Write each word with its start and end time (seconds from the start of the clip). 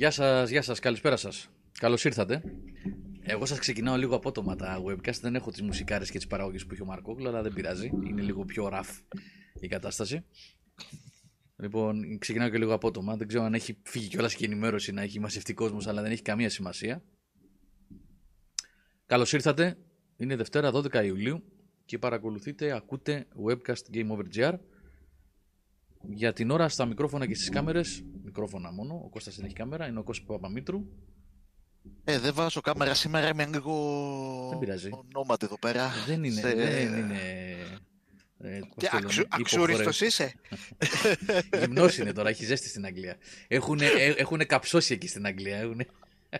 Γεια 0.00 0.10
σας, 0.10 0.50
γεια 0.50 0.62
σας, 0.62 0.78
καλησπέρα 0.78 1.16
σας. 1.16 1.48
Καλώς 1.78 2.04
ήρθατε. 2.04 2.42
Εγώ 3.22 3.46
σας 3.46 3.58
ξεκινάω 3.58 3.96
λίγο 3.96 4.16
απότομα 4.16 4.56
τα 4.56 4.82
webcast, 4.86 5.20
δεν 5.20 5.34
έχω 5.34 5.50
τις 5.50 5.62
μουσικάρες 5.62 6.10
και 6.10 6.16
τις 6.16 6.26
παραγωγές 6.26 6.66
που 6.66 6.72
έχει 6.72 6.82
ο 6.82 6.84
Μαρκόγλου, 6.84 7.28
αλλά 7.28 7.42
δεν 7.42 7.52
πειράζει, 7.52 7.90
είναι 8.06 8.22
λίγο 8.22 8.44
πιο 8.44 8.68
rough 8.72 9.18
η 9.60 9.68
κατάσταση. 9.68 10.24
Λοιπόν, 11.56 12.18
ξεκινάω 12.18 12.48
και 12.48 12.58
λίγο 12.58 12.74
απότομα, 12.74 13.16
δεν 13.16 13.26
ξέρω 13.28 13.44
αν 13.44 13.54
έχει 13.54 13.76
φύγει 13.82 14.08
κιόλας 14.08 14.34
και 14.34 14.44
η 14.44 14.50
ενημέρωση 14.50 14.92
να 14.92 15.02
έχει 15.02 15.20
μαζευτεί 15.20 15.54
κόσμος, 15.54 15.86
αλλά 15.86 16.02
δεν 16.02 16.10
έχει 16.10 16.22
καμία 16.22 16.50
σημασία. 16.50 17.02
Καλώς 19.06 19.32
ήρθατε, 19.32 19.76
είναι 20.16 20.36
Δευτέρα 20.36 20.70
12 20.70 21.04
Ιουλίου 21.04 21.42
και 21.84 21.98
παρακολουθείτε, 21.98 22.76
ακούτε 22.76 23.26
webcast 23.46 23.94
Game 23.94 24.08
Over 24.08 24.24
GR. 24.34 24.54
Για 26.02 26.32
την 26.32 26.50
ώρα 26.50 26.68
στα 26.68 26.84
μικρόφωνα 26.84 27.26
και 27.26 27.34
στις 27.34 27.48
κάμερες, 27.48 28.02
μικρόφωνα 28.24 28.72
μόνο, 28.72 29.00
ο 29.04 29.08
Κώστας 29.08 29.36
δεν 29.36 29.44
έχει 29.44 29.54
κάμερα, 29.54 29.86
είναι 29.86 29.98
ο 29.98 30.02
Κώστας 30.02 30.26
Παπαμήτρου. 30.26 30.84
Ε, 32.04 32.18
δεν 32.18 32.34
βάζω 32.34 32.60
κάμερα 32.60 32.94
σήμερα, 32.94 33.28
είμαι 33.28 33.46
λίγο 33.46 34.46
Δεν 34.50 34.58
πειράζει. 34.58 34.88
ονόματι 35.14 35.44
εδώ 35.44 35.58
πέρα. 35.58 35.90
Δεν 36.06 36.24
είναι, 36.24 36.40
Σε- 36.40 36.54
δεν 36.54 36.98
είναι... 36.98 37.18
Ε, 38.42 38.58
πώς 38.58 38.68
Και 38.76 38.86
το 38.86 38.90
λένε, 38.94 39.06
αξου- 39.06 39.26
αξούριστος 39.30 40.00
είσαι. 40.00 40.34
Γυμνός 41.60 41.98
είναι 41.98 42.12
τώρα, 42.12 42.28
έχει 42.28 42.44
ζέστη 42.44 42.68
στην 42.68 42.84
Αγγλία. 42.84 43.16
Έχουν, 43.48 43.78
έχουνε 44.16 44.44
καψώσει 44.44 44.94
εκεί 44.94 45.08
στην 45.08 45.26
Αγγλία. 45.26 45.56
Έχουνε... 45.58 45.86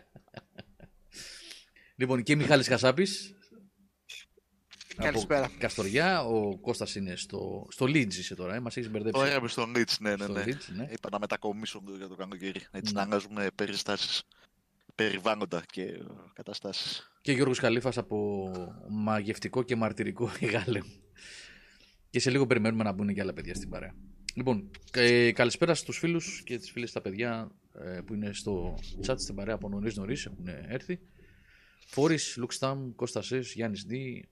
λοιπόν, 1.97 2.23
και 2.23 2.37
Μιχάλης 2.37 2.69
Χασάπης. 2.69 3.35
Καλησπέρα. 5.01 5.45
Από 5.45 5.55
Καστοριά, 5.59 6.25
ο 6.25 6.59
Κώστας 6.59 6.95
είναι 6.95 7.17
στο, 7.17 7.67
στο 7.71 7.87
Leeds 7.87 8.15
είσαι 8.15 8.35
τώρα, 8.35 8.55
ε, 8.55 8.61
μας 8.61 8.77
έχεις 8.77 8.91
μπερδέψει. 8.91 9.21
Ωραία, 9.21 9.37
είμαι 9.37 9.49
στον 9.49 9.73
Leeds, 9.77 9.97
ναι, 10.01 10.11
ναι, 10.17 10.25
στο 10.25 10.33
ναι. 10.33 10.45
Leeds, 10.47 10.75
ναι. 10.77 10.89
Είπα 10.91 11.09
να 11.11 11.19
μετακομίσω 11.19 11.83
για 11.97 12.09
το 12.09 12.15
καλοκαίρι. 12.15 12.61
Έτσι, 12.71 12.93
Ναι. 12.93 13.01
να 13.01 13.07
αλλάζουμε 13.07 13.47
περιστάσεις, 13.55 14.23
περιβάλλοντα 14.95 15.63
και 15.71 15.83
ε, 15.83 15.99
καταστάσεις. 16.33 17.11
Και 17.21 17.33
Γιώργος 17.33 17.59
Χαλίφας 17.59 17.99
από 17.99 18.51
μαγευτικό 18.89 19.63
και 19.63 19.77
μαρτυρικό 19.77 20.31
Γάλεμ. 20.53 20.87
Και 22.11 22.21
σε 22.21 22.31
λίγο 22.31 22.47
περιμένουμε 22.47 22.83
να 22.83 22.93
μπουν 22.93 23.15
και 23.15 23.21
άλλα 23.21 23.33
παιδιά 23.33 23.55
στην 23.55 23.69
παρέα. 23.69 23.95
Λοιπόν, 24.35 24.71
ε, 24.93 25.33
καλησπέρα 25.33 25.75
στους 25.75 25.99
φίλους 25.99 26.43
και 26.45 26.59
τις 26.59 26.71
φίλες 26.71 26.93
τα 26.93 27.01
παιδιά 27.01 27.51
ε, 27.85 28.01
που 28.07 28.15
είναι 28.15 28.33
στο 28.33 28.79
chat 29.07 29.15
στην 29.19 29.35
παρέα 29.35 29.55
από 29.55 29.69
νωρίς 29.69 29.97
νωρίς 29.97 30.27
έχουν 30.27 30.49
έρθει. 30.69 31.01
Φόρης, 31.87 32.37
Λουξτάμ, 32.37 32.95
Κώστας 32.95 33.33
Ες, 33.33 33.53
Γιάννης 33.53 33.83
Δη, 33.83 34.29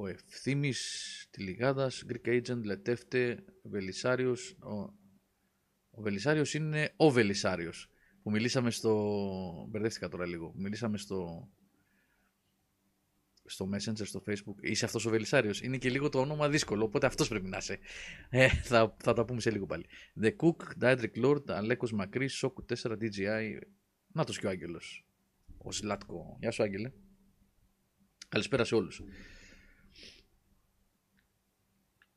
ο 0.00 0.06
Ευθύμης, 0.06 1.26
Τηλιγάδας, 1.30 2.04
Greek 2.08 2.28
Agent, 2.28 2.62
Λετεύτε, 2.64 3.44
Βελισάριος. 3.62 4.56
Ο, 4.62 4.76
ο 5.90 6.02
Βελισάριος 6.02 6.54
είναι 6.54 6.92
ο 6.96 7.10
Βελισάριος 7.10 7.90
που 8.22 8.30
μιλήσαμε 8.30 8.70
στο... 8.70 9.66
Μπερδεύτηκα 9.68 10.08
τώρα 10.08 10.26
λίγο. 10.26 10.52
Μιλήσαμε 10.56 10.98
στο 10.98 11.48
στο 13.44 13.68
Messenger, 13.72 14.06
στο 14.06 14.22
Facebook. 14.26 14.60
Είσαι 14.60 14.84
αυτός 14.84 15.06
ο 15.06 15.10
Βελισάριος; 15.10 15.60
Είναι 15.60 15.78
και 15.78 15.90
λίγο 15.90 16.08
το 16.08 16.20
όνομα 16.20 16.48
δύσκολο, 16.48 16.84
οπότε 16.84 17.06
αυτός 17.06 17.28
πρέπει 17.28 17.48
να 17.48 17.56
είσαι. 17.56 17.78
Ε, 18.30 18.48
θα, 18.48 18.96
θα 19.02 19.12
τα 19.12 19.24
πούμε 19.24 19.40
σε 19.40 19.50
λίγο 19.50 19.66
πάλι. 19.66 19.84
The 20.20 20.30
Cook, 20.36 20.82
Diedrich 20.82 21.24
Lord, 21.24 21.50
Αλέκος 21.50 21.92
Μακρύς, 21.92 22.34
Σόκου 22.34 22.64
4, 22.82 22.92
DJI. 22.92 23.58
Νάτος 24.12 24.38
και 24.38 24.46
ο 24.46 24.48
Άγγελος. 24.48 25.06
Ο 25.58 25.72
Σλάτκο. 25.72 26.36
Γεια 26.40 26.50
σου 26.50 26.62
Άγγελε. 26.62 26.92
Καλησπέρα 28.28 28.64
σε 28.64 28.74
όλους. 28.74 29.02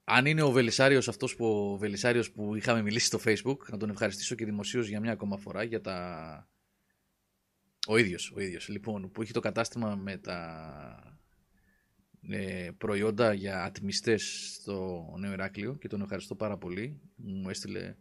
Αν 0.04 0.26
είναι 0.26 0.42
ο 0.42 0.52
Βελισάριος 0.52 1.08
αυτός 1.08 1.36
που, 1.36 1.46
ο 1.46 1.78
Βελισάριος 1.78 2.32
που 2.32 2.56
είχαμε 2.56 2.82
μιλήσει 2.82 3.06
στο 3.06 3.20
Facebook, 3.26 3.58
να 3.72 3.78
τον 3.78 3.90
ευχαριστήσω 3.90 4.36
και 4.36 4.46
δημοσίως 4.46 4.88
για 4.88 5.00
μια 5.00 5.12
ακόμα 5.12 5.38
φορά 5.38 5.64
για 5.64 5.82
τα... 5.82 6.48
Ο 7.88 7.98
ίδιος, 7.98 8.32
ο 8.36 8.40
ίδιος, 8.40 8.68
λοιπόν, 8.68 9.12
που 9.12 9.22
έχει 9.22 9.32
το 9.32 9.40
κατάστημα 9.40 9.96
με 9.96 10.18
τα 10.18 11.20
ε, 12.30 12.70
προϊόντα 12.78 13.34
για 13.34 13.64
ατμιστές 13.64 14.54
στο 14.54 15.06
Νέο 15.20 15.32
Ηράκλειο 15.32 15.76
και 15.76 15.88
τον 15.88 16.02
ευχαριστώ 16.02 16.36
πάρα 16.36 16.58
πολύ. 16.58 17.02
Μου 17.16 17.50
έστειλε 17.50 17.96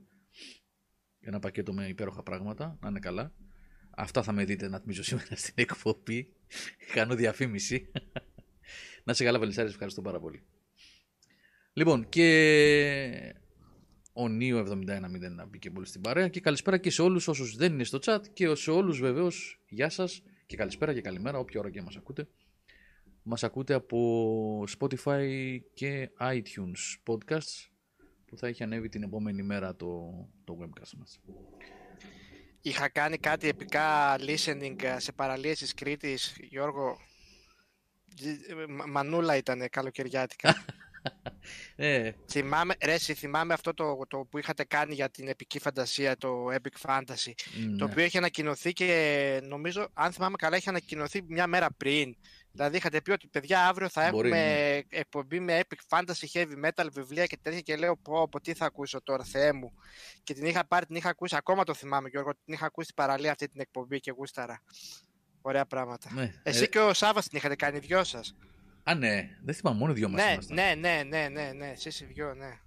ένα 1.21 1.39
πακέτο 1.39 1.73
με 1.73 1.89
υπέροχα 1.89 2.23
πράγματα, 2.23 2.79
να 2.81 2.89
είναι 2.89 2.99
καλά. 2.99 3.33
Αυτά 3.91 4.23
θα 4.23 4.33
με 4.33 4.45
δείτε 4.45 4.69
να 4.69 4.77
ατμίζω 4.77 5.03
σήμερα 5.03 5.37
στην 5.37 5.55
εκπομπή. 5.57 6.33
Κάνω 6.95 7.15
διαφήμιση. 7.15 7.91
να 9.05 9.13
σε 9.13 9.25
καλά, 9.25 9.39
Βελισσάρης, 9.39 9.73
ευχαριστώ 9.73 10.03
πάρα 10.03 10.21
πολύ. 10.21 10.43
Λοιπόν, 11.73 12.09
και 12.09 13.35
ο 14.13 14.29
Νίο 14.29 14.67
71 14.71 15.31
να 15.31 15.47
μπήκε 15.47 15.71
πολύ 15.71 15.87
στην 15.87 16.01
παρέα 16.01 16.29
και 16.29 16.41
καλησπέρα 16.41 16.79
και 16.79 16.91
σε 16.91 17.03
όλους 17.03 17.29
όσους 17.29 17.57
δεν 17.57 17.73
είναι 17.73 17.85
στο 17.85 17.99
chat 18.03 18.21
και 18.33 18.55
σε 18.55 18.71
όλους 18.71 19.01
βεβαίως 19.01 19.61
γεια 19.69 19.89
σας 19.89 20.23
και 20.47 20.57
καλησπέρα 20.57 20.95
και 20.95 21.01
καλημέρα 21.01 21.39
όποια 21.39 21.61
ώρα 21.61 21.71
και 21.71 21.83
μας 21.83 21.97
ακούτε. 21.97 22.29
Μας 23.23 23.45
ακούτε 23.45 23.75
από 23.75 24.65
Spotify 24.79 25.59
και 25.75 26.11
iTunes 26.21 27.13
podcasts 27.13 27.69
που 28.27 28.37
θα 28.37 28.47
έχει 28.47 28.63
ανέβει 28.63 28.89
την 28.89 29.03
επόμενη 29.03 29.43
μέρα 29.43 29.77
το, 29.77 30.11
το 30.45 30.59
webcast 30.61 30.93
μας. 30.99 31.21
Είχα 32.63 32.89
κάνει 32.89 33.19
κάτι 33.19 33.49
επικά 33.49 34.17
listening 34.19 34.83
ε, 34.83 34.99
σε 34.99 35.13
παραλίες 35.13 35.59
της 35.59 35.75
Κρήτης, 35.75 36.37
Γιώργο. 36.41 36.99
Τζι- 38.17 38.51
ε, 38.51 38.67
μα- 38.69 38.87
Μανούλα 38.87 39.37
ήταν 39.37 39.69
καλοκαιριάτικα. 39.71 40.55
Ε, 41.77 42.11
θυμάμαι, 42.31 42.75
ρε, 42.85 42.93
εσύ, 42.93 43.15
θυμάμαι 43.15 43.55
αυτό 43.55 43.75
το, 43.75 43.99
το 44.09 44.19
που 44.19 44.39
είχατε 44.39 44.65
κάνει 44.65 44.95
για 44.95 45.11
την 45.11 45.29
επική 45.29 45.59
φαντασία, 45.59 46.17
το 46.17 46.47
Epic 46.51 46.91
Fantasy. 46.91 47.33
Το 47.79 47.85
ναι. 47.85 47.85
οποίο 47.85 48.05
είχε 48.05 48.19
ανακοινωθεί 48.19 48.73
και 48.73 49.41
νομίζω, 49.43 49.89
αν 49.95 50.13
θυμάμαι 50.13 50.37
καλά, 50.37 50.57
είχε 50.57 50.69
ανακοινωθεί 50.69 51.23
μια 51.29 51.47
μέρα 51.47 51.69
πριν. 51.77 52.17
Δηλαδή 52.53 52.77
είχατε 52.77 53.01
πει 53.01 53.11
ότι 53.11 53.27
παιδιά 53.27 53.69
αύριο 53.69 53.89
θα 53.89 54.11
Μπορεί, 54.11 54.29
έχουμε 54.29 54.45
ναι. 54.45 54.99
εκπομπή 54.99 55.41
με 55.41 55.61
Epic 55.61 55.99
Fantasy, 55.99 56.27
Heavy 56.33 56.65
Metal, 56.65 56.87
βιβλία 56.93 57.27
και 57.27 57.39
τέτοια 57.43 57.61
και 57.61 57.77
λέω 57.77 57.97
πω, 57.97 58.29
πω 58.29 58.41
τι 58.41 58.55
θα 58.55 58.67
ακούσω 58.67 59.03
τώρα, 59.03 59.25
Θεέ 59.25 59.53
μου. 59.53 59.73
Και 60.23 60.35
την 60.35 60.47
είχα 60.47 60.67
πάρει, 60.67 60.87
την 60.87 60.97
είχα 60.97 61.09
ακούσει, 61.09 61.37
ακόμα 61.37 61.65
το 61.65 61.75
θυμάμαι 61.75 62.09
Γιώργο, 62.09 62.31
την 62.45 62.55
είχα 62.55 62.67
ακούσει 62.67 62.89
στην 62.91 63.05
παραλία 63.05 63.31
αυτή 63.31 63.49
την 63.49 63.61
εκπομπή 63.61 64.01
και 64.01 64.11
γούσταρα. 64.11 64.63
Ωραία 65.43 65.67
πράγματα. 65.67 66.11
ναι. 66.13 66.35
Εσύ 66.43 66.63
Ε, 66.63 66.67
και 66.67 66.79
ο 66.79 66.95
Σάββας 66.95 67.29
την 67.29 67.39
είχατε 67.39 67.57
κάνει 67.57 67.77
οι 67.77 67.81
δυο 67.81 68.05
σας. 68.05 68.35
Α, 68.83 68.95
ναι. 68.95 69.29
Δεν 69.45 69.55
θυμάμαι, 69.55 69.79
μόνο 69.79 69.93
οι 69.93 69.95
δυο 69.95 70.09
μας 70.09 70.25
Ναι, 70.25 70.33
ήμασταν. 70.33 70.57
ναι, 70.57 70.75
ναι, 70.75 71.03
ναι, 71.09 71.29
ναι, 71.29 71.53
ναι, 71.53 71.71
εσείς 71.71 72.01
οι 72.01 72.05
δυο, 72.05 72.35
ναι. 72.35 72.59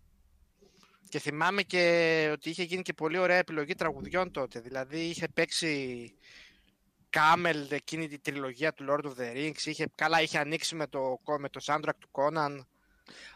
Και 1.09 1.19
θυμάμαι 1.19 1.61
και 1.61 2.29
ότι 2.31 2.49
είχε 2.49 2.63
γίνει 2.63 2.81
και 2.81 2.93
πολύ 2.93 3.17
ωραία 3.17 3.37
επιλογή 3.37 3.75
τραγουδιών 3.75 4.31
τότε. 4.31 4.59
Δηλαδή 4.59 4.99
είχε 4.99 5.27
παίξει 5.33 6.13
Camel 7.09 7.71
εκείνη 7.71 8.07
τη 8.07 8.19
τριλογία 8.19 8.73
του 8.73 8.85
Lord 8.89 9.05
of 9.05 9.11
the 9.21 9.35
Rings. 9.37 9.65
Είχε, 9.65 9.85
καλά, 9.95 10.21
είχε 10.21 10.37
ανοίξει 10.37 10.75
με 10.75 10.87
το, 10.87 11.19
με 11.39 11.49
το 11.49 11.59
soundtrack 11.63 11.95
του 11.99 12.09
Conan. 12.11 12.59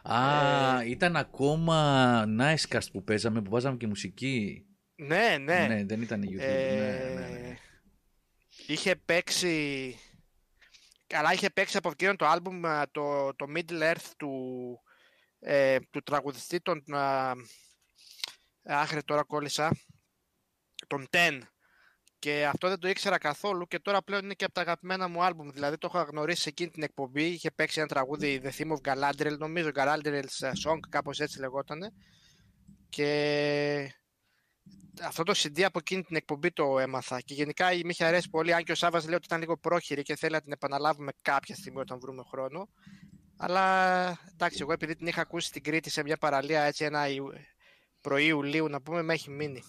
Α, 0.04 0.82
Ε, 0.82 0.90
ήταν 0.90 1.16
ακόμα 1.16 2.24
Nicecast 2.40 2.92
που 2.92 3.04
παίζαμε, 3.04 3.42
που 3.42 3.50
βάζαμε 3.50 3.78
και 3.78 3.88
μουσική. 3.88 4.66
Ναι, 4.96 5.38
ναι. 5.40 5.66
Ναι, 5.68 5.84
δεν 5.86 6.02
ήταν 6.02 6.22
YouTube. 6.24 6.40
Ε, 6.40 6.76
ναι, 6.76 7.20
ναι, 7.20 7.28
ναι. 7.40 7.58
Είχε 8.68 8.96
παίξει... 8.96 9.96
Καλά, 11.10 11.34
είχε 11.34 11.50
παίξει 11.50 11.78
από 11.78 11.90
εκείνο 11.90 12.16
το 12.16 12.26
άλμπουμ 12.26 12.66
α, 12.66 12.90
το, 12.92 13.36
το 13.36 13.46
Middle 13.56 13.82
Earth 13.82 14.12
του, 14.18 14.32
ε, 15.40 15.80
του 15.90 16.02
τραγουδιστή 16.02 16.62
των... 16.62 16.84
α, 16.96 17.34
Άχρε 18.64 19.02
τώρα 19.02 19.24
κόλλησα. 19.24 19.72
Τον 20.88 21.08
Ten. 21.12 21.40
Και 22.20 22.46
αυτό 22.46 22.68
δεν 22.68 22.80
το 22.80 22.88
ήξερα 22.88 23.18
καθόλου 23.18 23.68
και 23.68 23.80
τώρα 23.80 24.02
πλέον 24.02 24.24
είναι 24.24 24.34
και 24.34 24.44
από 24.44 24.54
τα 24.54 24.62
αγαπημένα 24.62 25.08
μου 25.08 25.24
άλμπουμ. 25.24 25.50
Δηλαδή 25.50 25.78
το 25.78 25.90
είχα 25.94 26.04
γνωρίσει 26.04 26.42
σε 26.42 26.50
εκείνη 26.50 26.70
την 26.70 26.84
εκπομπή. 26.84 27.24
Είχε 27.24 27.52
παίξει 27.52 27.80
ένα 27.80 27.88
τραγούδι 27.88 28.42
The 28.44 28.50
Theme 28.50 28.78
of 28.78 28.94
Galadriel, 28.94 29.38
νομίζω 29.38 29.70
Galadriel's 29.76 30.40
ε, 30.40 30.52
Song, 30.66 30.80
κάπως 30.90 31.20
έτσι 31.20 31.40
λεγότανε. 31.40 31.92
Και 32.90 33.94
αυτό 35.04 35.24
το 35.24 35.34
CD 35.36 35.62
από 35.62 35.80
εκείνη 35.80 36.04
την 36.04 36.16
εκπομπή 36.16 36.52
το 36.52 36.80
έμαθα. 36.80 37.22
Και 37.22 37.34
γενικά 37.34 37.66
με 37.66 37.80
είχε 37.90 38.06
αρέσει 38.06 38.30
πολύ, 38.30 38.54
αν 38.54 38.64
και 38.64 38.72
ο 38.72 38.76
Σάββας 38.76 39.06
λέει 39.06 39.16
ότι 39.16 39.26
ήταν 39.26 39.40
λίγο 39.40 39.58
πρόχειρη 39.58 40.02
και 40.02 40.16
θέλει 40.16 40.34
να 40.34 40.42
την 40.42 40.52
επαναλάβουμε 40.52 41.12
κάποια 41.22 41.56
στιγμή 41.56 41.80
όταν 41.80 42.00
βρούμε 42.00 42.24
χρόνο. 42.30 42.70
Αλλά 43.38 44.06
εντάξει, 44.34 44.58
εγώ 44.62 44.72
επειδή 44.72 44.96
την 44.96 45.08
είχα 45.08 45.22
ακούσει 45.22 45.48
στην 45.48 45.64
Κρήτη 45.64 45.90
σε 45.90 46.04
μια 46.04 46.18
παραλία 46.18 46.62
έτσι 46.62 46.86
ένα 46.86 47.08
Ιου- 47.10 47.34
πρωί 48.02 48.26
Ιουλίου 48.26 48.68
να 48.68 48.82
πούμε, 48.82 49.02
με 49.02 49.14
έχει 49.14 49.30
μείνει. 49.30 49.64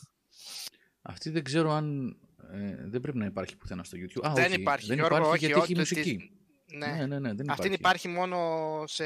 Αυτή 1.02 1.30
δεν 1.30 1.42
ξέρω 1.44 1.70
αν. 1.72 2.16
ε, 2.52 2.76
δεν 2.88 3.00
πρέπει 3.00 3.18
να 3.18 3.24
υπάρχει 3.26 3.56
πουθενά 3.56 3.84
στο 3.84 3.96
YouTube. 4.00 4.28
Α, 4.28 4.32
Δεν 4.32 4.44
όχι, 4.44 4.60
υπάρχει, 4.60 4.86
δεν 4.86 4.96
Γιώργο, 4.96 5.16
υπάρχει 5.16 5.32
όχι, 5.36 5.46
γιατί 5.46 5.60
έχει 5.60 5.72
ό,τι- 5.72 5.78
μουσική. 5.94 6.30
Ναι. 6.76 6.86
Ναι, 6.86 7.06
ναι, 7.06 7.18
ναι, 7.18 7.34
δεν 7.34 7.50
Αυτή 7.50 7.66
υπάρχει. 7.66 7.74
υπάρχει 7.74 8.08
μόνο 8.08 8.82
σε 8.86 9.04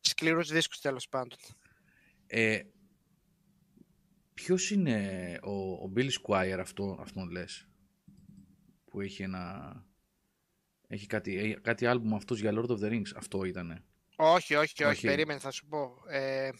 σκληρούς 0.00 0.48
δίσκους 0.52 0.80
τέλος 0.80 1.08
πάντων. 1.08 1.38
Ε, 2.26 2.60
ποιος 4.44 4.70
είναι 4.70 5.38
ο, 5.42 5.50
ο 5.72 5.92
Billy 5.96 6.10
Squire 6.22 6.56
αυτό, 6.60 6.96
αυτόν 7.00 7.30
λες 7.30 7.68
που 8.84 9.00
έχει 9.00 9.22
ένα 9.22 9.74
έχει 10.86 11.06
κάτι, 11.06 11.36
ε, 11.36 11.54
κάτι 11.54 11.86
άλμπουμ 11.86 12.14
αυτός 12.14 12.40
για 12.40 12.52
Lord 12.54 12.66
of 12.68 12.78
the 12.78 12.90
Rings 12.92 13.10
αυτό 13.16 13.44
ήτανε; 13.44 13.84
Όχι, 14.16 14.54
όχι, 14.54 14.84
όχι, 14.84 14.84
Όχι. 14.84 15.06
περίμενε, 15.06 15.38
θα 15.38 15.50
σου 15.50 15.66
πω. 15.66 15.94
Ε, 16.08 16.50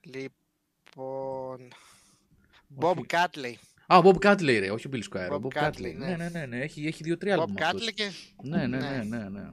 Λοιπόν. 0.00 1.68
Bob 2.78 2.96
Όχι. 2.96 3.06
Catley. 3.08 3.54
Α, 3.86 3.96
ο 3.98 4.02
Bob 4.04 4.24
Catley, 4.26 4.58
ρε, 4.60 4.70
όχι 4.70 4.86
ο 4.86 4.90
Bill 4.92 5.02
Squire. 5.12 5.30
Bob 5.30 5.40
ο 5.42 5.48
Bob 5.48 5.58
Catley, 5.58 5.72
Catley. 5.72 5.94
ναι. 5.96 6.06
Ναι, 6.06 6.16
ναι, 6.16 6.28
ναι, 6.28 6.46
ναι. 6.46 6.60
Έχει, 6.60 6.86
έχει 6.86 7.02
δύο-τρία 7.02 7.36
Bob 7.36 7.40
άλμπουμ 7.40 7.62
αυτός. 7.64 7.88
Catley 7.88 7.92
και... 7.94 8.10
Ναι, 8.42 8.66
ναι, 8.66 8.78
ναι, 8.78 9.02
Ναι. 9.04 9.18
ναι, 9.18 9.28
ναι. 9.28 9.50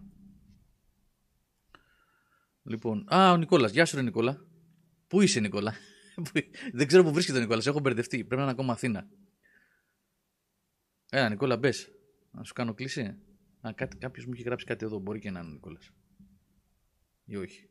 Λοιπόν, 2.64 3.14
α, 3.14 3.32
ο 3.32 3.38
Νικόλας. 3.38 3.72
Γεια 3.72 3.86
σου, 3.86 3.96
ρε 3.96 4.02
Νικόλα. 4.02 4.46
Πού 5.08 5.22
είσαι, 5.22 5.40
Νικόλα; 5.40 5.74
Πού- 6.16 6.32
Δεν 6.74 6.88
ξέρω 6.88 7.04
πού 7.04 7.14
βρίσκεται 7.14 7.38
ο 7.38 7.42
Νικόλας. 7.42 7.66
Έχω 7.68 7.80
μπερδευτεί. 7.80 8.18
Πρέπει 8.18 8.36
να 8.36 8.42
είναι 8.42 8.52
ακόμα 8.52 8.74
Αθήνα. 8.74 9.08
Έλα, 11.10 11.30
Νικόλα, 11.30 11.58
μπες. 11.58 11.92
Να 12.32 12.44
σου 12.44 12.54
κάνω 12.54 12.74
κλίση. 12.74 13.02
Α, 13.62 13.74
κάτι, 13.76 13.98
κάποιος 13.98 14.26
μου 14.26 14.32
έχει 14.34 14.42
γράψει 14.44 14.66
κάτι 14.66 14.86
εδώ. 14.86 15.00
Μπορεί 15.00 15.20
και 15.20 15.32
να 15.32 15.40
είναι 15.40 15.50
ο 15.50 15.52
Νικόλας. 15.52 15.92
Ή 17.26 17.36
όχι. 17.36 17.70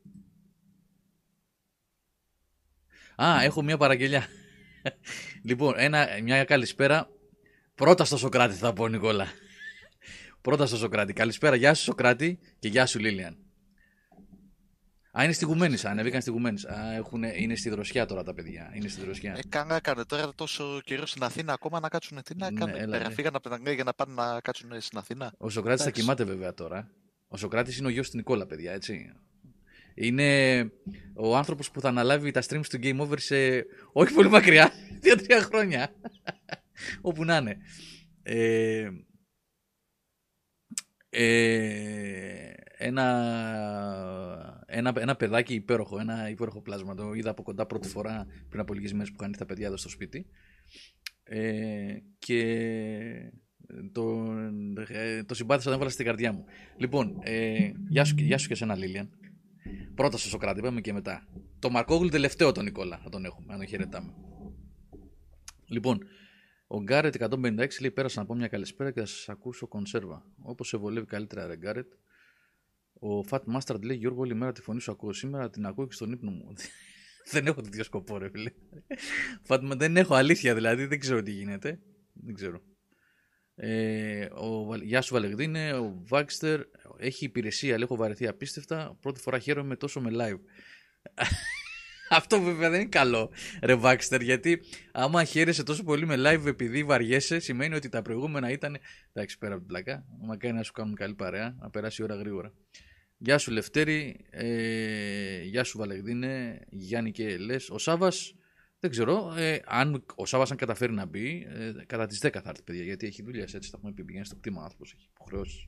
Α, 3.15 3.41
έχω 3.43 3.61
μια 3.61 3.77
παραγγελιά. 3.77 4.27
λοιπόν, 5.43 5.73
ένα, 5.77 6.07
μια 6.23 6.43
καλησπέρα. 6.43 7.09
Πρώτα 7.75 8.05
στο 8.05 8.17
Σοκράτη 8.17 8.55
θα 8.55 8.73
πω, 8.73 8.87
Νικόλα. 8.87 9.27
Πρώτα 10.41 10.65
στο 10.65 10.77
Σοκράτη. 10.77 11.13
Καλησπέρα, 11.13 11.55
γεια 11.55 11.73
σου 11.73 11.83
Σοκράτη 11.83 12.39
και 12.59 12.67
γεια 12.67 12.85
σου 12.85 12.99
Λίλιαν. 12.99 13.46
Α, 15.19 15.23
είναι 15.23 15.33
στη 15.33 15.45
Γουμένης, 15.45 15.85
ανέβηκαν 15.85 16.21
στη 16.21 16.31
Γουμένης. 16.31 16.65
Α, 16.65 16.93
έχουνε, 16.93 17.33
είναι 17.37 17.55
στη 17.55 17.69
δροσιά 17.69 18.05
τώρα 18.05 18.23
τα 18.23 18.33
παιδιά. 18.33 18.71
Είναι 18.75 18.87
στη 18.87 19.01
δροσιά. 19.01 19.33
Ε, 19.37 19.39
κάνα 19.49 19.75
έκανε 19.75 20.05
τώρα 20.05 20.33
τόσο 20.35 20.81
καιρός 20.83 21.09
στην 21.09 21.23
Αθήνα 21.23 21.53
ακόμα 21.53 21.79
να 21.79 21.89
κάτσουν. 21.89 22.23
Τι 22.23 22.35
να 22.35 22.51
Ναι, 22.51 22.59
κάνουν. 22.59 22.75
έλα, 22.75 22.97
Πέρα 22.97 23.07
ναι. 23.09 23.13
φύγαν 23.13 23.35
από 23.35 23.43
την 23.43 23.53
Αγγλία 23.53 23.73
για 23.73 23.83
να 23.83 23.93
πάνε 23.93 24.13
να 24.13 24.41
κάτσουν 24.41 24.81
στην 24.81 24.97
Αθήνα. 24.97 25.33
Ο 25.37 25.49
Σοκράτης 25.49 25.81
θα 25.81 25.87
εντάξει. 25.87 26.01
κοιμάται 26.01 26.23
βέβαια 26.23 26.53
τώρα. 26.53 26.91
Ο 27.27 27.37
Σοκράτης 27.37 27.77
είναι 27.77 27.87
ο 27.87 27.89
γιος 27.89 28.09
του 28.09 28.17
Νικόλα, 28.17 28.45
παιδιά, 28.45 28.71
έτσι. 28.71 29.13
Είναι 29.95 30.59
ο 31.15 31.35
άνθρωπος 31.37 31.71
που 31.71 31.81
θα 31.81 31.87
αναλάβει 31.89 32.31
τα 32.31 32.41
streams 32.47 32.65
του 32.69 32.79
Game 32.83 32.99
Over 32.99 33.19
σε 33.19 33.65
όχι 33.91 34.13
πολύ 34.13 34.29
μακριά, 34.29 34.71
δύο-τρία 35.01 35.41
χρόνια. 35.41 35.91
Όπου 37.01 37.23
να 37.25 37.37
είναι. 37.37 37.57
Ε, 38.23 38.89
ε, 41.09 42.51
ένα, 42.77 44.63
ένα, 44.65 44.93
ένα 44.97 45.15
παιδάκι 45.15 45.53
υπέροχο, 45.53 45.99
ένα 45.99 46.29
υπέροχο 46.29 46.61
πλάσμα. 46.61 46.95
Το 46.95 47.13
είδα 47.13 47.29
από 47.29 47.43
κοντά 47.43 47.65
πρώτη 47.65 47.87
φορά 47.87 48.25
πριν 48.49 48.61
από 48.61 48.73
λίγες 48.73 48.93
μέρες 48.93 49.09
που 49.09 49.15
είχαν 49.17 49.27
έρθει 49.27 49.39
τα 49.39 49.45
παιδιά 49.45 49.67
εδώ 49.67 49.77
στο 49.77 49.89
σπίτι. 49.89 50.25
Ε, 51.23 51.97
και 52.19 53.31
το, 53.91 54.25
ε, 54.87 55.23
το 55.23 55.33
συμπάθησα, 55.33 55.65
τον 55.65 55.73
έβαλα 55.73 55.89
στην 55.89 56.05
καρδιά 56.05 56.31
μου. 56.33 56.45
Λοιπόν, 56.77 57.17
ε, 57.23 57.71
γεια, 57.89 58.03
σου, 58.03 58.15
και- 58.15 58.23
γεια 58.23 58.37
σου 58.37 58.47
και 58.47 58.53
εσένα, 58.53 58.75
Λίλιαν. 58.75 59.09
Πρώτα 59.95 60.17
στο 60.17 60.27
Σοκράτη, 60.27 60.59
είπαμε 60.59 60.81
και 60.81 60.93
μετά. 60.93 61.27
Το 61.59 61.69
Μαρκόγλου 61.69 62.09
τελευταίο 62.09 62.51
τον 62.51 62.63
Νικόλα, 62.63 62.97
θα 63.03 63.09
τον 63.09 63.25
έχουμε, 63.25 63.53
αν 63.53 63.59
τον 63.59 63.67
χαιρετάμε. 63.67 64.13
Λοιπόν, 65.69 65.99
ο 66.67 66.81
Γκάρετ 66.81 67.15
156 67.15 67.79
λέει: 67.81 67.91
Πέρασα 67.91 68.19
να 68.19 68.25
πω 68.25 68.35
μια 68.35 68.47
καλησπέρα 68.47 68.91
και 68.91 68.99
θα 68.99 69.05
σας 69.05 69.29
ακούσω 69.29 69.67
κονσέρβα. 69.67 70.25
Όπως 70.41 70.67
σε 70.67 70.77
βολεύει 70.77 71.05
καλύτερα, 71.05 71.47
ρε 71.47 71.57
Γκάρετ. 71.57 71.91
Ο 72.99 73.25
Fat 73.29 73.39
Mustard 73.55 73.81
λέει: 73.81 73.97
Γιώργο, 73.97 74.21
όλη 74.21 74.35
μέρα 74.35 74.51
τη 74.51 74.61
φωνή 74.61 74.81
σου 74.81 74.91
ακούω. 74.91 75.13
Σήμερα 75.13 75.49
την 75.49 75.65
ακούω 75.65 75.87
και 75.87 75.93
στον 75.93 76.11
ύπνο 76.11 76.31
μου. 76.31 76.53
δεν 77.31 77.47
έχω 77.47 77.61
τέτοιο 77.61 77.83
σκοπό, 77.83 78.17
ρε 78.17 78.29
φίλε. 78.29 78.51
Fat, 79.47 79.61
δεν 79.77 79.97
έχω 79.97 80.15
αλήθεια 80.15 80.53
δηλαδή, 80.53 80.85
δεν 80.85 80.99
ξέρω 80.99 81.21
τι 81.21 81.31
γίνεται. 81.31 81.79
Δεν 82.13 82.33
ξέρω. 82.33 82.61
Ε, 83.55 84.27
ο, 84.31 84.63
Βα- 84.63 84.83
γεια 84.83 85.01
σου 85.01 85.13
Βαλεγδίνε, 85.13 85.73
ο 85.73 86.03
Βάξτερ 86.07 86.61
έχει 86.97 87.25
υπηρεσία, 87.25 87.73
αλλά 87.73 87.83
έχω 87.83 87.95
βαρεθεί 87.95 88.27
απίστευτα. 88.27 88.97
Πρώτη 89.01 89.19
φορά 89.19 89.39
χαίρομαι 89.39 89.75
τόσο 89.75 90.01
με 90.01 90.09
live. 90.13 90.39
Αυτό 92.09 92.41
βέβαια 92.41 92.69
δεν 92.69 92.79
είναι 92.79 92.89
καλό, 92.89 93.31
ρε 93.61 93.75
Βάξτερ, 93.75 94.21
γιατί 94.21 94.59
άμα 94.91 95.23
χαίρεσαι 95.23 95.63
τόσο 95.63 95.83
πολύ 95.83 96.05
με 96.05 96.15
live 96.17 96.45
επειδή 96.45 96.83
βαριέσαι, 96.83 97.39
σημαίνει 97.39 97.75
ότι 97.75 97.89
τα 97.89 98.01
προηγούμενα 98.01 98.51
ήταν. 98.51 98.77
Εντάξει, 99.13 99.37
πέρα 99.37 99.51
από 99.51 99.59
την 99.59 99.67
πλακά. 99.67 100.05
Μακάρι 100.21 100.53
να 100.53 100.63
σου 100.63 100.71
κάνουν 100.71 100.95
καλή 100.95 101.15
παρέα, 101.15 101.55
να 101.59 101.69
περάσει 101.69 102.01
η 102.01 102.03
ώρα 102.03 102.15
γρήγορα. 102.15 102.53
Γεια 103.19 103.37
σου 103.37 103.51
Λευτέρη, 103.51 104.25
ε, 104.29 105.41
γεια 105.41 105.63
σου 105.63 105.77
Βαλεγδίνε, 105.77 106.59
Γιάννη 106.69 107.11
και 107.11 107.37
Λες. 107.37 107.69
Ο 107.69 107.77
Σάβας, 107.77 108.35
δεν 108.79 108.89
ξέρω, 108.89 109.33
ε, 109.37 109.59
αν 109.65 110.05
ο 110.15 110.25
Σάβας 110.25 110.51
αν 110.51 110.57
καταφέρει 110.57 110.93
να 110.93 111.05
μπει, 111.05 111.47
ε, 111.49 111.73
κατά 111.85 112.05
τις 112.05 112.19
10 112.19 112.41
θα 112.41 112.49
έρθει 112.49 112.63
παιδιά, 112.63 112.83
γιατί 112.83 113.07
έχει 113.07 113.23
δουλειές 113.23 113.53
έτσι, 113.53 113.71
τα 113.71 113.77
έχουμε 113.77 113.93
πει, 113.93 114.03
πηγαίνει 114.03 114.25
στο 114.25 114.35
κτήμα 114.35 114.61
άνθρωπος, 114.63 114.93
έχει 114.93 115.07
υποχρεώσεις 115.13 115.67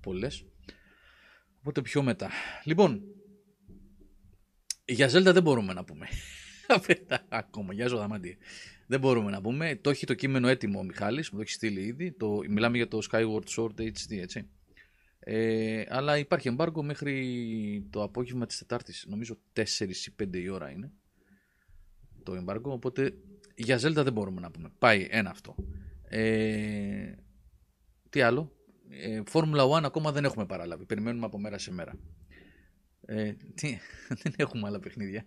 πολλές. 0.00 0.44
Οπότε 1.58 1.82
πιο 1.82 2.02
μετά. 2.02 2.30
Λοιπόν, 2.64 3.02
για 4.84 5.08
Zelda 5.08 5.32
δεν 5.32 5.42
μπορούμε 5.42 5.72
να 5.72 5.84
πούμε. 5.84 6.06
Ακόμα, 7.28 7.72
για 7.72 7.86
Ζωδαμαντή. 7.86 8.38
Δεν 8.86 9.00
μπορούμε 9.00 9.30
να 9.30 9.40
πούμε. 9.40 9.78
Το 9.80 9.90
έχει 9.90 10.06
το 10.06 10.14
κείμενο 10.14 10.48
έτοιμο 10.48 10.78
ο 10.78 10.84
Μιχάλης, 10.84 11.30
μου 11.30 11.36
το 11.36 11.42
έχει 11.42 11.52
στείλει 11.52 11.80
ήδη. 11.80 12.12
Το, 12.12 12.40
μιλάμε 12.48 12.76
για 12.76 12.88
το 12.88 12.98
Skyward 13.10 13.44
Sword 13.56 13.80
HD, 13.80 14.18
έτσι. 14.20 14.48
Ε, 15.22 15.84
αλλά 15.88 16.18
υπάρχει 16.18 16.56
embargo 16.56 16.82
μέχρι 16.82 17.86
το 17.90 18.02
απόγευμα 18.02 18.46
της 18.46 18.58
Τετάρτης. 18.58 19.06
Νομίζω 19.08 19.38
4 19.52 19.64
ή 19.88 20.14
5 20.22 20.36
η 20.36 20.48
ώρα 20.48 20.70
είναι 20.70 20.92
το 22.22 22.44
embargo. 22.44 22.62
Οπότε 22.62 23.14
για 23.54 23.76
Zelda 23.76 24.02
δεν 24.04 24.12
μπορούμε 24.12 24.40
να 24.40 24.50
πούμε. 24.50 24.70
Πάει 24.78 25.06
ένα 25.10 25.30
αυτό. 25.30 25.54
Ε, 26.02 27.12
τι 28.10 28.20
άλλο; 28.20 28.52
Ε, 28.88 29.22
Formula 29.32 29.68
1 29.68 29.82
ακόμα 29.84 30.12
δεν 30.12 30.24
έχουμε 30.24 30.46
παραλάβει. 30.46 30.84
Περιμένουμε 30.84 31.26
από 31.26 31.38
μέρα 31.38 31.58
σε 31.58 31.72
μέρα. 31.72 31.98
Ε, 33.06 33.32
τι, 33.54 33.78
δεν 34.22 34.34
έχουμε 34.36 34.66
άλλα 34.66 34.80
παιχνίδια. 34.80 35.26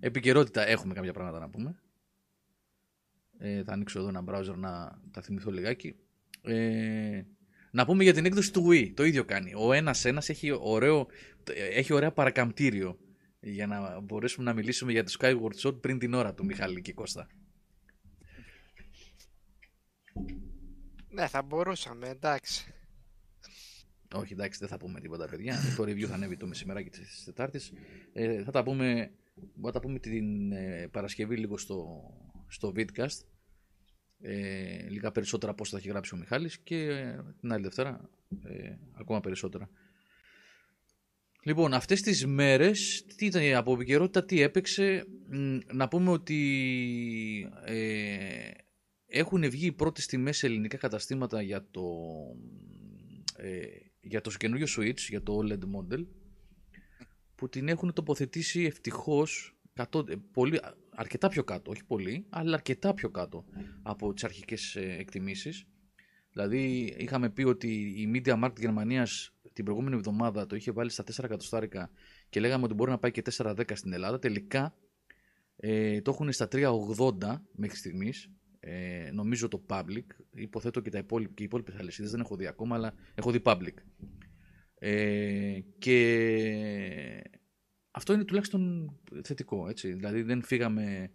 Επικαιρότητα 0.00 0.66
έχουμε 0.66 0.94
κάποια 0.94 1.12
πράγματα 1.12 1.38
να 1.38 1.50
πούμε. 1.50 1.80
Ε, 3.38 3.62
θα 3.62 3.72
ανοίξω 3.72 3.98
εδώ 3.98 4.08
ένα 4.08 4.24
browser 4.26 4.54
να 4.56 5.00
τα 5.10 5.22
θυμηθώ 5.22 5.50
λιγάκι. 5.50 5.96
Ε, 6.42 7.22
να 7.70 7.84
πούμε 7.84 8.02
για 8.02 8.14
την 8.14 8.24
έκδοση 8.24 8.52
του 8.52 8.66
Wii. 8.68 8.92
Το 8.94 9.04
ίδιο 9.04 9.24
κάνει. 9.24 9.52
Ο 9.56 9.72
ένας 9.72 10.04
ένας 10.04 10.28
έχει, 10.28 10.50
ωραίο, 10.60 11.06
έχει 11.72 11.92
ωραία 11.92 12.12
παρακαμπτήριο 12.12 12.98
για 13.40 13.66
να 13.66 14.00
μπορέσουμε 14.00 14.44
να 14.44 14.52
μιλήσουμε 14.52 14.92
για 14.92 15.04
το 15.04 15.12
Skyward 15.18 15.62
Sword 15.62 15.80
πριν 15.80 15.98
την 15.98 16.14
ώρα 16.14 16.34
του 16.34 16.44
Μιχάλη 16.44 16.80
και 16.80 16.92
Κώστα. 16.92 17.28
Ναι, 21.08 21.26
θα 21.26 21.42
μπορούσαμε, 21.42 22.08
εντάξει. 22.08 22.74
Όχι, 24.14 24.32
εντάξει, 24.32 24.58
δεν 24.58 24.68
θα 24.68 24.76
πούμε 24.76 25.00
τίποτα, 25.00 25.28
παιδιά. 25.28 25.56
το 25.76 25.82
review 25.82 26.04
θα 26.04 26.14
ανέβει 26.14 26.36
το 26.36 26.46
μεσημεράκι 26.46 26.90
της 26.90 27.22
Τετάρτης. 27.24 27.72
Ε, 28.12 28.42
θα 28.42 28.50
τα 28.50 28.62
πούμε, 28.62 28.84
μπορούμε 29.34 29.50
να 29.54 29.72
τα 29.72 29.80
πούμε 29.80 29.98
την 29.98 30.52
ε, 30.52 30.88
Παρασκευή 30.90 31.36
λίγο 31.36 31.58
στο, 31.58 32.10
στο 32.48 32.72
Vidcast. 32.76 33.24
Ε, 34.22 34.88
λίγα 34.88 35.10
περισσότερα 35.12 35.54
πώς 35.54 35.68
θα 35.70 35.76
έχει 35.76 35.88
γράψει 35.88 36.14
ο 36.14 36.18
Μιχάλης 36.18 36.58
και 36.58 36.76
ε, 36.76 37.24
την 37.40 37.52
άλλη 37.52 37.62
Δευτέρα 37.62 38.10
ε, 38.44 38.74
ακόμα 38.92 39.20
περισσότερα. 39.20 39.70
Λοιπόν, 41.42 41.74
αυτές 41.74 42.00
τις 42.00 42.26
μέρες, 42.26 43.04
τι 43.16 43.26
ήταν 43.26 43.54
από 43.54 43.72
επικαιρότητα, 43.72 44.24
τι 44.24 44.40
έπαιξε, 44.40 45.06
μ, 45.28 45.58
να 45.72 45.88
πούμε 45.88 46.10
ότι 46.10 47.50
ε, 47.64 48.50
έχουν 49.06 49.50
βγει 49.50 49.66
οι 49.66 49.72
πρώτες 49.72 50.06
τιμές 50.06 50.36
σε 50.36 50.46
ελληνικά 50.46 50.76
καταστήματα 50.76 51.42
για 51.42 51.66
το, 51.70 51.82
ε, 53.36 53.66
για 54.00 54.20
το 54.20 54.30
καινούριο 54.30 54.66
Switch, 54.78 54.98
για 55.08 55.22
το 55.22 55.40
OLED 55.42 55.60
model, 55.60 56.06
που 57.34 57.48
την 57.48 57.68
έχουν 57.68 57.92
τοποθετήσει 57.92 58.62
ευτυχώς 58.62 59.54
κατώ- 59.74 60.10
ε, 60.10 60.16
πολύ, 60.32 60.60
αρκετά 61.00 61.28
πιο 61.28 61.44
κάτω, 61.44 61.70
όχι 61.70 61.84
πολύ, 61.84 62.26
αλλά 62.28 62.54
αρκετά 62.54 62.94
πιο 62.94 63.10
κάτω 63.10 63.44
από 63.82 64.12
τις 64.12 64.24
αρχικές 64.24 64.76
ε, 64.76 64.96
εκτιμήσεις. 64.98 65.66
Δηλαδή 66.32 66.94
είχαμε 66.98 67.30
πει 67.30 67.42
ότι 67.42 67.68
η 67.78 68.10
Media 68.14 68.44
Markt 68.44 68.58
Γερμανίας 68.58 69.34
την 69.52 69.64
προηγούμενη 69.64 69.96
εβδομάδα 69.96 70.46
το 70.46 70.56
είχε 70.56 70.70
βάλει 70.70 70.90
στα 70.90 71.04
4 71.04 71.24
εκατοστάρικα 71.24 71.90
και 72.28 72.40
λέγαμε 72.40 72.64
ότι 72.64 72.74
μπορεί 72.74 72.90
να 72.90 72.98
πάει 72.98 73.10
και 73.10 73.22
4-10 73.36 73.62
στην 73.72 73.92
Ελλάδα. 73.92 74.18
Τελικά 74.18 74.74
ε, 75.56 76.00
το 76.00 76.10
έχουν 76.10 76.32
στα 76.32 76.48
3,80 76.52 77.40
μέχρι 77.52 77.76
στιγμής. 77.76 78.30
Ε, 78.60 79.10
νομίζω 79.12 79.48
το 79.48 79.62
public. 79.68 80.06
Υποθέτω 80.34 80.80
και, 80.80 80.90
τα 80.90 80.98
υπόλοιπα, 80.98 81.32
και 81.34 81.42
οι 81.42 81.46
υπόλοιπες 81.46 81.74
αλυσίδες 81.74 82.10
δεν 82.10 82.20
έχω 82.20 82.36
δει 82.36 82.46
ακόμα, 82.46 82.76
αλλά 82.76 82.94
έχω 83.14 83.30
δει 83.30 83.40
public. 83.44 83.74
Ε, 84.74 85.58
και 85.78 87.39
αυτό 87.90 88.12
είναι 88.12 88.24
τουλάχιστον 88.24 88.92
θετικό. 89.24 89.68
Έτσι. 89.68 89.92
Δηλαδή 89.92 90.22
δεν 90.22 90.42
φύγαμε 90.42 91.10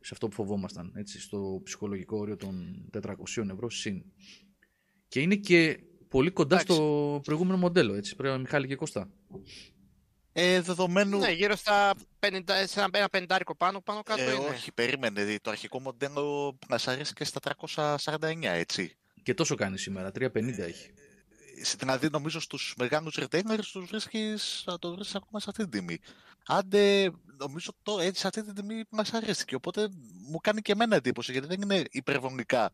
σε 0.00 0.10
αυτό 0.12 0.28
που 0.28 0.34
φοβόμασταν, 0.34 0.92
έτσι, 0.96 1.20
στο 1.20 1.60
ψυχολογικό 1.64 2.16
όριο 2.18 2.36
των 2.36 2.84
400 2.92 3.12
ευρώ 3.50 3.70
συν. 3.70 4.02
Και 5.08 5.20
είναι 5.20 5.34
και 5.34 5.78
πολύ 6.08 6.30
κοντά 6.30 6.54
Εντάξει. 6.54 6.74
στο 6.74 7.20
προηγούμενο 7.24 7.58
μοντέλο, 7.58 7.94
έτσι, 7.94 8.16
πρέπει 8.16 8.38
Μιχάλη 8.38 8.66
και 8.66 8.76
Κώστα. 8.76 9.10
Ε, 10.32 10.60
δεδομένου. 10.60 11.18
Ναι, 11.18 11.30
γύρω 11.30 11.56
στα 11.56 11.94
50, 12.20 12.40
σε 12.64 12.80
ένα, 12.80 12.88
ένα 12.92 13.08
πεντάρικο 13.08 13.56
πάνω, 13.56 13.80
πάνω 13.80 14.02
κάτω 14.02 14.22
ε, 14.22 14.32
είναι. 14.32 14.46
όχι, 14.46 14.72
περίμενε. 14.72 15.24
δει, 15.24 15.38
Το 15.40 15.50
αρχικό 15.50 15.80
μοντέλο 15.80 16.58
μας 16.68 16.88
αρέσει 16.88 17.12
και 17.12 17.24
στα 17.24 17.40
349, 17.96 18.34
έτσι. 18.42 18.96
Και 19.22 19.34
τόσο 19.34 19.54
κάνει 19.54 19.78
σήμερα, 19.78 20.08
350 20.08 20.58
έχει. 20.58 20.90
Ε, 21.56 21.76
Δηλαδή, 21.78 22.08
νομίζω 22.10 22.40
στους 22.40 22.74
μεγάλους 22.78 23.18
retailers 23.20 23.64
τους 23.72 23.86
βρίσκεις, 23.86 24.62
θα 24.64 24.78
το 24.78 24.94
βρίσκεις 24.94 25.14
ακόμα 25.14 25.40
σε 25.40 25.50
αυτή 25.50 25.62
την 25.62 25.70
τιμή. 25.70 25.98
άντε, 26.46 27.10
νομίζω 27.38 27.72
το 27.82 28.00
έτσι 28.00 28.20
σε 28.20 28.26
αυτή 28.26 28.44
τη 28.44 28.52
τιμή 28.52 28.82
μας 28.90 29.12
αρέσει. 29.12 29.44
Οπότε 29.54 29.88
μου 30.30 30.38
κάνει 30.38 30.60
και 30.60 30.72
εμένα 30.72 30.96
εντύπωση, 30.96 31.32
γιατί 31.32 31.46
δεν 31.46 31.62
είναι 31.62 31.84
υπερβολικά 31.90 32.72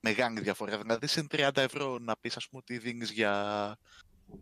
μεγάλη 0.00 0.40
διαφορά. 0.40 0.78
Δηλαδή, 0.78 1.06
σε 1.06 1.26
30 1.30 1.50
ευρώ 1.54 1.98
να 1.98 2.16
πεις, 2.16 2.36
ας 2.36 2.48
πούμε, 2.48 2.62
ότι 2.64 2.78
δίνεις 2.78 3.10
για, 3.10 3.76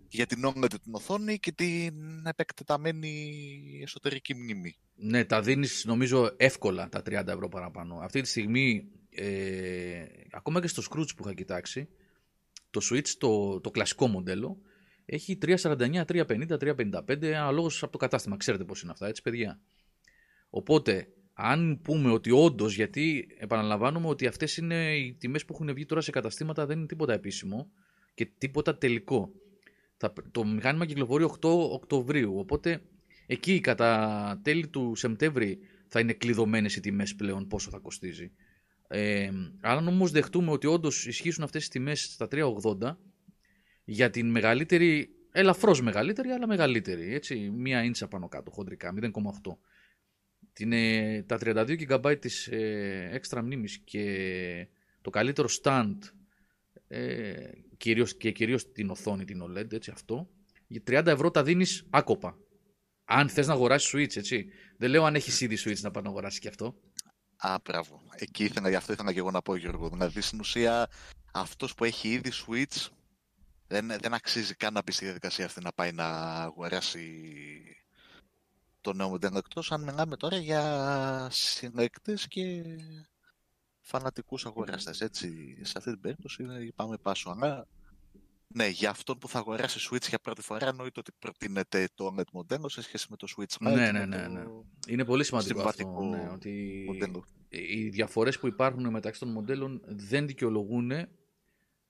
για 0.08 0.26
την 0.26 0.46
OLED 0.46 0.74
την 0.82 0.94
οθόνη 0.94 1.38
και 1.38 1.52
την 1.52 2.26
επεκτεταμένη 2.26 3.80
εσωτερική 3.82 4.34
μνήμη. 4.34 4.76
Ναι, 4.94 5.24
τα 5.24 5.40
δίνεις 5.40 5.84
νομίζω 5.84 6.34
εύκολα 6.36 6.88
τα 6.88 7.02
30 7.06 7.26
ευρώ 7.26 7.48
παραπάνω. 7.48 7.98
Αυτή 8.02 8.20
τη 8.20 8.28
στιγμή, 8.28 8.88
ε, 9.10 10.04
ακόμα 10.30 10.60
και 10.60 10.68
στο 10.68 10.82
Scrooge 10.90 11.16
που 11.16 11.24
είχα 11.24 11.34
κοιτάξει, 11.34 11.88
το 12.72 12.80
Switch, 12.90 13.08
το, 13.18 13.60
το 13.60 13.70
κλασικό 13.70 14.06
μοντέλο, 14.06 14.58
έχει 15.04 15.38
349, 15.42 16.04
350, 16.04 16.56
355, 16.58 17.26
αναλόγως 17.26 17.82
από 17.82 17.92
το 17.92 17.98
κατάστημα. 17.98 18.36
Ξέρετε 18.36 18.64
πώς 18.64 18.82
είναι 18.82 18.92
αυτά, 18.92 19.06
έτσι 19.06 19.22
παιδιά; 19.22 19.60
Οπότε, 20.54 21.08
αν 21.32 21.80
πούμε 21.82 22.10
ότι 22.10 22.30
όντως, 22.30 22.74
γιατί 22.74 23.28
επαναλαμβάνουμε 23.38 24.08
ότι 24.08 24.26
αυτές 24.26 24.56
είναι 24.56 24.96
οι 24.96 25.14
τιμές 25.14 25.44
που 25.44 25.52
έχουν 25.52 25.74
βγει 25.74 25.86
τώρα 25.86 26.00
σε 26.00 26.10
καταστήματα, 26.10 26.66
δεν 26.66 26.78
είναι 26.78 26.86
τίποτα 26.86 27.12
επίσημο 27.12 27.70
και 28.14 28.26
τίποτα 28.38 28.78
τελικό. 28.78 29.32
το 30.30 30.44
μηχάνημα 30.44 30.86
κυκλοφορεί 30.86 31.24
8 31.24 31.48
Οκτωβρίου, 31.70 32.38
οπότε 32.38 32.82
εκεί 33.26 33.60
κατά 33.60 34.40
τέλη 34.42 34.68
του 34.68 34.92
Σεπτέμβρη 34.94 35.58
θα 35.86 36.00
είναι 36.00 36.12
κλειδωμένες 36.12 36.76
οι 36.76 36.80
τιμές 36.80 37.14
πλέον 37.14 37.46
πόσο 37.46 37.70
θα 37.70 37.78
κοστίζει. 37.78 38.32
Ε, 38.94 39.30
αν 39.60 39.88
όμως 39.88 40.10
δεχτούμε 40.10 40.50
ότι 40.50 40.66
όντως 40.66 41.06
ισχύσουν 41.06 41.44
αυτές 41.44 41.60
τις 41.60 41.70
τιμές 41.70 42.02
στα 42.02 42.28
380, 42.28 42.96
για 43.84 44.10
την 44.10 44.30
μεγαλύτερη, 44.30 45.08
ελαφρώς 45.32 45.82
μεγαλύτερη, 45.82 46.28
αλλά 46.28 46.46
μεγαλύτερη, 46.46 47.14
έτσι, 47.14 47.50
μία 47.50 47.84
ίντσα 47.84 48.08
πάνω 48.08 48.28
κάτω, 48.28 48.50
χοντρικά, 48.50 48.92
0,8 48.92 49.10
την, 50.52 50.72
ε, 50.72 51.22
τα 51.22 51.38
32 51.38 51.76
GB 51.88 52.16
της 52.20 52.46
ε, 52.46 53.08
έξτρα 53.12 53.42
μνήμης 53.42 53.78
και 53.78 54.68
το 55.00 55.10
καλύτερο 55.10 55.48
stand 55.62 55.98
ε, 56.88 57.50
κυρίως, 57.76 58.16
και 58.16 58.30
κυρίως 58.30 58.72
την 58.72 58.90
οθόνη, 58.90 59.24
την 59.24 59.42
OLED, 59.42 59.72
έτσι 59.72 59.90
αυτό, 59.90 60.30
για 60.66 60.82
30 60.86 61.06
ευρώ 61.06 61.30
τα 61.30 61.42
δίνεις 61.42 61.86
άκοπα. 61.90 62.36
Αν 63.04 63.28
θες 63.28 63.46
να 63.46 63.52
αγοράσεις 63.52 63.94
Switch, 63.94 64.16
έτσι. 64.16 64.46
Δεν 64.76 64.90
λέω 64.90 65.04
αν 65.04 65.14
έχεις 65.14 65.40
ήδη 65.40 65.56
Switch 65.64 65.80
να 65.80 65.90
πάει 65.90 66.02
να 66.02 66.08
αγοράσεις 66.08 66.38
και 66.38 66.48
αυτό. 66.48 66.80
Α, 67.44 67.56
μπράβο. 67.64 68.02
Εκεί 68.14 68.44
ήθελα, 68.44 68.68
γι' 68.68 68.74
αυτό 68.74 68.92
ήθελα 68.92 69.12
και 69.12 69.18
εγώ 69.18 69.30
να 69.30 69.42
πω, 69.42 69.56
Γιώργο. 69.56 69.88
Δηλαδή, 69.88 70.20
στην 70.20 70.40
ουσία, 70.40 70.88
αυτός 71.32 71.74
που 71.74 71.84
έχει 71.84 72.08
ήδη 72.08 72.32
Switch 72.46 72.86
δεν, 73.68 73.86
δεν 74.00 74.14
αξίζει 74.14 74.54
καν 74.54 74.72
να 74.72 74.82
μπει 74.82 74.92
στη 74.92 75.04
διαδικασία 75.04 75.44
αυτή 75.44 75.60
να 75.60 75.72
πάει 75.72 75.92
να 75.92 76.06
αγοράσει 76.42 77.22
το 78.80 78.92
νέο 78.92 79.08
μοντέλο 79.08 79.38
εκτός 79.38 79.72
αν 79.72 79.82
μιλάμε 79.82 80.16
τώρα 80.16 80.36
για 80.36 81.28
συνεκτές 81.30 82.28
και 82.28 82.62
φανατικούς 83.80 84.46
αγοραστές. 84.46 85.00
Έτσι, 85.00 85.58
σε 85.62 85.72
αυτή 85.76 85.90
την 85.90 86.00
περίπτωση 86.00 86.72
πάμε 86.74 86.96
πάσο. 86.96 87.30
Αλλά 87.30 87.66
ναι, 88.54 88.68
για 88.68 88.90
αυτόν 88.90 89.18
που 89.18 89.28
θα 89.28 89.38
αγοράσει 89.38 89.88
Switch 89.90 90.08
για 90.08 90.18
πρώτη 90.18 90.42
φορά 90.42 90.68
εννοείται 90.68 91.00
ότι 91.00 91.12
προτείνεται 91.18 91.88
το 91.94 92.14
OLED 92.16 92.30
μοντέλο 92.32 92.68
σε 92.68 92.82
σχέση 92.82 93.06
με 93.10 93.16
το 93.16 93.26
Switch 93.36 93.56
Ναι, 93.60 93.74
ναι, 93.74 93.90
ναι, 93.90 94.04
ναι, 94.04 94.28
ναι. 94.28 94.42
Είναι 94.88 95.04
πολύ 95.04 95.24
σημαντικό 95.24 95.62
αυτό, 95.62 96.00
ναι, 96.10 96.30
ότι 96.32 96.84
μοντέλο. 96.86 97.24
οι 97.48 97.88
διαφορές 97.88 98.38
που 98.38 98.46
υπάρχουν 98.46 98.90
μεταξύ 98.90 99.20
των 99.20 99.28
μοντέλων 99.28 99.80
δεν 99.84 100.26
δικαιολογούν 100.26 100.92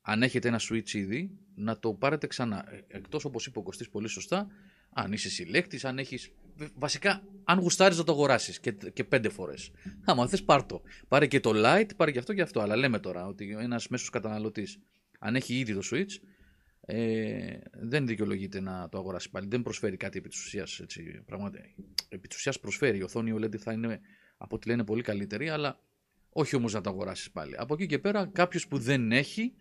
αν 0.02 0.22
έχετε 0.22 0.48
ένα 0.48 0.60
Switch 0.70 0.90
ήδη, 0.92 1.30
να 1.54 1.78
το 1.78 1.94
πάρετε 1.94 2.26
ξανά. 2.26 2.72
Ε, 2.72 2.84
εκτός, 2.88 3.24
όπως 3.24 3.46
είπε 3.46 3.58
ο 3.58 3.62
Κωστής 3.62 3.88
πολύ 3.88 4.08
σωστά, 4.08 4.46
αν 4.92 5.12
είσαι 5.12 5.30
συλλέκτης, 5.30 5.84
αν 5.84 5.98
έχεις. 5.98 6.32
Βασικά, 6.74 7.22
αν 7.44 7.58
γουστάρεις 7.58 7.98
να 7.98 8.04
το 8.04 8.12
αγοράσεις 8.12 8.60
και, 8.60 8.72
και 8.72 9.04
πέντε 9.04 9.28
φορές. 9.28 9.70
Άμα 10.04 10.28
θες, 10.28 10.42
πάρ 10.42 10.64
το. 10.64 10.82
Πάρε 11.08 11.26
και 11.26 11.40
το 11.40 11.50
light, 11.54 11.96
πάρε 11.96 12.10
και 12.10 12.18
αυτό 12.18 12.34
και 12.34 12.42
αυτό. 12.42 12.60
Αλλά 12.60 12.76
λέμε 12.76 12.98
τώρα 12.98 13.26
ότι 13.26 13.56
ένας 13.58 13.88
μέσος 13.88 14.10
καταναλωτής, 14.10 14.78
αν 15.18 15.36
έχει 15.36 15.58
ήδη 15.58 15.74
το 15.74 15.80
Switch, 15.90 16.10
ε, 16.86 17.56
δεν 17.72 18.06
δικαιολογείται 18.06 18.60
να 18.60 18.88
το 18.88 18.98
αγοράσει 18.98 19.30
πάλι. 19.30 19.46
Δεν 19.48 19.62
προσφέρει 19.62 19.96
κάτι 19.96 20.18
επί 20.18 20.28
της 20.28 20.44
ουσίας. 20.44 20.80
Επί 22.08 22.28
της 22.28 22.36
ουσίας 22.36 22.60
προσφέρει. 22.60 22.98
Η 22.98 23.02
οθόνη 23.02 23.34
OLED 23.36 23.56
θα 23.56 23.72
είναι 23.72 24.00
από 24.36 24.56
ό,τι 24.56 24.68
λένε 24.68 24.84
πολύ 24.84 25.02
καλύτερη, 25.02 25.48
αλλά 25.48 25.80
όχι 26.28 26.56
όμως 26.56 26.72
να 26.72 26.80
το 26.80 26.90
αγοράσεις 26.90 27.30
πάλι. 27.30 27.54
Από 27.58 27.74
εκεί 27.74 27.86
και 27.86 27.98
πέρα, 27.98 28.26
κάποιος 28.26 28.68
που 28.68 28.78
δεν 28.78 29.12
έχει 29.12 29.54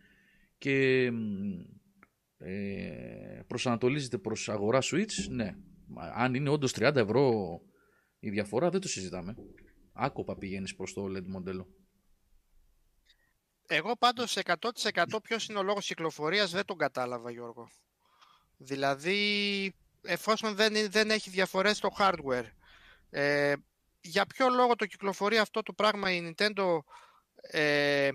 και 0.58 1.12
ε, 2.38 3.42
προσανατολίζεται 3.48 4.18
προς 4.18 4.50
αγορά 4.50 4.80
Switch, 4.82 5.28
ναι. 5.30 5.56
Αν 6.16 6.34
είναι 6.34 6.50
όντως 6.50 6.74
30 6.75 6.96
ευρώ 6.96 7.62
η 8.20 8.30
διαφορά, 8.30 8.70
δεν 8.70 8.82
το 8.82 8.88
συζητάμε. 8.88 9.36
Άκοπα 9.94 10.38
πηγαίνεις 10.38 10.75
προς 10.75 10.94
το 10.94 11.06
OLED 11.06 11.25
μοντέλο. 11.25 11.68
Εγώ 13.74 13.96
πάντως 13.98 14.38
100% 14.44 15.24
ποιος 15.24 15.46
είναι 15.46 15.60
ο 15.60 15.63
λόγος 15.63 15.86
κυκλοφορίας 15.86 16.51
δεν 16.51 16.66
τον 16.66 16.78
κατάλαβα 16.78 17.32
Γιώργο. 17.32 17.70
Δηλαδή 18.58 19.75
εφόσον 20.01 20.56
δεν, 20.56 20.92
δεν 20.92 21.10
έχει 21.10 21.30
διαφορές 21.30 21.78
στο 21.78 21.90
hardware. 21.98 22.46
Ε, 23.10 23.54
για 24.01 24.25
ποιο 24.25 24.50
λόγο 24.50 24.75
το 24.75 24.86
κυκλοφορεί 24.86 25.38
αυτό 25.38 25.62
το 25.62 25.74
πράγμα 25.74 26.12
η 26.12 26.34
Nintendo 26.38 26.80
ε, 27.42 28.10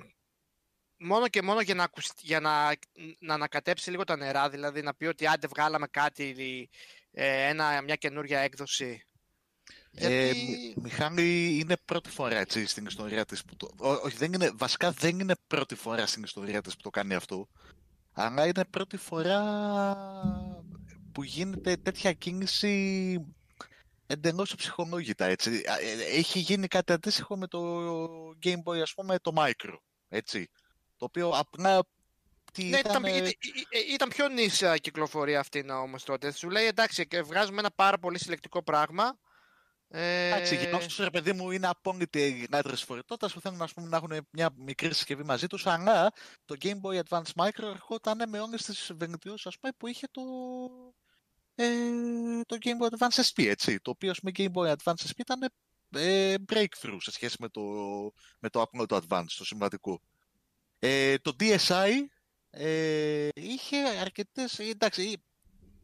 μόνο 0.98 1.28
και 1.28 1.42
μόνο 1.42 1.60
για 1.60 1.74
να, 1.74 1.88
για 2.20 2.40
να, 2.40 2.72
να 3.18 3.34
ανακατέψει 3.34 3.90
λίγο 3.90 4.04
τα 4.04 4.16
νερά, 4.16 4.48
δηλαδή 4.48 4.82
να 4.82 4.94
πει 4.94 5.06
ότι 5.06 5.26
άντε 5.26 5.46
βγάλαμε 5.46 5.86
κάτι, 5.86 6.68
ε, 7.10 7.48
ένα, 7.48 7.82
μια 7.82 7.96
καινούργια 7.96 8.40
έκδοση. 8.40 9.06
Ε, 9.98 10.32
Μιχάλη, 10.76 11.58
είναι 11.58 11.76
πρώτη 11.84 12.10
φορά 12.10 12.36
έτσι, 12.36 12.66
στην 12.66 12.86
ιστορία 12.86 13.24
της 13.24 13.44
που 13.44 13.56
το... 13.56 13.70
όχι, 13.78 14.16
δεν 14.16 14.32
είναι, 14.32 14.50
βασικά 14.54 14.90
δεν 14.90 15.20
είναι 15.20 15.34
πρώτη 15.46 15.74
φορά 15.74 16.06
στην 16.06 16.22
ιστορία 16.22 16.62
της 16.62 16.76
που 16.76 16.82
το 16.82 16.90
κάνει 16.90 17.14
αυτό. 17.14 17.48
Αλλά 18.12 18.46
είναι 18.46 18.64
πρώτη 18.70 18.96
φορά 18.96 19.42
που 21.12 21.22
γίνεται 21.22 21.76
τέτοια 21.76 22.12
κίνηση 22.12 23.20
εντελώς 24.06 24.54
ψυχολόγητα 24.54 25.24
έτσι. 25.24 25.62
Ε, 25.64 26.16
έχει 26.16 26.38
γίνει 26.38 26.66
κάτι 26.66 26.92
αντίστοιχο 26.92 27.36
με 27.36 27.46
το 27.46 27.88
Game 28.42 28.62
Boy, 28.64 28.78
ας 28.82 28.94
πούμε, 28.94 29.18
το 29.18 29.32
Micro, 29.36 29.76
έτσι. 30.08 30.50
Το 30.96 31.04
οποίο 31.04 31.28
απλά 31.28 31.82
ναι, 32.62 32.78
ήταν, 32.78 33.04
ήταν, 33.04 33.32
ήταν 33.92 34.08
πιο 34.08 34.28
νήσια 34.28 34.76
κυκλοφορία 34.76 35.40
αυτή 35.40 35.70
όμως 35.70 36.04
τότε. 36.04 36.32
Σου 36.32 36.50
λέει 36.50 36.66
εντάξει, 36.66 37.06
βγάζουμε 37.24 37.58
ένα 37.58 37.70
πάρα 37.70 37.98
πολύ 37.98 38.18
συλλεκτικό 38.18 38.62
πράγμα. 38.62 39.18
Ε... 39.98 40.26
Εντάξει, 40.26 40.56
για 40.56 40.76
όσους 40.76 40.96
ρε 40.96 41.10
παιδί 41.10 41.32
μου 41.32 41.50
είναι 41.50 41.66
απόλυτη 41.66 42.48
άντρες 42.50 42.82
φορητότητας 42.82 43.32
που 43.32 43.40
θέλουν 43.40 43.68
πούμε, 43.74 43.88
να 43.88 43.96
έχουν 43.96 44.26
μια 44.30 44.50
μικρή 44.56 44.94
συσκευή 44.94 45.24
μαζί 45.24 45.46
τους, 45.46 45.66
αλλά 45.66 46.12
το 46.44 46.56
Game 46.60 46.80
Boy 46.80 47.00
Advance 47.02 47.44
Micro 47.44 47.62
ερχόταν 47.62 48.28
με 48.28 48.40
όλες 48.40 48.62
τις 48.62 48.90
βελτιώσεις 48.94 49.46
ας 49.46 49.58
πούμε, 49.58 49.72
που 49.76 49.86
είχε 49.86 50.06
το, 50.10 50.22
ε, 51.54 51.64
το 52.46 52.56
Game 52.60 52.82
Boy 52.82 52.98
Advance 52.98 53.22
SP, 53.28 53.38
έτσι. 53.46 53.80
Το 53.80 53.90
οποίο, 53.90 54.10
ας 54.10 54.20
πούμε, 54.20 54.32
Game 54.36 54.52
Boy 54.52 54.74
Advance 54.76 55.02
SP 55.10 55.16
ήταν 55.16 55.52
ε, 55.90 56.34
breakthrough 56.48 56.96
σε 56.98 57.10
σχέση 57.10 57.36
με 57.38 57.48
το, 57.48 57.62
με 58.38 58.48
το 58.50 58.60
απλό 58.60 58.86
το 58.86 58.96
Advance, 58.96 59.34
το 59.36 59.44
συμβατικό. 59.44 60.00
Ε, 60.78 61.18
το 61.18 61.36
DSi 61.40 61.90
ε, 62.50 63.28
είχε 63.34 63.76
αρκετές, 64.00 64.58
εντάξει, 64.58 65.22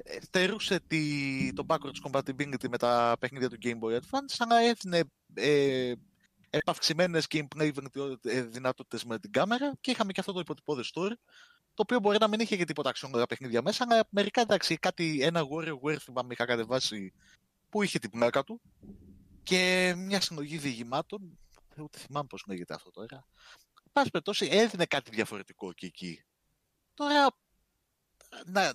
ε, 0.05 0.21
στερούσε 0.21 0.81
τη, 0.87 1.53
το 1.53 1.65
backwards 1.69 2.11
compatibility 2.11 2.69
με 2.69 2.79
τα 2.79 3.17
παιχνίδια 3.21 3.49
του 3.49 3.59
Game 3.63 3.79
Boy 3.79 3.97
Advance, 3.97 4.35
αλλά 4.39 4.57
έδινε 4.57 5.03
ε, 5.35 5.93
επαυξημένες 6.51 7.27
gameplay 7.31 7.71
ε, 8.23 8.43
δυνατότητες 8.43 9.05
με 9.05 9.19
την 9.19 9.31
κάμερα 9.33 9.73
και 9.81 9.91
είχαμε 9.91 10.13
και 10.13 10.21
αυτό 10.21 10.33
το 10.33 10.41
υποτυπώδες 10.41 10.93
story, 10.95 11.13
το 11.75 11.83
οποίο 11.83 11.99
μπορεί 11.99 12.17
να 12.21 12.29
μην 12.29 12.41
είχε 12.41 12.57
και 12.57 12.65
τίποτα 12.65 12.89
αξιόλογα 12.89 13.27
παιχνίδια 13.27 13.63
μέσα, 13.63 13.85
αλλά 13.89 14.05
μερικά 14.11 14.41
εντάξει, 14.41 14.77
κάτι, 14.77 15.23
ένα 15.23 15.43
WarioWare 15.51 15.97
θυμάμαι 16.01 16.33
είχα 16.33 16.45
κατεβάσει 16.45 17.13
που 17.69 17.83
είχε 17.83 17.99
την 17.99 18.11
πλάκα 18.11 18.45
του 18.45 18.61
και 19.43 19.95
μια 19.97 20.21
συλλογή 20.21 20.59
διηγημάτων, 20.59 21.39
ούτε 21.77 21.99
θυμάμαι 21.99 22.27
πώς 22.27 22.45
λέγεται 22.49 22.75
αυτό 22.75 22.91
τώρα, 22.91 23.27
πάση 23.93 24.11
περιπτώσει 24.11 24.49
έδινε 24.51 24.87
κάτι 24.87 25.11
διαφορετικό 25.11 25.73
και 25.73 25.87
εκεί. 25.87 26.25
Τώρα, 26.95 27.27
να, 28.45 28.73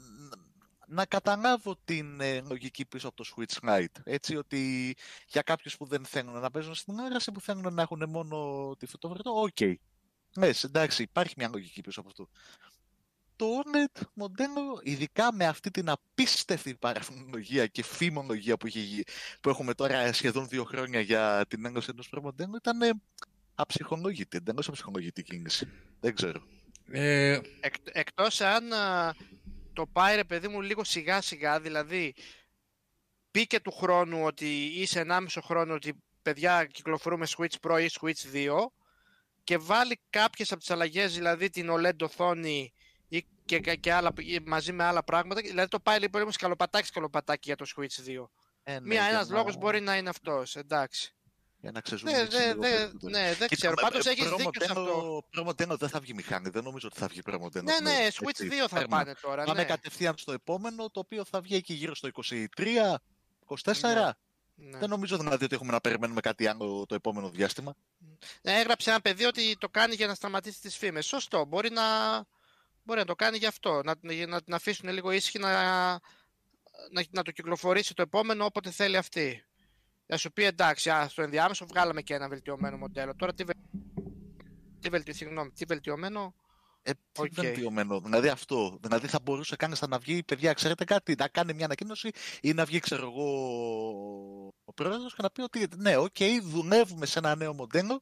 να 0.87 1.05
καταλάβω 1.05 1.75
την 1.85 2.21
ε, 2.21 2.41
λογική 2.41 2.85
πίσω 2.85 3.07
από 3.07 3.15
το 3.15 3.25
Switch 3.35 3.69
Lite. 3.69 4.01
Έτσι 4.03 4.35
ότι 4.35 4.95
για 5.27 5.41
κάποιους 5.41 5.77
που 5.77 5.85
δεν 5.85 6.05
θέλουν 6.05 6.39
να 6.39 6.51
παίζουν 6.51 6.75
στην 6.75 6.99
τηλεόραση, 6.99 7.31
που 7.31 7.41
θέλουν 7.41 7.73
να 7.73 7.81
έχουν 7.81 8.09
μόνο 8.09 8.71
τη 8.79 8.85
φωτοβολταϊκή, 8.85 9.39
ok. 9.39 9.55
Okay. 9.59 9.73
Ναι, 10.35 10.49
εντάξει, 10.63 11.03
υπάρχει 11.03 11.33
μια 11.37 11.49
λογική 11.49 11.81
πίσω 11.81 11.99
από 11.99 12.09
αυτό. 12.09 12.29
Το 13.35 13.45
OLED 13.45 14.01
μοντέλο, 14.13 14.79
ειδικά 14.83 15.33
με 15.33 15.45
αυτή 15.45 15.71
την 15.71 15.89
απίστευτη 15.89 16.75
παραφιλολογία 16.75 17.67
και 17.67 17.83
φημολογία 17.83 18.57
που, 18.57 18.67
που 19.41 19.49
έχουμε 19.49 19.73
τώρα 19.73 20.13
σχεδόν 20.13 20.47
δύο 20.47 20.63
χρόνια 20.63 20.99
για 20.99 21.45
την 21.47 21.65
έγκοση 21.65 21.87
ενός 21.91 22.09
προμοντέλου, 22.09 22.55
ήταν 22.55 23.01
αψυχολογητή, 23.55 24.37
εντελώς 24.37 24.67
αψυχολογητή 24.67 25.23
κίνηση. 25.23 25.67
Δεν 25.99 26.15
ξέρω. 26.15 26.41
Ε... 26.91 27.39
Εκ, 27.59 27.73
εκτός 27.91 28.41
αν 28.41 28.63
το 29.77 29.85
πάει 29.85 30.15
ρε 30.15 30.23
παιδί 30.23 30.47
μου 30.47 30.61
λίγο 30.61 30.83
σιγά 30.83 31.21
σιγά, 31.21 31.59
δηλαδή 31.59 32.15
πει 33.31 33.47
και 33.47 33.59
του 33.59 33.71
χρόνου 33.71 34.23
ότι 34.23 34.63
είσαι 34.65 35.05
1,5 35.07 35.25
χρόνο 35.43 35.73
ότι 35.73 36.03
παιδιά 36.21 36.65
κυκλοφορούμε 36.65 37.27
Switch 37.37 37.55
Pro 37.61 37.81
ή 37.81 37.89
Switch 37.99 38.35
2 38.35 38.65
και 39.43 39.57
βάλει 39.57 39.99
κάποιες 40.09 40.51
από 40.51 40.59
τις 40.59 40.71
αλλαγές, 40.71 41.13
δηλαδή 41.13 41.49
την 41.49 41.69
OLED 41.71 42.01
οθόνη 42.01 42.73
ή 43.07 43.25
και, 43.45 43.59
και, 43.59 43.93
άλλα, 43.93 44.13
μαζί 44.45 44.71
με 44.71 44.83
άλλα 44.83 45.03
πράγματα, 45.03 45.41
δηλαδή 45.41 45.69
το 45.69 45.79
πάει 45.79 45.99
λοιπόν 45.99 46.31
σκαλοπατάκι 46.31 46.87
σκαλοπατάκι 46.87 47.41
για 47.43 47.55
το 47.55 47.65
Switch 47.75 48.21
2. 48.21 48.27
Ε, 48.63 48.73
ναι, 48.73 48.79
Μία, 48.87 49.03
ένας 49.03 49.27
να... 49.27 49.35
λόγος 49.35 49.57
μπορεί 49.57 49.81
να 49.81 49.97
είναι 49.97 50.09
αυτός, 50.09 50.55
εντάξει. 50.55 51.15
Για 51.67 51.75
να 51.75 51.81
ξεζουμίξει 51.81 52.37
ναι, 52.37 52.53
ναι, 52.53 52.89
ναι, 53.01 53.19
ναι, 53.19 53.33
δεν 53.33 53.47
ξέρω. 53.47 53.73
Πάντως 53.73 54.05
έχεις 54.05 54.29
δίκιο 54.29 54.61
σε 54.61 54.71
αυτό. 54.71 55.23
Προμοντένο 55.29 55.77
δεν 55.77 55.89
θα 55.89 55.99
βγει 55.99 56.13
μηχάνη. 56.13 56.49
Δεν 56.49 56.63
νομίζω 56.63 56.87
ότι 56.91 56.99
θα 56.99 57.07
βγει 57.07 57.21
προμοντένο. 57.21 57.71
Ναι, 57.71 57.89
ναι, 57.89 58.07
Switch 58.13 58.63
2 58.63 58.67
θα 58.69 58.87
πάνε 58.87 59.13
τώρα. 59.21 59.43
Πάμε 59.43 59.59
ναι. 59.59 59.65
κατευθείαν 59.65 60.17
στο 60.17 60.31
επόμενο, 60.31 60.89
το 60.89 60.99
οποίο 60.99 61.25
θα 61.25 61.41
βγει 61.41 61.55
εκεί 61.55 61.73
γύρω 61.73 61.95
στο 61.95 62.09
23, 62.13 62.35
24. 63.63 64.09
Ναι. 64.55 64.77
Δεν 64.77 64.89
νομίζω 64.89 65.17
δηλαδή 65.17 65.45
ότι 65.45 65.55
έχουμε 65.55 65.71
να 65.71 65.81
περιμένουμε 65.81 66.21
κάτι 66.21 66.47
άλλο 66.47 66.85
το 66.87 66.95
επόμενο 66.95 67.29
διάστημα. 67.29 67.75
Ναι, 68.41 68.59
έγραψε 68.59 68.89
ένα 68.89 69.01
παιδί 69.01 69.25
ότι 69.25 69.57
το 69.57 69.69
κάνει 69.69 69.95
για 69.95 70.07
να 70.07 70.13
σταματήσει 70.13 70.61
τις 70.61 70.77
φήμες. 70.77 71.05
Σωστό. 71.05 71.45
Μπορεί 71.45 71.69
να, 71.69 71.83
μπορεί 72.83 72.99
να 72.99 73.05
το 73.05 73.15
κάνει 73.15 73.37
γι' 73.37 73.45
αυτό. 73.45 73.81
Να, 73.83 73.95
να 74.27 74.41
την 74.41 74.53
αφήσουν 74.53 74.89
λίγο 74.89 75.11
ήσυχη 75.11 75.39
να, 75.39 75.91
να, 76.91 77.03
να 77.09 77.23
το 77.23 77.31
κυκλοφορήσει 77.31 77.93
το 77.93 78.01
επόμενο 78.01 78.45
όποτε 78.45 78.71
θέλει 78.71 78.97
αυτή. 78.97 79.41
Θα 80.07 80.17
σου 80.17 80.31
πει 80.31 80.43
εντάξει, 80.43 80.89
α, 80.89 81.07
στο 81.09 81.21
ενδιάμεσο 81.21 81.65
βγάλαμε 81.65 82.01
και 82.01 82.13
ένα 82.13 82.27
βελτιωμένο 82.27 82.77
μοντέλο. 82.77 83.15
Τώρα 83.15 83.33
τι, 83.33 83.43
βε... 83.43 83.51
τι, 84.79 84.89
βελτι... 84.89 85.13
Συγγνώμη, 85.13 85.51
τι 85.51 85.65
βελτιωμένο; 85.65 86.33
Ε, 86.81 86.91
τι 86.93 86.99
okay. 87.13 87.29
βελτιωμένο. 87.31 87.99
Δηλαδή 87.99 88.27
αυτό. 88.27 88.77
Δηλαδή 88.81 89.07
θα 89.07 89.19
μπορούσε 89.23 89.55
κανείς 89.55 89.81
να 89.81 89.97
βγει, 89.97 90.23
παιδιά, 90.23 90.53
ξέρετε 90.53 90.83
κάτι, 90.83 91.15
να 91.17 91.27
κάνει 91.27 91.53
μια 91.53 91.65
ανακοίνωση 91.65 92.09
ή 92.41 92.53
να 92.53 92.65
βγει, 92.65 92.79
ξέρω 92.79 93.07
εγώ, 93.07 93.27
ο 94.65 94.73
πρόεδρος 94.73 95.15
και 95.15 95.21
να 95.21 95.29
πει 95.29 95.41
ότι 95.41 95.67
ναι, 95.77 95.97
ok, 95.97 96.15
okay, 96.19 96.39
δουλεύουμε 96.41 97.05
σε 97.05 97.19
ένα 97.19 97.35
νέο 97.35 97.53
μοντέλο 97.53 98.01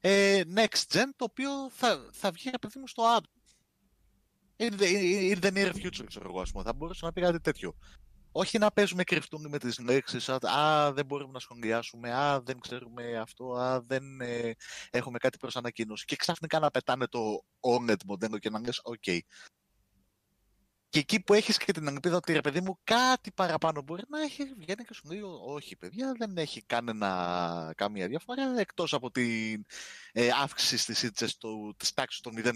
ε, 0.00 0.42
next 0.54 0.82
gen 0.92 1.08
το 1.16 1.24
οποίο 1.24 1.70
θα, 1.70 2.08
θα 2.12 2.30
βγει, 2.30 2.50
παιδί 2.60 2.78
μου, 2.78 2.86
στο 2.86 3.02
app. 3.16 3.22
In 4.56 4.70
the, 4.70 5.34
in 5.34 5.38
the 5.40 5.50
near 5.50 5.72
future, 5.74 6.04
ξέρω 6.06 6.28
εγώ, 6.28 6.40
ας 6.40 6.50
πούμε. 6.50 6.64
Θα 6.64 6.72
μπορούσε 6.72 7.04
να 7.04 7.12
πει 7.12 7.20
κάτι 7.20 7.40
τέτοιο. 7.40 7.74
Όχι 8.36 8.58
να 8.58 8.70
παίζουμε 8.70 9.04
κρυφτούλι 9.04 9.48
με 9.48 9.58
τις 9.58 9.78
λέξεις, 9.78 10.28
α, 10.28 10.92
δεν 10.92 11.06
μπορούμε 11.06 11.32
να 11.32 11.38
σχολιάσουμε, 11.38 12.12
α, 12.14 12.40
δεν 12.40 12.60
ξέρουμε 12.60 13.16
αυτό, 13.16 13.52
α, 13.52 13.80
δεν 13.80 14.20
ε, 14.20 14.52
έχουμε 14.90 15.18
κάτι 15.18 15.38
προς 15.38 15.56
ανακοίνωση. 15.56 16.04
Και 16.04 16.16
ξαφνικά 16.16 16.58
να 16.58 16.70
πετάνε 16.70 17.06
το 17.06 17.44
OLED 17.60 18.04
μοντέλο 18.06 18.38
και 18.38 18.50
να 18.50 18.60
λες, 18.60 18.80
ok. 18.82 18.94
Okay. 19.06 19.18
Και 20.88 20.98
εκεί 20.98 21.20
που 21.22 21.34
έχεις 21.34 21.56
και 21.56 21.72
την 21.72 21.86
ελπίδα 21.86 22.16
ότι 22.16 22.32
ρε 22.32 22.40
παιδί 22.40 22.60
μου 22.60 22.78
κάτι 22.84 23.32
παραπάνω 23.32 23.82
μπορεί 23.82 24.02
να 24.08 24.22
έχει, 24.22 24.44
βγαίνει 24.44 24.84
και 24.84 24.94
σου 24.94 25.08
λέει, 25.08 25.20
όχι 25.46 25.76
παιδιά, 25.76 26.14
δεν 26.18 26.36
έχει 26.36 26.62
κανένα, 26.62 27.72
καμία 27.76 28.08
διαφορά, 28.08 28.60
εκτός 28.60 28.92
από 28.94 29.10
την 29.10 29.64
ε, 30.12 30.28
αύξηση 30.42 30.76
στις 30.76 31.02
ίντσες 31.02 31.38
της 31.76 31.92
τάξης 31.92 32.20
των 32.20 32.34
0,8 32.36 32.52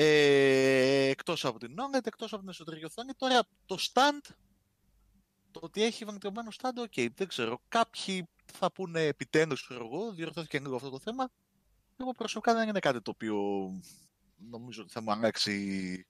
ε, 0.00 1.08
εκτός 1.08 1.44
από 1.44 1.58
την 1.58 1.74
OLED, 1.76 2.06
εκτός 2.06 2.32
από 2.32 2.40
την 2.40 2.50
εσωτερική 2.50 2.84
οθόνη. 2.84 3.12
Τώρα 3.16 3.40
το 3.66 3.76
stand, 3.80 4.30
το 5.50 5.60
ότι 5.62 5.82
έχει 5.82 6.04
βελτιωμένο 6.04 6.48
stand, 6.60 6.72
ok, 6.76 6.92
okay, 6.96 7.06
δεν 7.14 7.28
ξέρω. 7.28 7.60
Κάποιοι 7.68 8.28
θα 8.52 8.72
πούνε 8.72 9.02
επιτέλους, 9.02 9.66
ξέρω 9.66 9.84
εγώ, 9.84 10.12
διορθώθηκε 10.12 10.58
λίγο 10.58 10.76
αυτό 10.76 10.90
το 10.90 10.98
θέμα. 10.98 11.30
Εγώ 11.96 12.12
προσωπικά 12.12 12.54
δεν 12.54 12.68
είναι 12.68 12.78
κάτι 12.78 13.00
το 13.00 13.10
οποίο 13.10 13.36
νομίζω 14.36 14.82
ότι 14.82 14.92
θα 14.92 15.02
μου 15.02 15.12
αλλάξει 15.12 16.06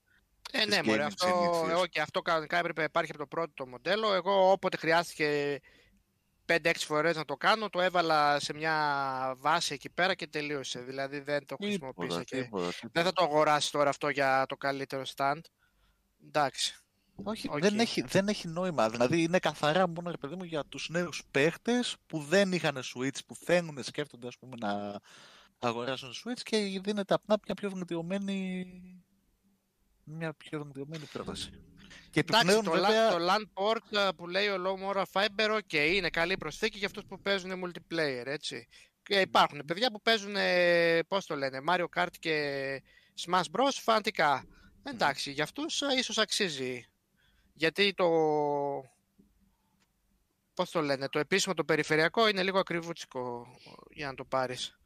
ε, 0.53 0.67
ναι, 0.67 0.83
μωρέ, 0.85 1.05
αυτό, 1.05 1.67
εγώ 1.71 1.87
και 1.87 2.01
αυτό 2.01 2.23
κανονικά 2.23 2.59
έπρεπε 2.59 2.81
να 2.81 2.87
υπάρχει 2.87 3.11
από 3.11 3.21
το 3.21 3.27
πρώτο 3.27 3.53
το 3.55 3.67
μοντέλο. 3.67 4.15
Εγώ 4.15 4.51
όποτε 4.51 4.77
χρειάστηκε 4.77 5.61
5-6 6.49 6.73
φορές 6.77 7.17
να 7.17 7.25
το 7.25 7.37
κάνω, 7.37 7.69
το 7.71 7.81
έβαλα 7.81 8.41
σε 8.41 8.55
μια 8.55 9.35
βάση 9.39 9.75
εκεί 9.75 9.91
πέρα 9.91 10.15
και 10.15 10.27
τελείωσε. 10.27 10.81
Δηλαδή 10.81 11.21
δεν 11.21 11.47
το 11.47 11.57
χρησιμοποίησα 11.57 12.25
και 12.25 12.49
δεν 12.93 13.05
θα 13.05 13.13
το 13.13 13.25
αγοράσει 13.25 13.73
τώρα 13.73 13.89
αυτό 13.91 14.09
για 14.09 14.45
το 14.49 14.57
καλύτερο 14.57 15.03
stand. 15.17 15.41
Εντάξει. 16.27 16.77
Όχι, 17.23 17.49
δεν, 17.53 17.81
έχει, 17.81 18.03
δεν 18.03 18.29
έχει 18.29 18.49
νόημα. 18.49 18.91
Δηλαδή 18.91 19.23
είναι 19.23 19.39
καθαρά 19.39 19.89
μόνο 19.89 20.11
ρε 20.11 20.17
παιδί 20.17 20.35
μου 20.35 20.45
για 20.45 20.65
τους 20.65 20.89
νέους 20.89 21.23
παίχτες 21.31 21.97
που 22.07 22.19
δεν 22.19 22.53
είχαν 22.53 22.79
Switch, 22.95 23.19
που 23.27 23.35
θέλουν, 23.35 23.83
σκέφτονται 23.83 24.27
ας 24.27 24.39
πούμε 24.39 24.55
να 24.61 25.01
αγοράσουν 25.59 26.11
Switch 26.11 26.41
και 26.43 26.81
δίνεται 26.83 27.15
απλά 27.15 27.37
μια 27.45 27.55
πιο 27.55 27.71
βελτιωμένη 27.71 28.67
μια 30.05 30.33
πιο 30.33 30.63
βελτιωμένη 30.63 31.05
πρόταση. 31.05 31.68
Και 32.11 32.21
Εντάξει, 32.21 32.61
το, 32.63 32.71
βέβαια... 32.71 33.11
το 33.11 33.19
LAN 33.21 33.63
port 33.63 33.99
ε, 33.99 34.09
που 34.17 34.27
λέει 34.27 34.47
ο 34.49 34.57
Low 34.65 34.93
Mora 34.93 35.05
Fiber, 35.13 35.59
ok, 35.59 35.75
είναι 35.75 36.11
καλή 36.11 36.37
προσθήκη 36.37 36.79
για 36.79 36.87
αυτούς 36.87 37.05
που 37.09 37.21
παίζουν 37.21 37.65
multiplayer, 37.65 38.23
έτσι. 38.25 38.69
Και 39.03 39.21
υπάρχουν 39.21 39.63
παιδιά 39.67 39.91
που 39.91 40.03
παίζουν, 40.03 40.35
πώς 41.09 41.27
το 41.27 41.37
λένε, 41.37 41.61
Mario 41.69 41.87
Kart 41.97 42.17
και 42.19 42.83
Smash 43.27 43.51
Bros. 43.53 43.73
φαντικά. 43.73 44.45
Εντάξει, 44.83 45.31
για 45.31 45.45
αυτούς 45.45 45.83
ε, 45.83 45.87
ίσως 45.99 46.19
αξίζει. 46.19 46.85
Γιατί 47.53 47.95
το... 47.95 48.09
Πώς 50.55 50.71
το 50.71 50.83
λένε, 50.83 51.09
το 51.09 51.19
επίσημο 51.19 51.55
το 51.55 51.65
περιφερειακό 51.65 52.29
είναι 52.29 52.43
λίγο 52.43 52.59
ακριβούτσικο 52.59 53.47
για 53.91 54.07
να 54.07 54.15
το 54.15 54.25
πάρεις. 54.25 54.79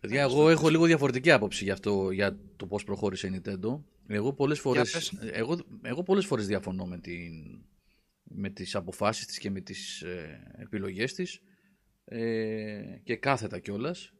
Παιδιά, 0.00 0.20
εγώ 0.20 0.50
έχω 0.50 0.68
λίγο 0.68 0.84
διαφορετική 0.84 1.30
άποψη 1.30 1.64
για, 1.64 1.72
αυτό, 1.72 2.10
για 2.10 2.36
το 2.56 2.66
πώς 2.66 2.84
προχώρησε 2.84 3.26
η 3.26 3.42
Nintendo. 3.44 3.80
Εγώ 4.12 4.32
πολλές 4.32 4.60
φορές, 4.60 5.12
εγώ, 5.32 5.58
εγώ 5.82 6.02
πολλές 6.02 6.26
φορές 6.26 6.46
διαφωνώ 6.46 6.86
με, 6.86 6.98
την, 6.98 7.32
με 8.22 8.50
τις 8.50 8.74
αποφάσεις 8.74 9.26
της 9.26 9.38
και 9.38 9.50
με 9.50 9.60
τις 9.60 10.02
ε, 10.02 10.40
επιλογές 10.58 11.14
της 11.14 11.40
ε, 12.04 12.82
και 13.02 13.16
κάθετα 13.16 13.58
κιόλας. 13.58 14.12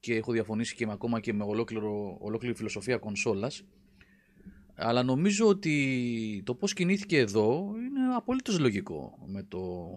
και 0.00 0.14
έχω 0.14 0.32
διαφωνήσει 0.32 0.74
και 0.74 0.86
με, 0.86 0.92
ακόμα 0.92 1.20
και 1.20 1.32
με 1.32 1.44
ολόκληρο, 1.44 2.16
ολόκληρη 2.20 2.54
φιλοσοφία 2.54 2.98
κονσόλας 2.98 3.64
αλλά 4.82 5.02
νομίζω 5.02 5.46
ότι 5.46 6.42
το 6.44 6.54
πώς 6.54 6.72
κινήθηκε 6.72 7.18
εδώ 7.18 7.72
είναι 7.76 8.14
απολύτως 8.14 8.58
λογικό 8.58 9.18
με 9.26 9.42
το, 9.42 9.90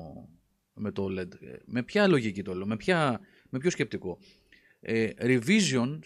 με 0.73 0.91
το 0.91 1.07
OLED. 1.09 1.27
Με 1.65 1.83
ποια 1.83 2.07
λογική 2.07 2.43
το 2.43 2.53
λέω, 2.53 2.65
με, 2.65 2.77
ποια, 2.77 3.19
με 3.49 3.59
ποιο 3.59 3.69
σκεπτικό. 3.69 4.17
Ε, 4.79 5.09
revisions 5.17 5.99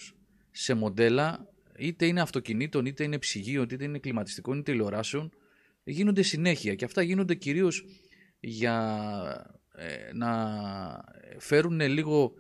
σε 0.52 0.74
μοντέλα 0.74 1.50
είτε 1.78 2.06
είναι 2.06 2.22
αυτοκινήτων, 2.22 2.86
είτε 2.86 3.04
είναι 3.04 3.18
ψυγείων, 3.18 3.68
είτε 3.72 3.84
είναι 3.84 4.00
κλιματιστικών, 4.00 4.60
είτε 4.60 4.72
τηλεοράσεων, 4.72 5.32
γίνονται 5.84 6.22
συνέχεια 6.22 6.76
και 6.76 6.86
αυτά 6.86 7.02
γίνονται 7.02 7.36
κυρίως 7.36 7.86
για 8.40 9.58
ε, 9.76 10.14
να 10.14 10.30
φέρουν 11.38 11.80
λίγο 11.80 12.34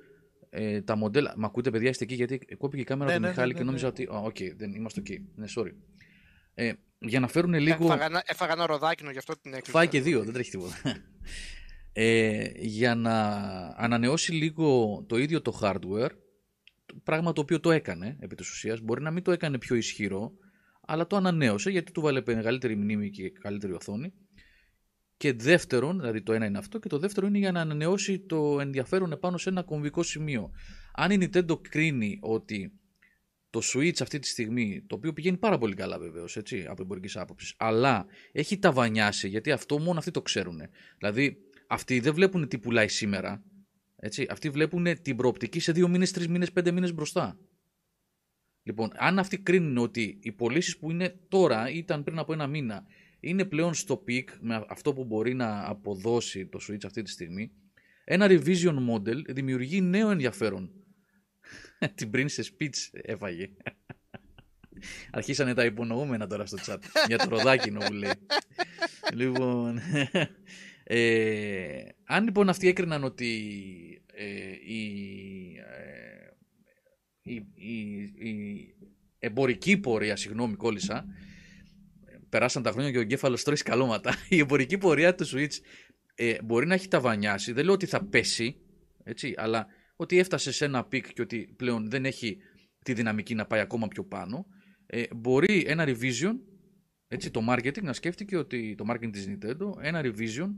ε, 0.50 0.82
τα 0.82 0.96
μοντέλα. 0.96 1.34
Μα 1.38 1.48
ακούτε, 1.48 1.70
παιδιά, 1.70 1.90
είστε 1.90 2.04
εκεί 2.04 2.14
γιατί 2.14 2.38
κόπηκε 2.58 2.82
η 2.82 2.86
κάμερα 2.86 3.12
ναι, 3.12 3.16
του 3.16 3.22
ναι, 3.22 3.28
Μιχάλη 3.28 3.48
ναι, 3.48 3.54
και 3.54 3.60
ναι, 3.60 3.66
νόμιζα 3.66 3.88
ότι. 3.88 4.08
Οκ, 4.12 4.36
okay, 4.36 4.54
δεν 4.58 4.74
είμαστε 4.74 5.00
εκεί. 5.00 5.28
Ναι, 5.36 5.46
sorry. 5.56 5.72
Ε, 6.54 6.72
για 7.00 7.20
να 7.20 7.28
φέρουν 7.28 7.54
λίγο. 7.54 7.98
Έφαγα, 8.26 8.54
ένα 8.54 8.66
ροδάκινο 8.66 9.12
γι' 9.12 9.18
αυτό 9.18 9.34
την 9.42 9.54
έκλεισα. 9.54 9.72
Φάει 9.72 9.88
και 9.88 10.02
δύο, 10.02 10.24
δεν 10.24 10.34
τρέχει 10.34 10.50
τίποτα. 10.50 10.76
Ε, 12.00 12.52
για 12.56 12.96
να 12.96 13.30
ανανεώσει 13.78 14.32
λίγο 14.32 15.04
το 15.08 15.18
ίδιο 15.18 15.42
το 15.42 15.60
hardware 15.62 16.10
πράγμα 17.04 17.34
το 17.34 17.42
οποίο 17.42 17.60
το 17.60 17.72
έκανε 17.72 18.18
επί 18.20 18.36
της 18.36 18.50
ουσίας, 18.50 18.82
μπορεί 18.82 19.02
να 19.02 19.12
μην 19.12 19.24
το 19.24 19.32
έκανε 19.32 19.58
πιο 19.58 19.76
ισχυρό, 19.76 20.32
αλλά 20.82 21.08
το 21.08 21.16
ανανέωσε 21.16 21.70
γιατί 21.70 21.92
του 21.92 22.02
βάλε 22.02 22.22
μεγαλύτερη 22.26 22.76
μνήμη 22.76 23.10
και 23.10 23.30
καλύτερη 23.30 23.74
οθόνη. 23.74 24.14
Και 25.18 25.34
δεύτερον, 25.34 26.00
δηλαδή 26.00 26.22
το 26.22 26.34
ένα 26.34 26.46
είναι 26.46 26.58
αυτό, 26.58 26.80
και 26.80 26.88
το 26.88 26.98
δεύτερο 26.98 27.28
είναι 27.28 27.38
για 27.38 27.52
να 27.52 27.62
ανανεώσει 27.62 28.20
το 28.20 28.60
ενδιαφέρον 28.60 29.12
επάνω 29.12 29.38
σε 29.38 29.50
ένα 29.50 29.64
κομβικό 29.64 30.04
σημείο. 30.04 30.52
Αν 30.94 31.12
η 31.12 31.18
Nintendo 31.22 31.62
κρίνει 31.70 32.20
ότι 32.22 32.72
το 33.50 33.62
Switch 33.74 34.02
αυτή 34.02 34.20
τη 34.20 34.28
στιγμή, 34.28 34.84
το 34.88 34.96
οποίο 34.96 35.14
πηγαίνει 35.14 35.38
πάρα 35.38 35.58
πολύ 35.58 35.76
καλά 35.76 36.00
βεβαίως, 36.00 36.38
έτσι, 36.38 36.66
από 36.68 36.82
εμπορικής 36.82 37.18
άποψης, 37.18 37.54
αλλά 37.58 38.06
έχει 38.32 38.58
ταβανιάσει, 38.58 39.28
γιατί 39.28 39.52
αυτό 39.52 39.80
μόνο 39.80 40.00
αυτοί 40.00 40.12
το 40.12 40.22
ξέρουν. 40.22 40.62
Δηλαδή, 40.98 41.38
αυτοί 41.68 42.00
δεν 42.00 42.14
βλέπουν 42.14 42.48
τι 42.48 42.58
πουλάει 42.58 42.88
σήμερα, 42.88 43.44
έτσι, 44.08 44.28
αυτοί 44.30 44.50
βλέπουν 44.50 45.02
την 45.02 45.16
προοπτική 45.16 45.60
σε 45.60 45.72
δύο 45.72 45.88
μήνες, 45.88 46.12
τρεις 46.12 46.28
μήνες, 46.28 46.52
πέντε 46.52 46.72
μήνες 46.72 46.94
μπροστά. 46.94 47.40
Λοιπόν, 48.64 48.92
αν 48.96 49.20
αυτοί 49.20 49.38
κρίνουν 49.38 49.78
ότι 49.78 50.20
οι 50.22 50.32
πωλήσεις 50.32 50.78
που 50.78 50.92
είναι 50.92 51.20
τώρα 51.28 51.70
ήταν 51.70 52.04
πριν 52.04 52.20
από 52.20 52.34
ένα 52.34 52.48
μήνα 52.48 52.86
είναι 53.20 53.46
πλέον 53.46 53.74
στο 53.74 54.04
peak 54.08 54.26
με 54.40 54.66
αυτό 54.70 54.94
που 54.94 55.04
μπορεί 55.04 55.34
να 55.34 55.68
αποδώσει 55.68 56.46
το 56.46 56.60
Switch 56.70 56.86
αυτή 56.86 57.02
τη 57.02 57.10
στιγμή, 57.10 57.52
ένα 58.04 58.28
revision 58.30 58.76
model 58.90 59.26
δημιουργεί 59.28 59.82
νέο 59.82 60.10
ενδιαφέρον. 60.10 60.72
την 61.96 62.10
Princess 62.14 62.62
Peach 62.62 62.90
έφαγε. 62.92 63.50
Αρχίσανε 65.12 65.54
τα 65.54 65.66
υπονοούμενα 65.66 66.28
τώρα 66.28 66.46
στο 66.46 66.58
chat 66.66 66.78
για 67.08 67.18
το 67.18 67.30
ροδάκινο 67.30 67.80
που 67.80 67.94
λέει. 67.94 68.12
λοιπόν, 69.20 69.80
ε, 70.90 71.84
αν 72.04 72.24
λοιπόν 72.24 72.50
αυτοί 72.50 72.68
έκριναν 72.68 73.04
ότι 73.04 73.42
ε, 74.14 74.26
η, 74.74 74.82
ε, 75.58 76.32
η, 77.22 77.36
η, 77.56 78.02
η, 78.30 78.76
εμπορική 79.20 79.78
πορεία, 79.78 80.16
συγγνώμη 80.16 80.56
κόλλησα, 80.56 81.06
περάσαν 82.30 82.64
τα 82.64 82.72
χρόνια 82.72 82.92
και 82.92 82.98
ο 82.98 83.02
εγκέφαλος 83.02 83.44
τρώει 83.44 83.56
σκαλώματα. 83.56 84.16
Η 84.30 84.40
εμπορική 84.40 84.78
πορεία 84.78 85.16
του 85.16 85.26
Switch 85.28 85.58
ε, 86.16 86.36
μπορεί 86.44 86.68
να 86.68 86.74
έχει 86.74 86.88
ταβανιάσει. 86.88 87.52
Δεν 87.52 87.66
λέω 87.66 87.74
ότι 87.74 87.86
θα 87.86 88.06
πέσει, 88.06 88.56
έτσι, 89.04 89.34
αλλά 89.38 89.68
ότι 89.96 90.18
έφτασε 90.18 90.52
σε 90.52 90.66
ένα 90.66 90.86
peak 90.86 91.14
και 91.14 91.22
ότι 91.22 91.54
πλέον 91.58 91.90
δεν 91.90 92.06
έχει 92.06 92.38
τη 92.84 92.94
δυναμική 92.94 93.36
να 93.36 93.46
πάει 93.46 93.60
ακόμα 93.60 93.88
πιο 93.88 94.04
πάνω. 94.04 94.46
Ε, 94.86 95.04
μπορεί 95.16 95.64
ένα 95.68 95.86
revision, 95.88 96.34
έτσι, 97.08 97.32
το 97.32 97.42
marketing 97.50 97.82
να 97.82 97.94
σκέφτηκε 97.94 98.38
ότι 98.38 98.76
το 98.78 98.86
marketing 98.90 99.12
της 99.12 99.28
Nintendo, 99.30 99.82
ένα 99.82 100.02
revision 100.04 100.50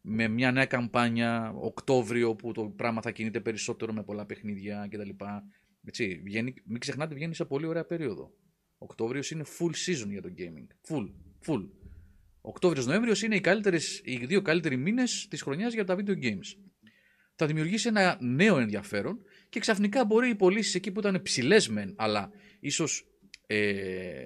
με 0.00 0.28
μια 0.28 0.52
νέα 0.52 0.66
καμπάνια 0.66 1.52
Οκτώβριο 1.54 2.34
που 2.34 2.52
το 2.52 2.64
πράγμα 2.64 3.02
θα 3.02 3.10
κινείται 3.10 3.40
περισσότερο 3.40 3.92
με 3.92 4.02
πολλά 4.02 4.26
παιχνίδια 4.26 4.88
κτλ. 4.90 5.10
Έτσι, 5.84 6.20
βγαίνει, 6.24 6.54
μην 6.64 6.80
ξεχνάτε, 6.80 7.14
βγαίνει 7.14 7.34
σε 7.34 7.44
πολύ 7.44 7.66
ωραία 7.66 7.84
περίοδο. 7.84 8.32
Οκτώβριος 8.78 9.30
είναι 9.30 9.44
full 9.58 9.70
season 9.70 10.08
για 10.08 10.22
το 10.22 10.28
gaming. 10.38 10.66
Full. 10.88 11.10
Full. 11.46 11.68
Οκτώβριο-Νοέμβριο 12.40 13.14
είναι 13.24 13.36
οι, 13.36 13.40
καλύτερες, 13.40 14.00
οι 14.04 14.26
δύο 14.26 14.42
καλύτεροι 14.42 14.76
μήνες 14.76 15.26
της 15.30 15.42
χρονιάς 15.42 15.74
για 15.74 15.84
τα 15.84 15.96
video 15.98 16.22
games. 16.22 16.56
Θα 17.34 17.46
δημιουργήσει 17.46 17.88
ένα 17.88 18.18
νέο 18.20 18.58
ενδιαφέρον 18.58 19.18
και 19.48 19.60
ξαφνικά 19.60 20.04
μπορεί 20.04 20.28
οι 20.28 20.34
πωλήσεις 20.34 20.74
εκεί 20.74 20.92
που 20.92 21.00
ήταν 21.00 21.22
ψηλές 21.22 21.68
μεν, 21.68 21.94
αλλά 21.96 22.30
ίσως 22.60 23.06
ε, 23.46 24.24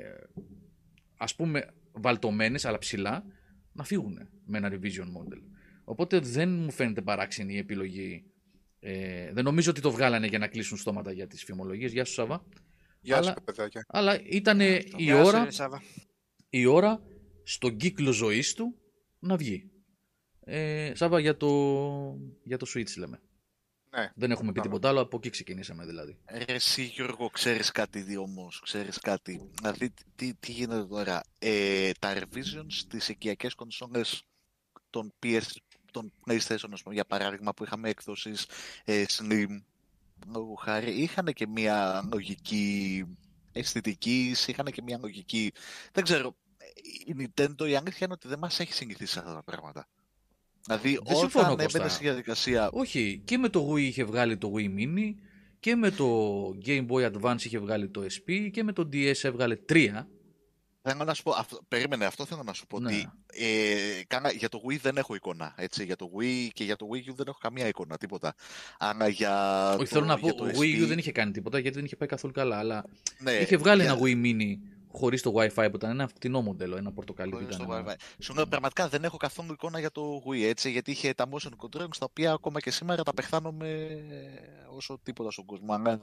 ας 1.16 1.34
πούμε 1.34 1.74
βαλτωμένες, 1.92 2.64
αλλά 2.64 2.78
ψηλά, 2.78 3.24
να 3.72 3.84
φύγουν 3.84 4.28
με 4.44 4.58
ένα 4.58 4.70
revision 4.72 5.06
model. 5.06 5.53
Οπότε 5.84 6.18
δεν 6.18 6.48
μου 6.48 6.70
φαίνεται 6.70 7.02
παράξενη 7.02 7.54
η 7.54 7.58
επιλογή. 7.58 8.24
Ε, 8.80 9.32
δεν 9.32 9.44
νομίζω 9.44 9.70
ότι 9.70 9.80
το 9.80 9.90
βγάλανε 9.90 10.26
για 10.26 10.38
να 10.38 10.48
κλείσουν 10.48 10.78
στόματα 10.78 11.12
για 11.12 11.26
τις 11.26 11.44
φημολογίες. 11.44 11.92
Γεια 11.92 12.04
σου, 12.04 12.12
Σάβα. 12.12 12.44
Γεια 13.00 13.16
αλλά, 13.16 13.30
σου, 13.32 13.44
παιδάκια. 13.44 13.84
Αλλά 13.88 14.20
ήταν 14.22 14.60
η 14.60 14.92
Γεια 14.96 15.16
σου, 15.16 15.26
ώρα, 15.26 15.44
ρε 15.44 15.50
Σάβα. 15.50 15.82
η 16.50 16.66
ώρα 16.66 17.02
στον 17.42 17.76
κύκλο 17.76 18.12
ζωής 18.12 18.54
του 18.54 18.78
να 19.18 19.36
βγει. 19.36 19.70
Ε, 20.40 20.92
Σάβα, 20.94 21.20
για 21.20 21.36
το, 21.36 21.48
για 22.42 22.56
το 22.58 22.66
Switch 22.74 22.96
λέμε. 22.96 23.20
Ναι. 23.96 24.10
Δεν 24.14 24.30
έχουμε 24.30 24.52
πει 24.52 24.52
Μπράβο. 24.52 24.68
τίποτα 24.68 24.88
άλλο, 24.88 25.00
από 25.00 25.16
εκεί 25.16 25.30
ξεκινήσαμε 25.30 25.84
δηλαδή. 25.86 26.18
Ρε 26.46 26.54
εσύ 26.54 26.82
Γιώργο, 26.82 27.28
ξέρεις 27.28 27.70
κάτι 27.70 28.16
όμως, 28.16 28.60
ξέρεις 28.60 28.98
κάτι. 28.98 29.50
Δηλαδή, 29.60 29.94
τι, 30.14 30.34
τι 30.34 30.52
γίνεται 30.52 30.84
τώρα. 30.86 31.20
Ε, 31.38 31.90
τα 31.98 32.14
revisions 32.14 32.66
στις 32.68 33.08
οικιακές 33.08 33.54
κονσόλες 33.54 34.22
των 34.90 35.14
PS, 35.22 35.40
των 35.94 36.12
PlayStation, 36.26 36.68
ας 36.72 36.82
πούμε, 36.82 36.94
για 36.94 37.04
παράδειγμα, 37.04 37.54
που 37.54 37.64
είχαμε 37.64 37.88
έκδοσεις 37.88 38.46
ε, 38.84 39.04
Slim, 39.08 39.60
λόγω 40.32 40.54
χάρη, 40.54 40.90
είχαν 40.90 41.32
και 41.32 41.46
μια 41.46 42.08
λογική 42.12 43.04
αισθητική, 43.52 44.34
είχαν 44.46 44.66
και 44.66 44.82
μια 44.82 44.98
λογική... 45.00 45.52
Δεν 45.92 46.04
ξέρω, 46.04 46.36
η 47.06 47.14
Nintendo 47.18 47.68
η 47.68 47.74
αλήθεια 47.74 48.00
είναι 48.00 48.12
ότι 48.12 48.28
δεν 48.28 48.38
μας 48.38 48.60
έχει 48.60 48.72
συνηθίσει 48.72 49.12
σε 49.12 49.18
αυτά 49.18 49.34
τα 49.34 49.42
πράγματα. 49.42 49.88
Δηλαδή, 50.64 50.98
Δεν 51.04 51.16
συμφωνώ, 51.16 51.52
όταν 51.52 51.64
Κώστα. 51.64 51.78
έμπαινε 51.78 51.94
στη 51.94 52.04
διαδικασία 52.04 52.70
Όχι, 52.72 53.22
και 53.24 53.38
με 53.38 53.48
το 53.48 53.72
Wii 53.72 53.80
είχε 53.80 54.04
βγάλει 54.04 54.36
το 54.36 54.52
Wii 54.56 54.78
Mini 54.78 55.14
και 55.60 55.76
με 55.76 55.90
το 55.90 56.08
Game 56.64 56.86
Boy 56.86 57.12
Advance 57.12 57.44
είχε 57.44 57.58
βγάλει 57.58 57.88
το 57.88 58.06
SP 58.14 58.48
και 58.52 58.62
με 58.62 58.72
το 58.72 58.88
DS 58.92 59.22
έβγαλε 59.22 59.56
τρία. 59.56 60.08
Θέλω 60.86 61.04
να 61.04 61.14
σου 61.14 61.22
πω, 61.22 61.30
αυτό, 61.30 61.58
περίμενε, 61.68 62.04
αυτό 62.04 62.24
θέλω 62.24 62.42
να 62.42 62.52
σου 62.52 62.66
πω 62.66 62.80
Ναι. 62.80 62.88
ότι 62.92 63.08
ε, 63.32 64.02
κάνα, 64.06 64.32
για 64.32 64.48
το 64.48 64.60
Wii 64.68 64.78
δεν 64.80 64.96
έχω 64.96 65.14
εικόνα, 65.14 65.54
έτσι, 65.56 65.84
για 65.84 65.96
το 65.96 66.10
Wii 66.18 66.48
και 66.52 66.64
για 66.64 66.76
το 66.76 66.86
Wii 66.92 67.10
U 67.10 67.14
δεν 67.14 67.26
έχω 67.28 67.38
καμία 67.40 67.66
εικόνα, 67.68 67.96
τίποτα. 67.96 68.34
Αλλά 68.78 69.08
για 69.08 69.68
Όχι, 69.68 69.78
το, 69.78 69.86
θέλω 69.86 70.04
να 70.04 70.14
πω, 70.18 70.26
για 70.26 70.34
το 70.34 70.44
ο 70.44 70.48
SP, 70.48 70.58
Wii 70.58 70.82
U 70.82 70.86
δεν 70.86 70.98
είχε 70.98 71.12
κάνει 71.12 71.30
τίποτα 71.32 71.58
γιατί 71.58 71.76
δεν 71.76 71.84
είχε 71.84 71.96
πάει 71.96 72.08
καθόλου 72.08 72.32
καλά, 72.32 72.58
αλλά 72.58 72.84
ναι, 73.18 73.32
είχε 73.32 73.56
βγάλει 73.56 73.82
για- 73.82 73.92
ένα 73.92 74.00
Wii 74.02 74.24
Mini 74.24 74.56
χωρίς 74.92 75.22
το 75.22 75.32
Wi-Fi 75.36 75.68
που 75.70 75.76
ήταν 75.76 75.90
ένα 75.90 76.08
φτηνό 76.08 76.40
μοντέλο, 76.42 76.76
ένα 76.76 76.92
πορτοκαλί 76.92 77.30
που 77.30 77.36
χωρίς 77.36 77.54
ήταν. 77.54 77.66
το 77.66 77.74
ένα- 77.74 77.92
Wi-Fi. 77.92 77.96
Σου 78.18 78.34
λέω 78.34 78.46
πραγματικά 78.46 78.88
δεν 78.88 79.04
έχω 79.04 79.16
καθόλου 79.16 79.52
εικόνα 79.52 79.78
για 79.78 79.90
το 79.90 80.22
Wii, 80.26 80.42
έτσι, 80.42 80.70
γιατί 80.70 80.90
είχε 80.90 81.14
τα 81.14 81.26
motion 81.30 81.50
controls 81.66 81.96
τα 81.98 82.06
οποία 82.10 82.32
ακόμα 82.32 82.60
και 82.60 82.70
σήμερα 82.70 83.02
τα 83.02 83.14
πεχθάνομαι 83.14 83.88
όσο 84.76 84.98
τίποτα 85.02 85.30
στον 85.30 85.44
κόσμο. 85.44 85.72
Αλλά 85.74 85.98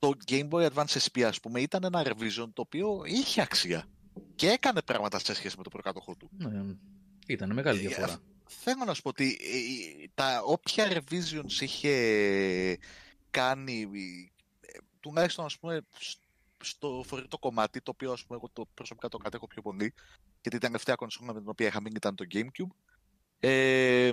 το 0.00 0.12
Game 0.28 0.48
Boy 0.48 0.68
Advance 0.70 0.96
SP, 1.04 1.16
ας 1.22 1.40
πούμε, 1.40 1.60
ήταν 1.60 1.84
ένα 1.84 2.02
revision 2.06 2.48
το 2.52 2.62
οποίο 2.62 3.02
είχε 3.04 3.40
αξία 3.40 3.86
και 4.34 4.48
έκανε 4.48 4.82
πράγματα 4.82 5.18
σε 5.18 5.34
σχέση 5.34 5.56
με 5.56 5.62
το 5.62 5.70
προκάτοχό 5.70 6.14
του. 6.16 6.30
Ναι, 6.38 6.74
ήταν 7.26 7.52
μεγάλη 7.52 7.78
Ε, 7.78 7.80
διαφορά. 7.86 8.18
Θέλω 8.46 8.84
να 8.84 8.94
σου 8.94 9.02
πω 9.02 9.08
ότι 9.08 9.38
ε, 9.40 10.04
τα 10.14 10.42
όποια 10.44 10.88
revisions 10.92 11.60
είχε 11.60 12.78
κάνει, 13.30 13.80
ε, 14.60 14.78
τουλάχιστον 15.00 15.44
ας 15.44 15.58
πούμε 15.58 15.80
σ- 15.98 16.18
στο 16.62 17.02
φορητό 17.06 17.38
κομμάτι, 17.38 17.80
το 17.80 17.90
οποίο 17.90 18.12
ας 18.12 18.24
πούμε 18.24 18.38
εγώ 18.38 18.50
το 18.52 18.66
προσωπικά 18.74 19.08
το 19.08 19.18
κατέχω 19.18 19.46
πιο 19.46 19.62
πολύ, 19.62 19.94
γιατί 20.42 20.56
η 20.56 20.60
τελευταία 20.60 20.94
κονσόλα 20.94 21.32
με 21.32 21.40
την 21.40 21.48
οποία 21.48 21.66
είχα 21.66 21.80
μείνει 21.80 21.94
ήταν 21.96 22.14
το 22.14 22.24
Gamecube, 22.32 22.74
ε, 23.40 24.10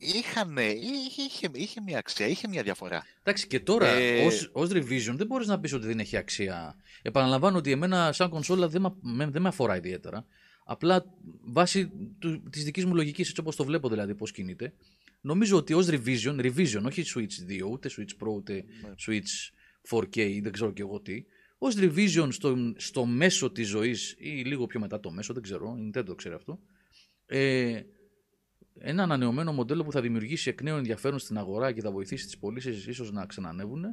είχαν, 0.00 0.56
είχε, 0.56 1.22
είχε, 1.22 1.48
είχε 1.52 1.80
μια 1.80 1.98
αξία, 1.98 2.26
είχε 2.26 2.48
μια 2.48 2.62
διαφορά. 2.62 3.04
Εντάξει, 3.22 3.46
και 3.46 3.60
τώρα 3.60 3.86
Ε, 3.88 4.26
ως, 4.26 4.50
ως 4.52 4.70
revision 4.72 5.14
δεν 5.16 5.26
μπορείς 5.26 5.46
να 5.46 5.60
πεις 5.60 5.72
ότι 5.72 5.86
δεν 5.86 5.98
έχει 5.98 6.16
αξία. 6.16 6.76
Επαναλαμβάνω 7.02 7.58
ότι 7.58 7.70
εμένα 7.70 8.12
σαν 8.12 8.28
κονσόλα 8.30 8.68
δεν, 8.68 8.80
μα- 8.82 8.96
με, 9.00 9.26
δεν 9.26 9.42
με 9.42 9.48
αφορά 9.48 9.76
ιδιαίτερα. 9.76 10.26
Απλά 10.64 11.04
βάσει 11.40 11.90
του, 12.18 12.42
της 12.50 12.64
δικής 12.64 12.84
μου 12.84 12.94
λογικής, 12.94 13.28
έτσι 13.28 13.40
όπως 13.40 13.56
το 13.56 13.64
βλέπω 13.64 13.88
δηλαδή 13.88 14.14
πώς 14.14 14.32
κινείται, 14.32 14.72
νομίζω 15.20 15.56
ότι 15.56 15.72
ως 15.72 15.86
revision, 15.90 16.40
revision, 16.40 16.82
όχι 16.86 17.02
Switch 17.14 17.50
2, 17.62 17.70
ούτε 17.70 17.90
Switch 17.96 18.24
Pro, 18.24 18.28
ούτε 18.34 18.52
Ναι. 18.82 18.90
Switch 19.06 19.52
4K, 19.90 20.38
δεν 20.42 20.52
ξέρω 20.52 20.72
και 20.72 20.82
εγώ 20.82 21.00
τι, 21.00 21.24
ως 21.58 21.74
revision 21.78 22.28
στο, 22.30 22.56
στο 22.76 23.04
μέσο 23.04 23.50
της 23.50 23.68
ζωής 23.68 24.16
ή 24.18 24.28
λίγο 24.28 24.66
πιο 24.66 24.80
μετά 24.80 25.00
το 25.00 25.10
μέσο, 25.10 25.32
δεν 25.32 25.42
ξέρω, 25.42 25.76
η 25.78 25.90
Nintendo 25.94 26.04
το 26.06 26.14
ξέρει 26.14 26.34
αυτό, 26.34 26.58
ε, 27.26 27.80
ένα 28.78 29.02
ανανεωμένο 29.02 29.52
μοντέλο 29.52 29.84
που 29.84 29.92
θα 29.92 30.00
δημιουργήσει 30.00 30.48
εκ 30.50 30.62
νέου 30.62 30.76
ενδιαφέρον 30.76 31.18
στην 31.18 31.38
αγορά 31.38 31.72
και 31.72 31.80
θα 31.80 31.90
βοηθήσει 31.90 32.24
τις 32.24 32.38
πωλήσεις 32.38 32.86
ίσως 32.86 33.12
να 33.12 33.26
ξανανεύουν 33.26 33.84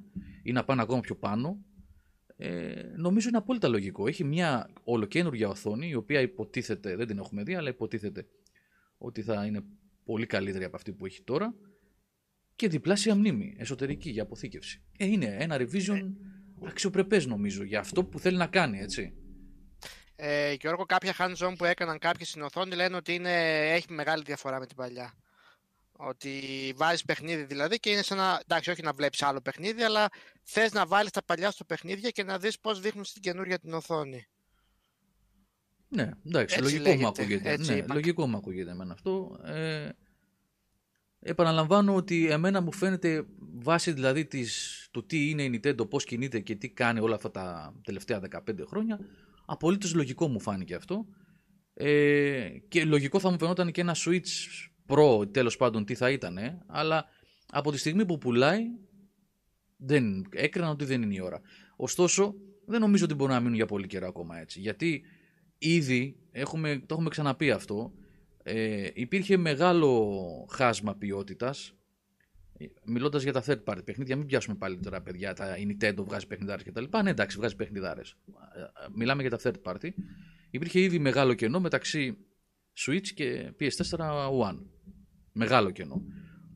ή 0.43 0.51
να 0.51 0.63
πάνε 0.63 0.81
ακόμα 0.81 0.99
πιο 0.99 1.15
πάνω, 1.15 1.65
ε, 2.37 2.81
νομίζω 2.95 3.27
είναι 3.27 3.37
απόλυτα 3.37 3.67
λογικό. 3.67 4.07
Έχει 4.07 4.23
μια 4.23 4.69
ολοκένουργια 4.83 5.47
οθόνη, 5.47 5.87
η 5.87 5.95
οποία 5.95 6.21
υποτίθεται, 6.21 6.95
δεν 6.95 7.07
την 7.07 7.17
έχουμε 7.17 7.43
δει, 7.43 7.55
αλλά 7.55 7.69
υποτίθεται 7.69 8.27
ότι 8.97 9.21
θα 9.21 9.45
είναι 9.45 9.63
πολύ 10.05 10.25
καλύτερη 10.25 10.63
από 10.63 10.75
αυτή 10.75 10.91
που 10.91 11.05
έχει 11.05 11.21
τώρα 11.21 11.55
και 12.55 12.67
διπλάσια 12.67 13.15
μνήμη 13.15 13.55
εσωτερική 13.57 14.09
για 14.09 14.23
αποθήκευση. 14.23 14.81
Ε, 14.97 15.05
είναι 15.05 15.35
ένα 15.39 15.57
revision 15.59 16.01
αξιοπρεπές 16.67 17.25
νομίζω 17.25 17.63
για 17.63 17.79
αυτό 17.79 18.03
που 18.03 18.19
θέλει 18.19 18.37
να 18.37 18.47
κάνει, 18.47 18.79
έτσι. 18.79 19.13
Ε, 20.19 20.53
Γιώργο, 20.53 20.85
κάποια 20.85 21.15
hands-on 21.17 21.53
που 21.57 21.65
έκαναν 21.65 21.99
κάποιοι 21.99 22.25
στην 22.25 22.41
οθόνη 22.41 22.75
λένε 22.75 22.95
ότι 22.95 23.13
είναι, 23.13 23.31
έχει 23.73 23.93
μεγάλη 23.93 24.23
διαφορά 24.25 24.59
με 24.59 24.65
την 24.65 24.75
παλιά. 24.75 25.13
Ότι 25.91 26.31
βάζεις 26.75 27.03
παιχνίδι 27.03 27.43
δηλαδή 27.43 27.79
και 27.79 27.89
είναι 27.89 28.01
σαν 28.01 28.17
να. 28.17 28.39
Εντάξει, 28.41 28.69
όχι 28.69 28.81
να 28.81 28.93
βλέπεις 28.93 29.21
άλλο 29.21 29.41
παιχνίδι, 29.41 29.83
αλλά 29.83 30.09
θες 30.43 30.71
να 30.71 30.85
βάλεις 30.85 31.11
τα 31.11 31.23
παλιά 31.23 31.51
στο 31.51 31.63
παιχνίδια 31.63 32.09
και 32.09 32.23
να 32.23 32.37
δεις 32.37 32.59
πώς 32.59 32.79
δείχνουν 32.79 33.03
στην 33.03 33.21
καινούργια 33.21 33.59
την 33.59 33.73
οθόνη. 33.73 34.27
Ναι, 35.87 36.09
εντάξει, 36.25 36.55
Έτσι 36.59 36.73
λογικό 36.73 36.89
μου 36.89 36.97
λέγεται, 36.97 37.21
ακούγεται. 37.21 37.51
έτσι 37.51 37.71
ναι, 37.71 37.77
είπα. 37.77 37.93
λογικό 37.93 38.27
μου 38.27 38.37
ακούγεται 38.37 38.71
εμένα 38.71 38.93
αυτό. 38.93 39.39
Ε, 39.43 39.89
επαναλαμβάνω 41.19 41.95
ότι 41.95 42.29
εμένα 42.29 42.61
μου 42.61 42.73
φαίνεται 42.73 43.25
βάσει 43.39 43.91
δηλαδή 43.91 44.25
της, 44.25 44.87
του 44.91 45.05
τι 45.05 45.29
είναι 45.29 45.43
η 45.43 45.59
Nintendo, 45.63 45.89
πώς 45.89 46.03
κινείται 46.03 46.39
και 46.39 46.55
τι 46.55 46.69
κάνει 46.69 46.99
όλα 46.99 47.15
αυτά 47.15 47.31
τα 47.31 47.73
τελευταία 47.83 48.21
15 48.31 48.39
χρόνια, 48.67 48.99
απολύτως 49.49 49.93
λογικό 49.93 50.27
μου 50.27 50.39
φάνηκε 50.39 50.75
αυτό. 50.75 51.05
Ε, 51.73 52.49
και 52.67 52.85
λογικό 52.85 53.19
θα 53.19 53.31
μου 53.31 53.37
φαινόταν 53.39 53.71
και 53.71 53.81
ένα 53.81 53.95
Switch 53.95 54.19
Pro 54.87 55.33
τέλος 55.33 55.57
πάντων 55.57 55.85
τι 55.85 55.95
θα 55.95 56.11
ήταν, 56.11 56.37
αλλά 56.67 57.05
από 57.49 57.71
τη 57.71 57.77
στιγμή 57.77 58.05
που 58.05 58.17
πουλάει 58.17 58.63
δεν 59.77 60.25
έκρινα 60.31 60.69
ότι 60.69 60.85
δεν 60.85 61.01
είναι 61.01 61.13
η 61.13 61.19
ώρα. 61.19 61.41
Ωστόσο, 61.75 62.35
δεν 62.65 62.79
νομίζω 62.79 63.05
ότι 63.05 63.13
μπορούν 63.13 63.33
να 63.33 63.39
μείνουν 63.39 63.55
για 63.55 63.65
πολύ 63.65 63.87
καιρό 63.87 64.07
ακόμα 64.07 64.39
έτσι. 64.39 64.59
Γιατί 64.59 65.03
ήδη, 65.57 66.17
έχουμε, 66.31 66.79
το 66.85 66.93
έχουμε 66.93 67.09
ξαναπεί 67.09 67.51
αυτό, 67.51 67.93
ε, 68.43 68.89
υπήρχε 68.93 69.37
μεγάλο 69.37 70.47
χάσμα 70.51 70.95
ποιότητας 70.95 71.76
Μιλώντας 72.85 73.23
για 73.23 73.33
τα 73.33 73.43
third 73.45 73.63
party 73.63 73.85
παιχνίδια, 73.85 74.15
μην 74.15 74.25
πιάσουμε 74.25 74.55
πάλι 74.55 74.79
τώρα 74.79 75.01
παιδιά. 75.01 75.33
Τα, 75.33 75.57
η 75.57 75.67
Nintendo 75.69 76.03
βγάζει 76.05 76.27
παιχνιδάρες 76.27 76.63
κτλ. 76.63 76.83
Ναι, 77.03 77.09
εντάξει, 77.09 77.37
βγάζει 77.37 77.55
παιχνιδάρες. 77.55 78.15
Μιλάμε 78.95 79.21
για 79.21 79.37
τα 79.37 79.39
third 79.43 79.71
party. 79.71 79.89
Υπήρχε 80.49 80.79
ήδη 80.79 80.99
μεγάλο 80.99 81.33
κενό 81.33 81.59
μεταξύ 81.59 82.17
Switch 82.85 83.07
και 83.07 83.53
PS4 83.59 83.97
One. 84.41 84.59
Μεγάλο 85.31 85.71
κενό. 85.71 86.01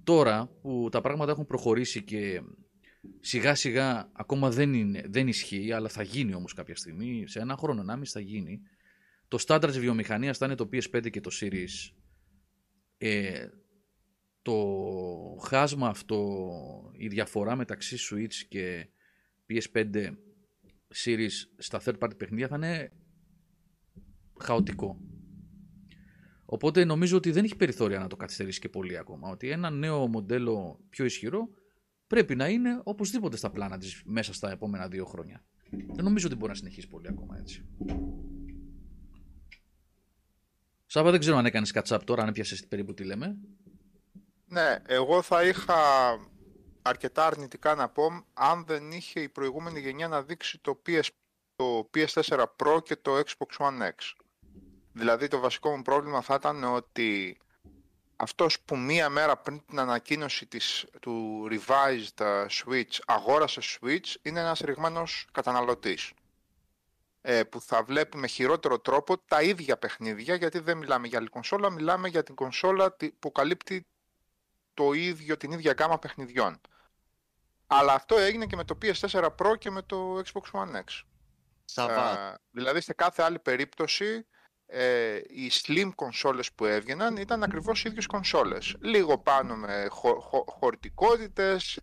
Τώρα 0.04 0.50
που 0.62 0.88
τα 0.92 1.02
πράγματα 1.02 1.32
έχουν 1.32 1.46
προχωρήσει 1.46 2.04
και 2.04 2.42
σιγά 3.20 3.56
σιγά 3.56 4.10
ακόμα 4.14 4.50
δεν, 4.50 4.74
είναι, 4.74 5.04
δεν 5.10 5.28
ισχύει, 5.28 5.72
αλλά 5.72 5.90
θα 5.90 6.04
γίνει 6.04 6.34
όμως 6.34 6.54
κάποια 6.54 6.76
στιγμή, 6.76 7.24
σε 7.28 7.40
ένα 7.40 7.56
χρόνο, 7.56 7.82
ενάμιση 7.82 8.12
θα 8.12 8.20
γίνει, 8.20 8.62
το 9.28 9.38
στάνταρ 9.38 9.70
της 9.70 9.80
βιομηχανίας 9.80 10.38
θα 10.38 10.46
είναι 10.46 10.56
το 10.56 10.70
PS5 10.74 11.10
και 11.10 11.22
το 11.22 11.30
Series. 11.42 11.94
Ε, 12.98 13.48
το 14.42 14.56
χάσμα 15.44 15.88
αυτό, 15.88 16.40
η 16.98 17.08
διαφορά 17.08 17.56
μεταξύ 17.56 17.98
Switch 18.10 18.34
και 18.50 18.88
PS5 19.50 20.10
Series 21.06 21.30
στα 21.58 21.82
third 21.86 21.98
party 22.00 22.18
παιχνίδια 22.18 22.48
θα 22.48 22.56
είναι 22.56 22.92
χαοτικό. 24.40 25.00
Οπότε 26.46 26.86
νομίζω 26.86 27.18
ότι 27.18 27.32
δεν 27.32 27.44
έχει 27.44 27.56
περιθώρια 27.56 28.00
να 28.00 28.08
το 28.08 28.16
καθυστερήσει 28.16 28.60
και 28.60 28.70
πολύ 28.70 28.98
ακόμα. 28.98 29.30
Ότι 29.30 29.50
ένα 29.50 29.70
νέο 29.70 30.08
μοντέλο 30.08 30.80
πιο 30.90 31.06
ισχυρό 31.06 31.50
πρέπει 32.08 32.36
να 32.36 32.48
είναι 32.48 32.82
οπωσδήποτε 32.84 33.38
στα 33.38 33.52
πλάνα 33.52 33.78
της 33.78 34.02
μέσα 34.06 34.34
στα 34.34 34.52
επόμενα 34.52 34.88
δύο 34.88 35.06
χρόνια. 35.06 35.44
Δεν 35.94 36.04
νομίζω 36.04 36.28
ότι 36.28 36.36
μπορεί 36.36 36.52
να 36.52 36.58
συνεχίσει 36.58 36.88
πολύ 36.88 37.08
ακόμα 37.08 37.38
έτσι. 37.38 37.66
Σάβα, 40.86 41.12
δεν 41.12 41.20
ξέρω 41.20 41.38
αν 41.38 41.46
έκανες 41.46 41.72
catch-up 41.74 42.00
τώρα, 42.06 42.22
αν 42.22 42.28
έπιασες 42.28 42.68
περίπου 42.68 42.94
τι 42.94 43.04
λέμε. 43.04 43.38
Ναι, 44.52 44.78
εγώ 44.86 45.22
θα 45.22 45.44
είχα 45.44 45.80
αρκετά 46.82 47.26
αρνητικά 47.26 47.76
να 47.76 47.90
πω 47.90 48.26
αν 48.34 48.66
δεν 48.66 48.92
είχε 48.92 49.20
η 49.20 49.30
προηγούμενη 49.30 49.80
γενιά 49.80 50.08
να 50.08 50.22
δείξει 50.22 50.60
το, 50.60 50.82
PS, 50.86 51.08
το 51.56 51.90
PS4 51.94 52.46
Pro 52.56 52.84
και 52.84 52.96
το 52.96 53.18
Xbox 53.18 53.66
One 53.66 53.82
X. 53.82 54.14
Δηλαδή 54.94 55.28
το 55.28 55.40
βασικό 55.40 55.76
μου 55.76 55.82
πρόβλημα 55.82 56.22
θα 56.22 56.34
ήταν 56.34 56.64
ότι 56.64 57.38
αυτός 58.16 58.60
που 58.60 58.78
μία 58.78 59.10
μέρα 59.10 59.38
πριν 59.38 59.66
την 59.66 59.80
ανακοίνωση 59.80 60.46
της, 60.46 60.86
του 61.00 61.48
revised 61.52 62.46
Switch 62.48 63.00
αγόρασε 63.06 63.62
Switch 63.62 64.16
είναι 64.22 64.40
ένας 64.40 64.60
ρηγμένος 64.60 65.28
καταναλωτής 65.32 66.12
ε, 67.22 67.44
που 67.44 67.62
θα 67.62 67.84
βλέπει 67.84 68.18
με 68.18 68.28
χειρότερο 68.28 68.80
τρόπο 68.80 69.18
τα 69.18 69.42
ίδια 69.42 69.78
παιχνίδια 69.78 70.36
γιατί 70.36 70.60
δεν 70.60 70.78
μιλάμε 70.78 71.08
για 71.08 71.18
άλλη 71.18 71.28
κονσόλα, 71.28 71.70
μιλάμε 71.70 72.08
για 72.08 72.24
την 72.24 72.36
κονσόλα 72.36 72.96
που 73.20 73.32
καλύπτει 73.32 73.86
το 74.74 74.94
ίδιο, 74.94 75.38
την 75.38 75.52
ίδια 75.52 75.76
γάμα 75.80 76.00
παιχνιδιών. 76.00 76.62
Αλλά 77.68 77.94
αυτό 77.94 78.18
έγινε 78.18 78.46
και 78.46 78.56
με 78.56 78.64
το 78.64 78.78
PS4 78.82 79.30
Pro 79.38 79.58
και 79.58 79.70
με 79.70 79.82
το 79.82 80.18
Xbox 80.18 80.60
One 80.60 80.76
X. 80.76 81.02
Ε, 81.76 82.34
δηλαδή 82.52 82.82
σε 82.82 82.94
κάθε 82.94 83.24
άλλη 83.24 83.40
περίπτωση 83.40 84.26
ε, 84.74 85.16
οι 85.16 85.52
slim 85.52 85.92
κονσόλες 85.96 86.52
που 86.52 86.66
έβγαιναν 86.66 87.18
ήταν 87.18 87.44
ακριβώς 87.44 87.84
οι 87.84 87.90
ίδιες 87.90 88.06
κονσόλες. 88.06 88.76
Λίγο 88.80 89.18
πάνω 89.18 89.56
με 89.56 89.88
χω, 89.90 90.20
χω, 90.20 90.46
χωρητικότητες, 90.48 91.80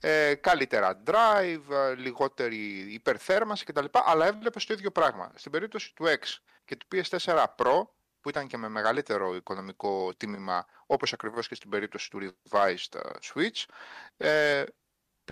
ε, 0.00 0.34
καλύτερα 0.34 1.02
drive, 1.06 1.70
ε, 1.70 1.94
λιγότερη 1.94 2.56
υπερθέρμανση 2.92 3.64
κτλ. 3.64 3.84
Αλλά 3.92 4.26
έβλεπες 4.26 4.66
το 4.66 4.72
ίδιο 4.72 4.90
πράγμα. 4.90 5.32
Στην 5.34 5.52
περίπτωση 5.52 5.94
του 5.94 6.04
X 6.04 6.38
και 6.64 6.76
του 6.76 6.86
PS4 6.92 7.44
Pro, 7.56 7.86
που 8.20 8.28
ήταν 8.28 8.46
και 8.46 8.56
με 8.56 8.68
μεγαλύτερο 8.68 9.34
οικονομικό 9.34 10.14
τίμημα, 10.16 10.66
όπως 10.86 11.12
ακριβώς 11.12 11.48
και 11.48 11.54
στην 11.54 11.70
περίπτωση 11.70 12.10
του 12.10 12.32
Revised 12.50 12.94
ε, 12.94 13.10
Switch, 13.22 13.64
ε, 14.16 14.64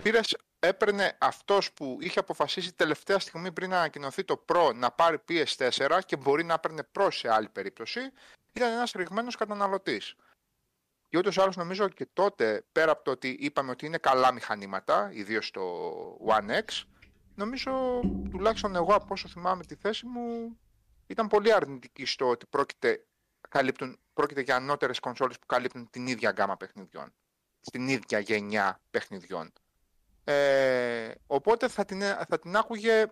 πήρες 0.01 0.35
έπαιρνε 0.59 1.17
αυτός 1.19 1.73
που 1.73 1.97
είχε 2.01 2.19
αποφασίσει 2.19 2.73
τελευταία 2.73 3.19
στιγμή 3.19 3.51
πριν 3.51 3.69
να 3.69 3.77
ανακοινωθεί 3.77 4.23
το 4.23 4.45
Pro 4.47 4.71
να 4.75 4.91
πάρει 4.91 5.17
PS4 5.29 5.99
και 6.05 6.17
μπορεί 6.17 6.43
να 6.43 6.53
έπαιρνε 6.53 6.87
Pro 6.97 7.07
σε 7.11 7.33
άλλη 7.33 7.49
περίπτωση, 7.49 7.99
ήταν 8.53 8.71
ένας 8.71 8.91
ρηγμένος 8.91 9.35
καταναλωτής. 9.35 10.15
Και 11.09 11.17
ούτως 11.17 11.37
άλλως 11.37 11.55
νομίζω 11.55 11.89
και 11.89 12.07
τότε, 12.13 12.65
πέρα 12.71 12.91
από 12.91 13.03
το 13.03 13.11
ότι 13.11 13.37
είπαμε 13.39 13.71
ότι 13.71 13.85
είναι 13.85 13.97
καλά 13.97 14.33
μηχανήματα, 14.33 15.09
ιδίως 15.13 15.51
το 15.51 15.61
One 16.27 16.49
X, 16.49 16.83
νομίζω 17.35 17.99
τουλάχιστον 18.31 18.75
εγώ 18.75 18.93
από 18.93 19.07
όσο 19.09 19.27
θυμάμαι 19.27 19.63
τη 19.63 19.75
θέση 19.75 20.05
μου, 20.05 20.57
ήταν 21.09 21.27
πολύ 21.27 21.53
αρνητική 21.53 22.05
στο 22.05 22.29
ότι 22.29 22.45
πρόκειται, 22.45 23.05
καλύπτουν, 23.49 23.99
πρόκειται 24.13 24.41
για 24.41 24.55
ανώτερες 24.55 24.99
κονσόλες 24.99 25.39
που 25.39 25.45
καλύπτουν 25.45 25.89
την 25.89 26.07
ίδια 26.07 26.31
γκάμα 26.31 26.57
παιχνιδιών, 26.57 27.13
στην 27.61 27.87
ίδια 27.87 28.19
γενιά 28.19 28.81
παιχνιδιών. 28.91 29.53
Ε, 30.23 31.11
οπότε 31.27 31.67
θα 31.67 31.85
την, 31.85 32.01
θα 32.01 32.39
την 32.41 32.55
άκουγε 32.55 33.05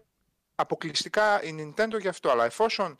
αποκλειστικά 0.55 1.43
η 1.43 1.55
Nintendo 1.57 1.99
γι' 1.99 2.07
αυτό. 2.07 2.29
Αλλά 2.29 2.45
εφόσον 2.45 2.95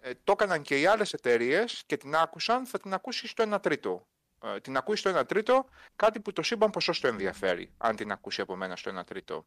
ε, 0.00 0.10
το 0.24 0.32
έκαναν 0.32 0.62
και 0.62 0.80
οι 0.80 0.86
άλλες 0.86 1.12
εταιρείες 1.12 1.82
και 1.86 1.96
την 1.96 2.16
άκουσαν, 2.16 2.66
θα 2.66 2.78
την 2.78 2.94
ακούσει 2.94 3.26
στο 3.26 3.54
1 3.54 3.62
τρίτο. 3.62 4.06
Ε, 4.44 4.60
την 4.60 4.76
ακούσει 4.76 5.00
στο 5.00 5.18
1 5.18 5.28
τρίτο, 5.28 5.68
κάτι 5.96 6.20
που 6.20 6.32
το 6.32 6.42
σύμπαν 6.42 6.70
ποσό 6.70 7.00
το 7.00 7.08
ενδιαφέρει, 7.08 7.72
αν 7.76 7.96
την 7.96 8.12
ακούσει 8.12 8.40
από 8.40 8.56
μένα 8.56 8.76
στο 8.76 8.98
1 9.00 9.06
τρίτο 9.06 9.44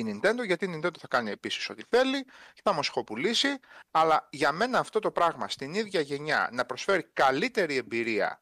η 0.00 0.20
Nintendo, 0.22 0.44
γιατί 0.46 0.64
η 0.64 0.74
Nintendo 0.74 0.98
θα 0.98 1.08
κάνει 1.08 1.30
επίσης 1.30 1.68
ό,τι 1.70 1.82
θέλει 1.88 2.24
και 2.24 2.60
θα 2.62 2.72
μας 2.72 2.90
πουλήσει, 3.06 3.58
αλλά 3.90 4.28
για 4.30 4.52
μένα 4.52 4.78
αυτό 4.78 4.98
το 4.98 5.10
πράγμα 5.10 5.48
στην 5.48 5.74
ίδια 5.74 6.00
γενιά 6.00 6.48
να 6.52 6.64
προσφέρει 6.64 7.02
καλύτερη 7.12 7.76
εμπειρία 7.76 8.40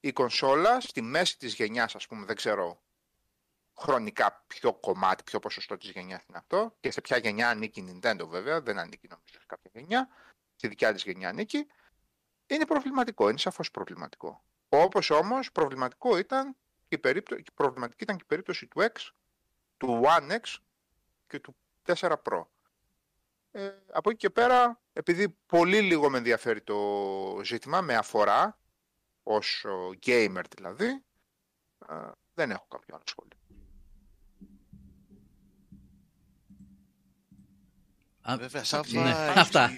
η 0.00 0.12
κονσόλα 0.12 0.80
στη 0.80 1.02
μέση 1.02 1.38
της 1.38 1.54
γενιάς, 1.54 1.94
ας 1.94 2.06
πούμε, 2.06 2.26
δεν 2.26 2.36
ξέρω, 2.36 2.82
χρονικά 3.78 4.44
ποιο 4.46 4.74
κομμάτι, 4.74 5.22
ποιο 5.22 5.38
ποσοστό 5.38 5.76
της 5.76 5.90
γενιάς 5.90 6.24
είναι 6.28 6.38
αυτό 6.38 6.76
και 6.80 6.90
σε 6.90 7.00
ποια 7.00 7.16
γενιά 7.16 7.48
ανήκει 7.48 7.80
η 7.80 8.00
Nintendo 8.02 8.26
βέβαια, 8.28 8.60
δεν 8.60 8.78
ανήκει 8.78 9.08
νομίζω 9.08 9.32
σε 9.32 9.46
κάποια 9.46 9.70
γενιά, 9.74 10.08
στη 10.56 10.68
δικιά 10.68 10.92
της 10.92 11.02
γενιά 11.02 11.28
ανήκει, 11.28 11.66
είναι 12.46 12.66
προβληματικό, 12.66 13.28
είναι 13.28 13.38
σαφώς 13.38 13.70
προβληματικό. 13.70 14.44
Όπως 14.68 15.10
όμως 15.10 15.52
προβληματικό 15.52 16.18
ήταν 16.18 16.56
η 16.88 16.98
περίπτωση, 16.98 17.44
προβληματική 17.54 18.02
ήταν 18.02 18.16
και 18.16 18.22
η 18.24 18.28
περίπτωση 18.28 18.66
του 18.66 18.80
X, 18.80 19.10
του 19.76 20.02
One 20.04 20.30
X 20.30 20.56
και 21.32 21.40
του 21.40 21.56
4 21.86 22.12
Pro. 22.22 22.44
Ε, 23.50 23.70
από 23.92 24.10
εκεί 24.10 24.18
και 24.18 24.30
πέρα, 24.30 24.80
επειδή 24.92 25.28
πολύ 25.46 25.80
λίγο 25.80 26.10
με 26.10 26.18
ενδιαφέρει 26.18 26.60
το 26.60 26.80
ζήτημα, 27.44 27.80
με 27.80 27.94
αφορά, 27.94 28.58
ως 29.22 29.66
gamer 30.06 30.42
δηλαδή, 30.56 31.04
ε, 31.88 31.94
δεν 32.34 32.50
έχω 32.50 32.66
κάποιο 32.68 32.94
άλλο 32.94 33.04
σχόλιο. 33.06 33.36
Βέβαια, 38.38 38.64
Σάβα, 38.64 39.02
ναι, 39.02 39.40
αυτά. 39.40 39.70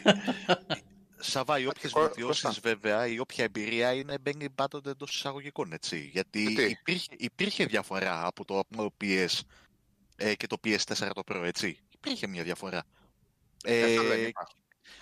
Σαβά, 1.19 1.59
οι 1.59 1.67
όποιες 1.67 1.93
βελτιώσεις 1.93 2.61
βέβαια, 2.61 3.07
η 3.07 3.19
όποια 3.19 3.45
εμπειρία 3.45 3.93
είναι 3.93 4.19
μπαίνει 4.19 4.51
πάντοτε 4.51 4.91
εντός 4.91 5.15
εισαγωγικών, 5.15 5.73
έτσι. 5.73 5.99
Γιατί 5.99 6.43
υπήρχε, 6.43 7.09
υπήρχε 7.17 7.65
διαφορά 7.65 8.27
από 8.27 8.45
το 8.45 8.63
PS 9.01 9.41
ε, 10.17 10.35
και 10.35 10.47
το 10.47 10.57
PS4 10.65 11.11
το 11.15 11.23
Pro, 11.27 11.43
έτσι. 11.45 11.79
Υπήρχε 11.95 12.27
μια 12.27 12.43
διαφορά. 12.43 12.85
Ε, 13.65 13.97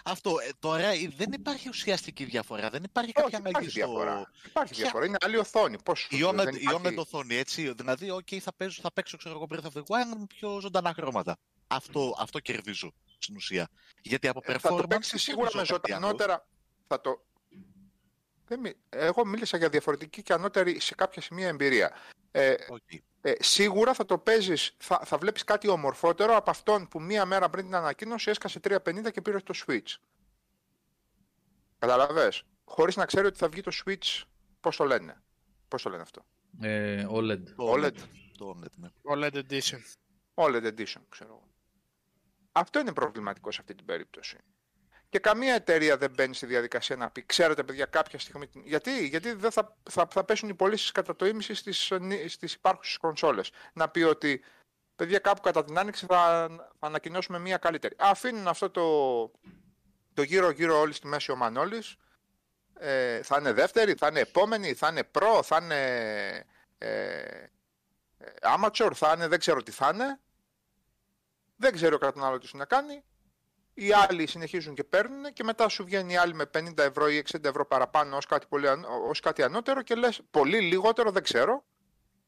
αυτό 0.05 0.31
ε, 0.49 0.51
τώρα 0.59 0.91
δεν 1.17 1.33
υπάρχει 1.33 1.69
ουσιαστική 1.69 2.25
διαφορά. 2.25 2.71
Δεν 2.71 2.83
υπάρχει 2.85 3.13
κάποια 3.13 3.41
μεγάλη 3.41 3.67
διαφορά. 3.67 4.31
Υπάρχει 4.45 4.75
διαφορά. 4.75 5.07
Είναι 5.07 5.17
άλλη 5.21 5.37
οθόνη. 5.37 5.83
Πώς 5.83 6.09
η 6.11 6.21
OLED, 6.25 6.61
υπάρχει... 6.61 6.99
οθόνη, 6.99 7.35
έτσι. 7.35 7.73
Δηλαδή, 7.73 8.09
OK, 8.13 8.39
θα, 8.39 8.53
παίζω, 8.53 8.81
θα 8.83 8.93
παίξω 8.93 9.17
ξέρω 9.17 9.35
εγώ 9.35 9.47
Breath 9.51 9.67
of 9.67 9.79
the 9.79 9.83
Wild 9.83 10.19
με 10.19 10.27
πιο 10.29 10.61
ζωντανά 10.61 10.93
χρώματα. 10.95 11.37
Αυτό, 11.67 12.15
αυτό 12.19 12.39
κερδίζω 12.39 12.95
στην 13.19 13.37
ουσία. 13.37 13.69
Γιατί 14.03 14.29
από 14.29 14.41
performance... 14.47 14.59
Θα 14.61 14.77
το 14.77 14.87
παίξεις 14.87 15.23
σίγουρα 15.23 15.51
με 15.55 15.65
ζωντανότερα. 15.65 16.49
Θα 16.87 17.01
το... 17.01 17.25
Εγώ 18.89 19.25
μίλησα 19.27 19.57
για 19.57 19.69
διαφορετική 19.69 20.23
και 20.23 20.33
ανώτερη 20.33 20.81
σε 20.81 20.95
κάποια 20.95 21.23
σημεία 21.23 21.49
εμπειρία. 21.49 21.93
Ε, 22.31 22.55
okay. 22.69 22.99
Ε, 23.25 23.33
σίγουρα 23.39 23.95
θα 23.95 24.05
το 24.05 24.19
παίζεις, 24.19 24.75
θα, 24.79 25.01
θα 25.05 25.19
βλέπεις 25.19 25.45
κάτι 25.45 25.69
ομορφότερο 25.69 26.37
από 26.37 26.51
αυτόν 26.51 26.89
που 26.89 27.01
μία 27.01 27.25
μέρα 27.25 27.51
πριν 27.51 27.65
την 27.65 27.75
ανακοίνωση 27.75 28.31
έσκασε 28.31 28.61
350 28.63 29.13
και 29.13 29.21
πήρε 29.21 29.39
το 29.39 29.55
Switch. 29.67 29.97
Καταλαβέ. 31.79 32.33
Χωρίς 32.65 32.97
να 32.97 33.07
ξέρει 33.07 33.27
ότι 33.27 33.39
θα 33.39 33.49
βγει 33.49 33.61
το 33.61 33.71
Switch, 33.85 34.23
πώς 34.61 34.77
το 34.77 34.85
λένε; 34.85 35.23
Πώς 35.69 35.83
το 35.83 35.91
λένε 35.91 36.03
αυτό; 36.03 36.25
Ε, 36.61 37.07
OLED. 37.11 37.43
OLED. 37.57 37.95
Το 38.39 38.57
OLED, 38.57 38.71
ναι. 38.77 38.89
OLED 39.03 39.35
Edition. 39.35 39.81
OLED 40.35 40.65
Edition, 40.65 41.03
ξέρω 41.09 41.31
εγώ. 41.31 41.49
Αυτό 42.53 42.79
είναι 42.79 42.93
προβληματικό 42.93 43.53
σε 43.53 43.61
αυτή 43.61 43.75
την 43.75 43.85
περίπτωση. 43.85 44.39
Και 45.13 45.19
καμία 45.19 45.55
εταιρεία 45.55 45.97
δεν 45.97 46.11
μπαίνει 46.11 46.35
στη 46.35 46.47
διαδικασία 46.47 46.97
να 46.97 47.11
πει: 47.11 47.27
Ξέρετε, 47.27 47.63
παιδιά, 47.63 47.85
κάποια 47.85 48.19
στιγμή. 48.19 48.51
Γιατί, 48.65 49.07
Γιατί 49.07 49.33
δεν 49.33 49.51
θα, 49.51 49.77
θα, 49.91 50.09
θα 50.11 50.25
πέσουν 50.25 50.49
οι 50.49 50.55
πωλήσεις 50.55 50.93
κατά 50.93 51.17
το 51.17 51.27
ίμιση 51.27 51.55
στις 51.55 51.93
στις 52.27 52.55
υπάρχουσες 52.55 52.97
κονσόλες. 52.97 53.51
Να 53.73 53.89
πει 53.89 54.03
ότι 54.03 54.45
παιδιά, 54.97 55.19
κάπου 55.19 55.41
κατά 55.41 55.65
την 55.65 55.79
άνοιξη 55.79 56.07
θα, 56.07 56.49
θα 56.79 56.87
ανακοινώσουμε 56.87 57.39
μία 57.39 57.57
καλύτερη. 57.57 57.95
Αφήνουν 57.99 58.49
αυτό 58.49 58.71
το, 58.71 58.83
το 60.15 60.23
γύρω-γύρω 60.23 60.79
όλοι 60.79 60.93
στη 60.93 61.07
μέση 61.07 61.31
ο 61.31 61.37
Μανώλης. 61.37 61.97
Ε, 62.75 63.23
θα 63.23 63.37
είναι 63.39 63.53
δεύτερη, 63.53 63.95
θα 63.95 64.07
είναι 64.07 64.21
επόμενη, 64.21 64.75
θα 64.75 64.89
είναι 64.89 65.05
προ, 65.05 65.43
θα 65.43 65.59
είναι 65.63 66.47
ε, 66.79 66.89
ε, 68.19 68.33
amateur, 68.41 68.91
θα 68.95 69.13
είναι 69.17 69.29
δεν 69.29 69.39
ξέρω 69.39 69.63
τι 69.63 69.71
θα 69.71 69.91
είναι. 69.95 70.21
Δεν 71.57 71.73
ξέρει 71.73 71.95
ο 71.95 71.99
καταναλωτή 71.99 72.51
τι 72.51 72.57
να 72.57 72.65
κάνει. 72.65 73.05
Οι 73.75 73.93
άλλοι 73.93 74.27
συνεχίζουν 74.27 74.75
και 74.75 74.85
παίρνουν 74.85 75.33
και 75.33 75.45
μετά 75.45 75.69
σου 75.69 75.85
βγαίνει 75.85 76.13
η 76.13 76.17
άλλη 76.17 76.35
με 76.35 76.51
50 76.55 76.79
ευρώ 76.79 77.09
ή 77.09 77.23
60 77.33 77.45
ευρώ 77.45 77.67
παραπάνω 77.67 78.17
ως 78.17 78.27
κάτι, 78.27 78.47
πολύ, 78.49 78.67
ως 79.09 79.21
κάτι 79.21 79.43
ανώτερο 79.43 79.83
και 79.83 79.95
λες 79.95 80.21
πολύ 80.31 80.61
λιγότερο 80.61 81.11
δεν 81.11 81.23
ξέρω 81.23 81.65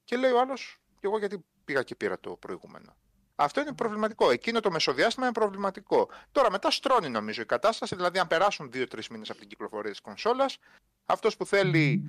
και 0.04 0.16
λέει 0.16 0.30
ο 0.30 0.40
άλλος 0.40 0.78
και 1.00 1.06
εγώ 1.06 1.18
γιατί 1.18 1.44
πήγα 1.64 1.82
και 1.82 1.94
πήρα 1.94 2.20
το 2.20 2.30
προηγούμενο. 2.30 2.96
Αυτό 3.36 3.60
είναι 3.60 3.72
προβληματικό. 3.72 4.30
Εκείνο 4.30 4.60
το 4.60 4.70
μεσοδιάστημα 4.70 5.26
είναι 5.26 5.34
προβληματικό. 5.34 6.10
Τώρα 6.32 6.50
μετά 6.50 6.70
στρώνει 6.70 7.08
νομίζω 7.08 7.42
η 7.42 7.46
κατάσταση, 7.46 7.94
δηλαδή 7.96 8.18
αν 8.18 8.26
περάσουν 8.26 8.70
2-3 8.74 9.06
μήνες 9.10 9.30
από 9.30 9.38
την 9.38 9.48
κυκλοφορία 9.48 9.90
της 9.90 10.00
κονσόλας, 10.00 10.58
αυτός 11.06 11.36
που 11.36 11.46
θέλει 11.46 12.02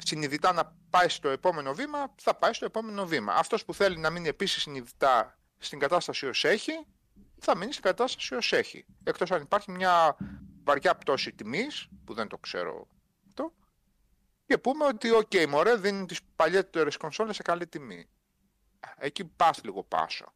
συνειδητά 0.00 0.52
να 0.52 0.74
πάει 0.90 1.08
στο 1.08 1.28
επόμενο 1.28 1.74
βήμα, 1.74 2.14
θα 2.16 2.34
πάει 2.34 2.52
στο 2.52 2.64
επόμενο 2.64 3.06
βήμα. 3.06 3.34
Αυτός 3.34 3.64
που 3.64 3.74
θέλει 3.74 3.98
να 3.98 4.10
μείνει 4.10 4.28
επίσης 4.28 4.62
συνειδητά 4.62 5.38
στην 5.58 5.78
κατάσταση 5.78 6.26
ως 6.26 6.44
έχει, 6.44 6.86
θα 7.40 7.56
μείνει 7.56 7.72
στην 7.72 7.84
κατάσταση 7.84 8.34
ως 8.34 8.52
έχει. 8.52 8.84
Εκτός 9.04 9.30
αν 9.30 9.42
υπάρχει 9.42 9.70
μια 9.70 10.16
βαριά 10.64 10.94
πτώση 10.94 11.32
τιμής, 11.32 11.88
που 12.04 12.14
δεν 12.14 12.28
το 12.28 12.38
ξέρω 12.38 12.88
αυτό, 13.26 13.52
και 14.46 14.58
πούμε 14.58 14.84
ότι, 14.84 15.10
οκ, 15.10 15.30
okay, 15.30 15.46
μωρέ, 15.46 15.76
δίνει 15.76 16.06
τις 16.06 16.20
παλιότερες 16.36 16.96
κονσόλες 16.96 17.36
σε 17.36 17.42
καλή 17.42 17.66
τιμή. 17.66 18.08
Εκεί 18.96 19.24
πας 19.24 19.64
λίγο 19.64 19.82
πάσο. 19.82 20.32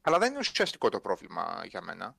Αλλά 0.00 0.18
δεν 0.18 0.30
είναι 0.30 0.38
ουσιαστικό 0.38 0.88
το 0.88 1.00
πρόβλημα 1.00 1.62
για 1.68 1.80
μένα. 1.80 2.16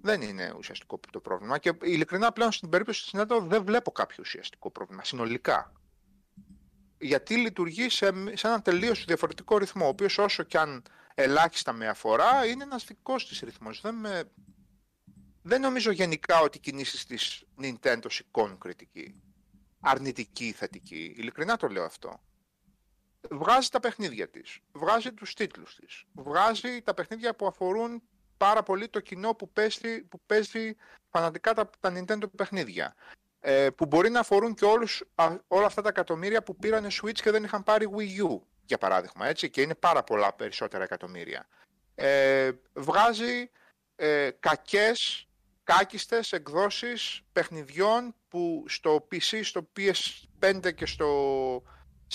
Δεν 0.00 0.22
είναι 0.22 0.54
ουσιαστικό 0.56 1.00
το 1.10 1.20
πρόβλημα 1.20 1.58
και 1.58 1.72
ειλικρινά 1.82 2.32
πλέον 2.32 2.52
στην 2.52 2.68
περίπτωση 2.68 3.02
της 3.02 3.20
Nintendo 3.20 3.42
δεν 3.42 3.64
βλέπω 3.64 3.90
κάποιο 3.90 4.16
ουσιαστικό 4.20 4.70
πρόβλημα 4.70 5.04
συνολικά. 5.04 5.72
Γιατί 6.98 7.36
λειτουργεί 7.36 7.88
σε, 7.88 8.36
σε 8.36 8.46
έναν 8.46 8.62
τελείως 8.62 9.04
διαφορετικό 9.04 9.58
ρυθμό, 9.58 9.84
ο 9.84 9.88
οποίος 9.88 10.18
όσο 10.18 10.42
και 10.42 10.58
αν 10.58 10.82
ελάχιστα 11.14 11.72
με 11.72 11.88
αφορά 11.88 12.46
είναι 12.46 12.62
ένας 12.62 12.84
δικός 12.84 13.28
της 13.28 13.40
ρυθμός. 13.40 13.80
Δεν, 13.80 13.94
με... 13.94 14.22
δεν 15.42 15.60
νομίζω 15.60 15.90
γενικά 15.90 16.40
ότι 16.40 16.56
οι 16.56 16.60
κινήσεις 16.60 17.06
της 17.06 17.44
Nintendo 17.62 18.06
σηκώνουν 18.08 18.58
κριτική. 18.58 19.14
Αρνητική 19.80 20.46
ή 20.46 20.52
θετική. 20.52 21.14
Ειλικρινά 21.16 21.56
το 21.56 21.68
λέω 21.68 21.84
αυτό 21.84 22.20
βγάζει 23.30 23.68
τα 23.68 23.80
παιχνίδια 23.80 24.28
της, 24.28 24.58
βγάζει 24.72 25.12
τους 25.12 25.34
τίτλους 25.34 25.76
της, 25.76 26.04
βγάζει 26.12 26.82
τα 26.82 26.94
παιχνίδια 26.94 27.34
που 27.34 27.46
αφορούν 27.46 28.02
πάρα 28.36 28.62
πολύ 28.62 28.88
το 28.88 29.00
κοινό 29.00 29.34
που 29.34 29.52
παίζει, 29.52 30.02
που 30.02 30.20
παίζει 30.26 30.76
φανατικά 31.10 31.54
τα, 31.54 31.70
τα 31.80 31.92
Nintendo 31.96 32.30
παιχνίδια. 32.36 32.94
Ε, 33.44 33.70
που 33.70 33.86
μπορεί 33.86 34.10
να 34.10 34.20
αφορούν 34.20 34.54
και 34.54 34.64
όλους, 34.64 35.02
όλα 35.46 35.66
αυτά 35.66 35.82
τα 35.82 35.88
εκατομμύρια 35.88 36.42
που 36.42 36.56
πήραν 36.56 36.86
Switch 36.90 37.20
και 37.22 37.30
δεν 37.30 37.44
είχαν 37.44 37.62
πάρει 37.62 37.88
Wii 37.96 38.30
U, 38.30 38.40
για 38.64 38.78
παράδειγμα, 38.78 39.26
έτσι, 39.26 39.50
και 39.50 39.60
είναι 39.60 39.74
πάρα 39.74 40.02
πολλά 40.02 40.32
περισσότερα 40.32 40.84
εκατομμύρια. 40.84 41.48
Ε, 41.94 42.50
βγάζει 42.72 43.50
ε, 43.96 44.30
κακές, 44.40 45.28
κάκιστες 45.64 46.32
εκδόσεις 46.32 47.22
παιχνιδιών 47.32 48.14
που 48.28 48.64
στο 48.68 49.08
PC, 49.12 49.40
στο 49.42 49.68
PS5 49.76 50.74
και 50.74 50.86
στο 50.86 51.62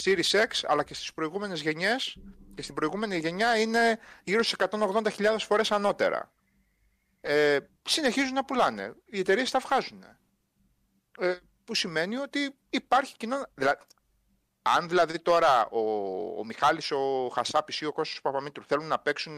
Series 0.04 0.32
X, 0.32 0.48
αλλά 0.64 0.84
και 0.84 0.94
στις 0.94 1.14
προηγούμενες 1.14 1.62
γενιές 1.62 2.18
και 2.56 2.62
στην 2.62 2.76
προηγούμενη 2.76 3.18
γενιά 3.18 3.58
είναι 3.58 4.00
γύρω 4.24 4.44
στις 4.44 4.68
180.000 4.70 5.36
φορές 5.40 5.72
ανώτερα. 5.72 6.32
Ε, 7.22 7.58
συνεχίζουν 7.84 8.34
να 8.34 8.46
πουλάνε. 8.46 8.94
Οι 9.06 9.20
εταιρείες 9.20 9.52
τα 9.52 9.60
βγάζουν. 9.60 10.04
Ε, 11.20 11.38
που 11.64 11.76
σημαίνει 11.76 12.18
ότι 12.18 12.56
υπάρχει 12.70 13.16
κοινό... 13.18 13.44
Δηλαδή, 13.54 13.78
αν 14.76 14.88
δηλαδή 14.88 15.20
τώρα 15.20 15.68
ο, 15.70 15.80
ο 16.40 16.46
Μιχάλης, 16.46 16.92
ο 16.92 17.30
Χασάπης 17.34 17.82
ή 17.82 17.86
ο 17.86 17.94
Κώστας 17.94 18.22
Παπαμήτρου 18.22 18.64
θέλουν 18.64 18.88
να 18.88 19.00
παίξουν 19.00 19.38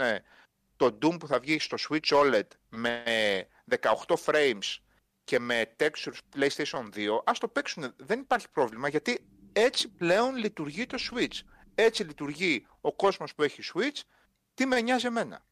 το 0.75 0.97
Doom 1.01 1.19
που 1.19 1.27
θα 1.27 1.39
βγει 1.39 1.59
στο 1.59 1.77
Switch 1.89 2.17
OLED 2.17 2.47
με 2.69 3.03
18 3.69 4.15
frames 4.25 4.77
και 5.23 5.39
με 5.39 5.75
textures 5.79 6.19
PlayStation 6.35 6.89
2, 6.95 7.21
ας 7.23 7.39
το 7.39 7.47
παίξουν. 7.47 7.93
Δεν 7.97 8.19
υπάρχει 8.19 8.49
πρόβλημα 8.49 8.87
γιατί 8.87 9.19
έτσι 9.53 9.89
πλέον 9.89 10.35
λειτουργεί 10.35 10.85
το 10.85 10.97
Switch. 11.11 11.39
Έτσι 11.75 12.03
λειτουργεί 12.03 12.67
ο 12.81 12.93
κόσμος 12.93 13.35
που 13.35 13.43
έχει 13.43 13.61
Switch. 13.73 14.01
Τι 14.53 14.65
με 14.65 14.81
νοιάζει 14.81 15.05
εμένα. 15.05 15.45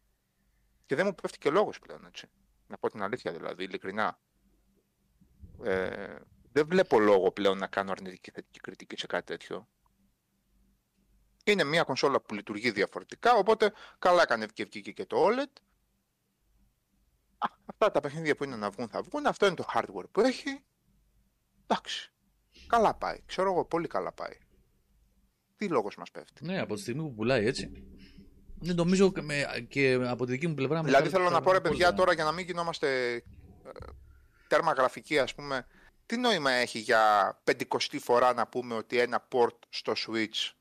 Και 0.85 0.95
δεν 0.95 1.05
μου 1.05 1.15
πέφτει 1.15 1.37
και 1.37 1.49
λόγος 1.49 1.79
πλέον, 1.79 2.05
έτσι. 2.05 2.29
Να 2.67 2.77
πω 2.77 2.89
την 2.89 3.01
αλήθεια 3.03 3.31
δηλαδή, 3.31 3.63
ειλικρινά. 3.63 4.19
Ε, 5.63 6.15
δεν 6.57 6.67
βλέπω 6.67 6.99
λόγο 6.99 7.31
πλέον 7.31 7.57
να 7.57 7.67
κάνω 7.67 7.91
αρνητική 7.91 8.31
θετική 8.31 8.59
κριτική 8.59 8.97
σε 8.97 9.07
κάτι 9.07 9.25
τέτοιο. 9.25 9.67
Είναι 11.43 11.63
μια 11.63 11.83
κονσόλα 11.83 12.21
που 12.21 12.33
λειτουργεί 12.33 12.71
διαφορετικά, 12.71 13.33
οπότε 13.33 13.73
καλά 13.99 14.21
έκανε 14.21 14.45
και 14.53 14.65
βγήκε 14.65 14.91
και 14.91 15.05
το 15.05 15.27
OLED. 15.27 15.61
Α, 17.37 17.47
αυτά 17.65 17.91
τα 17.91 17.99
παιχνίδια 17.99 18.35
που 18.35 18.43
είναι 18.43 18.55
να 18.55 18.69
βγουν 18.69 18.89
θα 18.89 19.01
βγουν, 19.01 19.25
αυτό 19.25 19.45
είναι 19.45 19.55
το 19.55 19.65
hardware 19.73 20.09
που 20.11 20.21
έχει. 20.21 20.63
Εντάξει. 21.67 22.11
Καλά 22.67 22.93
πάει. 22.93 23.17
Ξέρω 23.25 23.51
εγώ, 23.51 23.65
πολύ 23.65 23.87
καλά 23.87 24.11
πάει. 24.11 24.37
Τι 25.55 25.67
λόγος 25.67 25.95
μας 25.95 26.11
πέφτει; 26.11 26.45
Ναι, 26.45 26.59
από 26.59 26.75
τη 26.75 26.81
στιγμή 26.81 27.01
που 27.01 27.13
πουλάει 27.13 27.45
έτσι. 27.45 27.71
Δεν 28.59 28.75
νομίζω 28.75 29.11
και 29.67 29.93
από 29.93 30.25
τη 30.25 30.31
δική 30.31 30.47
μου 30.47 30.53
πλευρά. 30.53 30.83
Δηλαδή 30.83 31.09
θέλω 31.09 31.29
να 31.29 31.41
πω 31.41 31.51
ρε 31.51 31.61
παιδιά 31.61 31.93
τώρα 31.93 32.13
για 32.13 32.23
να 32.23 32.31
μην 32.31 32.45
γινόμαστε 32.45 33.13
ε, 33.13 33.21
τέρμα 34.47 34.71
γραφική 34.71 35.19
ας 35.19 35.35
πούμε. 35.35 35.65
Τι 36.07 36.17
νόημα 36.17 36.51
έχει 36.51 36.79
για 36.79 37.39
πεντηκοστή 37.43 37.99
φορά 37.99 38.33
να 38.33 38.47
πούμε 38.47 38.75
ότι 38.75 38.99
ένα 38.99 39.27
port 39.31 39.57
στο 39.69 39.93
Switch 39.97 40.51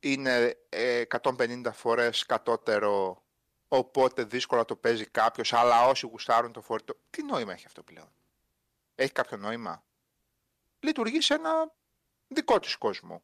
είναι 0.00 0.56
150 0.70 1.64
ε, 1.64 1.70
φορές 1.70 2.26
κατώτερο 2.26 3.22
οπότε 3.68 4.24
δύσκολα 4.24 4.64
το 4.64 4.76
παίζει 4.76 5.06
κάποιος 5.06 5.52
αλλά 5.52 5.86
όσοι 5.86 6.06
γουστάρουν 6.06 6.52
το 6.52 6.60
φορτό. 6.60 6.96
Τι 7.10 7.22
νόημα 7.22 7.52
έχει 7.52 7.66
αυτό 7.66 7.82
πλέον; 7.82 8.12
Έχει 8.94 9.12
κάποιο 9.12 9.36
νόημα; 9.36 9.84
Λειτουργεί 10.80 11.20
σε 11.20 11.34
ένα 11.34 11.72
δικό 12.28 12.60
της 12.60 12.76
κόσμο. 12.76 13.22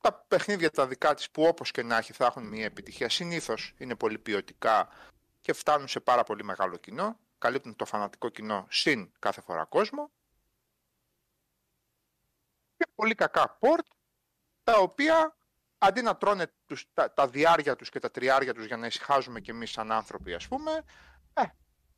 Τα 0.00 0.12
παιχνίδια 0.12 0.70
τα 0.70 0.86
δικά 0.86 1.14
της 1.14 1.30
που 1.30 1.42
όπως 1.42 1.70
και 1.70 1.82
να 1.82 1.96
έχει 1.96 2.12
θα 2.12 2.26
έχουν 2.26 2.46
μια 2.46 2.64
επιτυχία. 2.64 3.08
Συνήθως 3.08 3.74
είναι 3.78 3.94
πολύ 3.94 4.18
ποιοτικά 4.18 4.88
και 5.40 5.52
φτάνουν 5.52 5.88
σε 5.88 6.00
πάρα 6.00 6.22
πολύ 6.22 6.44
μεγάλο 6.44 6.76
κοινό. 6.76 7.18
Καλύπτουν 7.38 7.76
το 7.76 7.84
φανατικό 7.84 8.28
κοινό 8.28 8.66
συν 8.70 9.12
κάθε 9.18 9.40
φορά 9.40 9.64
κόσμο. 9.64 10.10
Και 12.76 12.86
πολύ 12.94 13.14
κακά 13.14 13.58
port, 13.60 13.86
τα 14.62 14.78
οποία 14.78 15.36
αντί 15.78 16.02
να 16.02 16.16
τρώνε 16.16 16.52
τους, 16.66 16.86
τα, 16.94 17.12
τα 17.12 17.28
διάρια 17.28 17.76
τους 17.76 17.90
και 17.90 17.98
τα 17.98 18.10
τριάρια 18.10 18.54
τους 18.54 18.64
για 18.64 18.76
να 18.76 18.86
ησυχάζουμε 18.86 19.40
κι 19.40 19.50
εμείς 19.50 19.70
σαν 19.70 19.92
άνθρωποι 19.92 20.34
ας 20.34 20.48
πούμε, 20.48 20.84
ε, 21.34 21.42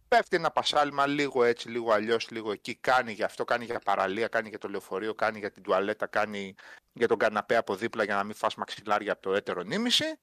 πέφτει 0.09 0.37
ένα 0.37 0.51
πασάλιμα 0.51 1.07
λίγο 1.07 1.45
έτσι, 1.45 1.69
λίγο 1.69 1.93
αλλιώς, 1.93 2.31
λίγο 2.31 2.53
εκεί. 2.53 2.75
Κάνει 2.75 3.13
για 3.13 3.25
αυτό, 3.25 3.45
κάνει 3.45 3.65
για 3.65 3.79
παραλία, 3.79 4.29
κάνει 4.29 4.49
για 4.49 4.59
το 4.59 4.69
λεωφορείο, 4.69 5.15
κάνει 5.15 5.39
για 5.39 5.51
την 5.51 5.63
τουαλέτα, 5.63 6.07
κάνει 6.07 6.55
για 6.93 7.09
τον 7.09 7.19
καναπέ 7.19 7.57
από 7.57 7.75
δίπλα 7.75 8.05
για 8.05 8.15
να 8.15 8.25
μην 8.25 8.35
φας 8.35 8.55
μαξιλάρια 8.55 9.13
από 9.13 9.23
το 9.23 9.35
έτερο 9.35 9.63
νήμιση. 9.63 10.19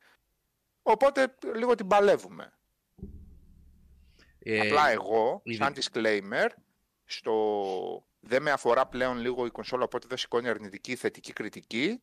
Οπότε 0.81 1.35
λίγο 1.55 1.75
την 1.75 1.87
παλεύουμε. 1.87 2.53
Ε, 4.47 4.59
Απλά 4.59 4.89
εγώ, 4.89 5.41
σαν 5.45 5.73
disclaimer, 5.75 6.47
στο... 7.05 8.05
δεν 8.19 8.41
με 8.41 8.51
αφορά 8.51 8.87
πλέον 8.87 9.17
λίγο 9.17 9.45
η 9.45 9.49
κονσόλα, 9.49 9.83
οπότε 9.83 10.07
δεν 10.07 10.17
σηκώνει 10.17 10.49
αρνητική 10.49 10.91
ή 10.91 10.95
θετική 10.95 11.33
κριτική. 11.33 12.01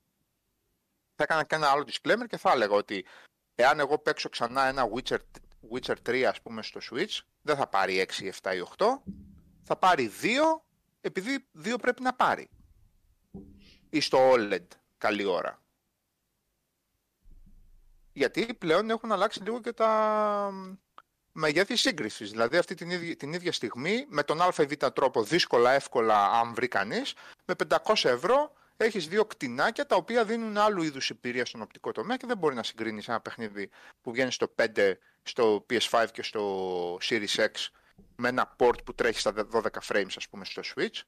Θα 1.15 1.23
έκανα 1.23 1.45
και 1.45 1.55
ένα 1.55 1.69
άλλο 1.69 1.85
disclaimer 1.87 2.27
και 2.29 2.37
θα 2.37 2.51
έλεγα 2.51 2.75
ότι 2.75 3.07
εάν 3.55 3.81
εγώ 3.81 3.99
παίξω 3.99 4.29
ξανά 4.29 4.67
ένα 4.67 4.89
Witcher 4.95 5.19
Witcher 5.71 5.97
3 6.07 6.23
ας 6.23 6.43
πούμε 6.43 6.63
στο 6.63 6.81
Switch 6.91 7.21
δεν 7.43 7.57
θα 7.57 7.67
πάρει 7.67 8.07
6, 8.19 8.31
7 8.43 8.55
ή 8.55 8.67
8 8.77 8.87
θα 9.63 9.77
πάρει 9.77 10.11
2 10.23 10.27
επειδή 11.01 11.47
2 11.65 11.75
πρέπει 11.81 12.03
να 12.03 12.15
πάρει 12.15 12.51
ή 13.91 14.01
στο 14.01 14.33
OLED 14.33 14.67
καλή 14.99 15.25
ώρα 15.25 15.63
γιατί 18.13 18.55
πλέον 18.55 18.91
έχουν 18.91 19.13
αλλάξει 19.13 19.43
λίγο 19.43 19.61
και 19.61 19.73
τα 19.73 20.53
μεγέθη 21.33 21.77
σύγκρισης. 21.77 22.31
Δηλαδή 22.31 22.57
αυτή 22.57 22.75
την 22.75 22.91
ίδια, 22.91 23.17
την 23.17 23.33
ίδια 23.33 23.53
στιγμή 23.53 24.07
με 24.09 24.23
τον 24.23 24.43
ΑΒ 24.43 24.59
τρόπο 24.95 25.23
δύσκολα, 25.23 25.73
εύκολα 25.73 26.31
αν 26.31 26.55
βρει 26.55 26.69
κανείς, 26.69 27.15
με 27.45 27.55
500 27.69 28.09
ευρώ 28.09 28.53
έχεις 28.77 29.09
δύο 29.09 29.25
κτηνάκια 29.25 29.87
τα 29.87 29.97
οποία 29.97 30.25
δίνουν 30.25 30.59
άλλου 30.59 30.83
είδους 30.83 31.11
εμπειρία 31.11 31.45
στον 31.45 31.63
οπτικό 31.63 31.93
τομέα 31.93 32.17
και 32.17 32.27
δεν 32.27 32.39
μπορεί 32.39 32.55
να 32.55 32.63
συγκρίνεις 32.63 33.09
ένα 33.09 33.21
παιχνίδι 33.21 33.71
που 34.01 34.13
βγαίνει 34.13 34.33
στο 34.33 34.55
5, 34.77 34.93
στο 35.23 35.67
PS5 35.71 36.07
και 36.13 36.23
στο 36.23 36.99
Series 37.03 37.35
X 37.35 37.51
με 38.17 38.29
ένα 38.29 38.57
port 38.59 38.85
που 38.85 38.95
τρέχει 38.95 39.19
στα 39.19 39.33
12 39.53 39.61
frames 39.89 40.13
ας 40.17 40.29
πούμε 40.29 40.45
στο 40.45 40.63
Switch 40.75 41.01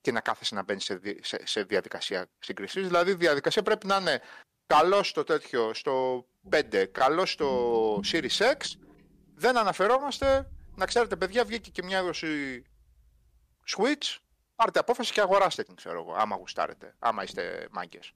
και 0.00 0.12
να 0.12 0.20
κάθεσαι 0.20 0.54
να 0.54 0.62
μπαίνεις 0.62 0.84
σε, 0.84 1.00
σε, 1.20 1.40
σε 1.44 1.62
διαδικασία 1.62 2.26
σύγκρισης. 2.38 2.86
Δηλαδή 2.86 3.10
η 3.10 3.14
διαδικασία 3.14 3.62
πρέπει 3.62 3.86
να 3.86 3.96
είναι 3.96 4.20
καλό 4.66 5.02
στο 5.02 5.24
τέτοιο, 5.24 5.74
στο 5.74 6.26
5, 6.50 6.84
καλό 6.92 7.26
στο 7.26 8.00
Series 8.12 8.38
X. 8.38 8.56
Δεν 9.34 9.58
αναφερόμαστε, 9.58 10.50
να 10.76 10.86
ξέρετε 10.86 11.16
παιδιά 11.16 11.44
βγήκε 11.44 11.70
και 11.70 11.82
μια 11.82 11.98
έδωση 11.98 12.62
Switch 13.76 14.16
πάρτε 14.54 14.78
απόφαση 14.78 15.12
και 15.12 15.20
αγοράστε 15.20 15.62
την, 15.62 15.74
ξέρω 15.74 16.00
εγώ, 16.00 16.14
άμα 16.14 16.36
γουστάρετε, 16.36 16.94
άμα 16.98 17.22
είστε 17.22 17.68
μάγκες. 17.70 18.12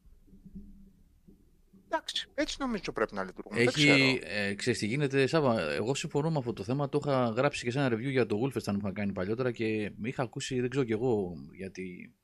Εντάξει, 1.89 2.29
έτσι 2.35 2.57
νομίζω 2.59 2.93
πρέπει 2.93 3.15
να 3.15 3.25
λειτουργούμε. 3.25 3.61
Έχει, 3.61 4.21
ε, 4.23 4.55
ξέρεις 4.55 4.79
τι 4.79 4.87
γίνεται, 4.87 5.27
Σάβα, 5.27 5.61
εγώ 5.61 5.95
συμφωνώ 5.95 6.31
με 6.31 6.39
αυτό 6.39 6.53
το 6.53 6.63
θέμα, 6.63 6.89
το 6.89 7.01
είχα 7.05 7.29
γράψει 7.29 7.65
και 7.65 7.71
σε 7.71 7.79
ένα 7.79 7.97
review 7.97 8.11
για 8.11 8.27
το 8.27 8.41
Wolfenstein 8.43 8.73
που 8.73 8.79
είχα 8.79 8.93
κάνει 8.93 9.13
παλιότερα 9.13 9.53
και 9.53 9.93
είχα 10.03 10.23
ακούσει, 10.23 10.61
δεν 10.61 10.71
ξέρω 10.71 10.85
κι 10.85 10.93
εγώ, 10.93 11.33
γιατί 11.53 12.15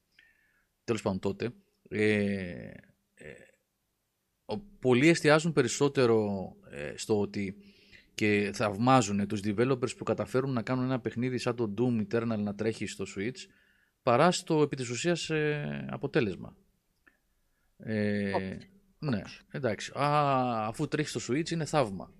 τέλος 0.84 1.02
πάντων 1.02 1.18
τότε, 1.18 1.52
ε, 1.88 2.70
ε, 3.14 3.34
πολλοί 4.80 5.08
εστιάζουν 5.08 5.52
περισσότερο 5.52 6.48
ε, 6.70 6.92
στο 6.96 7.20
ότι 7.20 7.56
και 8.14 8.50
θαυμάζουν 8.54 9.26
τους 9.26 9.40
developers 9.44 9.96
που 9.96 10.04
καταφέρουν 10.04 10.52
να 10.52 10.62
κάνουν 10.62 10.84
ένα 10.84 11.00
παιχνίδι 11.00 11.38
σαν 11.38 11.56
το 11.56 11.74
Doom 11.78 12.06
Eternal 12.08 12.38
να 12.38 12.54
τρέχει 12.54 12.86
στο 12.86 13.04
Switch 13.16 13.46
παρά 14.02 14.30
στο 14.30 14.62
επί 14.62 14.76
της 14.76 14.88
ουσίας 14.88 15.30
ε, 15.30 15.86
αποτέλεσμα. 15.90 16.56
Ε, 17.78 18.32
ναι, 18.98 19.22
εντάξει. 19.50 19.92
Α, 19.98 20.66
αφού 20.66 20.88
τρέχει 20.88 21.08
στο 21.18 21.20
Switch 21.34 21.50
είναι 21.50 21.64
θαύμα. 21.64 22.12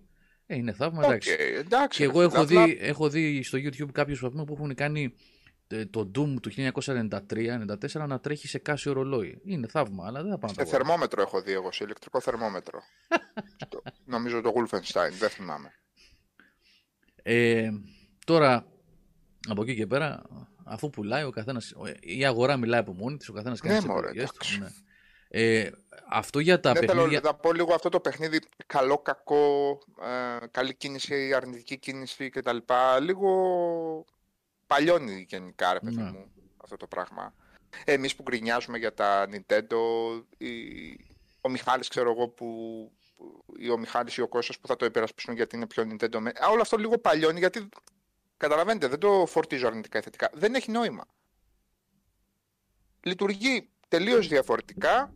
Ε, 0.47 0.57
είναι 0.57 0.73
θαύμα, 0.73 0.99
Οκ, 0.99 1.05
εντάξει. 1.05 1.31
εντάξει. 1.59 1.99
Και 1.99 2.05
ρε 2.07 2.11
εγώ 2.11 2.21
φίλε, 2.21 2.33
έχω 2.33 2.43
απλά- 2.43 2.65
δει, 2.67 2.79
έχω 2.81 3.09
δει 3.09 3.43
στο 3.43 3.59
YouTube 3.59 3.93
κάποιους 3.93 4.21
που 4.21 4.31
που 4.45 4.53
έχουν 4.53 4.75
κάνει 4.75 5.15
ε, 5.69 5.85
το 5.87 6.11
Doom 6.15 6.35
του 6.43 6.51
1993-94 6.57 8.07
να 8.07 8.21
τρέχει 8.21 8.49
σε 8.49 8.59
κάσιο 8.59 8.93
ρολόι. 8.93 9.41
Είναι 9.45 9.67
θαύμα, 9.67 10.07
αλλά 10.07 10.23
δεν 10.23 10.31
θα 10.31 10.39
πάω 10.39 10.51
να 10.51 10.55
Σε 10.55 10.55
το 10.55 10.63
αγοράσω. 10.63 10.85
θερμόμετρο 10.85 11.23
έχω 11.23 11.43
δει 11.43 11.53
εγώ, 11.53 11.73
σε 11.73 11.85
ηλεκτρικό 11.85 12.21
θερμόμετρο. 12.21 12.81
Στο- 13.65 13.83
νομίζω 14.05 14.41
το 14.41 14.53
Wolfenstein, 14.57 15.11
δεν 15.19 15.29
θυμάμαι. 15.29 15.73
Ε, 17.23 17.71
τώρα, 18.27 18.67
από 19.49 19.63
εκεί 19.63 19.75
και 19.75 19.87
πέρα, 19.87 20.23
αφού 20.65 20.91
πουλάει 20.91 21.25
ο 21.25 21.31
καθένας, 21.31 21.75
η 22.01 22.25
αγορά 22.25 22.57
μιλάει 22.57 22.81
από 22.81 22.93
μόνη 22.93 23.17
της, 23.17 23.29
ο 23.29 23.33
καθένας 23.33 23.61
κάνει 23.61 23.75
Ναι, 23.75 23.81
τις 23.81 23.89
μωρέ, 23.89 24.07
επιλογές 24.07 24.31
του. 24.31 24.37
εντάξει. 24.41 24.59
Ναι. 24.61 24.69
Ε, 25.35 25.71
αυτό 26.11 26.39
για 26.39 26.61
τα 26.61 26.73
δεν 26.73 26.83
θέλω 26.89 26.95
παιχνίδια... 27.03 27.21
να 27.25 27.35
πω 27.35 27.53
λίγο 27.53 27.75
αυτό 27.75 27.89
το 27.89 28.01
παιχνίδι 28.01 28.39
καλό, 28.67 28.99
κακό, 28.99 29.79
ε, 30.43 30.47
καλή 30.51 30.75
κίνηση, 30.75 31.33
αρνητική 31.35 31.79
κίνηση 31.79 32.31
κτλ. 32.31 32.57
Λίγο 33.03 33.31
παλιώνει 34.67 35.27
γενικά, 35.29 35.73
ρε 35.73 35.81
παιδί 35.81 35.97
Ναι. 35.97 36.03
μου, 36.11 36.33
αυτό 36.57 36.77
το 36.77 36.87
πράγμα. 36.87 37.35
Εμείς 37.85 38.17
που 38.17 38.23
γκρινιάζουμε 38.23 38.79
για 38.79 38.95
τα 38.95 39.27
Nintendo, 39.31 39.77
η... 40.39 40.51
ο 41.41 41.49
Μιχάλης 41.49 41.89
ξέρω 41.89 42.11
εγώ 42.11 42.29
που 42.29 42.37
που- 42.37 42.93
ή 43.57 43.71
ο 43.71 43.79
Μιχάλης 43.79 44.17
ή 44.17 44.21
ο 44.21 44.29
Κώστας 44.29 44.59
που 44.59 44.67
θα 44.67 44.77
το 44.77 44.85
υπερασπιστούν 44.85 45.35
γιατί 45.35 45.57
είναι 45.57 45.67
πιο 45.67 45.83
Nintendo. 45.91 46.19
με- 46.19 46.33
Α, 46.45 46.49
όλο 46.49 46.61
αυτό 46.61 46.77
λίγο 46.77 46.99
παλιώνει 46.99 47.39
γιατί 47.39 47.69
καταλαβαίνετε 48.37 48.87
δεν 48.87 48.99
το 48.99 49.27
φορτίζω 49.27 49.67
αρνητικά 49.67 49.99
ή 49.99 50.03
θετικά. 50.03 50.31
Δεν 50.33 50.55
έχει 50.55 50.71
νόημα. 50.71 51.05
Λειτουργεί 53.01 53.71
τελείως 53.89 54.29
διαφορετικά. 54.29 55.15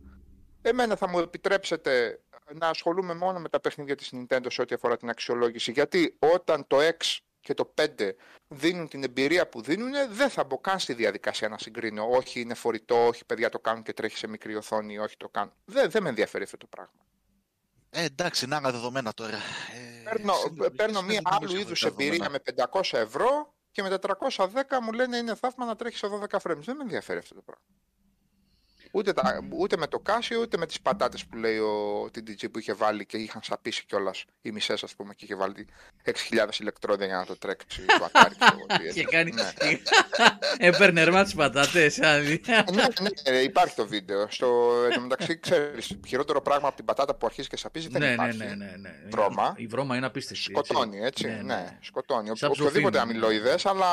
Εμένα 0.61 0.95
θα 0.95 1.07
μου 1.09 1.19
επιτρέψετε 1.19 2.21
να 2.53 2.67
ασχολούμαι 2.69 3.13
μόνο 3.13 3.39
με 3.39 3.49
τα 3.49 3.59
παιχνίδια 3.59 3.95
της 3.95 4.09
Nintendo 4.13 4.45
σε 4.49 4.61
ό,τι 4.61 4.75
αφορά 4.75 4.97
την 4.97 5.09
αξιολόγηση. 5.09 5.71
Γιατί 5.71 6.15
όταν 6.19 6.67
το 6.67 6.77
X 6.81 7.17
και 7.39 7.53
το 7.53 7.65
5 7.75 8.15
δίνουν 8.47 8.87
την 8.87 9.03
εμπειρία 9.03 9.47
που 9.49 9.61
δίνουν, 9.61 9.91
δεν 10.09 10.29
θα 10.29 10.43
μπω 10.43 10.57
καν 10.57 10.79
στη 10.79 10.93
διαδικασία 10.93 11.49
να 11.49 11.57
συγκρίνω. 11.57 12.09
Όχι, 12.09 12.39
είναι 12.41 12.53
φορητό, 12.53 13.07
όχι, 13.07 13.25
παιδιά 13.25 13.49
το 13.49 13.59
κάνουν 13.59 13.83
και 13.83 13.93
τρέχει 13.93 14.17
σε 14.17 14.27
μικρή 14.27 14.55
οθόνη, 14.55 14.97
όχι 14.97 15.17
το 15.17 15.29
κάνουν. 15.29 15.53
Δεν, 15.65 15.89
δεν 15.89 16.03
με 16.03 16.09
ενδιαφέρει 16.09 16.43
αυτό 16.43 16.57
το 16.57 16.67
πράγμα. 16.67 17.06
Ε, 17.89 18.03
εντάξει, 18.03 18.47
να 18.47 18.57
είναι 18.57 18.71
δεδομένα 18.71 19.13
τώρα. 19.13 19.37
Ε, 19.37 20.03
Παίρνω, 20.03 20.33
συλλογικές 20.33 20.71
παίρνω 20.75 20.99
δεν 20.99 21.05
μία 21.05 21.21
νομίζω 21.23 21.37
άλλου 21.37 21.51
ότι 21.51 21.61
είδους 21.61 21.79
τα 21.79 21.87
εμπειρία 21.87 22.29
δεδομένα. 22.29 22.41
με 22.71 22.79
500 22.91 22.97
ευρώ 22.97 23.53
και 23.71 23.81
με 23.81 23.97
410 24.07 24.79
μου 24.81 24.91
λένε 24.91 25.17
είναι 25.17 25.35
θαύμα 25.35 25.65
να 25.65 25.75
τρέχεις 25.75 25.99
σε 25.99 26.07
12 26.07 26.37
frames. 26.39 26.57
Δεν 26.57 26.75
με 26.75 26.83
ενδιαφέρει 26.83 27.19
αυτό 27.19 27.35
το 27.35 27.41
πράγμα. 27.41 27.63
Ούτε, 28.91 29.13
τα, 29.13 29.39
ούτε 29.57 29.77
με 29.77 29.87
το 29.87 30.01
Casio, 30.05 30.37
ούτε 30.41 30.57
με 30.57 30.65
τις 30.65 30.81
πατάτες 30.81 31.25
που 31.25 31.37
λέει 31.37 31.57
ο 31.57 32.03
TDG 32.03 32.51
που 32.51 32.59
είχε 32.59 32.73
βάλει 32.73 33.05
και 33.05 33.17
είχαν 33.17 33.41
σαπίσει 33.43 33.85
κιόλας 33.85 34.25
οι 34.41 34.51
μισές 34.51 34.83
ας 34.83 34.95
πούμε 34.95 35.13
και 35.13 35.25
είχε 35.25 35.35
βάλει 35.35 35.67
6.000 36.05 36.13
ηλεκτρόδια 36.59 37.05
για 37.05 37.15
να 37.17 37.25
το 37.25 37.37
τρέξει 37.37 37.85
το 37.85 38.09
Atari. 38.11 38.31
ξέρω 38.39 38.55
εγώ 38.57 38.65
τι 38.65 38.77
Και 38.83 38.87
έτσι. 38.87 39.03
κάνει... 39.05 39.31
Ναι. 39.31 39.51
Έπαιρνε 40.57 41.03
ρεμά 41.03 41.23
τις 41.23 41.35
πατάτες. 41.35 42.01
άδει. 42.01 42.41
ναι, 42.47 42.63
ναι, 43.01 43.31
ναι, 43.31 43.37
υπάρχει 43.37 43.75
το 43.75 43.87
βίντεο. 43.87 44.27
Στο, 44.29 44.71
εν 44.85 44.93
τω 44.93 45.01
μεταξύ, 45.01 45.39
ξέρεις, 45.39 45.97
χειρότερο 46.07 46.41
πράγμα 46.41 46.67
από 46.67 46.75
την 46.75 46.85
πατάτα 46.85 47.15
που 47.15 47.25
αρχίζει 47.25 47.47
και 47.47 47.57
σαπίζει 47.57 47.87
δεν 47.87 48.01
ναι, 48.01 48.07
ναι, 48.07 48.13
υπάρχει. 48.13 48.37
ναι, 48.37 48.45
ναι, 48.45 48.73
ναι. 48.77 48.93
Βρώμα. 49.09 49.53
Η 49.57 49.67
βρώμα 49.67 49.95
είναι 49.95 50.05
απίστευτη. 50.05 50.43
έτσι. 50.55 50.63
Σκοτώνει, 50.73 50.99
έτσι. 50.99 51.25
Ναι, 51.27 51.33
Ναι, 51.33 51.41
ναι. 51.41 51.77
σκοτώνει. 51.81 52.31
Σαν 52.37 52.49
Οποιοδήποτε 52.51 52.97
ψοφίμι. 52.97 53.17
αμυλοειδές, 53.17 53.65
αλλά 53.65 53.87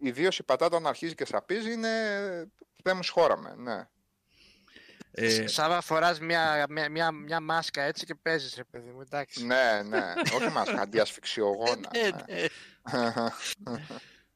ιδίως 0.00 0.38
η 0.38 0.42
πατάτα 0.42 0.76
όταν 0.76 0.88
αρχίζει 0.88 1.14
και 1.14 1.24
σαπίζει 1.26 1.72
είναι. 1.72 1.88
Δεν 2.84 2.96
μου 2.96 3.02
σχόραμε, 3.02 3.54
ναι. 3.56 3.88
Ε, 5.14 5.46
Σάβα 5.46 5.80
φοράς 5.80 6.20
μια, 6.20 6.66
μια, 6.68 6.90
μια, 6.90 7.10
μια 7.10 7.40
μάσκα 7.40 7.82
έτσι 7.82 8.06
και 8.06 8.14
παίζεις 8.14 8.54
ρε 8.54 8.64
παιδί 8.64 8.90
μου, 8.90 9.00
εντάξει. 9.00 9.46
Ναι, 9.46 9.82
ναι. 9.88 10.12
Όχι 10.34 10.50
μας, 10.50 10.68
αντιασφυξιογόνα. 10.68 11.90
Ε, 11.92 12.08
ναι. 13.70 13.72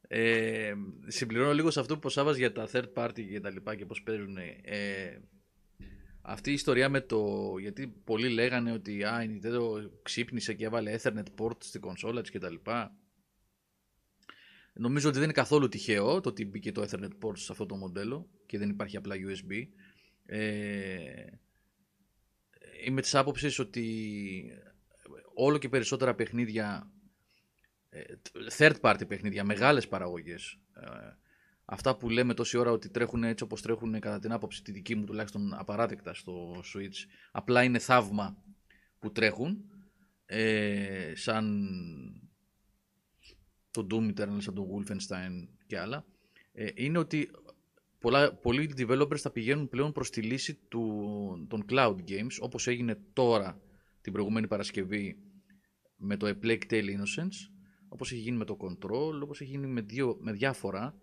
ε, 0.09 0.69
Ε, 0.69 0.75
συμπληρώνω 1.07 1.55
λίγο 1.55 1.71
σε 1.71 1.81
αυτό 1.81 1.95
που 1.95 2.01
προσάβας 2.01 2.37
για 2.37 2.53
τα 2.53 2.69
third 2.73 2.93
party 2.95 3.29
και 3.31 3.41
τα 3.41 3.51
λοιπά 3.51 3.75
και 3.75 3.87
πώς 3.87 4.03
παίζουν. 4.03 4.37
Ε, 4.63 5.21
αυτή 6.23 6.51
η 6.51 6.53
ιστορία 6.53 6.89
με 6.89 7.01
το... 7.01 7.53
Γιατί 7.59 7.87
πολλοί 8.05 8.29
λέγανε 8.29 8.73
ότι 8.73 9.05
α, 9.05 9.23
η 9.23 9.41
Nintendo 9.43 9.91
ξύπνησε 10.03 10.55
και 10.55 10.65
έβαλε 10.65 10.99
Ethernet 11.03 11.25
port 11.39 11.57
στην 11.59 11.81
κονσόλα 11.81 12.21
της 12.21 12.31
και 12.31 12.39
τα 12.39 12.51
λοιπά. 12.51 12.97
Νομίζω 14.73 15.07
ότι 15.09 15.17
δεν 15.17 15.25
είναι 15.25 15.33
καθόλου 15.37 15.69
τυχαίο 15.69 16.21
το 16.21 16.29
ότι 16.29 16.45
μπήκε 16.45 16.73
το 16.73 16.83
Ethernet 16.83 17.27
port 17.27 17.39
σε 17.39 17.53
αυτό 17.53 17.67
το 17.67 17.77
μοντέλο 17.77 18.29
και 18.47 18.59
δεν 18.59 18.69
υπάρχει 18.69 18.97
απλά 18.97 19.15
USB. 19.15 19.67
Ε, 20.27 21.27
είμαι 22.85 23.01
της 23.01 23.15
άποψης 23.15 23.59
ότι 23.59 24.53
όλο 25.35 25.59
και 25.59 25.69
περισσότερα 25.69 26.15
παιχνίδια 26.15 26.91
ε, 27.89 28.03
third 28.59 28.81
party 28.81 29.09
παιχνίδια, 29.09 29.45
μεγάλες 29.45 29.89
παραγωγές. 29.89 30.59
Ε, 30.75 30.87
αυτά 31.65 31.97
που 31.97 32.11
λέμε 32.11 32.35
τόση 32.35 32.57
ώρα 32.57 32.71
ότι 32.71 32.91
τρέχουν 32.91 33.25
έτσι 33.25 33.45
όπως 33.45 33.63
τρέχουν 33.63 34.01
κατά 34.01 34.19
την 34.19 34.33
άποψη 34.33 34.63
τη 34.63 34.73
δική 34.73 34.95
μου 34.95 35.05
τουλάχιστον 35.05 35.55
απαράδεκτα 35.55 36.15
στο 36.15 36.61
Switch. 36.75 37.07
Απλά 37.33 37.63
είναι 37.63 37.79
θαύμα 37.79 38.37
που 38.99 39.13
τρέχουν. 39.13 39.71
Ε, 40.27 41.13
σαν 41.15 41.69
το 43.71 43.87
Doom 43.91 44.15
Eternal, 44.15 44.37
σαν 44.39 44.55
το 44.55 44.67
Wolfenstein 44.73 45.49
και 45.67 45.79
άλλα. 45.79 46.05
Ε, 46.53 46.69
είναι 46.75 46.99
ότι 46.99 47.31
πολλά, 48.07 48.35
πολλοί 48.35 48.75
developers 48.77 49.17
θα 49.19 49.31
πηγαίνουν 49.31 49.69
πλέον 49.69 49.93
προς 49.93 50.11
τη 50.11 50.23
λύση 50.23 50.55
του, 50.55 51.47
των 51.49 51.65
cloud 51.69 51.97
games 52.09 52.37
όπως 52.41 52.67
έγινε 52.67 52.99
τώρα 53.13 53.61
την 54.01 54.13
προηγούμενη 54.13 54.47
Παρασκευή 54.47 55.17
με 55.97 56.17
το 56.17 56.27
A 56.27 56.45
Plague 56.45 56.63
Tale 56.71 56.85
Innocence 56.85 57.51
όπως 57.89 58.13
έχει 58.13 58.21
γίνει 58.21 58.37
με 58.37 58.45
το 58.45 58.57
Control, 58.61 59.21
όπως 59.23 59.41
έχει 59.41 59.51
γίνει 59.51 59.67
με, 59.67 59.81
δύο, 59.81 60.17
με 60.21 60.33
διάφορα 60.33 60.95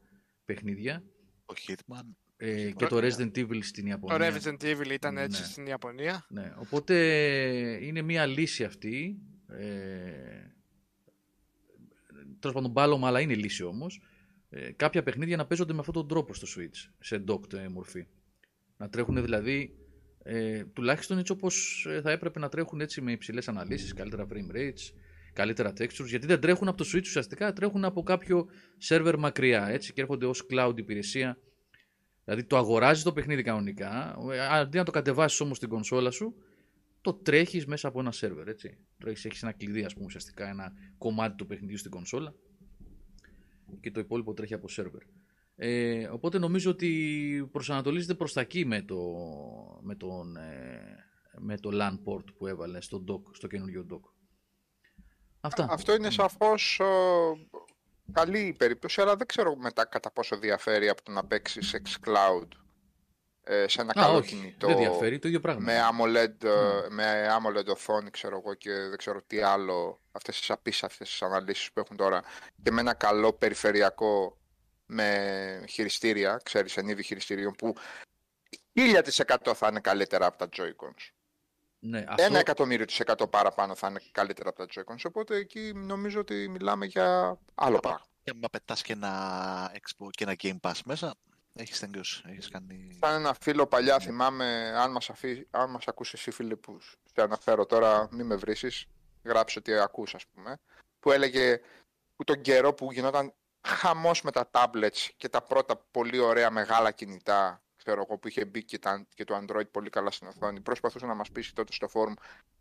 παιχνίδια 0.45 1.03
Το 1.45 1.53
Hitman. 1.67 2.01
ε, 2.37 2.69
Hitman, 2.69 2.73
και 2.75 2.85
το 2.85 3.01
ναι. 3.01 3.07
Resident 3.07 3.37
Evil 3.37 3.59
στην 3.63 3.83
Το 3.83 3.89
Ιαπωνία. 3.89 4.33
Resident 4.41 4.63
Evil 4.63 4.91
ήταν 4.91 5.17
έτσι 5.17 5.41
Ναι. 5.41 5.47
στην 5.47 5.65
Ιαπωνία. 5.65 6.25
Ναι, 6.29 6.53
οπότε 6.57 6.95
είναι 7.81 8.01
μια 8.01 8.25
λύση 8.25 8.63
αυτή. 8.63 9.17
Ε, 9.47 10.47
Τέλος 12.39 12.55
πάντων, 12.55 12.71
μπάλωμα, 12.71 13.07
αλλά 13.07 13.19
είναι 13.19 13.35
λύση 13.35 13.63
όμως. 13.63 14.01
Ε, 14.55 14.71
κάποια 14.71 15.03
παιχνίδια 15.03 15.37
να 15.37 15.45
παίζονται 15.45 15.73
με 15.73 15.79
αυτόν 15.79 15.93
τον 15.93 16.07
τρόπο 16.07 16.33
στο 16.33 16.47
Switch, 16.55 16.91
σε 16.99 17.23
docked 17.27 17.53
ε, 17.53 17.67
μορφή. 17.67 18.05
Να 18.77 18.89
τρέχουν 18.89 19.23
δηλαδή 19.23 19.75
ε, 20.23 20.63
τουλάχιστον 20.63 21.17
έτσι 21.17 21.31
όπως 21.31 21.85
θα 22.03 22.11
έπρεπε 22.11 22.39
να 22.39 22.49
τρέχουν 22.49 22.81
έτσι 22.81 23.01
με 23.01 23.11
υψηλές 23.11 23.47
αναλύσεις, 23.47 23.93
καλύτερα 23.93 24.27
frame 24.29 24.55
rates, 24.55 24.93
καλύτερα 25.33 25.73
textures. 25.77 26.05
Γιατί 26.05 26.25
δεν 26.25 26.39
τρέχουν 26.39 26.67
από 26.67 26.77
το 26.77 26.89
Switch 26.93 27.01
ουσιαστικά, 27.01 27.53
τρέχουν 27.53 27.85
από 27.85 28.03
κάποιο 28.03 28.47
server 28.89 29.15
μακριά 29.17 29.67
έτσι 29.67 29.93
και 29.93 30.01
έρχονται 30.01 30.25
ως 30.25 30.45
cloud 30.49 30.73
υπηρεσία. 30.75 31.37
Δηλαδή 32.23 32.43
το 32.43 32.57
αγοράζεις 32.57 33.03
το 33.03 33.13
παιχνίδι 33.13 33.43
κανονικά, 33.43 34.17
ε, 34.31 34.39
αντί 34.39 34.77
να 34.77 34.83
το 34.83 34.91
κατεβάσεις 34.91 35.39
όμως 35.39 35.57
στην 35.57 35.69
κονσόλα 35.69 36.11
σου, 36.11 36.35
το 37.01 37.13
τρέχεις 37.13 37.65
μέσα 37.65 37.87
από 37.87 37.99
ένα 37.99 38.11
σερβερ. 38.11 38.47
Έτσι. 38.47 38.77
Τρέχεις, 38.97 39.25
έχεις 39.25 39.43
ένα 39.43 39.51
κλειδί, 39.51 39.83
ας 39.83 39.93
πούμε, 39.93 40.05
ουσιαστικά 40.05 40.49
ένα 40.49 40.73
κομμάτι 40.97 41.35
του 41.35 41.45
παιχνιδιού 41.45 41.77
στην 41.77 41.91
κονσόλα 41.91 42.35
και 43.81 43.91
το 43.91 43.99
υπόλοιπο 43.99 44.33
τρέχει 44.33 44.53
από 44.53 44.67
σερβερ. 44.67 45.01
Ε, 45.55 46.07
οπότε 46.07 46.37
νομίζω 46.39 46.71
ότι 46.71 47.49
προσανατολίζεται 47.51 48.13
προς 48.13 48.33
τα 48.33 48.41
εκεί 48.41 48.65
με 48.65 48.81
το, 48.81 48.97
με 49.81 49.95
τον, 49.95 50.37
ε, 50.37 51.05
με 51.39 51.57
το 51.57 51.69
LAN 51.73 51.93
port 52.05 52.25
που 52.37 52.47
έβαλε 52.47 52.81
στο, 52.81 53.03
dock, 53.07 53.21
στο 53.31 53.47
καινούριο 53.47 53.85
dock. 53.91 54.11
Αυτά. 55.39 55.67
Αυτό 55.69 55.95
είναι 55.95 56.09
σαφώς 56.09 56.79
ε, 56.79 56.85
καλή 58.11 58.39
η 58.39 58.53
περίπτωση, 58.53 59.01
αλλά 59.01 59.15
δεν 59.15 59.27
ξέρω 59.27 59.55
μετά 59.55 59.85
κατά 59.85 60.11
πόσο 60.11 60.37
διαφέρει 60.37 60.89
από 60.89 61.03
το 61.03 61.11
να 61.11 61.25
παίξεις 61.25 61.75
xCloud 61.75 62.47
ε, 62.51 62.62
σε 63.65 63.81
ένα 63.81 63.89
Α, 63.91 63.93
καλό 63.93 64.17
όχι, 64.17 64.35
κινητό. 64.35 64.67
δεν 64.67 64.77
διαφέρει, 64.77 65.19
το 65.19 65.27
ίδιο 65.27 65.39
πράγμα. 65.39 65.61
με 65.61 65.79
AMOLED, 65.91 66.43
ε, 66.43 66.47
Ναι. 66.49 66.89
με 66.89 67.27
AMOLED 67.37 67.65
οθόνη, 67.67 68.09
ξέρω 68.09 68.37
εγώ, 68.37 68.53
και 68.53 68.71
δεν 68.71 68.97
ξέρω 68.97 69.21
τι 69.27 69.41
άλλο, 69.41 70.01
αυτές 70.11 70.37
τις 70.39 70.49
απίστευτες 70.51 71.21
αναλύσεις 71.21 71.71
που 71.71 71.79
έχουν 71.79 71.97
τώρα, 71.97 72.21
και 72.63 72.71
με 72.71 72.81
ένα 72.81 72.93
καλό 72.93 73.33
περιφερειακό 73.33 74.37
με 74.85 75.65
χειριστήρια, 75.69 76.39
ξέρεις, 76.43 76.77
ενίδη 76.77 77.03
χειριστήριων, 77.03 77.53
που 77.53 77.75
1000% 78.73 79.53
θα 79.53 79.67
είναι 79.67 79.79
καλύτερα 79.79 80.25
από 80.25 80.37
τα 80.37 80.49
Joy-Cons. 80.57 81.09
Ναι, 81.79 82.05
αυτό, 82.07 82.23
Ένα 82.23 82.39
εκατομμύριο 82.39 82.85
της 82.85 82.99
εκατό 82.99 83.27
παραπάνω 83.27 83.75
θα 83.75 83.87
είναι 83.87 83.99
καλύτερα 84.11 84.49
από 84.49 84.57
τα 84.57 84.65
Joy-Cons, 84.75 85.01
οπότε 85.07 85.35
εκεί 85.35 85.71
νομίζω 85.75 86.19
ότι 86.19 86.47
μιλάμε 86.49 86.85
για 86.85 87.37
άλλο 87.55 87.79
πράγμα. 87.79 88.01
Και 88.23 88.31
άμα 88.35 88.47
πετάς 88.51 88.81
και 88.81 88.93
ένα 88.93 89.71
Expo 89.73 90.07
και 90.09 90.23
ένα 90.23 90.35
Game 90.43 90.59
Pass 90.69 90.79
μέσα, 90.85 91.15
έχεις 91.53 91.79
τελειώσει. 91.79 92.23
Έχεις 92.27 92.47
κάνει... 92.47 92.97
Σαν 93.01 93.13
ένα 93.13 93.35
φίλο 93.41 93.67
παλιά 93.67 93.99
θυμάμαι, 93.99 94.73
αν 94.75 94.91
μας, 94.91 95.09
αφή, 95.09 95.47
αν 95.51 95.69
μας 95.69 95.87
ακούσεις 95.87 96.13
εσύ 96.13 96.31
φίλε 96.31 96.55
που 96.55 96.79
σε 96.81 97.21
αναφέρω 97.21 97.65
τώρα, 97.65 98.07
μη 98.11 98.23
με 98.23 98.35
βρίσεις, 98.35 98.85
γράψε 99.23 99.59
ότι 99.59 99.73
ακούς 99.73 100.15
ας 100.15 100.27
πούμε, 100.27 100.59
που 100.99 101.11
έλεγε 101.11 101.59
που 102.15 102.23
τον 102.23 102.41
καιρό 102.41 102.73
που 102.73 102.91
γινόταν 102.91 103.33
χαμός 103.67 104.21
με 104.21 104.31
τα 104.31 104.49
tablets 104.51 105.09
και 105.17 105.29
τα 105.29 105.41
πρώτα 105.41 105.77
πολύ 105.91 106.19
ωραία 106.19 106.49
μεγάλα 106.49 106.91
κινητά, 106.91 107.63
ξέρω 107.75 108.01
εγώ, 108.07 108.17
που 108.17 108.27
είχε 108.27 108.45
μπει 108.45 108.63
και, 108.63 108.79
τα, 108.79 109.07
και 109.13 109.23
το 109.23 109.37
Android 109.41 109.71
πολύ 109.71 109.89
καλά 109.89 110.11
στην 110.11 110.27
οθόνη, 110.27 110.61
προσπαθούσε 110.61 111.05
να 111.05 111.13
μας 111.13 111.31
πείσει 111.31 111.55
τότε 111.55 111.73
στο 111.73 111.87
forum 111.93 112.13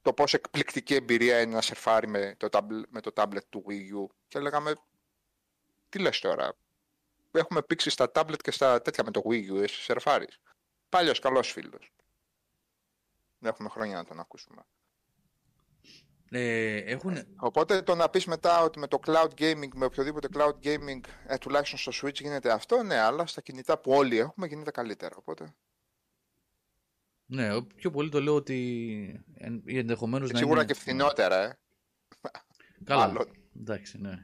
το 0.02 0.12
πόσο 0.12 0.36
εκπληκτική 0.36 0.94
εμπειρία 0.94 1.40
είναι 1.40 1.54
να 1.54 1.60
σερφάρει 1.60 2.06
με 2.06 2.34
το, 2.36 2.48
tablet, 2.50 2.82
με 2.88 3.00
το 3.00 3.10
tablet 3.14 3.44
του 3.48 3.64
Wii 3.68 4.04
U. 4.04 4.14
Και 4.28 4.38
λέγαμε, 4.38 4.74
τι 5.88 5.98
λες 5.98 6.18
τώρα, 6.18 6.56
έχουμε 7.38 7.62
πήξει 7.62 7.90
στα 7.90 8.10
tablet 8.14 8.42
και 8.42 8.50
στα 8.50 8.82
τέτοια 8.82 9.04
με 9.04 9.10
το 9.10 9.22
Wii 9.24 9.52
U, 9.52 9.62
εσύ 9.62 9.82
σερφάρεις. 9.82 10.40
Πάλιος 10.88 11.18
καλός 11.18 11.52
φίλος. 11.52 11.92
Δεν 13.38 13.50
έχουμε 13.50 13.68
χρόνια 13.68 13.96
να 13.96 14.04
τον 14.04 14.20
ακούσουμε. 14.20 14.62
Ε, 16.30 16.76
έχουν... 16.76 17.16
Οπότε 17.36 17.82
το 17.82 17.94
να 17.94 18.08
πεις 18.08 18.26
μετά 18.26 18.62
ότι 18.62 18.78
με 18.78 18.86
το 18.86 18.98
cloud 19.06 19.28
gaming, 19.38 19.68
με 19.74 19.84
οποιοδήποτε 19.84 20.28
cloud 20.34 20.54
gaming, 20.62 21.00
ε, 21.26 21.38
τουλάχιστον 21.38 21.92
στο 21.92 22.06
Switch 22.06 22.20
γίνεται 22.20 22.52
αυτό, 22.52 22.82
ναι, 22.82 22.98
αλλά 22.98 23.26
στα 23.26 23.40
κινητά 23.40 23.78
που 23.78 23.90
όλοι 23.92 24.18
έχουμε 24.18 24.46
γίνεται 24.46 24.70
καλύτερα. 24.70 25.16
Οπότε... 25.16 25.54
Ναι, 27.26 27.62
πιο 27.62 27.90
πολύ 27.90 28.08
το 28.10 28.20
λέω 28.20 28.34
ότι 28.34 29.24
ενδεχομένως 29.64 30.30
να 30.30 30.38
Σίγουρα 30.38 30.62
είναι... 30.62 30.72
και 30.72 30.78
φθηνότερα, 30.78 31.42
ε. 31.42 31.58
Καλά, 32.84 33.02
Άλλο. 33.02 33.26
εντάξει, 33.56 33.98
ναι. 33.98 34.22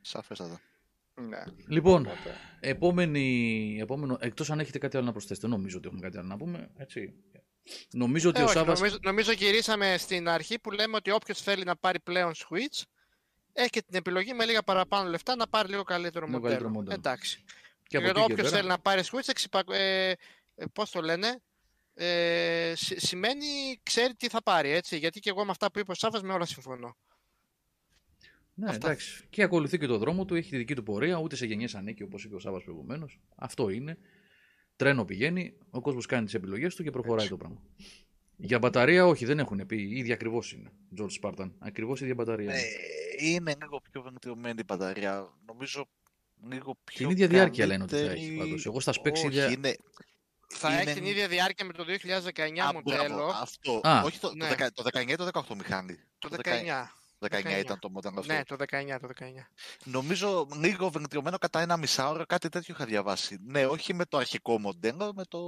Σαφέστατα. 0.00 0.60
Ναι. 1.28 1.42
Λοιπόν, 1.68 2.06
Οπότε. 2.06 2.36
επόμενη, 2.60 3.76
επόμενο, 3.80 4.16
εκτός 4.20 4.50
αν 4.50 4.60
έχετε 4.60 4.78
κάτι 4.78 4.96
άλλο 4.96 5.06
να 5.06 5.12
προσθέσετε, 5.12 5.46
δεν 5.48 5.56
νομίζω 5.56 5.76
ότι 5.78 5.86
έχουμε 5.86 6.02
κάτι 6.02 6.18
άλλο 6.18 6.26
να 6.26 6.36
πούμε, 6.36 6.70
έτσι. 6.76 7.14
Νομίζω 7.92 8.28
ότι 8.28 8.38
Ε, 8.38 8.42
ο 8.42 8.44
όχι, 8.44 8.54
Σάββας... 8.54 8.78
νομίζω, 8.80 8.98
νομίζω 9.02 9.32
γυρίσαμε 9.32 9.94
στην 9.98 10.28
αρχή 10.28 10.58
που 10.58 10.70
λέμε 10.70 10.96
ότι 10.96 11.10
όποιος 11.10 11.40
θέλει 11.42 11.64
να 11.64 11.76
πάρει 11.76 12.00
πλέον 12.00 12.32
Switch 12.34 12.82
έχει 13.52 13.70
και 13.70 13.82
την 13.82 13.94
επιλογή 13.98 14.32
με 14.34 14.44
λίγα 14.44 14.62
παραπάνω 14.62 15.08
λεφτά 15.10 15.36
να 15.36 15.48
πάρει 15.48 15.68
λίγο 15.68 15.82
καλύτερο 15.82 16.26
Λίγο 16.26 16.38
μοντέλο. 16.38 16.54
καλύτερο 16.58 16.70
μοντέλο. 16.78 16.96
Εντάξει. 16.98 17.44
Και 17.86 17.96
από 17.96 18.04
Και 18.06 18.10
εκεί 18.10 18.20
και 18.26 18.32
όποιος 18.32 18.46
πέρα, 18.48 18.56
θέλει 18.56 18.68
να 18.68 18.78
πάρει 18.78 19.02
Switch, 19.12 19.28
εξυπα... 19.28 19.62
ε, 19.70 20.08
ε, 20.10 20.16
πώς 20.72 20.90
το 20.90 21.00
λένε, 21.00 21.40
ε, 21.94 22.72
σ- 22.76 22.98
σημαίνει 23.06 23.46
ξέρει 23.82 24.14
τι 24.14 24.28
θα 24.28 24.42
πάρει, 24.42 24.70
έτσι. 24.70 24.96
Γιατί 24.98 25.20
και 25.20 25.30
εγώ 25.30 25.44
με 25.44 25.50
αυτά 25.50 25.70
που 25.70 25.78
είπε 25.78 25.90
ο 25.90 25.94
Σάββας 25.94 26.22
με 26.22 26.32
όλα 26.32 26.46
συμφωνώ. 26.46 26.96
Ναι, 28.60 28.68
Αυτά. 28.70 28.86
εντάξει. 28.86 29.24
Και 29.30 29.42
ακολουθεί 29.42 29.78
και 29.78 29.86
το 29.86 29.98
δρόμο 29.98 30.24
του, 30.24 30.34
έχει 30.34 30.50
τη 30.50 30.56
δική 30.56 30.74
του 30.74 30.82
πορεία, 30.82 31.16
ούτε 31.18 31.36
σε 31.36 31.46
γενιές 31.46 31.74
ανήκει 31.74 32.02
όπως 32.02 32.24
είπε 32.24 32.34
ο 32.34 32.38
Σάββας 32.38 32.62
προηγουμένως. 32.62 33.20
Αυτό 33.36 33.68
είναι. 33.70 33.98
Τρένο 34.76 35.04
πηγαίνει, 35.04 35.54
ο 35.70 35.80
κόσμος 35.80 36.06
κάνει 36.06 36.24
τις 36.24 36.34
επιλογές 36.34 36.74
του 36.74 36.82
και 36.82 36.90
προχωράει 36.90 37.28
το 37.28 37.36
πράγμα. 37.36 37.60
Για 38.36 38.58
μπαταρία, 38.58 39.06
όχι, 39.06 39.24
δεν 39.24 39.38
έχουν 39.38 39.66
πει. 39.66 39.76
Η 39.76 39.96
ίδια 39.96 40.14
ακριβώς 40.14 40.52
είναι. 40.52 40.70
George 40.98 41.20
Spartan. 41.20 41.50
Ακριβώς 41.58 42.00
η 42.00 42.02
ίδια 42.02 42.14
μπαταρία. 42.14 42.52
Ε, 42.54 42.60
είναι. 43.18 43.32
είναι 43.34 43.54
λίγο 43.62 43.80
πιο 43.90 44.02
βελτιωμένη 44.02 44.58
η 44.60 44.64
μπαταρία. 44.66 45.32
Νομίζω 45.46 45.88
λίγο 46.50 46.76
πιο. 46.84 46.98
Την 46.98 47.10
ίδια 47.10 47.26
διάρκεια 47.28 47.66
λένε 47.66 47.82
ότι 47.82 47.94
θα 47.94 48.00
καλύτερη. 48.00 48.26
έχει 48.28 48.36
πάντως. 48.36 48.66
Εγώ 48.66 48.80
στα 48.80 48.92
specs 48.92 49.12
Όχι, 49.12 49.26
ίδια- 49.26 49.50
είναι... 49.50 49.74
Θα 50.52 50.72
Είναι- 50.72 50.80
έχει 50.80 50.94
την 51.00 51.04
ίδια 51.04 51.28
διάρκεια 51.28 51.64
με 51.66 51.72
το 51.72 51.84
2019 51.84 52.64
Α, 52.64 52.72
μοντέλο. 52.72 52.82
μπράβο, 52.82 53.30
αυτό. 53.42 53.80
Α. 53.82 54.02
Όχι 54.02 54.18
το, 54.20 54.32
Ναι. 54.34 54.42
το, 54.44 54.48
δεκα- 54.48 54.72
το 54.72 54.82
19 54.82 55.08
ή 55.12 55.14
το 55.14 55.24
18 55.32 55.54
μηχάνη; 55.56 55.96
Το 56.18 56.28
Το 56.28 56.36
19. 57.28 57.56
19 57.56 57.58
ήταν 57.60 57.78
το 57.78 57.90
μοντέλο 57.90 58.18
αυτό. 58.18 58.32
Ναι, 58.32 58.44
το 58.44 58.56
19, 58.58 58.98
το 59.00 59.08
19. 59.18 59.24
Νομίζω 59.84 60.46
λίγο 60.60 60.90
βελτιωμένο 60.90 61.38
κατά 61.38 61.60
ένα 61.60 61.76
μισάωρο, 61.76 62.26
κάτι 62.26 62.48
τέτοιο 62.48 62.74
είχα 62.74 62.84
διαβάσει. 62.86 63.38
Ναι, 63.46 63.66
όχι 63.66 63.94
με 63.94 64.04
το 64.04 64.16
αρχικό 64.18 64.58
μοντέλο, 64.58 65.12
με 65.14 65.24
το, 65.24 65.40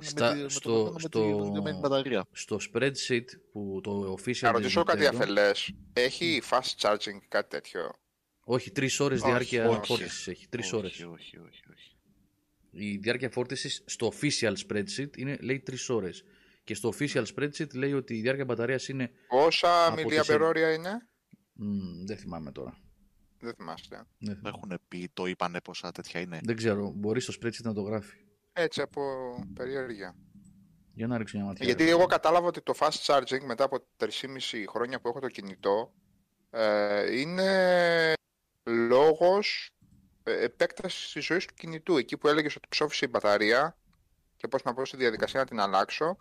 Στα- 0.00 0.28
με, 0.30 0.36
τη, 0.36 0.42
με 0.42 0.48
στο- 0.48 0.60
το 0.60 0.70
μοντέλο 0.70 0.92
με 0.92 1.00
στο- 1.00 1.08
τη 1.08 1.34
βελτιωμένη 1.42 1.78
μπαταρία. 1.78 2.24
Στο 2.32 2.58
spreadsheet 2.72 3.24
που 3.52 3.80
το 3.82 4.16
official. 4.18 4.38
Να 4.40 4.52
ρωτήσω 4.52 4.82
της 4.82 4.94
κάτι 4.94 5.06
Nintendo- 5.06 5.14
αφελές. 5.20 5.72
Έχει 5.92 6.42
fast 6.50 6.74
charging 6.78 7.22
ή 7.22 7.26
κάτι 7.28 7.48
τέτοιο; 7.48 7.92
Όχι, 8.44 8.70
τρεις 8.70 9.00
ώρες 9.00 9.20
Όχι, 9.20 9.30
διάρκεια 9.30 9.68
όχι. 9.68 9.86
φόρτισης 9.86 10.26
έχει. 10.28 10.48
Τρεις 10.48 10.66
Όχι, 10.66 10.76
ώρες. 10.76 10.90
Όχι, 10.92 11.04
όχι, 11.04 11.36
όχι. 11.36 11.62
όχι. 11.74 11.96
Η 12.70 12.96
διάρκεια 12.96 13.30
φόρτισης 13.30 13.82
στο 13.86 14.12
official 14.20 14.54
spreadsheet 14.68 15.16
είναι, 15.16 15.36
λέει 15.40 15.60
3 15.60 15.90
ώρες. 15.94 16.24
Και 16.64 16.74
στο 16.74 16.92
official 16.98 17.24
spreadsheet 17.34 17.74
λέει 17.74 17.92
ότι 17.92 18.14
η 18.16 18.20
διάρκεια 18.20 18.44
μπαταρίας 18.44 18.88
είναι. 18.88 19.10
Πόσα 19.28 19.86
Από 19.86 19.94
τις 19.96 20.04
μιλιαμπερόρια 20.04 20.72
είναι; 20.72 21.08
Μ, 21.54 22.04
δεν 22.04 22.16
θυμάμαι 22.16 22.52
τώρα. 22.52 22.78
Δεν 23.40 23.54
θυμάστε. 23.54 24.06
Δεν, 24.18 24.36
θυμάμαι. 24.36 24.56
Έχουν 24.56 24.80
πει, 24.88 25.10
το 25.14 25.26
είπανε 25.26 25.60
πόσα 25.60 25.92
τέτοια 25.92 26.20
είναι. 26.20 26.40
δεν 26.42 26.56
ξέρω. 26.56 26.92
Μπορεί 26.96 27.20
στο 27.20 27.32
spreadsheet 27.40 27.62
να 27.62 27.74
το 27.74 27.80
γράφει. 27.80 28.16
Έτσι 28.52 28.80
από 28.80 29.02
περιέργεια. 29.54 30.16
Για 30.94 31.06
να 31.06 31.18
ρίξω 31.18 31.36
μια 31.36 31.46
ματιά. 31.46 31.64
Γιατί 31.64 31.84
ρε. 31.84 31.90
εγώ 31.90 32.06
κατάλαβα 32.06 32.46
ότι 32.46 32.60
το 32.62 32.74
fast 32.78 33.04
charging 33.04 33.40
μετά 33.44 33.64
από 33.64 33.86
3,5 33.96 34.08
χρόνια 34.68 35.00
που 35.00 35.08
έχω 35.08 35.20
το 35.20 35.28
κινητό 35.28 35.94
ε, 36.50 37.20
είναι 37.20 38.12
λόγος 38.64 39.70
ε, 40.22 40.44
επέκτασης 40.44 41.12
της 41.12 41.24
ζωής 41.24 41.46
του 41.46 41.54
κινητού. 41.54 41.96
Εκεί 41.96 42.16
που 42.16 42.28
έλεγες 42.28 42.56
ότι 42.56 42.68
ψόφισε 42.68 43.04
η 43.04 43.08
μπαταρία 43.12 43.76
και 44.36 44.48
πώς 44.48 44.62
να 44.62 44.74
πω 44.74 44.84
στη 44.84 44.96
διαδικασία 44.96 45.40
να 45.40 45.46
την 45.46 45.60
αλλάξω, 45.60 46.16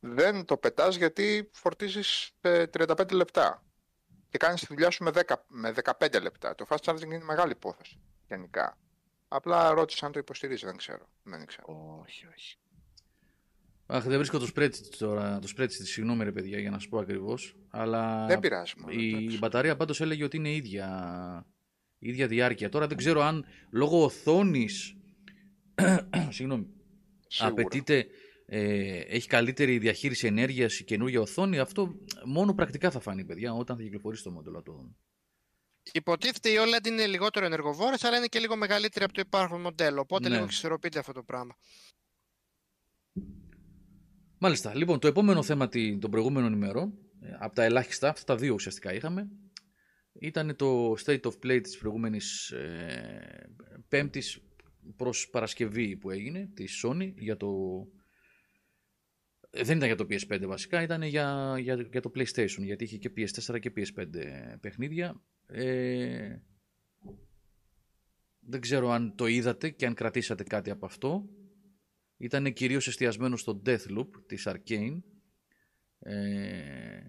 δεν 0.00 0.44
το 0.44 0.56
πετάς 0.56 0.96
γιατί 0.96 1.50
φορτίζεις 1.52 2.30
ε, 2.40 2.64
35 2.72 3.12
λεπτά 3.12 3.65
και 4.28 4.38
κάνεις 4.38 4.60
τη 4.60 4.66
δουλειά 4.66 4.90
σου 4.90 5.04
με, 5.04 5.10
10, 5.14 5.34
με 5.48 5.74
15 5.98 6.22
λεπτά. 6.22 6.54
Το 6.54 6.66
fast 6.68 6.76
charging 6.84 7.04
είναι 7.04 7.24
μεγάλη 7.24 7.50
υπόθεση 7.50 7.98
γενικά. 8.28 8.78
Απλά 9.28 9.70
ρώτησα 9.70 10.06
αν 10.06 10.12
το 10.12 10.18
υποστηρίζει, 10.18 10.64
δεν 10.64 10.76
ξέρω. 10.76 11.08
Δεν 11.22 11.46
ξέρω. 11.46 11.98
Όχι, 12.02 12.26
όχι. 12.36 12.58
Αχ, 13.86 14.04
δεν 14.04 14.16
βρίσκω 14.16 14.38
το 14.38 14.48
spreadsheet 14.54 14.94
τώρα. 14.98 15.38
Το 15.38 15.48
spreadsheet, 15.56 15.68
συγγνώμη 15.68 16.24
ρε 16.24 16.32
παιδιά 16.32 16.58
για 16.58 16.70
να 16.70 16.78
σου 16.78 16.88
πω 16.88 16.98
ακριβώς. 16.98 17.56
Αλλά 17.70 18.26
δεν 18.26 18.40
πειράζει. 18.40 18.72
μόνο, 18.76 18.92
η 18.92 19.16
εντάξει. 19.16 19.38
μπαταρία 19.38 19.76
πάντως 19.76 20.00
έλεγε 20.00 20.24
ότι 20.24 20.36
είναι 20.36 20.52
ίδια, 20.52 21.46
ίδια 21.98 22.26
διάρκεια. 22.26 22.68
Τώρα 22.68 22.86
δεν 22.86 22.96
ξέρω 22.96 23.22
αν 23.22 23.44
λόγω 23.70 24.04
οθόνης. 24.04 24.96
συγγνώμη. 26.28 26.66
Σίγουρα. 27.28 27.52
απαιτείται, 27.52 28.06
ε, 28.46 28.98
έχει 29.00 29.28
καλύτερη 29.28 29.78
διαχείριση 29.78 30.26
ενέργειας 30.26 30.78
η 30.78 30.84
καινούργια 30.84 31.20
οθόνη. 31.20 31.58
Αυτό 31.58 31.94
μόνο 32.24 32.54
πρακτικά 32.54 32.90
θα 32.90 33.00
φανεί, 33.00 33.24
παιδιά, 33.24 33.52
όταν 33.52 33.76
θα 33.76 33.82
κυκλοφορήσει 33.82 34.22
το 34.22 34.30
μοντέλο. 34.30 34.62
Το... 34.62 34.94
Υποτίθεται 35.92 36.48
η 36.48 36.54
OLED 36.58 36.86
είναι 36.86 37.06
λιγότερο 37.06 37.46
ενεργοβόρες, 37.46 38.04
αλλά 38.04 38.16
είναι 38.16 38.26
και 38.26 38.38
λίγο 38.38 38.56
μεγαλύτερη 38.56 39.04
από 39.04 39.14
το 39.14 39.20
υπάρχον 39.26 39.60
μοντέλο. 39.60 40.00
Οπότε 40.00 40.22
Ναι. 40.28 40.34
λίγο 40.34 40.44
εξισορροπείται 40.44 40.98
αυτό 40.98 41.12
το 41.12 41.22
πράγμα. 41.22 41.56
Μάλιστα. 44.38 44.74
Λοιπόν, 44.74 44.98
το 44.98 45.06
επόμενο 45.06 45.42
θέμα 45.42 45.68
τη- 45.68 45.98
των 45.98 46.10
προηγούμενων 46.10 46.52
ημερών, 46.52 46.92
ε, 47.20 47.28
από 47.38 47.54
τα 47.54 47.62
ελάχιστα, 47.64 48.08
αυτά 48.08 48.24
τα 48.24 48.36
δύο 48.36 48.54
ουσιαστικά 48.54 48.94
είχαμε, 48.94 49.28
ήταν 50.12 50.56
το 50.56 50.92
State 50.92 51.20
of 51.20 51.32
Play 51.42 51.60
της 51.62 51.78
προηγούμενης 51.78 52.50
ε, 52.50 53.50
πέμπτης 53.88 54.40
προς 54.96 55.28
Παρασκευή 55.30 55.96
που 55.96 56.10
έγινε, 56.10 56.50
της 56.54 56.84
Sony, 56.86 57.12
για 57.16 57.36
το... 57.36 57.48
ε, 59.56 59.62
Δεν 59.62 59.76
ήταν 59.76 59.86
για 59.88 59.96
το 59.96 60.06
PS5 60.10 60.44
βασικά, 60.46 60.82
ήταν 60.82 61.02
για, 61.02 61.56
για, 61.60 61.74
για 61.90 62.00
το 62.00 62.10
PlayStation, 62.14 62.58
γιατί 62.62 62.84
είχε 62.84 62.96
και 62.96 63.12
PS4 63.16 63.60
και 63.60 63.72
PS5 63.76 64.06
παιχνίδια. 64.60 65.22
Ε, 65.46 66.36
δεν 68.40 68.60
ξέρω 68.60 68.90
αν 68.90 69.14
το 69.16 69.26
είδατε 69.26 69.70
και 69.70 69.86
αν 69.86 69.94
κρατήσατε 69.94 70.42
κάτι 70.44 70.70
από 70.70 70.86
αυτό. 70.86 71.28
Ήταν 72.16 72.52
κυρίως 72.52 72.86
εστιασμένο 72.88 73.36
στο 73.36 73.62
Deathloop 73.66 74.08
της 74.26 74.48
Arcane 74.48 74.98
ε, 75.98 77.00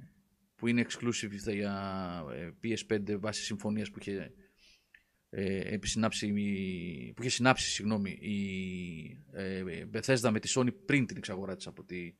που 0.55 0.67
είναι 0.67 0.85
exclusive 0.89 1.53
για 1.53 2.23
ε, 2.33 2.49
PS5 2.63 3.19
βάσει 3.19 3.43
συμφωνίας 3.43 3.91
που 3.91 3.99
είχε 3.99 4.33
ε, 5.29 5.73
επισυνάψει, 5.73 6.27
η- 6.27 7.13
που 7.15 7.21
είχε 7.21 7.31
συνάψει 7.31 7.69
συγγνώμη, 7.71 8.09
η 8.11 8.37
ε, 9.31 9.63
Bethesda 9.93 10.29
με 10.31 10.39
τη 10.39 10.51
Sony 10.55 10.69
πριν 10.85 11.05
την 11.05 11.17
εξαγορά 11.17 11.55
της 11.55 11.67
από 11.67 11.83
τη, 11.83 12.13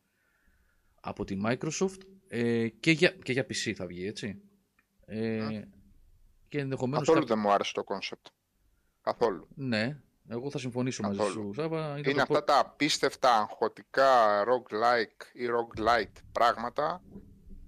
από 1.08 1.24
τη 1.26 1.38
Microsoft 1.45 1.97
ε, 2.28 2.68
και, 2.68 2.91
για, 2.91 3.10
και 3.24 3.32
για 3.32 3.43
PC 3.45 3.74
θα 3.76 3.86
βγει 3.86 4.08
έτσι 4.08 4.41
ε, 5.05 5.62
και 6.49 6.60
ενδεχομένως 6.60 6.99
Καθόλου 7.08 7.20
κάποιο- 7.26 7.36
δεν 7.36 7.43
μου 7.47 7.53
άρεσε 7.53 7.74
το 7.74 7.84
concept. 7.84 8.26
Καθόλου. 9.01 9.47
ναι 9.55 9.97
εγώ 10.30 10.49
θα 10.49 10.58
συμφωνήσω 10.60 11.03
μαζί 11.03 11.18
Καθόλου. 11.18 11.34
σου 11.53 11.53
Σάβα 11.62 11.86
ήταν 11.97 11.97
Είναι 11.97 12.14
το 12.14 12.22
αυτά 12.22 12.43
τα 12.43 12.60
απίστευτα 12.60 13.38
αγχωτικά 13.38 14.43
roguelike 14.43 15.24
ή 15.34 15.41
roguelite 15.47 16.22
πράγματα 16.32 17.03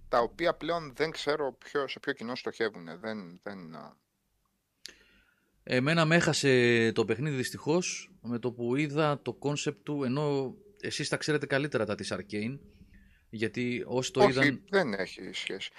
τα 0.10 0.20
οποία 0.20 0.54
πλέον 0.54 0.94
δεν 0.96 1.12
ξέρω 1.12 1.54
ποιο, 1.54 1.88
σε 1.88 2.00
ποιο 2.00 2.14
κοινό 2.14 2.36
στοχεύουν. 2.36 2.86
Δεν, 3.00 3.40
δεν, 3.44 3.76
α, 3.76 3.98
Εμένα 5.64 6.06
με 6.06 6.16
έχασε 6.16 6.92
το 6.96 7.06
παιχνίδι 7.06 7.36
δυστυχώς 7.36 8.12
με 8.22 8.40
το 8.40 8.52
που 8.52 8.76
είδα 8.76 9.20
το 9.22 9.34
concept 9.34 9.84
του 9.86 10.04
ενώ 10.04 10.56
εσείς 10.80 11.10
τα 11.10 11.18
ξέρετε 11.18 11.46
καλύτερα 11.46 11.86
τα 11.86 11.96
της 11.96 12.14
Arcane 12.14 12.58
γιατί 13.30 13.84
όσοι 13.88 14.12
το 14.12 14.20
Όχι, 14.24 14.30
είδαν... 14.30 14.64
δεν 14.70 14.94
έχει 14.94 15.32
σχέση. 15.34 15.70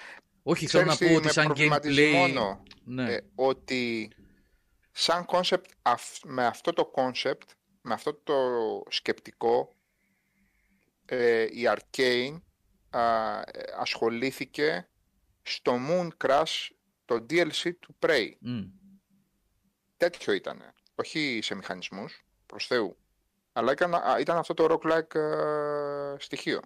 Όχι, 0.42 0.66
θέλω 0.66 0.84
να 0.84 0.94
Ξέρεις 0.94 1.12
πω 1.14 1.20
τι 1.20 1.26
ότι 1.26 1.26
με 1.26 1.32
σαν 1.42 1.44
προβληματίζει 1.46 2.10
gameplay... 2.12 2.16
μόνο, 2.16 2.62
Ναι, 2.84 3.12
ε, 3.12 3.20
ότι 3.34 4.10
σαν 4.92 5.24
concept, 5.28 5.64
αυ- 5.82 6.24
με 6.24 6.46
αυτό 6.46 6.72
το 6.72 6.90
concept, 6.94 7.42
με 7.80 7.92
αυτό 7.94 8.14
το 8.14 8.34
σκεπτικό, 8.88 9.76
ε, 11.06 11.42
η 11.42 11.68
Arcane 11.68 12.40
α, 12.90 13.38
ε, 13.38 13.42
ασχολήθηκε 13.78 14.88
στο 15.42 15.78
Moon 15.88 16.08
Crash 16.24 16.68
το 17.04 17.14
DLC 17.30 17.70
του 17.80 17.96
Prey. 17.98 18.28
μμ, 18.40 18.62
Τέτοιο 19.96 20.32
ήτανε. 20.32 20.74
Όχι 20.94 21.38
σε 21.42 21.54
μηχανισμούς, 21.54 22.24
προς 22.46 22.66
Θεού. 22.66 22.96
Αλλά 23.52 23.72
ήταν, 23.72 23.94
ήταν 24.20 24.36
αυτό 24.36 24.54
το 24.54 24.66
rock-like 24.70 25.14
ε, 25.14 26.14
στοιχείο. 26.18 26.60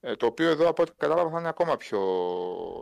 Ε, 0.00 0.16
το 0.16 0.26
οποίο 0.26 0.48
εδώ 0.50 0.68
από 0.68 0.82
ό,τι 0.82 0.92
κατάλαβα 0.96 1.30
θα 1.30 1.38
είναι 1.38 1.48
ακόμα 1.48 1.76
πιο 1.76 2.00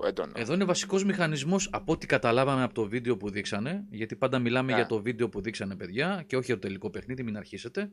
έντονο. 0.07 0.33
Εδώ 0.35 0.55
είναι 0.55 0.65
βασικός 0.65 1.05
μηχανισμός 1.05 1.69
από 1.73 1.93
ό,τι 1.93 2.07
καταλάβαμε 2.07 2.63
από 2.63 2.75
το 2.75 2.89
βίντεο 2.89 3.17
που 3.17 3.31
δείξανε, 3.31 3.85
γιατί 3.91 4.17
πάντα 4.17 4.39
μιλάμε 4.39 4.71
Ναι. 4.71 4.77
για 4.79 4.87
το 4.87 5.03
βίντεο 5.03 5.29
που 5.29 5.41
δείξανε 5.41 5.77
παιδιά 5.77 6.25
και 6.27 6.37
όχι 6.37 6.47
για 6.47 6.55
το 6.55 6.61
τελικό 6.61 6.91
παιχνίδι, 6.91 7.23
μην 7.23 7.37
αρχίσετε. 7.37 7.91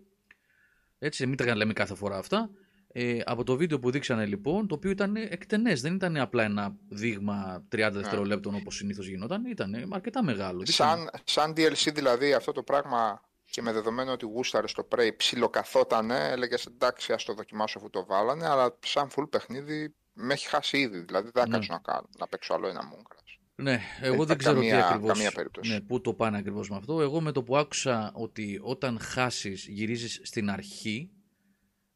Έτσι, 0.99 1.27
μην 1.27 1.37
τα 1.37 1.55
λέμε 1.55 1.73
κάθε 1.73 1.95
φορά 1.95 2.17
αυτά. 2.17 2.49
Ε, 2.95 3.19
από 3.25 3.43
το 3.43 3.55
βίντεο 3.55 3.79
που 3.79 3.91
δείξανε 3.91 4.25
λοιπόν, 4.25 4.67
το 4.67 4.75
οποίο 4.75 4.89
ήταν 4.91 5.15
εκτενές, 5.15 5.81
δεν 5.81 5.93
ήταν 5.95 6.17
απλά 6.17 6.43
ένα 6.43 6.75
δείγμα 6.89 7.63
30 7.75 7.89
δευτερολέπτων 7.93 8.55
όπως 8.55 8.75
συνήθως 8.75 9.07
γινόταν, 9.07 9.45
ήταν 9.45 9.87
αρκετά 9.91 10.23
μεγάλο. 10.23 10.59
Δείξανε- 10.59 11.09
Σαν, 11.11 11.21
σαν 11.23 11.51
DLC 11.57 11.91
δηλαδή 11.93 12.33
αυτό 12.33 12.51
το 12.51 12.63
πράγμα 12.63 13.21
και 13.53 13.61
με 13.61 13.71
δεδομένο 13.71 14.11
ότι 14.11 14.25
γούσταρε 14.25 14.67
στο 14.67 14.87
Prey 14.91 15.09
ψιλοκαθότανε, 15.17 16.29
έλεγες 16.29 16.65
εντάξει 16.65 17.13
ας 17.13 17.23
το 17.23 17.33
δοκιμάσω 17.33 17.77
αφού 17.79 17.89
το 17.89 18.05
βάλανε, 18.05 18.47
αλλά 18.47 18.77
σαν 18.85 19.09
full 19.15 19.29
παιχνίδι 19.29 19.95
με 20.13 20.33
έχει 20.33 20.47
χάσει 20.47 20.77
ήδη, 20.77 20.99
δηλαδή 20.99 21.29
δεν 21.33 21.43
θα 21.43 21.47
Ναι. 21.49 21.53
κάτσω 21.55 21.73
να, 21.73 21.79
κάνω, 21.79 22.09
να 22.19 22.27
παίξω 22.27 22.53
άλλο 22.53 22.67
ένα 22.67 22.81
Mooncrash. 22.81 23.39
Ναι, 23.55 23.79
εγώ 24.01 24.13
υπάρχει 24.13 24.25
δεν 24.27 24.37
ξέρω 24.37 24.53
καμία- 24.55 24.75
τι 24.77 24.81
ακριβώς, 24.83 25.07
καμία 25.11 25.31
περίπτωση. 25.31 25.71
Ναι, 25.71 25.81
πού 25.81 26.01
το 26.01 26.13
πάνε 26.13 26.37
ακριβώς 26.37 26.69
με 26.69 26.75
αυτό. 26.75 27.01
Εγώ 27.01 27.21
με 27.21 27.31
το 27.31 27.43
που 27.43 27.57
άκουσα 27.57 28.11
ότι 28.15 28.59
όταν 28.63 28.99
χάσεις 28.99 29.65
γυρίζεις 29.67 30.19
στην 30.23 30.49
αρχή, 30.49 31.09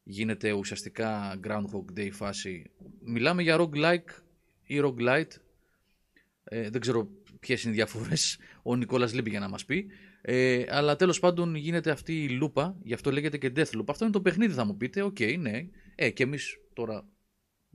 γίνεται 0.02 0.52
ουσιαστικά 0.52 1.40
Groundhog 1.44 1.98
Day 1.98 2.08
φάση. 2.12 2.70
Μιλάμε 3.04 3.42
για 3.42 3.56
roguelike 3.60 4.22
ή 4.62 4.80
roguelite. 4.84 5.30
Ε, 6.44 6.70
δεν 6.70 6.80
ξέρω 6.80 7.08
ποιες 7.40 7.62
είναι 7.62 7.72
οι 7.72 7.76
διαφορές. 7.76 8.38
Ο 8.62 8.76
Νικόλας 8.76 9.12
λείπει 9.14 9.30
για 9.30 9.40
να 9.40 9.48
μας 9.48 9.64
πει. 9.64 9.86
Ε, 10.30 10.64
αλλά 10.68 10.96
τέλος 10.96 11.18
πάντων 11.18 11.54
γίνεται 11.54 11.90
αυτή 11.90 12.22
η 12.22 12.28
λούπα, 12.28 12.76
γι' 12.82 12.94
αυτό 12.94 13.10
λέγεται 13.10 13.38
και 13.38 13.52
Deathloop. 13.56 13.84
Αυτό 13.86 14.04
είναι 14.04 14.12
το 14.12 14.20
παιχνίδι 14.20 14.52
θα 14.52 14.64
μου 14.64 14.76
πείτε, 14.76 15.02
οκ, 15.02 15.18
ναι. 15.38 15.68
Ε, 15.94 16.10
και 16.10 16.22
εμείς 16.22 16.56
τώρα 16.72 17.08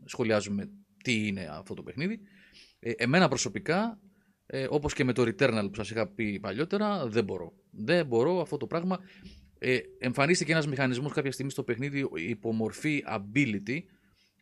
σχολιάζουμε 0.06 0.70
τι 1.04 1.28
είναι 1.28 1.48
αυτό 1.52 1.74
το 1.74 1.84
παιχνίδι. 1.84 2.20
Ε, 2.80 2.92
εμένα 2.92 3.28
προσωπικά, 3.28 4.00
ε, 4.46 4.68
όπως 4.70 4.94
και 4.94 5.04
με 5.04 5.14
το 5.14 5.22
Returnal 5.22 5.68
που 5.68 5.76
σας 5.76 5.90
είχα 5.90 6.08
πει 6.08 6.40
παλιότερα, 6.40 7.08
δεν 7.08 7.24
μπορώ. 7.24 7.54
Δεν 7.72 8.06
μπορώ 8.06 8.42
αυτό 8.42 8.58
το 8.58 8.68
πράγμα. 8.68 9.00
Ε, 9.60 9.80
εμφανίστηκε 10.00 10.52
ένας 10.52 10.68
μηχανισμός 10.68 11.14
κάποια 11.14 11.32
στιγμή 11.32 11.52
στο 11.52 11.64
παιχνίδι 11.64 12.10
υπομορφή 12.16 13.04
ability, 13.08 13.80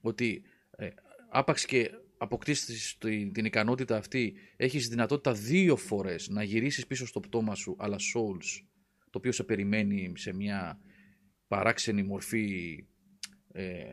ότι 0.01 0.41
ε, 0.71 0.87
άπαξ 1.29 1.65
και 1.65 1.91
αποκτήσεις 2.23 2.97
τη- 2.97 3.31
την 3.31 3.45
ικανότητα 3.45 3.97
αυτή, 3.97 4.33
έχεις 4.57 4.87
δυνατότητα 4.87 5.33
δύο 5.33 5.75
φορές 5.75 6.29
να 6.29 6.43
γυρίσεις 6.43 6.87
πίσω 6.87 7.05
στο 7.07 7.19
πτώμα 7.19 7.55
σου, 7.55 7.75
αλλά 7.79 7.97
souls, 7.97 8.63
το 9.09 9.17
οποίο 9.17 9.31
σε 9.31 9.43
περιμένει 9.43 10.13
σε 10.15 10.33
μια 10.33 10.79
παράξενη 11.47 12.03
μορφή 12.03 12.75
ε, 13.51 13.83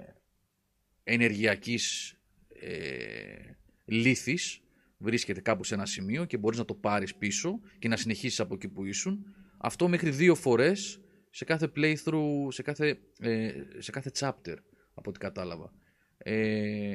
ενεργειακής 1.04 2.14
ε, 2.48 3.52
λύθης 3.84 4.60
βρίσκεται 4.98 5.40
κάπου 5.40 5.64
σε 5.64 5.74
ένα 5.74 5.86
σημείο 5.86 6.24
και 6.24 6.36
μπορείς 6.36 6.58
να 6.58 6.64
το 6.64 6.74
πάρεις 6.74 7.14
πίσω 7.14 7.60
και 7.78 7.88
να 7.88 7.96
συνεχίσεις 7.96 8.40
από 8.40 8.54
εκεί 8.54 8.68
που 8.68 8.84
ήσουν. 8.84 9.24
Αυτό 9.58 9.88
μέχρι 9.88 10.10
δύο 10.10 10.34
φορές 10.34 11.00
σε 11.30 11.44
κάθε 11.44 11.72
playthrough, 11.76 12.46
σε 12.48 12.62
κάθε, 12.62 12.98
ε, 13.20 13.52
σε 13.78 13.90
κάθε 13.90 14.10
chapter, 14.18 14.56
από 14.94 15.10
ό,τι 15.10 15.18
κατάλαβα. 15.18 15.72
Ε, 16.18 16.34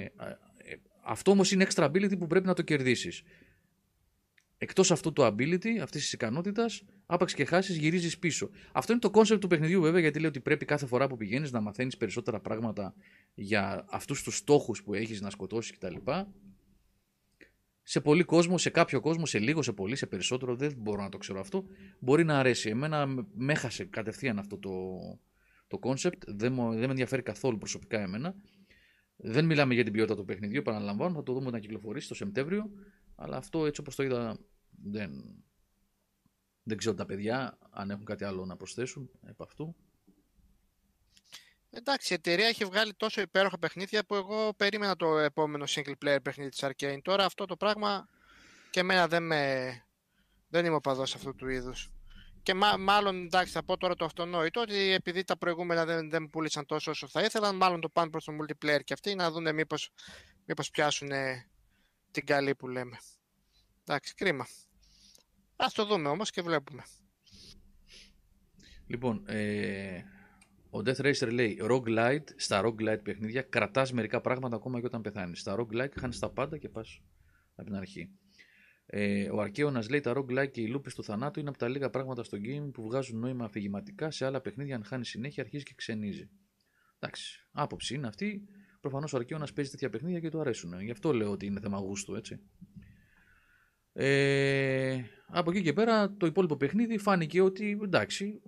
ε, 0.02 0.08
αυτό 1.04 1.32
όμως 1.32 1.52
είναι 1.52 1.66
extra 1.70 1.84
ability 1.84 2.18
που 2.20 2.28
πρέπει 2.28 2.46
να 2.46 2.54
το 2.54 2.62
κερδίσεις. 2.62 3.24
Εκτός 4.58 4.92
αυτού 4.92 5.14
του 5.14 5.22
ability, 5.22 5.78
αυτής 5.82 6.02
της 6.02 6.14
ικανότητας, 6.14 6.84
άπαξ 7.06 7.34
και 7.34 7.46
χάσεις 7.46 7.78
γυρίζεις 7.78 8.20
πίσω. 8.20 8.50
Αυτό 8.72 8.92
είναι 8.92 9.02
το 9.02 9.12
concept 9.14 9.40
του 9.40 9.48
παιχνιδιού 9.48 9.82
βέβαια, 9.82 10.00
γιατί 10.00 10.20
λέει 10.20 10.28
ότι 10.30 10.40
πρέπει 10.40 10.66
κάθε 10.66 10.86
φορά 10.86 11.08
που 11.08 11.18
πηγαίνεις 11.18 11.52
να 11.52 11.62
μαθαίνεις 11.62 11.98
περισσότερα 11.98 12.40
πράγματα 12.40 12.94
για 13.34 13.86
αυτούς 13.90 14.24
τους 14.24 14.38
στόχους 14.38 14.84
που 14.84 14.94
έχεις 14.94 15.22
να 15.22 15.30
σκοτώσεις 15.30 15.78
κτλ. 15.78 15.96
Σε 17.84 18.02
πολύ 18.02 18.24
κόσμο, 18.24 18.58
σε 18.58 18.70
κάποιο 18.70 19.00
κόσμο, 19.00 19.26
σε 19.26 19.40
λίγο, 19.40 19.62
σε 19.62 19.72
πολύ, 19.74 19.96
σε 19.96 20.06
περισσότερο, 20.06 20.56
δεν 20.56 20.74
μπορώ 20.78 21.02
να 21.02 21.10
το 21.10 21.18
ξέρω 21.18 21.40
αυτό. 21.40 21.66
Μπορεί 22.00 22.24
να 22.24 22.40
αρέσει. 22.40 22.70
Εμένα 22.70 23.06
με- 23.06 23.26
με 23.36 23.54
έχασε 23.54 23.86
κατευθείαν 23.86 24.40
αυτό 24.40 24.58
το, 24.58 24.72
το 25.68 25.80
concept. 25.84 26.18
Δεν, 26.28 26.54
μου- 26.54 26.70
δεν 26.72 26.80
με 26.80 26.86
ενδιαφέρει 26.90 27.22
καθόλου 27.22 27.58
προσωπικά 27.58 28.00
εμένα. 28.02 28.36
Δεν 29.16 29.46
μιλάμε 29.46 29.74
για 29.74 29.84
την 29.84 29.94
ποιότητα 29.94 30.16
του 30.16 30.26
παιχνιδιού, 30.26 30.60
επαναλαμβάνω. 30.60 31.16
Θα 31.16 31.24
το 31.24 31.34
δούμε 31.34 31.52
να 31.52 31.60
κυκλοφορήσει 31.60 32.08
το 32.08 32.16
Σεπτέμβριο. 32.16 32.72
Αλλά 33.16 33.38
αυτό 33.38 33.66
έτσι 33.66 33.82
όπως 33.82 33.96
το 33.96 34.04
είδα 34.04 34.40
δεν, 34.70 35.44
δεν 36.64 36.78
ξέρω 36.78 36.96
τα 36.96 37.06
παιδιά 37.06 37.58
αν 37.70 37.90
έχουν 37.90 38.06
κάτι 38.06 38.24
άλλο 38.24 38.46
να 38.46 38.58
προσθέσουν 38.58 39.10
επ' 39.26 39.42
αυτού. 39.42 39.76
Εντάξει, 41.70 42.14
η 42.14 42.16
εταιρεία 42.16 42.48
έχει 42.48 42.66
βγάλει 42.66 42.94
τόσο 42.94 43.22
υπέροχα 43.22 43.60
παιχνίδια 43.60 44.06
που 44.06 44.16
εγώ 44.16 44.54
περίμενα 44.54 44.96
το 44.96 45.18
επόμενο 45.18 45.66
single 45.68 45.94
player 46.06 46.20
παιχνίδι 46.24 46.50
της 46.50 46.64
Arcane. 46.64 47.00
Τώρα 47.02 47.26
αυτό 47.26 47.46
το 47.46 47.58
πράγμα 47.58 48.08
και 48.70 48.80
εμένα 48.80 49.08
δεν 49.08 49.24
με... 49.24 49.72
δεν 50.48 50.66
είμαι 50.66 50.76
οπαδός 50.76 51.16
αυτού 51.16 51.36
του 51.36 51.48
είδους. 51.50 51.92
Και 52.44 52.54
μα- 52.54 52.78
μάλλον, 52.78 53.24
εντάξει, 53.24 53.54
θα 53.54 53.64
πω 53.64 53.78
τώρα 53.78 53.96
το 53.96 54.06
αυτονόητο, 54.06 54.62
ότι 54.62 54.92
επειδή 54.92 55.24
τα 55.24 55.38
προηγούμενα 55.38 55.86
δεν, 55.86 56.10
δεν 56.10 56.30
πούλησαν 56.30 56.66
τόσο 56.66 56.92
όσο 56.92 57.08
θα 57.08 57.24
ήθελαν, 57.24 57.56
μάλλον 57.56 57.82
το 57.82 57.90
πάνε 57.90 58.10
προς 58.10 58.24
το 58.24 58.34
multiplayer 58.42 58.80
και 58.84 58.94
αυτοί 58.94 59.16
να 59.16 59.32
δουν 59.32 59.54
μήπως, 59.54 59.90
μήπως 60.46 60.70
πιάσουν 60.70 61.10
την 62.12 62.26
καλή 62.26 62.56
που 62.56 62.68
λέμε. 62.68 62.98
Εντάξει, 63.84 64.14
κρίμα. 64.14 64.48
Ας 65.56 65.74
το 65.74 65.86
δούμε 65.86 66.10
όμως 66.10 66.30
και 66.30 66.42
βλέπουμε. 66.42 66.84
Λοιπόν, 68.88 69.24
ε, 69.28 70.04
ο 70.70 70.80
Death 70.80 71.02
Racer 71.06 71.32
λέει 71.32 71.60
roguelite, 71.62 72.28
στα 72.36 72.62
roguelite 72.66 73.04
παιχνίδια 73.04 73.42
κρατάς 73.42 73.92
μερικά 73.92 74.22
πράγματα 74.22 74.56
ακόμα 74.56 74.80
και 74.80 74.86
όταν 74.86 75.02
πεθάνεις. 75.02 75.40
Στα 75.40 75.56
roguelike 75.60 75.94
χάνεις 76.00 76.20
τα 76.20 76.30
πάντα 76.30 76.58
και 76.58 76.70
πας 76.70 77.02
από 77.56 77.68
την 77.68 77.76
αρχή. 77.76 78.10
Ε, 78.86 79.30
ο 79.30 79.42
Αρκέωνας 79.42 79.90
λέει 79.90 80.00
τα 80.00 80.14
roguelike 80.16 80.52
και 80.52 80.62
οι 80.62 80.68
λούπες 80.68 80.96
του 80.96 81.04
θανάτου 81.04 81.40
είναι 81.40 81.50
από 81.50 81.58
τα 81.58 81.68
λίγα 81.68 81.90
πράγματα 81.90 82.24
στο 82.24 82.38
game 82.42 82.72
που 82.74 82.84
βγάζουν 82.84 83.20
νόημα 83.20 83.46
αφηγηματικά. 83.46 84.12
Σε 84.12 84.26
άλλα 84.26 84.42
παιχνίδια, 84.42 84.76
αν 84.76 84.84
χάνει 84.84 85.06
συνέχεια, 85.06 85.44
αρχίζει 85.44 85.64
και 85.64 85.74
ξενίζει. 85.76 86.30
Εντάξει, 87.00 87.48
άποψη 87.52 87.96
είναι 87.96 88.08
αυτή. 88.08 88.44
Προφανώς 88.82 89.14
ο 89.14 89.18
Αρκέωνας 89.18 89.54
παίζει 89.54 89.72
τέτοια 89.72 89.90
παιχνίδια 89.90 90.20
και 90.20 90.30
του 90.30 90.40
αρέσουν. 90.40 90.82
Γι' 90.82 90.92
αυτό 90.92 91.14
λέω 91.14 91.32
ότι 91.32 91.46
είναι 91.46 91.60
θέμα 91.60 91.78
γούστου, 91.78 92.16
έτσι. 92.16 92.40
Ε, 93.94 95.02
από 95.28 95.52
εκεί 95.52 95.62
και 95.62 95.74
πέρα 95.74 96.14
το 96.18 96.26
υπόλοιπο 96.26 96.58
παιχνίδι 96.58 96.98
φάνηκε 96.98 97.42
ότι 97.42 97.80
εντάξει, 97.84 98.42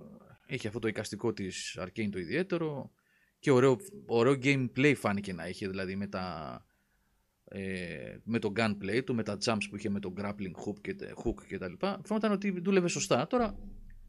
έχει 0.45 0.67
αυτό 0.67 0.79
το 0.79 0.87
εικαστικό 0.87 1.33
της 1.33 1.77
Arcane 1.81 2.09
το 2.11 2.19
ιδιαίτερο 2.19 2.91
και 3.39 3.51
ωραίο, 3.51 3.77
ωραίο 4.05 4.33
gameplay 4.43 4.93
φάνηκε 4.95 5.33
να 5.33 5.47
είχε 5.47 5.67
δηλαδή 5.67 5.95
με, 5.95 6.07
τα, 6.07 6.65
ε, 7.47 8.17
με 8.23 8.39
το 8.39 8.51
gunplay 8.55 9.01
του, 9.05 9.15
με 9.15 9.23
τα 9.23 9.37
jumps 9.45 9.63
που 9.69 9.75
είχε 9.75 9.89
με 9.89 9.99
το 9.99 10.13
grappling 10.17 10.51
hook 10.65 10.81
και, 10.81 10.95
hook 11.23 11.45
και 11.47 11.57
τα 11.57 11.69
λοιπά. 11.69 12.01
Φαίνονταν 12.05 12.31
ότι 12.31 12.59
δούλευε 12.59 12.87
σωστά. 12.87 13.27
Τώρα 13.27 13.57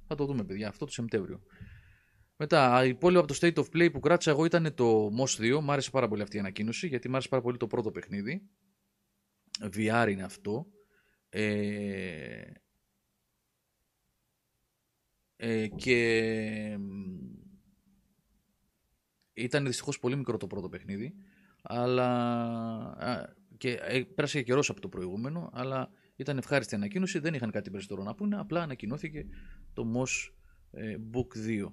θα 0.07 0.15
το 0.15 0.25
δούμε 0.25 0.45
παιδιά 0.45 0.69
αυτό 0.69 0.85
το 0.85 0.93
Σεπτέμβριο. 0.93 1.43
Μετά, 2.37 2.85
η 2.85 2.89
υπόλοιπο 2.89 3.21
από 3.23 3.33
το 3.33 3.39
State 3.41 3.55
of 3.55 3.77
Play 3.77 3.93
που 3.93 4.01
κράτησα 4.01 4.31
εγώ 4.31 4.45
ήταν 4.45 4.75
το 4.75 5.11
MOS 5.19 5.57
2. 5.57 5.61
Μ' 5.61 5.71
άρεσε 5.71 5.91
πάρα 5.91 6.09
πολύ 6.09 6.23
αυτή 6.23 6.37
η 6.37 6.39
ανακοίνωση 6.39 6.87
γιατί 6.87 7.09
μ' 7.09 7.13
άρεσε 7.13 7.29
πάρα 7.29 7.43
πολύ 7.43 7.57
το 7.57 7.67
πρώτο 7.67 7.91
παιχνίδι. 7.91 8.43
VR 9.61 10.07
είναι 10.11 10.23
αυτό. 10.23 10.67
Ε, 11.29 12.43
ε, 15.37 15.69
και 15.69 16.79
ήταν 19.33 19.67
δυστυχώς 19.67 19.99
πολύ 19.99 20.17
μικρό 20.17 20.37
το 20.37 20.47
πρώτο 20.47 20.69
παιχνίδι 20.69 21.15
αλλά 21.69 22.09
α, 22.99 23.35
και 23.57 23.79
ε, 23.83 24.03
πέρασε 24.15 24.39
και 24.39 24.45
καιρός 24.45 24.71
από 24.71 24.81
το 24.81 24.89
προηγούμενο 24.89 25.51
αλλά 25.53 25.91
ήταν 26.17 26.39
ευχάριστη 26.39 26.75
ανακοίνωση 26.75 27.19
δεν 27.19 27.35
είχαν 27.35 27.51
κάτι 27.51 27.71
περισσότερο 27.71 28.03
να 28.03 28.15
πούνε 28.15 28.39
απλά 28.39 28.63
ανακοινώθηκε 28.63 29.27
το 29.73 29.93
MOS 29.95 30.33
ε, 30.71 30.97
Book 31.13 31.63
2 31.65 31.73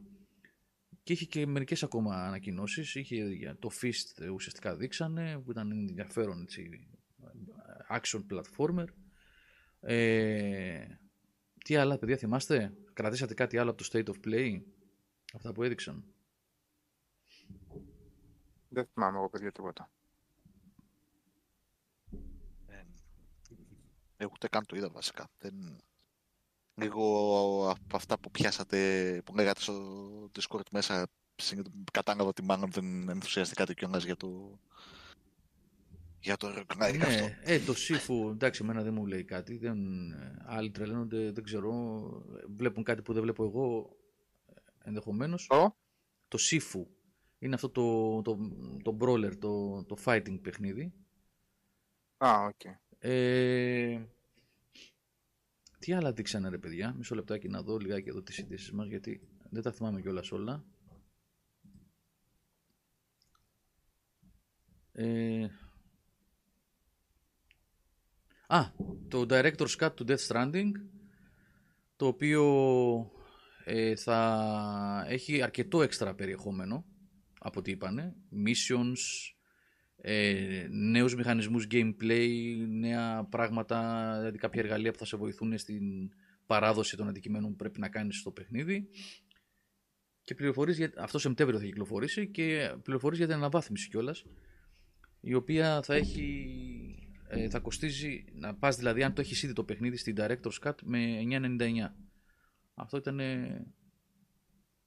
και 1.03 1.13
είχε 1.13 1.25
και 1.25 1.45
μερικές 1.45 1.83
ακόμα 1.83 2.15
ανακοινώσεις 2.15 2.95
είχε 2.95 3.15
για 3.15 3.57
το 3.59 3.69
Fist 3.81 4.23
ε, 4.23 4.29
ουσιαστικά 4.29 4.75
δείξανε 4.75 5.41
που 5.45 5.51
ήταν 5.51 5.71
ενδιαφέρον 5.71 6.41
έτσι, 6.41 6.87
action 7.89 8.21
platformer 8.31 8.85
ε, 9.85 10.85
τι 11.63 11.75
άλλα, 11.75 11.97
παιδιά, 11.97 12.17
θυμάστε, 12.17 12.73
κρατήσατε 12.93 13.33
κάτι 13.33 13.57
άλλο 13.57 13.69
από 13.69 13.83
το 13.83 13.89
State 13.91 14.05
of 14.05 14.27
Play, 14.27 14.61
αυτά 15.33 15.51
που 15.51 15.63
έδειξαν; 15.63 16.12
Δεν 18.73 18.87
θυμάμαι 18.93 19.17
εγώ, 19.17 19.29
παιδιά, 19.29 19.51
τίποτα. 19.51 19.89
Ε, 22.67 22.83
εγώ 24.17 24.31
ούτε 24.33 24.47
καν 24.47 24.65
το 24.65 24.75
είδα 24.75 24.89
βασικά. 24.89 25.29
Δεν... 25.39 25.81
Λίγο 26.75 27.69
από 27.69 27.95
αυτά 27.95 28.19
που 28.19 28.31
πιάσατε, 28.31 29.21
που 29.25 29.35
λέγατε 29.35 29.61
στο 29.61 29.75
Discord 30.39 30.69
μέσα, 30.71 31.07
κατάλαβα 31.91 32.29
ότι 32.29 32.43
μάλλον 32.43 32.71
δεν 32.71 33.09
ενθουσιαστήκατε 33.09 33.73
κιόλας 33.73 34.03
για 34.03 34.15
το, 34.15 34.59
για 36.19 36.37
το 36.37 36.47
roguelike 36.47 37.01
αυτό. 37.01 37.23
Ναι, 37.23 37.37
ε, 37.43 37.59
το 37.59 37.73
Sifu, 37.73 38.31
εντάξει, 38.31 38.61
εμένα 38.63 38.81
δεν 38.81 38.93
μου 38.93 39.05
λέει 39.05 39.23
κάτι. 39.23 39.57
Δεν, 39.57 39.77
άλλοι 40.45 40.71
τρελαίνονται, 40.71 41.31
δεν 41.31 41.43
ξέρω. 41.43 41.71
Βλέπουν 42.55 42.83
κάτι 42.83 43.01
που 43.01 43.13
δεν 43.13 43.21
βλέπω 43.21 43.43
εγώ. 43.43 43.97
ενδεχομένως. 44.83 45.47
Το. 45.47 45.75
Το 46.27 46.37
Sifu. 46.41 46.85
Είναι 47.43 47.55
αυτό 47.55 47.69
το, 47.69 48.21
το, 48.21 48.37
το 48.83 48.97
brawler, 48.99 49.35
το, 49.39 49.83
το 49.83 49.97
fighting 50.05 50.39
παιχνίδι. 50.41 50.93
Α, 52.17 52.45
οκ. 52.45 52.61
Ε, 52.99 54.01
τι 55.79 55.93
άλλα 55.93 56.13
δείξανε 56.13 56.49
ρε 56.49 56.57
παιδιά, 56.57 56.93
μισό 56.97 57.15
λεπτάκι 57.15 57.47
να 57.47 57.61
δω 57.61 57.77
λιγάκι 57.77 58.09
εδώ 58.09 58.21
τις 58.21 58.37
ειδήσεις 58.37 58.75
μας 58.75 58.87
γιατί 58.87 59.27
δεν 59.49 59.61
τα 59.61 59.71
θυμάμαι 59.71 60.01
κιόλας 60.01 60.31
όλα. 60.31 60.65
Ε, 64.91 65.47
α, 68.47 68.71
το 69.07 69.25
Director's 69.29 69.75
Cut 69.79 69.91
του 69.95 70.05
Death 70.07 70.27
Stranding 70.27 70.71
το 71.95 72.07
οποίο 72.07 72.45
ε, 73.63 73.95
θα 73.95 75.05
έχει 75.07 75.41
αρκετό 75.41 75.81
έξτρα 75.81 76.15
περιεχόμενο 76.15 76.85
από 77.43 77.59
ό,τι 77.59 77.71
είπανε. 77.71 78.15
Missions, 78.45 78.97
ε, 79.95 80.67
νέους 80.69 81.15
μηχανισμούς 81.15 81.67
gameplay, 81.71 82.55
νέα 82.69 83.23
πράγματα, 83.23 84.13
δηλαδή 84.17 84.37
κάποια 84.37 84.61
εργαλεία 84.61 84.91
που 84.91 84.97
θα 84.97 85.05
σε 85.05 85.17
βοηθούν 85.17 85.57
στην 85.57 86.09
παράδοση 86.45 86.97
των 86.97 87.07
αντικειμένων 87.07 87.49
που 87.49 87.55
πρέπει 87.55 87.79
να 87.79 87.89
κάνεις 87.89 88.17
στο 88.17 88.31
παιχνίδι. 88.31 88.89
Και 90.23 90.35
πληροφορίες, 90.35 90.77
για, 90.77 90.91
αυτό 90.97 91.19
Σεπτέμβριο 91.19 91.59
θα 91.59 91.65
κυκλοφορήσει 91.65 92.27
και 92.27 92.75
πληροφορίες 92.83 93.19
για 93.19 93.27
την 93.27 93.35
αναβάθμιση 93.35 93.89
κιόλας, 93.89 94.25
η 95.19 95.33
οποία 95.33 95.81
θα 95.81 95.95
έχει, 95.95 96.47
ε, 97.27 97.49
θα 97.49 97.59
κοστίζει, 97.59 98.25
να 98.33 98.55
πας 98.55 98.75
δηλαδή 98.75 99.03
αν 99.03 99.13
το 99.13 99.21
έχεις 99.21 99.43
ήδη 99.43 99.53
το 99.53 99.63
παιχνίδι 99.63 99.97
στην 99.97 100.15
Director's 100.19 100.59
Cut 100.67 100.75
με 100.83 101.21
9.99. 101.29 101.95
Αυτό 102.73 102.97
ήταν 102.97 103.19
ε, 103.19 103.65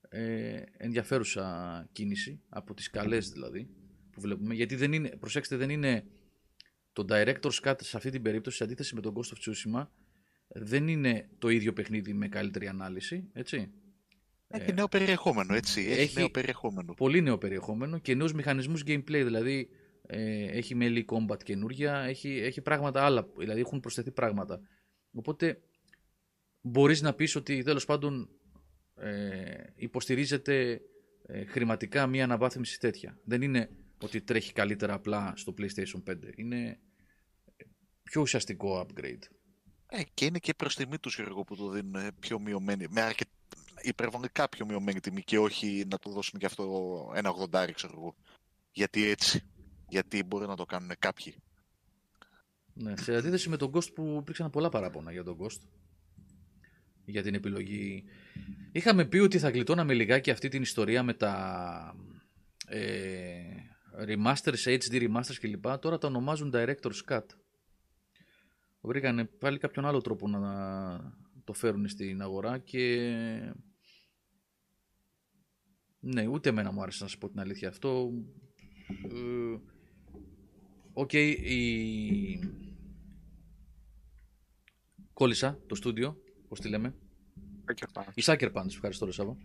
ε, 0.08 0.62
ενδιαφέρουσα 0.76 1.88
κίνηση, 1.92 2.40
από 2.48 2.74
τις 2.74 2.90
καλές 2.90 3.30
δηλαδή, 3.30 3.68
που 4.10 4.20
βλέπουμε. 4.20 4.54
Γιατί 4.54 4.74
δεν 4.76 4.92
είναι, 4.92 5.08
προσέξτε, 5.08 5.56
δεν 5.56 5.70
είναι 5.70 6.04
το 6.92 7.04
Director's 7.08 7.60
Cut 7.62 7.74
σε 7.80 7.96
αυτή 7.96 8.10
την 8.10 8.22
περίπτωση, 8.22 8.56
σε 8.56 8.64
αντίθεση 8.64 8.94
με 8.94 9.00
τον 9.00 9.14
Ghost 9.16 9.36
of 9.36 9.50
Tsushima, 9.50 9.86
δεν 10.48 10.88
είναι 10.88 11.28
το 11.38 11.48
ίδιο 11.48 11.72
παιχνίδι 11.72 12.12
με 12.12 12.28
καλύτερη 12.28 12.68
ανάλυση, 12.68 13.28
έτσι. 13.32 13.70
Έχει 14.48 14.72
νέο 14.72 14.88
περιεχόμενο, 14.88 15.54
έτσι. 15.54 15.80
Έχει, 15.80 16.00
έχει- 16.00 16.18
νέο 16.18 16.30
περιεχόμενο. 16.30 16.94
Πολύ 16.94 17.20
νέο 17.20 17.38
περιεχόμενο 17.38 17.98
και 17.98 18.14
νέους 18.14 18.32
μηχανισμούς 18.32 18.82
gameplay, 18.86 19.22
δηλαδή 19.24 19.68
ε, 20.06 20.44
έχει 20.44 20.76
melee 20.80 21.04
combat 21.04 21.42
καινούρια, 21.42 21.96
έχει, 21.98 22.28
έχει 22.28 22.60
πράγματα 22.60 23.04
άλλα, 23.04 23.28
δηλαδή 23.38 23.60
έχουν 23.60 23.80
προσθεθεί 23.80 24.10
πράγματα. 24.10 24.60
Οπότε 25.12 25.60
μπορείς 26.60 27.02
να 27.02 27.14
πεις 27.14 27.36
ότι 27.36 27.62
τέλος 27.62 27.84
πάντων 27.84 28.28
ε, 28.96 29.64
υποστηρίζεται 29.74 30.80
ε, 31.26 31.44
χρηματικά 31.44 32.06
μια 32.06 32.24
αναβάθμιση 32.24 32.80
τέτοια. 32.80 33.18
Δεν 33.24 33.42
είναι 33.42 33.70
ότι 34.02 34.20
τρέχει 34.20 34.52
καλύτερα 34.52 34.94
απλά 34.94 35.32
στο 35.36 35.54
PlayStation 35.58 36.02
5. 36.10 36.16
Είναι 36.36 36.78
πιο 38.02 38.20
ουσιαστικό 38.20 38.86
upgrade. 38.86 39.22
Ε, 39.86 40.02
και 40.14 40.24
είναι 40.24 40.38
και 40.38 40.54
προς 40.54 40.74
τιμή 40.74 40.98
τους 40.98 41.14
Γιώργο 41.14 41.44
που 41.44 41.56
το 41.56 41.68
δίνουν 41.68 41.94
ε, 41.94 42.08
πιο 42.18 42.38
μειωμένη, 42.38 42.86
με 42.90 43.00
αρκε... 43.00 43.24
υπερβολικά 43.82 44.48
πιο 44.48 44.66
μειωμένη 44.66 45.00
τιμή 45.00 45.22
και 45.22 45.38
όχι 45.38 45.84
να 45.90 45.98
το 45.98 46.10
δώσουν 46.10 46.38
και 46.38 46.46
αυτό 46.46 47.12
ένα 47.14 47.32
80 47.50 47.70
ξέρω 47.74 47.92
εγώ. 47.96 48.14
Γιατί 48.72 49.08
έτσι. 49.08 49.42
Γιατί 49.88 50.22
μπορεί 50.22 50.46
να 50.46 50.56
το 50.56 50.64
κάνουν 50.64 50.90
κάποιοι. 50.98 51.34
Ναι, 52.74 52.96
σε 52.96 53.16
αντίθεση 53.16 53.48
με 53.48 53.56
τον 53.56 53.70
Ghost 53.74 53.92
που 53.94 54.16
υπήρξαν 54.20 54.50
πολλά 54.50 54.68
παράπονα 54.68 55.12
για 55.12 55.24
τον 55.24 55.38
Ghost. 55.40 55.60
Για 57.06 57.22
την 57.22 57.34
επιλογή. 57.34 58.04
Είχαμε 58.72 59.04
πει 59.04 59.18
ότι 59.18 59.38
θα 59.38 59.50
γλιτώναμε 59.50 59.94
λιγάκι 59.94 60.30
αυτή 60.30 60.48
την 60.48 60.62
ιστορία 60.62 61.02
με 61.02 61.14
τα 61.14 61.94
ε, 62.66 63.40
remasters, 63.98 64.78
HD 64.78 64.92
remasters 64.92 65.36
κλπ. 65.40 65.78
Τώρα 65.78 65.98
τα 65.98 66.06
ονομάζουν 66.06 66.52
Director's 66.54 67.00
Cut. 67.08 67.24
Βρήκανε 68.80 69.24
πάλι 69.24 69.58
κάποιον 69.58 69.86
άλλο 69.86 70.00
τρόπο 70.00 70.28
να 70.28 70.40
το 71.44 71.52
φέρουν 71.52 71.88
στην 71.88 72.22
αγορά 72.22 72.58
και... 72.58 73.52
Ναι, 76.00 76.26
ούτε 76.26 76.48
εμένα 76.48 76.72
μου 76.72 76.82
άρεσε 76.82 77.02
να 77.02 77.08
σας 77.08 77.18
πω 77.18 77.28
την 77.28 77.40
αλήθεια 77.40 77.68
αυτό. 77.68 78.12
Ε, 78.88 79.58
Οκ, 80.92 81.12
η... 81.12 82.38
Κόλλησα 85.12 85.58
το 85.66 85.74
στούντιο, 85.74 86.22
πώς 86.48 86.60
τη 86.60 86.68
λέμε; 86.68 86.94
Sucker 87.66 88.00
Punch. 88.00 88.10
Η 88.14 88.22
Sucker 88.24 88.52
Punch, 88.52 88.66
ευχαριστώ 88.68 89.04
ρε 89.04 89.12
Σάβα. 89.12 89.36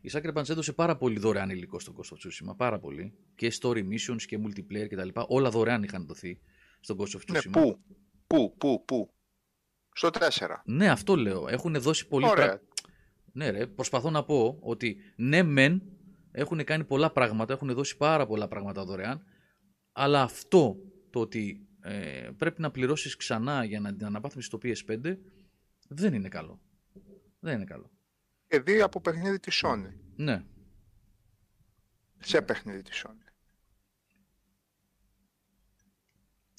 Η 0.00 0.10
Sucker 0.12 0.32
Punch 0.34 0.48
έδωσε 0.48 0.72
πάρα 0.72 0.96
πολύ 0.96 1.18
δωρεάν 1.18 1.50
υλικό 1.50 1.78
στον 1.80 1.94
Ghost 1.96 2.14
of 2.14 2.16
Tsushima, 2.16 2.56
πάρα 2.56 2.78
πολύ. 2.78 3.14
Και 3.34 3.52
story 3.60 3.84
missions 3.88 4.22
και 4.26 4.38
multiplayer 4.42 4.86
κτλ. 4.88 5.08
Όλα 5.26 5.50
δωρεάν 5.50 5.82
είχαν 5.82 6.06
δοθεί 6.06 6.40
στον 6.80 6.96
Ghost 7.00 7.16
of 7.16 7.20
Ναι, 7.32 7.38
Tsushima. 7.38 7.50
πού, 7.52 7.78
πού, 8.26 8.54
πού, 8.58 8.84
πού. 8.84 9.14
Στο 9.92 10.10
4. 10.12 10.62
Ναι, 10.64 10.90
αυτό 10.90 11.16
λέω. 11.16 11.48
Έχουν 11.48 11.74
δώσει 11.80 12.08
πολύ 12.08 12.26
Ωραία. 12.28 12.46
πρα- 12.46 12.60
Ναι, 13.32 13.50
ρε, 13.50 13.66
προσπαθώ 13.66 14.10
να 14.10 14.24
πω 14.24 14.58
ότι 14.60 14.96
ναι, 15.16 15.42
μεν 15.42 15.82
έχουν 16.32 16.64
κάνει 16.64 16.84
πολλά 16.84 17.10
πράγματα, 17.10 17.52
έχουν 17.52 17.72
δώσει 17.74 17.96
πάρα 17.96 18.26
πολλά 18.26 18.48
πράγματα 18.48 18.84
δωρεάν, 18.84 19.24
αλλά 19.92 20.22
αυτό 20.22 20.76
το 21.10 21.20
ότι 21.20 21.68
ε, 21.80 22.28
πρέπει 22.36 22.60
να 22.60 22.70
πληρώσεις 22.70 23.16
ξανά 23.16 23.64
για 23.64 23.80
να 23.80 23.94
την 23.94 24.06
αναβάθμιση 24.06 24.46
στο 24.48 24.58
PS5 24.62 25.16
δεν 25.92 26.14
είναι 26.14 26.28
καλό. 26.28 26.60
Δεν 27.40 27.54
είναι 27.54 27.64
καλό. 27.64 27.90
Και 28.46 28.60
δει 28.60 28.80
από 28.80 29.00
παιχνίδι 29.00 29.40
της 29.40 29.62
Sony. 29.64 29.92
Ναι. 30.16 30.44
Σε 32.18 32.42
παιχνίδι 32.42 32.82
της 32.82 33.04
Sony. 33.06 33.32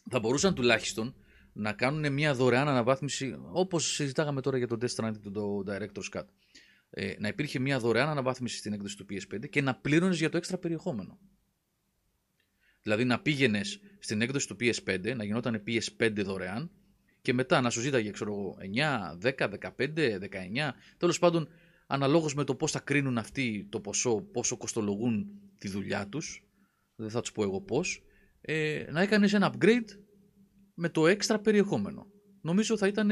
Θα 0.10 0.20
μπορούσαν 0.20 0.56
τουλάχιστον 0.56 1.16
να 1.54 1.74
κάνουν 1.74 2.14
μια 2.14 2.34
δωρεάν 2.34 2.68
αναβάθμιση, 2.68 3.40
όπως 3.52 3.94
συζητάγαμε 3.94 4.42
τώρα 4.42 4.58
για 4.58 4.68
το 4.68 4.78
Death 4.82 4.96
Stranding, 4.96 5.20
το, 5.24 5.32
το 5.32 5.64
Director's 5.68 6.18
Cut. 6.18 6.26
Ε, 6.90 7.14
να 7.20 7.28
υπήρχε 7.28 7.60
μια 7.60 7.80
δωρεάν 7.80 8.10
αναβάθμιση 8.10 8.58
στην 8.58 8.74
έκδοση 8.74 8.98
του 8.98 9.06
PS5 9.10 9.50
και 9.50 9.62
να 9.62 9.76
πλήρωνες 9.76 10.18
για 10.18 10.30
το 10.30 10.38
έξτρα 10.38 10.58
περιεχόμενο. 10.58 11.20
Δηλαδή 12.82 13.06
να 13.06 13.22
πήγαινες 13.22 13.80
στην 14.00 14.22
έκδοση 14.22 14.48
του 14.48 14.56
PS5, 14.60 15.16
να 15.16 15.24
γινόταν 15.24 15.64
PS5 15.68 16.24
δωρεάν 16.24 16.72
και 17.22 17.34
μετά 17.34 17.62
να 17.62 17.70
σου 17.70 17.82
ζήταγε, 17.82 18.12
ξέρω 18.12 18.32
εγώ, 18.32 18.58
9, 18.60 19.32
10, 19.38 19.50
15, 19.78 20.20
19, 20.20 20.72
τέλος 20.98 21.20
πάντων 21.20 21.48
αναλόγως 21.88 22.34
με 22.34 22.44
το 22.44 22.56
πώς 22.56 22.72
θα 22.72 22.80
κρίνουν 22.80 23.18
αυτοί 23.18 23.68
το 23.70 23.80
ποσό, 23.80 24.22
πόσο 24.22 24.58
κοστολογούν 24.58 25.28
τη 25.58 25.70
δουλειά 25.70 26.08
τους, 26.08 26.48
δεν 26.96 27.10
θα 27.10 27.22
τους 27.22 27.32
πω 27.32 27.44
εγώ 27.44 27.62
πώς, 27.62 28.04
ε, 28.42 28.86
να 28.92 29.02
έκανες 29.02 29.34
ένα 29.34 29.54
upgrade 29.54 29.90
με 30.74 30.90
το 30.90 31.08
έξτρα 31.08 31.40
περιεχόμενο. 31.40 32.08
Νομίζω 32.42 32.78
θα 32.78 32.88
ήταν 32.88 33.12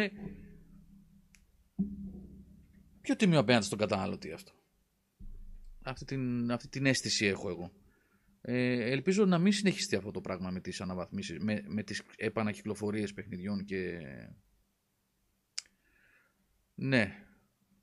πιο 3.02 3.16
τιμίο 3.16 3.40
απέναντι 3.40 3.66
στον 3.66 3.78
καταναλωτή 3.78 4.32
αυτό. 4.32 4.52
Αυτή 5.84 6.06
την, 6.06 6.52
αυτή 6.52 6.68
την 6.68 6.86
αίσθηση 6.86 7.26
έχω 7.26 7.50
εγώ. 7.50 7.72
Ε, 8.42 8.92
ελπίζω 8.92 9.26
να 9.26 9.38
μην 9.38 9.52
συνεχιστεί 9.52 9.96
αυτό 9.96 10.12
το 10.12 10.22
πράγμα 10.22 10.50
με 10.50 10.60
τις 10.60 10.82
αναβαθμίσεις, 10.82 11.40
με, 11.40 11.64
με 11.68 11.84
τις 11.84 12.02
επανακυκλοφορίες 12.18 13.14
παιχνιδιών 13.14 13.66
και... 13.66 14.00
Ναι, 16.76 17.16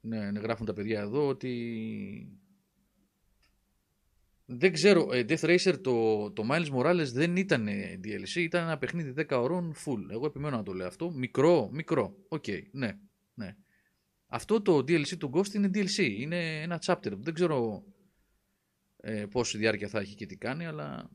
ναι, 0.01 0.31
ναι, 0.31 0.41
γράφουν 0.41 0.67
τα 0.67 0.73
παιδιά 0.73 1.01
εδώ 1.01 1.27
ότι... 1.27 2.41
Δεν 4.49 4.73
ξέρω, 4.73 5.13
ε, 5.13 5.25
Death 5.29 5.41
Racer 5.41 5.81
το, 5.81 6.31
το 6.31 6.47
Miles 6.51 6.71
Morales 6.71 7.07
δεν 7.13 7.37
ήταν 7.37 7.69
DLC, 8.05 8.35
ήταν 8.35 8.63
ένα 8.63 8.79
παιχνίδι 8.79 9.27
10 9.29 9.39
ωρών 9.43 9.75
full. 9.75 10.11
Εγώ 10.11 10.27
επιμένω 10.27 10.57
να 10.57 10.63
το 10.63 10.73
λέω 10.73 10.87
αυτό. 10.87 11.11
Μικρό, 11.11 11.71
μικρό. 11.73 12.17
Οκ, 12.29 12.45
ναι, 12.73 12.99
ναι. 13.35 13.57
Αυτό 14.27 14.63
το 14.63 14.77
DLC 14.77 15.17
του 15.19 15.31
Ghost 15.35 15.55
είναι 15.55 15.71
DLC, 15.75 16.11
είναι 16.19 16.63
ένα 16.63 16.83
chapter. 16.87 17.13
Δεν 17.19 17.35
ξέρω 17.35 17.85
ε, 19.09 19.27
πόση 19.27 19.59
διάρκεια 19.59 19.89
θα 19.89 20.01
έχει 20.01 20.15
και 20.15 20.27
τι 20.27 20.37
κάνει, 20.37 20.67
αλλά 20.67 21.11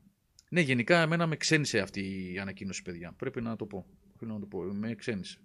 ναι, 0.49 0.61
γενικά 0.61 1.01
εμένα 1.01 1.27
με 1.27 1.35
ξένισε 1.35 1.79
αυτή 1.79 2.31
η 2.33 2.39
ανακοίνωση, 2.39 2.81
παιδιά. 2.81 3.11
Πρέπει 3.11 3.41
να 3.41 3.55
το 3.55 3.65
πω. 3.65 3.85
Πρέπει 4.17 4.33
να 4.33 4.39
το 4.39 4.45
πω. 4.45 4.59
Με 4.59 4.95
ξένισε. 4.95 5.39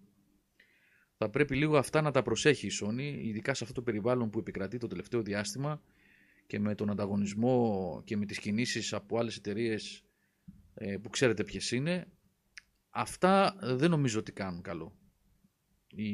Θα 1.16 1.30
πρέπει 1.30 1.57
λίγο 1.57 1.76
αυτά 1.76 2.01
να 2.01 2.11
τα 2.11 2.22
προσέχει 2.22 2.66
η 2.66 2.70
Sony, 2.82 3.18
ειδικά 3.22 3.55
σε 3.55 3.64
αυτό 3.64 3.74
το 3.74 3.82
περιβάλλον 3.82 4.30
που 4.30 4.38
επικρατεί 4.38 4.78
το 4.78 4.86
τελευταίο 4.86 5.22
διάστημα 5.22 5.82
και 6.47 6.59
με 6.59 6.74
τον 6.74 6.90
ανταγωνισμό 6.90 8.03
και 8.05 8.16
με 8.16 8.26
τις 8.26 8.38
κινήσεις 8.38 8.92
από 8.92 9.18
άλλες 9.18 9.36
εταιρείες 9.36 10.05
που 11.03 11.09
ξέρετε 11.11 11.44
ποιες 11.44 11.70
είναι. 11.70 12.07
Αυτά 12.90 13.57
δεν 13.62 13.90
νομίζω 13.90 14.18
ότι 14.18 14.32
κάνουν 14.32 14.62
καλό. 14.62 14.97
Οι 15.86 16.12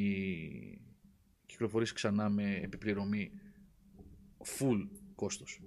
κυκλοφορίες 1.47 1.93
ξανά 1.93 2.29
με 2.29 2.61
επιπληρωμή 2.63 3.31
full 4.39 4.89
κόστος. 5.15 5.61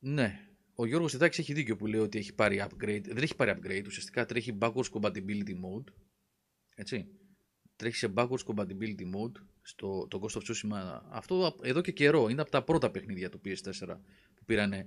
Ναι. 0.00 0.44
Ο 0.74 0.86
Γιώργος 0.86 1.12
Τετάκης 1.12 1.38
έχει 1.38 1.52
δίκιο 1.52 1.76
που 1.76 1.86
λέει 1.86 2.00
ότι 2.00 2.18
έχει 2.18 2.34
πάρει 2.34 2.64
upgrade. 2.68 3.04
Δεν 3.04 3.22
έχει 3.22 3.36
πάρει 3.36 3.52
upgrade, 3.56 3.84
ουσιαστικά 3.86 4.26
τρέχει 4.26 4.58
backwards 4.60 4.90
compatibility 4.92 5.54
mode. 5.54 5.92
Έτσι. 6.74 7.06
τρέχει 7.76 7.96
σε 7.96 8.12
backwards 8.16 8.44
compatibility 8.46 9.04
mode 9.14 9.42
στο 9.62 10.06
το 10.10 10.20
Ghost 10.22 10.40
of 10.40 10.42
Tsushima. 10.42 11.00
Αυτό 11.10 11.56
εδώ 11.62 11.80
και 11.80 11.92
καιρό 11.92 12.28
είναι 12.28 12.40
από 12.40 12.50
τα 12.50 12.64
πρώτα 12.64 12.90
παιχνίδια 12.90 13.28
του 13.28 13.40
PS4 13.44 13.96
που 14.34 14.44
πήρανε 14.44 14.86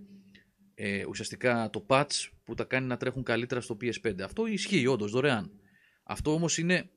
ε, 0.73 1.05
ουσιαστικά 1.05 1.69
το 1.69 1.85
patch 1.89 2.29
που 2.43 2.53
τα 2.53 2.63
κάνει 2.63 2.87
να 2.87 2.97
τρέχουν 2.97 3.23
καλύτερα 3.23 3.61
στο 3.61 3.77
PS5. 3.81 4.21
Αυτό 4.21 4.45
ισχύει 4.45 4.87
όντως 4.87 5.11
δωρεάν. 5.11 5.51
Αυτό 6.03 6.33
όμως 6.33 6.57
είναι 6.57 6.89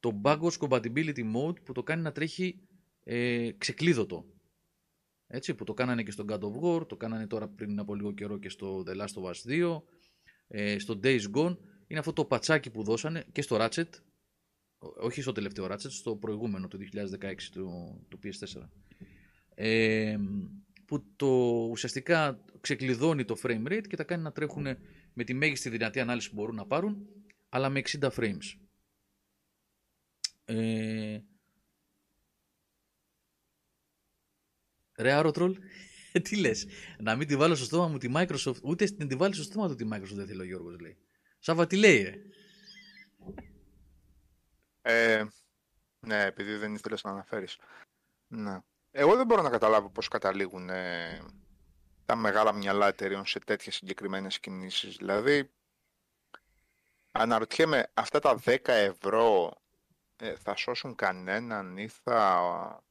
το 0.00 0.20
backwards 0.24 0.58
compatibility 0.58 1.34
mode 1.36 1.62
που 1.62 1.72
το 1.72 1.82
κάνει 1.82 2.02
να 2.02 2.12
τρέχει 2.12 2.60
ε, 3.04 3.50
ξεκλείδωτο. 3.58 4.24
Έτσι, 5.30 5.54
που 5.54 5.64
το 5.64 5.74
κάνανε 5.74 6.02
και 6.02 6.10
στο 6.10 6.24
God 6.28 6.40
of 6.40 6.60
War, 6.62 6.88
το 6.88 6.96
κάνανε 6.96 7.26
τώρα 7.26 7.48
πριν 7.48 7.78
από 7.78 7.94
λίγο 7.94 8.12
καιρό 8.12 8.38
και 8.38 8.48
στο 8.48 8.84
The 8.86 8.96
Last 8.96 9.22
of 9.22 9.30
Us 9.30 9.50
2, 9.76 9.82
ε, 10.48 10.78
στο 10.78 11.00
Days 11.02 11.22
Gone. 11.34 11.56
Είναι 11.86 11.98
αυτό 11.98 12.12
το 12.12 12.24
πατσάκι 12.24 12.70
που 12.70 12.82
δώσανε 12.82 13.24
και 13.32 13.42
στο 13.42 13.56
Ratchet, 13.60 13.88
όχι 14.78 15.20
στο 15.20 15.32
τελευταίο 15.32 15.66
Ratchet, 15.70 15.90
στο 15.90 16.16
προηγούμενο 16.16 16.68
του 16.68 16.78
2016 16.78 17.34
του, 17.52 17.70
του 18.08 18.18
PS4. 18.22 18.68
Ε, 19.54 20.18
που 20.84 21.04
το 21.16 21.26
ουσιαστικά 21.70 22.44
ξεκλειδώνει 22.60 23.24
το 23.24 23.36
frame 23.42 23.66
rate 23.66 23.86
και 23.88 23.96
τα 23.96 24.04
κάνει 24.04 24.22
να 24.22 24.32
τρέχουν 24.32 24.66
με 25.12 25.24
τη 25.24 25.34
μέγιστη 25.34 25.68
δυνατή 25.68 26.00
ανάλυση 26.00 26.28
που 26.28 26.34
μπορούν 26.34 26.54
να 26.54 26.66
πάρουν, 26.66 27.06
αλλά 27.48 27.68
με 27.68 27.82
60 27.84 28.10
frames. 28.10 28.58
Ε, 30.44 31.18
Ρε 34.98 35.12
Άρωτρολ, 35.12 35.58
τι 36.22 36.36
λες, 36.36 36.66
να 36.98 37.16
μην 37.16 37.26
τη 37.26 37.36
βάλω 37.36 37.54
στο 37.54 37.64
στόμα 37.64 37.88
μου 37.88 37.98
τη 37.98 38.12
Microsoft, 38.14 38.62
ούτε 38.62 38.88
να 38.96 39.06
τη 39.06 39.14
βάλει 39.14 39.34
στο 39.34 39.42
στόμα 39.42 39.68
του 39.68 39.74
τη 39.74 39.88
Microsoft 39.92 40.14
δεν 40.14 40.26
θέλει 40.26 40.40
ο 40.40 40.44
Γιώργος, 40.44 40.80
λέει. 40.80 40.96
Σάβα, 41.38 41.66
τι 41.66 41.76
λέει, 41.76 42.02
ρε. 42.02 42.14
Ε, 44.82 45.24
ναι, 46.00 46.24
επειδή 46.24 46.56
δεν 46.56 46.74
ήθελες 46.74 47.02
να 47.02 47.10
αναφέρεις. 47.10 47.58
Ναι. 48.28 48.58
Εγώ 48.90 49.16
δεν 49.16 49.26
μπορώ 49.26 49.42
να 49.42 49.50
καταλάβω 49.50 49.90
πώς 49.90 50.08
καταλήγουν 50.08 50.70
ε, 50.70 51.20
τα 52.06 52.16
μεγάλα 52.16 52.52
μυαλά 52.52 52.86
εταιρείων 52.86 53.26
σε 53.26 53.38
τέτοιες 53.38 53.74
συγκεκριμένες 53.74 54.40
κινήσεις. 54.40 54.96
Δηλαδή, 54.96 55.50
αναρωτιέμαι, 57.12 57.90
αυτά 57.94 58.18
τα 58.18 58.38
10 58.44 58.58
ευρώ 58.64 59.56
ε, 60.16 60.34
θα 60.34 60.56
σώσουν 60.56 60.94
κανέναν 60.94 61.76
ή 61.76 61.88
θα 61.88 62.82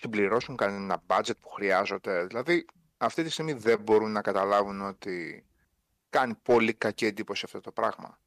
συμπληρώσουν 0.00 0.56
κανένα 0.56 1.02
budget 1.06 1.38
που 1.40 1.48
χρειάζονται. 1.48 2.26
Δηλαδή, 2.26 2.66
αυτή 2.96 3.22
τη 3.22 3.30
στιγμή 3.30 3.52
δεν 3.52 3.80
μπορούν 3.80 4.12
να 4.12 4.20
καταλάβουν 4.20 4.80
ότι 4.80 5.46
κάνει 6.10 6.34
πολύ 6.34 6.74
κακή 6.74 7.06
εντύπωση 7.06 7.42
αυτό 7.44 7.60
το 7.60 7.72
πράγμα. 7.72 8.18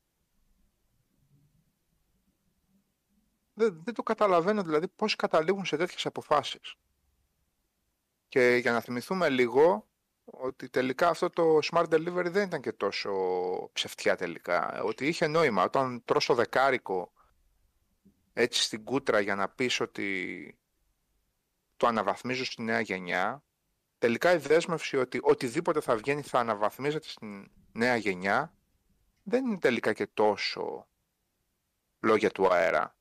Δεν, 3.53 3.81
δεν 3.83 3.93
το 3.93 4.03
καταλαβαίνω 4.03 4.63
δηλαδή 4.63 4.87
πώς 4.87 5.15
καταλήγουν 5.15 5.65
σε 5.65 5.77
τέτοιες 5.77 6.05
αποφάσεις. 6.05 6.75
Και 8.27 8.55
για 8.55 8.71
να 8.71 8.81
θυμηθούμε 8.81 9.29
λίγο 9.29 9.87
ότι 10.23 10.69
τελικά 10.69 11.09
αυτό 11.09 11.29
το 11.29 11.59
smart 11.71 11.85
delivery 11.89 12.27
δεν 12.29 12.47
ήταν 12.47 12.61
και 12.61 12.71
τόσο 12.71 13.11
ψευτιά 13.73 14.15
τελικά. 14.15 14.81
Ότι 14.81 15.07
είχε 15.07 15.27
νόημα 15.27 15.63
όταν 15.63 16.03
τρώσω 16.05 16.33
δεκάρικο 16.33 17.11
έτσι 18.33 18.63
στην 18.63 18.83
κούτρα 18.83 19.19
για 19.19 19.35
να 19.35 19.49
πεις 19.49 19.79
ότι 19.79 20.57
το 21.79 21.87
αναβαθμίζω 21.87 22.45
στη 22.45 22.61
νέα 22.61 22.79
γενιά, 22.79 23.43
τελικά 23.97 24.33
η 24.33 24.37
δέσμευση 24.37 24.97
ότι 24.97 25.19
οτιδήποτε 25.21 25.81
θα 25.81 25.95
βγαίνει 25.95 26.21
θα 26.21 26.39
αναβαθμίζεται 26.39 27.07
στη 27.07 27.51
νέα 27.71 27.95
γενιά, 27.95 28.53
δεν 29.23 29.45
είναι 29.45 29.57
τελικά 29.57 29.93
και 29.93 30.07
τόσο 30.07 30.87
λόγια 31.99 32.31
του 32.31 32.53
αέρα. 32.53 32.95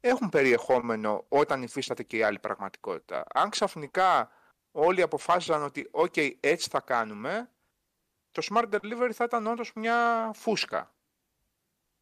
Έχουν 0.00 0.28
περιεχόμενο 0.28 1.24
όταν 1.28 1.62
υφίσταται 1.62 2.02
και 2.02 2.16
η 2.16 2.22
άλλη 2.22 2.38
πραγματικότητα. 2.38 3.24
Αν 3.34 3.50
ξαφνικά 3.50 4.30
όλοι 4.72 5.02
αποφάσιζαν 5.02 5.62
ότι 5.62 5.90
«OK, 5.92 6.34
έτσι 6.40 6.68
θα 6.68 6.80
κάνουμε», 6.80 7.50
το 8.30 8.46
Smart 8.50 8.70
Delivery 8.70 9.10
θα 9.12 9.24
ήταν 9.24 9.46
όντως 9.46 9.72
μια 9.74 10.30
φούσκα. 10.34 10.94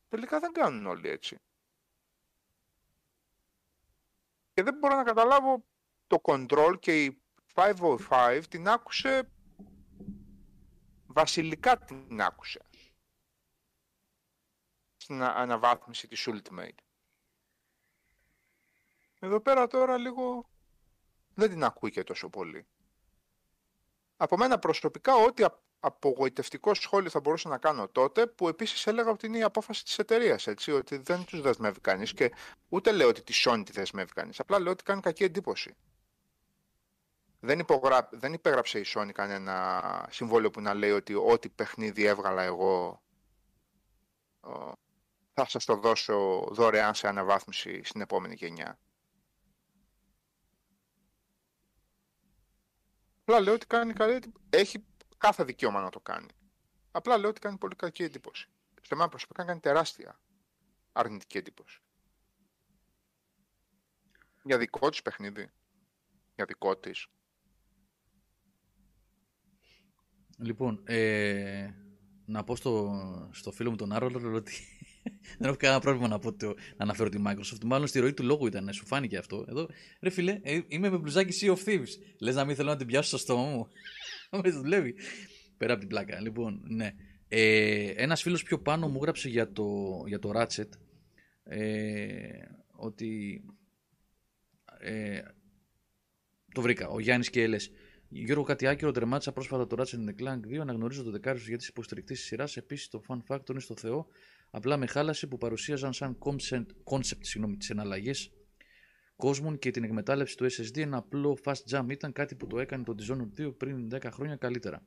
Τελικά 0.09 0.39
δεν 0.39 0.53
κάνουν 0.53 0.87
όλοι 0.87 1.09
έτσι. 1.09 1.39
Και 4.53 4.63
δεν 4.63 4.75
μπορώ 4.79 4.97
να 4.97 5.05
καταλάβω 5.05 5.65
το 6.11 6.21
Control 6.23 6.75
και 6.79 7.05
η 7.05 7.23
505 7.55 8.43
την 8.49 8.69
άκουσε 8.69 9.31
βασιλικά 11.07 11.79
την 11.79 12.21
άκουσε 12.21 12.61
στην 14.97 15.23
αναβάθμιση 15.23 16.09
της 16.09 16.29
Ultimate. 16.31 16.79
Εδώ 19.19 19.41
πέρα 19.41 19.67
τώρα 19.67 19.97
λίγο 19.97 20.51
δεν 21.35 21.51
την 21.51 21.65
ακούει 21.65 21.91
και 21.91 22.05
τόσο 22.05 22.29
πολύ. 22.29 22.67
Από 24.17 24.37
μένα 24.37 24.59
προσωπικά 24.59 25.15
ό,τι 25.15 25.45
απογοητευτικό 25.81 26.75
σχόλιο 26.75 27.11
θα 27.11 27.21
μπορούσα 27.21 27.49
να 27.49 27.59
κάνω 27.59 27.89
τότε, 27.89 28.27
που 28.27 28.49
επίσης 28.49 28.87
έλεγα 28.87 29.11
ότι 29.11 29.27
είναι 29.27 29.39
η 29.39 29.43
απόφαση 29.43 29.85
της 29.85 29.99
εταιρείας, 29.99 30.47
έτσι, 30.47 30.73
ότι 30.73 30.97
δεν 30.97 31.25
τους 31.25 31.41
δεσμεύει 31.41 31.81
κανείς 31.81 32.13
και 32.13 32.33
ούτε 32.69 32.93
λέω 32.93 33.09
ότι 33.09 33.23
τη 33.23 33.43
Sony 33.45 33.63
τη 33.65 33.73
δεσμεύει 33.73 34.13
κανείς, 34.13 34.41
απλά 34.41 34.61
λέω 34.61 34.73
ότι 34.73 34.83
κάνει 34.83 35.01
κακή 35.01 35.25
εντύπωση. 35.25 35.77
Δεν, 37.41 37.59
υπογρα... 37.59 38.09
δεν 38.12 38.32
υπέγραψε 38.32 38.78
η 38.78 38.84
Sony 38.95 39.11
κανένα 39.12 40.07
συμβόλαιο 40.11 40.51
που 40.51 40.61
να 40.61 40.74
λέει 40.74 40.91
ότι 40.91 41.14
ό,τι 41.14 41.49
παιχνίδι 41.49 42.05
έβγαλα 42.05 42.43
εγώ 42.43 43.03
θα 45.32 45.49
σας 45.49 45.64
το 45.64 45.76
δώσω 45.76 46.49
δωρεάν 46.51 46.95
σε 46.95 47.09
αναβάθμιση 47.09 47.82
στην 47.84 48.01
επόμενη 48.01 48.34
γενιά. 48.34 48.78
Απλά 53.20 53.41
λέω 53.41 53.55
ότι 53.55 53.66
κάνει 53.66 53.93
καλή 53.93 54.32
Έχει 54.51 54.84
κάθε 55.18 55.45
δικαίωμα 55.45 55.80
να 55.80 55.91
το 55.91 56.01
κάνει. 56.01 56.28
Απλά 56.91 57.18
λέω 57.18 57.28
ότι 57.28 57.41
κάνει 57.41 57.59
πολύ 57.59 57.76
κακή 57.76 58.03
εντύπωση. 58.03 58.49
Σε 58.82 58.95
μένα 58.95 59.09
προσωπικά 59.09 59.45
κάνει 59.45 59.61
τεράστια 59.61 60.20
αρνητική 60.93 61.38
εντύπωση. 61.38 61.80
Για 64.43 64.59
δικό 64.59 64.91
της 64.91 65.03
παιχνίδι. 65.03 65.51
Για 66.34 66.45
δικό 66.45 66.76
της. 66.76 67.07
Λοιπόν, 70.43 70.80
ε, 70.84 71.68
να 72.24 72.45
πω 72.45 72.57
στο, 72.57 73.01
στο 73.32 73.53
φίλο 73.53 73.70
μου 73.70 73.76
τον 73.76 73.93
Άρολο 73.93 74.34
ότι 74.34 74.53
δεν 75.38 75.49
έχω 75.49 75.57
κανένα 75.57 75.80
πρόβλημα 75.80 76.09
να, 76.09 76.18
πω 76.18 76.32
το, 76.32 76.47
να 76.47 76.55
αναφέρω 76.76 77.09
τη 77.09 77.18
Microsoft. 77.26 77.64
Μάλλον 77.64 77.86
στη 77.86 77.99
ροή 77.99 78.12
του 78.12 78.22
λόγου 78.22 78.47
ήταν, 78.47 78.72
σου 78.72 78.86
φάνηκε 78.86 79.16
αυτό. 79.16 79.45
Εδώ, 79.49 79.68
ρε 80.01 80.11
φίλε, 80.11 80.41
ε, 80.43 80.61
είμαι 80.68 80.91
με 80.91 80.99
μπλουζάκι 80.99 81.38
Sea 81.41 81.57
of 81.57 81.68
Thieves. 81.68 81.88
Λες 82.20 82.34
να 82.34 82.45
μην 82.45 82.57
θέλω 82.57 82.68
να 82.68 82.76
την 82.76 82.86
πιάσω 82.86 83.09
στο 83.09 83.18
στόμα 83.18 83.43
μου. 83.43 83.68
Με 84.43 84.51
δουλεύει. 84.51 84.95
Πέρα 85.57 85.72
από 85.72 85.80
την 85.80 85.88
πλάκα. 85.88 86.20
Λοιπόν, 86.20 86.62
ναι. 86.68 86.95
Ε, 87.28 87.84
Ένας 87.97 88.22
φίλος 88.22 88.43
πιο 88.43 88.59
πάνω 88.61 88.88
μου 88.88 88.99
γράψε 89.03 89.28
για 89.28 89.53
το, 89.53 89.66
για 90.07 90.18
το 90.18 90.32
Ratchet 90.34 90.68
ε, 91.45 92.18
ότι. 92.72 93.43
Ε, 94.80 95.20
το 96.55 96.61
βρήκα. 96.61 96.88
Ο 96.88 97.01
Γιάννης 97.01 97.30
και 97.30 97.43
έλες 97.43 97.70
Γιώργο, 98.13 98.45
κάτι 98.45 98.67
άκυρο 98.67 98.91
τερμάτισα 98.91 99.33
πρόσφατα 99.33 99.67
το 99.67 99.77
Ratchet 99.79 100.23
Clank 100.23 100.55
2. 100.55 100.57
Αναγνωρίζω 100.61 101.03
το 101.03 101.11
δεκάριο 101.11 101.43
για 101.47 101.57
τις 101.57 101.69
υποστηρικτές 101.69 102.19
της 102.19 102.27
σειράς. 102.27 102.57
Επίσης, 102.57 102.89
το 102.89 103.03
Fun 103.09 103.19
Factor 103.29 103.51
είναι 103.51 103.61
στο 103.61 103.77
Θεό. 103.77 104.07
Απλά 104.51 104.77
με 104.77 104.87
χάλασε 104.87 105.27
που 105.27 105.39
παρουσίαζαν 105.39 105.93
σαν 105.93 106.19
concept 106.85 107.17
τις 107.59 107.71
εναλλαγές 107.71 108.31
κόσμων 109.17 109.59
και 109.59 109.71
την 109.71 109.85
εκμετάλλευση 109.85 110.37
του 110.37 110.51
SSD. 110.51 110.79
Ένα 110.79 110.97
απλό 110.97 111.39
fast 111.45 111.71
jump 111.71 111.87
ήταν 111.89 112.13
κάτι 112.13 112.35
που 112.35 112.47
το 112.47 112.61
έκανε 112.61 112.85
το 112.85 112.95
Dishonored 112.99 113.47
2 113.47 113.55
πριν 113.57 113.89
10 113.93 114.09
χρόνια 114.13 114.37
καλύτερα. 114.37 114.83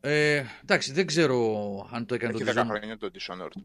Ε, 0.00 0.44
εντάξει, 0.62 0.92
δεν 0.92 1.06
ξέρω 1.06 1.88
αν 1.92 2.06
το 2.06 2.14
έκανε 2.14 2.32
Έχει 2.34 2.44
το 2.44 2.60
10 2.60 2.64
χρόνια 2.66 2.96
το 2.96 3.10
Dishonored. 3.12 3.62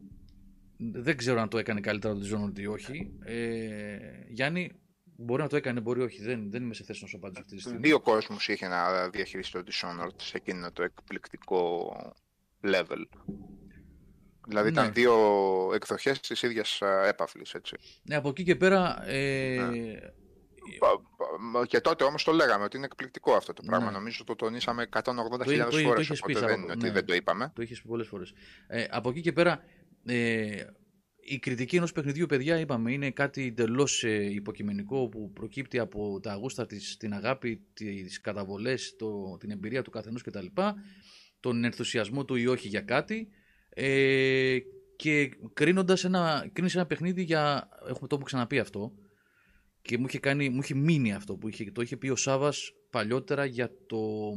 Δεν 0.76 1.16
ξέρω 1.16 1.40
αν 1.40 1.48
το 1.48 1.58
έκανε 1.58 1.80
καλύτερα 1.80 2.14
το 2.14 2.20
Dishonored 2.20 2.58
ή 2.58 2.66
όχι. 2.66 3.18
Ε, 3.24 3.98
Γιάννη, 4.28 4.72
Μπορεί 5.18 5.42
να 5.42 5.48
το 5.48 5.56
έκανε, 5.56 5.80
μπορεί 5.80 6.02
όχι. 6.02 6.22
Δεν, 6.22 6.50
δεν 6.50 6.62
είμαι 6.62 6.74
σε 6.74 6.84
θέση 6.84 7.02
να 7.02 7.08
σου 7.08 7.16
απαντήσω 7.16 7.40
αυτή 7.40 7.54
τη 7.54 7.60
στιγμή. 7.60 7.80
Δύο 7.80 8.00
κόσμου 8.00 8.36
είχε 8.46 8.68
να 8.68 9.08
διαχειριστεί 9.08 9.62
το 9.62 9.64
Dishonored 9.66 10.14
σε 10.16 10.36
εκείνο 10.36 10.72
το 10.72 10.82
εκπληκτικό 10.82 11.92
level. 12.62 13.04
Δηλαδή 14.46 14.70
ναι. 14.70 14.80
ήταν 14.80 14.92
δύο 14.92 15.14
εκδοχές 15.74 16.20
της 16.20 16.42
ίδιας 16.42 16.80
έπαυλης, 17.06 17.54
έτσι. 17.54 17.76
Ναι, 18.02 18.14
από 18.14 18.28
εκεί 18.28 18.42
και 18.42 18.56
πέρα. 18.56 19.08
Ε... 19.08 19.58
Ναι. 19.70 19.98
Και 21.66 21.80
τότε 21.80 22.04
όμως 22.04 22.24
το 22.24 22.32
λέγαμε 22.32 22.64
ότι 22.64 22.76
είναι 22.76 22.86
εκπληκτικό 22.86 23.32
αυτό 23.34 23.52
το 23.52 23.62
πράγμα. 23.66 23.86
Ναι. 23.86 23.96
Νομίζω 23.96 24.24
το 24.24 24.34
τονίσαμε 24.34 24.88
180.000 24.92 25.02
φορές. 25.84 26.10
Οπότε 26.10 26.46
δεν 26.46 26.60
είναι 26.60 26.72
ότι 26.72 26.86
ναι. 26.86 26.90
δεν 26.90 27.04
το 27.04 27.14
είπαμε. 27.14 27.52
Το 27.54 27.62
είχες 27.62 27.80
πει 27.82 27.88
πολλές 27.88 28.06
φορές. 28.06 28.34
Ε, 28.66 28.86
από 28.90 29.08
εκεί 29.08 29.20
και 29.20 29.32
πέρα. 29.32 29.64
Ε, 30.04 30.64
η 31.28 31.38
κριτική 31.38 31.76
ενός 31.76 31.92
παιχνιδιού, 31.92 32.26
παιδιά, 32.26 32.58
είπαμε, 32.58 32.92
είναι 32.92 33.10
κάτι 33.10 33.46
εντελώς 33.46 34.04
ε, 34.04 34.30
υποκειμενικό 34.32 35.08
που 35.08 35.32
προκύπτει 35.32 35.78
από 35.78 36.20
τα 36.20 36.32
αγούστα 36.32 36.66
της, 36.66 36.96
την 36.96 37.12
αγάπη, 37.12 37.60
τις 37.72 38.20
καταβολές, 38.20 38.96
την 39.38 39.50
εμπειρία 39.50 39.82
του 39.82 39.90
καθενός 39.90 40.22
κτλ. 40.22 40.46
Τον 41.40 41.64
ενθουσιασμό 41.64 42.24
του 42.24 42.34
ή 42.34 42.46
όχι 42.46 42.68
για 42.68 42.80
κάτι. 42.80 43.28
Ε, 43.68 44.58
και 44.96 45.30
κρίνοντας 45.52 46.04
ένα, 46.04 46.50
κρίνεις 46.52 46.74
ένα 46.74 46.86
παιχνίδι 46.86 47.22
για, 47.22 47.68
έχουμε 47.80 47.98
το 47.98 48.06
έχουμε 48.08 48.24
ξαναπεί 48.24 48.58
αυτό, 48.58 48.92
και 49.82 49.98
μου 49.98 50.06
είχε, 50.08 50.18
κάνει, 50.18 50.48
μου 50.48 50.60
είχε 50.62 50.74
μείνει 50.74 51.12
αυτό 51.12 51.36
που 51.36 51.48
είχε, 51.48 51.70
το 51.70 51.82
είχε 51.82 51.96
πει 51.96 52.08
ο 52.08 52.16
Σάβας 52.16 52.72
παλιότερα 52.90 53.44
για 53.44 53.70
το, 53.86 54.32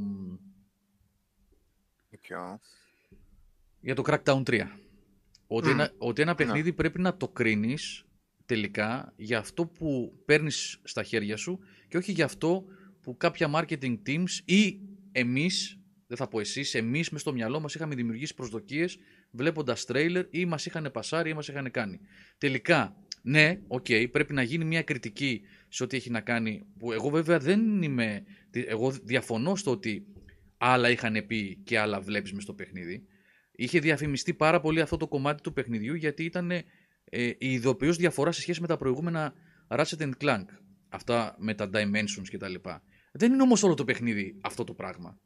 Ποιο; 2.22 2.60
για 3.80 3.96
το 3.96 4.04
Crackdown 4.06 4.44
3. 4.44 4.68
Ότι, 5.52 5.68
Μμ. 5.68 5.72
ένα, 5.72 5.92
ότι 5.98 6.22
ένα 6.22 6.36
παιχνίδι 6.36 6.74
πρέπει 6.74 7.02
να 7.02 7.18
το 7.18 7.28
κρίνεις 7.28 8.06
τελικά 8.46 9.14
για 9.16 9.38
αυτό 9.38 9.66
που 9.66 10.20
παίρνεις 10.26 10.80
στα 10.84 11.04
χέρια 11.04 11.38
σου 11.38 11.60
και 11.88 11.98
όχι 11.98 12.12
για 12.12 12.26
αυτό 12.26 12.66
που 13.02 13.18
κάποια 13.18 13.50
marketing 13.54 13.98
teams 14.06 14.30
ή 14.46 14.80
εμείς, 15.12 15.80
δεν 16.08 16.18
θα 16.18 16.28
πω 16.28 16.40
εσείς, 16.40 16.74
εμείς 16.74 17.10
μες 17.10 17.22
στο 17.22 17.34
μυαλό 17.34 17.60
μας 17.60 17.76
είχαμε 17.76 17.96
δημιουργήσει 17.96 18.34
προσδοκίες 18.34 18.98
βλέποντας 19.32 19.86
τρέιλερ 19.86 20.26
ή 20.30 20.46
μας 20.46 20.66
είχαν 20.66 20.90
πασάρει 20.94 21.30
ή 21.30 21.34
μας 21.34 21.48
είχαν 21.48 21.72
κάνει. 21.72 22.00
Τελικά, 22.38 22.96
ναι, 23.22 23.60
οκ, 23.68 23.86
πρέπει 24.12 24.34
να 24.34 24.42
γίνει 24.42 24.66
μια 24.66 24.82
κριτική 24.82 25.42
σε 25.68 25.84
ό,τι 25.84 25.98
έχει 25.98 26.10
να 26.10 26.22
κάνει, 26.22 26.66
που 26.78 26.92
εγώ 26.92 27.10
βέβαια 27.10 27.40
δεν 27.40 27.82
είμαι, 27.82 28.24
εγώ 28.52 28.92
διαφωνώ 28.92 29.56
στο 29.56 29.72
ότι 29.72 30.06
άλλα 30.58 30.90
είχαν 30.90 31.26
πει 31.28 31.60
και 31.64 31.80
άλλα 31.80 32.02
βλέπεις 32.02 32.34
μες 32.34 32.44
στο 32.44 32.54
παιχνίδι. 32.54 33.04
Είχε 33.62 33.80
διαφημιστεί 33.80 34.34
πάρα 34.34 34.60
πολύ 34.60 34.82
αυτό 34.82 34.98
το 34.98 35.08
κομμάτι 35.08 35.42
του 35.42 35.54
παιχνιδιού 35.54 35.94
γιατί 35.94 36.24
ήταν 36.24 36.52
ε, 36.52 36.64
η 37.12 37.36
ειδοποιώς 37.38 37.98
διαφορά 37.98 38.32
σε 38.32 38.42
σχέση 38.42 38.62
με 38.62 38.68
τα 38.68 38.78
προηγούμενα 38.78 39.34
Ratchet 39.68 40.12
Clank. 40.22 40.46
Αυτά 40.90 41.36
με 41.40 41.54
τα 41.54 41.70
Dimensions 41.74 42.28
κτλ. 42.32 42.54
Δεν 43.12 43.34
είναι 43.34 43.42
όμως 43.42 43.64
όλο 43.64 43.74
το 43.74 43.84
παιχνίδι 43.84 44.38
αυτό 44.42 44.64
το 44.64 44.74
πράγμα. 44.74 45.18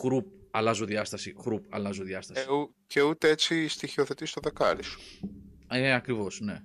Χρουπ, 0.00 0.26
αλλάζω 0.50 0.84
διάσταση, 0.84 1.34
χρουπ, 1.40 1.64
αλλάζω 1.74 2.02
διάσταση. 2.04 2.44
Ε, 2.48 2.52
ου- 2.52 2.74
και 2.86 3.02
ούτε 3.02 3.28
έτσι 3.28 3.68
στοιχειοθετείς 3.68 4.30
στο 4.30 4.40
δεκάρι 4.44 4.82
σου. 4.82 5.00
Ε, 5.70 5.92
ακριβώς, 5.92 6.40
ναι. 6.40 6.60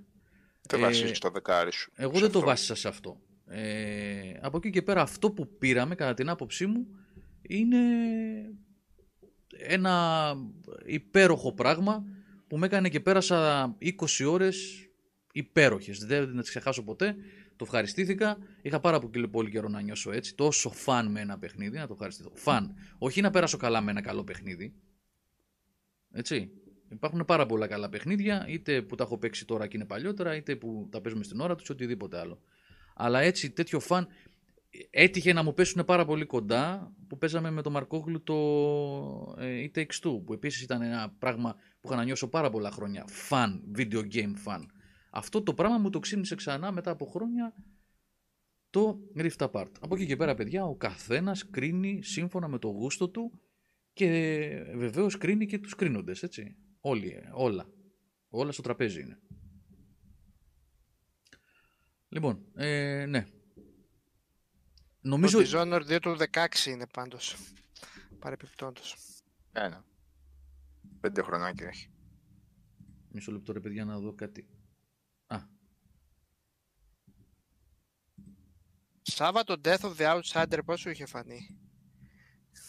Δεν 0.69 0.79
Ε, 0.79 0.83
βασίζεις 0.83 1.19
το 1.19 1.29
δεκάρι 1.29 1.71
σου. 1.71 1.91
Εγώ 1.95 2.13
σε 2.13 2.19
δεν 2.19 2.31
το 2.31 2.37
αυτό. 2.37 2.49
βάσισα 2.49 2.75
σε 2.75 2.87
αυτό. 2.87 3.21
Ε, 3.45 4.33
από 4.41 4.57
εκεί 4.57 4.69
και 4.69 4.81
πέρα 4.81 5.01
αυτό 5.01 5.31
που 5.31 5.57
πήραμε 5.57 5.95
κατά 5.95 6.13
την 6.13 6.29
άποψή 6.29 6.65
μου 6.65 6.87
είναι 7.41 7.77
ένα 9.57 10.35
υπέροχο 10.85 11.53
πράγμα 11.53 12.05
που 12.47 12.57
με 12.57 12.65
έκανε 12.65 12.89
και 12.89 12.99
πέρασα 12.99 13.65
20 13.81 13.91
ώρες 14.27 14.87
υπέροχες. 15.31 16.05
Δεν, 16.05 16.25
δεν 16.25 16.39
τις 16.39 16.49
ξεχάσω 16.49 16.83
ποτέ. 16.83 17.15
Το 17.55 17.67
ευχαριστήθηκα. 17.67 18.37
Είχα 18.61 18.79
πάρα 18.79 18.99
πολύ, 18.99 19.27
πολύ 19.27 19.49
καιρό 19.49 19.67
να 19.67 19.81
νιώσω 19.81 20.11
έτσι. 20.11 20.35
Τόσο 20.35 20.69
φαν 20.69 21.11
με 21.11 21.19
ένα 21.19 21.37
παιχνίδι, 21.37 21.77
να 21.77 21.87
το 21.87 21.93
ευχαριστηθώ. 21.93 22.31
Φαν. 22.33 22.75
Όχι 22.97 23.21
να 23.21 23.29
περάσω 23.29 23.57
καλά 23.57 23.81
με 23.81 23.91
ένα 23.91 24.01
καλό 24.01 24.23
παιχνίδι. 24.23 24.73
Έτσι. 26.11 26.51
Υπάρχουν 26.91 27.25
πάρα 27.25 27.45
πολλά 27.45 27.67
καλά 27.67 27.89
παιχνίδια, 27.89 28.45
είτε 28.47 28.81
που 28.81 28.95
τα 28.95 29.03
έχω 29.03 29.17
παίξει 29.17 29.45
τώρα 29.45 29.67
και 29.67 29.77
είναι 29.77 29.85
παλιότερα, 29.85 30.35
είτε 30.35 30.55
που 30.55 30.87
τα 30.91 31.01
παίζουμε 31.01 31.23
στην 31.23 31.39
ώρα 31.39 31.55
τους, 31.55 31.69
οτιδήποτε 31.69 32.19
άλλο. 32.19 32.41
Αλλά 32.95 33.19
έτσι 33.19 33.51
τέτοιο 33.51 33.79
φαν. 33.79 34.07
Έτυχε 34.89 35.33
να 35.33 35.43
μου 35.43 35.53
πέσουν 35.53 35.85
πάρα 35.85 36.05
πολύ 36.05 36.25
κοντά 36.25 36.93
που 37.07 37.17
παίζαμε 37.17 37.51
με 37.51 37.61
τον 37.61 37.71
Μαρκόγλου 37.71 38.23
το 38.23 38.35
ε, 39.37 39.65
It 39.65 39.77
Takes 39.77 40.07
Two, 40.07 40.23
που 40.25 40.33
επίσης 40.33 40.61
ήταν 40.61 40.81
ένα 40.81 41.15
πράγμα 41.19 41.53
που 41.53 41.87
είχα 41.87 41.95
να 41.95 42.03
νιώσω 42.03 42.29
πάρα 42.29 42.49
πολλά 42.49 42.71
χρόνια. 42.71 43.05
Φαν, 43.07 43.63
video 43.77 44.13
game 44.13 44.33
fan. 44.45 44.65
Αυτό 45.11 45.41
το 45.41 45.53
πράγμα 45.53 45.77
μου 45.77 45.89
το 45.89 45.99
ξύνησε 45.99 46.35
ξανά 46.35 46.71
μετά 46.71 46.91
από 46.91 47.05
χρόνια 47.05 47.53
το 48.69 48.99
Rift 49.17 49.49
Apart. 49.49 49.71
Από 49.79 49.95
εκεί 49.95 50.05
και 50.05 50.15
πέρα, 50.15 50.35
παιδιά, 50.35 50.65
ο 50.65 50.75
καθένας 50.75 51.49
κρίνει 51.49 52.03
σύμφωνα 52.03 52.47
με 52.47 52.59
το 52.59 52.67
γούστο 52.67 53.09
του 53.09 53.41
και 53.93 54.07
βεβαίως 54.75 55.17
κρίνει 55.17 55.45
και 55.45 55.59
τους 55.59 55.75
κρίνοντες, 55.75 56.23
έτσι. 56.23 56.55
Όλοι, 56.79 57.07
ε, 57.07 57.29
όλα. 57.33 57.69
Όλα 58.29 58.51
στο 58.51 58.61
τραπέζι 58.61 59.01
είναι. 59.01 59.19
Λοιπόν, 62.09 62.45
ε, 62.55 63.05
ναι. 63.05 63.25
Νομίζω... 65.01 65.37
Το 65.43 65.49
Dishonored 65.49 65.95
2 65.95 65.99
του 66.01 66.17
16 66.31 66.65
είναι 66.65 66.87
πάντως. 66.87 67.35
Παρεπιπτόντως. 68.19 68.95
Ένα. 69.51 69.85
Πέντε 70.99 71.21
χρονάκια 71.21 71.67
έχει. 71.67 71.91
Μισό 73.09 73.31
λεπτό 73.31 73.53
ρε 73.53 73.59
παιδιά 73.59 73.85
να 73.85 73.99
δω 73.99 74.13
κάτι. 74.13 74.47
Α, 75.27 75.37
Σάββα 79.01 79.43
το 79.43 79.61
Death 79.63 79.79
of 79.79 79.95
the 79.97 80.21
Outsider 80.21 80.59
πώς 80.65 80.79
σου 80.79 80.89
είχε 80.89 81.05
φανεί; 81.05 81.59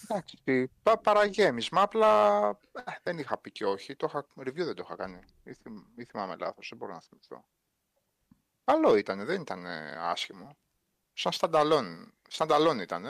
Εντάξει, 0.09 0.69
πα, 0.83 0.99
παραγέμισμα, 0.99 1.83
απλά 1.83 2.49
ε, 2.73 2.83
δεν 3.03 3.19
είχα 3.19 3.39
πει 3.39 3.51
και 3.51 3.65
όχι. 3.65 3.97
Το 3.97 4.07
είχα, 4.09 4.27
review 4.37 4.65
δεν 4.65 4.75
το 4.75 4.83
είχα 4.85 4.97
κάνει. 4.97 5.21
Ή, 5.45 5.55
θυμ- 5.55 5.99
ή 5.99 6.05
θυμάμαι 6.05 6.37
λάθος, 6.37 6.69
δεν 6.69 6.79
μπορώ 6.79 6.93
να 6.93 7.01
θυμηθώ. 7.01 7.45
Καλό 8.65 8.97
ήταν, 8.97 9.25
δεν 9.25 9.41
ήταν 9.41 9.67
άσχημο. 9.99 10.57
Σαν 11.15 11.33
στανταλόν, 11.33 12.15
στανταλόν 12.29 12.79
ήταν. 12.79 13.05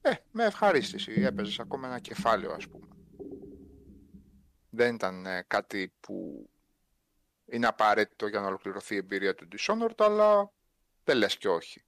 Ε, 0.00 0.14
με 0.30 0.44
ευχαρίστηση. 0.44 1.12
Έπαιζες 1.12 1.58
ακόμα 1.60 1.86
ένα 1.86 1.98
κεφάλαιο, 1.98 2.52
ας 2.52 2.68
πούμε. 2.68 2.86
Δεν 4.70 4.94
ήταν 4.94 5.26
ε, 5.26 5.44
κάτι 5.46 5.92
που 6.00 6.48
είναι 7.46 7.66
απαραίτητο 7.66 8.26
για 8.26 8.40
να 8.40 8.46
ολοκληρωθεί 8.46 8.94
η 8.94 8.98
εμπειρία 8.98 9.34
του 9.34 9.48
Dishonored, 9.52 9.94
αλλά 9.98 10.52
δεν 11.04 11.16
λες 11.16 11.36
και 11.36 11.48
όχι. 11.48 11.82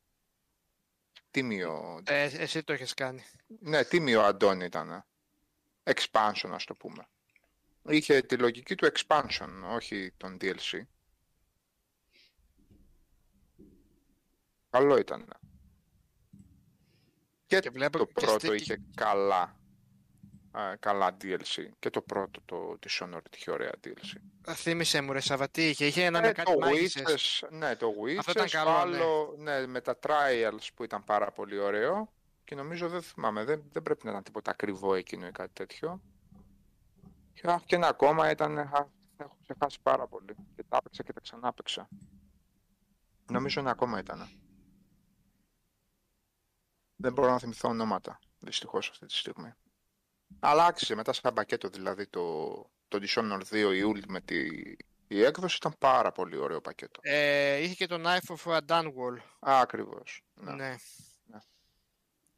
Τίμιο 1.31 2.01
Ε, 2.07 2.23
εσύ 2.23 2.63
το 2.63 2.73
έχεις 2.73 2.95
κάνει. 2.95 3.25
ναι, 3.47 3.85
τίμιο 3.85 4.23
Αντών 4.23 4.61
ήταν. 4.61 5.05
Expansion, 5.83 6.51
ας 6.51 6.65
το 6.65 6.75
πούμε. 6.75 7.09
Είχε 7.89 8.21
τη 8.21 8.37
λογική 8.37 8.75
του 8.75 8.89
expansion, 8.93 9.49
όχι 9.71 10.13
τον 10.17 10.37
DLC. 10.41 10.81
Καλό 14.71 14.99
ήταν. 14.99 15.25
Και, 17.47 17.59
Και 17.59 17.71
βλέπω 17.71 17.99
το 17.99 18.05
και 18.07 18.13
πρώτο 18.13 18.39
στη- 18.39 18.55
είχε 18.55 18.81
καλά, 18.95 19.57
α, 20.51 20.77
καλά 20.77 21.17
DLC. 21.21 21.69
Και 21.79 21.91
το 21.91 22.03
πρώτο, 22.03 22.41
το 22.45 22.79
Dishonored, 22.87 23.35
είχε 23.37 23.51
ωραία 23.51 23.71
DLC. 23.85 24.21
Θύμησε 24.55 25.01
μου 25.01 25.13
ρε 25.13 25.21
Σάββα, 25.21 25.49
τι 25.49 25.69
είχε. 25.69 25.87
Είχε 25.87 26.05
ένα 26.05 26.19
Ε, 26.19 26.21
με 26.23 26.33
κάτι 26.33 26.53
το 26.53 26.59
μάγισσες. 26.59 27.05
Witches, 27.45 27.49
ναι, 27.51 27.77
το 27.77 27.89
Witches, 28.05 28.17
Αυτό 28.19 28.31
ήταν 28.31 28.49
καλό, 28.49 28.71
άλλο, 28.71 29.35
ναι. 29.39 29.67
με 29.67 29.81
τα 29.81 29.99
Trials 30.03 30.67
που 30.75 30.85
ήταν 30.85 31.05
πάρα 31.05 31.31
πολύ 31.33 31.59
ωραίο 31.59 32.13
και 32.45 32.55
νομίζω 32.55 32.89
δεν 32.89 33.03
θυμάμαι, 33.03 33.45
δεν, 33.45 33.63
δεν 33.73 33.83
πρέπει 33.83 34.05
να 34.05 34.11
ήταν 34.11 34.23
τίποτα 34.23 34.51
ακριβό 34.51 34.95
εκείνο 34.95 35.27
ή 35.27 35.31
κάτι 35.33 35.53
τέτοιο. 35.53 36.01
Και, 37.33 37.43
αχ, 37.51 37.63
και 37.65 37.75
ένα 37.75 37.89
ακόμα 37.89 38.31
ήταν, 38.31 38.59
αχ, 38.59 38.85
έχω 39.17 39.37
ξεχάσει 39.43 39.79
πάρα 39.83 40.07
πολύ 40.07 40.35
και 40.57 40.65
τα 40.69 40.77
έπαιξα 40.77 41.03
και 41.03 41.13
τα 41.13 41.21
ξανά 41.21 41.49
έπαιξα. 41.49 41.89
Νομίζω 43.31 43.61
ένα 43.61 43.71
ακόμα 43.71 43.99
ήταν. 43.99 44.29
Δεν 47.01 47.13
μπορώ 47.13 47.31
να 47.31 47.39
θυμηθώ 47.39 47.69
ονόματα, 47.69 48.19
δυστυχώς 48.39 48.89
αυτή 48.91 49.07
τη 49.07 49.15
στιγμή. 49.15 49.53
Αλλά 50.41 50.65
άξιζε 50.65 50.95
μετά 50.95 51.13
σαν 51.13 51.35
πακέτο 51.35 51.69
δηλαδή 51.69 52.07
το, 52.07 52.47
το 52.89 52.99
Dishonored 53.03 53.43
2 53.51 53.75
η 53.75 53.83
Ultimate 53.95 54.31
η, 54.31 54.77
η 55.09 55.23
έκδοση 55.23 55.57
ήταν 55.57 55.75
πάρα 55.79 56.13
πολύ 56.13 56.37
ωραίο 56.37 56.61
πακέτο. 56.61 57.01
Ε, 57.03 57.57
είχε 57.57 57.75
και 57.75 57.87
το 57.87 58.01
Knife 58.05 58.37
of 58.37 58.57
a 58.57 58.61
Dunwall. 58.67 59.19
Α, 59.51 59.61
ακριβώς. 59.61 60.23
Ναι. 60.35 60.53
Ναι. 60.53 60.77
Ναι. 61.25 61.39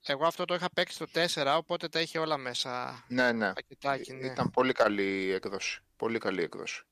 Εγώ 0.07 0.27
αυτό 0.27 0.45
το 0.45 0.55
είχα 0.55 0.71
παίξει 0.71 0.99
το 0.99 1.07
4, 1.13 1.55
οπότε 1.57 1.89
τα 1.89 2.01
είχε 2.01 2.19
όλα 2.19 2.37
μέσα. 2.37 3.05
ναι, 3.09 3.33
ναι. 3.33 3.53
Πακετάκι, 3.53 4.13
ναι. 4.13 4.27
Ήταν 4.27 4.51
πολύ 4.51 4.73
καλή 4.73 5.25
η 5.25 5.33
έκδοση. 5.33 5.81
Πολύ 5.97 6.19
καλή 6.19 6.43
έκδοση. 6.43 6.83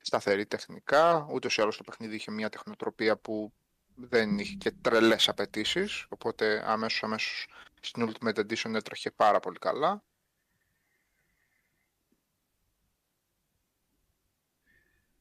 Σταθερή 0.00 0.46
τεχνικά, 0.46 1.26
ούτως 1.30 1.56
ή 1.56 1.60
άλλως 1.62 1.76
το 1.76 1.84
παιχνίδι 1.84 2.14
είχε 2.14 2.30
μια 2.30 2.48
τεχνοτροπία 2.48 3.16
που 3.16 3.52
δεν 3.94 4.38
είχε 4.38 4.54
και 4.54 4.70
τρελές 4.80 5.28
απαιτήσεις, 5.28 6.06
οπότε 6.08 6.62
αμέσως 6.66 7.02
αμέσως 7.02 7.46
στην 7.80 8.08
Ultimate 8.08 8.38
Edition 8.38 8.74
έτρεχε 8.74 9.10
πάρα 9.10 9.40
πολύ 9.40 9.58
καλά. 9.58 10.04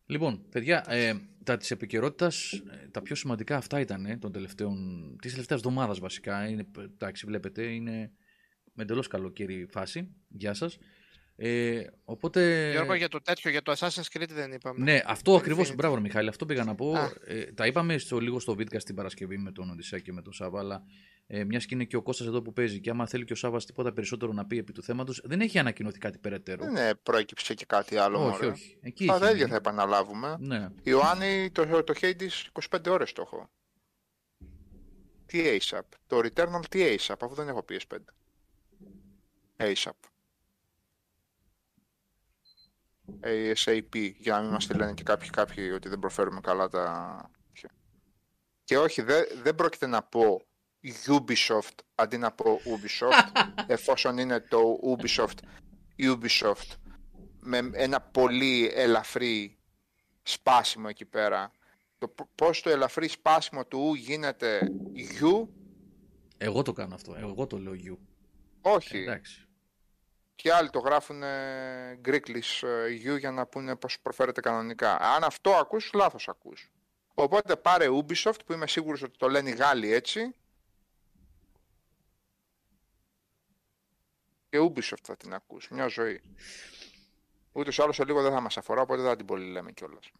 Λοιπόν, 0.05 0.49
παιδιά, 0.49 0.83
ε, 0.87 1.13
τα 1.43 1.57
της 1.57 1.71
επικαιρότητας, 1.71 2.61
τα 2.91 3.01
πιο 3.01 3.15
σημαντικά 3.15 3.57
αυτά 3.57 3.79
ήταν 3.79 4.05
ε, 4.05 4.17
των 4.17 4.31
τελευταίων, 4.31 4.75
της 5.21 5.31
τελευταίας 5.31 5.59
εβδομάδας 5.59 5.99
βασικά. 5.99 6.47
Είναι, 6.47 6.67
εντάξει, 6.77 7.25
βλέπετε, 7.25 7.63
είναι 7.63 8.11
με 8.73 8.83
εντελώς 8.83 9.07
καλοκαίρι 9.07 9.67
φάση. 9.71 10.15
Γεια 10.27 10.53
σας. 10.53 10.77
Ε, 11.35 11.83
οπότε... 12.03 12.69
Γιώργο, 12.71 12.93
για 12.93 13.07
το 13.07 13.21
τέτοιο, 13.21 13.51
για 13.51 13.61
το 13.61 13.71
Assassin's 13.77 14.17
Creed 14.17 14.29
δεν 14.29 14.51
είπαμε. 14.51 14.83
Ναι, 14.83 15.01
αυτό 15.05 15.31
Το 15.31 15.37
ακριβώς, 15.37 15.71
Infinity. 15.71 15.75
μπράβο 15.75 15.95
ρε 15.95 16.01
Μιχάλη, 16.01 16.29
αυτό 16.29 16.45
πήγα 16.45 16.63
να 16.63 16.75
πω. 16.75 16.93
Α. 16.93 17.11
Ε, 17.25 17.43
τα 17.43 17.65
είπαμε 17.65 17.97
στο, 17.97 18.19
λίγο 18.19 18.39
στο 18.39 18.55
βίντεο 18.55 18.79
στην 18.79 18.95
Παρασκευή 18.95 19.37
με 19.37 19.51
τον 19.51 19.69
Οδυσσέα 19.69 19.99
και 19.99 20.11
με 20.11 20.21
τον 20.21 20.33
Σάβα, 20.33 20.59
αλλά 20.59 20.83
ε, 21.27 21.43
μιας 21.43 21.65
και 21.65 21.75
είναι 21.75 21.83
και 21.83 21.95
ο 21.95 22.01
Κώστας 22.01 22.27
εδώ 22.27 22.41
που 22.41 22.53
παίζει 22.53 22.79
και 22.79 22.89
άμα 22.89 23.07
θέλει 23.07 23.25
και 23.25 23.33
ο 23.33 23.35
Σάβας 23.35 23.65
τίποτα 23.65 23.93
περισσότερο 23.93 24.33
να 24.33 24.45
πει 24.45 24.57
επί 24.57 24.71
του 24.71 24.83
θέματος, 24.83 25.21
δεν 25.23 25.41
έχει 25.41 25.59
ανακοινωθεί 25.59 25.99
κάτι 25.99 26.17
περαιτέρω. 26.17 26.63
Δεν 26.63 26.75
ε, 26.75 26.93
προέκυψε 27.03 27.53
και 27.53 27.65
κάτι 27.65 27.97
άλλο. 27.97 28.19
όχι, 28.19 28.29
μωρέ. 28.29 28.47
όχι. 28.47 28.77
Εκεί 28.81 29.05
Τα 29.05 29.13
έχει 29.13 29.23
ίδια 29.23 29.35
μείνει. 29.35 29.49
θα 29.49 29.55
επαναλάβουμε. 29.55 30.35
Ναι. 30.39 30.67
Ιωάννη, 30.83 31.49
το, 31.51 31.83
το 31.83 31.93
Hades 32.01 32.61
25 32.69 32.77
ώρες 32.87 33.13
το 33.13 33.21
έχω. 33.21 33.49
Τι 35.25 35.43
ASAP. 35.45 35.79
Το 36.07 36.17
Returnal 36.17 36.65
τι 36.69 36.95
ASAP, 36.95 37.15
αφού 37.19 37.35
δεν 37.35 37.47
έχω 37.47 37.65
PS5. 37.69 37.97
ASAP. 39.57 40.10
ASAP, 43.23 44.13
για 44.17 44.33
να 44.33 44.41
μην 44.41 44.51
μας 44.51 44.67
τη 44.67 44.73
λένε 44.73 44.93
και 44.93 45.03
κάποιοι, 45.03 45.29
κάποιοι 45.29 45.71
ότι 45.73 45.89
δεν 45.89 45.99
προφέρουμε 45.99 46.39
καλά 46.39 46.69
τα... 46.69 47.29
Και 48.63 48.77
όχι, 48.77 49.01
δεν, 49.01 49.23
δεν 49.43 49.55
πρόκειται 49.55 49.87
να 49.87 50.03
πω 50.03 50.41
Ubisoft 51.07 51.75
αντί 51.95 52.17
να 52.17 52.31
πω 52.31 52.59
Ubisoft, 52.65 53.41
εφόσον 53.67 54.17
είναι 54.17 54.39
το 54.39 54.79
Ubisoft 54.97 55.37
Ubisoft 55.97 56.75
με 57.39 57.69
ένα 57.73 58.01
πολύ 58.01 58.71
ελαφρύ 58.73 59.57
σπάσιμο 60.23 60.85
εκεί 60.89 61.05
πέρα. 61.05 61.51
Το 61.97 62.13
πώς 62.35 62.61
το 62.61 62.69
ελαφρύ 62.69 63.07
σπάσιμο 63.07 63.65
του 63.65 63.91
U 63.91 63.97
γίνεται 63.97 64.71
U; 65.21 65.47
Εγώ 66.37 66.61
το 66.61 66.73
κάνω 66.73 66.95
αυτό. 66.95 67.15
Εγώ 67.15 67.47
το 67.47 67.57
λέω 67.57 67.73
U. 67.73 67.97
Όχι. 68.61 68.97
Εντάξει. 68.97 69.47
Και 70.41 70.53
άλλοι 70.53 70.69
το 70.69 70.79
γράφουν 70.79 71.21
Greeklish 72.05 72.63
U 73.05 73.19
για 73.19 73.31
να 73.31 73.45
πούνε 73.45 73.75
πώς 73.75 73.99
προφέρεται 73.99 74.41
κανονικά. 74.41 74.97
Αν 74.97 75.23
αυτό 75.23 75.51
ακούς, 75.55 75.91
λάθος 75.93 76.27
ακούς. 76.27 76.71
Οπότε 77.13 77.55
πάρε 77.55 77.87
Ubisoft 77.89 78.45
που 78.45 78.53
είμαι 78.53 78.67
σίγουρος 78.67 79.01
ότι 79.01 79.17
το 79.17 79.29
λένε 79.29 79.49
οι 79.49 79.53
Γάλλοι 79.53 79.93
έτσι. 79.93 80.35
Και 84.49 84.59
Ubisoft 84.59 85.03
θα 85.03 85.17
την 85.17 85.33
ακούς. 85.33 85.69
Μια 85.69 85.87
ζωή. 85.87 86.21
Ούτως 87.51 87.77
ή 87.77 87.81
άλλως 87.81 87.95
σε 87.95 88.05
λίγο 88.05 88.21
δεν 88.21 88.31
θα 88.31 88.39
μας 88.39 88.57
αφορά, 88.57 88.81
οπότε 88.81 89.01
δεν 89.01 89.17
την 89.17 89.25
πολύ 89.25 89.45
λέμε 89.45 89.71
κιόλας. 89.71 90.11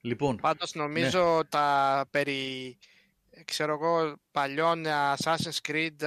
Λοιπόν, 0.00 0.36
Πάντως 0.36 0.74
νομίζω 0.74 1.42
τα 1.48 2.06
περί 2.10 2.78
ξέρω 3.44 3.72
εγώ, 3.72 4.16
παλιών 4.30 4.84
Assassin's 4.86 5.58
Creed, 5.68 6.02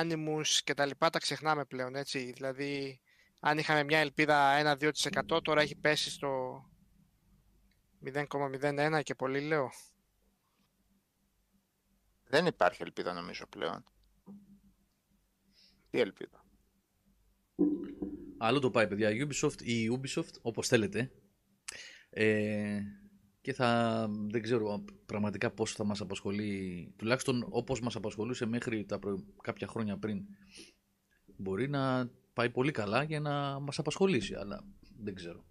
Animus 0.00 0.46
και 0.64 0.74
τα 0.74 0.86
λοιπά 0.86 1.10
τα 1.10 1.18
ξεχνάμε 1.18 1.64
πλέον, 1.64 1.94
έτσι. 1.94 2.32
Δηλαδή, 2.32 3.00
αν 3.40 3.58
είχαμε 3.58 3.84
μια 3.84 3.98
ελπίδα 3.98 4.76
1-2% 5.30 5.42
τώρα 5.42 5.60
έχει 5.60 5.76
πέσει 5.76 6.10
στο 6.10 6.62
0,01 8.04 9.00
και 9.02 9.14
πολύ 9.14 9.40
λέω. 9.40 9.70
Δεν 12.28 12.46
υπάρχει 12.46 12.82
ελπίδα 12.82 13.12
νομίζω 13.12 13.46
πλέον. 13.46 13.84
Τι 15.90 16.00
ελπίδα; 16.00 16.44
Άλλο 18.38 18.58
το 18.58 18.70
πάει 18.70 18.88
παιδιά, 18.88 19.10
Ubisoft 19.10 19.62
ή 19.62 19.98
Ubisoft, 20.00 20.40
όπως 20.42 20.68
θέλετε. 20.68 21.10
Ε, 22.10 22.80
και 23.46 23.52
θα, 23.52 24.06
δεν 24.30 24.42
ξέρω 24.42 24.84
πραγματικά 25.06 25.50
πόσο 25.50 25.74
θα 25.76 25.84
μας 25.84 26.00
απασχολεί, 26.00 26.92
τουλάχιστον 26.96 27.46
όπως 27.48 27.80
μας 27.80 27.96
απασχολούσε 27.96 28.46
μέχρι 28.46 28.84
τα 28.84 28.98
κάποια 29.42 29.66
χρόνια 29.66 29.98
πριν. 29.98 30.22
Μπορεί 31.36 31.68
να 31.68 32.10
πάει 32.32 32.50
πολύ 32.50 32.70
καλά 32.70 33.02
για 33.02 33.20
να 33.20 33.60
μας 33.60 33.78
απασχολήσει, 33.78 34.34
αλλά 34.34 34.64
δεν 34.98 35.14
ξέρω. 35.14 35.44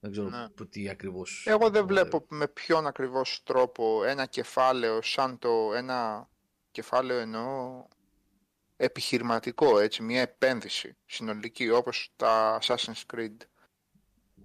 Δεν 0.00 0.10
ξέρω 0.10 0.28
ναι. 0.28 0.66
τι 0.70 0.88
ακριβώς... 0.88 1.44
Εγώ 1.46 1.70
δεν 1.70 1.86
βλέπω 1.86 2.26
με 2.28 2.48
ποιον 2.48 2.86
ακριβώς 2.86 3.42
τρόπο 3.44 4.04
ένα 4.04 4.26
κεφάλαιο 4.26 5.02
σαν 5.02 5.38
το 5.38 5.72
ένα 5.74 6.28
κεφάλαιο 6.70 7.18
εννοώ 7.18 7.84
επιχειρηματικό, 8.76 9.78
έτσι, 9.78 10.02
μια 10.02 10.20
επένδυση 10.20 10.96
συνολική 11.06 11.70
όπως 11.70 12.12
τα 12.16 12.58
Assassin's 12.62 13.14
Creed 13.14 13.36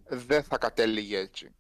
δεν 0.10 0.44
θα 0.44 0.58
κατέληγε 0.58 1.18
έτσι. 1.18 1.54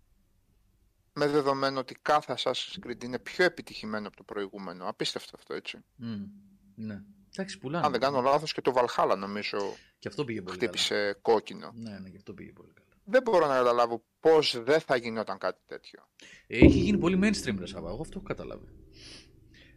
Με 1.19 1.27
δεδομένο 1.27 1.79
ότι 1.79 1.95
κάθε 2.01 2.35
Assassin's 2.37 2.87
Creed 2.87 3.03
είναι 3.03 3.19
πιο 3.19 3.45
επιτυχημένο 3.45 4.07
από 4.07 4.15
το 4.15 4.23
προηγούμενο. 4.23 4.87
Απίστευτο 4.87 5.31
αυτό, 5.35 5.53
έτσι. 5.53 5.77
Mm, 6.01 6.27
ναι. 6.75 7.01
Εντάξει, 7.33 7.57
πουλάνε. 7.57 7.85
Αν 7.85 7.91
δεν 7.91 8.01
κάνω 8.01 8.21
λάθος 8.21 8.53
και 8.53 8.61
το 8.61 8.73
Valhalla 8.75 9.15
νομίζω 9.17 9.57
και 9.99 10.07
αυτό 10.07 10.25
πήγε 10.25 10.41
πολύ 10.41 10.57
χτύπησε 10.57 10.95
καλά. 10.95 11.13
κόκκινο. 11.21 11.71
Ναι, 11.73 11.99
ναι, 11.99 12.09
και 12.09 12.17
αυτό 12.17 12.33
πήγε 12.33 12.51
πολύ 12.51 12.71
καλά. 12.73 12.87
Δεν 13.03 13.21
μπορώ 13.21 13.47
να 13.47 13.55
καταλάβω 13.55 14.03
πώς 14.19 14.63
δεν 14.63 14.79
θα 14.79 14.95
γινόταν 14.95 15.37
κάτι 15.37 15.59
τέτοιο. 15.65 15.99
Έχει 16.47 16.77
γίνει 16.77 16.97
πολύ 16.97 17.19
mainstream, 17.23 17.55
ρε 17.59 17.65
Σάβα. 17.65 17.89
Εγώ 17.89 18.01
αυτό 18.01 18.13
έχω 18.17 18.27
καταλάβει. 18.27 18.67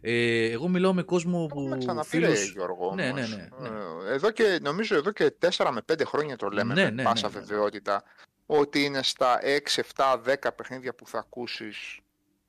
Ε, 0.01 0.49
εγώ 0.51 0.67
μιλάω 0.67 0.93
με 0.93 1.03
κόσμο 1.03 1.45
που. 1.45 1.59
Έχουμε 1.59 1.77
ξαναπεί, 1.77 2.07
φίλος... 2.07 2.51
Γιώργο. 2.51 2.93
Ναι, 2.95 3.11
ναι, 3.11 3.11
ναι, 3.11 3.27
ναι. 3.27 3.67
Ε, 4.09 4.13
εδώ 4.13 4.31
και, 4.31 4.59
νομίζω 4.61 4.95
εδώ 4.95 5.11
και 5.11 5.35
4 5.57 5.69
με 5.73 5.81
5 5.93 6.01
χρόνια 6.05 6.35
το 6.35 6.49
λέμε 6.49 6.73
ναι, 6.73 6.83
με 6.83 6.89
ναι, 6.89 7.03
πάσα 7.03 7.29
ναι, 7.29 7.33
ναι, 7.33 7.45
βεβαιότητα. 7.45 8.03
Ότι 8.45 8.83
είναι 8.83 9.03
στα 9.03 9.39
6, 9.41 9.81
7, 9.95 10.21
10 10.25 10.55
παιχνίδια 10.55 10.93
που 10.95 11.07
θα 11.07 11.19
ακούσεις 11.19 11.99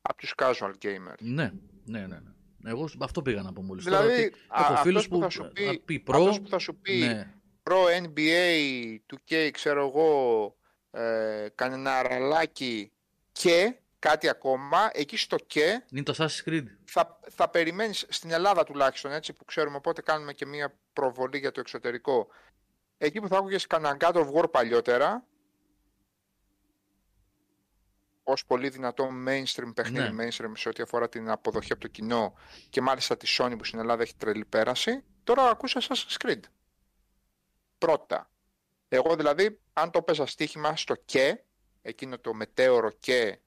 από 0.01 0.17
τους 0.17 0.33
casual 0.37 0.71
gamers. 0.81 1.19
Ναι, 1.19 1.51
ναι, 1.85 1.99
ναι. 1.99 2.05
ναι. 2.07 2.69
Εγώ 2.69 2.89
αυτό 2.99 3.21
πήγα 3.21 3.41
να 3.41 3.53
πω 3.53 3.61
μόλις. 3.61 3.83
Δηλαδή, 3.83 4.33
έχω 4.57 4.75
φίλους 4.75 5.07
που, 5.07 5.19
θα 5.19 5.29
σου 5.29 5.51
πει, 5.53 5.81
πει 5.85 5.99
προ, 5.99 6.25
που 6.43 6.49
θα 6.49 6.59
σου 6.59 6.75
πει 6.75 6.97
ναι. 6.97 7.33
προ 7.63 7.83
NBA, 7.85 8.97
2K, 9.13 9.49
ξέρω 9.51 9.87
εγώ, 9.87 10.55
ε, 10.91 11.47
κανένα 11.55 12.01
ραλάκι 12.01 12.91
και 13.31 13.75
κάτι 13.99 14.29
ακόμα, 14.29 14.89
εκεί 14.93 15.17
στο 15.17 15.37
και... 15.47 15.83
Είναι 15.91 16.03
το 16.03 16.15
Assassin's 16.17 16.49
Creed. 16.49 16.63
Θα, 16.83 17.19
θα 17.29 17.49
περιμένεις, 17.49 18.05
στην 18.09 18.31
Ελλάδα 18.31 18.63
τουλάχιστον, 18.63 19.11
έτσι 19.11 19.33
που 19.33 19.45
ξέρουμε, 19.45 19.75
οπότε 19.77 20.01
κάνουμε 20.01 20.33
και 20.33 20.45
μια 20.45 20.77
προβολή 20.93 21.37
για 21.37 21.51
το 21.51 21.59
εξωτερικό. 21.59 22.27
Εκεί 22.97 23.19
που 23.19 23.27
θα 23.27 23.37
άκουγες 23.37 23.67
κανένα 23.67 23.97
God 23.99 24.13
of 24.13 24.31
War 24.33 24.51
παλιότερα, 24.51 25.25
ως 28.27 28.45
πολύ 28.45 28.69
δυνατό 28.69 29.09
mainstream 29.27 29.71
παιχνίδι, 29.75 30.11
ναι. 30.11 30.27
mainstream 30.27 30.51
σε 30.55 30.69
ό,τι 30.69 30.83
αφορά 30.83 31.09
την 31.09 31.29
αποδοχή 31.29 31.71
από 31.71 31.81
το 31.81 31.87
κοινό 31.87 32.33
και 32.69 32.81
μάλιστα 32.81 33.17
τη 33.17 33.35
Sony 33.37 33.53
που 33.57 33.63
στην 33.63 33.79
Ελλάδα 33.79 34.01
έχει 34.01 34.15
τρελή 34.15 34.45
πέραση, 34.45 35.03
τώρα 35.23 35.49
ακούς 35.49 35.77
Assassin's 35.79 36.25
Creed. 36.25 36.39
Πρώτα. 37.77 38.29
Εγώ 38.87 39.15
δηλαδή, 39.15 39.59
αν 39.73 39.91
το 39.91 40.01
παίζα 40.01 40.25
στοίχημα 40.25 40.75
στο 40.75 40.95
και, 41.05 41.43
εκείνο 41.81 42.17
το 42.19 42.33
μετέωρο 42.33 42.91
και 42.99 43.39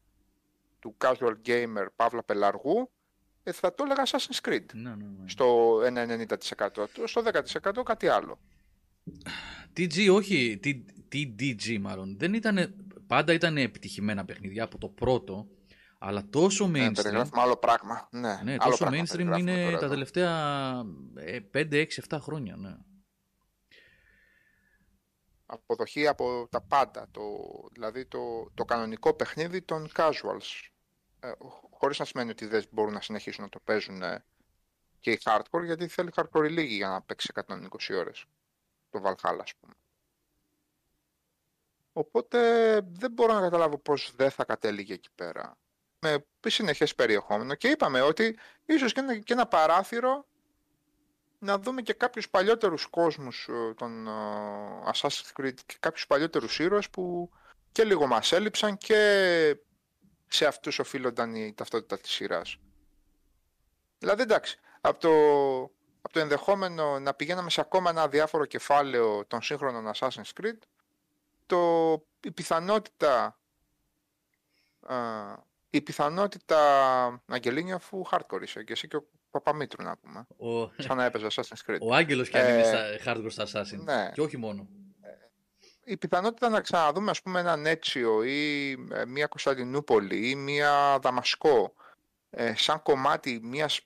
του 0.79 0.97
casual 1.05 1.35
gamer 1.47 1.87
Παύλα 1.97 2.23
Πελαργού, 2.23 2.91
ε, 3.43 3.53
θα 3.53 3.75
το 3.75 3.85
έλεγα 3.85 4.07
Assassin's 4.07 4.49
Creed. 4.49 4.65
Ναι, 4.73 4.91
ναι, 4.91 4.95
ναι. 4.95 5.29
Στο 5.29 5.79
90%. 5.79 6.27
Στο 7.05 7.23
10% 7.73 7.83
κάτι 7.85 8.09
άλλο. 8.09 8.39
TG, 9.77 10.15
όχι. 10.15 10.61
TDG 11.13 11.79
μάλλον. 11.81 12.17
Δεν 12.19 12.35
ήταν, 12.35 12.75
πάντα 13.09 13.33
ήταν 13.33 13.57
επιτυχημένα 13.57 14.25
παιχνίδια 14.25 14.65
από 14.65 14.79
το 14.79 14.89
πρώτο. 14.89 15.49
Αλλά 15.99 16.29
τόσο 16.31 16.65
mainstream. 16.65 16.73
Ναι, 16.73 16.93
περιγράφουμε 16.93 17.41
άλλο 17.41 17.57
πράγμα. 17.57 18.09
Ναι, 18.11 18.41
ναι 18.43 18.57
τόσο 18.57 18.89
mainstream 18.91 19.39
είναι 19.39 19.77
τα 19.81 19.89
τελευταία 19.89 20.73
5, 21.53 21.73
6, 21.73 21.87
7 22.09 22.19
χρόνια. 22.21 22.57
Ναι. 22.57 22.77
Αποδοχή 25.47 26.07
από 26.07 26.49
τα 26.51 26.61
πάντα. 26.61 27.09
Το, 27.11 27.23
δηλαδή 27.73 28.07
το, 28.07 28.51
το 28.55 28.65
κανονικό 28.65 29.15
παιχνίδι 29.15 29.63
των 29.63 29.89
casuals. 29.95 30.69
Ε, 31.21 31.33
Χωρίς 31.71 31.99
να 31.99 32.05
σημαίνει 32.05 32.31
ότι 32.31 32.47
δεν 32.47 32.65
μπορούν 32.71 32.93
να 32.93 33.01
συνεχίσουν 33.01 33.45
να 33.45 33.51
το 33.51 33.61
παίζουν 33.65 34.03
ε, 34.03 34.25
και 35.01 35.11
οι 35.11 35.21
hardcore, 35.25 35.65
γιατί 35.65 35.89
θέλει 35.89 36.11
hardcore 36.15 36.51
λίγη 36.51 36.75
για 36.75 36.89
να 36.89 37.03
παίξει 37.03 37.33
120 37.35 37.57
ώρες. 37.97 38.25
Το 38.91 39.01
Valhalla, 39.05 39.39
ας 39.43 39.55
πούμε. 39.61 39.75
Οπότε 41.99 42.39
δεν 42.93 43.13
μπορώ 43.13 43.33
να 43.33 43.41
καταλάβω 43.41 43.79
πώς 43.79 44.13
δεν 44.17 44.31
θα 44.31 44.45
κατέληγε 44.45 44.93
εκεί 44.95 45.09
πέρα. 45.15 45.59
Με 46.01 46.25
συνεχές 46.47 46.95
περιεχόμενο 46.95 47.55
και 47.55 47.69
είπαμε 47.69 48.01
ότι 48.01 48.39
ίσως 48.65 48.93
και 48.93 49.01
ένα, 49.01 49.19
και 49.19 49.33
ένα 49.33 49.47
παράθυρο 49.47 50.27
να 51.39 51.59
δούμε 51.59 51.83
και 51.83 51.93
κάποιους 51.93 52.31
παλιότερους 52.31 52.87
κόσμους 52.87 53.49
ε, 53.49 53.75
των 53.75 54.09
Assassin's 54.93 55.41
Creed 55.41 55.55
και 55.67 55.77
κάποιους 55.81 56.07
παλιότερους 56.07 56.59
ήρωες 56.59 56.91
που 56.91 57.31
και 57.73 57.85
λίγο 57.85 58.07
μας 58.07 58.33
έλειψαν 58.33 58.77
και 58.77 59.57
σε 60.29 60.47
αυτούς 60.47 60.79
οφείλονταν 60.79 61.35
η 61.35 61.55
ταυτότητα 61.55 61.99
της 61.99 62.11
σειράς. 62.11 62.59
Δηλαδή 63.99 64.23
εντάξει, 64.23 64.59
από 64.81 65.01
το, 65.01 65.11
από 66.03 66.13
το 66.13 66.21
ενδεχόμενο 66.21 66.99
να 66.99 67.15
πηγαίναμε 67.15 67.51
σε 67.51 67.61
ακόμα 67.61 67.91
ένα 67.91 68.09
διάφορο 68.09 68.45
κεφάλαιο 68.45 69.25
των 69.27 69.43
σύγχρονων 69.43 69.91
Assassin's 69.95 70.43
Creed, 70.43 70.59
το, 71.49 71.93
η 72.21 72.31
πιθανότητα 72.31 73.39
α, 74.81 74.97
η 75.71 75.81
πιθανότητα 75.81 76.61
Αγγελίνη 77.27 77.73
αφού 77.73 78.03
hardcore 78.11 78.43
είσαι 78.43 78.63
και 78.63 78.73
εσύ 78.73 78.89
και 78.89 78.97
ο 78.97 79.05
Παπαμήτρου 79.31 79.85
να 79.85 79.97
πούμε. 79.97 80.27
Ο... 80.37 80.73
Σαν 80.79 80.97
να 80.97 81.05
έπαιζε 81.05 81.27
Assassin's 81.31 81.71
Creed. 81.71 81.79
Ο 81.81 81.95
Άγγελος 81.95 82.29
και 82.29 82.39
αν 82.39 82.55
είναι 82.55 82.63
στα 82.63 82.85
hardcore 83.05 83.31
στα 83.31 83.47
Assassin. 83.47 83.79
Ναι. 83.85 84.11
Και 84.15 84.21
όχι 84.21 84.37
μόνο 84.37 84.69
η 85.89 85.97
πιθανότητα 85.97 86.49
να 86.49 86.61
ξαναδούμε 86.61 87.11
ας 87.11 87.23
πούμε 87.23 87.41
έναν 87.41 87.67
Έτσιο 87.67 88.23
ή 88.23 88.71
ε, 88.71 89.05
μια 89.07 89.27
Κωνσταντινούπολη 89.27 90.31
ή 90.31 90.35
μια 90.35 90.99
Δαμασκό 91.03 91.73
ε, 92.31 92.55
σαν 92.57 92.83
κομμάτι 92.83 93.41
μιας 93.43 93.81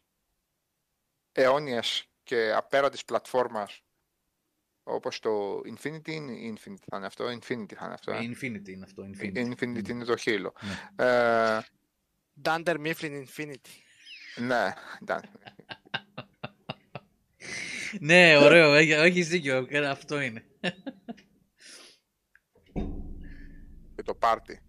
αιώνιας 1.32 2.04
και 2.22 2.52
απέραντης 2.56 3.04
πλατφόρμας 3.04 3.82
όπως 4.84 5.18
το 5.18 5.56
Infinity 5.56 6.08
είναι, 6.08 6.32
Infinity 6.32 6.84
θα 6.86 6.96
είναι 6.96 7.06
αυτό, 7.06 7.24
Infinity 7.24 7.74
θα 7.74 7.84
είναι 7.84 7.94
αυτό. 7.94 8.12
Ε; 8.12 8.16
ε 8.16 8.30
Infinity 8.30 8.68
είναι 8.68 8.84
αυτό, 8.84 9.02
Infinity. 9.02 9.36
Ε, 9.36 9.48
Infinity 9.48 9.78
mm. 9.78 9.88
είναι 9.88 10.04
το 10.04 10.16
χείλο. 10.16 10.52
Ναι. 10.96 11.06
Ε, 11.06 11.60
Dunder 12.42 12.76
Mifflin 12.76 13.24
Infinity. 13.24 13.70
Ναι, 14.36 14.72
ναι, 18.00 18.36
ωραίο, 18.36 18.74
έχεις 18.74 19.28
δίκιο, 19.28 19.66
ε, 19.68 19.86
αυτό 19.86 20.20
είναι. 20.20 20.44
Και 23.94 24.02
το 24.04 24.14
πάρτι. 24.14 24.62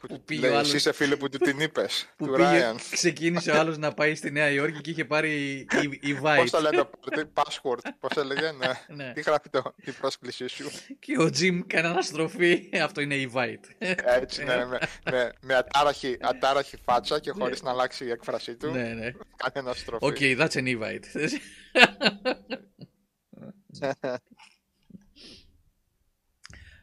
Που 0.00 0.22
πήγε 0.24 0.40
λέει, 0.40 0.50
ο 0.50 0.54
άλλος- 0.54 0.66
εσύ 0.66 0.76
είσαι 0.76 0.92
φίλε 0.92 1.16
που 1.16 1.28
του 1.28 1.38
την 1.48 1.60
είπες, 1.60 2.08
Που 2.16 2.26
του 2.26 2.32
πήγε, 2.32 2.42
Ράιαν. 2.44 2.76
ξεκίνησε 2.90 3.50
ο 3.50 3.58
άλλος 3.58 3.78
να 3.78 3.92
πάει 3.94 4.14
στη 4.14 4.30
Νέα 4.30 4.50
Υόρκη 4.50 4.80
και 4.80 4.90
είχε 4.90 5.04
πάρει 5.04 5.30
η, 5.42 5.98
η 6.00 6.18
Vice. 6.22 6.36
Πώς 6.40 6.50
το 6.50 6.60
λένε 6.60 6.76
το 6.76 6.84
πάρτι, 7.00 7.30
password, 7.42 7.78
πώς 8.00 8.16
έλεγε, 8.16 8.50
ναι. 8.52 8.70
Ναι. 9.04 9.12
Τι 9.12 9.20
γράφει 9.20 9.48
το, 9.50 9.74
η 9.76 9.90
πρόσκλησή 9.90 10.46
σου. 10.48 10.70
Και 10.98 11.18
ο 11.18 11.24
Jim 11.24 11.58
κάνει 11.66 11.86
αναστροφή. 11.86 12.68
Αυτό 12.82 13.00
είναι 13.00 13.14
η 13.14 13.30
White. 13.34 13.64
Έτσι, 14.04 14.44
ναι, 14.44 14.64
με, 14.66 14.78
με, 15.10 15.32
με 15.40 15.54
ατάραχη, 15.54 16.16
ατάραχη 16.20 16.76
φάτσα 16.84 17.20
και 17.20 17.30
χωρίς 17.30 17.62
να 17.62 17.70
αλλάξει 17.70 18.04
η 18.04 18.10
έκφρασή 18.10 18.56
του. 18.56 18.70
ναι, 18.70 18.82
ναι. 18.82 19.10
Κάνει 19.36 19.52
ένα 19.54 19.72
στροφή. 19.72 20.04
Οκ, 20.06 20.16
that's 20.20 20.56
an 20.56 20.76
invite. 20.78 21.04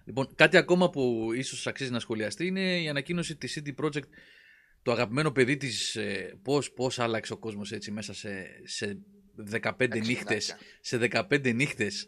Λοιπόν, 0.05 0.35
κάτι 0.35 0.57
ακόμα 0.57 0.89
που 0.89 1.29
ίσως 1.35 1.67
αξίζει 1.67 1.91
να 1.91 1.99
σχολιαστεί 1.99 2.45
είναι 2.45 2.81
η 2.81 2.89
ανακοίνωση 2.89 3.35
της 3.35 3.61
CD 3.65 3.85
Projekt 3.85 4.07
το 4.81 4.91
αγαπημένο 4.91 5.31
παιδί 5.31 5.57
της 5.57 5.95
ε, 5.95 6.39
πώς, 6.41 6.71
πώς 6.71 6.99
άλλαξε 6.99 7.33
ο 7.33 7.37
κόσμος 7.37 7.71
έτσι 7.71 7.91
μέσα 7.91 8.13
σε, 8.13 8.45
σε 8.63 8.99
15 9.51 9.89
νύχτες 10.05 10.49
Εξινάκια. 10.49 10.57
σε 10.81 10.97
15 11.29 11.55
νύχτες 11.55 12.07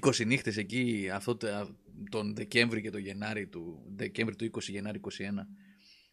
20 0.00 0.26
νύχτες 0.26 0.56
εκεί 0.56 1.08
αυτό, 1.12 1.36
το- 1.36 1.76
τον 2.10 2.34
Δεκέμβρη 2.34 2.80
και 2.82 2.90
τον 2.90 3.00
Γενάρη 3.00 3.46
του 3.46 3.92
Δεκέμβρη 3.96 4.36
του 4.36 4.44
20 4.44 4.58
Γενάρη 4.72 5.00
21 5.00 5.46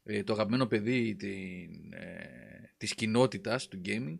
ε, 0.04 0.24
το 0.24 0.34
αγαπημένο 0.34 0.66
παιδί 0.66 1.16
την, 1.16 1.94
ε, 1.94 2.74
της 2.78 2.94
κοινότητας 2.96 3.68
του 3.68 3.82
gaming 3.86 4.18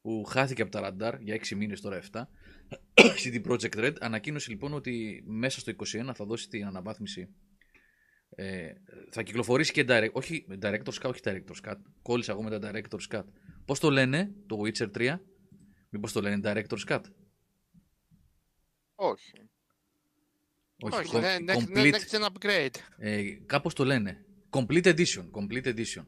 που 0.00 0.24
χάθηκε 0.24 0.62
από 0.62 0.70
τα 0.70 0.80
ραντάρ 0.80 1.20
για 1.20 1.34
6 1.34 1.56
μήνες 1.56 1.80
τώρα 1.80 2.00
7 2.12 2.22
CD 2.94 3.44
Projekt 3.46 3.74
Red 3.74 3.94
ανακοίνωσε 4.00 4.50
λοιπόν 4.50 4.72
ότι 4.72 5.22
μέσα 5.26 5.60
στο 5.60 5.72
21 5.76 6.10
θα 6.14 6.24
δώσει 6.24 6.48
την 6.48 6.66
αναβάθμιση 6.66 7.34
ε, 8.30 8.72
θα 9.10 9.22
κυκλοφορήσει 9.22 9.72
και 9.72 9.84
direct, 9.88 10.12
όχι 10.12 10.46
Director's 10.62 11.00
Cut, 11.02 11.10
όχι 11.10 11.20
Director's 11.24 11.68
Cut 11.68 11.76
κόλλησα 12.02 12.32
εγώ 12.32 12.42
με 12.42 12.58
τα 12.58 12.70
Director's 12.72 13.16
Cut 13.16 13.24
πώς 13.64 13.80
το 13.80 13.90
λένε 13.90 14.34
το 14.46 14.56
Witcher 14.64 14.90
3 14.96 15.18
μήπως 15.90 16.12
το 16.12 16.20
λένε 16.20 16.40
Director's 16.44 16.84
Cut; 16.86 17.00
Όχι. 18.94 19.32
Όχι, 20.82 21.10
com- 21.12 21.20
ναι, 21.20 21.36
next, 21.52 21.56
complete, 21.56 21.92
next 21.92 22.10
gen 22.10 22.26
upgrade. 22.32 22.74
ε, 22.98 23.22
κάπως 23.46 23.74
το 23.74 23.84
λένε 23.84 24.24
Complete 24.50 24.84
Edition, 24.84 25.30
Complete 25.30 25.74
Edition 25.74 26.04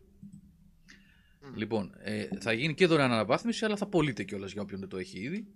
Μμ. 1.41 1.55
Λοιπόν, 1.55 1.93
ε, 1.99 2.29
θα 2.41 2.53
γίνει 2.53 2.75
και 2.75 2.87
δωρεάν 2.87 3.13
αναβάθμιση, 3.13 3.65
αλλά 3.65 3.77
θα 3.77 3.87
πωλείται 3.89 4.25
κιόλας 4.25 4.53
για 4.53 4.63
όποιον 4.63 4.81
δεν 4.81 4.89
το 4.89 4.97
έχει 4.97 5.19
ήδη. 5.19 5.47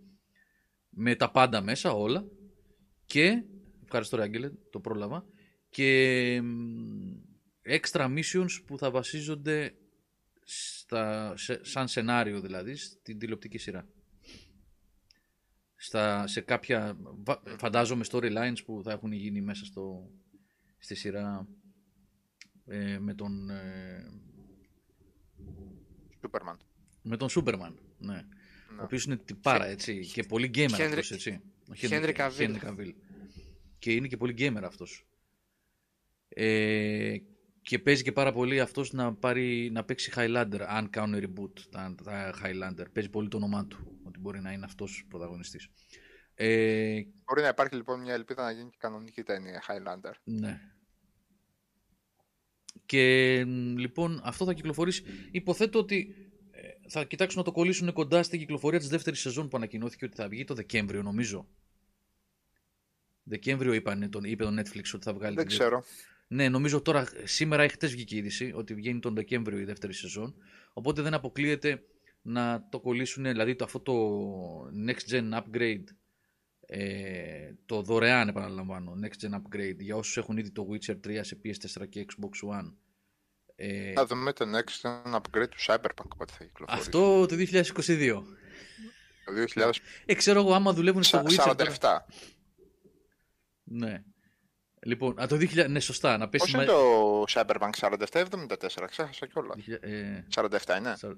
Με 0.99 1.15
τα 1.15 1.31
πάντα 1.31 1.61
μέσα, 1.63 1.93
όλα. 1.93 2.25
Και. 3.07 3.43
Ευχαριστώ, 3.85 4.17
ρε 4.17 4.23
Άγγελε, 4.23 4.51
το 4.71 4.81
πρόλαβα. 4.81 5.27
Και 5.71 6.41
μ, 6.43 7.13
extra 7.63 8.19
missions 8.19 8.63
που 8.67 8.79
θα 8.79 8.91
βασίζονται 8.91 9.75
στα, 10.45 11.37
σε- 11.37 11.65
σαν 11.65 11.89
σενάριο 11.89 12.41
δηλαδή 12.41 12.77
στην 12.77 13.19
τηλεοπτική 13.19 13.59
σειρά. 13.59 13.89
Στα, 15.77 16.27
σε 16.27 16.41
κάποια, 16.41 16.97
βα- 17.25 17.43
φαντάζομαι, 17.59 18.05
storylines 18.11 18.65
που 18.65 18.81
θα 18.85 18.93
έχουν 18.93 19.13
γίνει 19.13 19.41
μέσα 19.41 19.65
στο, 19.65 20.11
στη 20.79 20.95
σειρά 20.95 21.49
ε, 22.67 22.99
με 22.99 23.15
τον 23.15 23.51
ε, 23.51 24.07
Σούπερμαν. 26.21 26.59
με 27.03 27.17
τον 27.17 27.29
Σούπερμαν, 27.29 27.79
ναι. 27.99 28.23
Ναι. 28.77 28.83
Ο 28.83 28.85
οποίος 28.85 29.05
είναι 29.05 29.17
τυπάρα, 29.17 29.67
έτσι. 29.67 30.01
Και 30.13 30.23
πολύ 30.23 30.51
gamer 30.55 30.55
Χένρι- 30.55 30.83
αυτός, 30.83 31.11
έτσι. 31.11 31.41
Ο 31.71 31.75
Χένρι 31.75 32.13
Καβίλ. 32.13 32.47
Χένρι 32.47 32.59
Καβίλ. 32.59 32.95
Και 33.79 33.93
είναι 33.93 34.07
και 34.09 34.17
πολύ 34.17 34.35
gamer 34.39 34.63
αυτός. 34.65 35.07
Ε, 36.29 37.17
και 37.63 37.79
παίζει 37.79 38.03
και 38.03 38.13
πάρα 38.13 38.33
πολύ 38.33 38.61
αυτός 38.61 38.93
να, 38.93 39.15
πάρει, 39.15 39.71
να 39.73 39.85
παίξει 39.85 40.13
Highlander, 40.17 40.61
αν 40.67 40.91
κάνουν 40.91 41.21
reboot 41.23 41.61
τα, 41.71 41.95
τα 42.05 42.35
Highlander. 42.43 42.85
Παίζει 42.93 43.11
πολύ 43.11 43.29
το 43.29 43.37
όνομά 43.37 43.67
του, 43.67 44.01
ότι 44.05 44.19
μπορεί 44.19 44.41
να 44.41 44.53
είναι 44.53 44.65
αυτός 44.65 45.05
πρωταγωνιστής. 45.09 45.69
Ε, 46.35 47.01
Μπορεί 47.25 47.43
να 47.43 47.49
υπάρχει 47.49 47.75
λοιπόν 47.75 48.01
μια 48.01 48.15
ελπίδα 48.15 48.43
να 48.45 48.51
γίνει 48.51 48.71
και 48.71 48.77
κανονική 48.81 49.23
ταινία 49.23 49.63
Highlander. 49.69 50.13
Ναι. 50.25 50.61
Και 52.87 53.45
μ, 53.47 53.77
λοιπόν 53.77 54.21
αυτό 54.25 54.45
θα 54.45 54.53
κυκλοφορήσει. 54.53 55.03
Υποθέτω 55.31 55.79
ότι 55.79 56.15
ε, 56.19 56.26
θα 56.89 57.05
κοιτάξουν 57.05 57.39
να 57.39 57.45
το 57.45 57.53
κολλήσουν 57.53 57.93
κοντά 57.93 58.23
στην 58.23 58.39
κυκλοφορία 58.39 58.79
της 58.79 58.89
δεύτερης 58.89 59.21
σεζόν 59.21 59.49
που 59.49 59.57
ανακοινώθηκε 59.57 60.05
ότι 60.05 60.17
θα 60.17 60.29
βγει 60.29 60.45
το 60.45 60.55
Δεκέμβριο 60.55 61.03
νομίζω. 61.03 61.49
Δεκέμβριο 63.23 63.73
είπανε, 63.73 64.09
τον, 64.09 64.25
είπε 64.25 64.45
το 64.45 64.51
Netflix 64.51 64.85
ότι 64.95 65.05
θα 65.05 65.15
βγάλει. 65.15 65.37
Δεν 65.37 65.47
την 65.47 65.57
ξέρω. 65.59 65.85
ναι, 66.29 66.49
νομίζω 66.49 66.81
τώρα, 66.81 67.09
σήμερα 67.25 67.65
ή 67.65 67.69
χτες 67.69 67.91
βγήκε 67.91 68.15
η 68.15 68.19
είδηση 68.19 68.53
ότι 68.55 68.75
βγαίνει 68.75 68.99
τον 69.01 69.15
Δεκέμβριο 69.15 69.59
η 69.59 69.65
δεύτερη 69.65 69.93
σεζόν. 69.93 70.35
Οπότε 70.73 71.03
δεν 71.03 71.15
αποκλείεται 71.15 71.83
να 72.23 72.69
το 72.71 72.81
κολλήσουν, 72.81 73.25
δηλαδή 73.25 73.55
το, 73.55 73.65
αυτό 73.65 73.81
το 73.81 73.95
next 74.87 75.11
gen 75.11 75.41
upgrade, 75.41 75.85
ε, 76.67 77.53
το 77.67 77.83
δωρεάν 77.83 78.29
επαναλαμβάνω, 78.29 78.93
next 79.03 79.27
gen 79.27 79.35
upgrade 79.35 79.79
για 79.79 79.97
όσους 79.97 80.17
έχουν 80.17 80.37
ήδη 80.37 80.51
το 80.51 80.69
Witcher 80.71 80.97
3 81.07 81.19
σε 81.21 81.41
PS4 81.45 81.89
και 81.89 82.07
Xbox 82.09 82.59
One. 82.59 82.73
Ε, 83.59 83.93
Θα 83.93 84.07
δούμε 84.07 84.33
το 84.33 84.45
next 84.57 84.81
gen 84.89 85.15
upgrade 85.15 85.49
του 85.49 85.57
Cyberpunk 85.67 86.09
πότε 86.17 86.33
θα 86.39 86.45
κυκλοφορήσει. 86.45 86.87
αυτό 86.87 87.27
το 87.27 87.35
2022. 87.37 88.23
Το 89.25 89.33
2047. 89.55 89.71
Ε, 90.07 90.15
ξέρω 90.15 90.41
εγώ 90.41 90.55
άμα 90.55 90.73
δουλεύουν 90.73 91.03
στο 91.03 91.23
Witcher 91.27 91.55
τώρα. 91.57 91.77
47. 91.81 91.99
Ναι. 93.65 94.03
Λοιπόν, 94.87 95.21
α, 95.23 95.27
το 95.27 95.37
2000, 95.37 95.69
ναι, 95.69 95.81
σωστά, 95.81 96.17
να 96.17 96.29
πέσει... 96.29 96.45
Πώς 96.45 96.53
είναι 96.55 96.65
μα- 96.65 96.79
το 96.79 97.25
Cyberpunk 97.29 97.71
47-74, 97.81 98.87
ξέχασα 98.91 99.27
κιόλα. 99.27 99.55
2000, 99.57 99.79
ε, 99.81 100.25
47 100.35 100.49
είναι. 100.79 100.97
σαρ- 100.97 101.17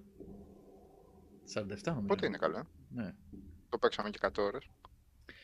47 1.54 1.66
νομίζω. 1.84 2.06
Πότε 2.06 2.26
είναι 2.26 2.36
καλό. 2.36 2.56
ε; 2.58 2.62
Ναι. 2.88 3.12
Το 3.68 3.78
παίξαμε 3.78 4.10
και 4.10 4.18
100 4.22 4.38
ώρες. 4.42 4.70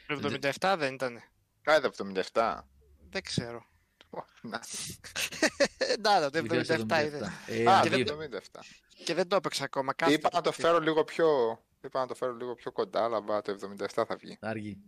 Το 0.07 0.39
77 0.61 0.75
δεν 0.79 0.95
ήταν. 0.95 1.19
Κάιδε 1.63 1.91
77. 2.33 2.61
Δεν 3.11 3.23
ξέρω. 3.23 3.65
Ω, 4.17 4.25
Να. 4.43 4.61
Ε, 5.79 5.95
Να, 6.01 6.31
το 6.31 6.39
77 6.39 6.43
2077. 6.43 7.07
είναι. 7.07 7.33
Ε, 7.47 7.71
Α, 7.71 7.81
και 7.83 7.89
δύο- 7.89 8.17
δεν- 8.17 8.17
77. 8.17 8.61
Και 9.05 9.15
δεν 9.15 9.29
το 9.29 9.37
έπαιξα 9.37 9.65
ακόμα. 9.65 9.93
Είπα 9.93 10.05
Κάθεται 10.07 10.29
να 10.33 10.41
το 10.41 10.51
το 10.51 10.53
φέρω 10.53 10.79
λίγο 10.81 11.05
πιο... 11.05 11.27
Είπα 11.85 12.01
να 12.01 12.07
το 12.07 12.15
φέρω 12.15 12.33
λίγο 12.35 12.55
πιο 12.55 12.73
κοντά, 12.73 13.05
αλλά 13.05 13.21
μπα, 13.21 13.43
το 13.43 13.53
77 13.53 14.05
θα 14.07 14.17
βγει. 14.21 14.37
Αργή. 14.41 14.79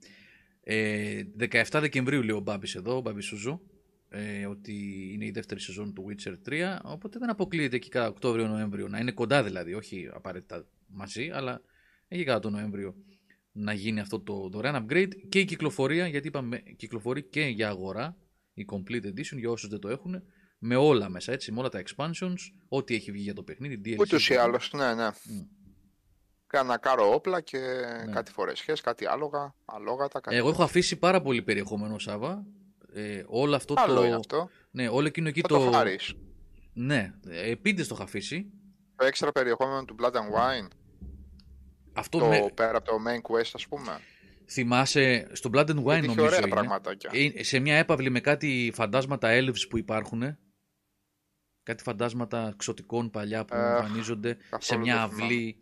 Ε, 0.63 1.23
17 1.39 1.63
Δεκεμβρίου 1.81 2.23
λέει 2.23 2.37
ο 2.37 2.41
Μπάμπης 2.41 2.75
εδώ, 2.75 2.97
ο 2.97 3.01
Μπάμπης 3.01 3.25
Σουζού, 3.27 3.61
ε, 4.09 4.47
ότι 4.47 4.73
είναι 5.13 5.25
η 5.25 5.31
δεύτερη 5.31 5.61
σεζόν 5.61 5.95
του 5.95 6.07
Witcher 6.09 6.35
3, 6.49 6.79
οπότε 6.83 7.19
δεν 7.19 7.31
αποκλείεται 7.31 7.77
εκεί 7.77 7.89
κατά 7.89 8.09
Οκτώβριο-Νοέμβριο, 8.09 8.89
να 8.89 8.99
είναι 8.99 9.13
κοντά 9.13 9.43
δηλαδή, 9.43 9.75
όχι 9.75 10.09
απαραίτητα 10.13 10.67
μαζί, 10.87 11.31
αλλά 11.31 11.61
εκεί 12.09 12.25
κατά 12.25 12.39
τον 12.41 12.53
Νοέμβριο 12.53 12.95
να 13.53 13.73
γίνει 13.73 14.01
αυτό 14.01 14.21
το 14.21 14.49
δωρεάν 14.49 14.87
upgrade 14.89 15.11
και 15.29 15.41
η 15.41 15.45
κυκλοφορία, 15.45 16.07
γιατί 16.07 16.29
είπαμε 16.29 16.59
κυκλοφορεί 16.77 17.23
και 17.23 17.41
για 17.41 17.69
αγορά, 17.69 18.17
η 18.57 18.65
Complete 18.73 19.05
Edition 19.07 19.37
για 19.37 19.51
όσους 19.51 19.69
δεν 19.69 19.79
το 19.79 19.89
έχουν, 19.89 20.23
με 20.59 20.77
όλα 20.77 21.09
μέσα, 21.09 21.33
έτσι, 21.33 21.53
με 21.53 21.59
όλα 21.59 21.69
τα 21.69 21.83
expansions, 21.87 22.37
ό,τι 22.69 22.95
έχει 22.95 23.13
βγει 23.13 23.23
για 23.23 23.35
το 23.35 23.43
παιχνίδι, 23.43 23.81
DLC. 23.85 23.99
Ούτως 23.99 24.29
ή 24.29 24.35
άλλως, 24.35 24.73
ναι, 24.73 24.95
ναι. 24.95 25.07
Μμ. 25.25 25.41
Κάνα 26.47 26.79
κάρο 26.79 27.15
όπλα 27.15 27.41
και 27.41 27.59
Ναι. 28.07 28.13
κάτι 28.13 28.33
φορεσιές, 28.33 28.81
κάτι 28.81 29.07
άλογα, 29.07 29.55
αλόγατα, 29.65 30.21
κάτι... 30.21 30.37
Εγώ 30.37 30.49
έχω 30.49 30.63
αφήσει 30.63 30.97
πάρα 30.97 31.23
πολύ 31.23 31.43
περιεχόμενο, 31.43 31.99
Σάβα. 31.99 32.45
Ε, 32.93 33.23
όλο 33.27 33.57
αυτό 33.57 33.75
Άλλο 33.77 33.95
το. 33.95 34.05
είναι 34.05 34.15
αυτό. 34.15 34.49
Ναι, 34.71 34.89
όλο 34.89 35.07
εκείνο 35.07 35.29
εκεί 35.29 35.41
Θα 35.41 35.49
το. 35.49 35.65
το 35.65 35.71
χάρεις. 35.71 36.15
Ναι, 36.73 37.13
επίτηδες 37.27 37.89
το 37.89 37.95
έχω 37.95 38.03
αφήσει. 38.03 38.47
Το 38.97 39.07
έξτρα 39.07 39.33
περιεχόμενο 39.33 39.85
του 39.85 39.97
Blood 40.01 40.13
and 40.13 40.13
Wine, 40.37 40.69
Αυτό 41.93 42.19
το 42.19 42.27
με... 42.27 42.51
πέρα 42.55 42.77
από 42.77 42.87
το 42.87 42.93
main 43.07 43.31
quest, 43.33 43.51
ας 43.55 43.67
πούμε. 43.69 43.99
Θυμάσαι 44.49 45.29
στο 45.33 45.51
Blood 45.53 45.67
and 45.67 45.83
Wine 45.83 45.85
Γιατί 45.85 45.97
είχε 45.97 46.07
νομίζω 46.07 46.27
ωραία 46.27 46.39
είναι. 46.39 46.49
πραγματάκια. 46.49 47.11
Ε, 47.13 47.43
σε 47.43 47.59
μια 47.59 47.77
έπαυλη 47.77 48.11
με 48.11 48.21
κάτι 48.21 48.71
φαντάσματα 48.75 49.29
elves 49.33 49.69
που 49.69 49.79
υπάρχουν. 49.79 50.37
Κάτι 51.63 51.83
φαντάσματα 51.83 52.55
ξωτικών 52.57 53.11
παλιά 53.11 53.45
που 53.45 53.55
Ε, 53.57 53.59
εμφανίζονται 53.77 54.29
σε 54.29 54.47
καθόλου 54.51 54.81
μια 54.81 54.95
δεν 54.97 55.05
θυμάμαι. 55.09 55.25
αυλή. 55.25 55.57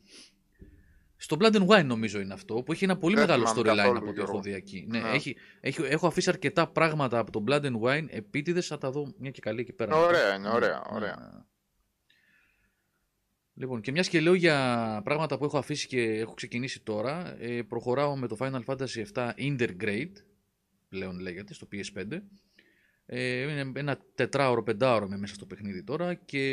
Στο 1.17 1.37
Blood 1.41 1.55
and 1.55 1.67
Wine 1.67 1.85
νομίζω 1.85 2.21
είναι 2.21 2.35
αυτό, 2.35 2.55
που 2.63 2.73
έχει 2.73 2.85
ένα 2.85 2.97
πολύ 2.97 3.15
Δεν 3.15 3.25
μεγάλο 3.27 3.47
θυμάμαι 3.47 3.71
storyline 3.71 3.77
καθόλου, 3.77 3.99
από 3.99 4.09
ό,τι 4.09 4.21
έχω 4.21 4.25
Γιώργο. 4.31 4.41
δει 4.43 4.53
εκεί. 4.55 4.87
Ναι, 4.89 4.99
Ναι. 5.01 5.09
έχει, 5.11 5.37
έχει, 5.61 5.83
έχω 5.83 6.07
αφήσει 6.07 6.29
αρκετά 6.31 6.67
πράγματα 6.69 7.19
από 7.19 7.31
το 7.33 7.45
Blood 7.49 7.63
and 7.65 7.81
Wine, 7.81 8.07
επίτηδες 8.09 8.67
θα 8.67 8.79
τα 8.79 8.91
δω 8.91 9.13
μια 9.19 9.31
και 9.31 9.41
καλή 9.41 9.61
εκεί 9.61 9.73
πέρα. 9.73 9.97
Ωραία 9.97 10.35
είναι, 10.35 10.49
Ναι, 10.49 10.55
ωραία, 10.55 10.83
ναι, 10.91 10.97
ωραία. 10.97 11.47
Ναι. 13.55 13.65
Λοιπόν, 13.65 13.81
και 13.81 13.93
μιας 13.93 14.09
και 14.09 14.21
λέω 14.21 14.35
για 14.35 15.01
πράγματα 15.05 15.39
που 15.39 15.45
έχω 15.45 15.59
αφήσει 15.59 15.87
και 15.87 16.03
έχω 16.03 16.35
ξεκινήσει 16.35 16.81
τώρα, 16.81 17.37
ε, 17.43 17.63
προχωράω 17.63 18.17
με 18.17 18.29
το 18.29 18.37
Final 18.41 18.65
Fantasy 18.65 19.05
VII 19.15 19.31
Intergrade, 19.37 20.13
πλέον 20.89 21.19
λέγεται, 21.19 21.55
στο 21.55 21.69
PS5. 21.73 22.21
Ε, 23.07 23.43
είναι 23.43 23.73
ένα 23.75 23.99
τετράωρο, 24.15 24.63
πεντάωρο 24.63 25.09
με 25.09 25.17
μέσα 25.17 25.35
στο 25.35 25.47
παιχνίδι 25.47 25.83
τώρα 25.83 26.15
και 26.15 26.49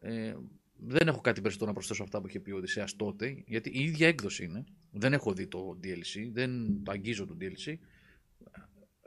ε, 0.00 0.34
δεν 0.76 1.08
έχω 1.08 1.20
κάτι 1.20 1.40
περισσότερο 1.40 1.70
να 1.70 1.76
προσθέσω 1.76 2.02
αυτά 2.02 2.20
που 2.20 2.26
είχε 2.26 2.40
πει 2.40 2.50
ο 2.50 2.56
Οδυσσέας 2.56 2.96
τότε, 2.96 3.42
γιατί 3.46 3.70
η 3.70 3.84
ίδια 3.84 4.08
έκδοση 4.08 4.44
είναι. 4.44 4.64
Δεν 4.90 5.12
έχω 5.12 5.32
δει 5.32 5.46
το 5.46 5.78
DLC, 5.82 6.30
δεν 6.32 6.82
το 6.82 6.90
αγγίζω 6.90 7.26
το 7.26 7.36
DLC. 7.40 7.76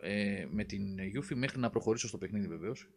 ε, 0.02 0.46
με 0.50 0.64
την 0.64 0.98
Yuffie 1.00 1.36
μέχρι 1.36 1.60
να 1.60 1.70
προχωρήσω 1.70 2.08
στο 2.08 2.18
παιχνίδι 2.18 2.48
βεβαίως. 2.48 2.90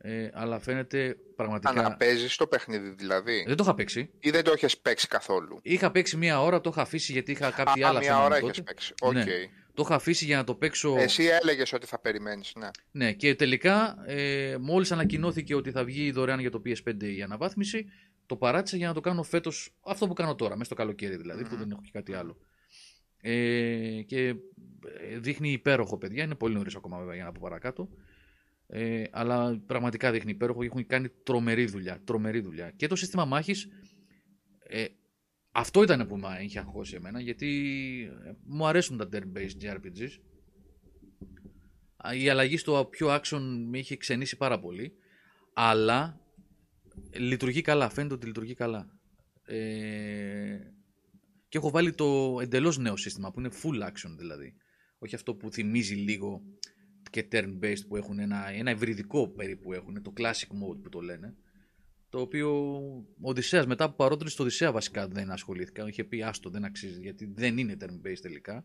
Ε, 0.00 0.28
αλλά 0.32 0.58
φαίνεται 0.58 1.16
πραγματικά... 1.36 1.84
Αν 1.84 1.96
παίζει 1.96 2.36
το 2.36 2.46
παιχνίδι 2.46 2.88
δηλαδή. 2.88 3.44
Δεν 3.46 3.56
το 3.56 3.62
είχα 3.62 3.74
παίξει. 3.74 4.10
Ή 4.18 4.30
δεν 4.30 4.44
το 4.44 4.52
έχει 4.52 4.80
παίξει 4.80 5.08
καθόλου. 5.08 5.58
Είχα 5.62 5.90
παίξει 5.90 6.16
μία 6.16 6.42
ώρα, 6.42 6.60
το 6.60 6.70
είχα 6.70 6.82
αφήσει 6.82 7.12
γιατί 7.12 7.32
είχα 7.32 7.50
κάποια 7.50 7.86
Α, 7.86 7.88
άλλα 7.88 7.98
μία 7.98 8.08
θέματα 8.08 8.26
ώρα 8.26 8.40
τότε. 8.40 8.50
έχει 8.50 8.62
παίξει. 8.62 8.94
Οκ. 9.00 9.12
Ναι. 9.12 9.24
Το 9.74 9.84
είχα 9.86 9.94
αφήσει 9.94 10.24
για 10.24 10.36
να 10.36 10.44
το 10.44 10.54
παίξω. 10.54 10.96
Εσύ 10.98 11.24
έλεγες 11.24 11.72
ότι 11.72 11.86
θα 11.86 11.98
περιμένεις, 11.98 12.52
ναι. 12.56 12.68
Ναι, 12.90 13.12
και 13.12 13.34
τελικά 13.34 14.04
ε, 14.06 14.56
μόλις 14.60 14.92
ανακοινώθηκε 14.92 15.54
ότι 15.54 15.70
θα 15.70 15.84
βγει 15.84 16.10
δωρεάν 16.10 16.40
για 16.40 16.50
το 16.50 16.62
PS5 16.64 17.02
η 17.02 17.22
αναβάθμιση, 17.22 17.86
το 18.26 18.36
παράτησα 18.36 18.76
για 18.76 18.86
να 18.88 18.94
το 18.94 19.00
κάνω 19.00 19.22
φέτος 19.22 19.74
αυτό 19.84 20.06
που 20.06 20.12
κάνω 20.12 20.34
τώρα, 20.34 20.52
μέσα 20.52 20.64
στο 20.64 20.74
καλοκαίρι 20.74 21.16
δηλαδή, 21.16 21.42
που 21.42 21.48
Μμμ. 21.52 21.58
δεν 21.58 21.70
έχω 21.70 21.80
και 21.84 21.90
κάτι 21.92 22.14
άλλο. 22.14 22.36
Ε, 23.20 24.02
και 24.06 24.28
ε, 24.28 24.34
δείχνει 25.18 25.52
υπέροχο, 25.52 25.98
παιδιά. 25.98 26.24
Είναι 26.24 26.34
πολύ 26.34 26.54
νωρίς 26.54 26.74
ακόμα 26.74 26.98
βέβαια 26.98 27.14
για 27.14 27.24
να 27.24 27.32
πω 27.32 27.40
παρακάτω. 27.42 27.88
Ε, 28.70 29.04
αλλά 29.10 29.60
πραγματικά 29.66 30.10
δείχνει 30.10 30.30
υπέροχο. 30.30 30.62
Έχουν 30.62 30.86
κάνει 30.86 31.08
τρομερή 31.08 31.64
δουλειά. 31.64 32.00
Τρομερή 32.04 32.40
δουλειά. 32.40 32.70
Και 32.70 32.86
το 32.86 32.96
σύστημα 32.96 33.24
μάχης. 33.24 33.68
Ε, 34.58 34.84
αυτό 35.50 35.82
ήταν 35.82 36.06
που 36.06 36.16
με 36.16 36.38
είχε 36.42 36.58
αγχώσει 36.58 36.94
εμένα 36.94 37.20
γιατί 37.20 37.48
ε, 38.24 38.32
μου 38.44 38.66
αρέσουν 38.66 38.96
τα 38.96 39.08
turn-based 39.12 39.62
JRPGs. 39.62 40.10
Α, 41.96 42.14
Η 42.14 42.28
αλλαγή 42.28 42.56
στο 42.56 42.88
πιο 42.90 43.14
action 43.14 43.40
με 43.68 43.78
είχε 43.78 43.96
ξενήσει 43.96 44.36
πάρα 44.36 44.60
πολύ. 44.60 44.92
Αλλά 45.54 46.20
λειτουργεί 47.16 47.60
καλά. 47.60 47.88
Φαίνεται 47.88 48.14
ότι 48.14 48.26
λειτουργεί 48.26 48.54
καλά. 48.54 48.98
Ε, 49.44 50.58
και 51.48 51.58
έχω 51.58 51.70
βάλει 51.70 51.92
το 51.92 52.38
εντελώς 52.40 52.78
νέο 52.78 52.96
σύστημα 52.96 53.30
που 53.30 53.40
είναι 53.40 53.50
full 53.62 53.82
action 53.86 54.14
δηλαδή. 54.18 54.54
Όχι 54.98 55.14
αυτό 55.14 55.34
που 55.34 55.50
θυμίζει 55.50 55.94
λίγο 55.94 56.42
και 57.22 57.28
turn-based 57.32 57.86
που 57.88 57.96
έχουν 57.96 58.18
ένα, 58.18 58.48
ένα 58.48 58.70
ευρυδικό 58.70 59.28
περίπου 59.28 59.72
έχουν, 59.72 60.02
το 60.02 60.12
classic 60.16 60.48
mode 60.62 60.82
που 60.82 60.88
το 60.88 61.00
λένε. 61.00 61.36
Το 62.10 62.20
οποίο 62.20 62.74
ο 63.20 63.28
Οδυσσέας 63.28 63.66
μετά 63.66 63.90
που 63.90 63.96
παρότρινε 63.96 64.30
στο 64.30 64.42
Οδυσσέα 64.42 64.72
βασικά 64.72 65.08
δεν 65.08 65.30
ασχολήθηκα. 65.30 65.88
Είχε 65.88 66.04
πει 66.04 66.22
άστο 66.22 66.50
δεν 66.50 66.64
αξίζει 66.64 67.00
γιατί 67.00 67.32
δεν 67.34 67.58
είναι 67.58 67.76
turn-based 67.80 68.20
τελικά 68.22 68.64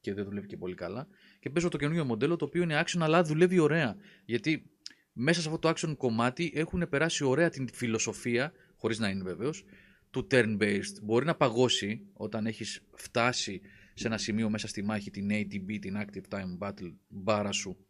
και 0.00 0.14
δεν 0.14 0.24
δουλεύει 0.24 0.46
και 0.46 0.56
πολύ 0.56 0.74
καλά. 0.74 1.06
Και 1.40 1.50
παίζω 1.50 1.68
το 1.68 1.76
καινούριο 1.76 2.04
μοντέλο 2.04 2.36
το 2.36 2.44
οποίο 2.44 2.62
είναι 2.62 2.82
action 2.84 3.00
αλλά 3.00 3.22
δουλεύει 3.22 3.58
ωραία. 3.58 3.96
Γιατί 4.24 4.70
μέσα 5.12 5.40
σε 5.40 5.48
αυτό 5.48 5.58
το 5.58 5.68
action 5.68 5.96
κομμάτι 5.96 6.52
έχουν 6.54 6.88
περάσει 6.88 7.24
ωραία 7.24 7.48
την 7.48 7.68
φιλοσοφία, 7.72 8.52
χωρίς 8.76 8.98
να 8.98 9.08
είναι 9.08 9.22
βεβαίως, 9.22 9.64
του 10.10 10.26
turn-based. 10.30 11.02
Μπορεί 11.02 11.24
να 11.24 11.34
παγώσει 11.34 12.06
όταν 12.12 12.46
έχεις 12.46 12.82
φτάσει 12.94 13.60
σε 13.94 14.06
ένα 14.06 14.18
σημείο 14.18 14.50
μέσα 14.50 14.68
στη 14.68 14.82
μάχη 14.82 15.10
την 15.10 15.28
ATB, 15.30 15.78
την 15.80 15.96
Active 15.96 16.34
Time 16.34 16.58
Battle 16.58 16.94
μπάρα 17.08 17.52
σου, 17.52 17.86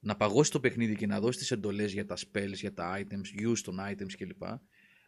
να 0.00 0.16
παγώσει 0.16 0.50
το 0.50 0.60
παιχνίδι 0.60 0.96
και 0.96 1.06
να 1.06 1.20
δώσει 1.20 1.38
τις 1.38 1.50
εντολές 1.50 1.92
για 1.92 2.06
τα 2.06 2.16
spells, 2.16 2.52
για 2.52 2.72
τα 2.72 2.98
items, 2.98 3.48
use 3.48 3.58
των 3.64 3.78
items 3.90 4.12
κλπ. 4.18 4.42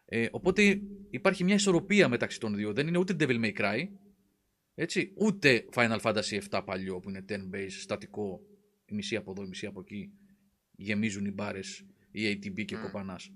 Ε, 0.05 0.27
οπότε 0.31 0.81
υπάρχει 1.09 1.43
μια 1.43 1.55
ισορροπία 1.55 2.07
μεταξύ 2.07 2.39
των 2.39 2.55
δύο. 2.55 2.73
Δεν 2.73 2.87
είναι 2.87 2.97
ούτε 2.97 3.15
Devil 3.19 3.43
May 3.43 3.53
Cry, 3.57 3.87
έτσι, 4.75 5.13
ούτε 5.15 5.65
Final 5.73 5.99
Fantasy 5.99 6.41
7 6.49 6.61
παλιό 6.65 6.99
που 6.99 7.09
είναι 7.09 7.25
turn-based, 7.29 7.67
στατικό, 7.69 8.41
η 8.85 8.95
μισή 8.95 9.15
από 9.15 9.31
εδώ, 9.31 9.43
η 9.43 9.47
μισή 9.47 9.65
από 9.65 9.79
εκεί, 9.79 10.11
γεμίζουν 10.71 11.25
οι 11.25 11.31
μπάρες, 11.31 11.85
η 12.11 12.31
ATB 12.31 12.65
και 12.65 12.75
Μμ. 12.75 12.81
κοπανάς. 12.81 13.31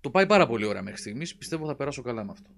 Το 0.00 0.10
πάει 0.10 0.26
πάρα 0.26 0.46
πολύ 0.46 0.64
ωραία 0.64 0.82
μέχρι 0.82 1.00
στιγμής. 1.00 1.36
Πιστεύω 1.36 1.66
θα 1.66 1.76
περάσω 1.76 2.02
καλά 2.02 2.24
με 2.24 2.30
αυτό. 2.30 2.50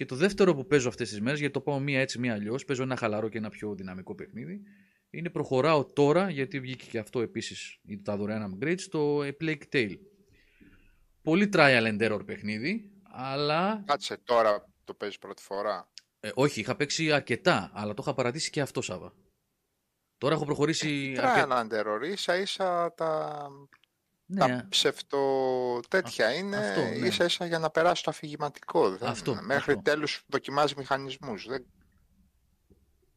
Και 0.00 0.06
το 0.06 0.14
δεύτερο 0.16 0.54
που 0.54 0.66
παίζω 0.66 0.88
αυτές 0.88 1.08
τις 1.08 1.20
μέρες, 1.20 1.38
γιατί 1.38 1.54
το 1.54 1.60
πάω 1.60 1.78
μία 1.78 2.00
έτσι, 2.00 2.18
μία 2.18 2.32
αλλιώς, 2.32 2.64
παίζω 2.64 2.82
ένα 2.82 2.96
χαλαρό 2.96 3.28
και 3.28 3.38
ένα 3.38 3.48
πιο 3.48 3.74
δυναμικό 3.74 4.14
παιχνίδι. 4.14 4.62
Είναι 5.10 5.30
προχωράω 5.30 5.84
τώρα, 5.84 6.30
γιατί 6.30 6.60
βγήκε 6.60 6.84
και 6.90 6.98
αυτό 6.98 7.20
επίσης 7.20 7.80
τα 8.02 8.16
δωρεάν 8.16 8.58
upgrades, 8.60 8.78
στο 8.78 9.18
A 9.18 9.30
Plague 9.40 9.62
Tale. 9.72 9.98
Πολύ 11.22 11.48
trial 11.52 11.82
and 11.86 12.10
error 12.10 12.26
παιχνίδι, 12.26 12.90
αλλά. 13.12 13.82
Κάτσε 13.86 14.16
τώρα 14.24 14.64
το 14.84 14.94
παίζεις 14.94 15.18
πρώτη 15.18 15.42
φορά; 15.42 15.88
Ε, 16.20 16.30
όχι, 16.34 16.60
είχα 16.60 16.76
παίξει 16.76 17.12
αρκετά, 17.12 17.70
αλλά 17.74 17.94
το 17.94 18.02
είχα 18.02 18.14
παρατήσει 18.14 18.50
και 18.50 18.60
αυτό 18.60 18.82
Σάβα. 18.82 19.14
Τώρα 20.18 20.34
έχω 20.34 20.44
προχωρήσει. 20.44 21.14
αρκε- 21.20 21.46
Trial 21.48 21.60
and 21.60 21.72
error, 21.72 22.10
ίσα 22.12 22.36
ίσα 22.36 22.94
τα, 22.94 23.46
Ναι, 24.32 24.38
τα 24.40 24.66
ψευτο 24.68 25.18
τέτοια 25.88 26.32
είναι, 26.34 26.56
αυτό, 26.56 26.80
ναι. 26.80 27.06
ίσα 27.06 27.24
ίσα 27.24 27.46
για 27.46 27.58
να 27.58 27.70
περάσει 27.70 28.02
το 28.02 28.10
αφηγηματικό. 28.10 28.90
Δεν- 28.96 29.08
Αυτό, 29.08 29.34
Μέχρι 29.42 29.72
αυτό. 29.72 29.82
τέλους 29.82 30.22
δοκιμάζει 30.26 30.74
μηχανισμούς. 30.76 31.46
Δεν... 31.46 31.64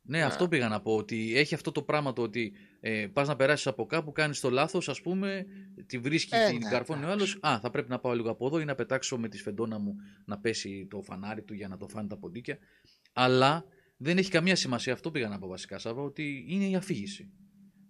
Ναι, 0.05 0.17
Ναι. 0.17 0.23
αυτό 0.23 0.47
πήγα 0.47 0.67
να 0.67 0.81
πω. 0.81 0.95
Ότι 0.95 1.37
έχει 1.37 1.53
αυτό 1.53 1.71
το 1.71 1.81
πράγμα 1.81 2.13
το 2.13 2.21
ότι 2.21 2.53
ε, 2.79 3.07
πας 3.13 3.27
να 3.27 3.35
περάσεις 3.35 3.67
από 3.67 3.85
κάπου, 3.85 4.11
κάνεις 4.11 4.39
το 4.39 4.49
λάθος, 4.49 4.89
ας 4.89 5.01
πούμε, 5.01 5.45
τη 5.85 5.97
βρίσκει, 5.97 6.35
Ε, 6.35 6.47
την 6.49 6.57
ναι, 6.57 6.69
καρφώνει 6.69 7.03
ο 7.03 7.07
άλλος. 7.09 7.35
εντάξει. 7.35 7.55
Α, 7.55 7.59
θα 7.59 7.69
πρέπει 7.69 7.89
να 7.89 7.99
πάω 7.99 8.13
λίγο 8.13 8.29
από 8.29 8.45
εδώ 8.47 8.59
ή 8.59 8.65
να 8.65 8.75
πετάξω 8.75 9.17
με 9.17 9.27
τη 9.29 9.37
σφεντόνα 9.37 9.77
μου 9.79 9.95
να 10.25 10.39
πέσει 10.39 10.87
το 10.89 11.01
φανάρι 11.01 11.41
του 11.43 11.53
για 11.53 11.67
να 11.67 11.77
το 11.77 11.87
φάνε 11.87 12.07
τα 12.07 12.17
ποντίκια. 12.17 12.57
Αλλά 13.13 13.65
δεν 13.97 14.17
έχει 14.17 14.29
καμία 14.29 14.55
σημασία. 14.55 14.93
Αυτό 14.93 15.11
πήγα 15.11 15.27
να 15.27 15.39
πω 15.39 15.47
βασικά, 15.47 15.77
Σάβα, 15.79 16.01
ότι 16.01 16.45
είναι 16.47 16.65
η 16.65 16.75
αφήγηση. 16.75 17.29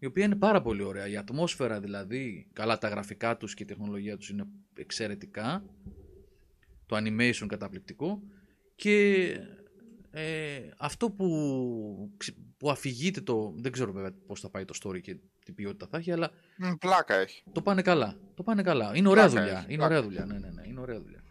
Η 0.04 0.06
οποία 0.06 0.26
είναι 0.26 0.36
πάρα 0.36 0.62
πολύ 0.62 0.82
ωραία. 0.84 1.08
Η 1.08 1.18
ατμόσφαιρα 1.18 1.80
δηλαδή, 1.80 2.48
καλά 2.54 2.78
τα 2.78 2.88
γραφικά 2.88 3.38
τους 3.38 3.54
και 3.54 3.64
η 3.64 3.66
τεχνολογία 3.66 4.18
τους 4.18 4.30
είναι 4.30 4.46
εξαιρετικά. 4.76 5.64
Το 6.86 6.98
animation 6.98 7.46
καταπληκτικό. 7.48 8.22
Και 8.76 9.24
ε, 10.12 10.60
αυτό 10.78 11.12
που, 11.12 12.12
ξε- 12.18 12.38
που 12.58 12.72
αφηγείται 12.72 13.22
το... 13.22 13.54
Δεν 13.58 13.72
ξέρω 13.72 13.92
βέβαια 13.92 14.12
πώς 14.28 14.40
θα 14.40 14.50
πάει 14.50 14.66
το 14.66 14.74
story 14.84 15.02
και 15.02 15.18
τι 15.46 15.52
ποιότητα 15.52 15.88
θα 15.88 15.98
έχει, 15.98 16.12
αλλά 16.12 16.32
Μ, 16.58 16.72
Πλάκα 16.80 17.16
έχει. 17.16 17.44
το 17.52 17.62
πάνε 17.62 17.82
καλά. 17.82 18.18
Το 18.36 18.44
πάνε 18.44 18.62
καλά. 18.62 18.92
Είναι 18.96 19.08
ωραία 19.08 19.26
Πλάκα 19.30 19.42
δουλειά. 19.42 19.58
έχει, 19.58 19.66
Είναι 19.68 19.76
πλάκα. 19.78 19.86
ωραία 19.96 20.04
δουλειά. 20.04 20.26
Ναι, 20.26 20.38
ναι, 20.40 20.50
ναι. 20.50 20.68
Είναι 20.68 20.80
ωραία 20.80 21.02
δουλειά. 21.02 21.24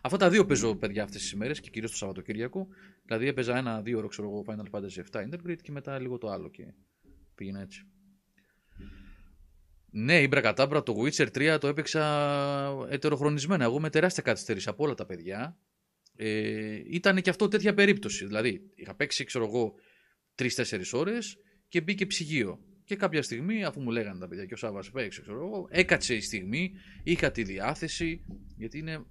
Αυτά 0.00 0.16
τα 0.16 0.30
δύο 0.30 0.46
παίζω, 0.46 0.76
παιδιά, 0.76 1.02
αυτές 1.02 1.20
τις 1.20 1.30
ημέρες 1.32 1.60
και 1.60 1.70
κυρίως 1.70 1.90
το 1.90 1.96
Σαββατοκύριακο. 1.96 2.68
Δηλαδή 3.04 3.26
έπαιζα 3.26 3.56
ένα 3.56 3.82
δύο 3.82 3.98
ώρο, 3.98 4.08
ξέρω 4.08 4.28
εγώ, 4.28 4.44
Final 4.48 4.70
Fantasy 4.80 5.02
7 5.12 5.28
Intergrade 5.28 5.60
και 5.62 5.72
μετά 5.72 5.98
λίγο 5.98 6.18
το 6.18 6.30
άλλο 6.30 6.48
και 6.50 6.74
πήγαινα 7.34 7.60
έτσι. 7.60 7.84
Ναι, 9.90 10.20
η 10.20 10.26
Μπρακατάμπρα, 10.30 10.82
το 10.82 10.94
Witcher 11.02 11.26
3 11.26 11.58
το 11.60 11.68
έπαιξα 11.68 12.86
ετεροχρονισμένα. 12.88 13.64
Εγώ 13.64 13.80
με 13.80 13.90
τεράστια 13.90 14.22
καθυστέρηση 14.22 14.68
από 14.68 14.84
όλα 14.84 14.94
τα 14.94 15.06
παιδιά. 15.06 15.58
Ε, 16.16 16.80
ήταν 16.86 17.20
και 17.20 17.30
αυτό 17.30 17.48
τέτοια 17.48 17.74
περίπτωση. 17.74 18.26
Δηλαδή, 18.26 18.70
είχα 18.74 18.94
παίξει, 18.94 19.24
ξέρω 19.24 19.44
εγώ, 19.44 19.74
τρει-τέσσερι 20.34 20.84
ώρες 20.92 21.36
και 21.68 21.80
μπήκε 21.80 22.06
ψυγείο. 22.06 22.58
Και 22.84 22.96
κάποια 22.96 23.22
στιγμή, 23.22 23.64
αφού 23.64 23.80
μου 23.80 23.90
λέγανε 23.90 24.18
τα 24.18 24.28
παιδιά 24.28 24.44
και 24.46 24.54
ο 24.54 24.56
Σάβα 24.56 24.84
παίξε, 24.92 25.20
ξέρω 25.20 25.46
εγώ, 25.46 25.66
έκατσε 25.70 26.14
η 26.14 26.20
στιγμή, 26.20 26.72
είχα 27.02 27.30
τη 27.30 27.42
διάθεση, 27.42 28.24
γιατί 28.56 28.78
είναι 28.78 29.04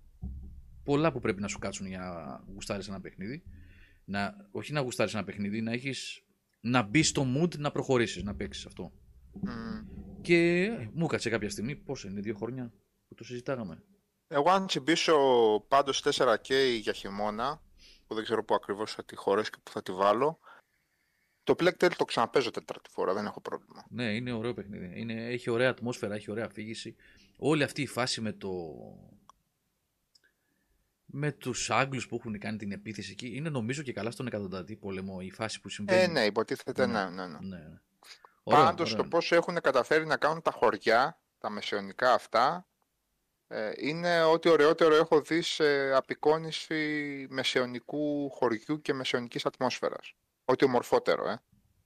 πολλά 0.83 1.11
που 1.11 1.19
πρέπει 1.19 1.41
να 1.41 1.47
σου 1.47 1.59
κάτσουν 1.59 1.87
για 1.87 1.99
να 1.99 2.53
γουστάρεις 2.53 2.87
ένα 2.87 3.01
παιχνίδι. 3.01 3.43
Να, 4.05 4.35
όχι 4.51 4.73
να 4.73 4.79
γουστάρεις 4.79 5.13
ένα 5.13 5.23
παιχνίδι, 5.23 5.61
να 5.61 5.71
έχεις 5.71 6.23
να 6.59 6.81
μπεις 6.81 7.07
στο 7.07 7.25
mood 7.37 7.57
να 7.57 7.71
προχωρήσεις, 7.71 8.23
να 8.23 8.35
παίξεις 8.35 8.65
αυτό. 8.65 8.93
Μ. 9.41 9.49
Και 10.21 10.63
ε, 10.63 10.89
μου 10.93 11.05
έκατσε 11.05 11.29
κάποια 11.29 11.49
στιγμή, 11.49 11.75
πόσο 11.75 12.07
είναι, 12.07 12.21
δύο 12.21 12.35
χρόνια 12.35 12.71
που 13.07 13.15
το 13.15 13.23
συζητάγαμε. 13.23 13.83
Εγώ 14.27 14.49
αν 14.49 14.67
τσιμπήσω 14.67 15.17
πάντως 15.67 16.03
4K 16.05 16.79
για 16.81 16.93
χειμώνα, 16.93 17.61
που 18.07 18.15
δεν 18.15 18.23
ξέρω 18.23 18.43
πού 18.43 18.55
ακριβώς 18.55 18.93
θα 18.93 19.05
τη 19.05 19.15
χωρέσει 19.15 19.49
και 19.49 19.57
πού 19.63 19.71
θα 19.71 19.81
τη 19.81 19.91
βάλω, 19.91 20.39
το 21.43 21.55
Plague 21.59 21.83
Tale 21.83 21.95
το 21.97 22.05
ξαναπέζω 22.05 22.51
τέταρτη 22.51 22.89
φορά, 22.89 23.13
δεν 23.13 23.25
έχω 23.25 23.41
πρόβλημα. 23.41 23.85
Ναι, 23.89 24.15
είναι 24.15 24.31
ωραίο 24.31 24.53
παιχνίδι. 24.53 24.93
Είναι, 24.95 25.13
έχει 25.13 25.49
ωραία 25.49 25.69
ατμόσφαιρα, 25.69 26.15
έχει 26.15 26.31
ωραία 26.31 26.45
αφήγηση. 26.45 26.95
Όλη 27.37 27.63
αυτή 27.63 27.81
η 27.81 27.87
φάση 27.87 28.21
με 28.21 28.31
το. 28.31 28.49
με 31.05 31.31
τους 31.31 31.69
Άγγλους 31.69 32.07
που 32.07 32.15
έχουν 32.15 32.39
κάνει 32.39 32.57
την 32.57 32.71
επίθεση 32.71 33.11
εκεί 33.11 33.35
είναι 33.35 33.49
νομίζω 33.49 33.81
και 33.81 33.93
καλά 33.93 34.11
στον 34.11 34.27
εκατοντατή 34.27 34.75
πόλεμο 34.75 35.17
η 35.21 35.31
φάση 35.31 35.61
που 35.61 35.69
συμβαίνει. 35.69 36.01
Ε, 36.01 36.07
ναι, 36.07 36.25
υποτίθεται 36.25 36.85
Ναι. 36.85 37.03
ναι, 37.03 37.09
ναι, 37.09 37.27
ναι. 37.27 37.57
ναι. 37.57 37.81
Ναι. 38.43 38.55
Ωραίο, 38.55 38.65
Πάντως 38.65 38.91
ωραίο. 38.91 39.03
το 39.03 39.09
πόσο 39.09 39.35
έχουν 39.35 39.61
καταφέρει 39.61 40.05
να 40.05 40.17
κάνουν 40.17 40.41
τα 40.41 40.51
χωριά, 40.51 41.21
τα 41.37 41.49
μεσαιωνικά 41.49 42.13
αυτά, 42.13 42.67
ε, 43.47 43.71
είναι 43.77 44.21
ό,τι 44.23 44.49
ωραιότερο 44.49 44.95
έχω 44.95 45.21
δει 45.21 45.41
σε 45.41 45.93
απεικόνηση 45.95 47.27
μεσαιωνικού 47.29 48.29
χωριού 48.29 48.81
και 48.81 48.93
μεσαιωνικής 48.93 49.45
ατμόσφαιρας. 49.45 50.13
Ό,τι 50.45 50.65
ομορφότερο, 50.65 51.29
ε. 51.29 51.41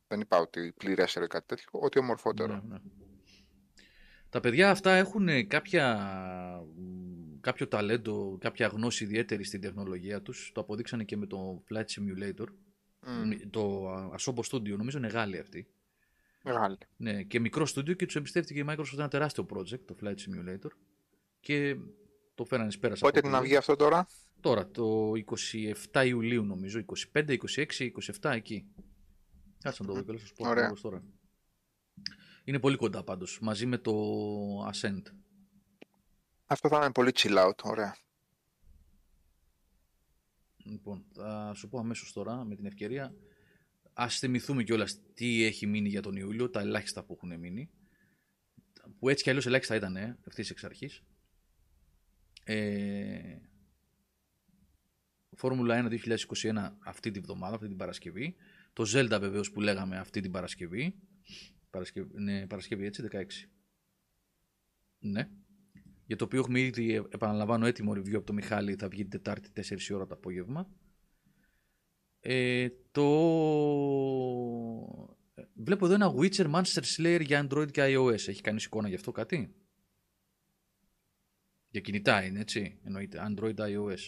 Δεν 0.08 0.22
είπα 0.22 0.38
ότι 0.38 0.74
πληρέστερο 0.78 1.26
ή 1.26 1.28
κάτι 1.28 1.46
τέτοιο, 1.48 1.66
ό,τι 1.72 2.00
ομορφότερο. 2.00 2.54
Ναι, 2.54 2.62
ναι. 2.68 2.78
Τα 4.30 4.40
παιδιά 4.40 4.70
αυτά 4.70 4.92
έχουν 4.92 5.48
κάποια, 5.48 6.02
κάποιο 7.42 7.68
ταλέντο, 7.68 8.38
κάποια 8.42 8.68
γνώση 8.68 9.04
ιδιαίτερη 9.04 9.44
στην 9.44 9.62
τεχνολογία 9.62 10.22
τους. 10.22 10.52
Το 10.54 10.62
αποδείξανε 10.62 11.04
και 11.04 11.18
με 11.18 11.26
το 11.26 11.64
Flight 11.70 11.86
Simulator. 11.86 12.46
Μμ, 13.06 13.32
Το 13.50 13.94
Asobo 14.18 14.42
Studio, 14.52 14.78
νομίζω 14.78 14.98
είναι 14.98 15.08
Γάλλοι 15.08 15.40
αυτοί. 15.40 15.68
Μεγάλη. 16.44 16.78
Ναι, 16.98 17.24
και 17.24 17.40
μικρό 17.40 17.66
στούντιο 17.66 17.94
και 17.94 18.06
τους 18.06 18.16
εμπιστεύτηκε 18.16 18.60
η 18.60 18.66
Microsoft 18.70 18.94
ένα 18.98 19.08
τεράστιο 19.08 19.46
project, 19.50 19.80
το 19.86 19.96
Flight 20.02 20.16
Simulator. 20.16 20.70
Και 21.40 21.76
το 22.36 22.46
φέρανε 22.46 22.68
εις 22.68 22.80
πέρας 22.80 23.00
Πότε 23.00 23.20
από 23.20 23.30
να 23.30 23.38
εκεί. 23.38 23.46
βγει 23.46 23.56
αυτό 23.56 23.76
τώρα; 23.76 24.08
Τώρα, 24.42 24.72
το 24.72 25.12
27 25.92 26.06
Ιουλίου 26.06 26.44
νομίζω, 26.44 26.80
25, 27.14 27.38
26, 27.56 27.66
27 28.22 28.32
εκεί. 28.32 28.66
Κάτσε 29.60 29.84
να 29.84 29.88
το 29.90 29.96
δω 29.96 30.04
και 30.04 30.18
θα 30.20 30.26
σου 30.26 30.34
πω 30.34 30.44
Ωραία. 30.44 30.54
ακριβώς 30.54 30.82
τώρα. 30.82 31.04
Είναι 32.44 32.60
πολύ 32.60 32.76
κοντά 32.76 33.04
πάντως, 33.04 33.40
μαζί 33.42 33.66
με 33.66 33.78
το 33.78 33.94
Ascent. 34.72 35.02
Αυτό 36.46 36.70
θα 36.70 36.78
είναι 36.78 36.92
πολύ 36.92 37.12
chill 37.16 37.48
out, 37.48 37.60
ωραία. 37.64 37.98
Λοιπόν, 40.66 41.06
θα 41.14 41.54
σου 41.56 41.70
πω 41.70 41.80
αμέσως 41.80 42.14
τώρα 42.14 42.44
με 42.44 42.56
την 42.56 42.66
ευκαιρία. 42.66 43.14
Ας 43.94 44.20
θυμηθούμε 44.20 44.64
κιόλας 44.64 45.00
τι 45.14 45.44
έχει 45.44 45.68
μείνει 45.68 45.90
για 45.90 46.02
τον 46.02 46.16
Ιούλιο, 46.16 46.50
τα 46.50 46.60
ελάχιστα 46.60 47.04
που 47.04 47.14
έχουν 47.14 47.40
μείνει. 47.40 47.70
Που 49.00 49.10
έτσι 49.10 49.24
κι 49.24 49.30
αλλιώς 49.30 49.46
ελάχιστα 49.46 49.76
ήταν 49.76 49.96
ε, 49.96 50.18
ευθύς 50.26 50.50
εξ 50.50 50.64
αρχής. 50.64 51.04
Ε, 52.44 53.38
Φόρμουλα 55.36 55.90
1 55.90 56.00
2021 56.28 56.72
αυτή 56.80 57.12
την 57.12 57.22
βδομάδα, 57.22 57.56
αυτή 57.56 57.68
την 57.68 57.78
Παρασκευή. 57.78 58.36
Το 58.74 58.84
Zelda 58.94 59.18
βεβαίως 59.20 59.52
που 59.52 59.62
λέγαμε 59.62 59.98
αυτή 59.98 60.22
την 60.22 60.32
Παρασκευή. 60.32 60.96
Παρασκευή, 61.70 62.22
ναι, 62.22 62.48
Παρασκευή 62.48 62.86
έτσι, 62.86 63.08
16. 63.12 63.26
Ναι. 65.00 65.30
Για 66.06 66.16
το 66.16 66.24
οποίο 66.24 66.40
έχουμε 66.40 66.60
ήδη, 66.60 66.94
ε, 66.94 67.02
επαναλαμβάνω, 67.10 67.66
έτοιμο 67.66 67.92
review 67.92 68.16
από 68.16 68.26
το 68.26 68.34
Μιχάλη. 68.34 68.76
Θα 68.76 68.88
βγει 68.88 69.02
την 69.02 69.10
Τετάρτη 69.10 69.50
4 69.50 69.90
η 69.90 69.94
ώρα 69.94 70.08
το 70.08 70.14
απόγευμα. 70.14 70.70
Ε, 72.26 72.68
το... 72.92 73.04
ε, 75.36 75.42
Βλέπω 75.54 75.86
εδώ 75.86 75.94
ένα 75.94 76.14
Witcher 76.18 76.52
Monster 76.54 76.82
Slayer 76.98 77.22
για 77.22 77.48
Android 77.48 77.72
και 77.72 77.96
iOS. 77.96 78.28
Έχει 78.28 78.42
κάνει 78.42 78.62
εικόνα 78.66 78.88
γι' 78.88 78.96
αυτό 78.96 79.12
κάτι; 79.12 79.56
Για 81.70 81.82
κινητά 81.82 82.24
είναι, 82.24 82.40
έτσι. 82.40 82.80
Εννοείται. 82.84 83.20
Android, 83.28 83.56
iOS. 83.56 84.00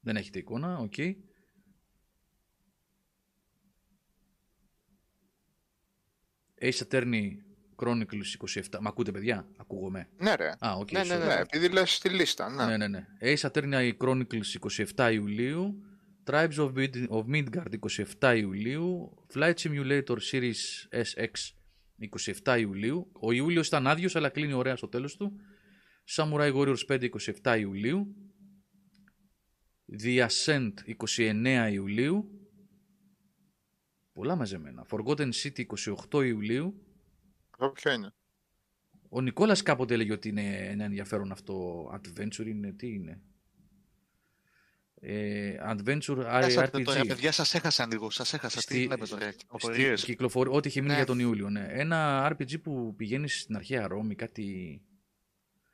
Δεν 0.00 0.16
έχετε 0.16 0.38
εικόνα, 0.38 0.78
OK. 0.78 0.94
Ace 6.60 6.80
Attorney 6.90 7.30
Chronicles 7.76 8.36
27. 8.70 8.78
Μ' 8.80 8.86
ακούτε, 8.86 9.10
παιδιά; 9.12 9.48
Ακούγομαι. 9.56 10.08
Ναι, 10.18 10.34
ρε. 10.34 10.54
Α, 10.58 10.72
οκ. 10.78 10.90
Ναι, 10.92 11.04
ναι, 11.04 11.14
sorry. 11.14 11.18
ναι. 11.18 11.24
Ναι, 11.26 11.34
επειδή 11.40 11.68
λες 11.68 11.94
στη 11.94 12.08
λίστα, 12.08 12.50
ναι. 12.50 12.64
Ναι, 12.64 12.76
ναι, 12.76 12.88
ναι. 12.88 13.06
Ace 13.20 13.50
Attorney 13.50 13.92
Chronicles 13.98 14.84
27 14.96 15.10
Ιουλίου. 15.12 15.80
Tribes 16.26 16.56
of, 16.58 16.72
Mid- 16.74 17.08
of 17.08 17.24
Midgard 17.26 17.72
27 18.20 18.36
Ιουλίου. 18.36 19.14
Flight 19.34 19.54
Simulator 19.54 20.16
Series 20.32 20.60
SX 20.90 21.30
27 22.44 22.58
Ιουλίου. 22.60 23.10
Ο 23.20 23.32
Ιούλιος 23.32 23.66
ήταν 23.66 23.86
άδειος, 23.86 24.16
αλλά 24.16 24.28
κλείνει 24.28 24.52
ωραία 24.52 24.76
στο 24.76 24.88
τέλος 24.88 25.16
του. 25.16 25.32
Samurai 26.16 26.52
Warriors 26.54 26.86
5 26.88 27.10
27 27.42 27.56
Ιουλίου. 27.58 28.14
The 30.02 30.26
Ascent 30.26 30.72
29 31.16 31.68
Ιουλίου. 31.72 32.30
Πολλά 34.12 34.36
μαζεμένα. 34.36 34.86
Forgotten 34.90 35.30
City 35.32 35.64
28 36.10 36.24
Ιουλίου. 36.26 36.80
Αυτό 37.50 37.70
ποιο 37.70 37.92
είναι; 37.92 38.12
Ο 39.08 39.20
Νικόλας 39.20 39.62
κάποτε 39.62 39.94
έλεγε 39.94 40.12
ότι 40.12 40.28
είναι 40.28 40.56
ένα 40.56 40.84
ενδιαφέρον 40.84 41.32
αυτό 41.32 41.84
adventure, 41.94 42.46
είναι, 42.46 42.72
τι 42.72 42.92
είναι; 42.92 43.22
Ε, 45.08 45.56
adventure 45.68 46.22
Χάσατε 46.24 46.78
RPG. 46.80 46.82
τώρα, 46.84 47.00
παιδιά, 47.06 47.32
σας 47.32 47.54
έχασα 47.54 47.86
λίγο. 47.86 48.10
Σας 48.10 48.32
έχασα. 48.32 48.60
Στη- 48.60 48.74
Τι 48.74 48.86
βλέπετε 48.86 49.06
τώρα, 49.06 49.30
Στη 49.30 49.36
κυκλοφορίες. 49.36 50.04
κυκλοφορ- 50.04 50.48
Ό,τι 50.54 50.68
είχε 50.68 50.80
μείνει 50.80 50.90
Ναι. 50.92 50.96
για 50.98 51.06
τον 51.06 51.18
Ιούλιο, 51.18 51.50
ναι. 51.50 51.66
Ένα 51.70 52.26
RPG 52.32 52.60
που 52.62 52.94
πηγαίνει 52.96 53.28
στην 53.28 53.56
αρχαία 53.56 53.86
Ρώμη, 53.86 54.14
κάτι... 54.14 54.80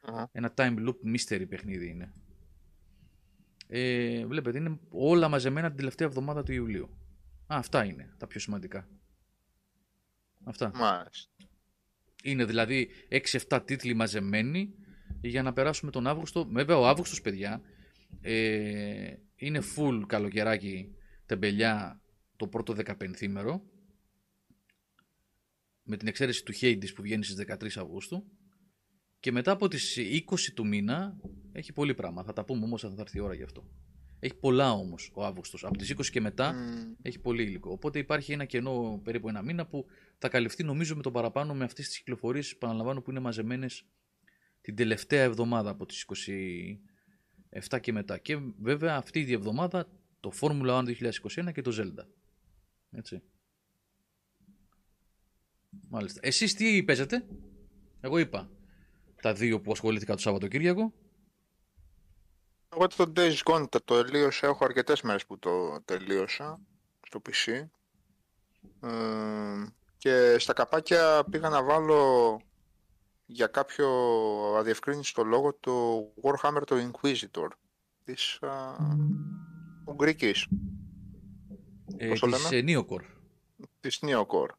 Αχα. 0.01 0.29
Ένα 0.33 0.53
time 0.57 0.75
loop 0.79 0.95
mystery 1.17 1.45
παιχνίδι 1.49 1.89
είναι. 1.89 2.13
Ε, 3.69 4.27
βλέπετε, 4.27 4.59
είναι 4.59 4.79
όλα 4.91 5.29
μαζεμένα 5.29 5.69
την 5.69 5.77
τελευταία 5.77 6.07
εβδομάδα 6.09 6.43
του 6.43 6.53
Ιουλίου. 6.53 6.85
Α, 7.47 7.57
αυτά 7.59 7.85
είναι 7.85 8.15
τα 8.19 8.27
πιο 8.27 8.41
σημαντικά. 8.41 8.89
Αυτά. 10.45 10.71
Μάλιστα. 10.75 11.31
Είναι 12.23 12.45
δηλαδή 12.45 12.89
6-7 13.09 13.61
τίτλοι 13.65 13.95
μαζεμένοι 13.95 14.75
για 15.21 15.43
να 15.43 15.53
περάσουμε 15.53 15.91
τον 15.91 16.07
Αύγουστο. 16.07 16.45
Βέβαια, 16.53 16.77
ο 16.79 16.87
Αύγουστος, 16.87 17.21
παιδιά, 17.21 17.61
ε, 18.21 19.15
είναι 19.35 19.61
full 19.77 20.03
καλοκαιράκι 20.07 20.95
τεμπελιά 21.27 22.03
το 22.37 22.49
πρώτο 22.49 22.75
15 22.85 23.21
ημέρο. 23.21 23.63
Με 25.83 25.97
την 25.97 26.09
εξαίρεση 26.09 26.45
του 26.45 26.53
Hades 26.61 26.95
που 26.95 27.03
βγαίνει 27.03 27.25
στις 27.25 27.45
13 27.49 27.67
Αυγούστου. 27.77 28.25
Και 29.21 29.33
μετά 29.33 29.51
από 29.51 29.69
τις 29.69 29.99
20 29.99 30.53
του 30.55 30.67
μήνα 30.67 31.17
έχει 31.53 31.73
πολύ 31.73 31.95
πράγμα. 31.95 32.25
Θα 32.25 32.33
τα 32.33 32.45
πούμε 32.45 32.65
όμως 32.65 32.85
όταν 32.85 32.97
θα 32.97 33.03
έρθει 33.03 33.19
η 33.19 33.21
ώρα 33.21 33.35
γι' 33.35 33.43
αυτό. 33.43 33.71
Έχει 34.19 34.35
πολλά 34.35 34.73
όμως 34.73 35.11
ο 35.15 35.25
Αύγουστος. 35.25 35.65
Από 35.65 35.77
τις 35.77 35.95
20 35.97 36.07
και 36.07 36.21
μετά 36.21 36.53
Μμ, 36.53 36.93
έχει 37.03 37.19
πολύ 37.19 37.43
υλικό. 37.43 37.71
Οπότε 37.71 37.99
υπάρχει 37.99 38.33
ένα 38.33 38.45
κενό 38.45 39.01
περίπου 39.05 39.29
ένα 39.29 39.43
μήνα 39.43 39.67
που 39.67 39.87
θα 40.19 40.29
καλυφθεί 40.29 40.65
νομίζω 40.65 40.97
με 40.97 41.03
το 41.03 41.11
παραπάνω 41.11 41.55
με 41.55 41.65
αυτές 41.65 41.87
τις 41.87 41.99
κυκλοφορίες 41.99 42.57
παραλαμβάνω 42.57 43.03
που 43.03 43.11
είναι 43.11 43.21
μαζεμένες 43.21 43.87
την 44.61 44.77
τελευταία 44.77 45.23
εβδομάδα 45.23 45.71
από 45.71 45.87
τις 45.87 46.05
27 47.71 47.81
και 47.81 47.93
μετά. 47.93 48.19
Και 48.19 48.39
βέβαια 48.61 48.97
αυτή 48.97 49.21
η 49.21 49.33
εβδομάδα 49.33 49.89
το 50.21 50.33
Formula 50.41 50.85
1 50.85 51.13
2021 51.47 51.53
και 51.53 51.63
το 51.63 51.73
Zelda. 51.79 52.05
Έτσι. 52.91 53.23
Μάλιστα. 55.89 56.21
Εσείς 56.23 56.55
τι 56.55 56.83
παίζετε; 56.83 57.27
Εγώ 58.01 58.19
είπα 58.19 58.51
τα 59.23 59.33
δύο 59.33 59.61
που 59.61 59.73
ασχολήθηκα 59.73 60.15
το 60.15 60.21
Σαββατοκύριακο. 60.21 60.93
Εγώ 62.69 62.87
το 62.87 63.13
Days 63.17 63.37
Gone 63.45 63.67
το 63.69 63.81
τελείωσα, 63.81 64.47
έχω 64.47 64.65
αρκετές 64.65 65.03
μέρες 65.03 65.27
που 65.27 65.39
το 65.39 65.83
τελείωσα 65.85 66.61
στο 67.07 67.23
PC. 67.27 67.69
Ε, 68.81 69.67
και 69.97 70.39
στα 70.39 70.53
καπάκια 70.53 71.25
πήγα 71.31 71.49
να 71.49 71.63
βάλω 71.63 72.41
για 73.33 73.47
κάποιο 73.47 73.89
αδιευκρίνηστο 74.59 75.25
λόγο 75.25 75.55
το 75.61 76.05
Warhammer 76.23 76.63
το 76.67 76.77
Inquisitor 76.91 77.49
της 78.05 78.39
α, 78.43 78.77
Ουγγρικής, 79.85 80.47
Ε, 81.97 82.09
Πώς 82.09 82.21
το 82.21 82.27
της 82.27 82.51
λέμε; 82.51 82.73
ε, 82.73 82.77
Neocore. 82.79 83.05
της 83.81 83.99
Neocore. 84.03 84.51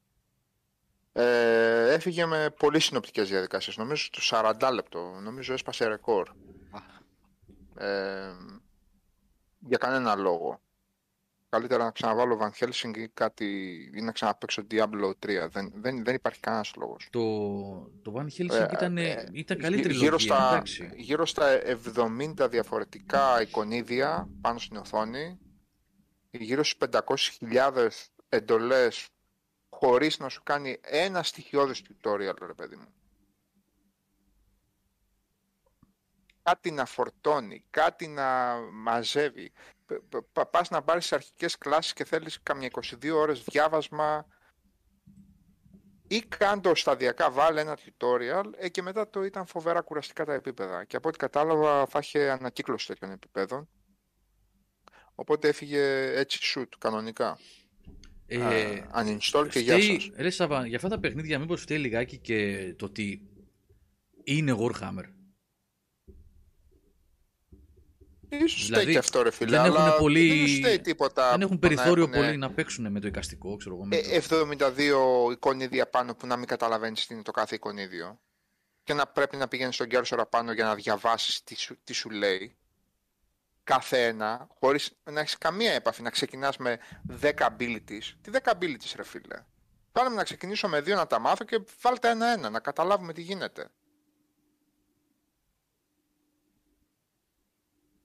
Ε, 1.13 1.93
έφυγε 1.93 2.25
με 2.25 2.49
πολύ 2.59 2.79
συνοπτικές 2.79 3.29
διαδικασίες, 3.29 3.77
νομίζω 3.77 4.09
στο 4.11 4.19
40 4.59 4.69
λεπτό, 4.73 5.19
νομίζω 5.21 5.53
έσπασε 5.53 5.87
ρεκόρ. 5.87 6.29
Ε, 7.77 8.31
για 9.59 9.77
κανένα 9.77 10.15
λόγο. 10.15 10.61
Καλύτερα 11.53 11.84
να 11.84 11.91
ξαναβάλω 11.91 12.39
Van 12.41 12.63
Helsing 12.63 12.97
ή 12.97 13.07
κάτι 13.07 13.45
ή 13.95 14.01
να 14.01 14.11
ξαναπαίξω 14.11 14.67
Diablo 14.71 15.11
3. 15.25 15.47
Δεν, 15.49 15.71
δεν, 15.75 16.03
δεν 16.03 16.15
υπάρχει 16.15 16.39
κανένας 16.39 16.73
λόγος. 16.75 17.07
Το, 17.11 17.19
το 18.01 18.13
Van 18.15 18.23
Helsing 18.23 18.49
Ε, 18.49 18.65
ήταν, 18.71 18.97
ε, 18.97 19.30
ήταν 19.31 19.57
καλή 19.57 19.75
Γύ- 19.75 19.84
τριλογία, 19.84 20.05
γύρω 20.05 20.19
στα, 20.19 20.49
εντάξει. 20.51 20.91
γύρω 20.95 21.25
στα 21.25 21.61
70 21.95 22.47
διαφορετικά 22.49 23.41
εικονίδια 23.41 24.30
πάνω 24.41 24.59
στην 24.59 24.77
οθόνη, 24.77 25.39
γύρω 26.31 26.63
στις 26.63 26.89
500.000 27.41 27.88
εντολές 28.30 29.07
χωρίς 29.69 30.19
να 30.19 30.30
σου 30.30 30.43
κάνει 30.43 30.77
ένα 30.81 31.23
στοιχειώδες 31.23 31.81
tutorial, 31.88 32.35
ρε 32.45 32.53
παιδί 32.55 32.75
μου. 32.75 32.88
Κάτι 36.43 36.71
να 36.71 36.85
φορτώνει, 36.85 37.63
κάτι 37.69 38.07
να 38.07 38.55
μαζεύει. 38.71 39.51
Π- 40.10 40.18
π- 40.18 40.26
πα- 40.34 40.45
Πας 40.45 40.70
να 40.70 40.82
πάρεις 40.82 41.02
τις 41.03 41.14
αρχικές 41.14 41.57
κλάσεις 41.57 41.94
και 41.94 42.06
θέλεις 42.06 42.40
καμιά 42.44 42.68
22 42.68 43.15
ώρες 43.15 43.44
διάβασμα 43.44 44.28
ή 46.07 46.20
κάντο 46.22 46.76
σταδιακά 46.76 47.32
βάλε 47.32 47.61
ένα 47.61 47.78
tutorial 47.78 48.44
ε, 48.57 48.70
και 48.70 48.82
μετά 48.82 49.10
το 49.10 49.24
ήταν 49.24 49.45
φοβερά 49.45 49.82
κουραστικά 49.82 50.26
τα 50.26 50.34
επίπεδα. 50.34 50.84
Και 50.84 50.95
από 50.95 51.07
ό,τι 51.07 51.18
κατάλαβα 51.18 51.86
θα 51.86 51.99
είχε 52.02 52.30
ανακύκλωση 52.30 52.88
τέτοιων 52.88 53.11
επίπεδων. 53.11 53.70
Οπότε 55.15 55.48
έφυγε 55.48 56.11
έτσι 56.20 56.40
shoot 56.56 56.68
κανονικά. 56.80 57.38
Ε, 58.26 58.36
Α, 58.91 59.03
uninstall 59.06 59.48
και 59.49 59.60
γεια 59.60 59.78
φταίει- 59.78 60.02
σας. 60.02 60.11
Ρε 60.18 60.30
Σαββά, 60.30 60.65
για 60.68 60.76
αυτά 60.76 60.90
τα 60.90 60.99
παιχνίδια 60.99 61.40
μήπως 61.40 61.61
φταίει 61.61 61.78
λιγάκι 61.78 62.18
και 62.18 62.74
το 62.78 62.86
ότι 62.86 63.28
είναι 64.24 64.56
Warhammer; 64.60 65.06
Ίσως 68.41 68.65
δηλαδή, 68.65 68.81
φταίει 68.81 68.93
και 68.93 68.99
αυτό 68.99 69.22
ρε 69.22 69.31
φίλε, 69.31 69.49
δεν 69.57 69.65
έχουν 69.65 69.77
αλλά 69.81 69.95
πολύ- 69.95 70.38
δεν 70.38 70.47
σου 70.47 70.55
φταίει 70.55 70.80
τίποτα. 70.81 71.31
Δεν 71.31 71.41
έχουν 71.41 71.60
που 71.60 71.68
να 71.68 71.76
περιθώριο 71.76 72.03
έχουνε, 72.03 72.26
πολύ 72.26 72.38
να 72.38 72.51
παίξουν 72.51 72.91
με 72.91 72.99
το 72.99 73.07
εικαστικό, 73.07 73.55
ξέρω 73.57 73.76
εγώ. 73.76 73.85
με 73.85 73.95
το- 73.95 74.10
ε, 74.11 74.15
72 74.15 75.31
εικονίδια 75.31 75.88
πάνω 75.88 76.15
που 76.15 76.27
να 76.27 76.35
μην 76.38 76.47
καταλαβαίνεις 76.47 77.07
τι 77.07 77.14
είναι 77.14 77.23
το 77.23 77.31
κάθε 77.31 77.55
εικονίδιο. 77.55 78.19
Και 78.84 78.93
να 78.93 79.05
πρέπει 79.07 79.38
να 79.38 79.47
πηγαίνεις 79.47 79.76
στον 79.76 79.88
κέρσορα 79.88 80.26
πάνω 80.26 80.51
για 80.51 80.64
να 80.65 80.76
διαβάσεις 80.76 81.43
τι 81.43 81.55
σου, 81.55 81.77
τι 81.84 81.93
σου 81.93 82.10
λέει. 82.10 82.55
Κάθε 83.64 84.05
ένα, 84.05 84.47
χωρίς 84.60 84.91
να 85.03 85.19
έχεις 85.19 85.38
καμία 85.38 85.72
έπαφη, 85.73 86.01
να 86.01 86.10
ξεκινάς 86.10 86.57
με 86.57 86.80
10 87.22 87.31
abilities. 87.57 88.03
Τι 88.22 88.31
10 88.31 88.51
abilities 88.51 88.93
ρε 88.95 89.03
φίλε; 89.03 89.45
Πάμε 89.91 90.15
να 90.15 90.23
ξεκινήσω 90.23 90.68
με 90.68 90.81
δύο 90.81 90.95
να 90.95 91.07
τα 91.07 91.19
μάθω 91.19 91.43
και 91.45 91.60
βάλτε 91.81 92.10
ένα-ένα, 92.10 92.49
να 92.49 92.60
καταλάβουμε 92.60 93.14
τι 93.14 93.22
γίνεται. 93.22 93.68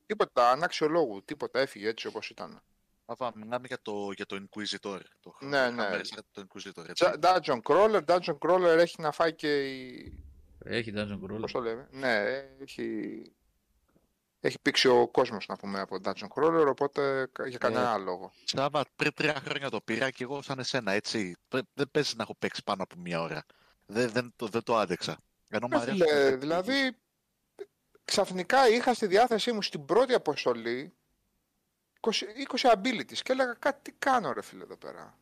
Τίποτα 0.09 0.51
αναξιολόγου, 0.51 1.23
τίποτα 1.25 1.61
έφυγε 1.61 1.89
έτσι 1.89 2.07
όπως 2.07 2.31
ήταν. 2.31 2.63
Αβά, 3.07 3.33
μιλάμε 3.35 3.67
για 3.67 3.79
το, 3.83 4.11
για 4.15 4.27
το 4.27 4.37
Inquisitor. 4.37 5.01
Το 5.21 5.37
Ναι, 5.41 5.71
ναι. 5.71 5.89
Hammer 5.91 6.01
Strike, 6.01 6.23
Το 6.33 6.43
Inquisitor, 6.49 6.89
έτσι. 6.89 6.93
Τζα- 6.93 7.19
Dungeon 7.21 7.61
Crawler, 7.63 8.01
Dungeon 8.05 8.39
Crawler 8.39 8.77
έχει 8.79 9.01
να 9.03 9.13
φάει 9.13 9.35
και 9.35 9.77
η... 9.77 10.13
Έχει 10.65 10.93
Dungeon 10.97 11.19
Crawler. 11.25 11.41
Πώς 11.41 11.53
το 11.53 11.61
λέμε; 11.61 11.89
Ναι, 11.91 12.25
έχει... 12.61 13.23
Έχει 14.41 14.59
πήξει 14.63 14.89
ο 14.89 15.09
κόσμος 15.09 15.47
να 15.47 15.57
πούμε 15.57 15.81
από 15.81 15.97
Dungeon 16.05 16.29
Crawler, 16.35 16.67
οπότε 16.69 17.29
κα- 17.33 17.47
για 17.47 17.59
κανένα 17.59 17.93
άλλο 17.93 18.05
λόγο. 18.05 18.33
Σάβα, 18.45 18.85
πριν 18.97 19.13
τρία 19.15 19.35
χρόνια 19.45 19.71
το 19.71 19.81
πήρα 19.81 20.11
και 20.11 20.23
εγώ 20.25 20.43
σαν 20.43 20.59
εσένα, 20.59 20.93
έτσι. 20.93 21.37
Πρέ- 21.49 21.65
Δεν 21.75 21.91
παίζει 21.91 22.15
να 22.17 22.23
έχω 22.23 22.35
παίξει 22.39 22.63
πάνω 22.65 22.83
από 22.83 22.95
μία 22.99 23.21
ώρα. 23.21 23.45
Δεν, 23.87 24.11
δεν, 24.11 24.33
το, 24.37 24.47
δεν 24.47 24.63
το 24.63 24.77
άντεξα. 24.77 25.19
Ενώ 25.49 25.67
μου 25.71 25.77
Ρε 25.77 25.83
αρέσουν 25.83 26.07
φίλε, 26.07 26.31
τα- 26.31 26.37
δηλαδή, 26.37 26.97
ξαφνικά 28.09 28.69
είχα 28.69 28.95
στη 28.95 29.07
διάθεσή 29.07 29.53
μου 29.53 29.63
στην 29.63 29.85
πρώτη 29.85 30.15
αποστολή 30.15 30.93
20, 32.01 32.11
20 32.57 32.71
abilities 32.73 33.19
και 33.23 33.33
έλεγα 33.33 33.53
κάτι 33.59 33.91
τι 33.91 33.97
κάνω 33.99 34.33
ρε 34.33 34.43
φίλε 34.43 34.63
εδώ 34.63 34.77
πέρα. 34.77 35.19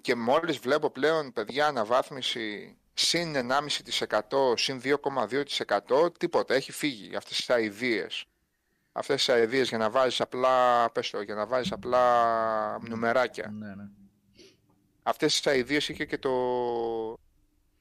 Και 0.00 0.14
μόλις 0.14 0.58
βλέπω 0.58 0.90
πλέον 0.90 1.32
παιδιά 1.32 1.66
αναβάθμιση 1.66 2.76
συν 2.94 3.34
1,5% 4.30 4.52
συν 4.56 4.80
2,2% 4.84 6.18
τίποτα, 6.18 6.54
έχει 6.54 6.72
φύγει 6.72 7.16
αυτές 7.16 7.36
τις 7.36 7.50
αηδίες. 7.50 8.24
Αυτές 8.92 9.16
τις 9.16 9.34
αηδίες 9.34 9.68
για 9.68 9.78
να 9.78 9.90
βάζεις 9.90 10.20
απλά, 10.20 10.90
πες 10.90 11.10
το, 11.10 11.20
για 11.20 11.34
να 11.34 11.46
βάζεις 11.46 11.72
απλά 11.72 12.78
νουμεράκια. 12.78 13.50
Ναι, 13.50 13.74
ναι. 13.74 13.88
Αυτές 15.02 15.32
τις 15.32 15.46
αηδίες 15.46 15.88
είχε 15.88 16.04
και 16.04 16.18
το, 16.18 16.32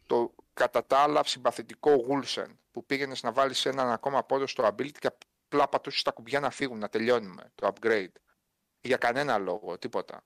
το 0.05 0.33
κατά 0.55 0.85
τα 0.85 0.97
άλλα 0.97 1.23
συμπαθητικό 1.23 2.05
Wulsen 2.09 2.47
που 2.71 2.85
πήγαινες 2.85 3.23
να 3.23 3.31
βάλεις 3.31 3.65
έναν 3.65 3.89
ακόμα 3.89 4.23
πόντο 4.23 4.47
στο 4.47 4.67
ability 4.67 4.97
και 4.99 5.09
απλά 5.47 5.69
πατούσες 5.69 6.01
τα 6.01 6.11
κουμπιά 6.11 6.39
να 6.39 6.49
φύγουν, 6.49 6.79
να 6.79 6.89
τελειώνουμε 6.89 7.51
το 7.55 7.73
upgrade. 7.73 8.11
Για 8.81 8.97
κανένα 8.97 9.37
λόγο, 9.37 9.77
τίποτα. 9.77 10.25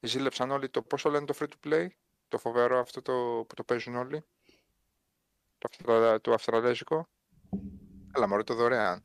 Ζήλεψαν 0.00 0.50
όλοι 0.50 0.68
το, 0.68 0.82
πώς 0.82 1.02
το 1.02 1.10
λένε 1.10 1.26
το 1.26 1.34
free 1.38 1.46
to 1.48 1.68
play, 1.68 1.86
το 2.28 2.38
φοβερό 2.38 2.78
αυτό 2.78 3.02
το, 3.02 3.44
που 3.48 3.54
το 3.54 3.64
παίζουν 3.64 3.96
όλοι, 3.96 4.24
το, 5.58 5.68
αυστρα, 5.70 6.20
το 6.20 6.32
αυστραλέζικο; 6.32 7.08
Αλλά 8.12 8.28
μωρέ 8.28 8.42
το 8.42 8.54
δωρεάν. 8.54 9.04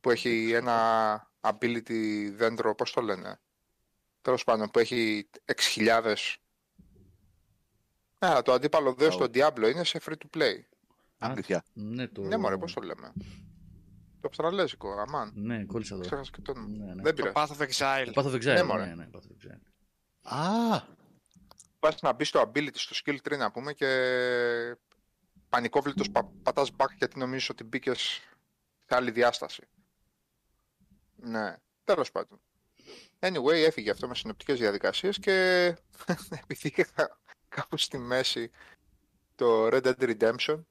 Που 0.00 0.10
έχει 0.10 0.52
ένα 0.52 1.32
ability 1.40 2.30
δέντρο, 2.32 2.74
πώς 2.74 2.92
το 2.92 3.00
λένε, 3.00 3.40
τέλος 4.22 4.44
πάντων 4.44 4.70
που 4.70 4.78
έχει 4.78 5.30
6.000 5.76 6.14
ναι, 8.20 8.28
αλλά 8.28 8.42
το 8.42 8.52
αντίπαλο 8.52 8.92
δέος 8.94 9.14
στο 9.14 9.24
Diablo 9.24 9.70
είναι 9.72 9.84
σε 9.84 10.00
free 10.04 10.12
to 10.12 10.38
play. 10.38 10.60
Αλήθεια. 11.18 11.64
Ναι, 11.72 12.08
το... 12.08 12.22
Ναι, 12.22 12.36
μωρέ, 12.36 12.56
πώς 12.58 12.72
το 12.72 12.80
λέμε. 12.80 13.12
Το 14.20 14.28
αυστραλέζικο, 14.28 14.92
αμάν. 14.92 15.32
Ναι, 15.34 15.64
κόλλησα 15.64 15.94
εδώ. 15.94 16.04
Ξέχασα 16.04 16.30
και 16.30 16.40
το 16.40 16.52
όνομα. 16.56 16.68
Ναι, 16.68 16.94
ναι. 16.94 17.02
Δεν 17.02 17.14
Το 17.14 17.22
πειράζει. 17.22 17.32
Path 17.34 17.56
of 17.56 17.68
Exile. 17.68 18.12
Path 18.14 18.26
of 18.26 18.34
Exile. 18.34 18.42
Ναι, 18.54 18.62
μωρέ. 18.62 18.84
ναι, 18.84 18.94
ναι, 18.94 19.08
Path 19.12 19.18
of 19.18 19.50
Exile. 19.50 19.60
Α, 20.22 20.98
Πας 21.78 22.00
να 22.02 22.12
μπεις 22.12 22.28
στο 22.28 22.40
ability, 22.40 22.74
στο 22.74 22.96
skill 23.04 23.16
tree 23.28 23.38
να 23.38 23.50
πούμε 23.50 23.72
και 23.72 24.76
πανικόβλητος 25.48 26.10
πα, 26.10 26.32
πατάς 26.42 26.70
back 26.76 26.88
γιατί 26.96 27.18
νομίζεις 27.18 27.48
ότι 27.48 27.64
μπήκες 27.64 28.00
σε 28.86 28.94
άλλη 28.96 29.10
διάσταση. 29.10 29.62
Ναι, 31.16 31.56
τέλος 31.84 32.10
πάντων. 32.10 32.40
Anyway, 33.18 33.52
έφυγε 33.66 33.90
αυτό 33.90 34.08
με 34.08 34.14
συνοπτικές 34.14 34.58
διαδικασίες 34.58 35.18
και 35.18 35.66
επειδή 36.42 36.72
είχα 36.76 37.18
κάπου 37.50 37.76
στη 37.76 37.98
μέση 37.98 38.50
το 39.34 39.66
Red 39.66 39.82
Dead 39.82 40.16
Redemption 40.16 40.64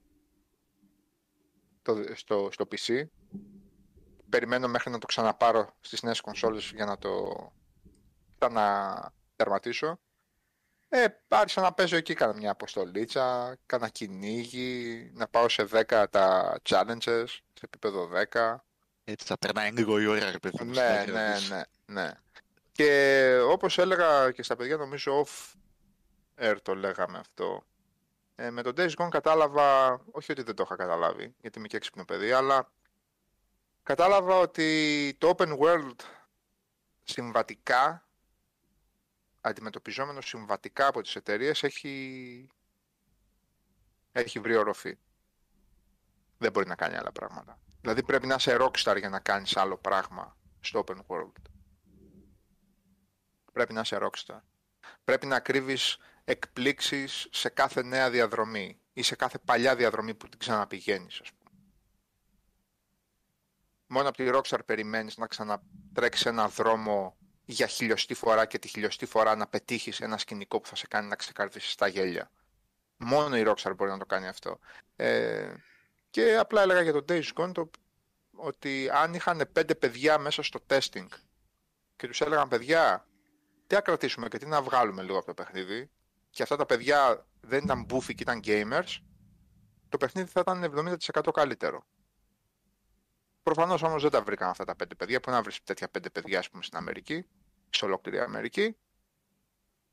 το, 1.82 2.04
στο, 2.14 2.50
στο 2.52 2.68
PC 2.72 3.04
περιμένω 4.30 4.68
μέχρι 4.68 4.92
να 4.92 4.98
το 4.98 5.06
ξαναπάρω 5.06 5.76
στις 5.82 6.02
νέες 6.02 6.22
κονσόλες 6.22 6.72
για 6.76 6.86
να 6.86 6.98
το 6.98 7.52
ξανατερματίσω 8.38 10.00
ε, 10.92 11.06
άρχισα 11.28 11.62
να 11.62 11.74
παίζω 11.74 11.96
εκεί, 11.96 12.14
κάνα 12.14 12.34
μια 12.34 12.52
αποστολίτσα, 12.52 13.58
κάνα 13.66 13.90
κυνήγι, 13.90 15.12
να 15.14 15.28
πάω 15.28 15.50
σε 15.50 15.68
10 15.72 16.06
τα 16.10 16.58
challenges, 16.70 17.26
σε 17.28 17.66
επίπεδο 17.66 18.10
10. 18.32 18.56
έτσι 19.04 19.26
θα 19.26 19.38
περνάει 19.38 19.72
λίγο 19.72 20.00
η 20.00 20.06
ώρα, 20.06 20.32
ρε 20.32 20.40
παιδί 20.40 20.64
μου. 20.64 20.74
στην 20.74 20.84
Ναι, 20.86 21.00
άκρη 21.00 21.12
ναι, 21.12 21.34
της. 21.34 21.50
ναι, 21.50 21.62
ναι. 21.86 22.12
Και 22.72 23.40
όπως 23.44 23.78
έλεγα 23.78 24.32
και 24.32 24.44
στα 24.44 24.56
παιδιά, 24.56 24.78
νομίζω 24.78 25.26
off 25.26 25.54
air 26.42 26.58
το 26.62 26.76
λέγαμε 26.76 27.18
αυτό. 27.18 27.64
Ε, 28.36 28.50
με 28.50 28.62
τον 28.62 28.74
Days 28.78 28.94
Gone 28.94 29.10
κατάλαβα, 29.10 30.00
όχι 30.12 30.32
ότι 30.32 30.44
δεν 30.44 30.56
το 30.56 30.64
είχα 30.66 30.76
καταλάβει, 30.76 31.36
γιατί 31.42 31.60
είμαι 31.60 31.68
και 31.68 31.78
έξυπνο 31.78 32.06
παιδί, 32.06 32.32
αλλά 32.32 32.72
κατάλαβα 33.84 34.36
ότι 34.38 35.16
το 35.18 35.34
open 35.38 35.58
world 35.60 35.96
συμβατικά, 37.04 38.08
αντιμετωπιζόμενο 39.42 40.22
συμβατικά 40.22 40.88
από 40.88 41.02
τις 41.02 41.16
εταιρείες, 41.16 41.64
έχει, 41.64 42.48
έχει 44.12 44.40
βρει 44.40 44.56
οροφή. 44.56 44.98
Δεν 46.38 46.52
μπορεί 46.52 46.68
να 46.68 46.76
κάνει 46.76 46.96
άλλα 46.96 47.12
πράγματα. 47.12 47.60
Δηλαδή 47.82 48.04
πρέπει 48.04 48.28
να 48.28 48.36
είσαι 48.36 48.58
rockstar 48.60 48.96
για 48.98 49.10
να 49.10 49.20
κάνεις 49.20 49.58
άλλο 49.58 49.78
πράγμα 49.78 50.38
στο 50.60 50.84
open 50.88 50.98
world. 51.08 51.42
Πρέπει 53.54 53.74
να 53.74 53.82
είσαι 53.82 53.98
rockstar. 54.02 54.40
Πρέπει 55.04 55.26
να 55.26 55.40
κρύβεις 55.40 55.98
εκπλήξεις 56.30 57.28
σε 57.32 57.50
κάθε 57.50 57.84
νέα 57.84 58.10
διαδρομή 58.10 58.80
ή 58.94 59.02
σε 59.02 59.16
κάθε 59.16 59.38
παλιά 59.38 59.76
διαδρομή 59.76 60.14
που 60.14 60.30
την 60.30 60.40
ξαναπηγαίνεις, 60.40 61.20
ας 61.22 61.32
πούμε. 61.32 61.52
Μόνο 63.88 64.10
από 64.10 64.18
τη 64.18 64.30
Rockstar 64.34 64.60
περιμένεις 64.66 65.18
να 65.18 65.28
ξανατρέξεις 65.28 66.26
ένα 66.26 66.48
δρόμο 66.48 67.18
για 67.46 67.68
χιλιοστή 67.68 68.14
φορά 68.14 68.46
και 68.46 68.60
τη 68.60 68.68
χιλιοστή 68.68 69.06
φορά 69.06 69.36
να 69.36 69.48
πετύχεις 69.48 70.02
ένα 70.02 70.18
σκηνικό 70.18 70.60
που 70.60 70.68
θα 70.68 70.76
σε 70.76 70.88
κάνει 70.88 71.08
να 71.08 71.16
ξεκαρδίσεις 71.16 71.76
τα 71.76 71.88
γέλια. 71.88 72.32
Μόνο 72.98 73.38
η 73.38 73.44
Rockstar 73.48 73.72
μπορεί 73.76 73.92
να 73.92 73.98
το 73.98 74.06
κάνει 74.06 74.28
αυτό. 74.28 74.60
Ε, 74.96 75.54
και 76.10 76.38
απλά 76.38 76.62
έλεγα 76.62 76.82
για 76.82 76.94
το 76.94 77.06
Days 77.10 77.34
Gone 77.36 77.54
το, 77.54 77.70
ότι 78.32 78.90
αν 78.94 79.14
είχαν 79.14 79.50
πέντε 79.54 79.76
παιδιά 79.76 80.18
μέσα 80.18 80.44
στο 80.44 80.60
testing 80.68 81.08
και 81.96 82.08
τους 82.08 82.22
έλεγαν 82.22 82.48
παιδιά 82.48 83.08
τι 83.68 83.76
να 83.76 83.82
κρατήσουμε 83.82 84.28
και 84.28 84.38
τι 84.38 84.46
να 84.46 84.62
βγάλουμε 84.62 85.02
λίγο 85.02 85.18
από 85.18 85.26
το 85.26 85.34
παιχνίδι 85.34 85.90
και 86.30 86.44
αυτά 86.44 86.56
τα 86.56 86.66
παιδιά 86.66 87.28
δεν 87.42 87.64
ήταν 87.64 87.84
μπούφοι 87.84 88.16
και 88.16 88.24
ήταν 88.24 88.42
gamers 88.44 89.00
το 89.90 89.98
παιχνίδι 89.98 90.30
θα 90.30 90.40
ήταν 90.40 90.98
70% 91.14 91.30
καλύτερο. 91.34 91.84
Προφανώς 93.44 93.82
όμως 93.84 94.02
δεν 94.02 94.12
τα 94.12 94.22
βρήκαν 94.22 94.50
αυτά 94.50 94.66
τα 94.66 94.76
πέντε 94.76 94.96
παιδιά. 94.96 95.20
Πού 95.20 95.32
να 95.32 95.42
βρεις 95.42 95.64
τέτοια 95.64 95.90
πέντε 95.90 96.10
παιδιά, 96.10 96.40
ας 96.40 96.50
πούμε, 96.50 96.64
στην 96.64 96.78
Αμερική, 96.78 97.26
σε 97.70 97.86
ολόκληρη 97.86 98.20
Αμερική. 98.20 98.78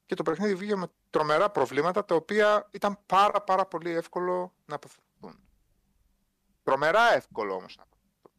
Και 0.07 0.15
το 0.15 0.23
παιχνίδι 0.23 0.55
βγήκε 0.55 0.77
με 0.77 0.87
τρομερά 1.11 1.51
προβλήματα 1.51 2.05
τα 2.05 2.15
οποία 2.15 2.69
ήταν 2.71 2.99
πάρα 3.07 3.43
πάρα 3.43 3.67
πολύ 3.67 3.91
εύκολο 3.91 4.55
να 4.65 4.75
αποφευθούν. 4.75 5.49
Τρομερά 6.63 7.15
εύκολο 7.15 7.55
όμως 7.55 7.77
να 7.77 7.83
αποφευθούν. 7.83 8.31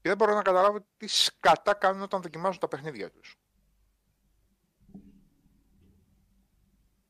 Και 0.00 0.08
δεν 0.08 0.16
μπορώ 0.16 0.34
να 0.34 0.42
καταλάβω 0.42 0.86
τι 0.96 1.06
σκατά 1.06 1.74
κάνουν 1.74 2.02
όταν 2.02 2.22
δοκιμάζουν 2.22 2.60
τα 2.60 2.68
παιχνίδια 2.68 3.10
τους. 3.10 3.36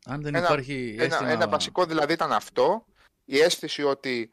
Αν 0.08 0.22
δεν 0.22 0.34
Ένα- 0.34 0.46
υπάρχει 0.46 0.94
Ένα, 0.98 1.04
αίσθημα... 1.04 1.30
ένα 1.30 1.48
βασικό 1.48 1.84
δηλαδή 1.84 2.12
ήταν 2.12 2.32
αυτό, 2.32 2.84
η 3.24 3.38
αίσθηση 3.38 3.82
ότι 3.82 4.30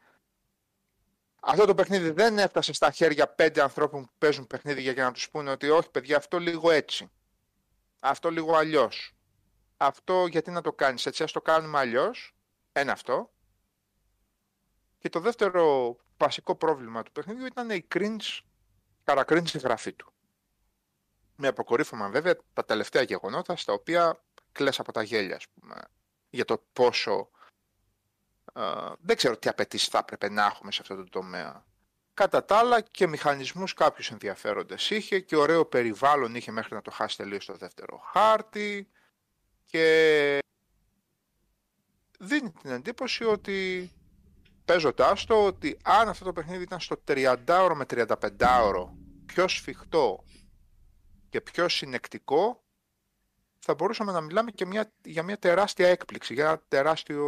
αυτό 1.40 1.64
το 1.64 1.74
παιχνίδι 1.74 2.10
δεν 2.10 2.38
έφτασε 2.38 2.72
στα 2.72 2.90
χέρια 2.90 3.28
πέντε 3.28 3.62
ανθρώπων 3.62 4.04
που 4.04 4.12
παίζουν 4.18 4.46
παιχνίδια 4.46 4.92
για 4.92 5.04
να 5.04 5.12
τους 5.12 5.30
πούνε 5.30 5.50
ότι 5.50 5.70
όχι 5.70 5.90
παιδιά 5.90 6.16
αυτό 6.16 6.38
λίγο 6.38 6.70
έτσι, 6.70 7.10
αυτό 8.00 8.30
λίγο 8.30 8.56
αλλιώς, 8.56 9.14
αυτό 9.76 10.26
γιατί 10.26 10.50
να 10.50 10.60
το 10.60 10.72
κάνεις 10.72 11.06
έτσι, 11.06 11.22
ας 11.22 11.32
το 11.32 11.40
κάνουμε 11.40 11.78
αλλιώς, 11.78 12.34
ένα 12.72 12.92
αυτό. 12.92 13.30
Και 14.98 15.08
το 15.08 15.20
δεύτερο 15.20 15.96
βασικό 16.16 16.54
πρόβλημα 16.54 17.02
του 17.02 17.12
παιχνίδιου 17.12 17.46
ήταν 17.46 17.70
η 17.70 17.86
cringe, 17.94 18.40
καρακρίνηση 19.04 19.58
γραφή 19.58 19.92
του. 19.92 20.12
Με 21.36 21.48
αποκορύφωμα 21.48 22.08
βέβαια 22.08 22.36
τα 22.52 22.64
τελευταία 22.64 23.02
γεγονότα 23.02 23.56
στα 23.56 23.72
οποία 23.72 24.24
κλαις 24.56 24.78
από 24.78 24.92
τα 24.92 25.02
γέλια, 25.02 25.36
ας 25.36 25.46
πούμε, 25.48 25.76
για 26.30 26.44
το 26.44 26.64
πόσο... 26.72 27.30
ε, 28.54 28.62
δεν 28.98 29.16
ξέρω 29.16 29.36
τι 29.38 29.48
απαιτήσεις 29.48 29.88
θα 29.88 29.98
έπρεπε 29.98 30.30
να 30.30 30.44
έχουμε 30.44 30.72
σε 30.72 30.78
αυτό 30.82 30.96
το 30.96 31.08
τομέα. 31.08 31.64
Κατά 32.14 32.44
τα 32.44 32.56
άλλα 32.56 32.80
και 32.80 33.06
μηχανισμούς 33.06 33.74
κάποιους 33.74 34.10
ενδιαφέροντες 34.10 34.90
είχε 34.90 35.20
και 35.20 35.36
ωραίο 35.36 35.66
περιβάλλον 35.66 36.34
είχε 36.34 36.50
μέχρι 36.50 36.74
να 36.74 36.82
το 36.82 36.90
χάσει 36.90 37.16
τελείως 37.16 37.46
το 37.46 37.54
δεύτερο 37.54 37.98
χάρτη 38.12 38.90
και 39.64 40.38
δίνει 42.18 42.50
την 42.50 42.70
εντύπωση 42.70 43.24
ότι 43.24 43.90
παίζοντάς 44.64 45.24
το 45.24 45.44
ότι 45.44 45.78
αν 45.82 46.08
αυτό 46.08 46.24
το 46.24 46.32
παιχνίδι 46.32 46.62
ήταν 46.62 46.80
στο 46.80 47.02
30ωρο 47.08 47.72
με 47.74 47.84
35ωρο 47.88 48.88
πιο 49.26 49.48
σφιχτό 49.48 50.24
και 51.28 51.40
πιο 51.40 51.68
συνεκτικό 51.68 52.65
θα 53.58 53.74
μπορούσαμε 53.74 54.12
να 54.12 54.20
μιλάμε 54.20 54.50
και 54.50 54.66
μια, 54.66 54.92
για 55.04 55.22
μια 55.22 55.38
τεράστια 55.38 55.88
έκπληξη, 55.88 56.34
για 56.34 56.44
ένα 56.44 56.62
τεράστιο 56.68 57.26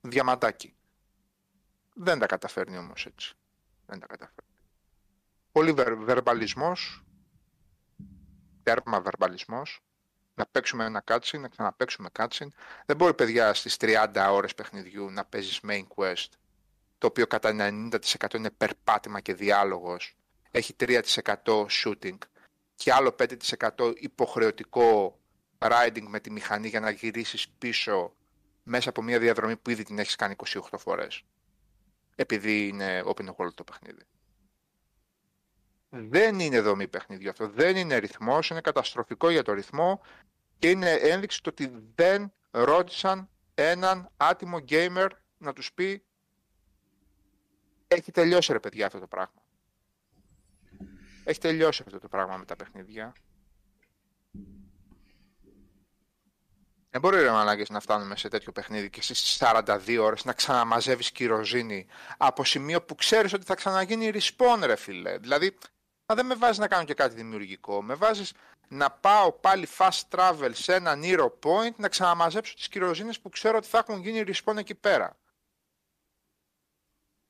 διαμαντάκι. 0.00 0.74
Δεν 1.94 2.18
τα 2.18 2.26
καταφέρνει 2.26 2.78
όμως 2.78 3.06
έτσι. 3.06 3.34
Δεν 3.86 4.00
τα 4.00 4.06
καταφέρνει. 4.06 4.50
πολύ 5.52 5.72
βερ, 5.72 5.94
βερμπαλισμός, 5.96 7.04
τέρμα 8.62 9.00
βερμπαλισμός, 9.00 9.80
να 10.34 10.46
παίξουμε 10.46 10.84
ένα 10.84 11.04
cutscene, 11.06 11.40
να 11.40 11.48
ξαναπαίξουμε 11.48 12.08
cutscene. 12.18 12.48
Δεν 12.86 12.96
μπορεί 12.96 13.14
παιδιά 13.14 13.54
στις 13.54 13.76
30 13.80 14.28
ώρες 14.30 14.54
παιχνιδιού 14.54 15.10
να 15.10 15.24
παίζεις 15.24 15.60
main 15.68 15.86
quest, 15.96 16.28
το 16.98 17.06
οποίο 17.06 17.26
κατά 17.26 17.50
90% 17.52 18.34
είναι 18.34 18.50
περπάτημα 18.50 19.20
και 19.20 19.34
διάλογος, 19.34 20.16
έχει 20.50 20.74
3% 20.78 21.66
shooting 21.70 22.18
και 22.78 22.92
άλλο 22.92 23.14
5% 23.76 23.94
υποχρεωτικό 23.96 25.18
riding 25.58 26.04
με 26.08 26.20
τη 26.20 26.30
μηχανή 26.30 26.68
για 26.68 26.80
να 26.80 26.90
γυρίσεις 26.90 27.48
πίσω 27.48 28.14
μέσα 28.62 28.88
από 28.88 29.02
μια 29.02 29.18
διαδρομή 29.18 29.56
που 29.56 29.70
ήδη 29.70 29.82
την 29.82 29.98
έχεις 29.98 30.16
κάνει 30.16 30.34
28 30.44 30.60
φορές. 30.78 31.22
Επειδή 32.14 32.68
είναι 32.68 33.02
open 33.04 33.34
world 33.36 33.54
το 33.54 33.64
παιχνίδι. 33.64 34.02
Δεν 35.88 36.40
είναι 36.40 36.60
δομή 36.60 36.88
παιχνιδιού 36.88 37.30
αυτό. 37.30 37.48
Δεν 37.48 37.76
είναι 37.76 37.96
ρυθμός. 37.96 38.50
Είναι 38.50 38.60
καταστροφικό 38.60 39.30
για 39.30 39.42
το 39.42 39.52
ρυθμό 39.52 40.00
και 40.58 40.70
είναι 40.70 40.90
ένδειξη 40.90 41.42
το 41.42 41.50
ότι 41.50 41.72
δεν 41.94 42.32
ρώτησαν 42.50 43.28
έναν 43.54 44.10
άτιμο 44.16 44.58
gamer 44.68 45.08
να 45.38 45.52
τους 45.52 45.72
πει 45.72 46.04
έχει 47.88 48.10
τελειώσει 48.10 48.52
ρε 48.52 48.60
παιδιά 48.60 48.86
αυτό 48.86 48.98
το 48.98 49.06
πράγμα. 49.06 49.42
Έχει 51.28 51.40
τελειώσει 51.40 51.82
αυτό 51.86 51.98
το 51.98 52.08
πράγμα 52.08 52.36
με 52.36 52.44
τα 52.44 52.56
παιχνίδια. 52.56 53.12
Δεν 56.90 57.00
μπορεί 57.00 57.20
ρε 57.20 57.30
μαλάκες 57.30 57.68
να 57.68 57.80
φτάνουμε 57.80 58.16
σε 58.16 58.28
τέτοιο 58.28 58.52
παιχνίδι 58.52 58.90
και 58.90 59.02
στις 59.02 59.38
42 59.40 59.98
ώρες 60.00 60.24
να 60.24 60.32
ξαναμαζεύεις 60.32 61.10
κυροζίνη 61.12 61.86
από 62.16 62.44
σημείο 62.44 62.82
που 62.82 62.94
ξέρεις 62.94 63.32
ότι 63.32 63.44
θα 63.44 63.54
ξαναγίνει 63.54 64.10
respawn 64.14 64.60
ρε 64.62 64.76
φίλε. 64.76 65.18
Δηλαδή, 65.18 65.58
μα 66.06 66.14
δεν 66.14 66.26
με 66.26 66.34
βάζεις 66.34 66.58
να 66.58 66.68
κάνω 66.68 66.84
και 66.84 66.94
κάτι 66.94 67.14
δημιουργικό. 67.14 67.82
Με 67.82 67.94
βάζεις 67.94 68.32
να 68.68 68.90
πάω 68.90 69.32
πάλι 69.32 69.68
fast 69.78 70.00
travel 70.10 70.50
σε 70.52 70.74
ένα 70.74 70.98
Nero 71.02 71.30
Point 71.42 71.74
να 71.76 71.88
ξαναμαζέψω 71.88 72.54
τις 72.54 72.68
κυροζίνες 72.68 73.20
που 73.20 73.28
ξέρω 73.28 73.56
ότι 73.56 73.66
θα 73.66 73.78
έχουν 73.78 74.00
γίνει 74.00 74.24
respawn 74.26 74.56
εκεί 74.56 74.74
πέρα. 74.74 75.16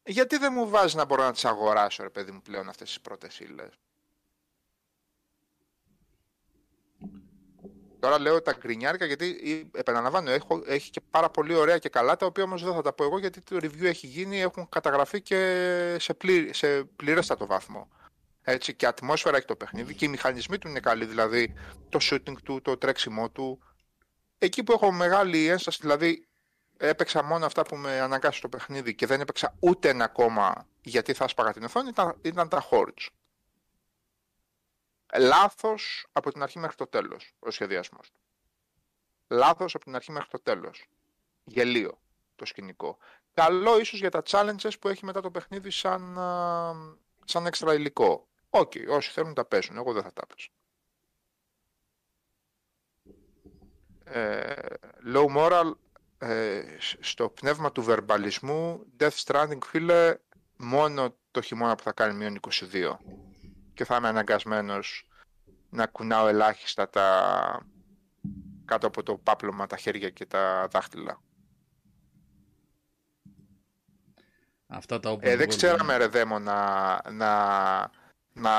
Γιατί 0.02 0.36
δεν 0.36 0.52
μου 0.52 0.68
βάζεις 0.68 0.94
να 0.94 1.04
μπορώ 1.04 1.22
να 1.22 1.32
τις 1.32 1.44
αγοράσω 1.44 2.02
ρε 2.02 2.10
παιδί 2.10 2.30
μου 2.30 2.42
πλέον 2.42 2.68
αυτές 2.68 2.88
τις 2.88 3.00
πρώτες 3.00 3.38
ύλες; 3.38 3.78
Τώρα 8.00 8.20
λέω 8.20 8.42
τα 8.42 8.52
γκρινιάρικα 8.52 9.04
γιατί 9.04 9.36
επαναλαμβάνω 9.74 10.30
έχω, 10.30 10.62
έχει 10.66 10.90
και 10.90 11.00
πάρα 11.10 11.30
πολύ 11.30 11.54
ωραία 11.54 11.78
και 11.78 11.88
καλά 11.88 12.16
τα 12.16 12.26
οποία 12.26 12.44
όμως 12.44 12.64
δεν 12.64 12.74
θα 12.74 12.82
τα 12.82 12.92
πω 12.92 13.04
εγώ 13.04 13.18
γιατί 13.18 13.40
το 13.40 13.56
review 13.56 13.84
έχει 13.84 14.06
γίνει, 14.06 14.40
έχουν 14.40 14.68
καταγραφεί 14.68 15.20
και 15.20 15.96
σε, 15.98 16.14
πλή, 16.14 16.50
σε 16.52 16.84
πληρέστατο 16.84 17.46
βάθμο. 17.46 17.88
Έτσι, 18.42 18.74
και 18.74 18.86
ατμόσφαιρα 18.86 19.36
έχει 19.36 19.46
το 19.46 19.56
παιχνίδι 19.56 19.94
και 19.94 20.04
οι 20.04 20.08
μηχανισμοί 20.08 20.58
του 20.58 20.68
είναι 20.68 20.80
καλοί, 20.80 21.04
δηλαδή 21.04 21.54
το 21.88 21.98
shooting 22.02 22.36
του, 22.42 22.62
το 22.62 22.76
τρέξιμό 22.76 23.30
του. 23.30 23.62
Εκεί 24.38 24.62
που 24.62 24.72
έχω 24.72 24.92
μεγάλη 24.92 25.46
ένσταση, 25.46 25.78
δηλαδή 25.80 26.26
έπαιξα 26.76 27.22
μόνο 27.22 27.46
αυτά 27.46 27.62
που 27.62 27.76
με 27.76 28.00
αναγκάσει 28.00 28.40
το 28.40 28.48
παιχνίδι 28.48 28.94
και 28.94 29.06
δεν 29.06 29.20
έπαιξα 29.20 29.54
ούτε 29.58 29.88
ένα 29.88 30.04
ακόμα 30.04 30.66
γιατί 30.82 31.12
θα 31.12 31.28
σπαγα 31.28 31.52
την 31.52 31.64
οθόνη, 31.64 31.88
ήταν, 31.88 32.18
ήταν 32.22 32.48
τα 32.48 32.68
hordes 32.70 33.06
λάθος 35.16 36.06
από 36.12 36.32
την 36.32 36.42
αρχή 36.42 36.58
μέχρι 36.58 36.76
το 36.76 36.86
τέλος 36.86 37.34
ο 37.38 37.50
σχεδιασμός 37.50 38.10
του. 38.10 38.20
Λάθος 39.28 39.74
από 39.74 39.84
την 39.84 39.94
αρχή 39.94 40.12
μέχρι 40.12 40.28
το 40.30 40.40
τέλος. 40.40 40.88
Γελίο 41.44 42.00
το 42.36 42.44
σκηνικό. 42.44 42.98
Καλό 43.34 43.78
ίσως 43.78 43.98
για 43.98 44.10
τα 44.10 44.22
challenges 44.26 44.78
που 44.80 44.88
έχει 44.88 45.04
μετά 45.04 45.20
το 45.20 45.30
παιχνίδι 45.30 45.70
σαν, 45.70 46.14
σαν 47.24 47.46
έξτρα 47.46 47.74
υλικό. 47.74 48.26
OK, 48.50 48.72
okay, 48.74 48.86
όσοι 48.88 49.10
θέλουν 49.10 49.34
τα 49.34 49.44
παίξουν, 49.44 49.76
εγώ 49.76 49.92
δεν 49.92 50.02
θα 50.02 50.12
τα 50.12 50.26
παίξω. 50.26 50.50
Ε, 54.04 54.54
low 55.14 55.26
moral, 55.36 55.72
ε, 56.18 56.76
στο 57.00 57.28
πνεύμα 57.28 57.72
του 57.72 57.82
βερμπαλισμού, 57.82 58.86
Death 58.98 59.24
Stranding, 59.24 59.58
φίλε, 59.64 60.16
μόνο 60.56 61.14
το 61.30 61.40
χειμώνα 61.40 61.74
που 61.74 61.82
θα 61.82 61.92
κάνει 61.92 62.14
μείον 62.14 62.40
22 62.40 62.96
και 63.78 63.84
θα 63.84 63.96
είμαι 63.96 64.08
αναγκασμένος 64.08 65.08
να 65.70 65.86
κουνάω 65.86 66.28
ελάχιστα 66.28 66.90
τα 66.90 67.66
κάτω 68.64 68.86
από 68.86 69.02
το 69.02 69.16
πάπλωμα 69.16 69.66
τα 69.66 69.76
χέρια 69.76 70.10
και 70.10 70.26
τα 70.26 70.68
δάχτυλα. 70.70 71.20
Αυτά 74.66 75.00
τα 75.00 75.16
ε, 75.20 75.36
δεν 75.36 75.48
ξέραμε 75.48 75.96
ρε 75.96 76.06
δέμο 76.06 76.38
να, 76.38 77.00
να, 77.10 77.90
να 78.32 78.54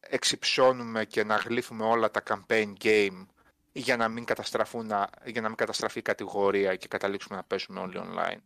εξυψώνουμε 0.00 1.04
και 1.04 1.24
να 1.24 1.36
γλύφουμε 1.36 1.84
όλα 1.84 2.10
τα 2.10 2.22
campaign 2.28 2.72
game 2.82 3.26
για 3.72 3.96
να 3.96 4.08
μην, 4.08 4.24
καταστραφούν, 4.24 4.90
για 5.24 5.40
να 5.40 5.48
μην 5.48 5.56
καταστραφεί 5.56 5.98
η 5.98 6.02
κατηγορία 6.02 6.76
και 6.76 6.88
καταλήξουμε 6.88 7.36
να 7.36 7.42
παίζουμε 7.42 7.80
όλοι 7.80 8.00
online 8.02 8.40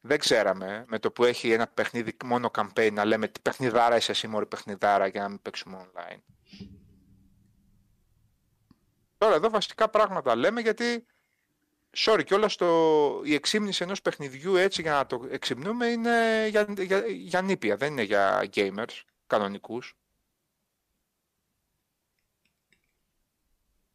δεν 0.00 0.18
ξέραμε 0.18 0.84
με 0.88 0.98
το 0.98 1.10
που 1.10 1.24
έχει 1.24 1.52
ένα 1.52 1.66
παιχνίδι 1.66 2.16
μόνο 2.24 2.50
campaign 2.54 2.92
να 2.92 3.04
λέμε 3.04 3.28
τι 3.28 3.40
παιχνιδάρα 3.40 3.96
είσαι 3.96 4.10
εσύ 4.10 4.26
μωρή 4.26 4.46
παιχνιδάρα 4.46 5.06
για 5.06 5.22
να 5.22 5.28
μην 5.28 5.42
παίξουμε 5.42 5.86
online. 5.86 6.18
Τώρα 9.18 9.34
εδώ 9.34 9.50
βασικά 9.50 9.88
πράγματα 9.88 10.34
λέμε 10.34 10.60
γιατί 10.60 11.06
sorry 11.96 12.24
και 12.24 12.34
όλα 12.34 12.48
στο... 12.48 13.20
η 13.24 13.34
εξήμνηση 13.34 13.82
ενός 13.82 14.02
παιχνιδιού 14.02 14.56
έτσι 14.56 14.82
για 14.82 14.92
να 14.92 15.06
το 15.06 15.26
εξυμνούμε 15.30 15.86
είναι 15.86 16.46
για, 16.48 16.66
για, 16.78 17.06
για 17.06 17.42
νήπια, 17.42 17.76
δεν 17.76 17.92
είναι 17.92 18.02
για 18.02 18.48
gamers 18.54 19.02
κανονικούς. 19.26 19.94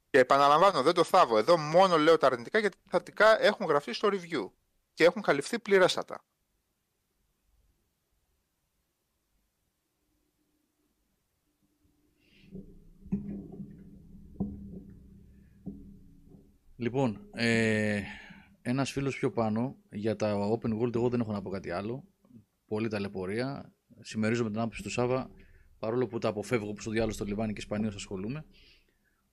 Και 0.09 0.19
επαναλαμβάνω, 0.19 0.81
δεν 0.81 0.93
το 0.93 1.03
θάβω. 1.03 1.37
Εδώ 1.37 1.57
μόνο 1.57 1.97
λέω 1.97 2.17
τα 2.17 2.27
αρνητικά 2.27 2.59
γιατί 2.59 2.77
τα 2.77 2.89
θετικά 2.89 3.41
έχουν 3.41 3.65
γραφτεί 3.65 3.93
στο 3.93 4.09
review 4.11 4.49
και 4.95 5.03
έχουν 5.03 5.21
καλυφθεί 5.21 5.59
πληρέστατα. 5.59 6.25
Λοιπόν, 16.75 17.29
ε, 17.33 18.01
ένας 18.61 18.91
φίλος 18.91 19.17
πιο 19.17 19.31
πάνω 19.31 19.77
για 19.91 20.15
τα 20.15 20.49
open 20.49 20.79
world 20.79 20.95
εγώ 20.95 21.09
δεν 21.09 21.19
έχω 21.19 21.31
να 21.31 21.41
πω 21.41 21.49
κάτι 21.49 21.71
άλλο. 21.71 22.03
Πολύ 22.65 22.87
ταλαιπωρία. 22.87 23.73
Συμμερίζομαι 23.99 24.49
την 24.49 24.59
άποψη 24.59 24.83
του 24.83 24.89
Σάβα, 24.89 25.29
παρόλο 25.79 26.07
που 26.07 26.17
τα 26.17 26.27
αποφεύγω 26.27 26.69
όπως 26.69 26.87
ο 26.87 26.91
διάλογο 26.91 27.13
στο 27.13 27.25
Λιβάνι 27.25 27.53
και 27.53 27.59
Ισπανίως 27.59 27.95
ασχολούμαι, 27.95 28.45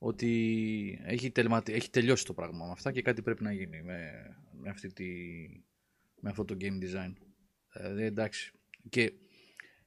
ότι 0.05 1.01
έχει, 1.05 1.31
τελματι... 1.31 1.73
έχει 1.73 1.91
τελειώσει 1.91 2.25
το 2.25 2.33
πράγμα 2.33 2.67
με 2.67 2.73
αυτά 2.73 2.93
και 2.93 3.03
κάτι 3.03 3.23
πρέπει 3.23 3.43
να 3.43 3.53
γίνει 3.53 3.83
με, 3.83 4.11
με, 4.53 4.71
αυτή 4.71 4.93
τη, 4.93 5.05
με 6.21 6.31
αυτό 6.31 6.45
το 6.45 6.57
game 6.61 6.83
design. 6.83 7.13
Δηλαδή 7.73 8.03
εντάξει. 8.03 8.53
Και 8.89 9.13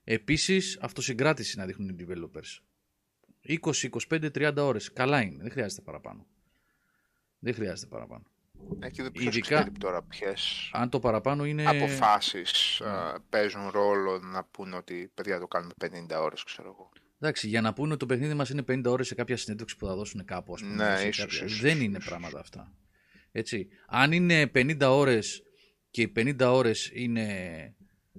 επίσης 0.03 0.77
αυτοσυγκράτηση 0.81 1.57
να 1.57 1.65
δείχνουν 1.65 1.89
οι 1.89 1.95
developers. 1.99 2.59
20, 3.61 3.89
25, 4.09 4.51
30 4.51 4.55
ώρες. 4.57 4.93
Καλά 4.93 5.21
είναι. 5.21 5.41
Δεν 5.41 5.51
χρειάζεται 5.51 5.81
παραπάνω. 5.81 6.27
Δεν 7.39 7.53
χρειάζεται 7.53 7.87
παραπάνω. 7.87 8.23
Έχει 8.79 9.01
δει 9.01 9.11
ποιος 9.11 9.35
Ειδικά, 9.35 9.55
ξέρει 9.55 9.71
τώρα 9.71 10.03
ποιες 10.03 10.69
αν 10.73 10.89
το 10.89 10.99
παραπάνω 10.99 11.45
είναι... 11.45 11.65
αποφάσεις 11.67 12.81
uh, 12.83 13.15
παίζουν 13.29 13.69
ρόλο 13.69 14.19
να 14.19 14.43
πούνε 14.43 14.75
ότι 14.75 15.11
παιδιά 15.13 15.39
το 15.39 15.47
κάνουμε 15.47 15.73
50 15.81 15.87
ώρες 16.21 16.43
ξέρω 16.43 16.67
εγώ. 16.67 16.91
Εντάξει, 17.25 17.47
για 17.47 17.61
να 17.61 17.73
πούνε 17.73 17.89
ότι 17.89 17.99
το 17.99 18.05
παιχνίδι 18.05 18.33
μας 18.33 18.49
είναι 18.49 18.63
50 18.67 18.83
ώρες 18.85 19.07
σε 19.07 19.15
κάποια 19.15 19.37
συνέντευξη 19.37 19.77
που 19.77 19.85
θα 19.85 19.95
δώσουν 19.95 20.25
κάπου. 20.25 20.53
Ας 20.53 20.61
πούμε, 20.61 20.75
ναι, 20.75 21.07
ίσως, 21.07 21.17
κάποια... 21.17 21.45
ίσως, 21.45 21.61
Δεν 21.61 21.81
είναι 21.81 21.99
πράγματα 21.99 22.39
αυτά. 22.39 22.73
Έτσι. 23.31 23.67
Αν 23.87 24.11
είναι 24.11 24.51
50 24.55 24.77
ώρες 24.81 25.43
και 25.89 26.01
οι 26.01 26.11
50 26.15 26.35
ώρες 26.39 26.91
είναι 26.93 27.27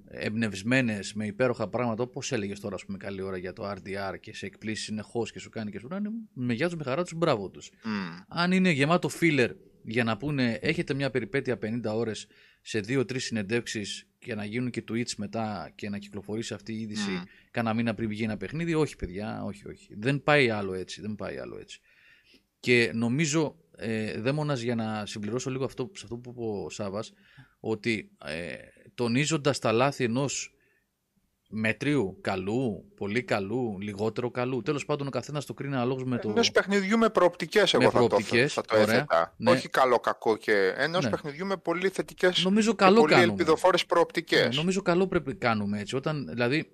εμπνευσμένες 0.08 1.14
με 1.14 1.26
υπέροχα 1.26 1.68
πράγματα, 1.68 2.02
όπως 2.02 2.32
έλεγες 2.32 2.60
τώρα, 2.60 2.74
ας 2.74 2.84
πούμε, 2.84 2.98
καλή 2.98 3.22
ώρα 3.22 3.36
για 3.36 3.52
το 3.52 3.70
RDR 3.70 4.20
και 4.20 4.34
σε 4.34 4.46
εκπλήσεις 4.46 4.84
συνεχώ 4.84 5.26
και 5.32 5.38
σου 5.38 5.48
κάνει 5.50 5.70
και 5.70 5.78
σου 5.78 5.88
κάνει, 5.88 6.08
με 6.32 6.54
γεια 6.54 6.66
τους, 6.66 6.76
με 6.76 6.84
χαρά 6.84 7.02
τους, 7.02 7.14
μπράβο 7.14 7.50
τους. 7.50 7.70
Mm. 7.70 8.24
Αν 8.28 8.52
είναι 8.52 8.70
γεμάτο 8.70 9.10
filler 9.20 9.50
για 9.84 10.04
να 10.04 10.16
πούνε, 10.16 10.58
έχετε 10.62 10.94
μια 10.94 11.10
περιπέτεια 11.10 11.58
50 11.62 11.80
ώρες 11.84 12.26
σε 12.68 12.78
2-3 12.88 13.20
συνεντεύξεις 13.20 14.06
και 14.18 14.34
να 14.34 14.44
γίνουν 14.44 14.70
και 14.70 14.84
tweets 14.88 15.14
μετά 15.16 15.72
και 15.74 15.88
να 15.88 15.98
κυκλοφορήσει 15.98 16.54
αυτή 16.54 16.72
η 16.72 16.80
είδηση 16.80 17.20
mm. 17.22 17.26
κάνα 17.50 17.74
μήνα 17.74 17.94
πριν 17.94 18.08
βγει 18.08 18.22
ένα 18.22 18.36
παιχνίδι, 18.36 18.74
όχι, 18.74 18.96
παιδιά, 18.96 19.42
όχι, 19.44 19.68
όχι. 19.68 19.94
Δεν 19.96 20.22
πάει 20.22 20.50
άλλο 20.50 20.74
έτσι. 20.74 21.00
Δεν 21.00 21.14
πάει 21.14 21.38
άλλο 21.38 21.58
έτσι. 21.58 21.80
Και 22.60 22.90
νομίζω, 22.94 23.56
ε, 23.76 24.20
δαίμονας 24.20 24.60
για 24.60 24.74
να 24.74 25.06
συμπληρώσω 25.06 25.50
λίγο 25.50 25.64
αυτό, 25.64 25.90
σε 25.94 26.00
αυτό 26.04 26.16
που 26.16 26.30
είπε 26.30 26.40
ο 26.40 26.70
Σάβας, 26.70 27.12
ότι 27.60 28.10
ε, 28.24 28.54
τονίζοντας 28.94 29.58
τα 29.58 29.72
λάθη 29.72 30.04
ενός 30.04 30.55
μετρίου, 31.58 32.18
καλού, 32.20 32.92
πολύ 32.96 33.22
καλού, 33.22 33.78
λιγότερο 33.80 34.30
καλού. 34.30 34.62
Τέλος 34.62 34.84
πάντων 34.84 35.06
ο 35.06 35.10
καθένας 35.10 35.46
το 35.46 35.54
κρίνει 35.54 35.74
αναλόγως 35.74 36.04
με 36.04 36.18
το... 36.18 36.28
Ενός 36.28 36.50
παιχνιδιού 36.50 36.98
με 36.98 37.10
προοπτικές 37.10 37.74
εγώ 37.74 37.90
θα, 37.90 38.06
το, 38.06 38.20
θα 38.48 38.62
το 38.62 38.76
έθετα. 38.76 39.34
Ναι. 39.36 39.50
Όχι 39.50 39.68
καλό 39.68 39.98
κακό 39.98 40.36
και 40.36 40.74
ενός 40.76 41.04
ναι. 41.04 41.10
παιχνιδιού 41.10 41.46
με 41.46 41.56
πολύ 41.56 41.88
θετικές 41.88 42.44
νομίζω 42.44 42.74
καλό 42.74 43.06
και 43.06 43.14
πολύ 43.14 43.22
ελπιδοφόρες 43.22 43.86
προοπτικές. 43.86 44.48
Ναι, 44.48 44.56
νομίζω 44.56 44.82
καλό 44.82 45.06
πρέπει 45.06 45.28
να 45.28 45.34
κάνουμε 45.34 45.80
έτσι. 45.80 45.96
Όταν, 45.96 46.28
δηλαδή 46.28 46.70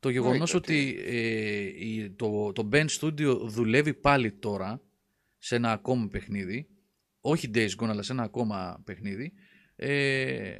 Το 0.00 0.08
γεγονός 0.08 0.54
Εννοείται 0.54 0.72
ότι 0.72 0.98
ε, 1.06 1.60
η- 1.86 2.10
το, 2.10 2.52
το 2.52 2.68
Ben 2.72 2.86
Studio 3.00 3.38
δουλεύει 3.46 3.94
πάλι 3.94 4.32
τώρα 4.32 4.80
σε 5.38 5.56
ένα 5.56 5.72
ακόμα 5.72 6.08
παιχνίδι, 6.08 6.68
όχι 7.20 7.50
Days 7.54 7.70
Gone 7.80 7.88
αλλά 7.88 8.02
σε 8.02 8.12
ένα 8.12 8.22
ακόμα 8.22 8.82
παιχνίδι, 8.84 9.32
ε, 9.76 10.56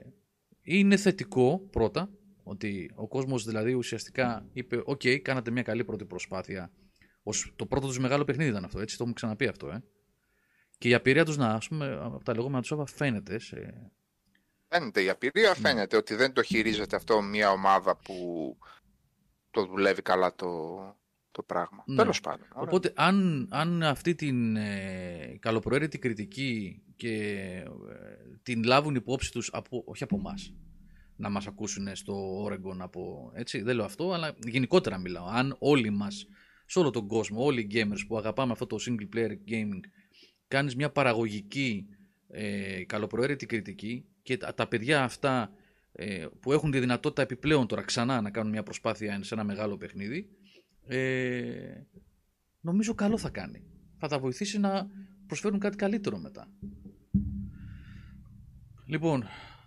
είναι 0.62 0.96
θετικό 0.96 1.68
πρώτα, 1.70 2.10
ότι 2.48 2.90
ο 2.94 3.08
κόσμος 3.08 3.44
δηλαδή 3.44 3.72
ουσιαστικά 3.72 4.48
είπε 4.52 4.82
«ΟΚ, 4.84 5.00
κάνατε 5.22 5.50
μια 5.50 5.62
καλή 5.62 5.84
πρώτη 5.84 6.04
προσπάθεια». 6.04 6.72
Ως, 7.22 7.52
το 7.56 7.66
πρώτο 7.66 7.86
τους 7.86 7.98
μεγάλο 7.98 8.24
παιχνίδι 8.24 8.50
ήταν 8.50 8.64
αυτό, 8.64 8.80
έτσι, 8.80 8.96
το 8.96 9.02
έχουμε 9.02 9.14
ξαναπεί 9.14 9.46
αυτό, 9.46 9.68
ε. 9.70 9.82
Και 10.78 10.88
η 10.88 10.94
απειρία 10.94 11.24
τους, 11.24 11.36
να, 11.36 11.48
ας 11.48 11.68
πούμε, 11.68 11.98
από 12.02 12.24
τα 12.24 12.34
λεγόμενα 12.34 12.60
τους 12.60 12.68
Σάβα 12.68 12.86
φαίνεται 12.86 13.38
σε, 13.38 13.90
Φαίνεται 14.68 15.02
η 15.02 15.08
απειρία, 15.08 15.48
Ναι. 15.48 15.54
φαίνεται 15.54 15.96
ότι 15.96 16.14
δεν 16.14 16.32
το 16.32 16.42
χειρίζεται 16.42 16.96
αυτό 16.96 17.22
μια 17.22 17.50
ομάδα 17.50 17.96
που 17.96 18.58
το 19.50 19.66
δουλεύει 19.66 20.02
καλά 20.02 20.34
το, 20.34 20.76
το 21.30 21.42
πράγμα. 21.42 21.84
Ναι. 21.86 21.96
Τέλος 21.96 22.20
πάντων. 22.20 22.46
ωραία. 22.54 22.62
Οπότε 22.68 22.92
αν, 22.96 23.48
αν 23.50 23.82
αυτή 23.82 24.14
την 24.14 24.56
ε, 24.56 25.36
καλοπροαίρετη 25.40 25.98
κριτική 25.98 26.82
και 26.96 27.12
ε, 27.88 28.38
την 28.42 28.64
λάβουν 28.64 28.94
υπόψη 28.94 29.32
τους, 29.32 29.50
από, 29.52 29.82
όχι 29.86 30.02
από 30.02 30.16
εμάς 30.16 30.54
να 31.16 31.30
μας 31.30 31.46
ακούσουν 31.46 31.96
στο 31.96 32.44
Oregon 32.44 32.76
από, 32.78 33.32
έτσι, 33.34 33.62
δεν 33.62 33.76
λέω 33.76 33.84
αυτό, 33.84 34.12
αλλά 34.12 34.34
γενικότερα 34.46 34.98
μιλάω. 34.98 35.26
Αν 35.26 35.56
όλοι 35.58 35.90
μας, 35.90 36.26
σε 36.66 36.78
όλο 36.78 36.90
τον 36.90 37.06
κόσμο, 37.06 37.44
όλοι 37.44 37.60
οι 37.60 37.70
gamers 37.72 38.06
που 38.06 38.18
αγαπάμε 38.18 38.52
αυτό 38.52 38.66
το 38.66 38.76
single 38.86 39.16
player 39.16 39.30
gaming, 39.48 39.80
κάνεις 40.48 40.76
μια 40.76 40.90
παραγωγική 40.90 41.86
ε, 42.28 42.84
καλοπροαίρετη 42.84 43.46
κριτική 43.46 44.04
και 44.22 44.36
τα, 44.36 44.54
τα 44.54 44.68
παιδιά 44.68 45.02
αυτά 45.02 45.52
ε, 45.92 46.26
που 46.40 46.52
έχουν 46.52 46.70
τη 46.70 46.78
δυνατότητα 46.80 47.22
επιπλέον 47.22 47.66
τώρα 47.66 47.82
ξανά 47.82 48.20
να 48.20 48.30
κάνουν 48.30 48.50
μια 48.50 48.62
προσπάθεια 48.62 49.22
σε 49.22 49.34
ένα 49.34 49.44
μεγάλο 49.44 49.76
παιχνίδι, 49.76 50.28
ε, 50.86 51.82
νομίζω 52.60 52.94
καλό 52.94 53.18
θα 53.18 53.28
κάνει. 53.28 53.62
Θα 53.98 54.08
τα 54.08 54.18
βοηθήσει 54.18 54.58
να 54.58 54.90
προσφέρουν 55.26 55.58
κάτι 55.58 55.76
καλύτερο 55.76 56.18
μετά. 56.18 56.48
Λοιπόν, 58.86 59.24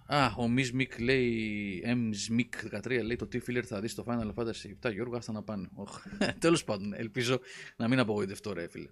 α, 0.09 0.33
ο 0.37 0.47
Μισμικ 0.47 0.99
λέει, 0.99 1.83
Msmic13 1.85 3.03
λέει 3.03 3.15
το 3.15 3.27
τι 3.27 3.39
φίλερ 3.39 3.63
θα 3.67 3.79
δεις 3.79 3.91
στο 3.91 4.05
Final 4.07 4.33
Fantasy 4.33 4.87
7, 4.87 4.93
Γιώργο, 4.93 5.15
άστα 5.17 5.31
να 5.31 5.43
πάνε. 5.43 5.69
Οχ, 5.73 6.03
Τέλος 6.39 6.63
πάντων, 6.63 6.93
ελπίζω 6.93 7.39
να 7.75 7.87
μην 7.87 7.99
απογοητευτώ 7.99 8.53
ρε 8.53 8.67
φίλε. 8.67 8.89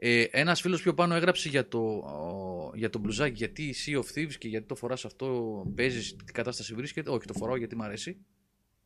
Ε, 0.00 0.22
ένας 0.30 0.60
φίλος 0.60 0.82
πιο 0.82 0.94
πάνω 0.94 1.14
έγραψε 1.14 1.48
για 1.48 1.68
το, 1.68 1.78
ο, 1.78 2.72
για 2.74 2.90
το 2.90 2.98
μπλουζάκι 2.98 3.34
γιατί 3.34 3.74
Sea 3.86 3.96
of 3.96 4.04
Thieves 4.14 4.34
και 4.38 4.48
γιατί 4.48 4.66
το 4.66 4.74
φοράς 4.74 5.04
αυτό, 5.04 5.66
παίζεις, 5.74 6.16
τι 6.16 6.32
κατάσταση 6.32 6.74
βρίσκεται. 6.74 7.10
Όχι, 7.10 7.26
το 7.26 7.34
φοράω 7.34 7.56
γιατί 7.56 7.76
μου 7.76 7.82
αρέσει. 7.82 8.18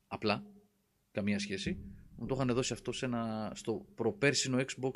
Απλά. 0.06 0.44
Καμία 1.10 1.38
σχέση. 1.38 1.78
Μου 2.16 2.26
το 2.26 2.34
είχαν 2.34 2.54
δώσει 2.54 2.72
αυτό 2.72 2.92
σε 2.92 3.04
ένα, 3.04 3.52
στο 3.54 3.86
προπέρσινο 3.94 4.58
Xbox. 4.58 4.92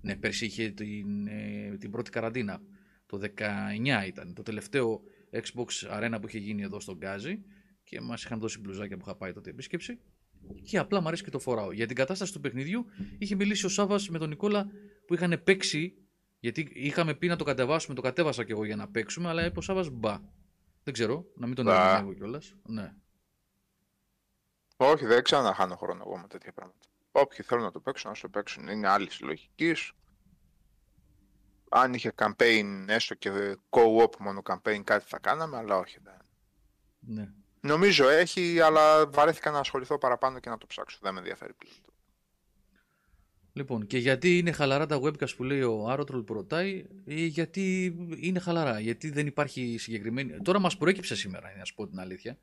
Ναι, 0.00 0.16
πέρσι 0.16 0.44
είχε 0.44 0.70
την, 0.70 1.26
ε, 1.26 1.76
την 1.80 1.90
πρώτη 1.90 2.10
καραντίνα. 2.10 2.60
Το 3.06 3.20
19 3.36 4.06
ήταν. 4.06 4.34
Το 4.34 4.42
τελευταίο 4.42 5.02
Xbox 5.32 5.90
Arena 5.90 6.18
που 6.20 6.28
είχε 6.28 6.38
γίνει 6.38 6.62
εδώ 6.62 6.80
στον 6.80 6.96
Γκάζι. 6.96 7.40
Και 7.84 8.00
μας 8.00 8.24
είχαν 8.24 8.38
δώσει 8.38 8.60
μπλουζάκια 8.60 8.96
που 8.96 9.02
είχα 9.06 9.16
πάει 9.16 9.32
τότε 9.32 9.50
επίσκεψη. 9.50 10.00
Και 10.62 10.78
απλά 10.78 11.00
μου 11.00 11.06
αρέσει 11.06 11.24
και 11.24 11.30
το 11.30 11.38
φοράω. 11.38 11.72
Για 11.72 11.86
την 11.86 11.96
κατάσταση 11.96 12.32
του 12.32 12.40
παιχνιδιού 12.40 12.86
είχε 13.18 13.34
μιλήσει 13.34 13.66
ο 13.66 13.68
Σάβα 13.68 14.00
με 14.08 14.18
τον 14.18 14.28
Νικόλα 14.28 14.66
που 15.06 15.14
είχαν 15.14 15.40
παίξει. 15.44 15.94
Γιατί 16.40 16.68
είχαμε 16.74 17.14
πει 17.14 17.26
να 17.26 17.36
το 17.36 17.44
κατεβάσουμε, 17.44 17.94
το 17.94 18.00
κατέβασα 18.02 18.44
κι 18.44 18.50
εγώ 18.50 18.64
για 18.64 18.76
να 18.76 18.88
παίξουμε, 18.88 19.28
αλλά 19.28 19.44
είπε 19.44 19.58
ο 19.58 19.62
Σάβα 19.62 19.90
μπα. 19.92 20.20
Δεν 20.82 20.94
ξέρω, 20.94 21.24
να 21.36 21.46
μην 21.46 21.54
τον 21.54 21.64
Μπα. 21.64 21.72
έβγαλε 21.72 21.98
εγώ 21.98 22.14
κιόλας. 22.14 22.54
Ναι. 22.66 22.94
Όχι, 24.76 25.06
δεν 25.06 25.22
ξαναχάνω 25.22 25.76
χρόνο 25.76 26.02
εγώ 26.06 26.18
με 26.18 26.26
τέτοια 26.26 26.52
πράγματα. 26.52 26.86
Όποιοι 27.12 27.44
θέλουν 27.44 27.64
να 27.64 27.70
το 27.70 27.80
παίξουν, 27.80 28.10
να 28.10 28.16
το 28.16 28.28
παίξουν. 28.28 28.68
Είναι 28.68 28.88
άλλη 28.88 29.08
λογική. 29.20 29.74
Αν 31.68 31.94
είχε 31.94 32.12
campaign, 32.16 32.84
έστω 32.86 33.14
και 33.14 33.30
co-op 33.70 34.16
μόνο 34.18 34.42
campaign, 34.44 34.80
κάτι 34.84 35.04
θα 35.08 35.18
κάναμε, 35.18 35.56
αλλά 35.56 35.76
όχι. 35.76 35.98
Δεν. 36.02 36.14
ναι. 37.00 37.28
Νομίζω 37.60 38.08
έχει, 38.08 38.60
αλλά 38.60 39.06
βαρέθηκα 39.06 39.50
να 39.50 39.58
ασχοληθώ 39.58 39.98
παραπάνω 39.98 40.38
και 40.38 40.50
να 40.50 40.58
το 40.58 40.66
ψάξω. 40.66 40.98
Δεν 41.02 41.12
με 41.12 41.18
ενδιαφέρει 41.18 41.52
πλέον. 41.52 41.76
Λοιπόν, 43.52 43.86
και 43.86 43.98
γιατί 43.98 44.38
είναι 44.38 44.52
χαλαρά 44.52 44.86
τα 44.86 45.00
webcast 45.02 45.36
που 45.36 45.44
λέει 45.44 45.62
ο 45.62 45.88
Άρωτρολ 45.88 46.22
που 46.22 46.32
ρωτάει, 46.32 46.86
ε, 47.04 47.24
γιατί 47.24 47.96
είναι 48.20 48.38
χαλαρά, 48.38 48.80
γιατί 48.80 49.10
δεν 49.10 49.26
υπάρχει 49.26 49.76
συγκεκριμένη... 49.78 50.40
Τώρα 50.42 50.58
μας 50.58 50.76
προέκυψε 50.76 51.16
σήμερα, 51.16 51.56
να 51.58 51.64
σου 51.64 51.74
πω 51.74 51.86
την 51.86 52.00
αλήθεια. 52.00 52.38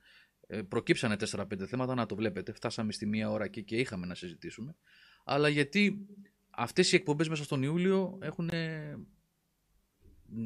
Ε, 0.47 0.61
προκύψανε 0.61 1.15
4-5 1.31 1.65
θέματα, 1.67 1.95
να 1.95 2.05
το 2.05 2.15
βλέπετε. 2.15 2.51
Φτάσαμε 2.51 2.91
στη 2.91 3.05
μία 3.05 3.29
ώρα 3.29 3.47
και, 3.47 3.61
και 3.61 3.75
είχαμε 3.75 4.05
να 4.05 4.15
συζητήσουμε. 4.15 4.75
Αλλά 5.23 5.49
γιατί 5.49 6.07
αυτές 6.49 6.91
οι 6.91 6.95
εκπομπές 6.95 7.29
μέσα 7.29 7.43
στον 7.43 7.63
Ιούλιο 7.63 8.17
έχουν... 8.21 8.49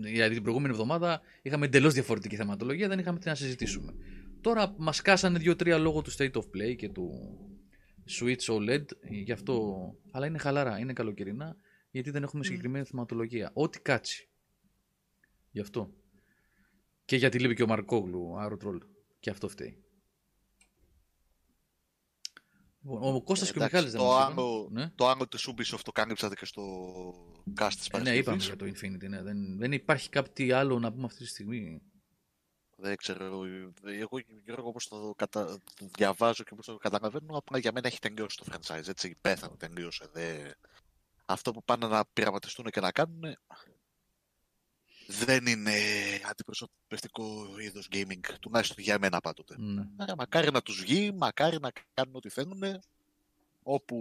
Γιατί 0.06 0.34
την 0.34 0.42
προηγούμενη 0.44 0.74
εβδομάδα 0.74 1.22
είχαμε 1.42 1.66
εντελώς 1.66 1.94
διαφορετική 1.94 2.36
θεματολογία, 2.36 2.88
δεν 2.88 3.00
είχαμε 3.00 3.20
τι 3.20 3.28
να 3.28 3.36
συζητήσουμε. 3.36 3.94
Τώρα 4.42 4.76
μας 4.78 5.02
κάσανε 5.02 5.40
2-3 5.44 5.78
λόγω 5.80 6.02
του 6.02 6.12
State 6.12 6.32
of 6.32 6.44
Play 6.56 6.76
και 6.76 6.90
του, 6.90 7.12
Switch 8.10 8.56
OLED, 8.56 8.86
γι' 9.10 9.32
αυτό. 9.32 9.96
Αλλά 10.12 10.26
είναι 10.26 10.38
χαλαρά, 10.38 10.80
είναι 10.80 10.94
καλοκαιρινά, 10.94 11.56
γιατί 11.92 12.12
δεν 12.12 12.24
έχουμε 12.24 12.44
συγκεκριμένη 12.44 12.86
θεματολογία. 12.86 13.52
Ό,τι 13.54 13.80
κάτσει. 13.82 14.30
Γι' 15.52 15.60
αυτό. 15.60 15.94
Και 17.06 17.16
γιατί 17.16 17.40
λείπει 17.40 17.56
και 17.56 17.64
ο 17.64 17.68
Μαρκόγλου, 17.68 18.40
Άρο 18.40 18.58
Τρόλ. 18.58 18.80
Και 19.20 19.30
αυτό 19.30 19.48
φταίει. 19.48 19.84
Λοιπόν, 22.82 23.16
ο 23.16 23.22
Κώστας 23.22 23.52
και 23.52 23.60
ο 23.60 23.64
Εντάξει, 23.64 23.76
Μιχάλης 23.76 23.92
δεν 23.92 24.02
το 24.02 24.08
μας 24.08 24.26
άλλο- 24.26 24.62
είπαν. 24.72 24.84
Ναι. 24.84 24.92
Το 24.96 25.10
άλλο 25.10 25.28
της 25.28 25.48
Ubisoft 25.50 25.80
το 25.84 25.92
κάλυψατε 25.92 26.36
και 26.36 26.46
στο 26.46 26.64
cast 27.60 27.72
της 27.74 27.88
Ε, 27.88 27.98
ναι, 27.98 28.04
Παρασκευής. 28.04 28.20
είπαμε 28.20 28.44
για 28.44 28.56
το 28.56 28.66
Infinity. 28.66 29.10
Ναι. 29.10 29.22
Δεν, 29.22 29.58
δεν 29.58 29.72
υπάρχει 29.72 30.10
κάτι 30.10 30.52
άλλο 30.52 30.80
να 30.80 30.92
πούμε 30.92 31.06
αυτή 31.06 31.18
τη 31.24 31.30
στιγμή. 31.30 31.82
Δεν 32.82 32.96
ξέρω, 32.98 33.26
εγώ 33.84 34.20
Γιώργο 34.44 34.68
όπως 34.68 34.88
το, 34.88 35.14
κατα... 35.18 35.46
το 35.46 35.90
διαβάζω 35.98 36.44
και 36.44 36.50
όπως 36.54 36.66
το 36.66 36.78
καταλαβαίνω, 36.78 37.38
απλά 37.38 37.58
για 37.58 37.72
μένα 37.72 37.88
έχει 37.88 38.00
τελειώσει 38.00 38.38
το 38.38 38.46
franchise, 38.52 38.88
έτσι, 38.88 39.16
πέθανε, 39.22 39.56
τελείωσε. 39.58 40.10
Δε... 40.14 40.52
Αυτό 41.26 41.52
που 41.52 41.64
πάνε 41.64 41.88
να 41.88 42.06
πειραματιστούν 42.14 42.66
και 42.66 42.80
να 42.80 42.92
κάνουν 42.92 43.24
δεν 45.12 45.46
είναι 45.46 45.74
αντιπροσωπευτικό 46.30 47.48
είδος 47.60 47.88
gaming, 47.92 48.20
τουλάχιστον 48.40 48.84
για 48.84 49.00
μένα 49.00 49.20
πάντοτε. 49.20 49.56
Ναι. 49.58 49.88
Άρα 49.98 50.16
μακάρι 50.16 50.52
να 50.52 50.62
τους 50.62 50.82
βγει, 50.82 51.12
μακάρι 51.12 51.58
να 51.60 51.72
κάνουν 51.94 52.16
ό,τι 52.16 52.30
θέλουν, 52.30 52.64
όπου 53.64 53.96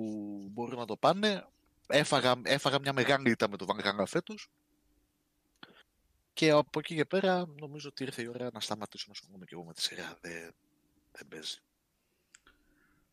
μπορούν 0.50 0.78
να 0.78 0.84
το 0.84 0.96
πάνε. 0.96 1.46
Έφαγα, 1.86 2.40
έφαγα 2.42 2.78
μια 2.78 2.92
μεγάλη 2.92 3.30
ήττα 3.30 3.48
με 3.48 3.56
το 3.56 3.66
Valhalla 3.68 4.04
φέτος 4.06 4.50
και 6.32 6.50
από 6.50 6.78
εκεί 6.78 6.94
και 6.94 7.04
πέρα 7.04 7.46
νομίζω 7.60 7.88
ότι 7.88 8.02
ήρθε 8.02 8.22
η 8.22 8.26
ώρα 8.26 8.50
να 8.52 8.60
σταματήσω 8.60 9.04
να 9.06 9.12
ασχολούμαι 9.12 9.44
και 9.44 9.54
εγώ 9.54 9.64
με 9.64 9.72
τη 9.72 9.82
σειρά. 9.82 10.18
Δεν, 10.20 10.54
δεν 11.12 11.28
παίζει. 11.28 11.58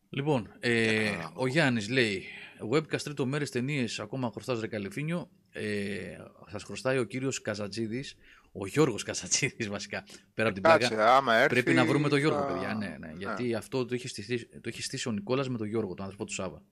Λοιπόν, 0.08 0.52
ε, 0.60 1.04
Ένα 1.04 1.32
ο 1.34 1.46
Γιάννης 1.46 1.88
λέει: 1.88 2.24
Webcast 2.72 3.02
τρίτο 3.02 3.26
μέρε 3.26 3.44
ταινίες 3.44 4.00
ακόμα 4.00 4.30
χρωστάς 4.30 4.60
ρε 4.60 4.66
Καλυφίνιο. 4.66 5.28
Ε, 5.56 6.16
Σα 6.50 6.58
χρωστάει 6.58 6.98
ο 6.98 7.04
κύριος 7.04 7.40
Καζατζίδης, 7.40 8.14
ο 8.52 8.66
Γιώργος 8.66 9.02
Καζατζίδης 9.02 9.68
βασικά. 9.68 10.04
Πέρα 10.34 10.48
από 10.48 10.54
την 10.60 10.62
πλάκα. 10.62 10.88
Κάτσε, 10.88 11.02
άμα 11.02 11.34
έρθει. 11.34 11.48
Πρέπει 11.62 11.72
να 11.76 11.84
βρούμε 11.84 12.08
τον 12.08 12.18
Γιώργο, 12.18 12.38
θα- 12.38 12.46
παιδιά. 12.46 12.74
Ναι, 12.74 12.96
ναι, 13.00 13.12
γιατί 13.18 13.54
αυτό 13.54 13.84
το 13.86 13.94
έχει, 13.94 14.08
στήσει, 14.08 14.46
το 14.48 14.68
έχει 14.68 14.82
στήσει 14.82 15.08
ο 15.08 15.12
Νικόλας 15.12 15.48
με 15.48 15.58
τον 15.58 15.66
Γιώργο, 15.66 15.94
τον 15.94 16.04
άνθρωπο 16.04 16.24
του 16.24 16.32
Σάβα. 16.32 16.62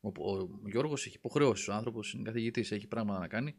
Ο, 0.00 0.08
ο, 0.08 0.36
ο 0.36 0.48
Γιώργος 0.64 1.06
έχει 1.06 1.16
υποχρεώσεις. 1.16 1.68
Ο 1.68 1.72
άνθρωπος 1.72 2.12
είναι 2.12 2.22
καθηγητής, 2.22 2.70
έχει 2.72 2.86
πράγματα 2.86 3.18
να 3.18 3.28
κάνει. 3.28 3.54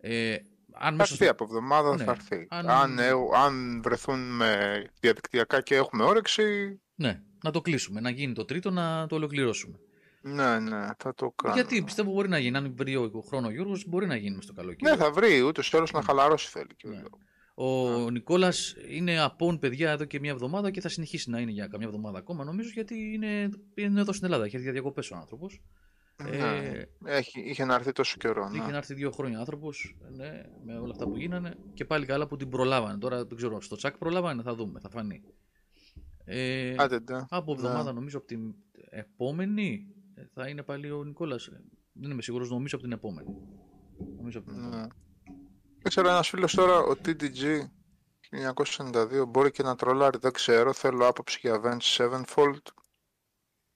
Ε, 0.00 0.32
αν 0.74 0.90
Θα 0.90 0.90
μέσα 0.90 1.02
έρθει 1.12 1.24
στο... 1.24 1.32
από 1.32 1.44
εβδομάδα, 1.44 1.96
Ναι. 1.96 2.04
θα 2.04 2.10
έρθει. 2.10 2.46
Αν- 2.50 2.68
Αν... 2.70 2.98
ε, 2.98 3.10
αν 3.34 3.82
βρεθούν 3.82 4.36
με 4.36 4.82
διαδικτυακά 5.00 5.60
και 5.60 5.74
έχουμε 5.74 6.04
όρεξη, 6.04 6.80
Ναι, 6.94 7.20
να 7.44 7.50
το 7.50 7.60
κλείσουμε, 7.60 8.00
να 8.00 8.10
γίνει 8.10 8.32
το 8.32 8.44
τρίτο, 8.44 8.70
να 8.70 9.06
το 9.06 9.14
ολοκληρώσουμε. 9.14 9.78
Ναι, 10.22 10.58
ναι, 10.58 10.86
θα 10.98 11.14
το 11.14 11.30
κάνω. 11.30 11.54
Γιατί 11.54 11.82
πιστεύω 11.82 12.12
μπορεί 12.12 12.28
να 12.28 12.38
γίνει. 12.38 12.56
Αν 12.56 12.72
βρει 12.76 12.96
ο 12.96 13.24
χρόνο 13.28 13.46
ο 13.46 13.50
Γιώργος, 13.50 13.84
μπορεί 13.88 14.06
να 14.06 14.16
γίνει 14.16 14.34
μες 14.34 14.44
στο 14.44 14.52
καλοκαίρι. 14.52 14.90
Ναι, 14.90 14.96
θα 15.04 15.10
βρει, 15.12 15.40
ούτως 15.42 15.70
ή 15.70 15.76
άλλως 15.76 15.92
να 15.92 16.02
χαλαρώσει 16.02 16.48
θέλει. 16.48 16.74
και 16.76 16.86
ο 16.86 16.90
Ναι. 16.90 16.96
Γιώργος. 16.96 17.20
Ο 17.54 18.10
Νικόλας 18.10 18.74
είναι 18.88 19.20
απόν 19.20 19.58
παιδιά 19.58 19.90
εδώ 19.90 20.04
και 20.04 20.20
μια 20.20 20.30
εβδομάδα 20.30 20.70
και 20.70 20.80
θα 20.80 20.88
συνεχίσει 20.88 21.30
να 21.30 21.40
είναι 21.40 21.50
για 21.50 21.66
καμιά 21.66 21.86
εβδομάδα 21.86 22.18
ακόμα 22.18 22.44
νομίζω 22.44 22.70
γιατί 22.72 22.94
είναι, 23.12 23.48
είναι 23.74 24.00
εδώ 24.00 24.12
στην 24.12 24.24
Ελλάδα. 24.26 24.44
Έχει 24.44 24.54
έρθει 24.54 24.64
για 24.66 24.72
διακοπές 24.72 25.10
ο 25.10 25.16
άνθρωπος. 25.16 25.60
Ναι, 26.22 26.36
Ε, 26.36 26.84
Έχει, 27.04 27.40
είχε 27.40 27.64
να 27.64 27.74
έρθει 27.74 27.92
τόσο 27.92 28.16
καιρό. 28.18 28.48
ναι. 28.48 28.56
Είχε 28.58 28.70
να 28.70 28.76
έρθει 28.76 28.94
δύο 28.94 29.10
χρόνια 29.10 29.38
άνθρωπος 29.38 29.96
ναι, 30.16 30.42
με 30.64 30.78
όλα 30.78 30.92
αυτά 30.92 31.04
που 31.08 31.16
γίνανε 31.16 31.54
και 31.74 31.84
πάλι 31.84 32.06
καλά 32.06 32.26
που 32.26 32.36
την 32.36 32.48
προλάβανε. 32.48 32.98
Τώρα 32.98 33.24
δεν 33.24 33.36
ξέρω, 33.36 33.60
στο 33.60 33.76
τσακ 33.76 33.96
προλάβανε, 33.98 34.42
θα 34.42 34.54
δούμε, 34.54 34.80
θα 34.80 34.88
φανεί. 34.88 35.22
Ε, 36.24 36.74
Άντε, 36.78 37.00
ντε. 37.00 37.24
από 37.28 37.54
ναι. 37.54 37.60
εβδομάδα 37.60 37.92
νομίζω 37.92 38.18
από 38.18 38.26
την 38.26 38.54
επόμενη 38.90 39.86
ε, 39.88 40.01
θα 40.34 40.48
είναι 40.48 40.62
πάλι 40.62 40.90
ο 40.90 41.04
Νικόλας. 41.04 41.50
Δεν 41.92 42.10
είμαι 42.10 42.22
σίγουρος, 42.22 42.50
νομίζω 42.50 42.76
από 42.76 42.84
την 42.84 42.92
επόμενη. 42.92 43.36
Νομίζω 44.16 44.38
από 44.38 44.50
την 44.50 44.58
επόμενη. 44.58 44.82
Ναι. 44.82 44.86
Δεν 45.82 45.88
ξέρω, 45.88 46.08
ένας 46.08 46.28
φίλος 46.28 46.54
τώρα, 46.54 46.78
ο 46.78 46.92
TDG 47.04 47.70
1992, 48.30 49.24
μπορεί 49.28 49.50
και 49.50 49.62
να 49.62 49.76
τρολάρει, 49.76 50.18
δεν 50.18 50.32
ξέρω. 50.32 50.72
Θέλω 50.72 51.06
άποψη 51.06 51.38
για 51.40 51.60
Avenged 51.62 51.96
Sevenfold. 51.96 52.62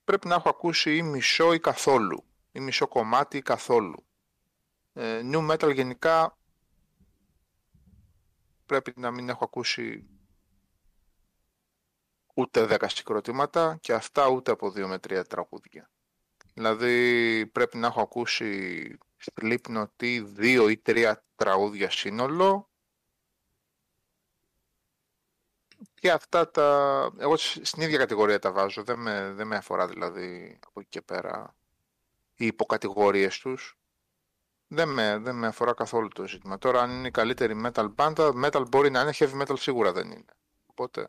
πρέπει 0.04 0.28
να 0.28 0.34
έχω 0.34 0.48
ακούσει 0.48 0.96
ή 0.96 1.02
μισό 1.02 1.52
ή 1.52 1.60
καθόλου. 1.60 2.24
Ή 2.52 2.60
μισό 2.60 2.88
κομμάτι 2.88 3.36
ή 3.36 3.42
καθόλου. 3.42 4.06
Ε, 4.92 5.20
new 5.32 5.50
metal 5.50 5.74
γενικά 5.74 6.38
πρέπει 8.66 8.92
να 8.96 9.10
μην 9.10 9.28
έχω 9.28 9.44
ακούσει 9.44 10.08
ούτε 12.34 12.66
10 12.70 12.84
συγκροτήματα 12.86 13.78
και 13.80 13.92
αυτά 13.92 14.28
ούτε 14.28 14.50
από 14.50 14.70
δύο 14.70 14.88
με 14.88 14.98
τρία 14.98 15.24
τραγούδια. 15.24 15.90
Δηλαδή 16.56 17.46
πρέπει 17.46 17.76
να 17.76 17.86
έχω 17.86 18.00
ακούσει 18.00 18.98
Slipknot 19.24 20.20
δύο 20.22 20.68
ή 20.68 20.78
τρία 20.78 21.24
τραγούδια 21.34 21.90
σύνολο 21.90 22.70
και 25.94 26.10
αυτά 26.10 26.50
τα... 26.50 27.10
Εγώ 27.18 27.36
στην 27.36 27.82
ίδια 27.82 27.98
κατηγορία 27.98 28.38
τα 28.38 28.52
βάζω, 28.52 28.82
δεν 28.82 28.98
με, 28.98 29.32
δεν 29.32 29.46
με 29.46 29.56
αφορά 29.56 29.88
δηλαδή 29.88 30.58
από 30.66 30.80
εκεί 30.80 30.88
και 30.88 31.02
πέρα 31.02 31.56
οι 32.34 32.46
υποκατηγορίες 32.46 33.38
τους. 33.38 33.78
Δεν 34.68 34.88
με, 34.88 35.18
δεν 35.18 35.34
με 35.34 35.46
αφορά 35.46 35.74
καθόλου 35.74 36.08
το 36.08 36.26
ζήτημα. 36.26 36.58
Τώρα 36.58 36.80
αν 36.80 36.90
είναι 36.90 37.08
η 37.08 37.10
καλύτερη 37.10 37.60
metal 37.64 37.94
band, 37.94 38.44
metal 38.44 38.64
μπορεί 38.68 38.90
να 38.90 39.00
είναι, 39.00 39.12
heavy 39.14 39.42
metal 39.42 39.58
σίγουρα 39.58 39.92
δεν 39.92 40.10
είναι. 40.10 40.34
Οπότε... 40.66 41.06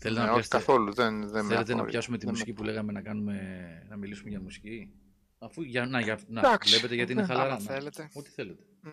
Θέλετε, 0.00 0.20
ναι, 0.20 0.26
να, 0.26 0.32
πιάσετε... 0.32 0.56
καθόλου, 0.56 0.92
δεν, 0.94 1.28
δεν 1.28 1.44
Θέλετε 1.46 1.74
με 1.74 1.80
να 1.80 1.86
πιάσουμε 1.86 2.16
τη 2.18 2.24
δεν 2.24 2.32
μουσική 2.34 2.52
που 2.52 2.62
λέγαμε 2.62 2.92
να, 2.92 3.00
κάνουμε, 3.02 3.36
να 3.88 3.96
μιλήσουμε 3.96 4.30
για 4.30 4.40
μουσική; 4.40 4.92
Αφού 5.38 5.62
για, 5.62 5.86
να, 5.86 6.00
για, 6.00 6.18
να 6.28 6.40
Εντάξει, 6.40 6.70
βλέπετε 6.70 6.94
γιατί 6.94 7.12
είναι 7.12 7.20
ναι, 7.20 7.26
χαλαρά. 7.26 7.52
άμα 7.54 7.62
να- 7.62 7.70
θέλετε. 7.74 8.10
Ό,τι 8.14 8.30
θέλετε. 8.30 8.62
Ναι. 8.80 8.92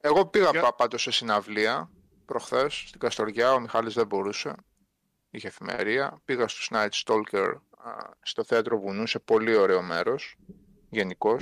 Εγώ 0.00 0.26
πήγα 0.26 0.50
Ποιο- 0.50 0.62
πα- 0.62 0.74
πάντως 0.74 1.02
σε 1.02 1.10
συναυλία 1.10 1.90
προχθές 2.24 2.84
στην 2.86 3.00
Καστοριά, 3.00 3.52
ο 3.52 3.60
Μιχάλης 3.60 3.94
δεν 3.94 4.06
μπορούσε. 4.06 4.54
Είχε 5.30 5.46
εφημερία. 5.46 6.20
Πήγα 6.24 6.48
στους 6.48 6.70
Night 6.72 6.88
Stalker 7.04 7.52
α, 7.78 7.90
στο 8.22 8.44
θέατρο 8.44 8.78
Βουνού, 8.80 9.06
σε 9.06 9.18
πολύ 9.18 9.54
ωραίο 9.54 9.82
μέρος, 9.82 10.36
γενικώ. 10.90 11.36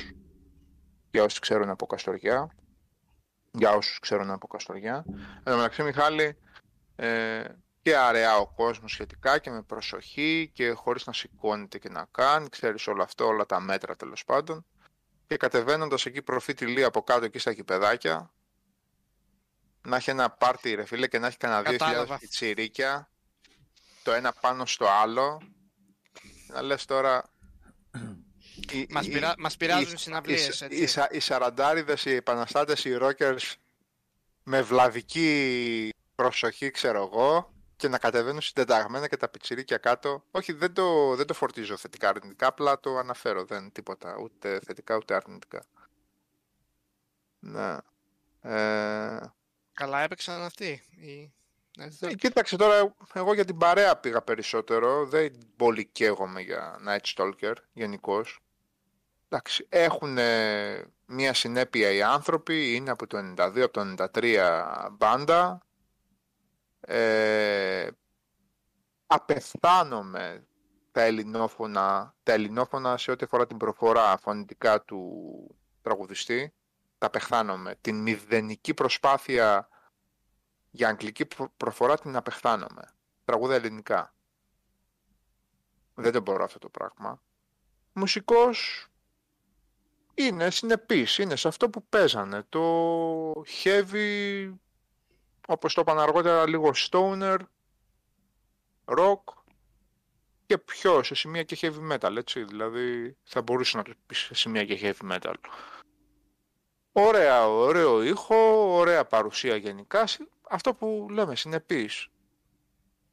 Για 1.10 1.22
όσους 1.24 1.38
ξέρουν 1.38 1.68
από 1.68 1.86
Καστοριά. 1.86 2.54
Για 3.50 3.70
όσους 3.70 3.98
ξέρουν 3.98 4.30
από 4.30 4.46
Καστοριά. 4.46 5.04
Εν 5.08 5.42
τω 5.44 5.56
μεταξύ, 5.56 5.82
Μιχάλη, 5.82 6.36
ε, 6.96 7.44
και 7.86 7.96
αραιά 7.96 8.36
ο 8.36 8.46
κόσμος 8.46 8.92
σχετικά 8.92 9.38
και 9.38 9.50
με 9.50 9.62
προσοχή 9.62 10.50
και 10.54 10.70
χωρίς 10.70 11.06
να 11.06 11.12
σηκώνεται 11.12 11.78
και 11.78 11.88
να 11.88 12.06
κάνει. 12.10 12.48
Ξέρεις 12.48 12.86
όλο 12.86 13.02
αυτό, 13.02 13.26
όλα 13.26 13.46
τα 13.46 13.60
μέτρα 13.60 13.96
τέλος 13.96 14.24
πάντων. 14.24 14.66
Και 15.26 15.36
κατεβαίνοντας 15.36 16.06
εκεί 16.06 16.22
προφήτη 16.22 16.66
Λία 16.66 16.86
από 16.86 17.02
κάτω 17.02 17.24
εκεί 17.24 17.38
στα 17.38 17.54
κηπεδάκια, 17.54 18.32
να 19.82 19.96
έχει 19.96 20.10
ένα 20.10 20.30
πάρτι 20.30 20.74
ρε 20.74 20.84
φίλε 20.84 21.06
και 21.06 21.18
να 21.18 21.26
έχει 21.26 21.36
κανένα 21.36 21.62
δύο 21.62 21.70
Κατάλαβα. 21.72 22.00
χιλιάδες 22.00 22.20
πιτσιρίκια, 22.20 23.10
το 24.02 24.12
ένα 24.12 24.32
πάνω 24.32 24.66
στο 24.66 24.86
άλλο. 24.88 25.42
Να 26.48 26.62
λες 26.62 26.84
τώρα... 26.84 27.24
οι- 28.72 28.86
Μας, 28.90 29.06
οι- 29.06 29.10
πειρά, 29.10 29.34
μας 29.38 29.54
οι- 29.54 29.56
πειράζουν 29.56 29.88
οι 29.88 29.92
οι, 29.94 29.98
συναυλίες, 29.98 30.60
οι, 30.60 30.64
έτσι. 30.64 30.86
σα- 30.86 31.08
οι 31.10 31.20
σαραντάριδες, 31.20 32.04
οι 32.04 32.14
επαναστάτες, 32.14 32.84
οι 32.84 32.94
ρόκερς 32.94 33.56
με 34.42 34.62
βλαβική 34.62 35.88
προσοχή 36.14 36.70
ξέρω 36.70 37.02
εγώ 37.02 37.50
και 37.76 37.88
να 37.88 37.98
κατεβαίνουν 37.98 38.40
συντεταγμένα 38.40 39.08
και 39.08 39.16
τα 39.16 39.28
πιτσιρίκια 39.28 39.76
κάτω. 39.76 40.22
Όχι, 40.30 40.52
δεν 40.52 40.72
το, 40.72 41.14
δεν 41.16 41.26
το 41.26 41.34
φορτίζω 41.34 41.76
θετικά 41.76 42.08
αρνητικά, 42.08 42.46
απλά 42.46 42.80
το 42.80 42.96
αναφέρω, 42.98 43.44
δεν 43.44 43.72
τίποτα, 43.72 44.16
ούτε 44.20 44.60
θετικά 44.64 44.96
ούτε 44.96 45.14
αρνητικά. 45.14 45.64
Ναι. 47.38 47.76
Ε, 48.40 49.18
Καλά 49.72 50.00
έπαιξαν 50.00 50.42
αυτοί. 50.42 50.82
οι- 50.90 51.32
ναι, 51.78 51.88
δεν- 51.88 52.10
ε, 52.10 52.14
κοίταξε 52.14 52.56
τώρα, 52.56 52.94
εγώ 53.12 53.34
για 53.34 53.44
την 53.44 53.58
παρέα 53.58 53.96
πήγα 53.96 54.22
περισσότερο, 54.22 55.06
δεν 55.06 55.32
πολύ 55.56 55.84
καίγομαι 55.84 56.40
για 56.40 56.78
Night 56.88 57.14
Stalker 57.16 57.54
γενικώς. 57.72 58.40
Εντάξει, 59.28 59.66
έχουν 59.68 60.18
μία 61.06 61.34
συνέπεια 61.34 61.90
οι 61.90 62.02
άνθρωποι, 62.02 62.74
είναι 62.74 62.90
από 62.90 63.06
το 63.06 63.16
92, 63.18 63.64
από 63.64 63.72
το 63.72 63.80
93 63.80 64.88
μπάντα. 64.92 65.60
Ε, 66.88 67.88
απευθάνομαι 69.06 70.46
τα 70.92 71.02
ελληνόφωνα, 71.02 72.14
τα 72.22 72.32
ελληνόφωνα 72.32 72.96
σε 72.96 73.10
ό,τι 73.10 73.24
αφορά 73.24 73.46
την 73.46 73.56
προφορά 73.56 74.16
φωνητικά 74.18 74.82
του 74.82 75.20
τραγουδιστή. 75.82 76.54
Τα 76.98 77.06
απεχθάνομαι. 77.06 77.76
Την 77.80 78.02
μηδενική 78.02 78.74
προσπάθεια 78.74 79.68
για 80.70 80.88
αγγλική 80.88 81.26
προ- 81.26 81.52
προφορά 81.56 81.98
την 81.98 82.16
απεχθάνομαι. 82.16 82.82
Τραγούδα 83.24 83.54
ελληνικά. 83.54 84.14
Δεν 85.94 86.12
το 86.12 86.20
μπορώ 86.20 86.44
αυτό 86.44 86.58
το 86.58 86.68
πράγμα. 86.68 87.22
Μουσικός 87.92 88.86
είναι 90.14 90.50
συνεπής, 90.50 91.18
είναι 91.18 91.36
σε 91.36 91.48
αυτό 91.48 91.70
που 91.70 91.86
παίζανε. 91.88 92.42
Το 92.48 93.30
heavy, 93.32 94.52
όπως 95.46 95.74
το 95.74 95.80
είπαν 95.80 95.98
αργότερα, 95.98 96.48
λίγο 96.48 96.70
stoner, 96.74 97.38
rock 98.84 99.20
και 100.46 100.58
πιο 100.58 101.02
σε 101.02 101.14
σημεία 101.14 101.42
και 101.42 101.58
heavy 101.60 101.92
metal, 101.92 102.16
έτσι. 102.16 102.44
Δηλαδή 102.44 103.16
θα 103.22 103.42
μπορούσε 103.42 103.76
να 103.76 103.82
το 103.82 103.92
πεις 104.06 104.18
σε 104.18 104.34
σημεία 104.34 104.64
και 104.64 104.78
heavy 104.82 105.12
metal. 105.12 105.34
Ωραία, 106.92 107.48
ωραίο 107.48 108.02
ήχο, 108.02 108.36
ωραία 108.76 109.04
παρουσία 109.04 109.56
γενικά. 109.56 110.06
Συ- 110.06 110.28
Αυτό 110.48 110.74
που 110.74 111.06
λέμε, 111.10 111.36
συνεπής. 111.36 112.08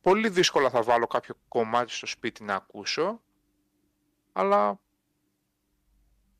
Πολύ 0.02 0.30
δύσκολα 0.30 0.70
θα 0.70 0.82
βάλω 0.84 1.08
κάποιο 1.08 1.36
κομμάτι 1.48 1.92
στο 1.92 2.06
σπίτι 2.06 2.44
να 2.44 2.56
ακούσω, 2.56 3.22
αλλά 4.34 4.80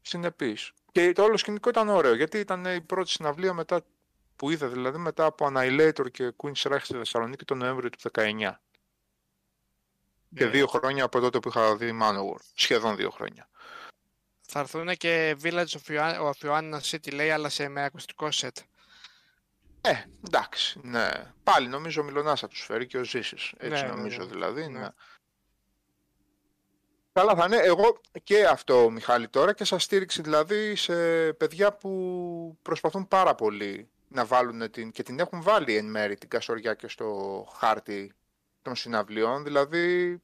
συνεπής. 0.02 0.72
Και 0.92 1.12
το 1.12 1.24
όλο 1.24 1.38
σκηνικό 1.38 1.70
ήταν 1.70 1.90
ωραίο, 1.90 2.16
γιατί 2.16 2.38
ήταν 2.40 2.66
η 2.66 2.82
πρώτη 2.82 3.10
συναυλία 3.10 3.54
μετά, 3.54 3.86
που 4.44 4.50
είδα 4.50 4.68
δηλαδή 4.68 4.98
μετά 4.98 5.26
από 5.26 5.48
Annihilator 5.50 6.12
και 6.12 6.34
Queen's 6.38 6.72
Reich 6.72 6.80
στη 6.82 6.94
Θεσσαλονίκη 6.94 7.46
τον 7.46 7.58
Νοέμβριο 7.58 7.90
του 7.90 7.98
19. 8.14 8.60
Και 10.36 10.44
Ναι. 10.44 10.50
δύο 10.50 10.68
χρόνια 10.68 11.04
από 11.04 11.20
τότε 11.20 11.40
που 11.40 11.50
είχα 11.50 11.76
δει 11.76 12.00
Manowar. 12.02 12.40
Σχεδόν 12.54 12.96
δύο 12.96 13.10
χρόνια. 13.10 13.50
Θα 14.42 14.60
έρθουν 14.60 14.88
και 14.88 15.38
Village 15.44 15.66
of, 15.66 15.88
Ioanna, 15.88 16.32
of 16.32 16.50
Ioanna 16.50 16.80
City 16.82 17.14
λέει, 17.14 17.32
αλλά 17.32 17.50
σε, 17.50 17.68
με 17.68 17.84
ακουστικό 17.84 18.32
σετ. 18.32 18.58
Ε, 19.82 19.94
εντάξει, 20.26 20.80
ναι. 20.84 21.10
Πάλι 21.44 21.68
νομίζω 21.68 22.02
ο 22.02 22.06
Μιλωνάς 22.06 22.40
θα 22.40 22.48
τους 22.48 22.64
φέρει 22.66 22.88
και 22.88 22.98
ο 22.98 23.04
Ζήσης. 23.04 23.54
Έτσι 23.58 23.82
Ναι, 23.82 23.88
ναι, 23.90 23.96
νομίζω 23.96 24.18
ναι. 24.20 24.26
δηλαδή. 24.26 24.68
Ναι. 24.68 24.80
Ναι. 24.80 24.88
Καλά 27.14 27.36
θα 27.36 27.46
είναι. 27.46 27.58
Εγώ 27.58 28.02
και 28.24 28.46
αυτό, 28.46 28.90
Μιχάλη, 28.90 29.28
τώρα 29.28 29.54
και 29.54 29.64
σας 29.64 29.84
στήριξη 29.84 30.22
δηλαδή 30.22 30.76
σε 30.76 30.94
παιδιά 31.34 31.74
που 31.74 32.58
προσπαθούν 32.62 33.08
πάρα 33.08 33.36
πολύ 33.36 33.88
να 34.14 34.26
βάλουν 34.26 34.72
την, 34.72 34.92
και 34.92 35.04
την 35.04 35.20
έχουν 35.20 35.42
βάλει 35.42 35.76
εν 35.76 35.86
μέρη 35.86 36.18
την 36.18 36.30
Καστοριά 36.30 36.74
και 36.74 36.88
στο 36.88 37.48
χάρτη 37.58 38.14
των 38.62 38.76
συναυλιών. 38.76 39.44
Δηλαδή, 39.44 40.18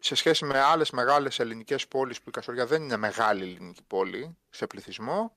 σε 0.00 0.14
σχέση 0.14 0.44
με 0.44 0.60
άλλες 0.60 0.90
μεγάλες 0.90 1.38
ελληνικές 1.38 1.88
πόλεις 1.88 2.20
που 2.20 2.28
η 2.28 2.32
Καστοριά 2.32 2.66
δεν 2.66 2.82
είναι 2.82 2.96
μεγάλη 2.96 3.42
ελληνική 3.42 3.82
πόλη 3.86 4.36
σε 4.50 4.66
πληθυσμό, 4.66 5.36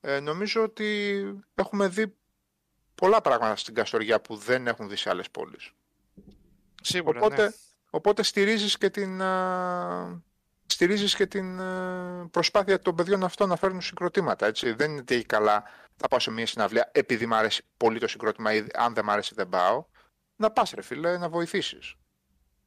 ε, 0.00 0.20
νομίζω 0.20 0.62
ότι 0.62 1.22
έχουμε 1.54 1.88
δει 1.88 2.14
πολλά 2.94 3.20
πράγματα 3.20 3.56
στην 3.56 3.74
Καστοριά 3.74 4.20
που 4.20 4.36
δεν 4.36 4.66
έχουν 4.66 4.88
δει 4.88 4.96
σε 4.96 5.10
άλλες 5.10 5.30
πόλεις. 5.30 5.70
Σίγουρα, 6.82 7.20
Οπότε, 7.20 7.42
ναι. 7.42 7.50
οπότε 7.90 8.22
στηρίζεις 8.22 8.78
και 8.78 8.90
την, 8.90 9.22
α, 9.22 10.22
στηρίζεις 10.66 11.14
και 11.14 11.26
την 11.26 11.60
α, 11.60 12.28
προσπάθεια 12.30 12.80
των 12.80 12.94
παιδιών 12.94 13.24
αυτών 13.24 13.48
να 13.48 13.56
φέρνουν 13.56 13.80
συγκροτήματα. 13.80 14.46
Έτσι. 14.46 14.72
Δεν 14.72 14.90
είναι 14.90 15.00
ότι 15.00 15.24
καλά 15.24 15.64
θα 15.96 16.08
πάω 16.08 16.18
σε 16.18 16.30
μια 16.30 16.46
συναυλία 16.46 16.90
επειδή 16.92 17.26
μου 17.26 17.34
αρέσει 17.34 17.62
πολύ 17.76 17.98
το 17.98 18.08
συγκρότημα 18.08 18.54
ή 18.54 18.66
αν 18.74 18.94
δεν 18.94 19.04
μ' 19.04 19.10
αρέσει 19.10 19.34
δεν 19.34 19.48
πάω. 19.48 19.84
Να 20.36 20.50
πας 20.50 20.70
ρε 20.70 20.82
φίλε, 20.82 21.18
να 21.18 21.28
βοηθήσεις. 21.28 21.94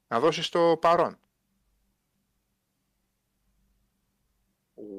Να 0.08 0.20
δώσεις 0.20 0.50
το 0.50 0.78
παρόν. 0.82 1.20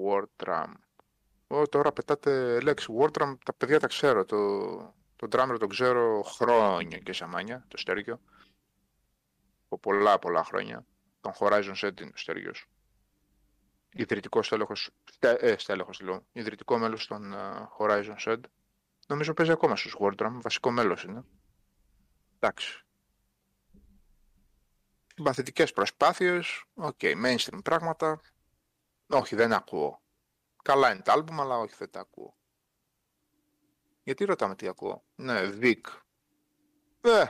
War 0.04 0.24
Drum. 0.44 0.72
Ω, 1.46 1.68
τώρα 1.68 1.92
πετάτε 1.92 2.60
λέξη 2.60 2.94
War 2.98 3.06
Drum, 3.06 3.36
τα 3.44 3.52
παιδιά 3.52 3.80
τα 3.80 3.86
ξέρω. 3.86 4.24
Το, 4.24 4.36
το 5.16 5.28
drummer 5.30 5.56
τον 5.58 5.68
ξέρω 5.68 6.22
χρόνια 6.22 6.98
και 6.98 7.12
σαμάνια, 7.12 7.64
το 7.68 7.76
Στέργιο. 7.76 8.20
Από 9.64 9.78
πολλά 9.78 10.18
πολλά 10.18 10.44
χρόνια. 10.44 10.84
Τον 11.20 11.32
Horizon 11.38 11.74
Set 11.74 12.00
είναι 12.00 12.10
ο 12.14 12.16
Στέργιος. 12.16 12.66
Ιδρυτικός 13.92 14.46
στέλεχος, 14.46 14.90
στε, 15.10 15.30
ε, 15.30 15.58
στέλεχος 15.58 16.00
λέω, 16.00 16.26
ιδρυτικό 16.32 16.78
μέλος 16.78 17.06
των 17.06 17.32
ε, 17.32 17.68
Horizon 17.78 18.16
Set. 18.24 18.40
Νομίζω 19.06 19.34
παίζει 19.34 19.52
ακόμα 19.52 19.76
στους 19.76 19.96
Wardrum, 19.98 20.38
βασικό 20.42 20.70
μέλος 20.70 21.02
είναι. 21.04 21.24
Εντάξει. 22.38 22.84
Συμπαθητικές 25.14 25.72
προσπάθειες, 25.72 26.64
OK, 26.74 26.98
mainstream 27.02 27.60
πράγματα. 27.64 28.20
Όχι, 29.06 29.36
δεν 29.36 29.52
ακούω. 29.52 30.02
Καλά 30.62 30.92
είναι 30.92 31.02
τα 31.02 31.12
άλμπουμ, 31.12 31.40
αλλά 31.40 31.58
όχι, 31.58 31.74
δεν 31.78 31.90
τα 31.90 32.00
ακούω. 32.00 32.36
Γιατί 34.02 34.24
ρωτάμε 34.24 34.54
τι 34.54 34.68
ακούω; 34.68 35.04
Ναι, 35.14 35.40
Vic. 35.60 35.80
Ε, 37.00 37.24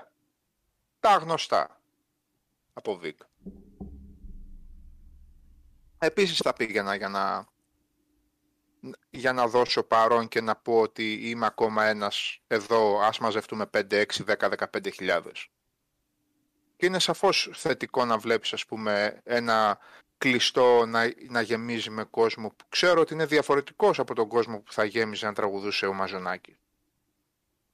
τα 1.01 1.16
γνωστά 1.16 1.80
από 2.72 3.01
Vic. 3.02 3.16
Επίσης 5.98 6.38
θα 6.38 6.52
πήγαινα 6.52 6.94
για 6.94 7.08
να, 7.08 7.46
για 9.10 9.32
να 9.32 9.46
δώσω 9.46 9.82
παρόν 9.82 10.28
και 10.28 10.40
να 10.40 10.56
πω 10.56 10.80
ότι 10.80 11.12
είμαι 11.12 11.46
ακόμα 11.46 11.84
ένας 11.84 12.40
εδώ, 12.46 13.00
ας 13.00 13.18
μαζευτούμε 13.18 13.70
5, 13.76 13.92
6, 13.92 14.04
10, 14.24 14.48
15 14.72 14.92
χιλιάδες. 14.92 15.48
Και 16.76 16.86
είναι 16.86 16.98
σαφώς 16.98 17.50
θετικό 17.52 18.04
να 18.04 18.18
βλέπεις, 18.18 18.52
ας 18.52 18.66
πούμε, 18.66 19.20
ένα 19.24 19.78
κλειστό 20.18 20.86
να, 20.86 21.14
να 21.28 21.40
γεμίζει 21.40 21.90
με 21.90 22.04
κόσμο 22.04 22.48
που 22.48 22.64
ξέρω 22.68 23.00
ότι 23.00 23.14
είναι 23.14 23.26
διαφορετικός 23.26 23.98
από 23.98 24.14
τον 24.14 24.28
κόσμο 24.28 24.60
που 24.60 24.72
θα 24.72 24.84
γέμιζε 24.84 25.26
να 25.26 25.32
τραγουδούσε 25.32 25.86
ο 25.86 25.92
Μαζονάκης. 25.92 26.56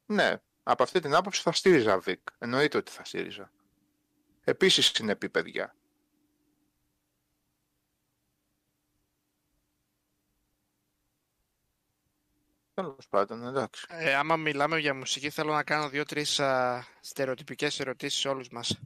Ναι, 0.07 0.37
από 0.63 0.83
αυτή 0.83 1.01
την 1.01 1.15
άποψη 1.15 1.43
θα 1.43 1.53
στήριζα 1.53 1.99
Βικ. 1.99 2.21
Εννοείται 2.39 2.79
ότι 2.79 2.91
θα 2.91 3.05
στήριζα. 3.05 3.51
Επίσης 4.45 4.93
είναι 4.99 5.15
παιδιά. 5.15 5.75
Τέλος 12.75 13.09
πάντων, 13.09 13.47
εντάξει. 13.47 13.87
Ε, 13.89 14.15
άμα 14.15 14.37
μιλάμε 14.37 14.79
για 14.79 14.95
μουσική, 14.95 15.31
θέλω 15.31 15.53
να 15.53 15.63
κάνω 15.63 15.89
δύο-τρεις 15.89 16.41
στερεοτυπικές 17.01 17.81
ερωτήσεις 17.81 18.21
σε 18.21 18.29
όλους 18.29 18.49
μας. 18.49 18.79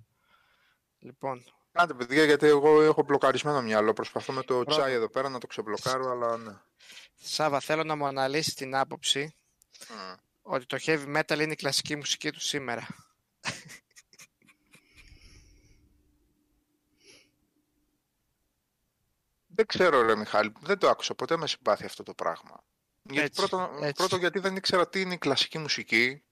Λοιπόν. 0.99 1.45
Κάντε, 1.73 1.95
παιδιά, 1.95 2.25
γιατί 2.25 2.47
εγώ 2.47 2.83
έχω 2.83 3.03
μπλοκαρισμένο 3.03 3.63
μυαλό. 3.63 3.93
Προσπαθώ 3.93 4.33
με 4.33 4.43
το 4.43 4.65
τσάι 4.65 4.93
εδώ 4.93 5.09
πέρα 5.09 5.29
να 5.29 5.39
το 5.39 5.47
ξεμπλοκάρω, 5.47 6.11
αλλά 6.11 6.37
ναι. 6.37 6.53
Σάβα, 7.15 7.61
θέλω 7.61 7.85
να 7.85 7.97
μου 7.97 8.07
αναλύσεις 8.07 8.55
την 8.55 8.77
άποψη 8.77 9.35
ότι 10.43 10.67
το 10.67 10.77
heavy 10.81 11.17
metal 11.17 11.41
είναι 11.41 11.53
η 11.53 11.57
κλασική 11.57 11.97
μουσική 11.97 12.33
του 12.33 12.41
σήμερα. 12.41 12.87
Δεν 19.47 19.67
ξέρω, 19.67 20.03
ρε 20.03 20.17
Μιχάλη, 20.17 20.53
δεν 20.61 20.79
το 20.79 20.89
άκουσα 20.89 21.15
ποτέ 21.15 21.37
με 21.37 21.47
συμπάθεια 21.47 21.87
αυτό 21.87 22.03
το 22.03 22.15
πράγμα. 22.15 22.65
Γιατί 23.11 23.31
πρώτο, 23.35 23.71
πρώτο 23.95 24.17
γιατί 24.17 24.39
δεν 24.39 24.57
ήξερα 24.57 24.89
τι 24.89 25.01
είναι 25.01 25.15
η 25.15 25.19
κλασική 25.19 25.59
μουσική, 25.59 26.23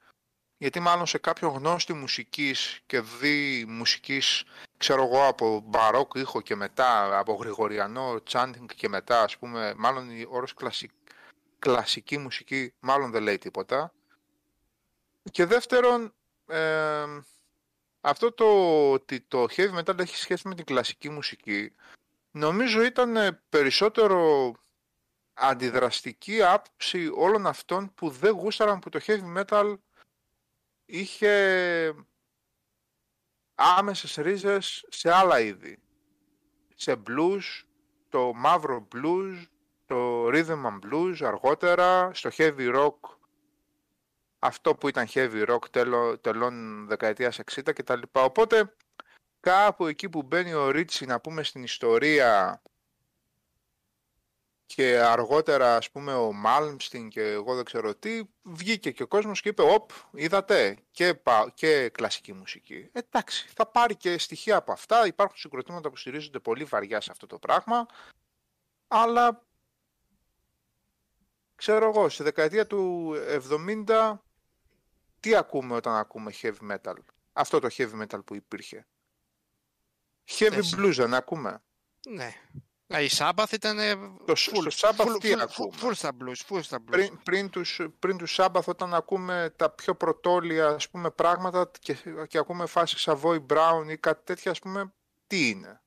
γιατί 0.56 0.80
μάλλον 0.80 1.06
σε 1.06 1.18
κάποιο 1.18 1.48
γνώστη 1.48 1.92
μουσικής 1.92 2.80
και 2.86 3.00
δι 3.00 3.64
μουσικής, 3.68 4.44
ξέρω 4.76 5.02
εγώ, 5.02 5.26
από 5.26 5.62
μπαρόκ 5.64 6.14
ήχο 6.14 6.40
και 6.40 6.54
μετά, 6.54 7.18
από 7.18 7.34
γρηγοριανό 7.34 8.22
τσάντινγκ 8.22 8.68
και 8.76 8.88
μετά, 8.88 9.22
ας 9.22 9.38
πούμε, 9.38 9.74
μάλλον 9.76 10.10
η 10.10 10.26
όρος 10.28 10.54
κλασική 11.58 12.18
μουσική 12.18 12.72
μάλλον 12.80 13.10
δεν 13.10 13.22
λέει 13.22 13.38
τίποτα. 13.38 13.92
Και 15.30 15.44
δεύτερον, 15.44 16.14
αυτό 18.00 18.32
το 18.32 18.46
ότι 18.92 19.20
το 19.20 19.46
heavy 19.56 19.78
metal 19.78 19.98
έχει 19.98 20.16
σχέση 20.16 20.48
με 20.48 20.54
την 20.54 20.64
κλασική 20.64 21.08
μουσική, 21.08 21.72
νομίζω 22.30 22.82
ήταν 22.82 23.40
περισσότερο 23.48 24.52
αντιδραστική 25.38 26.42
άποψη 26.42 27.10
όλων 27.14 27.46
αυτών 27.46 27.94
που 27.94 28.10
δεν 28.10 28.32
γούσταραν 28.32 28.78
που 28.78 28.88
το 28.88 29.00
heavy 29.06 29.36
metal 29.36 29.76
είχε 30.84 31.94
άμεσες 33.54 34.14
ρίζες 34.14 34.84
σε 34.88 35.12
άλλα 35.12 35.40
είδη. 35.40 35.78
Σε 36.74 37.02
blues, 37.06 37.64
το 38.08 38.32
μαύρο 38.34 38.88
blues, 38.94 39.46
το 39.86 40.26
rhythm 40.26 40.64
and 40.64 40.78
blues 40.92 41.16
αργότερα, 41.20 42.14
στο 42.14 42.30
heavy 42.36 42.74
rock, 42.76 42.98
αυτό 44.38 44.74
που 44.74 44.88
ήταν 44.88 45.06
heavy 45.08 45.48
rock 45.48 45.68
τέλο, 45.70 46.18
τελών 46.18 46.86
δεκαετίας 46.86 47.40
60 47.54 47.72
κτλ. 47.74 48.00
Οπότε 48.12 48.76
κάπου 49.40 49.86
εκεί 49.86 50.08
που 50.08 50.22
μπαίνει 50.22 50.52
ο 50.52 50.70
Ρίτσι 50.70 51.06
να 51.06 51.20
πούμε 51.20 51.42
στην 51.42 51.62
ιστορία 51.62 52.62
και 54.66 54.98
αργότερα 54.98 55.76
ας 55.76 55.90
πούμε 55.90 56.14
ο 56.14 56.32
Μάλμστιν 56.32 57.08
και 57.08 57.20
εγώ 57.20 57.54
δεν 57.54 57.64
ξέρω 57.64 57.94
τι 57.94 58.22
βγήκε 58.42 58.90
και 58.90 59.02
ο 59.02 59.06
κόσμος 59.06 59.40
και 59.40 59.48
είπε 59.48 59.62
όπ 59.62 59.90
είδατε 60.10 60.78
και, 60.90 61.20
και 61.54 61.88
κλασική 61.88 62.32
μουσική 62.32 62.88
εντάξει 62.92 63.48
θα 63.54 63.66
πάρει 63.66 63.96
και 63.96 64.18
στοιχεία 64.18 64.56
από 64.56 64.72
αυτά. 64.72 65.06
Υπάρχουν 65.06 65.38
συγκροτήματα 65.38 65.90
που 65.90 65.96
στηρίζονται 65.96 66.38
πολύ 66.38 66.64
βαριά 66.64 67.00
σε 67.00 67.10
αυτό 67.10 67.26
το 67.26 67.38
πράγμα. 67.38 67.86
Αλλά 68.88 69.46
ξέρω 71.54 71.88
εγώ 71.88 72.08
στη 72.08 72.22
δεκαετία 72.22 72.66
του 72.66 73.14
70 73.86 74.18
τι 75.20 75.36
ακούμε 75.36 75.74
όταν 75.74 75.94
ακούμε 75.94 76.32
heavy 76.42 76.70
metal; 76.70 76.94
Αυτό 77.32 77.58
το 77.58 77.68
heavy 77.70 78.02
metal 78.02 78.24
που 78.24 78.34
υπήρχε. 78.34 78.86
Heavy 80.38 80.62
blues 80.76 80.94
δεν 80.94 81.14
ακούμε. 81.14 81.62
Ναι 82.08 82.34
η 82.88 83.08
Σάμπαθ 83.08 83.52
ήταν 83.52 83.76
το 84.24 84.34
full, 84.36 84.66
Σάμπαθ 84.68 85.16
τι 85.18 85.32
full, 85.80 85.90
στα 85.94 86.16
blues, 86.20 86.54
full 86.54 86.62
στα 86.62 86.78
blues. 86.78 86.90
Πριν, 86.90 87.18
πριν, 87.22 87.50
τους, 87.50 87.80
πριν 87.98 88.16
τους 88.16 88.32
Σάμπαθ 88.32 88.68
όταν 88.68 88.94
ακούμε 88.94 89.52
τα 89.56 89.70
πιο 89.70 89.94
πρωτόλια 89.94 90.68
ας 90.68 90.88
πούμε, 90.88 91.10
πράγματα 91.10 91.70
και, 91.80 91.96
και 92.28 92.38
ακούμε 92.38 92.66
φάση 92.66 92.96
Savoy 92.98 93.46
Brown 93.46 93.90
ή 93.90 93.96
κάτι 93.96 94.24
τέτοια 94.24 94.50
ας 94.50 94.58
πούμε, 94.58 94.92
τι 95.26 95.48
είναι; 95.48 95.80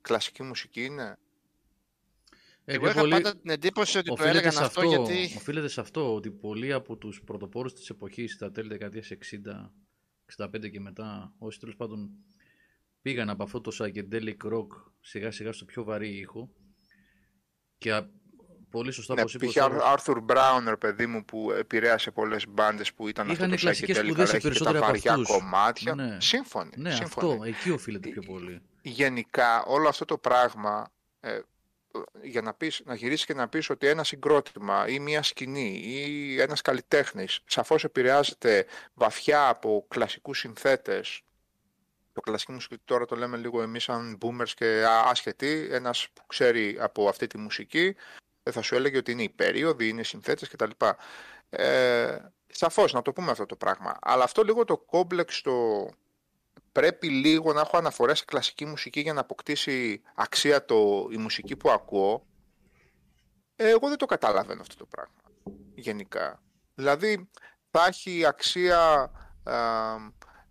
Κλασική 0.00 0.42
μουσική 0.42 0.84
είναι; 0.84 1.18
Εγώ 2.64 2.88
είχα 2.88 3.08
πάντα 3.08 3.36
την 3.36 3.50
εντύπωση 3.50 3.98
ότι 3.98 4.14
το 4.14 4.24
έλεγαν 4.24 4.56
αυτό, 4.58 4.64
αυτό 4.64 4.82
γιατί... 4.82 5.34
Οφείλεται 5.36 5.68
σε 5.68 5.80
αυτό 5.80 6.14
ότι 6.14 6.30
πολλοί 6.30 6.72
από 6.72 6.96
τους 6.96 7.22
πρωτοπόρους 7.24 7.72
της 7.74 7.88
εποχής 7.90 8.32
στα 8.32 8.50
τέλη 8.50 8.68
δεκαετίας 8.68 9.08
60, 10.38 10.44
65 10.44 10.70
και 10.70 10.80
μετά, 10.80 11.32
όσοι 11.38 11.58
τέλος 11.58 11.76
πάντων 11.76 12.10
πήγαν 13.02 13.30
από 13.30 13.42
αυτό 13.42 13.60
το 13.60 13.72
psychedelic 13.78 14.52
rock 14.52 14.66
σιγά 15.00 15.30
σιγά 15.30 15.52
στο 15.52 15.64
πιο 15.64 15.84
βαρύ 15.84 16.08
ήχο 16.08 16.50
και 17.78 18.02
πολύ 18.72 18.92
σωστά 18.92 19.14
ναι, 19.14 19.20
όπως 19.20 19.34
είπες. 19.34 19.56
ο 19.56 19.80
Άρθουρ 19.84 20.20
Μπράουνερ, 20.20 20.76
παιδί 20.76 21.06
μου, 21.06 21.24
που 21.24 21.52
επηρέασε 21.52 22.10
πολλές 22.10 22.46
μπάντες 22.48 22.92
που 22.92 23.08
ήταν 23.08 23.30
Είχαν 23.30 23.52
αυτό 23.52 23.66
το 23.66 23.72
psychedelic, 23.72 24.14
αλλά 24.14 24.34
έχει 24.34 24.50
και 24.50 24.64
τα 24.64 24.72
βαριά 24.72 25.18
κομμάτια. 25.22 25.94
Ναι. 25.94 26.16
Σύμφωνοι. 26.20 26.70
Ναι, 26.76 26.90
σύμφωνοι. 26.90 27.32
αυτό, 27.32 27.44
εκεί 27.44 27.70
οφείλεται 27.70 28.08
πιο 28.08 28.22
πολύ. 28.22 28.62
Γενικά, 28.82 29.64
όλο 29.64 29.88
αυτό 29.88 30.04
το 30.04 30.18
πράγμα, 30.18 30.92
ε, 31.20 31.38
για 32.22 32.42
να, 32.42 32.54
πεις, 32.54 32.82
να 32.84 32.94
γυρίσεις 32.94 33.26
και 33.26 33.34
να 33.34 33.48
πεις 33.48 33.70
ότι 33.70 33.86
ένα 33.86 34.04
συγκρότημα 34.04 34.88
ή 34.88 34.98
μια 34.98 35.22
σκηνή 35.22 35.80
ή 35.84 36.40
ένας 36.40 36.60
καλλιτέχνης 36.60 37.40
σαφώς 37.46 37.84
επηρεάζεται 37.84 38.66
βαθιά 38.94 39.48
από 39.48 39.86
κλασικούς 39.88 40.38
συνθέτες 40.38 41.22
το 42.12 42.20
κλασική 42.20 42.52
μουσική 42.52 42.78
τώρα 42.84 43.04
το 43.04 43.16
λέμε 43.16 43.36
λίγο 43.36 43.62
εμείς 43.62 43.82
σαν 43.82 44.18
boomers 44.20 44.48
και 44.48 44.84
άσχετοι, 44.86 45.68
ένας 45.70 46.08
που 46.12 46.26
ξέρει 46.26 46.76
από 46.80 47.08
αυτή 47.08 47.26
τη 47.26 47.38
μουσική 47.38 47.96
ε, 48.42 48.50
θα 48.50 48.62
σου 48.62 48.74
έλεγε 48.74 48.96
ότι 48.96 49.12
είναι 49.12 49.22
οι 49.22 49.28
περίοδοι, 49.28 49.88
είναι 49.88 50.00
οι 50.00 50.04
συνθέτες 50.04 50.48
κτλ. 50.48 50.70
Ε, 51.50 52.18
σαφώς 52.46 52.92
να 52.92 53.02
το 53.02 53.12
πούμε 53.12 53.30
αυτό 53.30 53.46
το 53.46 53.56
πράγμα. 53.56 53.98
Αλλά 54.00 54.24
αυτό 54.24 54.42
λίγο 54.42 54.64
το 54.64 54.78
κόμπλεξ 54.78 55.40
το 55.40 55.88
πρέπει 56.72 57.08
λίγο 57.08 57.52
να 57.52 57.60
έχω 57.60 57.76
αναφορές 57.76 58.18
σε 58.18 58.24
κλασική 58.24 58.64
μουσική 58.64 59.00
για 59.00 59.12
να 59.12 59.20
αποκτήσει 59.20 60.02
αξία 60.14 60.64
το, 60.64 61.08
η 61.10 61.16
μουσική 61.16 61.56
που 61.56 61.70
ακούω. 61.70 62.26
Ε, 63.56 63.68
εγώ 63.68 63.88
δεν 63.88 63.98
το 63.98 64.06
καταλαβαίνω 64.06 64.60
αυτό 64.60 64.76
το 64.76 64.86
πράγμα 64.86 65.22
γενικά. 65.74 66.42
Δηλαδή 66.74 67.30
θα 67.70 67.86
έχει 67.86 68.26
αξία 68.26 69.10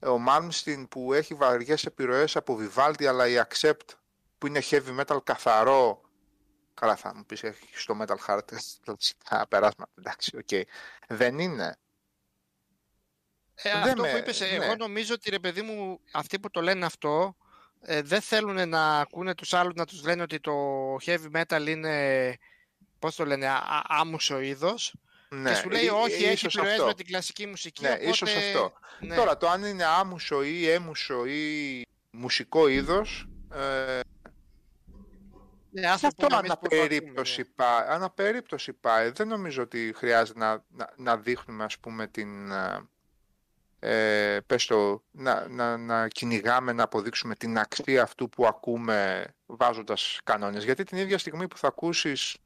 ο 0.05 0.17
Μάλμστιν 0.17 0.87
που 0.87 1.13
έχει 1.13 1.33
βαριές 1.33 1.85
επιρροές 1.85 2.35
από 2.35 2.59
Vivaldi 2.59 3.05
αλλά 3.05 3.27
η 3.27 3.35
Accept 3.49 3.95
που 4.37 4.47
είναι 4.47 4.61
heavy 4.69 4.99
metal 4.99 5.17
καθαρό 5.23 6.01
καλά 6.73 6.95
θα 6.95 7.15
μου 7.15 7.25
πεις 7.25 7.43
έχει 7.43 7.69
στο 7.73 7.97
metal 8.01 8.15
heart 8.27 8.45
κλασικά 8.83 9.47
περάσματα 9.47 9.91
εντάξει 9.97 10.37
OK 10.37 10.47
okay. 10.51 10.63
δεν 11.07 11.39
είναι 11.39 11.75
ε, 13.63 13.71
αυτό 13.71 14.01
που 14.01 14.17
είπες, 14.17 14.39
ναι. 14.39 14.47
εγώ 14.47 14.75
νομίζω 14.75 15.13
ότι 15.13 15.29
ρε 15.29 15.39
παιδί 15.39 15.61
μου 15.61 15.99
αυτοί 16.11 16.39
που 16.39 16.49
το 16.49 16.61
λένε 16.61 16.85
αυτό 16.85 17.35
ε, 17.81 18.01
δεν 18.01 18.21
θέλουν 18.21 18.69
να 18.69 18.99
ακούνε 18.99 19.35
τους 19.35 19.53
άλλους 19.53 19.73
να 19.73 19.85
τους 19.85 20.03
λένε 20.03 20.21
ότι 20.21 20.39
το 20.39 20.53
heavy 21.05 21.31
metal 21.41 21.65
είναι 21.67 22.37
πώς 22.99 23.15
το 23.15 23.25
λένε, 23.25 23.47
άμουσο 23.83 24.39
είδος 24.39 24.95
ναι, 25.35 25.49
και 25.49 25.55
σου 25.55 25.69
λέει 25.69 25.87
όχι, 25.87 26.23
έχει 26.23 26.45
επιρροές 26.45 26.79
με 26.79 26.93
την 26.93 27.05
κλασική 27.05 27.47
μουσική. 27.47 27.83
Ναι, 27.83 27.89
οπότε... 27.89 28.09
ίσως 28.09 28.35
αυτό. 28.35 28.73
Ναι. 28.99 29.15
Τώρα, 29.15 29.37
το 29.37 29.49
αν 29.49 29.63
είναι 29.63 29.85
άμουσο 29.85 30.43
ή 30.43 30.69
έμουσο 30.69 31.25
ή 31.25 31.85
μουσικό 32.11 32.67
είδος, 32.67 33.27
ε, 33.53 33.99
ναι, 35.71 35.87
αυτό 35.87 36.27
αναπερίπτωση, 36.31 37.45
πάει, 37.45 37.85
αναπερίπτωση 37.87 38.73
πάει. 38.73 39.09
Δεν 39.09 39.27
νομίζω 39.27 39.61
ότι 39.61 39.93
χρειάζεται 39.95 40.39
να, 40.39 40.63
να, 40.69 40.93
να 40.97 41.17
δείχνουμε, 41.17 41.63
ας 41.63 41.77
πούμε, 41.77 42.07
την... 42.07 42.51
Ε, 43.79 44.39
πες 44.45 44.65
το, 44.65 45.03
να, 45.11 45.47
να, 45.47 45.77
να 45.77 46.07
κυνηγάμε, 46.07 46.71
να 46.71 46.83
αποδείξουμε 46.83 47.35
την 47.35 47.57
αξία 47.57 48.03
αυτού 48.03 48.29
που 48.29 48.45
ακούμε 48.45 49.25
βάζοντας 49.45 50.19
κανόνες. 50.23 50.63
Γιατί 50.63 50.83
την 50.83 50.97
ίδια 50.97 51.17
στιγμή 51.17 51.47
που 51.47 51.57
θα 51.57 51.67
ακούσεις 51.67 52.37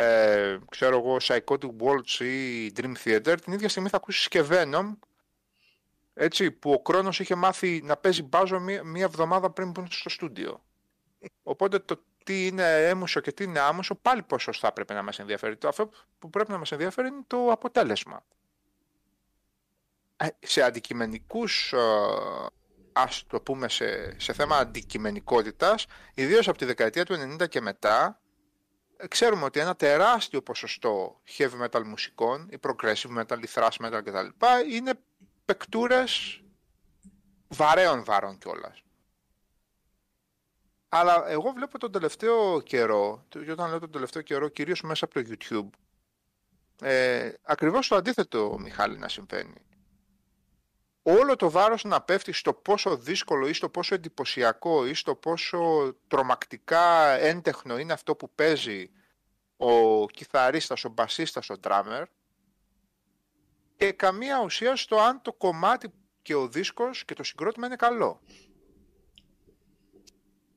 ε, 0.00 0.58
ξέρω 0.70 0.98
εγώ, 0.98 1.16
Psychotic 1.22 1.70
Waltz 1.80 2.24
ή 2.24 2.72
Dream 2.76 2.92
Theater, 3.04 3.36
την 3.44 3.52
ίδια 3.52 3.68
στιγμή 3.68 3.88
θα 3.88 3.96
ακούσεις 3.96 4.28
και 4.28 4.44
Venom 4.50 4.96
έτσι, 6.14 6.50
που 6.50 6.72
ο 6.72 6.82
Κρόνος 6.82 7.20
είχε 7.20 7.34
μάθει 7.34 7.80
να 7.84 7.96
παίζει 7.96 8.22
μπάζο 8.22 8.60
μία, 8.60 8.84
μία 8.84 9.04
εβδομάδα 9.04 9.50
πριν 9.50 9.72
που 9.72 9.80
είναι 9.80 9.88
στο 9.92 10.08
στούντιο. 10.08 10.64
Οπότε 11.42 11.78
το 11.78 12.02
τι 12.24 12.46
είναι 12.46 12.88
έμουσο 12.88 13.20
και 13.20 13.32
τι 13.32 13.44
είναι 13.44 13.60
άμουσο 13.60 13.94
πάλι 13.94 14.22
πόσο 14.22 14.52
θα 14.52 14.72
πρέπει 14.72 14.92
να 14.92 15.02
μας 15.02 15.18
ενδιαφέρει. 15.18 15.56
Το 15.56 15.68
αυτό 15.68 15.90
που 16.18 16.30
πρέπει 16.30 16.50
να 16.50 16.58
μας 16.58 16.72
ενδιαφέρει 16.72 17.08
είναι 17.08 17.24
το 17.26 17.50
αποτέλεσμα. 17.50 18.24
Ε, 20.16 20.26
σε 20.40 20.62
αντικειμενικούς, 20.62 21.72
ε, 21.72 21.78
ας 22.92 23.24
το 23.26 23.40
πούμε 23.40 23.68
σε, 23.68 24.20
σε 24.20 24.32
θέμα 24.32 24.56
αντικειμενικότητας, 24.56 25.86
ιδίως 26.14 26.48
από 26.48 26.58
τη 26.58 26.64
δεκαετία 26.64 27.04
του 27.04 27.36
90 27.40 27.48
και 27.48 27.60
μετά, 27.60 28.20
ξέρουμε 29.08 29.44
ότι 29.44 29.60
ένα 29.60 29.76
τεράστιο 29.76 30.42
ποσοστό 30.42 31.20
heavy 31.36 31.66
metal 31.66 31.82
μουσικών, 31.84 32.48
η 32.50 32.58
progressive 32.60 33.18
metal, 33.18 33.42
η 33.42 33.48
thrash 33.54 33.86
metal 33.86 34.00
κτλ. 34.04 34.26
είναι 34.72 34.92
παικτούρες 35.44 36.42
βαρέων 37.48 38.04
βάρων 38.04 38.38
κιόλας. 38.38 38.82
Αλλά 40.88 41.28
εγώ 41.28 41.50
βλέπω 41.50 41.78
τον 41.78 41.92
τελευταίο 41.92 42.60
καιρό, 42.60 43.24
και 43.28 43.50
όταν 43.50 43.68
λέω 43.68 43.78
τον 43.78 43.90
τελευταίο 43.90 44.22
καιρό, 44.22 44.48
κυρίως 44.48 44.82
μέσα 44.82 45.04
από 45.04 45.14
το 45.14 45.28
YouTube, 45.30 45.68
ε, 46.80 47.32
ακριβώς 47.42 47.88
το 47.88 47.96
αντίθετο, 47.96 48.56
Μιχάλη, 48.58 48.98
να 48.98 49.08
συμβαίνει. 49.08 49.67
Όλο 51.10 51.36
το 51.36 51.50
βάρος 51.50 51.84
να 51.84 52.00
πέφτει 52.00 52.32
στο 52.32 52.54
πόσο 52.54 52.96
δύσκολο 52.96 53.48
ή 53.48 53.52
στο 53.52 53.68
πόσο 53.68 53.94
εντυπωσιακό 53.94 54.86
ή 54.86 54.94
στο 54.94 55.14
πόσο 55.14 55.92
τρομακτικά 56.08 57.10
έντεχνο 57.10 57.78
είναι 57.78 57.92
αυτό 57.92 58.16
που 58.16 58.30
παίζει 58.34 58.90
ο 59.56 60.06
κιθαρίστας, 60.06 60.84
ο 60.84 60.88
μπασίστας, 60.88 61.50
ο 61.50 61.54
drummer. 61.62 62.02
Και 63.76 63.92
καμία 63.92 64.42
ουσία 64.42 64.76
στο 64.76 64.96
αν 64.96 65.22
το 65.22 65.32
κομμάτι 65.32 65.92
και 66.22 66.34
ο 66.34 66.48
δίσκος 66.48 67.04
και 67.04 67.14
το 67.14 67.22
συγκρότημα 67.22 67.66
είναι 67.66 67.76
καλό. 67.76 68.20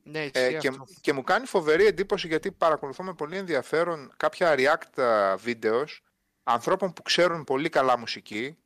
Ναι, 0.02 0.28
ε, 0.32 0.52
και, 0.52 0.70
και 1.00 1.12
μου 1.12 1.22
κάνει 1.22 1.46
φοβερή 1.46 1.86
εντύπωση 1.86 2.26
γιατί 2.26 2.52
παρακολουθώ 2.52 3.02
με 3.02 3.14
πολύ 3.14 3.36
ενδιαφέρον 3.36 4.12
κάποια 4.16 4.54
react 4.58 5.04
βίντεος 5.38 6.02
ανθρώπων 6.42 6.92
που 6.92 7.02
ξέρουν 7.02 7.44
πολύ 7.44 7.68
καλά 7.68 7.98
μουσική 7.98 8.56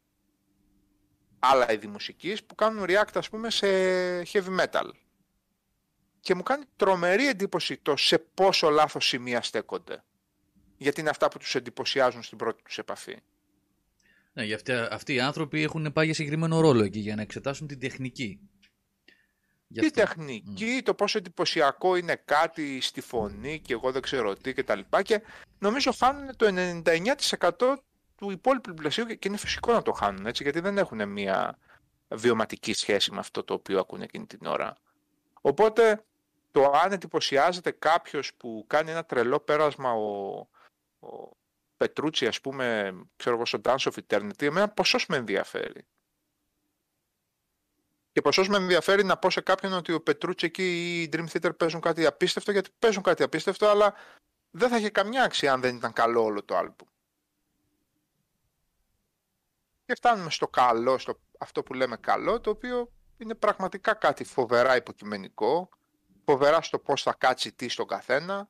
άλλα 1.39 1.73
είδη 1.73 1.87
μουσικής 1.87 2.45
που 2.45 2.55
κάνουν 2.55 2.85
react 2.89 3.15
ας 3.15 3.29
πούμε 3.29 3.51
σε 3.51 3.67
heavy 4.23 4.59
metal. 4.61 4.91
Και 6.21 6.35
μου 6.35 6.43
κάνει 6.43 6.65
τρομερή 6.77 7.29
εντύπωση 7.29 7.77
το 7.77 7.97
σε 7.97 8.19
πόσο 8.19 8.71
λάθος 8.71 9.07
σημεία 9.07 9.43
στέκονται. 9.43 10.05
Γιατί 10.77 11.01
είναι 11.01 11.11
αυτά 11.11 11.29
που 11.29 11.39
τους 11.39 11.55
εντυπωσιάζουν 11.55 12.23
στην 12.23 12.39
πρώτη 12.39 12.63
τους 12.63 12.79
επαφή. 12.79 13.17
Ναι, 14.33 14.45
γιατί 14.45 14.73
αυτοί 14.73 15.15
οι 15.15 15.21
άνθρωποι 15.21 15.63
έχουν 15.63 15.93
πάει 15.93 16.05
για 16.05 16.15
συγκεκριμένο 16.15 16.61
ρόλο 16.61 16.85
εκεί 16.85 16.99
για 16.99 17.15
να 17.17 17.23
εξετάσουν 17.23 17.67
την 17.67 17.79
τεχνική. 17.79 18.41
Τι 19.75 19.91
τεχνική, 19.91 20.83
το 20.85 20.95
πόσο 20.95 21.19
εντυπωσιακό 21.19 21.97
είναι 21.97 22.23
κάτι 22.25 22.81
στη 22.81 23.01
φωνή 23.01 23.61
και 23.61 23.73
εγώ 23.73 23.93
δεν 23.93 24.03
ξέρω 24.03 24.35
τι 24.35 24.55
και 24.55 24.65
τα 24.65 24.75
λοιπά. 24.75 25.03
Και 25.03 25.23
νομίζω 25.59 25.93
χάνουν 25.93 26.37
το 26.37 26.47
99% 26.89 27.77
του 28.17 28.31
υπόλοιπου 28.31 28.75
πλαισίου 28.75 29.07
και 29.07 29.29
είναι 29.29 29.37
φυσικό 29.37 29.73
να 29.73 29.83
το 29.83 29.93
χάνουν 29.93 30.27
έτσι 30.27 30.43
γιατί 30.43 30.61
δεν 30.61 30.79
έχουν 30.79 31.09
μια 31.09 31.59
βιωματική 32.09 32.73
σχέση 32.73 33.13
με 33.13 33.19
αυτό 33.19 33.45
το 33.45 33.55
οποίο 33.55 33.79
ακούνε 33.79 34.05
εκείνη 34.05 34.27
την 34.27 34.47
ώρα. 34.47 34.77
Οπότε 35.41 36.05
το 36.51 36.71
αν 36.71 36.93
εντυπωσιάζεται 36.93 37.71
κάποιος 37.71 38.35
που 38.35 38.65
κάνει 38.67 38.91
ένα 38.91 39.05
τρελό 39.05 39.41
πέρασμα 39.41 39.93
ο, 39.93 40.39
ο 40.99 41.37
Πετρούτσι 41.77 42.27
ας 42.27 42.41
πούμε 42.41 42.95
ξέρω 43.17 43.35
εγώ 43.35 43.47
στο 43.47 43.61
Dance 43.65 43.77
of 43.77 43.93
Eternity 44.09 44.43
εμένα 44.43 44.69
ποσός 44.69 45.07
με 45.07 45.17
ενδιαφέρει. 45.17 45.87
Και 48.13 48.23
ποσός 48.23 48.49
με 48.49 48.57
ενδιαφέρει 48.57 49.05
να 49.05 49.17
πω 49.17 49.31
σε 49.31 49.41
κάποιον 49.41 49.73
ότι 49.73 49.93
ο 49.93 50.01
Πετρούτσι 50.01 50.51
και 50.51 50.99
η 51.01 51.09
Dream 51.13 51.27
Theater 51.33 51.57
παίζουν 51.57 51.81
κάτι 51.81 52.07
απίστευτο, 52.07 52.53
γιατί 52.53 52.71
παίζουν 52.79 53.03
κάτι 53.03 53.23
απίστευτο, 53.23 53.67
αλλά 53.67 53.95
δεν 54.51 54.69
θα 54.69 54.77
είχε 54.77 54.91
καμιά 54.91 55.23
αξία 55.23 55.53
αν 55.53 55.61
δεν 55.61 55.77
ήταν 55.77 55.93
καλό 55.93 56.23
όλο 56.23 56.45
το 56.45 56.57
άλμπου. 56.57 56.89
Και 59.87 59.95
φτάνουμε 59.95 60.31
στο 60.31 60.49
καλό, 60.49 60.99
στο 60.99 61.21
αυτό 61.39 61.63
που 61.63 61.75
λέμε 61.75 61.97
καλό, 61.97 62.41
το 62.41 62.51
οποίο 62.51 62.93
είναι 63.17 63.35
πραγματικά 63.35 63.95
κάτι 63.95 64.25
φοβερά 64.25 64.77
υποκειμενικό, 64.77 65.69
φοβερά 66.25 66.63
στο 66.63 66.79
πώς 66.79 67.03
θα 67.03 67.15
κάτσει 67.19 67.53
τι 67.53 67.69
στον 67.69 67.87
καθένα, 67.87 68.49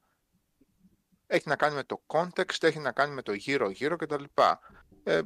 έχει 1.26 1.48
να 1.48 1.56
κάνει 1.56 1.74
με 1.74 1.84
το 1.84 2.02
context, 2.06 2.62
έχει 2.62 2.78
να 2.78 2.92
κάνει 2.92 3.14
με 3.14 3.22
το 3.22 3.32
γύρω-γύρω 3.32 3.96
κτλ. 3.96 4.24
Ε, 5.02 5.20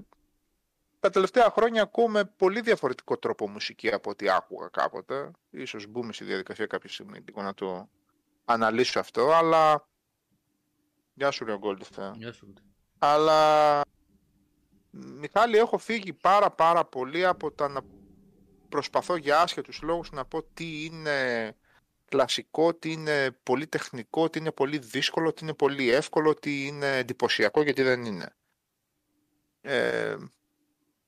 τα 1.01 1.11
τελευταία 1.11 1.51
χρόνια 1.51 1.83
ακούμε 1.83 2.25
πολύ 2.25 2.61
διαφορετικό 2.61 3.19
τρόπο 3.19 3.49
μουσική 3.49 3.93
από 3.93 4.11
ό,τι 4.11 4.31
άκουγα 4.31 4.69
κάποτε. 4.69 5.31
Ίσως 5.51 5.87
μπούμε 5.87 6.13
στη 6.13 6.25
διαδικασία 6.25 6.67
κάποια 6.67 6.89
στιγμή 6.89 7.19
λίγο 7.19 7.43
να 7.43 7.55
το 7.55 7.89
αναλύσω 8.45 9.01
αυτό, 9.01 9.33
αλλά... 9.33 9.89
Γεια 11.15 11.31
σου, 11.31 11.45
Ριογκόλτεφε. 11.45 12.11
Γεια 12.15 12.33
σου. 12.33 12.53
Αλλά, 12.99 13.81
Μιχάλη, 14.91 15.57
έχω 15.57 15.79
φύγει 15.79 16.13
πάρα 16.13 16.51
πάρα 16.51 16.85
πολύ 16.85 17.27
από 17.27 17.51
τα 17.51 17.69
να 17.69 17.81
προσπαθώ 18.69 19.17
για 19.17 19.41
άσχετους 19.41 19.83
λόγους 19.83 20.11
να 20.11 20.25
πω 20.25 20.43
τι 20.43 20.85
είναι 20.85 21.57
κλασικό, 22.05 22.75
τι 22.75 22.93
είναι 22.93 23.31
πολύ 23.43 23.67
τεχνικό, 23.67 24.31
τι 24.31 24.39
είναι 24.39 24.53
πολύ 24.53 24.79
δύσκολο, 24.79 25.33
τι 25.33 25.45
είναι 25.45 25.55
πολύ 25.55 25.91
εύκολο, 25.91 26.35
τι 26.35 26.67
είναι 26.67 26.97
εντυπωσιακό 26.97 27.65
και 27.65 27.73
τι 27.73 27.83
δεν 27.83 28.05
είναι. 28.05 28.35
Ε, 29.61 30.17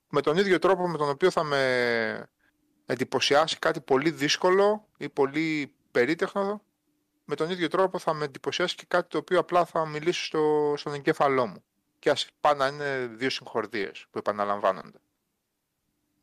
με 0.09 0.21
τον 0.21 0.37
ίδιο 0.37 0.59
τρόπο 0.59 0.89
με 0.89 0.99
τον 0.99 1.09
οποίο 1.09 1.31
θα 1.31 1.43
με 1.43 2.31
εντυπωσιάσει 2.87 3.59
κάτι 3.59 3.81
πολύ 3.81 4.11
δύσκολο 4.11 4.89
ή 4.97 5.09
πολύ 5.09 5.75
περίτεχνο, 5.91 6.63
με 7.25 7.35
τον 7.35 7.51
ίδιο 7.51 7.69
τρόπο 7.69 7.99
θα 7.99 8.15
με 8.15 8.25
εντυπωσιάσει 8.25 8.77
και 8.77 8.85
κάτι 8.89 9.09
το 9.09 9.19
οποίο 9.19 9.39
απλά 9.39 9.65
θα 9.65 9.87
μιλήσει 9.87 10.25
στο, 10.25 10.75
στον 10.77 10.95
εγκέφαλό 10.95 11.47
μου. 11.47 11.65
Και 12.03 12.11
ας 12.11 12.27
πάνε 12.41 12.59
να 12.59 12.67
είναι 12.67 13.07
δύο 13.07 13.31
συγχορδίες 13.31 14.07
που 14.11 14.19
επαναλαμβάνονται. 14.19 14.99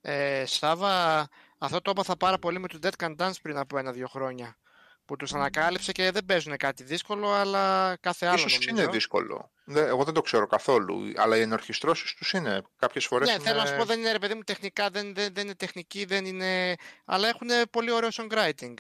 Ε, 0.02 0.46
Σάβα, 0.46 1.28
αυτό 1.58 1.82
το 1.82 1.90
έπαθα 1.90 2.18
πάρα 2.18 2.40
πολύ 2.40 2.60
με 2.60 2.68
το 2.68 2.80
Dead 2.82 3.04
Can 3.04 3.16
Dance 3.16 3.42
πριν 3.42 3.58
από 3.58 3.78
ένα-δύο 3.78 4.08
χρόνια 4.08 4.58
που 5.06 5.16
τους 5.16 5.34
ανακάλυψε 5.34 5.92
και 5.92 6.12
δεν 6.12 6.26
παίζουν 6.26 6.58
κάτι 6.58 6.84
δύσκολο, 6.84 7.32
αλλά 7.32 7.96
κάθε 8.00 8.26
άλλο 8.26 8.36
Ίσως 8.36 8.66
είναι 8.66 8.88
δύσκολο. 8.88 9.52
Εγώ 9.66 10.04
δεν 10.04 10.14
το 10.14 10.22
ξέρω 10.22 10.48
καθόλου, 10.48 11.12
αλλά 11.16 11.38
οι 11.38 11.42
ενορχιστρώσεις 11.42 12.14
τους 12.14 12.32
είναι 12.32 12.62
κάποιες 12.78 13.06
φορές 13.06 13.28
Ναι, 13.28 13.34
είναι... 13.34 13.44
θέλω 13.44 13.60
να 13.60 13.66
σου 13.66 13.76
πω, 13.76 13.86
δεν 13.86 14.00
είναι 14.00 14.12
ρε 14.12 14.20
παιδί 14.20 14.34
μου 14.34 14.44
τεχνικά, 14.44 14.90
δεν, 14.90 15.14
δεν, 15.14 15.34
δεν 15.34 15.44
είναι 15.44 15.56
τεχνική, 15.56 16.06
δεν 16.06 16.26
είναι... 16.26 16.76
αλλά 17.06 17.28
έχουν 17.28 17.50
πολύ 17.72 17.92
ωραίο 17.92 18.10
songwriting. 18.12 18.74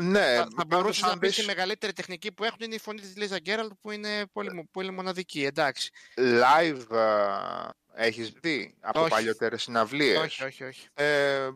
Ε. 0.00 0.02
Ναι, 0.02 0.36
θα, 0.36 0.48
θα 0.56 0.64
μπορούσες 0.66 1.02
να 1.02 1.18
πεις 1.18 1.38
η 1.38 1.44
μεγαλύτερη 1.44 1.92
τεχνική 1.92 2.32
που 2.32 2.44
έχουν 2.44 2.58
είναι 2.60 2.74
η 2.74 2.78
φωνή 2.78 3.00
της 3.00 3.16
Λίζα 3.16 3.38
Γκέραλτ 3.38 3.72
που 3.80 3.90
είναι 3.90 4.26
πολύ, 4.32 4.68
πολύ 4.70 4.90
μοναδική, 4.90 5.44
εντάξει. 5.44 5.90
Live 6.16 6.82
uh, 6.90 7.68
έχεις 7.94 8.30
δει 8.30 8.74
από 8.80 9.00
όχι. 9.00 9.10
παλιότερες 9.10 9.62
συναυλίες; 9.62 10.18
Όχι, 10.18 10.44
όχι, 10.44 10.64
όχι. 10.64 10.88
Ε, 10.94 11.48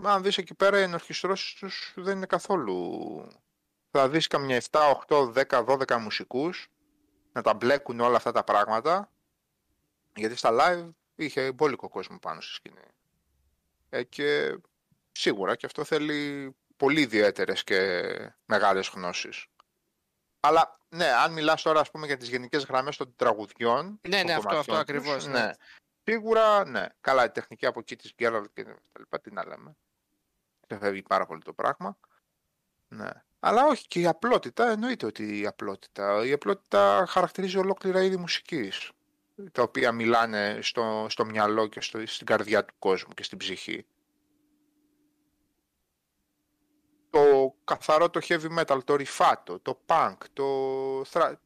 Μα 0.00 0.12
αν 0.12 0.22
δεις 0.22 0.38
εκεί 0.38 0.54
πέρα 0.54 0.78
οι 0.78 0.82
ενορχιστρώσεις 0.82 1.54
τους 1.54 1.92
δεν 1.96 2.16
είναι 2.16 2.26
καθόλου... 2.26 3.28
Θα 3.90 4.08
δεις 4.08 4.26
καμιά 4.26 4.62
7, 4.70 4.80
8, 5.08 5.32
10, 5.48 5.64
12 5.64 5.96
μουσικούς 6.00 6.68
να 7.32 7.42
τα 7.42 7.54
μπλέκουν 7.54 8.00
όλα 8.00 8.16
αυτά 8.16 8.32
τα 8.32 8.44
πράγματα 8.44 9.12
γιατί 10.16 10.36
στα 10.36 10.50
live 10.52 10.90
είχε 11.14 11.52
μπόλικο 11.52 11.88
κόσμο 11.88 12.18
πάνω 12.18 12.40
στη 12.40 12.52
σκηνή. 12.52 12.86
Ε, 13.88 14.02
και 14.02 14.58
σίγουρα 15.12 15.56
και 15.56 15.66
αυτό 15.66 15.84
θέλει 15.84 16.54
πολύ 16.78 17.00
ιδιαίτερες 17.00 17.64
και 17.64 18.02
μεγάλες 18.44 18.88
γνώσεις. 18.88 19.46
Αλλά 20.40 20.80
ναι, 20.88 21.06
αν 21.06 21.32
μιλάς 21.32 21.62
τώρα 21.62 21.80
ας 21.80 21.90
πούμε 21.90 22.06
για 22.06 22.16
τις 22.16 22.28
γενικές 22.28 22.64
γραμμές 22.64 22.96
των 22.96 23.14
τραγουδιών... 23.16 24.00
Ναι, 24.08 24.22
ναι, 24.22 24.32
αυτό, 24.32 24.56
αυτό 24.56 24.74
ακριβώς. 24.74 25.26
Ναι. 25.26 25.40
ναι. 25.40 25.50
Σίγουρα, 26.04 26.68
ναι. 26.68 26.86
Καλά, 27.00 27.24
η 27.24 27.30
τεχνική 27.30 27.66
από 27.66 27.80
εκεί 27.80 27.96
της 27.96 28.12
Γκέραλτ 28.14 28.50
και 28.54 28.64
τα 28.64 28.74
λοιπά, 28.98 29.20
τι 29.20 29.32
να 29.32 29.46
λέμε 29.46 29.76
φεύγει 30.76 31.02
πάρα 31.02 31.26
πολύ 31.26 31.42
το 31.42 31.52
πράγμα. 31.52 31.98
Ναι. 32.88 33.10
Αλλά 33.40 33.66
όχι 33.66 33.86
και 33.86 34.00
η 34.00 34.06
απλότητα, 34.06 34.70
εννοείται 34.70 35.06
ότι 35.06 35.40
η 35.40 35.46
απλότητα. 35.46 36.24
Η 36.24 36.32
απλότητα 36.32 37.04
χαρακτηρίζει 37.08 37.58
ολόκληρα 37.58 38.02
είδη 38.02 38.16
μουσικής, 38.16 38.90
τα 39.52 39.62
οποία 39.62 39.92
μιλάνε 39.92 40.58
στο, 40.62 41.06
στο 41.08 41.24
μυαλό 41.24 41.66
και 41.66 41.80
στο, 41.80 42.06
στην 42.06 42.26
καρδιά 42.26 42.64
του 42.64 42.74
κόσμου 42.78 43.14
και 43.14 43.22
στην 43.22 43.38
ψυχή. 43.38 43.86
Το 47.18 47.54
καθαρό 47.64 48.10
το 48.10 48.20
heavy 48.22 48.58
metal, 48.58 48.78
το 48.84 48.96
ριφάτο, 48.96 49.60
το 49.60 49.80
punk, 49.86 50.16
το 50.32 50.44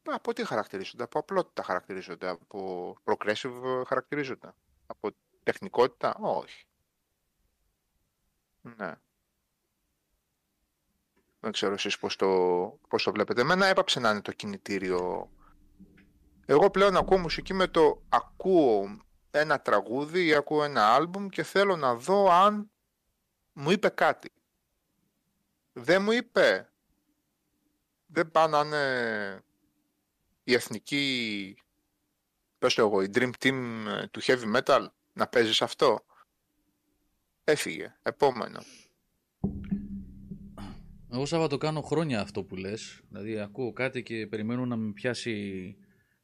Από 0.03 0.33
τι 0.33 0.45
χαρακτηρίζονται, 0.45 1.03
από 1.03 1.19
απλότητα 1.19 1.63
χαρακτηρίζονται, 1.63 2.29
από 2.29 2.95
progressive 3.03 3.83
χαρακτηρίζονται, 3.87 4.53
από 4.87 5.09
τεχνικότητα, 5.43 6.15
όχι. 6.19 6.65
Ναι. 8.61 8.93
Δεν 11.39 11.51
ξέρω 11.51 11.73
εσείς 11.73 11.97
πώς 11.97 12.15
το, 12.15 12.27
πώς 12.87 13.03
το 13.03 13.11
βλέπετε. 13.11 13.41
Εμένα 13.41 13.65
έπαψε 13.65 13.99
να 13.99 14.09
είναι 14.09 14.21
το 14.21 14.31
κινητήριο. 14.31 15.31
Εγώ 16.45 16.69
πλέον 16.69 16.97
ακούω 16.97 17.17
μουσική 17.17 17.53
με 17.53 17.67
το 17.67 18.01
ακούω 18.09 18.99
ένα 19.31 19.61
τραγούδι 19.61 20.25
ή 20.25 20.33
ακούω 20.33 20.63
ένα 20.63 20.93
άλμπουμ 20.93 21.27
και 21.27 21.43
θέλω 21.43 21.75
να 21.75 21.95
δω 21.95 22.31
αν 22.31 22.71
μου 23.53 23.71
είπε 23.71 23.89
κάτι. 23.89 24.31
Δεν 25.73 26.01
μου 26.01 26.11
είπε. 26.11 26.69
Δεν 28.05 28.31
πάει 28.31 28.47
να 28.49 28.59
είναι 28.59 29.43
η 30.43 30.53
εθνική, 30.53 31.55
πες 32.57 32.73
το 32.73 32.81
εγώ, 32.81 33.01
η 33.01 33.09
Dream 33.13 33.31
Team 33.39 33.83
του 34.11 34.21
Heavy 34.21 34.55
Metal 34.55 34.85
να 35.13 35.27
παίζεις 35.27 35.61
αυτό. 35.61 36.05
Έφυγε. 37.43 37.95
Επόμενο. 38.03 38.59
Εγώ 41.11 41.25
Σάβα 41.25 41.47
το 41.47 41.57
κάνω 41.57 41.81
χρόνια 41.81 42.21
αυτό 42.21 42.43
που 42.43 42.55
λες. 42.55 43.01
Δηλαδή 43.09 43.39
ακούω 43.39 43.73
κάτι 43.73 44.03
και 44.03 44.27
περιμένω 44.27 44.65
να 44.65 44.75
με 44.75 44.91
πιάσει 44.91 45.75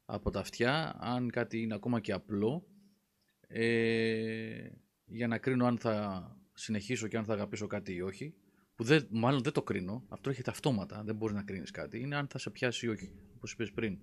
από 0.04 0.30
τα 0.30 0.40
αυτιά, 0.40 0.96
αν 1.00 1.30
κάτι 1.30 1.60
είναι 1.60 1.74
ακόμα 1.74 2.00
και 2.00 2.12
απλό, 2.12 2.66
ε, 3.48 4.68
για 5.04 5.26
να 5.26 5.38
κρίνω 5.38 5.66
αν 5.66 5.78
θα 5.78 6.24
συνεχίσω 6.54 7.08
και 7.08 7.16
αν 7.16 7.24
θα 7.24 7.32
αγαπήσω 7.32 7.66
κάτι 7.66 7.94
ή 7.94 8.00
όχι. 8.00 8.34
Που 8.80 8.86
δεν, 8.86 9.06
μάλλον 9.10 9.42
δεν 9.42 9.52
το 9.52 9.62
κρίνω, 9.62 10.04
αυτό 10.08 10.28
έρχεται 10.28 10.50
αυτόματα, 10.50 11.02
δεν 11.04 11.14
μπορείς 11.14 11.36
να 11.36 11.42
κρίνεις 11.42 11.70
κάτι. 11.70 12.00
Είναι 12.00 12.16
αν 12.16 12.26
θα 12.28 12.38
σε 12.38 12.50
πιάσει 12.50 12.86
ή 12.86 12.88
όχι, 12.88 13.12
όπως 13.36 13.52
είπες 13.52 13.72
πριν. 13.72 13.98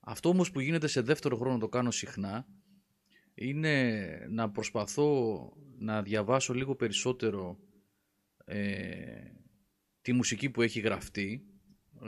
Αυτό 0.00 0.28
όμως 0.28 0.50
που 0.50 0.60
γίνεται 0.60 0.86
σε 0.86 1.00
δεύτερο 1.00 1.36
χρόνο 1.36 1.58
το 1.58 1.68
κάνω 1.68 1.90
συχνά, 1.90 2.46
είναι 3.34 4.08
να 4.30 4.50
προσπαθώ 4.50 5.38
να 5.78 6.02
διαβάσω 6.02 6.54
λίγο 6.54 6.74
περισσότερο 6.76 7.58
ε, 8.44 9.00
τη 10.00 10.12
μουσική 10.12 10.50
που 10.50 10.62
έχει 10.62 10.80
γραφτεί, 10.80 11.44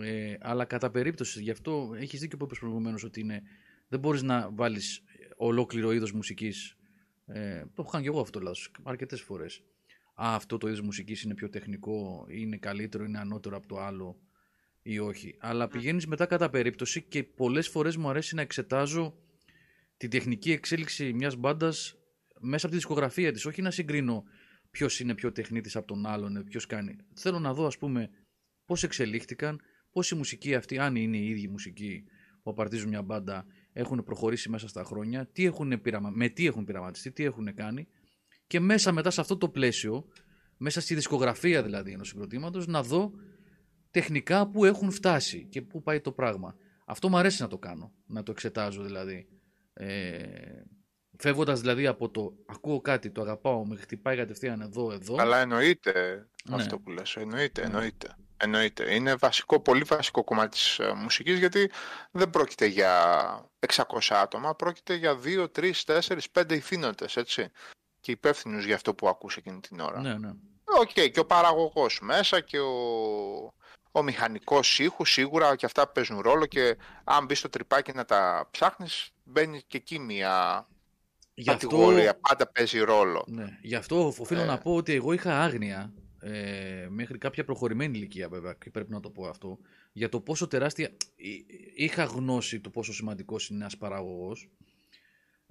ε, 0.02 0.34
αλλά 0.40 0.64
κατά 0.64 0.90
περίπτωση, 0.90 1.42
γι' 1.42 1.50
αυτό 1.50 1.92
έχεις 1.96 2.20
δίκιο 2.20 2.38
που 2.38 2.44
είπες 2.44 2.58
προηγουμένως 2.58 3.04
ότι 3.04 3.20
είναι, 3.20 3.42
δεν 3.88 4.00
μπορείς 4.00 4.22
να 4.22 4.50
βάλεις 4.52 5.02
ολόκληρο 5.36 5.92
είδος 5.92 6.12
μουσικής, 6.12 6.76
ε, 7.26 7.60
το 7.60 7.82
έχω 7.82 7.90
κάνει 7.90 8.04
και 8.04 8.10
εγώ 8.10 8.20
αυτό 8.20 8.40
λάθος 8.40 8.70
αρκετές 8.82 9.20
φορές. 9.20 9.62
Α, 10.14 10.34
αυτό 10.34 10.58
το 10.58 10.66
είδος 10.66 10.80
μουσικής 10.80 11.22
είναι 11.22 11.34
πιο 11.34 11.48
τεχνικό, 11.48 12.26
είναι 12.28 12.56
καλύτερο, 12.56 13.04
είναι 13.04 13.18
ανώτερο 13.18 13.56
από 13.56 13.66
το 13.66 13.78
άλλο 13.78 14.20
ή 14.82 14.98
όχι. 14.98 15.36
Αλλά 15.38 15.68
πηγαίνεις 15.68 16.06
μετά 16.06 16.26
κατά 16.26 16.50
περίπτωση 16.50 17.02
και 17.02 17.22
πολλές 17.22 17.68
φορές 17.68 17.96
μου 17.96 18.08
αρέσει 18.08 18.34
να 18.34 18.42
εξετάζω 18.42 19.14
την 19.96 20.10
τεχνική 20.10 20.52
εξέλιξη 20.52 21.12
μιας 21.12 21.36
μπάντας 21.36 21.96
μέσα 22.40 22.66
από 22.66 22.74
τη 22.74 22.80
δισκογραφία 22.80 23.32
της, 23.32 23.46
όχι 23.46 23.62
να 23.62 23.70
συγκρίνω 23.70 24.24
ποιος 24.70 25.00
είναι 25.00 25.14
πιο 25.14 25.32
τεχνίτης 25.32 25.76
από 25.76 25.86
τον 25.86 26.06
άλλον, 26.06 26.44
ποιος 26.44 26.66
κάνει. 26.66 26.96
Θέλω 27.14 27.38
να 27.38 27.54
δω, 27.54 27.66
ας 27.66 27.78
πούμε, 27.78 28.10
πώς 28.64 28.82
εξελίχθηκαν, 28.82 29.60
πώς 29.92 30.10
η 30.10 30.14
μουσική 30.14 30.54
αυτή, 30.54 30.78
αν 30.78 30.96
είναι 30.96 31.16
η 31.16 31.28
ίδια 31.28 31.50
μουσική 31.50 32.04
που 32.42 32.50
απαρτίζουν 32.50 32.88
μια 32.88 33.02
μπάντα, 33.02 33.46
έχουν 33.72 34.02
προχωρήσει 34.02 34.48
μέσα 34.48 34.68
στα 34.68 34.84
χρόνια, 34.84 35.26
τι 35.26 35.44
έχουν 35.44 35.80
πειραμα... 35.80 36.10
με 36.10 36.28
τι 36.28 36.46
έχουν 36.46 36.64
πειραματιστεί, 36.64 37.12
τι 37.12 37.24
έχουν 37.24 37.54
κάνει 37.54 37.88
και 38.52 38.60
μέσα 38.60 38.92
μετά 38.92 39.10
σε 39.10 39.20
αυτό 39.20 39.36
το 39.36 39.48
πλαίσιο, 39.48 40.08
μέσα 40.56 40.80
στη 40.80 40.94
δισκογραφία 40.94 41.62
δηλαδή 41.62 41.92
ενός 41.92 42.08
συγκροτήματος, 42.08 42.66
να 42.66 42.82
δω 42.82 43.12
τεχνικά 43.90 44.46
που 44.46 44.64
έχουν 44.64 44.90
φτάσει 44.90 45.46
και 45.50 45.62
πού 45.62 45.82
πάει 45.82 46.00
το 46.00 46.12
πράγμα. 46.12 46.56
Αυτό 46.86 47.08
μου 47.08 47.16
αρέσει 47.16 47.42
να 47.42 47.48
το 47.48 47.58
κάνω, 47.58 47.92
να 48.06 48.22
το 48.22 48.30
εξετάζω 48.30 48.82
δηλαδή. 48.82 49.28
Ε, 49.72 50.22
Φεύγοντας 51.18 51.60
δηλαδή 51.60 51.86
από 51.86 52.10
το 52.10 52.32
ακούω 52.46 52.80
κάτι, 52.80 53.10
το 53.10 53.20
αγαπάω, 53.20 53.66
με 53.66 53.76
χτυπάει 53.76 54.16
κατευθείαν 54.16 54.60
εδώ, 54.60 54.92
εδώ. 54.92 55.16
Αλλά 55.18 55.38
εννοείται 55.38 56.26
ναι. 56.44 56.54
αυτό 56.54 56.78
που 56.78 56.90
λες. 56.90 57.16
Εννοείται, 57.16 57.60
ναι. 57.60 57.66
εννοείται. 57.66 58.16
Εννοείται. 58.36 58.94
Είναι 58.94 59.14
βασικό, 59.14 59.60
πολύ 59.60 59.82
βασικό 59.82 60.24
κομμάτι 60.24 60.50
της 60.50 60.78
ε, 60.78 60.92
μουσικής 60.96 61.38
γιατί 61.38 61.70
δεν 62.10 62.30
πρόκειται 62.30 62.66
για 62.66 62.90
600 63.66 63.82
άτομα, 64.10 64.54
πρόκειται 64.54 64.94
για 64.94 65.18
2, 65.24 65.46
3, 65.58 65.72
4, 65.86 66.18
5 66.32 66.52
ηθήνοντες, 66.52 67.16
έτσι. 67.16 67.50
Και 68.02 68.10
υπεύθυνου 68.10 68.58
για 68.58 68.74
αυτό 68.74 68.94
που 68.94 69.08
ακούσε 69.08 69.38
εκείνη 69.38 69.60
την 69.60 69.80
ώρα. 69.80 70.00
Ναι, 70.00 70.18
ναι. 70.18 70.30
OK, 70.64 70.90
okay, 70.94 71.10
και 71.10 71.20
ο 71.20 71.26
παραγωγός 71.26 72.00
μέσα 72.02 72.40
και 72.40 72.58
ο, 72.58 72.72
ο 73.92 74.02
μηχανικός 74.02 74.78
ήχου 74.78 75.04
σίγουρα 75.04 75.56
και 75.56 75.66
αυτά 75.66 75.88
παίζουν 75.88 76.20
ρόλο 76.20 76.46
και 76.46 76.76
αν 77.04 77.24
μπεις 77.24 77.38
στο 77.38 77.48
τρυπάκι 77.48 77.92
να 77.92 78.04
τα 78.04 78.48
ψάχνεις 78.50 79.10
μπαίνει 79.24 79.62
και 79.66 79.76
εκεί 79.76 79.98
μια 79.98 80.66
Γι 81.34 81.44
κατηγορία, 81.44 82.18
πάντα 82.20 82.46
παίζει 82.46 82.78
ρόλο. 82.78 83.24
Ναι. 83.26 83.58
Γι' 83.62 83.74
αυτό 83.74 84.06
οφείλω 84.18 84.40
ε... 84.40 84.44
να 84.44 84.58
πω 84.58 84.74
ότι 84.74 84.92
εγώ 84.92 85.12
είχα 85.12 85.42
άγνοια 85.42 85.92
ε, 86.20 86.86
μέχρι 86.90 87.18
κάποια 87.18 87.44
προχωρημένη 87.44 87.98
ηλικία 87.98 88.28
βέβαια 88.28 88.52
και 88.52 88.70
πρέπει 88.70 88.90
να 88.90 89.00
το 89.00 89.10
πω 89.10 89.28
αυτό 89.28 89.58
για 89.92 90.08
το 90.08 90.20
πόσο 90.20 90.46
τεράστια 90.46 90.90
είχα 91.74 92.04
γνώση 92.04 92.60
του 92.60 92.70
πόσο 92.70 92.92
σημαντικός 92.92 93.48
είναι 93.48 93.60
ένας 93.60 93.76
παραγωγός 93.76 94.48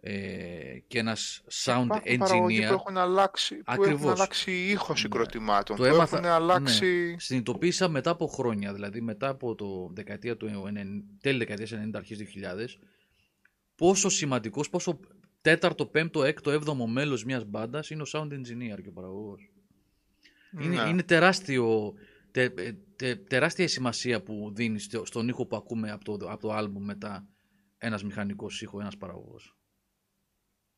ε, 0.03 0.79
και 0.87 0.99
ένας 0.99 1.43
sound 1.65 1.87
engineer 2.03 2.67
που 2.67 2.73
έχουν 2.73 2.97
αλλάξει, 2.97 3.55
που 3.55 3.83
έχουν 3.83 4.09
αλλάξει 4.09 4.51
ήχος 4.51 4.89
ναι. 4.89 4.95
συγκροτημάτων 4.95 5.75
το 5.75 5.83
που 5.83 5.89
έμαθα, 5.89 6.17
έχουν 6.17 6.29
αλλάξει... 6.29 7.09
Ναι. 7.11 7.19
συνειδητοποίησα 7.19 7.87
μετά 7.87 8.09
από 8.09 8.27
χρόνια 8.27 8.73
δηλαδή 8.73 9.01
μετά 9.01 9.27
από 9.27 9.55
το 9.55 9.91
δεκαετία 9.93 10.37
του 10.37 10.47
90, 10.47 10.73
τέλη 11.21 11.37
δεκαετίας 11.37 11.73
90 11.73 11.89
αρχές 11.93 12.17
2000 12.17 12.65
πόσο 13.75 14.09
σημαντικός, 14.09 14.69
πόσο 14.69 14.99
τέταρτο, 15.41 15.85
πέμπτο, 15.85 16.23
έκτο, 16.23 16.51
έβδομο 16.51 16.87
μέλος 16.87 17.25
μιας 17.25 17.45
μπάντας 17.45 17.89
είναι 17.89 18.01
ο 18.01 18.05
sound 18.11 18.31
engineer 18.31 18.81
και 18.81 18.89
ο 18.89 18.91
παραγωγός. 18.93 19.51
Είναι, 20.61 20.83
ναι. 20.83 20.89
είναι 20.89 21.03
τεράστιο, 21.03 21.93
τε, 22.31 22.49
τε, 22.95 23.15
τεράστια 23.15 23.67
σημασία 23.67 24.21
που 24.21 24.51
δίνεις 24.53 24.89
στον 25.03 25.27
ήχο 25.27 25.45
που 25.45 25.55
ακούμε 25.55 25.91
από 25.91 26.03
το, 26.03 26.29
από 26.29 26.47
το 26.47 26.57
album 26.57 26.79
μετά 26.79 27.27
ένας 27.77 28.03
μηχανικός 28.03 28.61
ήχο, 28.61 28.79
ένας 28.79 28.97
παραγωγός. 28.97 29.55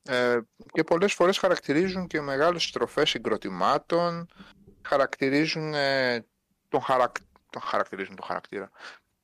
Ε, 0.04 0.40
και 0.72 0.84
πολλές 0.84 1.14
φορές 1.14 1.38
χαρακτηρίζουν 1.38 2.08
και 2.08 2.22
μεγάλες 2.22 2.64
στροφές 2.64 3.10
συγκροτημάτων, 3.10 4.28
χαρακτηρίζουν 4.82 5.74
ε, 5.74 6.26
τον, 6.70 6.82
χαρακ... 6.82 7.16
τον 7.50 7.62
χαρακτηρίζουν 7.62 8.16
τον 8.16 8.26
χαρακτήρα 8.26 8.72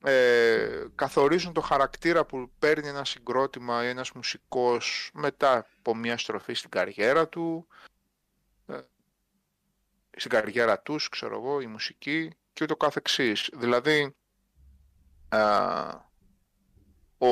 ε, 0.04 0.84
καθορίζουν 0.94 1.52
το 1.52 1.60
χαρακτήρα 1.60 2.24
που 2.24 2.50
παίρνει 2.58 2.88
ένα 2.88 3.04
συγκρότημα 3.04 3.84
ή 3.84 3.88
ένας 3.88 4.12
μουσικός 4.12 5.10
μετά 5.14 5.66
από 5.78 5.94
μια 5.94 6.18
στροφή 6.18 6.54
στην 6.54 6.70
καριέρα 6.70 7.28
του, 7.28 7.66
ε, 8.66 8.78
στην 10.16 10.30
καριέρα 10.30 10.80
τους, 10.80 11.08
ξέρω 11.08 11.36
εγώ, 11.36 11.60
η 11.60 11.66
μουσική 11.66 12.32
και 12.52 12.64
ούτω 12.64 12.76
καθεξής. 12.76 13.50
Δηλαδή, 13.52 14.14
ο, 17.18 17.28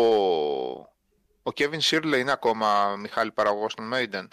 ο 1.48 1.52
Kevin 1.56 1.80
Shirley 1.80 2.18
είναι 2.18 2.32
ακόμα 2.32 2.96
Μιχάλη 2.96 3.32
παραγωγός 3.32 3.74
των 3.74 3.90
Maiden. 3.94 4.26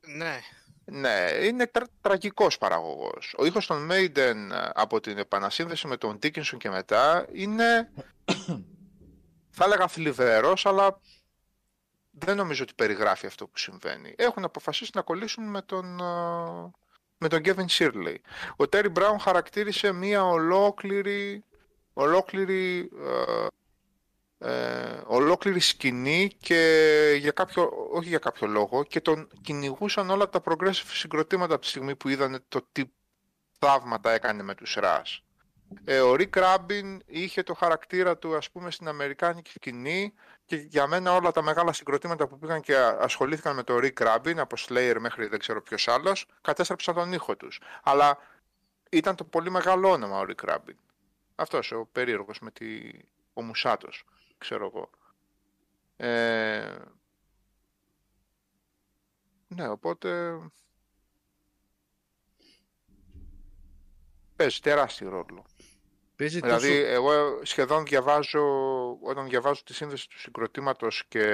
Ναι. 0.00 0.40
Ναι, 0.84 1.30
είναι 1.42 1.66
τρα, 1.66 1.86
τραγικός 2.00 2.58
παραγωγός. 2.58 3.34
Ο 3.38 3.44
ήχος 3.44 3.66
των 3.66 3.88
Maiden 3.90 4.48
ε, 4.52 4.68
από 4.74 5.00
την 5.00 5.18
επανασύνδεση 5.18 5.86
με 5.86 5.96
τον 5.96 6.18
Dickinson 6.22 6.56
και 6.58 6.70
μετά 6.70 7.26
είναι, 7.32 7.90
θα 9.56 9.64
έλεγα 9.64 9.88
θλιβερός, 9.88 10.66
αλλά 10.66 11.00
δεν 12.10 12.36
νομίζω 12.36 12.62
ότι 12.62 12.74
περιγράφει 12.74 13.26
αυτό 13.26 13.46
που 13.46 13.58
συμβαίνει. 13.58 14.14
Έχουν 14.16 14.44
αποφασίσει 14.44 14.90
να 14.94 15.02
κολλήσουν 15.02 15.44
με 15.44 15.62
τον, 15.62 16.00
ε, 16.00 16.70
με 17.18 17.28
τον 17.28 17.40
Kevin 17.44 17.66
Shirley. 17.68 18.16
Ο 18.56 18.64
Terry 18.72 18.92
Brown 18.92 19.16
χαρακτήρισε 19.20 19.92
μία 19.92 20.24
ολόκληρη, 20.24 21.44
ολόκληρη 21.92 22.90
ε, 23.04 23.46
ε, 24.44 25.02
ολόκληρη 25.06 25.60
σκηνή 25.60 26.30
και 26.40 27.16
για 27.18 27.30
κάποιο, 27.30 27.70
όχι 27.92 28.08
για 28.08 28.18
κάποιο 28.18 28.46
λόγο 28.46 28.84
και 28.84 29.00
τον 29.00 29.28
κυνηγούσαν 29.42 30.10
όλα 30.10 30.28
τα 30.28 30.42
progressive 30.44 30.90
συγκροτήματα 30.92 31.54
από 31.54 31.62
τη 31.62 31.68
στιγμή 31.68 31.96
που 31.96 32.08
είδαν 32.08 32.44
το 32.48 32.66
τι 32.72 32.84
θαύματα 33.58 34.10
έκανε 34.10 34.42
με 34.42 34.54
τους 34.54 34.78
Rush. 34.80 35.18
Ε, 35.84 36.00
ο 36.00 36.14
Rick 36.18 36.30
Rubin 36.30 36.98
είχε 37.06 37.42
το 37.42 37.54
χαρακτήρα 37.54 38.18
του 38.18 38.36
ας 38.36 38.50
πούμε 38.50 38.70
στην 38.70 38.88
Αμερικάνικη 38.88 39.50
σκηνή 39.50 40.14
και 40.44 40.56
για 40.56 40.86
μένα 40.86 41.14
όλα 41.14 41.30
τα 41.30 41.42
μεγάλα 41.42 41.72
συγκροτήματα 41.72 42.26
που 42.26 42.38
πήγαν 42.38 42.60
και 42.60 42.76
ασχολήθηκαν 42.76 43.54
με 43.54 43.62
το 43.62 43.78
Rick 43.82 44.06
Rubin 44.06 44.36
από 44.36 44.56
Slayer 44.58 44.96
μέχρι 45.00 45.26
δεν 45.26 45.38
ξέρω 45.38 45.62
ποιος 45.62 45.88
άλλος 45.88 46.26
κατέστρεψαν 46.40 46.94
τον 46.94 47.12
ήχο 47.12 47.36
τους. 47.36 47.60
Αλλά 47.82 48.18
ήταν 48.90 49.14
το 49.16 49.24
πολύ 49.24 49.50
μεγάλο 49.50 49.90
όνομα 49.90 50.18
ο 50.18 50.24
Rick 50.28 50.50
Rubin. 50.50 50.76
Αυτός 51.34 51.72
ο 51.72 51.88
περίεργος 51.92 52.38
με 52.40 52.50
τη... 52.50 52.66
ο 53.32 53.42
Μουσάτος 53.42 54.04
ξέρω 54.38 54.66
εγώ. 54.66 54.90
Ε... 55.96 56.74
Ναι, 59.48 59.68
οπότε 59.68 60.38
παίζει 64.36 64.60
τεράστιο 64.60 65.08
ρόλο. 65.08 65.44
Παίζει 66.16 66.40
δηλαδή, 66.40 66.72
εγώ 66.72 67.40
σχεδόν 67.42 67.84
διαβάζω, 67.84 68.42
όταν 69.02 69.28
διαβάζω 69.28 69.62
τη 69.62 69.74
σύνδεση 69.74 70.08
του 70.08 70.18
συγκροτήματος 70.18 71.04
και 71.08 71.26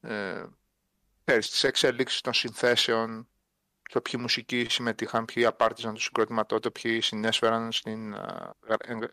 ε, 0.00 0.44
τις 1.24 1.64
εξελίξεις 1.64 2.20
των 2.20 2.32
συνθέσεων 2.32 3.28
και 3.82 4.00
ποιοι 4.00 4.20
μουσικοί 4.22 4.66
συμμετείχαν, 4.68 5.24
ποιοι 5.24 5.44
απάρτιζαν 5.44 5.94
το 5.94 6.00
συγκρότημα 6.00 6.46
τότε, 6.46 6.70
ποιοι 6.70 7.00
συνέσφεραν 7.00 7.72
στην 7.72 8.16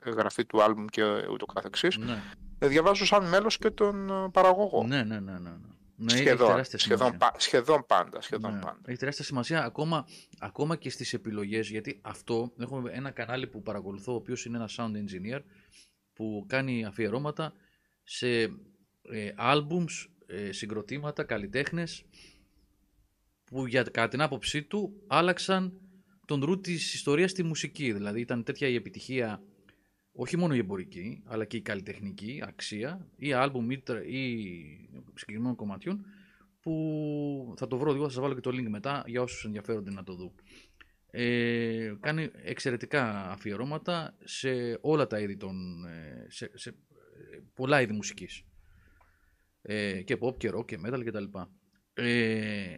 γραφή 0.05 0.45
του 0.45 0.63
άλμπουμ 0.63 0.85
και 0.85 1.03
ούτω 1.03 1.45
καθεξής. 1.45 1.97
Ναι. 1.97 2.23
Ε, 2.63 2.67
διαβάζω 2.67 3.05
σαν 3.05 3.27
μέλος 3.29 3.57
και 3.57 3.69
τον 3.69 4.09
ε, 4.09 4.29
παραγωγό. 4.31 4.83
Ναι, 4.87 5.03
ναι, 5.03 5.19
ναι. 5.19 5.31
ναι. 5.31 5.39
ναι. 5.39 5.55
Ναι, 5.95 6.13
έχει 6.13 6.21
σχεδόν, 6.21 6.47
τεράστια 6.47 6.79
σχεδόν, 6.79 7.07
σημασία. 7.07 7.29
πα- 7.31 7.39
σχεδόν 7.39 7.85
πάντα. 7.87 8.21
Σχεδόν 8.21 8.53
Ναι. 8.53 8.59
πάντα. 8.59 8.79
Έχει 8.85 8.97
τεράστια 8.97 9.25
σημασία 9.25 9.63
ακόμα, 9.63 10.07
ακόμα 10.39 10.75
και 10.75 10.89
στις 10.89 11.13
επιλογές 11.13 11.69
γιατί 11.69 11.99
αυτό 12.01 12.53
έχουμε 12.59 12.91
ένα 12.93 13.11
κανάλι 13.11 13.47
που 13.47 13.61
παρακολουθώ 13.61 14.11
ο 14.11 14.15
οποίος 14.15 14.45
είναι 14.45 14.57
ένα 14.57 14.69
sound 14.77 14.91
engineer 14.91 15.39
που 16.13 16.45
κάνει 16.47 16.85
αφιερώματα 16.85 17.53
σε 18.03 18.27
ε, 19.01 19.31
albums, 19.39 20.07
ε, 20.25 20.51
συγκροτήματα, 20.51 21.23
καλλιτέχνες 21.23 22.05
που 23.45 23.67
για 23.67 23.83
κατά 23.83 24.07
την 24.07 24.21
άποψή 24.21 24.63
του 24.63 25.03
άλλαξαν 25.07 25.73
τον 26.25 26.43
ρου 26.43 26.59
της 26.59 26.93
ιστορίας 26.93 27.31
στη 27.31 27.43
μουσική. 27.43 27.91
Δηλαδή 27.93 28.19
ήταν 28.19 28.43
τέτοια 28.43 28.67
η 28.67 28.75
επιτυχία 28.75 29.41
όχι 30.15 30.37
μόνο 30.37 30.55
η 30.55 30.57
εμπορική, 30.57 31.23
αλλά 31.25 31.45
και 31.45 31.57
η 31.57 31.61
καλλιτεχνική 31.61 32.41
αξία 32.45 33.07
ή 33.17 33.33
άλμπουμ 33.33 33.71
ή, 33.71 33.79
τρα- 33.79 34.05
ή 34.05 34.45
συγκεκριμένων 35.13 35.55
κομματιών 35.55 36.05
που 36.61 37.53
θα 37.57 37.67
το 37.67 37.77
βρω 37.77 37.93
εγώ, 37.93 38.03
θα 38.03 38.09
σας 38.09 38.21
βάλω 38.21 38.33
και 38.33 38.39
το 38.39 38.49
link 38.49 38.67
μετά 38.69 39.03
για 39.07 39.21
όσους 39.21 39.45
ενδιαφέρονται 39.45 39.91
να 39.91 40.03
το 40.03 40.15
δουν. 40.15 40.31
Ε, 41.11 41.93
κάνει 41.99 42.29
εξαιρετικά 42.43 43.29
αφιερώματα 43.29 44.17
σε 44.23 44.77
όλα 44.81 45.07
τα 45.07 45.19
είδη 45.19 45.37
των, 45.37 45.85
ε, 45.85 46.25
σε, 46.29 46.51
σε 46.53 46.69
ε, 46.69 46.73
πολλά 47.53 47.81
είδη 47.81 47.93
μουσικής. 47.93 48.43
Ε, 49.61 50.01
και 50.01 50.17
pop 50.21 50.37
και 50.37 50.51
rock 50.55 50.65
και 50.65 50.79
metal 50.85 51.03
και 51.03 51.11
τα 51.11 51.19
λοιπά. 51.19 51.51
Ε, 51.93 52.75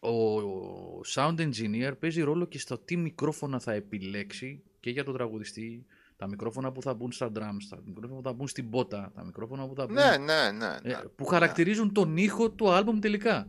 ο 0.00 1.00
sound 1.06 1.50
engineer 1.50 1.92
παίζει 1.98 2.22
ρόλο 2.22 2.46
και 2.46 2.58
στο 2.58 2.78
τι 2.78 2.96
μικρόφωνα 2.96 3.60
θα 3.60 3.72
επιλέξει 3.72 4.62
και 4.84 4.90
για 4.90 5.04
τον 5.04 5.14
τραγουδιστή, 5.14 5.86
τα 6.16 6.26
μικρόφωνα 6.28 6.72
που 6.72 6.82
θα 6.82 6.94
μπουν 6.94 7.12
στα 7.12 7.26
drums, 7.34 7.66
τα 7.70 7.82
μικρόφωνα 7.84 8.20
που 8.20 8.28
θα 8.28 8.32
μπουν 8.32 8.48
στην 8.48 8.70
πότα, 8.70 9.12
τα 9.14 9.24
μικρόφωνα 9.24 9.68
που 9.68 9.74
θα 9.74 9.86
μπουν 9.86 9.94
Ναι, 9.94 10.16
ναι, 10.16 10.50
ναι. 10.50 10.76
ε, 10.82 10.88
ναι. 10.88 11.02
που 11.16 11.24
χαρακτηρίζουν 11.24 11.92
τον 11.92 12.16
ήχο 12.16 12.50
του 12.50 12.70
άλμπουμ 12.70 12.98
τελικά. 12.98 13.48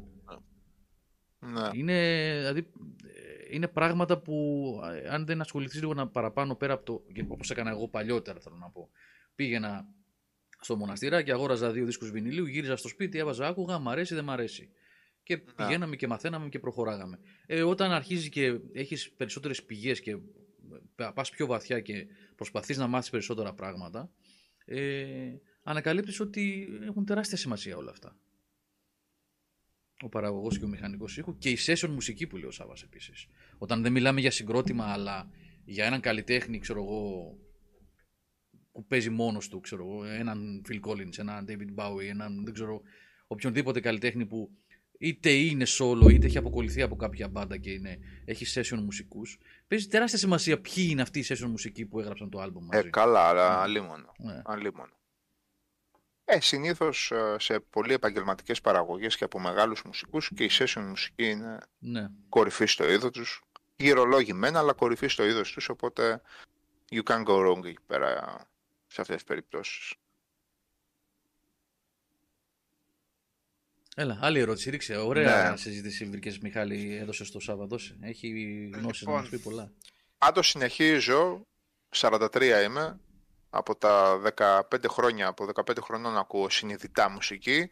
ναι. 1.39 1.69
Είναι, 1.73 2.33
δηλαδή, 2.37 2.59
ε, 2.59 3.55
είναι 3.55 3.67
πράγματα 3.67 4.17
που 4.21 4.35
ε, 5.03 5.09
αν 5.09 5.25
δεν 5.25 5.41
ασχοληθείς 5.41 5.79
λίγο 5.79 5.93
να 5.93 6.07
παραπάνω 6.07 6.55
πέρα 6.55 6.73
από 6.73 6.85
το, 6.85 7.03
και 7.13 7.25
όπως 7.27 7.49
έκανα 7.49 7.69
εγώ 7.69 7.87
παλιότερα 7.87 8.39
θέλω 8.39 8.55
να 8.55 8.69
πω, 8.69 8.89
πήγαινα 9.35 9.87
στο 10.59 10.75
μοναστήρα 10.75 11.21
και 11.21 11.31
αγόραζα 11.31 11.71
δύο 11.71 11.85
δίσκους 11.85 12.11
βινιλίου, 12.11 12.45
γύριζα 12.45 12.75
στο 12.75 12.87
σπίτι, 12.87 13.17
έβαζα 13.17 13.47
άκουγα, 13.47 13.79
μ' 13.79 13.89
αρέσει, 13.89 14.15
δεν 14.15 14.23
μ' 14.23 14.31
αρέσει. 14.31 14.69
Και 15.23 15.37
πηγαίναμε 15.37 15.95
και 15.95 16.07
μαθαίναμε 16.07 16.49
και 16.49 16.59
προχωράγαμε. 16.59 17.19
Ε, 17.45 17.63
όταν 17.63 17.91
αρχίζει 17.91 18.29
και 18.29 18.59
έχεις 18.73 19.11
περισσότερες 19.11 19.63
πηγές 19.63 20.01
και 20.01 20.11
ε, 20.11 20.17
πας 21.13 21.29
πιο 21.29 21.45
βαθιά 21.45 21.79
και 21.79 22.07
προσπαθείς 22.35 22.77
να 22.77 22.87
μάθεις 22.87 23.09
περισσότερα 23.09 23.53
πράγματα, 23.53 24.11
ε, 24.65 25.33
ανακαλύπτεις 25.63 26.19
ότι 26.19 26.67
έχουν 26.81 27.05
τεράστια 27.05 27.37
σημασία 27.37 27.77
όλα 27.77 27.91
αυτά. 27.91 28.17
Ο 30.01 30.09
παραγωγός 30.09 30.59
και 30.59 30.65
ο 30.65 30.67
μηχανικός 30.67 31.17
ήχου 31.17 31.37
και 31.37 31.49
η 31.49 31.57
session 31.65 31.89
μουσική 31.89 32.27
που 32.27 32.37
λέει 32.37 32.47
ο 32.47 32.51
Σάββας 32.51 32.83
επίσης. 32.83 33.27
Όταν 33.57 33.81
δεν 33.81 33.91
μιλάμε 33.91 34.19
για 34.19 34.31
συγκρότημα 34.31 34.85
αλλά 34.85 35.29
για 35.65 35.85
έναν 35.85 35.99
καλλιτέχνη, 35.99 36.59
ξέρω 36.59 36.83
εγώ, 36.83 37.35
που 38.71 38.85
παίζει 38.85 39.09
μόνος 39.09 39.49
του, 39.49 39.59
ξέρω 39.59 39.83
εγώ, 39.83 40.03
έναν 40.05 40.61
Phil 40.69 40.79
Collins, 40.79 41.17
έναν 41.17 41.45
David 41.49 41.75
Bowie, 41.75 42.07
έναν, 42.09 42.43
δεν 42.43 42.53
ξέρω, 42.53 42.81
οποιονδήποτε 43.27 43.79
καλλιτέχνη 43.79 44.25
που 44.25 44.51
είτε 44.97 45.29
είναι 45.29 45.65
solo 45.67 46.11
είτε 46.11 46.25
έχει 46.25 46.37
αποκολληθεί 46.37 46.81
από 46.81 46.95
κάποια 46.95 47.27
μπάντα 47.27 47.57
και 47.57 47.71
είναι, 47.71 47.99
έχει 48.25 48.45
session 48.59 48.79
μουσικούς, 48.83 49.37
παίζει 49.67 49.87
τεράστια 49.87 50.19
σημασία 50.19 50.61
ποιοι 50.61 50.87
είναι 50.89 51.01
αυτοί 51.01 51.19
οι 51.19 51.25
session 51.27 51.47
μουσικοί 51.47 51.85
που 51.85 51.99
έγραψαν 51.99 52.29
το 52.29 52.43
album 52.43 52.61
μαζί. 52.61 52.87
Ε, 52.87 52.89
καλά, 52.89 53.19
αλλά 53.19 53.49
Ναι. 53.49 53.61
αλίμονο. 53.61 54.11
Ναι. 54.17 54.41
αλίμονο. 54.45 54.93
Ε, 56.25 56.39
συνήθως 56.39 57.11
ε, 57.11 57.35
σε 57.39 57.59
πολύ 57.59 57.93
επαγγελματικές 57.93 58.61
παραγωγές 58.61 59.17
και 59.17 59.23
από 59.23 59.39
μεγάλους 59.39 59.81
μουσικούς 59.83 60.31
και 60.35 60.43
η 60.43 60.49
session 60.51 60.81
μουσική 60.87 61.29
είναι 61.29 61.57
ναι. 61.77 62.09
κορυφή 62.29 62.65
στο 62.65 62.91
είδος 62.91 63.11
τους. 63.11 63.43
Γυρολόγοι 63.75 64.33
μένα, 64.33 64.59
αλλά 64.59 64.73
κορυφή 64.73 65.07
στο 65.07 65.25
είδος 65.25 65.51
τους, 65.51 65.69
οπότε 65.69 66.21
you 66.91 67.03
can't 67.03 67.25
go 67.25 67.47
wrong 67.47 67.65
εκεί 67.65 67.81
πέρα 67.87 68.39
σε 68.87 69.01
αυτές 69.01 69.15
τις 69.15 69.23
περιπτώσεις. 69.23 69.93
Έλα, 73.97 74.17
άλλη 74.21 74.39
ερώτηση. 74.39 74.69
Ρίξε. 74.69 74.97
Ωραία 74.97 75.49
Ναι. 75.49 75.57
συζήτηση 75.57 76.05
βρήκες 76.05 76.39
Μιχάλη, 76.39 76.95
έδωσες 76.95 77.31
το 77.31 77.39
Σάββατο. 77.39 77.77
Έχει 78.01 78.29
γνώσει 78.73 79.05
να 79.05 79.11
Λοιπόν. 79.11 79.23
μα 79.23 79.29
πει 79.29 79.39
πολλά. 79.39 79.71
Πάντως 80.17 80.47
συνεχίζω, 80.47 81.41
43 81.95 82.61
είμαι, 82.63 82.99
από 83.49 83.75
τα 83.75 84.17
15 84.17 84.87
χρόνια, 84.87 85.27
από 85.27 85.45
15 85.45 85.81
χρονών 85.81 86.17
ακούω 86.17 86.49
συνειδητά 86.49 87.09
μουσική. 87.09 87.69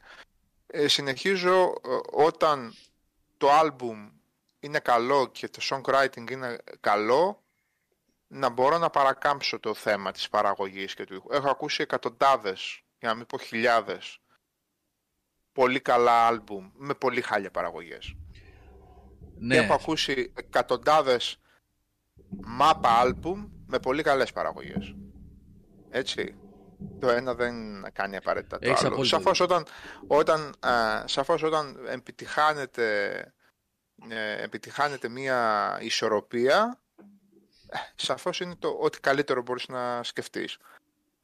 Ε, 0.68 0.88
συνεχίζω 0.88 1.62
ε, 1.62 1.90
όταν 2.12 2.74
το 3.38 3.52
άλμπουμ 3.52 4.10
είναι 4.60 4.80
καλό 4.80 5.28
και 5.32 5.50
το 5.50 5.60
songwriting 5.62 6.32
είναι 6.32 6.58
καλό, 6.80 7.44
να 8.28 8.50
μπορώ 8.50 8.78
να 8.78 8.90
παρακάμψω 8.90 9.60
το 9.60 9.74
θέμα 9.74 10.12
της 10.12 10.30
παραγωγής 10.30 10.94
και 10.94 11.04
του 11.06 11.14
ήχου. 11.14 11.28
Έχω 11.32 11.50
ακούσει 11.50 11.82
εκατοντάδες, 11.82 12.82
για 13.00 13.10
να 13.10 13.16
μην 13.16 13.26
πω 13.26 13.38
χιλιάδες, 13.38 14.18
πολύ 15.54 15.80
καλά 15.80 16.28
άλμπουμ 16.28 16.70
με 16.74 16.94
πολύ 16.94 17.22
χάλια 17.22 17.52
παραγωγές. 17.52 18.16
Και 18.32 18.40
Ναι, 19.40 19.56
έχω 19.56 19.74
ακούσει 19.74 20.32
εκατοντάδες 20.36 21.40
μάπα 22.46 22.90
άλμπουμ 22.90 23.48
με 23.68 23.80
πολύ 23.80 24.04
καλές 24.04 24.32
παραγωγές. 24.32 24.96
Έτσι. 25.90 26.36
Το 27.00 27.10
ένα 27.10 27.36
δεν 27.36 27.56
κάνει 27.94 28.16
απαραίτητα 28.16 28.60
το 28.60 28.70
Έχεις 28.70 28.80
άλλο. 28.84 28.94
απόλυτο 28.94 29.16
Σαφώς 29.16 29.40
όταν, 29.40 29.66
όταν, 30.08 30.54
α, 30.60 31.04
σαφώς 31.08 31.44
όταν 31.44 31.86
επιτυχάνεται, 31.88 33.12
ε, 34.10 34.44
επιτυχάνεται 34.44 35.10
μία 35.10 35.78
ισορροπία, 35.82 36.80
ε, 37.70 37.78
σαφώς 37.96 38.40
είναι 38.40 38.56
το 38.56 38.78
ό,τι 38.82 39.00
καλύτερο 39.00 39.42
μπορείς 39.42 39.68
να 39.68 40.04
σκεφτείς. 40.04 40.58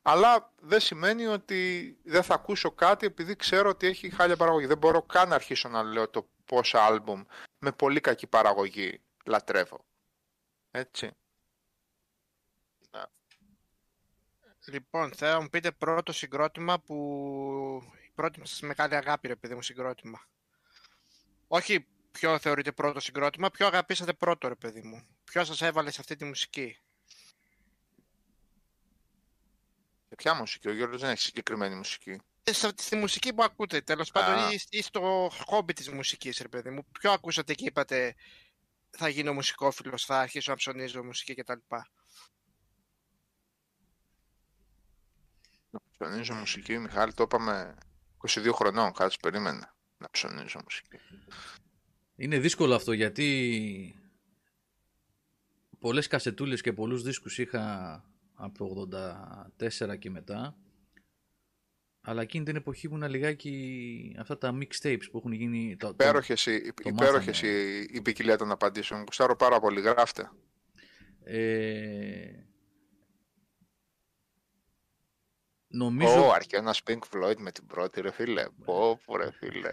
Αλλά 0.02 0.54
δεν 0.62 0.80
σημαίνει 0.80 1.26
ότι 1.26 1.98
δεν 2.04 2.24
θα 2.24 2.34
ακούσω 2.34 2.72
κάτι 2.72 3.06
επειδή 3.06 3.36
ξέρω 3.36 3.70
ότι 3.70 3.88
έχει 3.88 4.10
χάλια 4.10 4.38
παραγωγή. 4.38 4.66
Δεν 4.66 4.78
μπορώ 4.78 5.02
καν 5.02 5.30
να 5.30 5.36
αρχίσω 5.36 5.70
να 5.70 5.84
λέω 5.84 6.10
το 6.10 6.30
πόσα 6.46 6.86
άλμπουμ 6.86 7.24
με 7.60 7.72
πολύ 7.72 8.00
κακή 8.00 8.28
παραγωγή 8.28 9.02
λατρεύω. 9.26 9.86
Έτσι. 10.72 11.12
Λοιπόν, 14.66 15.14
θέλω 15.14 15.34
να 15.34 15.42
μου 15.42 15.50
πείτε 15.50 15.72
πρώτο 15.72 16.12
συγκρότημα 16.12 16.80
που. 16.80 16.96
Η 18.08 18.12
πρώτη 18.16 18.40
σας 18.44 18.62
μεγάλη 18.62 18.96
αγάπη, 18.96 19.28
ρε 19.28 19.36
παιδί 19.36 19.56
μου, 19.56 19.62
συγκρότημα. 19.62 20.28
Όχι 21.48 21.88
ποιο 22.12 22.40
θεωρείτε 22.40 22.72
πρώτο 22.72 23.00
συγκρότημα, 23.00 23.50
ποιο 23.50 23.68
αγαπήσατε 23.68 24.14
πρώτο, 24.14 24.48
ρε 24.48 24.56
παιδί 24.56 24.82
μου. 24.82 25.08
Ποιο 25.24 25.44
σας 25.44 25.62
έβαλε 25.62 25.92
σε 25.92 26.02
αυτή 26.02 26.16
τη 26.16 26.26
μουσική. 26.26 26.80
Σε 30.08 30.09
ποια 30.20 30.34
μουσική, 30.34 30.68
ο 30.70 30.74
Γιώργος 30.74 31.02
δεν 31.02 31.10
έχει 31.10 31.22
συγκεκριμένη 31.22 31.76
μουσική. 31.76 32.20
Ε, 32.44 32.54
σε- 32.54 32.72
Στη 32.78 32.96
μουσική 32.96 33.34
που 33.34 33.44
ακούτε, 33.44 33.82
τέλος 33.82 34.12
πάντων, 34.12 34.44
Α. 34.44 34.52
ή, 34.52 34.60
ή 34.70 34.82
στο 34.82 35.30
χόμπι 35.46 35.74
της 35.74 35.90
μουσικής, 35.90 36.38
ρε 36.40 36.48
παιδί 36.48 36.70
μου. 36.70 36.86
Ποιο 37.00 37.12
ακούσατε 37.12 37.54
και 37.54 37.66
είπατε 37.66 38.16
θα 38.90 39.08
γίνω 39.10 39.34
μουσικόφιλος, 39.34 40.06
θα 40.06 40.20
αρχίσω 40.20 40.52
να 40.52 40.58
ψωνίζω 40.58 41.04
μουσική 41.04 41.34
κτλ. 41.34 41.58
Να 45.70 45.80
ψωνίζω 45.98 46.34
μουσική, 46.34 46.78
Μιχάλη, 46.78 47.14
το 47.14 47.24
είπαμε 47.24 47.76
22 48.28 48.52
χρονών, 48.54 48.94
κάτσε 48.94 49.18
περίμενε. 49.22 49.74
Να 49.98 50.10
ψωνίζω 50.12 50.60
μουσική. 50.64 50.98
είναι 52.16 52.40
δύσκολο 52.40 52.76
αυτό 52.76 52.92
γιατί 52.92 53.96
πολλές 55.80 56.08
κασετούλες 56.08 56.62
και 56.62 56.74
πολλούς 56.74 57.04
δίσκους 57.04 57.38
είχα 57.38 58.04
από 58.42 58.88
το 58.88 59.00
84 59.90 59.98
και 60.00 60.10
μετά 60.10 60.56
αλλά 62.02 62.22
εκείνη 62.22 62.46
την 62.46 62.56
εποχή 62.56 62.88
ήμουν 62.88 63.10
λιγάκι 63.10 64.16
αυτά 64.20 64.38
τα 64.38 64.58
mixtapes 64.62 65.04
που 65.12 65.18
έχουν 65.18 65.32
γίνει 65.32 65.76
το, 65.80 65.86
το- 65.88 65.94
Υπέροχες, 65.94 66.46
οι- 66.46 66.62
το 66.74 66.90
υπέροχες 66.90 67.42
μάθαμε. 67.42 67.54
η, 67.62 67.88
η 67.94 68.02
ποικιλία 68.02 68.38
των 68.38 68.52
απαντήσεων. 68.52 69.06
Κουστάρω 69.06 69.36
πάρα 69.36 69.60
πολύ, 69.60 69.82
γράφτε. 69.82 70.30
ε, 71.24 72.32
νομίζω 75.70 76.26
Ω, 76.28 76.32
αρχαίο 76.32 76.60
ένας 76.60 76.82
Pink 76.88 77.00
Floyd 77.14 77.36
με 77.38 77.52
την 77.52 77.66
πρώτη, 77.66 78.02
ρε 78.02 78.12
φίλε. 78.12 78.46
Πω, 78.66 79.00
πω, 79.06 79.18
ρε 79.18 79.30
φίλε. 79.32 79.72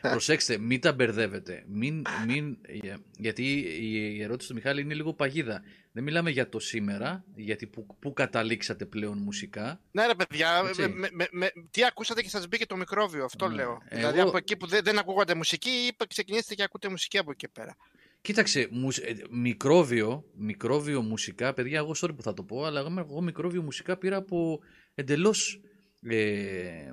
Προσέξτε, 0.12 0.58
μην 0.58 0.80
τα 0.80 0.92
μπερδεύετε. 0.92 1.64
Μην, 1.66 2.04
μην, 2.26 2.58
για- 2.68 2.98
γιατί 3.18 3.42
η, 3.58 4.14
η 4.16 4.22
ερώτηση 4.22 4.48
του 4.48 4.54
Μιχάλη 4.54 4.80
είναι 4.80 4.94
λίγο 4.94 5.12
παγίδα. 5.12 5.62
Δεν 5.92 6.04
μιλάμε 6.04 6.30
για 6.30 6.48
το 6.48 6.58
σήμερα, 6.58 7.24
γιατί 7.34 7.66
που, 7.66 7.86
που 7.98 8.12
καταλήξατε 8.12 8.84
πλέον 8.84 9.18
μουσικά. 9.18 9.80
Ναι, 9.90 10.06
ρε 10.06 10.14
παιδιά, 10.14 10.62
Έτσι. 10.68 10.80
με, 10.80 10.88
με, 10.88 11.08
με- 11.12 11.28
με- 11.32 11.52
τι 11.70 11.84
ακούσατε 11.84 12.22
και 12.22 12.28
σας 12.28 12.48
μπήκε 12.48 12.66
το 12.66 12.76
μικρόβιο, 12.76 13.24
αυτό 13.24 13.48
Ναι. 13.48 13.54
λέω. 13.54 13.70
Εγώ- 13.70 13.82
Δηλαδή 14.00 14.20
από 14.20 14.36
εκεί 14.36 14.56
που 14.56 14.66
δεν, 14.66 14.80
δεν 14.84 14.98
ακούγατε 14.98 15.34
μουσική, 15.34 15.70
είπα 15.88 16.06
ξεκινήσετε 16.06 16.54
και 16.54 16.62
ακούτε 16.62 16.88
μουσική 16.88 17.18
από 17.18 17.30
εκεί 17.30 17.46
και 17.46 17.52
πέρα. 17.60 17.76
Κοίταξε, 18.20 18.68
μουσ- 18.70 19.04
ε, 19.04 19.14
μικρόβιο, 19.30 20.24
μικρόβιο 20.34 21.02
μουσικά, 21.02 21.54
παιδιά, 21.54 21.78
εγώ 21.78 21.94
sorry 22.02 22.16
που 22.16 22.22
θα 22.22 22.34
το 22.34 22.42
πω, 22.42 22.64
αλλά 22.64 22.80
εγώ, 22.80 22.94
εγώ 22.98 23.20
μικρόβιο 23.20 23.62
μουσικά 23.62 23.96
πήρα 23.96 24.16
από 24.16 24.60
εντελώς 24.96 25.60
ε, 26.02 26.92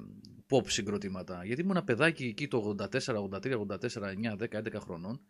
pop 0.49 0.63
συγκροτήματα. 0.67 1.41
Γιατί 1.45 1.61
ήμουν 1.61 1.75
ένα 1.75 1.83
παιδάκι 1.85 2.23
εκεί 2.25 2.47
το 2.47 2.75
84, 2.79 2.89
83, 2.89 2.97
84, 2.99 3.77
9, 3.77 4.37
10, 4.37 4.61
11 4.63 4.79
χρονών 4.79 5.21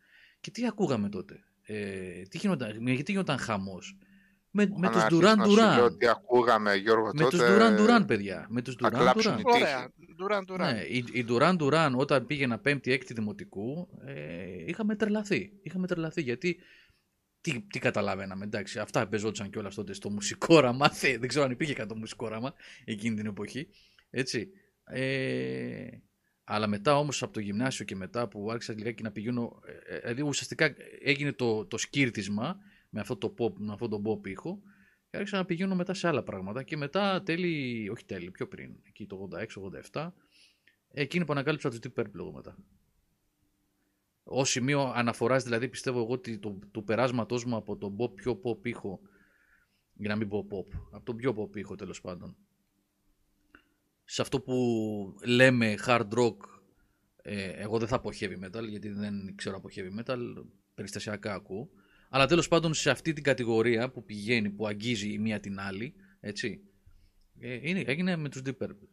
και 0.42 0.52
τι 0.52 0.68
ακούγαμε 0.68 1.10
τότε; 1.10 1.44
Ε, 1.64 2.22
τι 2.30 2.38
γινόταν, 2.38 2.88
γιατί 2.88 3.12
γινόταν 3.12 3.38
χαμός; 3.38 3.98
Με, 4.52 4.68
με 4.78 4.90
τους 4.90 5.02
Αν 5.02 5.08
Duran 5.12 5.24
άρχισα 5.26 5.36
να 5.36 5.46
σου 5.46 5.56
λέω 5.56 5.86
Duran. 5.86 5.92
ότι 5.92 6.08
ακούγαμε, 6.08 6.76
Γιώργο, 6.76 7.10
Με 7.14 7.30
τους 7.30 7.40
τότε... 7.40 7.58
Duran 7.58 7.80
Duran, 7.80 8.04
παιδιά. 8.08 8.46
Με 8.50 8.62
τους 8.62 8.76
θα 8.76 8.88
Duran 8.88 8.98
κλάψουν 8.98 9.34
Duran. 9.34 9.40
οι 9.40 9.44
τύχοι. 9.44 9.64
Ωραία. 9.64 9.90
Duran 10.22 10.52
Duran. 10.54 10.74
Ναι, 10.74 10.82
η, 10.90 11.06
η 11.12 11.26
Duran 11.30 11.58
Duran 11.58 11.92
όταν 11.96 12.26
πήγαινα 12.26 12.60
πέμπτη, 12.60 12.92
έκτη 12.92 13.14
δημοτικού, 13.14 13.88
ε, 14.06 14.14
είχαμε 14.66 14.96
τρελαθεί. 14.96 15.52
Είχαμε 15.62 15.88
τρελαθεί 15.88 16.22
γιατί 16.22 16.58
τι, 17.44 17.62
τι 17.62 17.80
καταλαβαίναμε, 17.80 18.46
εντάξει, 18.46 18.80
αυτά 18.80 19.08
παίζονταν 19.08 19.50
κιόλας 19.50 19.76
τότε 19.76 19.94
στο 19.94 20.10
μουσικόραμα. 20.10 20.90
Θε- 20.90 21.20
Δεν 21.20 21.28
ξέρω 21.28 21.46
αν 21.46 21.52
υπήρχε 21.52 21.74
καν 21.74 21.88
το 21.88 21.96
μουσικόραμα 21.96 22.54
εκείνη 22.86 23.16
την 23.16 23.26
εποχή. 23.26 23.68
Έτσι. 24.10 24.50
Ε, 24.84 25.88
αλλά 26.44 26.68
μετά 26.68 26.98
όμως 26.98 27.24
από 27.24 27.34
το 27.34 27.40
γυμνάσιο 27.40 27.86
και 27.86 27.96
μετά 27.96 28.28
που 28.28 28.52
άρχισα 28.52 28.74
λιγάκι 28.74 29.04
να 29.04 29.12
πηγαίνω, 29.12 29.60
ε, 29.66 29.96
ε, 29.96 30.00
δηλαδή 30.00 30.22
ουσιαστικά 30.22 30.76
έγινε 31.04 31.32
το, 31.32 31.66
το 31.66 31.78
σκύρτισμα 31.78 32.58
με 32.90 33.00
αυτό 33.00 33.18
το 33.18 33.34
pop, 33.38 33.54
με 33.54 33.74
αυτό 33.74 33.88
το 33.88 34.02
pop 34.06 34.28
ήχο 34.28 34.62
και 35.10 35.18
άρχισα 35.18 35.38
να 35.38 35.46
πηγαίνω 35.46 35.76
μετά 35.76 35.94
σε 35.94 36.08
άλλα 36.08 36.24
πράγματα 36.24 36.64
και 36.64 36.78
μετά 36.78 37.24
τέλη, 37.24 37.90
όχι 37.90 38.06
τέλη, 38.06 38.32
πιο 38.32 38.48
πριν, 38.48 38.76
εκεί 38.88 39.06
το 39.06 39.30
86-87, 39.92 40.12
εκείνη 40.88 41.26
που 41.26 41.32
ανακάλυψα 41.32 41.70
τους 41.70 41.80
Deep 41.84 42.00
Purple 42.00 42.16
εγώ 42.16 42.32
μετά. 42.32 42.58
Ω 44.24 44.46
σημείο 44.46 44.82
αναφοράς 44.96 45.44
δηλαδή 45.44 45.70
πιστεύω 45.70 46.00
εγώ 46.00 46.12
ότι 46.12 46.40
το, 46.40 46.60
του 46.72 46.84
περάσματός 46.84 47.46
μου 47.46 47.56
από 47.56 47.78
τον 47.78 47.96
pop 48.00 48.16
πιο 48.16 48.42
pop 48.44 48.68
ήχο, 48.68 49.00
για 49.94 50.10
να 50.10 50.16
μην 50.16 50.30
πω 50.30 50.48
pop, 50.52 50.80
από 50.92 51.06
τον 51.06 51.16
πιο 51.16 51.36
pop 51.38 51.58
ήχο 51.58 51.76
τέλος 51.76 52.02
πάντων, 52.02 52.38
σε 54.04 54.22
αυτό 54.22 54.42
που 54.42 54.56
λέμε 55.26 55.76
hard 55.86 56.10
rock, 56.10 56.38
ε, 57.22 57.52
εγώ 57.52 57.80
δεν 57.80 57.88
θα 57.88 58.00
πω 58.00 58.10
heavy 58.20 58.46
metal 58.46 58.68
γιατί 58.70 58.90
δεν 58.90 59.36
ξέρω 59.36 59.56
από 59.56 59.70
heavy 59.76 60.04
metal, 60.04 60.20
περιστασιακά 60.74 61.34
ακούω. 61.34 61.70
Αλλά 62.10 62.28
τέλος 62.28 62.48
πάντων 62.48 62.74
σε 62.74 62.90
αυτή 62.90 63.14
την 63.14 63.24
κατηγορία 63.24 63.92
που 63.92 64.04
πηγαίνει, 64.04 64.50
που 64.50 64.68
αγγίζει 64.68 65.12
η 65.12 65.20
μία 65.20 65.40
την 65.40 65.60
άλλη, 65.60 65.96
έτσι, 66.20 66.62
ε, 67.40 67.70
είναι, 67.70 67.80
έγινε 67.80 68.16
με 68.16 68.30
τους 68.30 68.42
Deep 68.46 68.58
Purple. 68.64 68.88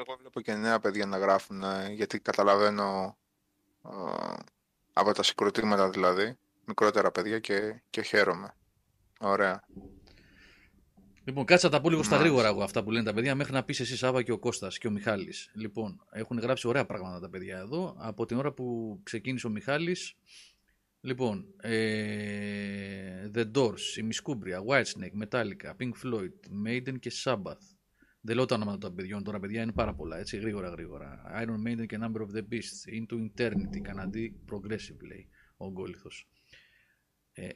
Εγώ 0.00 0.16
βλέπω 0.18 0.40
και 0.40 0.54
νέα 0.54 0.80
παιδιά 0.80 1.06
να 1.06 1.18
γράφουν, 1.18 1.62
ε, 1.62 1.92
γιατί 1.92 2.20
καταλαβαίνω 2.20 3.18
ε, 3.84 4.34
από 4.92 5.12
τα 5.12 5.22
συγκροτήματα 5.22 5.90
δηλαδή, 5.90 6.38
μικρότερα 6.64 7.10
παιδιά 7.10 7.38
και, 7.38 7.82
και 7.90 8.02
χαίρομαι. 8.02 8.54
Ωραία. 9.20 9.64
Λοιπόν, 11.24 11.44
κάτσε 11.44 11.66
να 11.66 11.72
τα 11.72 11.80
πω 11.80 11.90
λίγο 11.90 12.02
στα 12.02 12.16
Μάλιστα. 12.16 12.30
γρήγορα 12.30 12.54
εγώ 12.54 12.64
αυτά 12.64 12.84
που 12.84 12.90
λένε 12.90 13.04
τα 13.04 13.12
παιδιά, 13.14 13.34
μέχρι 13.34 13.52
να 13.52 13.64
πεις 13.64 13.80
εσύ 13.80 13.96
Σάβα 13.96 14.22
και 14.22 14.32
ο 14.32 14.38
Κώστας 14.38 14.78
και 14.78 14.86
ο 14.86 14.90
Μιχάλης. 14.90 15.50
Λοιπόν, 15.54 16.04
έχουν 16.10 16.38
γράψει 16.38 16.68
ωραία 16.68 16.86
πράγματα 16.86 17.20
τα 17.20 17.28
παιδιά 17.28 17.58
εδώ. 17.58 17.94
Από 17.98 18.26
την 18.26 18.38
ώρα 18.38 18.52
που 18.52 19.00
ξεκίνησε 19.02 19.46
ο 19.46 19.50
Μιχάλης, 19.50 20.14
λοιπόν, 21.00 21.46
ε, 21.60 23.30
The 23.34 23.50
Doors, 23.54 23.96
η 23.96 24.02
Μισκούμπρια, 24.02 24.62
Whitesnake, 24.68 25.24
Metallica, 25.24 25.72
Pink 25.80 25.92
Floyd, 26.04 26.66
Maiden 26.66 26.98
και 26.98 27.12
Sabbath. 27.24 27.77
Δεν 28.20 28.36
λέω 28.36 28.44
τα 28.44 28.54
ονόματα 28.54 28.78
των 28.78 28.94
παιδιών 28.94 29.22
τώρα, 29.24 29.40
παιδιά 29.40 29.62
είναι 29.62 29.72
πάρα 29.72 29.94
πολλά, 29.94 30.18
έτσι, 30.18 30.36
γρήγορα 30.36 30.68
γρήγορα. 30.68 31.22
Iron 31.44 31.68
Maiden 31.68 31.86
και 31.86 31.98
Number 32.00 32.20
of 32.20 32.36
the 32.36 32.42
Beast, 32.50 32.98
Into 32.98 33.28
Eternity, 33.28 33.80
Καναδί, 33.82 34.40
Progressive 34.50 35.00
λέει 35.06 35.28
ο 35.56 35.70
Γκόλιθος. 35.70 36.28
Ε, 37.32 37.48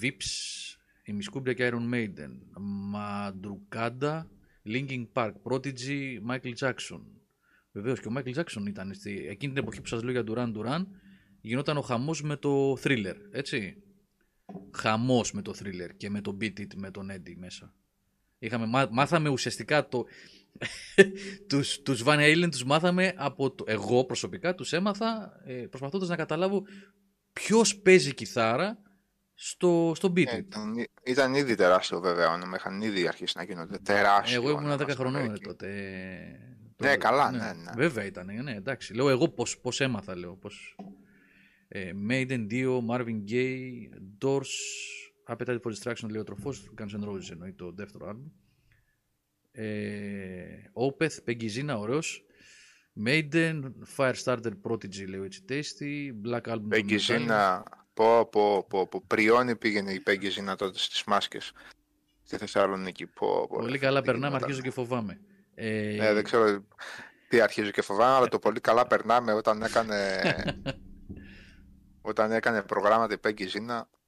Vips, 0.00 0.76
η 1.04 1.12
Μισκούμπρια 1.12 1.54
και 1.54 1.70
Iron 1.72 1.94
Maiden, 1.94 2.30
Μαντρουκάντα, 2.60 4.30
Linkin 4.64 5.06
Park, 5.12 5.32
Prodigy, 5.42 6.18
Michael 6.28 6.54
Jackson. 6.58 7.00
Βεβαίως 7.72 8.00
και 8.00 8.08
ο 8.08 8.12
Michael 8.16 8.34
Jackson 8.34 8.66
ήταν 8.66 8.94
στη... 8.94 9.26
εκείνη 9.28 9.52
την 9.52 9.62
εποχή 9.62 9.80
που 9.80 9.86
σας 9.86 10.02
λέω 10.02 10.12
για 10.12 10.24
Duran 10.26 10.56
Duran, 10.56 10.86
γινόταν 11.40 11.76
ο 11.76 11.80
χαμός 11.80 12.22
με 12.22 12.36
το 12.36 12.72
thriller, 12.72 13.16
έτσι. 13.30 13.82
Χαμός 14.70 15.32
με 15.32 15.42
το 15.42 15.54
thriller 15.58 15.90
και 15.96 16.10
με 16.10 16.20
το 16.20 16.36
Beat 16.40 16.58
It 16.58 16.74
με 16.76 16.90
τον 16.90 17.08
Eddie 17.10 17.36
μέσα. 17.36 17.74
Είχαμε, 18.42 18.66
μά- 18.66 18.90
μάθαμε 18.90 19.28
ουσιαστικά 19.28 19.88
το... 19.88 20.04
τους, 21.48 21.82
τους 21.82 22.02
Van 22.06 22.18
Halen 22.18 22.48
τους 22.50 22.64
μάθαμε 22.64 23.12
από 23.16 23.50
το... 23.50 23.64
Εγώ 23.66 24.04
προσωπικά 24.04 24.54
τους 24.54 24.72
έμαθα 24.72 25.40
ε, 25.44 25.52
προσπαθώντας 25.52 26.08
να 26.08 26.16
καταλάβω 26.16 26.62
ποιος 27.32 27.76
παίζει 27.76 28.14
κιθάρα 28.14 28.78
στο, 29.34 29.92
στο 29.96 30.12
Beat 30.16 30.26
Ε, 30.26 30.36
It. 30.36 30.38
ήταν, 30.38 30.86
ήταν 31.04 31.34
ήδη 31.34 31.54
τεράστιο 31.54 32.00
βέβαια 32.00 32.32
όνομα, 32.32 32.56
είχαν 32.56 32.80
ήδη 32.80 33.08
αρχίσει 33.08 33.34
να 33.36 33.42
γίνονται 33.44 33.78
τεράστιο 33.78 34.36
Εγώ 34.40 34.50
ήμουν 34.50 34.62
όνομα 34.64 34.76
10 34.76 34.80
στην 34.82 34.94
χρονών 34.94 35.14
ρε, 35.20 35.24
Αμερική. 35.24 35.44
τότε. 35.44 35.68
Ναι, 36.76 36.96
καλά, 36.96 37.30
ναι, 37.30 37.38
ναι. 37.38 37.70
Βέβαια 37.76 38.04
ήταν, 38.04 38.42
ναι, 38.42 38.52
εντάξει. 38.54 38.94
Λέω 38.94 39.08
εγώ 39.08 39.28
πώς, 39.28 39.58
πώς 39.58 39.80
έμαθα, 39.80 40.16
λέω. 40.16 40.36
Πώς... 40.36 40.76
Ε, 41.68 41.90
Maiden, 42.10 42.46
Dio, 42.50 42.78
Marvin 42.90 43.22
Gaye, 43.30 43.70
Doors, 44.24 44.52
Appetite 45.30 45.58
for 45.60 45.72
Destruction, 45.72 46.08
λέει 46.10 46.20
ο 46.20 46.24
τροφός, 46.24 46.70
Guns 46.78 47.00
N' 47.00 47.08
Roses 47.08 47.30
εννοεί 47.30 47.52
το 47.52 47.72
δεύτερο 47.72 48.06
άλμπουμ. 48.08 48.28
Ε, 49.52 50.62
Opeth, 50.72 51.16
Peggy 51.26 51.48
Zina, 51.56 51.74
ωραίος. 51.78 52.24
Maiden, 53.06 53.60
Firestarter, 53.96 54.52
Prodigy, 54.62 55.08
λέει 55.08 55.20
ο 55.20 55.24
Έτσι 55.24 55.44
Tasty, 55.48 56.28
Black 56.28 56.40
Album, 56.40 56.42
των 56.42 56.68
Πέγγι 56.68 56.94
Metallica. 56.96 56.98
Ζήνα, 56.98 57.64
πω, 57.94 58.26
πω, 58.28 58.66
πω, 58.68 58.86
πω, 58.88 59.02
πριόνι 59.06 59.56
πήγαινε 59.56 59.92
η 59.92 60.00
Πέγγι 60.00 60.28
Ζήνα 60.28 60.56
τότε 60.56 60.78
στις 60.78 61.04
μάσκες 61.04 61.52
στη 62.22 62.36
Θεσσαλονίκη. 62.36 63.06
Πω, 63.06 63.46
πω, 63.48 63.56
Πολύ 63.56 63.70
ρε, 63.72 63.78
καλά 63.78 64.00
τι 64.00 64.04
περνάμε, 64.06 64.26
γινόταν. 64.26 64.44
αρχίζω 64.48 64.62
και 64.62 64.70
φοβάμαι. 64.70 65.20
Ε, 65.54 66.06
Ε, 66.08 66.12
δεν 66.14 66.24
ξέρω 66.24 66.64
τι 67.28 67.40
αρχίζω 67.40 67.70
και 67.70 67.82
φοβάμαι, 67.82 68.14
αλλά 68.16 68.28
το 68.28 68.38
πολύ 68.38 68.60
καλά 68.60 68.86
περνάμε 68.86 69.32
όταν 69.32 69.62
έκανε, 69.62 70.20
όταν 72.10 72.32
έκανε 72.32 72.62
προγράμματα 72.62 73.14
η 73.14 73.18
Πέγγι 73.18 73.46
Ζήνα, 73.46 73.88
ί- 73.90 73.99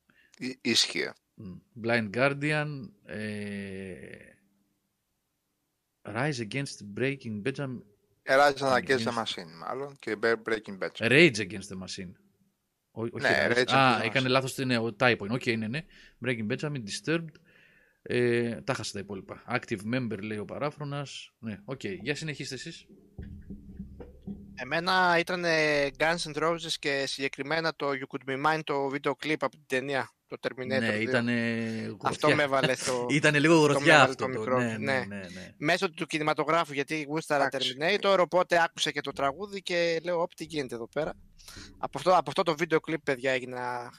ίσχυε. 0.60 1.12
Μμ. 1.34 1.52
Blind 1.84 2.10
Guardian, 2.14 2.66
ε, 3.04 3.94
Rise 6.02 6.48
Against 6.50 6.98
Breaking 6.98 7.42
Benjamin, 7.42 7.78
Εράζει 8.22 8.54
Against 8.60 8.86
the 8.86 8.98
Against- 8.98 9.22
Machine, 9.22 9.50
μάλλον, 9.66 9.96
και 9.98 10.16
Breaking 10.22 10.78
Bad. 10.78 10.90
Rage 10.96 11.36
Against 11.36 11.68
the 11.72 11.78
Machine. 11.84 12.12
Ό, 12.90 13.02
όχι 13.02 13.10
Ναι, 13.20 13.46
Rise. 13.48 13.52
Rage 13.56 13.72
Α, 13.74 13.98
Against 13.98 14.00
the 14.00 14.04
έκανε 14.04 14.26
Machine. 14.26 14.30
λάθος 14.30 14.54
την 14.54 14.70
ο 14.70 14.96
typo. 14.98 15.18
είναι. 15.24 15.34
Οκ, 15.34 15.46
ναι, 15.46 15.68
ναι. 15.68 15.84
Breaking 16.24 16.46
Benjamin, 16.52 16.82
Disturbed. 16.84 17.28
Ε, 18.02 18.60
τα 18.60 18.74
χάσα 18.74 18.92
τα 18.92 18.98
υπόλοιπα. 18.98 19.42
Active 19.48 19.80
Member 19.94 20.18
λέει 20.22 20.38
ο 20.38 20.44
παράφρονας. 20.44 21.32
Ναι, 21.38 21.58
οκ. 21.64 21.84
Για 21.84 22.14
συνεχίστε 22.14 22.54
εσείς. 22.54 22.86
Εμένα 24.54 25.16
ήταν 25.18 25.44
ε, 25.44 25.86
Guns 25.98 26.16
N' 26.34 26.34
Roses 26.42 26.72
και 26.78 27.04
συγκεκριμένα 27.06 27.72
το 27.76 27.90
You 27.90 28.02
Could 28.08 28.30
Be 28.30 28.46
Mine, 28.46 28.60
το 28.64 28.88
βίντεο 28.88 29.14
κλιπ 29.16 29.42
από 29.44 29.56
την 29.56 29.66
ταινία, 29.66 30.10
το 30.38 30.48
Terminator 30.48 30.66
ναι, 30.80 30.96
2. 30.96 31.00
ήταν 31.00 31.28
Αυτό 32.02 32.34
με 32.34 32.42
έβαλε 32.42 32.74
στο... 32.74 33.06
Ήτανε 33.10 33.38
λίγο 33.38 33.54
με 33.60 33.60
γροθιά 33.62 33.94
έβαλε 33.94 34.10
αυτό. 34.10 34.26
το 34.26 34.32
Το, 34.32 34.38
μικρό. 34.38 34.58
ναι, 34.58 34.64
ναι, 34.64 34.76
Ναι. 34.76 35.04
ναι, 35.08 35.16
ναι. 35.16 35.54
Μέσω 35.58 35.90
του 35.90 36.06
κινηματογράφου, 36.06 36.72
γιατί 36.72 37.02
γούσταρα 37.08 37.44
Εντάξει. 37.44 37.76
Terminator, 37.78 38.16
οπότε 38.18 38.62
άκουσα 38.62 38.90
και 38.90 39.00
το 39.00 39.12
τραγούδι 39.12 39.62
και 39.62 40.00
λέω, 40.04 40.20
όπ, 40.22 40.34
τι 40.34 40.44
γίνεται 40.44 40.74
εδώ 40.74 40.88
πέρα. 40.88 41.12
Από 41.78 41.98
αυτό, 41.98 42.10
από 42.10 42.24
αυτό 42.30 42.42
το 42.42 42.56
βίντεο 42.56 42.80
κλιπ, 42.80 43.00
παιδιά, 43.02 43.32
έγινα 43.32 43.90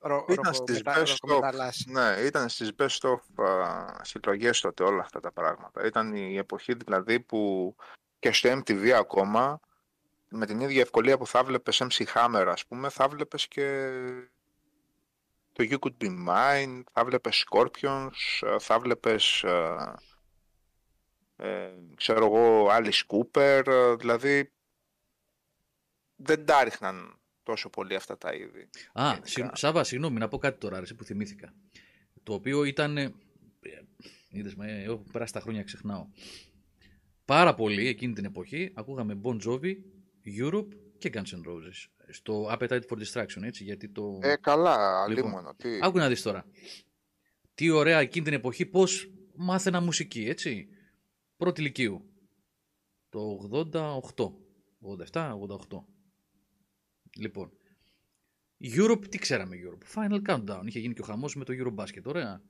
ρο, 0.00 0.24
Ήταν 0.28 0.54
στις 0.54 0.76
ροκομετα- 0.84 1.02
best 1.02 1.14
of, 1.14 1.16
ροκομεταλλάς. 1.20 1.84
ναι, 1.86 2.16
ήταν 2.26 2.48
στις 2.48 2.70
best 2.78 3.08
of 3.10 3.44
α, 3.44 3.86
συλλογές 4.04 4.60
τότε 4.60 4.82
όλα 4.84 5.00
αυτά 5.02 5.20
τα 5.20 5.32
πράγματα. 5.32 5.86
Ήταν 5.86 6.14
η 6.14 6.36
εποχή 6.36 6.74
δηλαδή 6.74 7.20
που 7.20 7.74
και 8.18 8.32
στο 8.32 8.50
MTV 8.52 8.88
ακόμα, 8.88 9.60
με 10.28 10.46
την 10.46 10.60
ίδια 10.60 10.80
ευκολία 10.80 11.18
που 11.18 11.26
θα 11.26 11.44
βλέπεις 11.44 11.82
MC 11.82 12.04
Hammer 12.14 12.44
ας 12.48 12.66
πούμε, 12.66 12.88
θα 12.88 13.08
βλέπεις 13.08 13.48
και 13.48 13.90
το 15.52 15.64
You 15.70 15.78
Could 15.78 15.96
Be 16.04 16.28
Mine, 16.28 16.82
θα 16.92 17.04
βλέπεις 17.04 17.44
Scorpions, 17.50 18.46
α, 18.54 18.58
θα 18.58 18.78
βλέπεις 18.80 19.44
α, 19.44 19.94
ε, 21.36 21.72
ξέρω 21.94 22.24
εγώ 22.24 22.68
Alice 22.70 23.02
Cooper, 23.06 23.62
α, 23.72 23.96
δηλαδή 23.96 24.52
δεν 26.16 26.44
τα 26.46 26.64
ρίχναν 26.64 27.20
τόσο 27.42 27.70
πολύ 27.70 27.94
αυτά 27.94 28.18
τα 28.18 28.34
είδη. 28.34 28.68
Α, 28.92 29.08
Γενικά. 29.08 29.26
συ, 29.26 29.48
Σάβα, 29.52 29.84
συγγνώμη, 29.84 30.18
να 30.18 30.28
πω 30.28 30.38
κάτι 30.38 30.58
τώρα, 30.58 30.76
ρε, 30.76 30.82
εσύ 30.82 30.94
που 30.94 31.04
θυμήθηκα. 31.04 31.54
Το 32.22 32.32
οποίο 32.34 32.64
ήταν. 32.64 32.96
ε, 32.96 33.12
Είδες 34.28 34.54
με, 34.54 34.82
έχω 34.82 35.04
περάσει 35.12 35.32
τα 35.32 35.40
χρόνια, 35.40 35.62
ξεχνάω. 35.62 36.06
Πάρα 37.24 37.54
πολύ 37.54 37.86
εκείνη 37.86 38.12
την 38.12 38.24
εποχή 38.24 38.72
ακούγαμε 38.74 39.20
Bon 39.22 39.36
Jovi, 39.46 39.74
Europe 40.40 40.68
και 40.98 41.10
Guns 41.14 41.18
N' 41.18 41.48
Roses. 41.48 42.01
Στο 42.12 42.50
Appetite 42.52 42.80
for 42.88 42.98
Distraction, 42.98 43.42
έτσι, 43.42 43.64
γιατί 43.64 43.88
το. 43.88 44.18
Ε, 44.22 44.36
καλά, 44.36 45.06
Λοιπόν, 45.08 45.24
αλίμονο. 45.24 45.54
Τι... 45.56 45.78
Άκου 45.82 45.98
να 45.98 46.08
δεις 46.08 46.22
τώρα. 46.22 46.44
Τι 47.54 47.70
ωραία 47.70 47.98
εκείνη 47.98 48.24
την 48.24 48.34
εποχή 48.34 48.66
πώς 48.66 49.10
μάθαινα 49.34 49.80
μουσική, 49.80 50.24
έτσι. 50.28 50.68
Πρώτη 51.36 51.60
ηλικίου. 51.60 52.04
Το 53.08 53.48
88. 53.72 54.32
87, 55.12 55.32
88. 55.70 55.84
Λοιπόν, 57.18 57.52
Europe, 58.60 59.08
τι 59.08 59.18
ξέραμε 59.18 59.56
Europe; 59.56 59.98
Final 59.98 60.20
Countdown. 60.28 60.62
Είχε 60.64 60.78
γίνει 60.78 60.94
και 60.94 61.00
ο 61.00 61.04
χαμός 61.04 61.36
με 61.36 61.44
το 61.44 61.52
Eurobasket, 61.56 62.02
ωραία. 62.04 62.42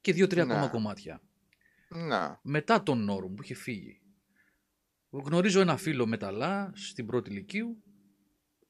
Και 0.00 0.12
δύο-τρία 0.12 0.44
Ναι. 0.44 0.52
ακόμα 0.54 0.68
κομμάτια. 0.68 1.22
Να. 1.88 2.40
Μετά 2.42 2.82
τον 2.82 3.04
Νόρουμ 3.04 3.34
που 3.34 3.42
είχε 3.42 3.54
φύγει. 3.54 4.00
Γνωρίζω 5.10 5.60
ένα 5.60 5.76
φίλο 5.76 6.06
μεταλλά 6.06 6.72
στην 6.74 7.06
πρώτη 7.06 7.30
ηλικίου. 7.30 7.82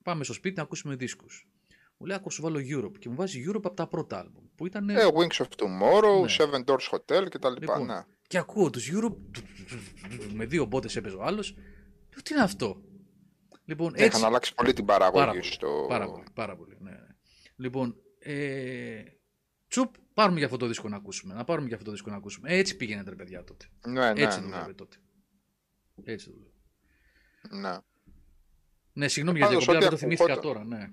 Πάμε 0.07 0.25
στο 0.25 0.33
σπίτι 0.33 0.57
να 0.57 0.63
ακούσουμε 0.63 0.95
δίσκους. 0.95 1.49
Μου 1.97 2.07
λέει, 2.07 2.17
άκου 2.17 2.31
σου 2.31 2.43
βάλω 2.43 2.59
Europe. 2.59 2.99
Και 2.99 3.09
μου 3.09 3.15
βάζει 3.15 3.45
Europe 3.49 3.65
από 3.65 3.75
τα 3.75 3.87
πρώτα 3.87 4.19
άλμπουμ. 4.19 4.45
Που 4.55 4.67
ήταν. 4.67 4.89
Ε, 4.89 4.97
Wings 5.15 5.45
of 5.45 5.47
Tomorrow, 5.57 6.21
Ναι. 6.21 6.35
Seven 6.39 6.65
Doors 6.65 6.89
Hotel 6.91 7.27
κτλ. 7.31 7.53
Λοιπόν, 7.61 7.87
ναι. 7.87 8.05
Και 8.27 8.39
ακούω 8.39 8.71
τους 8.71 8.91
Europe. 8.95 9.17
Με 10.35 10.45
δύο 10.47 10.65
μπότες 10.65 10.97
έπαιζε 10.97 11.17
ο 11.17 11.23
άλλος. 11.23 11.55
Λέω, 12.11 12.23
τι 12.23 12.35
είναι 12.35 12.43
αυτό; 12.43 12.83
Λοιπόν, 13.65 13.93
Ναι, 13.93 14.03
έτσι. 14.03 14.19
Είχαν 14.19 14.29
αλλάξει 14.29 14.55
πολύ 14.55 14.73
την 14.73 14.85
Πάρα 14.85 15.11
παραγωγή 15.11 15.39
πολύ, 15.41 15.53
στο. 15.53 15.87
Πάρα 15.89 16.11
πολύ, 16.11 16.25
πάρα 16.35 16.57
πολύ. 16.57 16.77
Ναι, 16.81 16.91
ναι. 16.91 17.07
Λοιπόν, 17.57 17.97
ε, 18.19 19.03
τσουπ, 19.69 19.95
πάρουμε 20.15 20.37
για 20.37 20.47
αυτό 20.47 20.59
το 20.59 20.67
δίσκο 20.67 20.89
να 20.89 20.97
ακούσουμε. 20.97 21.35
Να 21.35 21.45
πάρουμε 21.45 21.67
για 21.67 21.75
αυτό 21.77 21.87
το 21.89 21.93
δίσκο 21.95 22.11
να 22.11 22.17
ακούσουμε. 22.17 22.51
Ε, 22.51 22.59
Έτσι 22.59 22.77
πήγαινε 22.77 23.03
ρε 23.09 23.15
παιδιά 23.15 23.45
τότε. 23.45 23.67
Ναι, 23.87 24.13
ναι, 24.13 24.23
Έτσι 24.23 24.41
ναι. 24.41 24.47
δούλευε 24.47 24.73
τότε. 24.73 24.97
Έτσι 26.05 26.31
δούλευε. 26.31 26.51
ναι. 27.69 27.79
Ναι, 28.97 29.09
συγγνώμη 29.09 29.39
για 29.39 29.49
την 29.49 29.57
Πάντως, 29.59 29.81
διακοπή, 29.81 29.85
αλλά 29.85 29.87
ό,τι 29.87 29.95
το 29.95 29.97
θυμήθηκα 29.97 30.33
ακουγόταν. 30.33 30.69
τώρα. 30.69 30.79
Ναι. 30.79 30.91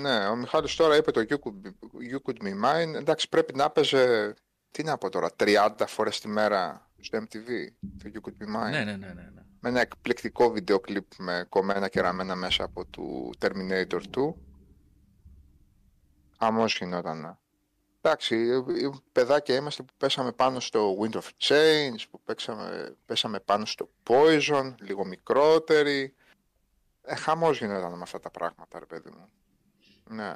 Ναι, 0.00 0.26
ο 0.26 0.36
Μιχάλης 0.36 0.74
τώρα 0.74 0.96
είπε 0.96 1.10
το 1.10 1.20
You 1.28 1.32
Could, 1.34 1.66
Be, 1.66 1.70
you 2.12 2.18
could 2.24 2.42
Be 2.44 2.64
Mine. 2.64 2.94
Εντάξει, 2.94 3.28
πρέπει 3.28 3.54
να 3.54 3.70
παίζε, 3.70 4.34
τι 4.70 4.82
να 4.82 4.98
πω 4.98 5.08
τώρα, 5.08 5.30
30 5.36 5.68
φορές 5.86 6.20
τη 6.20 6.28
μέρα 6.28 6.90
στο 7.00 7.18
MTV, 7.18 7.48
το 8.02 8.10
You 8.14 8.28
Could 8.28 8.42
Be 8.42 8.56
Mine. 8.56 8.70
Ναι, 8.70 8.84
ναι, 8.84 8.96
ναι, 8.96 9.06
ναι, 9.06 9.30
ναι. 9.34 9.42
Με 9.60 9.68
ένα 9.68 9.80
εκπληκτικό 9.80 10.50
βίντεο 10.50 10.80
κλιπ 10.80 11.04
με 11.18 11.46
κομμένα 11.48 11.88
και 11.88 12.00
ραμμένα 12.00 12.34
μέσα 12.34 12.64
από 12.64 12.84
του 12.84 13.32
Terminator 13.38 14.00
2. 14.16 14.34
Χαμός 16.38 16.76
γινόταν. 16.78 17.38
Εντάξει, 18.02 18.36
ε, 18.36 18.54
ε, 18.56 18.90
παιδάκια 19.12 19.54
είμαστε 19.54 19.82
που 19.82 19.92
πέσαμε 19.96 20.32
πάνω 20.32 20.60
στο 20.60 20.96
Wind 21.00 21.14
of 21.14 21.28
Change, 21.48 22.02
που 22.10 22.20
παίξαμε, 22.24 22.96
πέσαμε 23.06 23.40
πάνω 23.40 23.64
στο 23.64 23.90
Poison, 24.06 24.74
λίγο 24.80 25.04
μικρότεροι. 25.04 26.14
Ε, 27.02 27.14
χαμός 27.14 27.58
γινόταν 27.58 27.92
με 27.96 28.02
αυτά 28.02 28.20
τα 28.20 28.30
πράγματα, 28.30 28.78
ρε 28.78 28.86
παιδί 28.86 29.10
μου. 29.10 29.28
Ναι. 30.04 30.34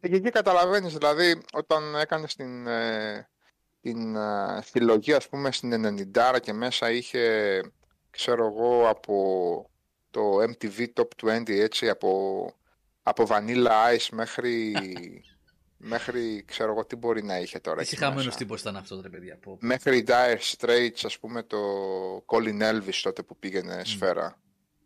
Ε, 0.00 0.08
Και 0.08 0.16
εκεί 0.16 0.30
καταλαβαίνεις, 0.30 0.92
δηλαδή, 0.92 1.42
όταν 1.52 1.94
έκανες 1.94 2.34
την, 2.34 2.66
ε, 2.66 3.28
την 3.80 4.16
ε, 4.16 4.60
συλλογή, 4.62 5.12
ας 5.12 5.28
πούμε, 5.28 5.52
στην 5.52 5.70
90 6.14 6.40
και 6.40 6.52
μέσα 6.52 6.90
είχε, 6.90 7.60
ξέρω 8.10 8.46
εγώ, 8.46 8.88
από 8.88 9.70
το 10.10 10.42
MTV 10.42 10.86
Top 10.94 11.08
20, 11.22 11.42
έτσι, 11.48 11.88
από, 11.88 12.46
από 13.02 13.26
Vanilla 13.28 13.94
Ice 13.96 14.08
μέχρι, 14.12 14.72
μέχρι, 15.76 16.44
ξέρω 16.46 16.70
εγώ, 16.72 16.84
τι 16.84 16.96
μπορεί 16.96 17.22
να 17.22 17.38
είχε 17.38 17.58
τώρα 17.58 17.76
Τι 17.76 17.82
εκεί 17.82 17.96
χαμένος 17.96 18.24
μέσα. 18.24 18.38
τύπος 18.38 18.60
ήταν 18.60 18.76
αυτός, 18.76 19.00
ρε 19.02 19.08
παιδιά. 19.08 19.38
Πω, 19.38 19.52
πω. 19.60 19.66
Μέχρι 19.66 20.04
Dire 20.06 20.38
Straits, 20.56 21.00
ας 21.02 21.18
πούμε, 21.18 21.42
το 21.42 21.58
Colin 22.26 22.60
Elvis 22.72 23.00
τότε 23.02 23.22
που 23.22 23.36
πήγαινε 23.38 23.82
σφαίρα. 23.84 24.38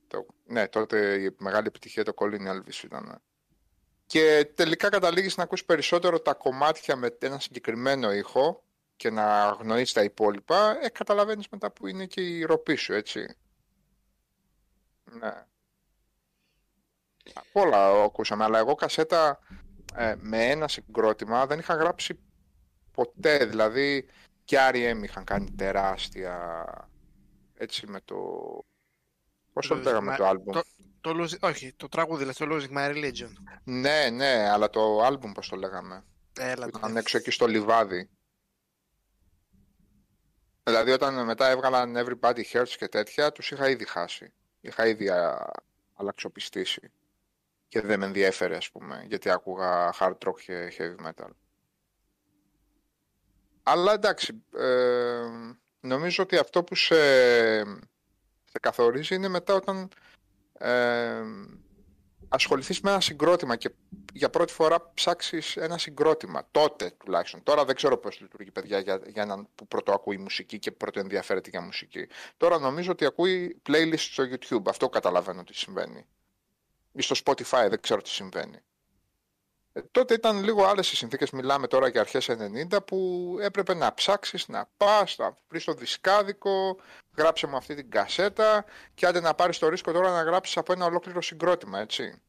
Το, 0.08 0.26
ναι, 0.46 0.68
τότε 0.68 1.22
η 1.22 1.36
μεγάλη 1.38 1.66
επιτυχία 1.66 2.04
το 2.04 2.12
Colin 2.16 2.48
Elvis 2.48 2.82
ήταν. 2.84 3.22
Και 4.06 4.50
τελικά 4.54 4.88
καταλήγεις 4.88 5.36
να 5.36 5.42
ακούς 5.42 5.64
περισσότερο 5.64 6.20
τα 6.20 6.34
κομμάτια 6.34 6.96
με 6.96 7.16
ένα 7.18 7.40
συγκεκριμένο 7.40 8.12
ήχο 8.12 8.62
και 8.96 9.10
να 9.10 9.48
γνωρίσεις 9.50 9.92
τα 9.92 10.02
υπόλοιπα, 10.02 10.78
ε, 10.82 10.88
καταλαβαίνεις 10.88 11.48
μετά 11.48 11.70
που 11.70 11.86
είναι 11.86 12.06
και 12.06 12.20
η 12.20 12.44
ροπή 12.44 12.74
σου, 12.74 12.92
έτσι. 12.92 13.36
Ναι. 15.04 15.32
Απ' 17.34 17.56
όλα 17.56 18.02
ακούσαμε, 18.02 18.44
αλλά 18.44 18.58
εγώ 18.58 18.74
κασέτα 18.74 19.38
ε, 19.94 20.14
με 20.18 20.50
ένα 20.50 20.68
συγκρότημα 20.68 21.46
δεν 21.46 21.58
είχα 21.58 21.74
γράψει 21.74 22.18
ποτέ, 22.92 23.44
δηλαδή 23.44 24.08
και 24.44 24.56
R.E.M. 24.70 25.02
είχαν 25.02 25.24
κάνει 25.24 25.50
τεράστια 25.50 26.64
έτσι 27.54 27.86
με 27.86 28.00
το... 28.04 28.16
Πώς 29.58 29.66
το 29.66 29.74
Losing 29.74 29.82
λέγαμε 29.82 30.12
My- 30.14 30.16
το 30.16 30.26
άλμπουμ; 30.26 30.52
το- 30.52 30.62
Το 31.00 31.10
losing, 31.22 31.38
όχι, 31.40 31.72
το 31.72 31.88
τραγούδι, 31.88 32.24
λες, 32.24 32.36
το 32.36 32.46
Losing 32.50 32.76
My 32.76 32.90
Religion. 32.94 33.32
Ναι, 33.64 34.08
ναι, 34.12 34.48
αλλά 34.50 34.70
το 34.70 35.00
άλμπουμ 35.02 35.32
πώς 35.32 35.48
το 35.48 35.56
λέγαμε; 35.56 36.04
Έλα, 36.38 36.64
Που 36.64 36.70
το 36.70 36.78
ήταν 36.78 36.92
ναι. 36.92 36.98
έξω 36.98 37.16
εκεί 37.18 37.30
στο 37.30 37.46
λιβάδι. 37.46 38.10
Δηλαδή 40.64 40.90
όταν 40.90 41.24
μετά 41.24 41.48
έβγαλαν 41.48 41.94
Everybody 41.96 42.42
Hurts 42.52 42.68
και 42.78 42.88
τέτοια, 42.88 43.32
τους 43.32 43.50
είχα 43.50 43.68
ήδη 43.68 43.86
χάσει. 43.86 44.32
Είχα 44.60 44.86
ήδη 44.86 45.08
α, 45.08 45.50
αλλαξοπιστήσει. 45.94 46.90
Και 47.68 47.80
δεν 47.80 47.98
με 47.98 48.04
ενδιέφερε, 48.06 48.56
ας 48.56 48.70
πούμε, 48.70 49.04
γιατί 49.08 49.30
άκουγα 49.30 49.94
hard 49.98 50.16
rock 50.26 50.40
και 50.44 50.72
heavy 50.78 51.06
metal. 51.06 51.30
Αλλά 53.62 53.92
εντάξει, 53.92 54.44
ε, 54.56 55.22
νομίζω 55.80 56.22
ότι 56.22 56.36
αυτό 56.36 56.64
που 56.64 56.74
σε, 56.74 56.94
σε 57.64 57.66
καθορίζει 58.60 59.14
είναι 59.14 59.28
μετά 59.28 59.54
όταν 59.54 59.88
ε, 60.58 61.22
ασχοληθείς 62.28 62.80
με 62.80 62.90
ένα 62.90 63.00
συγκρότημα 63.00 63.56
και 63.56 63.70
για 64.12 64.30
πρώτη 64.30 64.52
φορά 64.52 64.90
ψάξεις 64.94 65.56
ένα 65.56 65.78
συγκρότημα. 65.78 66.48
Τότε 66.50 66.92
τουλάχιστον. 66.98 67.42
Τώρα 67.42 67.64
δεν 67.64 67.74
ξέρω 67.74 67.98
πώς 67.98 68.20
λειτουργεί 68.20 68.50
παιδιά 68.50 68.78
για, 68.78 69.00
για 69.06 69.22
έναν 69.22 69.48
που 69.54 69.66
πρώτο 69.66 69.92
ακούει 69.92 70.16
μουσική 70.16 70.58
και 70.58 70.70
πρώτο 70.70 71.00
ενδιαφέρεται 71.00 71.50
για 71.50 71.60
μουσική. 71.60 72.06
Τώρα 72.36 72.58
νομίζω 72.58 72.90
ότι 72.90 73.04
ακούει 73.04 73.62
playlist 73.68 73.98
στο 73.98 74.24
YouTube. 74.24 74.62
Αυτό 74.68 74.88
καταλαβαίνω 74.88 75.44
τι 75.44 75.54
συμβαίνει. 75.54 76.06
Ή 76.92 77.02
στο 77.02 77.16
Spotify 77.24 77.66
δεν 77.68 77.80
ξέρω 77.80 78.02
τι 78.02 78.08
συμβαίνει. 78.08 78.58
Ε, 79.72 79.80
τότε 79.90 80.14
ήταν 80.14 80.44
λίγο 80.44 80.64
άλλες 80.64 80.92
οι 80.92 80.96
συνθήκες, 80.96 81.30
μιλάμε 81.30 81.66
τώρα 81.66 81.88
για 81.88 82.00
αρχές 82.00 82.28
90 82.28 82.84
που 82.86 83.36
έπρεπε 83.40 83.74
να 83.74 83.94
ψάξεις, 83.94 84.48
να 84.48 84.68
πας, 84.76 85.16
να 85.18 85.36
βρεις 85.48 85.64
το 85.64 85.72
δισκάδικο, 85.72 86.76
γράψε 87.16 87.46
μου 87.46 87.56
αυτή 87.56 87.74
την 87.74 87.90
κασέτα 87.90 88.64
και 88.94 89.06
άντε 89.06 89.20
να 89.20 89.34
πάρεις 89.34 89.58
το 89.58 89.68
ρίσκο 89.68 89.92
τώρα 89.92 90.10
να 90.10 90.22
γράψεις 90.22 90.56
από 90.56 90.72
ένα 90.72 90.84
ολόκληρο 90.84 91.22
συγκρότημα, 91.22 91.78
έτσι. 91.78 92.22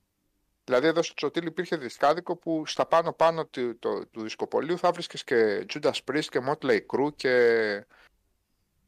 Δηλαδή 0.63 0.87
εδώ 0.87 1.01
στο 1.01 1.13
Τσοτήλ 1.13 1.45
υπήρχε 1.45 1.75
δισκάδικο 1.75 2.35
που 2.35 2.65
στα 2.65 2.85
πάνω 2.85 3.13
πάνω 3.13 3.45
του, 3.45 3.79
το, 3.79 4.05
του 4.05 4.21
δισκοπολίου 4.21 4.77
θα 4.77 4.91
βρίσκεις 4.91 5.23
και 5.23 5.65
Judas 5.73 5.91
Priest 6.11 6.25
και 6.29 6.41
Motley 6.47 6.79
Crue 6.93 7.15
και, 7.15 7.85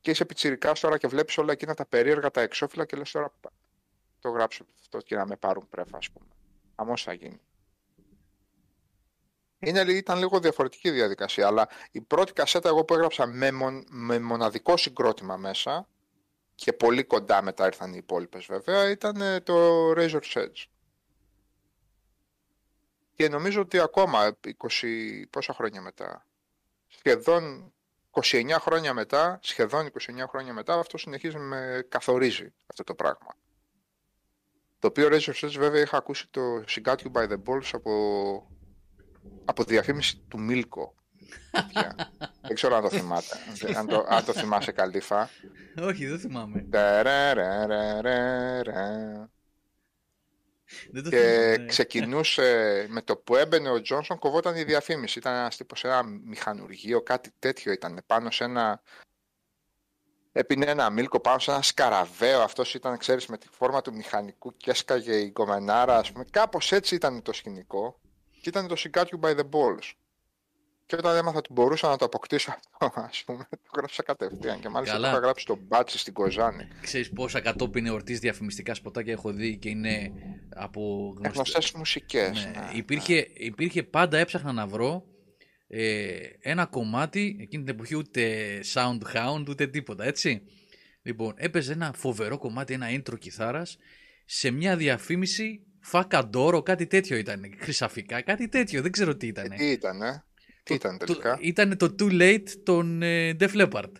και 0.01 0.11
είσαι 0.11 0.25
πιτσιρικάς 0.25 0.79
τώρα 0.79 0.97
και 0.97 1.07
βλέπεις 1.07 1.37
όλα 1.37 1.51
εκείνα 1.51 1.73
τα 1.73 1.85
περίεργα, 1.85 2.31
τα 2.31 2.41
εξώφυλλα 2.41 2.85
και 2.85 2.95
λες 2.97 3.11
τώρα 3.11 3.33
«Πα, 3.41 3.51
το 4.19 4.29
γράψω 4.29 4.65
αυτό 4.79 4.97
και 4.97 5.15
να 5.15 5.25
με 5.25 5.35
πάρουν 5.35 5.67
πρέφα 5.69 5.97
ας 5.97 6.09
πούμε. 6.09 6.25
Αμώς 6.75 7.03
θα 7.03 7.13
γίνει. 7.13 7.39
Είναι, 9.63 9.79
ήταν 9.81 10.17
λίγο 10.17 10.39
διαφορετική 10.39 10.87
η 10.87 10.91
διαδικασία, 10.91 11.47
αλλά 11.47 11.67
η 11.91 12.01
πρώτη 12.01 12.33
κασέτα 12.33 12.69
εγώ 12.69 12.83
που 12.83 12.93
έγραψα 12.93 13.25
με, 13.25 13.51
μον- 13.51 13.85
με 13.89 14.19
μοναδικό 14.19 14.77
συγκρότημα 14.77 15.37
μέσα 15.37 15.87
και 16.55 16.73
πολύ 16.73 17.03
κοντά 17.03 17.41
μετά 17.41 17.65
ήρθαν 17.65 17.93
οι 17.93 17.97
υπόλοιπες 17.97 18.45
βέβαια, 18.45 18.89
ήταν 18.89 19.21
ε, 19.21 19.39
το 19.39 19.91
Razor's 19.91 20.33
Edge. 20.33 20.65
Και 23.15 23.29
νομίζω 23.29 23.61
ότι 23.61 23.79
ακόμα 23.79 24.37
20, 24.81 25.23
πόσα 25.29 25.53
χρόνια 25.53 25.81
μετά, 25.81 26.25
σχεδόν 26.87 27.73
29 28.11 28.49
χρόνια 28.59 28.93
μετά, 28.93 29.39
σχεδόν 29.41 29.91
29 29.99 30.25
χρόνια 30.27 30.53
μετά, 30.53 30.79
αυτό 30.79 30.97
συνεχίζει 30.97 31.35
να 31.35 31.41
με 31.41 31.85
καθορίζει 31.89 32.53
αυτό 32.65 32.83
το 32.83 32.95
πράγμα. 32.95 33.35
Το 34.79 34.87
οποίο 34.87 35.07
Razor's 35.11 35.45
Edge 35.45 35.55
βέβαια 35.57 35.81
είχα 35.81 35.97
ακούσει 35.97 36.27
το 36.27 36.41
She 36.67 36.81
Got 36.83 36.95
You 36.95 37.11
By 37.11 37.29
The 37.29 37.37
Balls 37.45 37.69
από, 37.71 37.91
από 39.45 39.63
διαφήμιση 39.63 40.21
του 40.27 40.39
Μίλκο. 40.39 40.95
Τέτοια. 41.51 41.95
Δεν 42.47 42.55
ξέρω 42.55 42.75
αν 42.75 42.81
το 42.81 42.89
θυμάται. 42.89 43.37
αν, 43.75 43.87
το, 43.87 44.05
αν 44.09 44.25
το 44.25 44.33
θυμάσαι 44.33 44.71
καλύφα. 44.71 45.29
Όχι, 45.81 46.05
δεν 46.07 46.19
θυμάμαι. 46.19 46.61
Τερερερερερε. 46.61 49.29
Δεν 50.91 51.03
το 51.03 51.09
Και 51.09 51.17
θυμάμαι. 51.17 51.57
ναι. 51.57 51.65
ξεκινούσε 51.65 52.85
με 52.89 53.01
το 53.01 53.17
που 53.17 53.35
έμπαινε 53.35 53.69
ο 53.69 53.81
Τζόνσον, 53.81 54.19
κοβόταν 54.19 54.55
η 54.55 54.63
διαφήμιση. 54.63 55.19
Ήταν 55.19 55.35
ένας 55.35 55.57
τύπος 55.57 55.79
σε 55.79 55.87
ένα 55.87 56.03
μηχανουργείο, 56.03 57.01
κάτι 57.01 57.31
τέτοιο 57.39 57.71
ήταν. 57.71 57.99
Πάνω 58.05 58.31
σε 58.31 58.43
ένα. 58.43 58.81
Έπινε 60.31 60.65
ένα 60.65 60.89
μίλκο 60.89 61.19
πάνω 61.19 61.39
σε 61.39 61.51
ένα 61.51 61.61
σκαραβαίο. 61.61 62.41
Αυτός 62.41 62.73
ήταν, 62.73 62.97
ξέρεις, 62.97 63.27
με 63.27 63.37
τη 63.37 63.47
φόρμα 63.51 63.81
του 63.81 63.93
μηχανικού 63.93 64.57
και 64.57 64.71
έσκαγε 64.71 65.15
η 65.15 65.31
κομμενάρα, 65.31 65.97
ας 65.97 66.11
πούμε. 66.11 66.25
Κάπως 66.31 66.71
έτσι 66.71 66.95
ήταν 66.95 67.21
το 67.21 67.33
σκηνικό. 67.33 68.00
Και 68.41 68.49
ήταν 68.49 68.67
το 68.67 68.75
She 68.77 68.97
Got 68.97 69.05
You 69.05 69.19
by 69.19 69.35
the 69.35 69.43
Balls. 69.43 69.91
Και 70.85 70.95
όταν 70.97 71.15
έμαθα 71.15 71.37
ότι 71.37 71.53
μπορούσα 71.53 71.87
να 71.87 71.97
το 71.97 72.05
αποκτήσω 72.05 72.51
αυτό, 72.51 73.01
ας 73.01 73.23
πούμε, 73.25 73.47
το 73.49 73.69
γράψα 73.75 74.03
κατευθείαν. 74.03 74.59
Και 74.59 74.69
μάλιστα 74.69 74.95
Καλά. 74.95 75.07
το 75.09 75.15
είχα 75.15 75.23
γράψει 75.25 75.43
στο 75.43 75.59
μπάτσι 75.61 75.97
στην 75.97 76.13
Κοζάνη. 76.13 76.67
Ξέρεις 76.81 77.09
πόσα 77.09 77.39
κατόπιν 77.39 77.85
εορτής 77.85 78.19
διαφημιστικά 78.19 78.73
σποτάκια 78.73 79.13
έχω 79.13 79.31
δει 79.31 79.57
και 79.57 79.69
είναι 79.69 80.11
από 80.49 81.13
γνωστές. 81.17 81.53
Γνωστέ 81.53 81.77
μουσικές. 81.77 82.45
Ναι, 82.45 82.69
υπήρχε, 82.73 83.27
υπήρχε 83.33 83.83
πάντα 83.83 84.17
έψαχνα 84.17 84.51
να 84.51 84.67
βρω 84.67 85.05
ε, 85.67 86.17
ένα 86.39 86.65
κομμάτι, 86.65 87.37
εκείνη 87.39 87.63
την 87.63 87.73
εποχή 87.73 87.95
ούτε 87.95 88.59
Soundhound 88.73 89.45
ούτε 89.49 89.67
τίποτα, 89.67 90.05
έτσι. 90.05 90.41
Λοιπόν, 91.01 91.33
έπαιζε 91.37 91.73
ένα 91.73 91.93
φοβερό 91.95 92.37
κομμάτι, 92.37 92.73
ένα 92.73 92.87
intro 92.89 93.19
κιθάρας, 93.19 93.77
σε 94.25 94.51
μια 94.51 94.75
διαφήμιση 94.77 95.65
Φακαντόρο, 95.81 96.61
κάτι 96.61 96.87
τέτοιο 96.87 97.17
ήταν. 97.17 97.53
Χρυσαφικά, 97.59 98.21
κάτι 98.21 98.47
τέτοιο. 98.47 98.81
Δεν 98.81 98.91
ξέρω 98.91 99.15
τι 99.15 99.27
ήταν. 99.27 99.49
Τι 99.57 99.65
ήταν, 99.71 100.01
ε; 100.01 100.23
Τι 100.63 100.73
ήταν 100.73 100.97
τελικά; 100.97 101.37
Ήταν 101.41 101.77
το 101.77 101.95
Too 101.99 102.11
Late 102.21 102.49
των 102.63 103.01
ε, 103.01 103.35
Def 103.39 103.53
Leppard. 103.55 103.91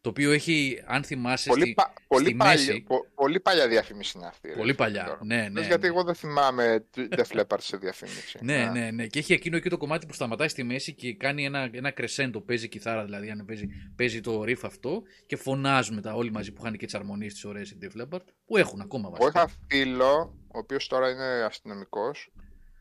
Το 0.00 0.12
οποίο 0.12 0.30
έχει, 0.32 0.82
αν 0.86 1.04
θυμάσαι, 1.04 1.48
Πολύ, 1.48 1.62
στη, 1.62 1.72
πα- 1.74 1.92
πολύ, 2.08 2.24
στη 2.24 2.34
παλιά, 2.34 2.52
μέση... 2.66 2.80
πο- 2.86 3.06
πολύ 3.14 3.40
παλιά 3.40 3.68
διαφήμιση 3.68 4.12
είναι 4.18 4.26
αυτή. 4.26 4.48
ρε, 4.48 4.54
Πολύ 4.54 4.74
παλιά, 4.74 5.04
τώρα. 5.04 5.18
ναι, 5.24 5.36
ναι, 5.36 5.48
Λες, 5.48 5.66
γιατί 5.66 5.80
ναι. 5.80 5.86
εγώ 5.86 6.02
δεν 6.04 6.14
θυμάμαι 6.14 6.84
Def 6.96 7.40
Leppard 7.40 7.56
σε 7.60 7.76
διαφήμιση. 7.76 8.38
Ναι, 8.40 8.56
Α. 8.66 8.70
ναι, 8.70 8.90
ναι. 8.90 9.06
Και 9.06 9.18
έχει 9.18 9.32
εκείνο 9.32 9.56
εκεί 9.56 9.68
το 9.68 9.76
κομμάτι 9.76 10.06
που 10.06 10.12
σταματάει 10.12 10.48
στη 10.48 10.62
μέση 10.62 10.92
και 10.94 11.14
κάνει 11.14 11.44
ένα, 11.44 11.68
ένα 11.72 11.92
crescendo. 11.96 12.42
Παίζει 12.46 12.68
κιθάρα, 12.68 13.04
δηλαδή, 13.04 13.30
αν 13.30 13.44
παίζει, 13.46 13.68
παίζει 13.96 14.20
το 14.20 14.40
riff 14.42 14.60
αυτό 14.62 15.02
και 15.26 15.36
φωνάζουν 15.36 15.94
μετά 15.94 16.14
όλοι 16.14 16.30
μαζί 16.30 16.52
που 16.52 16.62
είχαν 16.64 16.76
και 16.76 16.84
τις 16.86 16.94
αρμονίες 16.94 17.34
τη 17.34 17.48
ωραίες 17.48 17.70
οι 17.70 17.78
Def 17.82 18.00
Leppard, 18.02 18.24
που 18.46 18.56
έχουν 18.56 18.80
ακόμα 18.80 19.10
Εγώ 19.14 19.16
βασικά. 19.30 19.40
είχα 19.44 19.52
φίλο, 19.68 20.34
ο 20.56 20.58
οποίος 20.58 20.86
τώρα 20.86 21.10
είναι 21.10 21.24
αστυνομικός, 21.42 22.32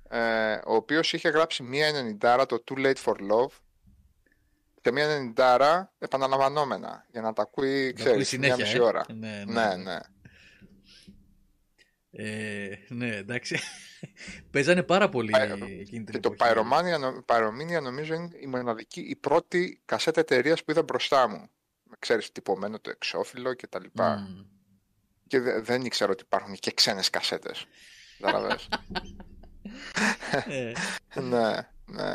ε, 0.10 0.54
ο 0.54 0.76
οποίος 0.76 1.14
είχε 1.14 1.30
γράψει 1.30 1.64
μία 1.64 1.92
90 2.22 2.46
το 2.48 2.64
Too 2.68 2.78
Late 2.78 3.04
for 3.04 3.14
Love 3.14 3.52
και 4.82 4.92
μία 4.92 5.34
90 5.36 5.94
επαναλαμβανόμενα 6.00 7.06
για 7.12 7.22
να 7.22 7.34
τα 7.34 7.42
ακούει, 7.42 7.68
Τα 7.68 7.80
ακούει 7.82 7.94
ξέρεις, 7.94 8.16
μία 8.18 8.26
συνέχεια, 8.26 8.56
μισή 8.66 8.78
ε. 8.78 8.82
ώρα. 8.82 9.06
Ναι, 9.14 9.44
ναι. 9.48 9.66
Ναι, 9.66 9.76
ναι. 9.76 9.98
Ε, 12.12 12.70
ναι, 12.88 13.16
εντάξει. 13.16 13.60
Παίζανε 14.52 14.84
πάρα 14.84 15.10
πολύ 15.10 15.30
Πα- 15.32 15.42
εκείνη 15.44 15.86
την 15.86 16.06
Και 16.06 16.20
το 16.20 16.32
εποχή. 16.34 16.52
Pyromania, 16.56 17.00
νο- 17.00 17.24
Pyromania 17.28 17.82
νομίζω 17.82 18.14
είναι 18.14 18.30
η 18.40 18.48
μοναδική, 18.48 19.02
η 19.02 19.16
πρώτη 19.16 19.82
κασέτα 19.86 20.20
εταιρείας 20.20 20.64
που 20.64 20.72
είδα 20.72 20.84
μπροστά 20.84 21.28
μου. 21.30 21.50
Ξέρεις, 22.00 22.32
τυπωμένο 22.32 22.80
το 22.80 22.90
εξώφυλλο 22.90 23.54
και 23.54 23.68
τα 23.68 23.80
λοιπά. 23.80 24.16
Μμμ. 24.18 24.46
Και 25.28 25.40
δε- 25.40 25.62
δεν 25.62 25.86
ήξερα 25.86 26.12
ότι 26.12 26.24
υπάρχουν 26.26 26.54
και 26.56 26.72
ξένες 26.72 27.10
κασέτες. 27.10 27.66
Καταλαβες. 28.20 28.68
Ε, 30.48 30.72
ναι, 31.22 31.52
ναι. 31.86 32.14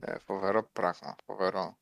Ε, 0.00 0.18
φοβερό 0.24 0.70
πράγμα, 0.72 1.16
φοβερό. 1.26 1.78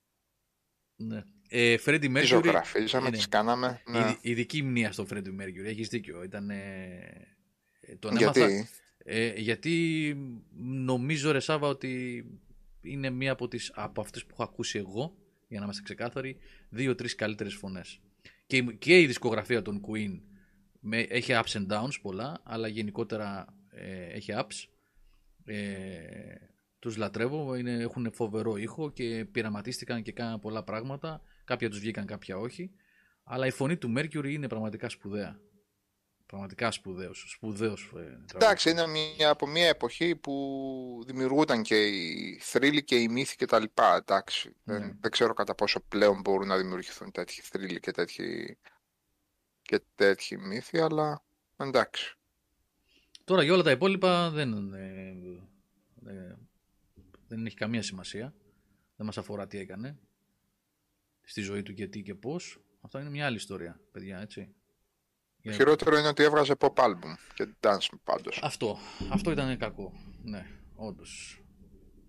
ναι. 0.97 1.23
Ε, 1.49 1.77
Freddie 1.85 2.01
Τι 2.01 2.13
Mercury. 2.15 2.25
ζωγραφίζαμε, 2.25 3.07
είναι. 3.09 3.17
τις 3.17 3.29
κάναμε. 3.29 3.83
Η, 3.87 3.91
Ναι. 3.91 4.17
ειδική 4.21 4.63
μνήμα 4.63 4.93
στο 4.93 5.07
Freddie 5.11 5.41
Mercury. 5.41 5.65
Έχεις 5.65 5.89
δίκιο. 5.89 6.23
Ήταν, 6.23 6.51
ε, 6.51 7.27
τον 7.99 8.17
Γιατί, 8.17 8.41
έμαθα- 8.41 8.69
Ε, 9.05 9.33
γιατί 9.41 10.15
νομίζω 10.61 11.31
ρε 11.31 11.41
Σάβα 11.41 11.69
ότι 11.69 12.25
είναι 12.81 13.11
μία 13.11 13.33
από, 13.33 13.49
τις, 13.49 13.73
από 13.75 14.01
αυτές 14.01 14.23
που 14.25 14.31
έχω 14.33 14.43
ακούσει 14.43 14.79
εγώ, 14.79 15.17
για 15.49 15.59
να 15.59 15.65
είμαστε 15.65 15.83
ξεκάθαροι, 15.83 16.37
δύο-τρεις 16.69 17.15
καλύτερες 17.15 17.55
φωνές. 17.55 18.01
Και, 18.47 18.57
η- 18.57 18.77
και 18.79 19.01
η 19.01 19.07
δισκογραφία 19.07 19.63
των 19.63 19.83
Queen 19.87 20.21
με, 20.81 20.99
έχει 20.99 21.33
ups 21.35 21.53
and 21.59 21.67
downs 21.73 22.01
πολλά, 22.03 22.41
αλλά 22.43 22.69
γενικότερα 22.69 23.47
ε, 23.71 24.05
έχει 24.07 24.33
ups. 24.37 24.69
Ε, 25.45 26.35
τους 26.79 26.97
λατρεύω, 26.97 27.55
είναι, 27.55 27.73
έχουν 27.73 28.13
φοβερό 28.13 28.57
ήχο 28.57 28.91
και 28.91 29.27
πειραματίστηκαν 29.33 30.03
και 30.03 30.13
κάναν 30.13 30.41
πολλά 30.41 30.63
πράγματα. 30.65 31.23
Κάποια 31.45 31.69
τους 31.71 31.79
βγήκαν, 31.79 32.07
κάποια 32.07 32.39
όχι. 32.39 32.71
Αλλά 33.25 33.47
η 33.47 33.51
φωνή 33.51 33.77
του 33.77 33.93
Mercury 33.97 34.29
είναι 34.31 34.49
πραγματικά 34.49 34.89
σπουδαία. 34.89 35.41
Πραγματικά 36.27 36.71
σπουδαίος. 36.71 37.25
σπουδαίος 37.29 37.83
ε, 37.83 37.91
τραγουδιστής. 37.93 38.33
εντάξει, 38.35 38.71
είναι 38.71 38.87
μια, 38.87 39.31
από 39.31 39.47
μια 39.47 39.69
εποχή 39.69 40.17
που 40.17 41.03
δημιουργούνταν 41.07 41.63
και 41.63 41.87
οι 41.87 42.39
θρύλοι 42.43 42.85
και 42.85 42.97
οι 42.97 43.09
μύθοι 43.09 43.37
και 43.37 43.45
τα 43.47 43.59
λοιπά. 43.59 43.97
Εντάξει, 43.97 44.57
Ναι. 44.65 44.79
δεν, 44.79 44.99
δεν 45.01 45.11
ξέρω 45.11 45.35
κατά 45.35 45.55
πόσο 45.55 45.81
πλέον 45.81 46.21
μπορούν 46.21 46.47
να 46.49 46.57
δημιουργηθούν 46.57 47.11
τέτοιοι 47.11 47.41
θρύλοι 47.41 47.81
και 47.81 47.91
τέτοιοι, 47.91 48.59
και 49.71 49.83
τέτοιοι 49.95 50.37
μύθοι, 50.37 50.79
αλλά 50.81 51.23
εντάξει. 51.57 52.17
Τώρα 53.25 53.43
για 53.43 53.53
όλα 53.53 53.63
τα 53.63 53.71
υπόλοιπα 53.71 54.31
δεν, 54.31 54.75
ε, 54.75 55.09
ε, 56.07 56.35
δεν 57.29 57.47
έχει 57.47 57.57
καμία 57.57 57.83
σημασία. 57.83 58.35
Δεν 58.97 59.07
μας 59.07 59.19
αφορά 59.19 59.47
τι 59.47 59.59
έκανε 59.59 59.99
στη 61.23 61.41
ζωή 61.41 61.63
του 61.63 61.73
και 61.75 61.87
τι 61.87 62.03
και 62.03 62.15
πώς. 62.15 62.61
Αυτά 62.81 63.01
είναι 63.01 63.11
μια 63.11 63.27
άλλη 63.27 63.37
ιστορία, 63.37 63.81
παιδιά, 63.93 64.21
έτσι. 64.21 64.45
Το 64.45 64.55
Για- 65.43 65.53
χειρότερο 65.53 65.99
είναι 65.99 66.09
ότι 66.09 66.23
έβγαζε 66.23 66.55
pop 66.59 66.75
album 66.75 67.15
και 67.35 67.49
dance 67.61 67.89
πάντως. 68.05 68.41
Αυτό, 68.43 68.79
αυτό 69.11 69.31
ήταν 69.31 69.59
κακό. 69.59 69.93
Ναι, 70.23 70.47
όντως. 70.75 71.43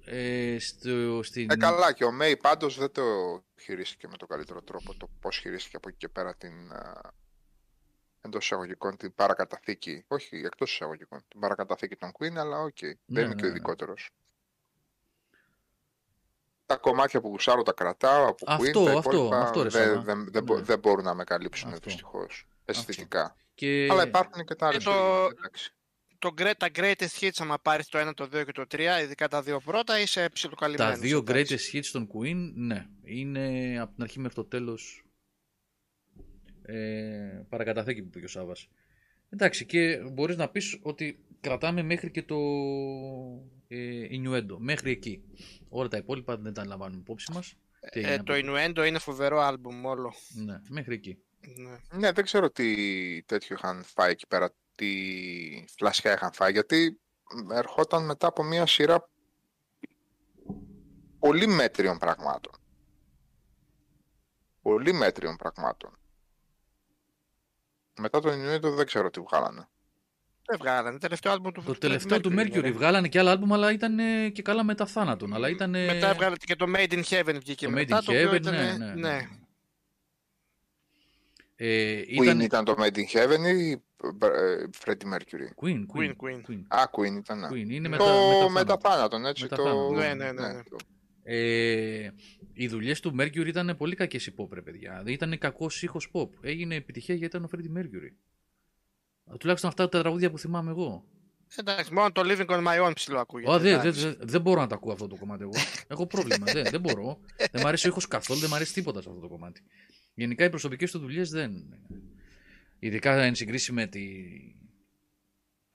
Ε, 0.05 0.57
στο, 0.59 1.23
στην... 1.23 1.51
Ε, 1.51 1.55
καλά, 1.55 1.93
και 1.93 2.03
ο 2.03 2.11
Μέι 2.11 2.37
πάντως 2.37 2.77
δεν 2.77 2.91
το 2.91 3.03
χειρίστηκε 3.61 4.07
με 4.07 4.17
τον 4.17 4.27
καλύτερο 4.27 4.61
τρόπο. 4.61 4.95
Το 4.95 5.09
πώς 5.19 5.37
χειρίστηκε 5.37 5.75
από 5.75 5.89
εκεί 5.89 5.97
και 5.97 6.09
πέρα 6.09 6.35
την 6.35 6.53
α, 8.21 8.27
εντός 8.27 8.43
εισαγωγικών 8.43 8.97
την 8.97 9.15
παρακαταθήκη. 9.15 10.03
Όχι, 10.07 10.35
εκτός 10.35 10.71
εισαγωγικών. 10.73 11.23
Την 11.27 11.39
παρακαταθήκη 11.39 11.95
των 11.95 12.11
Queen, 12.19 12.35
αλλά 12.35 12.59
οκ. 12.59 12.77
δεν 12.79 12.97
Ναι, 13.05 13.19
είναι 13.19 13.29
ναι, 13.29 13.35
και 13.35 13.41
ο 13.43 13.47
ναι. 13.47 13.51
ειδικότερος. 13.53 14.09
Τα 16.65 16.77
κομμάτια 16.77 17.21
που 17.21 17.27
γουσάρω 17.27 17.63
τα 17.63 17.71
κρατάω 17.73 18.27
από 18.27 18.45
Queen, 18.47 18.65
Αυτό, 18.65 18.83
τα 18.83 18.91
αυτό, 18.97 19.11
υπόλοιπα 19.11 19.41
αυτό, 19.41 19.63
ρε 19.63 19.69
δεν, 19.69 19.87
Σάβα. 19.87 20.01
δεν, 20.01 20.27
δεν, 20.31 20.43
μπο- 20.43 20.55
Ναι. 20.55 20.61
δεν 20.61 20.79
μπορούν 20.79 21.03
να 21.05 21.13
με 21.13 21.23
καλύψουν 21.23 21.67
Αυτό. 21.69 21.79
δυστυχώς 21.83 22.47
αισθητικά. 22.65 23.35
Και... 23.55 23.87
Αλλά 23.91 24.07
υπάρχουν 24.07 24.45
και 24.45 24.55
τα 24.55 24.67
άλλα. 24.67 24.77
το- 24.79 25.25
εντάξει. 25.37 25.73
Το, 26.19 26.33
gre- 26.37 26.53
τα 26.57 26.67
greatest 26.75 27.19
hits, 27.19 27.29
άμα 27.37 27.59
πάρεις 27.59 27.87
το 27.87 28.07
1, 28.09 28.13
το 28.15 28.23
2 28.23 28.45
και 28.45 28.51
το 28.51 28.61
3, 28.71 28.79
ειδικά 29.01 29.27
τα 29.27 29.41
δύο 29.41 29.59
πρώτα, 29.59 29.99
είσαι 29.99 30.29
ψιλοκαλυμμένος. 30.29 30.93
Τα 30.93 30.99
δύο 30.99 31.17
εντάξει. 31.17 31.71
greatest 31.73 31.77
hits 31.77 31.85
των 31.91 32.09
Queen, 32.13 32.51
ναι. 32.55 32.85
Είναι 33.03 33.77
από 33.79 33.93
την 33.93 34.03
αρχή 34.03 34.19
μέχρι 34.19 34.35
το 34.35 34.45
τέλος 34.45 35.03
ε, 36.65 37.45
παρακαταθήκη 37.49 38.01
που 38.01 38.09
πήγε 38.09 38.25
ο 38.25 38.27
Σάβας. 38.27 38.69
Εντάξει, 39.29 39.65
και 39.65 39.97
μπορείς 40.11 40.35
να 40.35 40.49
πεις 40.49 40.79
ότι 40.81 41.25
κρατάμε 41.41 41.81
μέχρι 41.83 42.11
και 42.11 42.23
το 42.23 42.37
ε, 43.67 44.07
Innuendo. 44.11 44.55
Μέχρι 44.57 44.91
εκεί. 44.91 45.23
Όλα 45.69 45.87
τα 45.87 45.97
υπόλοιπα 45.97 46.37
δεν 46.37 46.53
τα 46.53 46.65
λαμβάνουμε 46.65 46.99
υπόψη 46.99 47.31
μας. 47.33 47.55
Τι 47.91 47.99
έγινε 47.99 48.11
Ε, 48.11 48.15
από 48.15 48.23
το 48.25 48.33
εκεί. 48.33 48.47
Innuendo 48.49 48.85
είναι 48.87 48.99
φοβερό 48.99 49.39
άλμπουμ 49.39 49.85
όλο. 49.85 50.13
Ναι, 50.45 50.61
μέχρι 50.69 50.93
εκεί. 50.93 51.17
Ναι. 51.41 51.99
Ναι, 51.99 52.11
δεν 52.11 52.23
ξέρω 52.23 52.51
τι 52.51 52.75
τέτοιο 53.23 53.55
είχαν 53.55 53.83
φάει 53.83 54.11
εκεί 54.11 54.27
πέρα, 54.27 54.53
τι 54.75 54.89
φλασιά 55.77 56.13
είχαν 56.13 56.33
φάει, 56.33 56.51
γιατί 56.51 56.99
ερχόταν 57.51 58.05
μετά 58.05 58.27
από 58.27 58.43
μια 58.43 58.65
σειρά 58.65 59.09
πολύ 61.19 61.47
μέτριων 61.47 61.97
πραγμάτων. 61.97 62.53
Πολύ 64.61 64.93
μέτριων 64.93 65.35
πραγμάτων. 65.35 65.99
Μετά 67.99 68.19
τον 68.19 68.39
Ινουίτο 68.39 68.71
δεν 68.71 68.85
ξέρω 68.85 69.09
τι 69.09 69.19
βγάλανε. 69.19 69.67
Δεν 70.45 70.57
βγάλανε. 70.59 70.97
Τελευταίο 70.99 71.31
άλμπουμ 71.31 71.51
του 71.51 71.63
Το 71.65 71.71
του 71.73 71.77
τελευταίο 71.79 72.19
του 72.21 72.31
είναι, 72.31 72.43
Mercury 72.43 72.61
ρε. 72.61 72.71
βγάλανε 72.71 73.07
και 73.07 73.19
άλλα 73.19 73.31
άλμπουμ, 73.31 73.53
αλλά 73.53 73.71
ήταν 73.71 73.99
ε, 73.99 74.29
και 74.29 74.41
καλά 74.41 74.63
μετά 74.63 74.85
θάνατον. 74.85 75.33
Αλλά 75.33 75.49
ήταν. 75.49 75.75
ε, 75.75 75.85
Μετά 75.85 76.09
έβγαλε 76.09 76.35
και 76.35 76.55
το 76.55 76.65
Made 76.75 76.91
in 76.91 77.03
Heaven 77.03 77.35
βγήκε 77.39 77.65
το 77.65 77.71
Made 77.71 77.75
μετά. 77.75 77.99
in 77.99 78.03
το 78.03 78.11
οποίο 78.11 78.29
Heaven, 78.31 78.35
ήταν, 78.35 78.53
ναι, 78.55 78.73
ναι, 78.77 78.93
ναι. 78.93 79.27
Ε, 81.55 81.99
Queen 82.01 82.21
ήταν... 82.23 82.39
ήταν 82.39 82.65
το 82.65 82.75
Made 82.79 82.95
in 82.95 83.05
Heaven 83.13 83.55
ή 83.55 83.71
ε, 83.71 84.63
Freddie 84.83 85.13
Mercury; 85.13 85.65
Queen, 85.65 85.85
Queen, 85.95 86.11
Queen, 86.23 86.41
Queen. 86.49 86.61
Α, 86.67 86.83
Queen 86.91 87.15
ήταν. 87.17 87.39
ναι. 87.39 87.47
Queen. 87.51 87.69
Είναι 87.69 87.83
Το 87.83 87.89
μετά, 87.89 88.13
μετά 88.39 88.49
μετά 88.51 88.77
θάνατον, 88.81 89.25
έτσι. 89.25 89.43
Μετά 89.43 89.55
το... 89.55 89.63
θάνατον. 89.63 89.93
Ναι, 89.95 90.13
ναι, 90.13 90.31
ναι, 90.31 90.47
ναι. 90.47 90.61
Το- 91.23 91.31
Ε, 91.31 92.11
οι 92.53 92.67
δουλειές 92.67 92.99
του 92.99 93.15
Mercury 93.19 93.47
ήταν 93.47 93.75
πολύ 93.77 93.95
κακές 93.95 94.25
η 94.27 94.33
pop, 94.37 94.49
ρε 94.53 94.61
παιδιά. 94.61 95.01
Δεν 95.03 95.13
ήταν 95.13 95.37
κακός 95.37 95.83
ήχος 95.83 96.09
pop. 96.13 96.29
Έγινε 96.41 96.75
επιτυχία 96.75 97.15
γιατί 97.15 97.37
ήταν 97.37 97.49
ο 97.53 97.57
Freddie 97.57 97.77
Mercury. 97.79 98.11
Τουλάχιστον 99.37 99.69
αυτά 99.69 99.89
τα 99.89 99.99
τραγούδια 100.01 100.31
που 100.31 100.37
θυμάμαι 100.37 100.69
εγώ. 100.69 101.05
Εντάξει, 101.55 101.93
μόνο 101.93 102.11
το 102.11 102.21
Living 102.25 102.45
on 102.45 102.63
My 102.67 102.87
Own 102.87 102.91
ψηλό 102.95 103.19
ακούγεται. 103.19 103.51
Ω, 103.51 103.59
δεν, 103.59 103.79
εντάξει. 103.79 104.01
δεν, 104.01 104.15
δεν, 104.17 104.27
δεν 104.27 104.41
μπορώ 104.41 104.61
να 104.61 104.67
τα 104.67 104.75
ακούω 104.75 104.93
αυτό 104.93 105.07
το 105.07 105.15
κομμάτι 105.15 105.41
εγώ. 105.43 105.51
Έχω 105.87 106.07
πρόβλημα. 106.07 106.45
δεν, 106.51 106.65
δεν 106.69 106.81
μπορώ. 106.81 107.19
δεν 107.37 107.61
μου 107.61 107.67
αρέσει 107.67 107.87
ο 107.87 107.89
ήχος 107.89 108.07
καθόλου, 108.07 108.39
δεν 108.39 108.49
μου 108.49 108.55
αρέσει 108.55 108.73
τίποτα 108.73 109.01
σε 109.01 109.09
αυτό 109.09 109.21
το 109.21 109.27
κομμάτι. 109.27 109.61
Γενικά 110.13 110.45
οι 110.45 110.49
προσωπικές 110.49 110.91
του 110.91 110.99
δουλειές 110.99 111.29
δεν. 111.29 111.51
Ειδικά 112.79 113.21
εν 113.23 113.35
συγκρίση 113.35 113.71
με, 113.71 113.87
τη... 113.87 114.03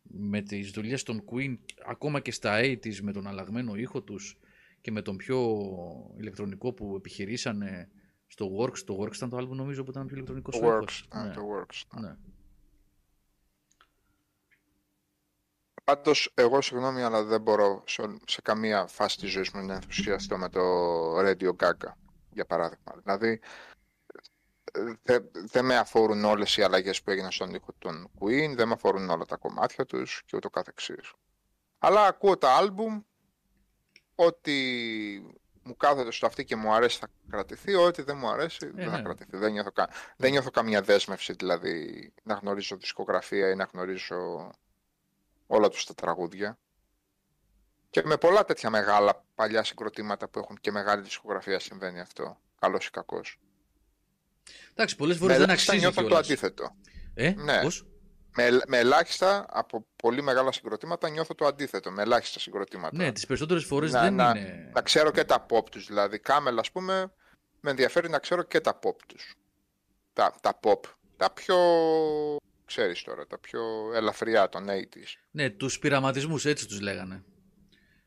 με 0.02 0.42
τις 0.42 0.70
δουλειές 0.70 1.02
των 1.02 1.24
Queen, 1.32 1.56
ακόμα 1.86 2.20
και 2.20 2.30
στα 2.32 2.60
80's 2.60 3.00
με 3.00 3.12
τον 3.12 3.26
αλλαγμένο 3.26 3.74
ήχο 3.76 4.02
τους 4.02 4.38
και 4.86 4.92
με 4.92 5.02
τον 5.02 5.16
πιο 5.16 5.60
ηλεκτρονικό 6.18 6.72
που 6.72 6.94
επιχειρήσανε 6.96 7.88
στο 8.26 8.46
Works. 8.58 8.78
Το 8.78 8.98
Works 9.02 9.14
ήταν 9.14 9.28
το 9.28 9.36
άλμπου 9.36 9.54
νομίζω 9.54 9.84
που 9.84 9.90
ήταν 9.90 10.06
πιο 10.06 10.14
ηλεκτρονικό 10.16 10.50
Το 10.50 10.58
ο 10.58 10.60
Works. 10.68 10.80
ήχος. 10.80 11.08
ναι, 11.14 11.22
Ναι, 11.22 11.34
Το 11.34 11.40
Works. 11.54 12.00
ναι. 12.00 12.16
Πάντως, 15.84 16.30
εγώ 16.34 16.60
συγγνώμη, 16.60 17.02
αλλά 17.02 17.22
δεν 17.24 17.40
μπορώ 17.40 17.82
σε, 17.86 18.02
σε 18.26 18.40
καμία 18.42 18.86
φάση 18.86 19.18
της 19.18 19.30
ζωής 19.30 19.50
μου 19.50 19.66
να 19.66 19.74
ενθουσιαστώ 19.74 20.38
με 20.38 20.48
το 20.48 20.60
Radio 21.20 21.50
Gaga, 21.56 21.92
για 22.32 22.46
παράδειγμα. 22.46 22.94
Δηλαδή, 23.02 23.40
δεν 25.02 25.30
δεν 25.32 25.64
με 25.64 25.76
αφορούν 25.76 26.24
όλες 26.24 26.56
οι 26.56 26.62
αλλαγές 26.62 27.02
που 27.02 27.10
έγιναν 27.10 27.30
στον 27.30 27.54
ήχο 27.54 27.72
των 27.78 28.10
Queen, 28.20 28.54
δεν 28.56 28.66
με 28.68 28.74
αφορούν 28.74 29.10
όλα 29.10 29.24
τα 29.24 29.36
κομμάτια 29.36 29.84
τους 29.86 30.22
και 30.26 30.36
ούτω 30.36 30.50
καθεξής. 30.50 31.12
Αλλά 31.78 32.06
ακούω 32.06 32.36
τα 32.38 32.54
άλμπουμ, 32.56 33.00
ό,τι 34.16 34.52
μου 35.62 35.76
κάθεται 35.76 36.10
στο 36.10 36.26
αυτή 36.26 36.44
και 36.44 36.56
μου 36.56 36.72
αρέσει 36.74 36.98
θα 36.98 37.08
κρατηθεί, 37.30 37.74
ό,τι 37.74 38.02
δεν 38.02 38.16
μου 38.16 38.28
αρέσει 38.28 38.70
δεν 38.70 38.90
θα 38.90 38.96
ναι. 38.96 39.02
κρατηθεί. 39.02 39.36
Δεν 39.36 39.52
νιώθω, 39.52 39.70
κα... 39.72 39.88
δεν 40.16 40.30
νιώθω 40.30 40.50
καμία 40.50 40.82
δέσμευση, 40.82 41.32
δηλαδή 41.32 42.12
να 42.22 42.34
γνωρίζω 42.34 42.76
δισκογραφία 42.76 43.50
ή 43.50 43.54
να 43.54 43.68
γνωρίζω 43.72 44.50
όλα 45.46 45.68
τους 45.68 45.86
τα 45.86 45.94
τραγούδια. 45.94 46.58
Και 47.90 48.02
με 48.04 48.16
πολλά 48.16 48.44
τέτοια 48.44 48.70
μεγάλα 48.70 49.24
παλιά 49.34 49.64
συγκροτήματα 49.64 50.28
που 50.28 50.38
έχουν 50.38 50.58
και 50.60 50.70
μεγάλη 50.70 51.02
δισκογραφία 51.02 51.58
συμβαίνει 51.58 52.00
αυτό. 52.00 52.40
Καλός 52.60 52.86
ή 52.86 52.90
κακός. 52.90 53.38
Εντάξει, 54.70 54.96
πολλές 54.96 55.16
φορές 55.16 55.32
Με 55.32 55.38
δεν 55.40 55.48
ελάχιστα 55.48 55.72
αξίζει 55.72 55.86
νιώθω 55.86 56.00
το 56.02 56.06
κιόλας. 56.08 56.26
αντίθετο. 56.26 56.76
Ε, 57.14 57.30
Ναι. 57.36 57.60
πώς; 57.62 57.86
Με, 58.36 58.60
με 58.66 58.78
ελάχιστα 58.78 59.46
από 59.48 59.86
πολύ 59.96 60.22
μεγάλα 60.22 60.52
συγκροτήματα 60.52 61.08
νιώθω 61.08 61.34
το 61.34 61.46
αντίθετο. 61.46 61.90
Με 61.90 62.02
ελάχιστα 62.02 62.38
συγκροτήματα. 62.40 62.96
Ναι, 62.96 63.12
τις 63.12 63.26
περισσότερες 63.26 63.64
φορές 63.64 63.92
Να- 63.92 64.00
δεν 64.02 64.14
να- 64.14 64.32
είναι... 64.36 64.70
Να 64.74 64.82
ξέρω 64.82 65.10
και 65.10 65.24
τα 65.24 65.46
pop 65.50 65.70
τους. 65.70 65.86
Δηλαδή, 65.86 66.18
Κάμελ, 66.18 66.58
ας 66.58 66.70
πούμε, 66.70 67.12
με 67.60 67.70
ενδιαφέρει 67.70 68.08
να 68.08 68.18
ξέρω 68.18 68.42
και 68.42 68.60
τα 68.60 68.78
pop 68.82 68.96
τους. 69.06 69.34
Τα, 70.12 70.34
τα 70.40 70.60
pop. 70.62 70.80
Τα 71.16 71.30
πιο, 71.32 71.56
ξέρεις 72.64 73.02
τώρα, 73.02 73.26
τα 73.26 73.38
πιο 73.38 73.60
ελαφριά 73.94 74.48
των 74.48 74.66
80's. 74.68 75.16
Ναι, 75.30 75.50
τους 75.50 75.78
πειραματισμούς 75.78 76.44
έτσι 76.44 76.66
τους 76.66 76.80
λέγανε. 76.80 77.24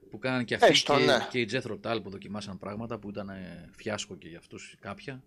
Που 0.09 0.19
κάνανε 0.19 0.43
και 0.43 0.55
αυτοί 0.55 0.67
Έστω, 0.67 0.97
και, 0.97 1.03
ναι. 1.03 1.27
και 1.29 1.39
οι 1.39 1.49
Jethro 1.51 1.79
Tull 1.83 1.99
που 2.03 2.09
δοκιμάσαν 2.09 2.57
πράγματα 2.59 2.97
που 2.97 3.09
ήταν 3.09 3.29
ε, 3.29 3.69
φιάσκο 3.75 4.15
και 4.15 4.27
για 4.27 4.37
αυτούς 4.37 4.75
κάποια. 4.79 5.23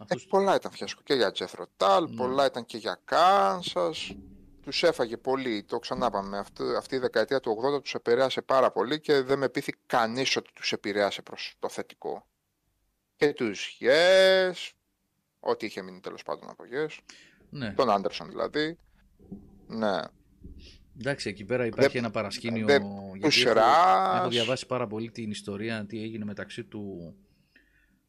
Ε, 0.00 0.02
Αυτούς... 0.02 0.26
πολλά 0.26 0.54
ήταν 0.54 0.72
φιάσκο 0.72 1.00
και 1.04 1.14
για 1.14 1.32
Jethro 1.34 1.64
Tull, 1.76 2.06
Ναι. 2.08 2.16
πολλά 2.16 2.46
ήταν 2.46 2.64
και 2.64 2.76
για 2.76 3.00
Kansas. 3.10 4.16
Τους 4.62 4.82
έφαγε 4.82 5.16
πολύ, 5.16 5.62
το 5.64 5.78
ξανάπαμε. 5.78 6.38
Αυτή, 6.38 6.62
αυτή 6.78 6.94
η 6.94 6.98
δεκαετία 6.98 7.40
του 7.40 7.56
80 7.76 7.82
τους 7.82 7.94
επηρέασε 7.94 8.42
πάρα 8.42 8.70
πολύ 8.70 9.00
και 9.00 9.20
δεν 9.22 9.38
με 9.38 9.48
πείθει 9.48 9.72
κανείς 9.86 10.36
ότι 10.36 10.50
τους 10.54 10.72
επηρέασε 10.72 11.22
προς 11.22 11.54
το 11.58 11.68
θετικό. 11.68 12.26
Και 13.16 13.32
τους 13.32 13.78
Yes, 13.80 14.70
ό,τι 15.40 15.66
είχε 15.66 15.82
μείνει 15.82 16.00
τέλος 16.00 16.22
πάντων 16.22 16.48
από 16.50 16.64
Yes, 16.72 16.98
Ναι. 17.50 17.72
τον 17.72 17.90
Άντερσον 17.90 18.28
δηλαδή. 18.28 18.78
Ναι. 19.66 19.98
Εντάξει, 20.98 21.28
εκεί 21.28 21.44
πέρα 21.44 21.66
υπάρχει 21.66 21.92
Δεν- 21.92 22.02
ένα 22.04 22.10
παρασκήνιο. 22.12 22.66
δεν- 22.66 22.82
γιατί 23.16 23.20
τους 23.34 23.44
έχω, 23.44 23.54
Ρας. 23.54 24.18
έχω 24.20 24.28
διαβάσει 24.28 24.66
πάρα 24.66 24.86
πολύ 24.86 25.10
την 25.10 25.30
ιστορία, 25.30 25.86
τι 25.86 26.02
έγινε 26.02 26.24
μεταξύ 26.24 26.64
του, 26.64 27.14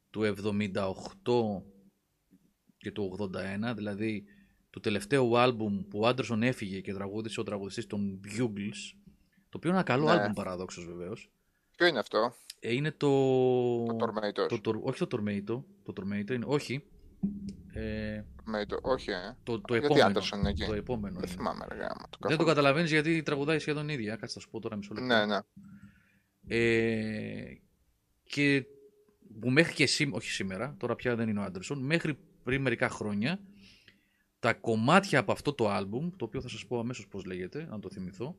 του 0.10 0.24
78 0.24 1.64
και 2.86 2.92
του 2.92 3.30
81, 3.72 3.76
δηλαδή 3.76 4.24
του 4.70 4.80
τελευταίου 4.80 5.38
άλμπουμ 5.38 5.88
που 5.88 6.00
ο 6.00 6.08
Άντερσον 6.08 6.44
έφυγε 6.44 6.80
και 6.82 6.94
τραγούδισε 6.94 7.40
ο 7.40 7.44
τραγουδιστής 7.44 7.88
των 7.88 8.20
Bugles, 8.24 8.94
το 9.50 9.58
οποίο 9.58 9.70
είναι 9.70 9.78
ένα 9.80 9.84
καλό 9.84 10.06
Ναι. 10.06 10.12
άλμπουμ 10.12 10.34
παραδόξως 10.34 10.86
βεβαίως. 10.86 11.32
Ποιο 11.78 11.86
είναι 11.88 12.00
αυτό, 12.00 12.34
Ε, 12.60 12.74
είναι 12.74 12.92
το... 12.92 13.08
το 13.86 13.96
Tormentor. 14.00 14.48
το, 14.50 14.62
το- 14.62 14.82
όχι 14.84 15.06
το 15.08 15.08
Tormato, 15.18 15.64
το 15.84 15.94
Tormato 15.98 16.32
είναι, 16.32 16.46
όχι, 16.48 16.84
ε, 17.74 18.22
Tormentor, 18.46 18.82
όχι, 18.82 19.12
ε. 19.12 19.36
το, 19.44 19.60
το 19.62 19.66
Γιατί 19.74 19.86
επόμενο. 19.86 20.08
Άντερσον 20.08 20.40
είναι 20.40 20.50
εκεί; 20.50 20.66
Το 20.66 20.74
επόμενο 20.74 21.14
Δεν 21.20 21.24
είναι. 21.24 21.36
θυμάμαι, 21.36 21.66
ρε 21.70 21.76
γάμα. 21.76 21.90
Το 21.90 21.98
Δεν 22.10 22.10
το 22.20 22.28
καθόλου. 22.28 22.48
καταλαβαίνεις 22.48 22.92
γιατί 22.92 23.24
τραγουδάει 23.24 23.60
σχεδόν 23.60 23.90
ίδια. 23.90 24.16
Κάτσε 24.16 24.34
να 24.36 24.42
σου 24.42 24.50
πω 24.50 24.60
τώρα 24.60 24.76
μισό 24.76 24.94
λεπτό. 24.94 25.08
Ναι, 25.16 25.26
ναι. 25.26 25.38
Ε, 26.48 27.60
και 28.24 28.66
που 29.40 29.50
μέχρι 29.50 29.74
και 29.74 29.86
σήμερα, 29.86 30.18
όχι 30.18 30.30
σήμερα, 30.30 30.76
τώρα 30.80 30.96
πια 30.96 31.16
δεν 31.16 31.30
είναι 31.30 31.40
ο 31.40 31.44
Άντερσον, 31.44 31.80
μέχρι 31.80 32.18
πριν 32.46 32.62
μερικά 32.62 32.90
χρόνια, 32.90 33.40
τα 34.40 34.54
κομμάτια 34.54 35.20
από 35.20 35.32
αυτό 35.32 35.54
το 35.54 35.70
άλμπουμ, 35.70 36.10
το 36.18 36.26
οποίο 36.26 36.42
θα 36.42 36.48
σας 36.48 36.66
πω 36.66 36.80
αμέσως 36.80 37.08
πώς 37.08 37.26
λέγεται, 37.26 37.68
αν 37.72 37.82
το 37.82 37.90
θυμηθώ, 37.90 38.36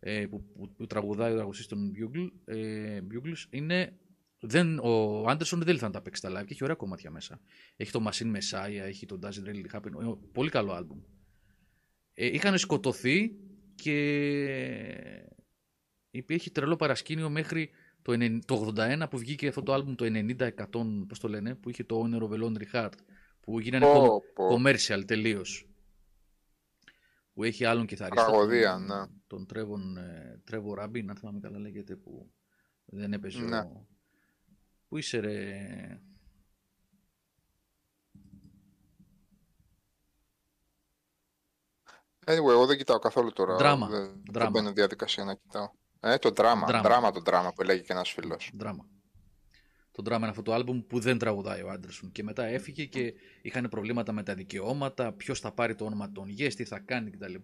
ε, 0.00 0.26
που, 0.26 0.42
που, 0.52 0.74
που 0.76 0.86
τραγουδάει 0.86 1.32
ο 1.32 1.34
τραγουδιστής 1.34 1.66
των 1.66 1.92
Bugle, 1.96 2.28
ε, 2.44 3.00
Bugles, 3.10 3.44
είναι... 3.50 3.92
Δεν, 4.42 4.78
ο 4.78 5.24
Άντερσον 5.28 5.58
δεν 5.58 5.68
ήθελε 5.68 5.86
να 5.86 5.92
τα 5.92 6.00
παίξει 6.02 6.22
τα 6.22 6.30
live 6.30 6.44
και 6.44 6.52
έχει 6.52 6.64
ωραία 6.64 6.76
κομμάτια 6.76 7.10
μέσα. 7.10 7.40
Έχει 7.76 7.90
το 7.90 8.04
Machine 8.08 8.36
Messiah, 8.36 8.86
έχει 8.86 9.06
το 9.06 9.18
Doesn't 9.22 9.48
Really 9.48 9.76
Happen. 9.76 10.02
ε, 10.02 10.14
Πολύ 10.32 10.50
καλό 10.50 10.72
άλμπουμ. 10.72 10.98
Ε, 12.14 12.26
είχαν 12.26 12.58
σκοτωθεί 12.58 13.36
και 13.74 13.96
υπήρχε 16.10 16.50
τρελό 16.50 16.76
παρασκήνιο 16.76 17.30
μέχρι 17.30 17.70
το, 18.02 18.12
90 18.12 18.38
το 18.44 18.72
81 18.76 19.06
που 19.10 19.18
βγήκε 19.18 19.48
αυτό 19.48 19.62
το 19.62 19.72
άλμπουμ 19.72 19.94
το 19.94 20.04
90-100, 20.04 21.04
πώς 21.08 21.18
το 21.20 21.28
λένε, 21.28 21.54
που 21.54 21.70
είχε 21.70 21.84
το 21.84 22.04
Honor 22.04 22.22
of 22.22 22.30
a 22.30 22.42
Laundry 22.42 22.72
Heart, 22.72 22.92
που 23.40 23.60
γίνανε 23.60 23.84
Πω, 23.84 23.92
κο- 24.08 24.22
πω. 24.34 24.48
commercial 24.54 25.02
τελείως. 25.06 25.64
Που 27.32 27.44
έχει 27.44 27.64
άλλον 27.64 27.86
κιθαρίστα. 27.86 28.26
Τραγωδία, 28.26 28.72
τον, 28.72 28.84
ναι. 28.86 29.06
Τον 29.26 29.46
Trevor, 29.54 29.96
ε, 30.02 30.36
Trevor 30.50 30.82
Rabin, 30.84 31.04
αν 31.08 31.16
θυμάμαι 31.16 31.40
καλά 31.40 31.58
λέγεται, 31.58 31.96
που 31.96 32.30
δεν 32.84 33.12
έπαιζε 33.12 33.40
Ναι. 33.40 33.58
ο... 33.58 33.86
Πού 34.88 34.96
είσαι 34.96 35.18
ρε... 35.18 36.00
Anyway, 42.26 42.50
εγώ 42.50 42.66
δεν 42.66 42.76
κοιτάω 42.76 42.98
καθόλου 42.98 43.32
τώρα. 43.32 43.56
Δράμα, 43.56 43.88
Δεν, 43.88 44.00
δεν 44.06 44.22
δράμα. 44.30 44.50
μπαίνω 44.50 44.72
διαδικασία 44.72 45.24
να 45.24 45.34
κοιτάω. 45.34 45.70
Ε, 46.00 46.18
το 46.18 46.30
δράμα. 46.30 46.66
Δράμα. 46.66 46.82
Δράμα, 46.88 47.10
το 47.10 47.20
δράμα 47.20 47.52
που 47.52 47.62
έλεγε 47.62 47.80
και 47.82 47.92
ένας 47.92 48.10
φίλος. 48.10 48.50
Δράμα. 48.54 48.86
Το 49.92 50.02
δράμα 50.02 50.20
είναι 50.20 50.30
αυτό 50.30 50.42
το 50.42 50.52
άλμπουμ 50.52 50.80
που 50.86 50.98
δεν 51.00 51.18
τραγουδάει 51.18 51.62
ο 51.62 51.70
Άντερσον. 51.70 52.12
Και 52.12 52.22
μετά 52.22 52.44
έφυγε 52.44 52.84
και 52.84 53.14
είχαν 53.42 53.68
προβλήματα 53.70 54.12
με 54.12 54.22
τα 54.22 54.34
δικαιώματα, 54.34 55.12
ποιος 55.12 55.40
θα 55.40 55.52
πάρει 55.52 55.74
το 55.74 55.84
όνομα 55.84 56.12
των 56.12 56.28
Yes, 56.38 56.52
τι 56.54 56.64
θα 56.64 56.78
κάνει 56.78 57.10
κτλ. 57.10 57.34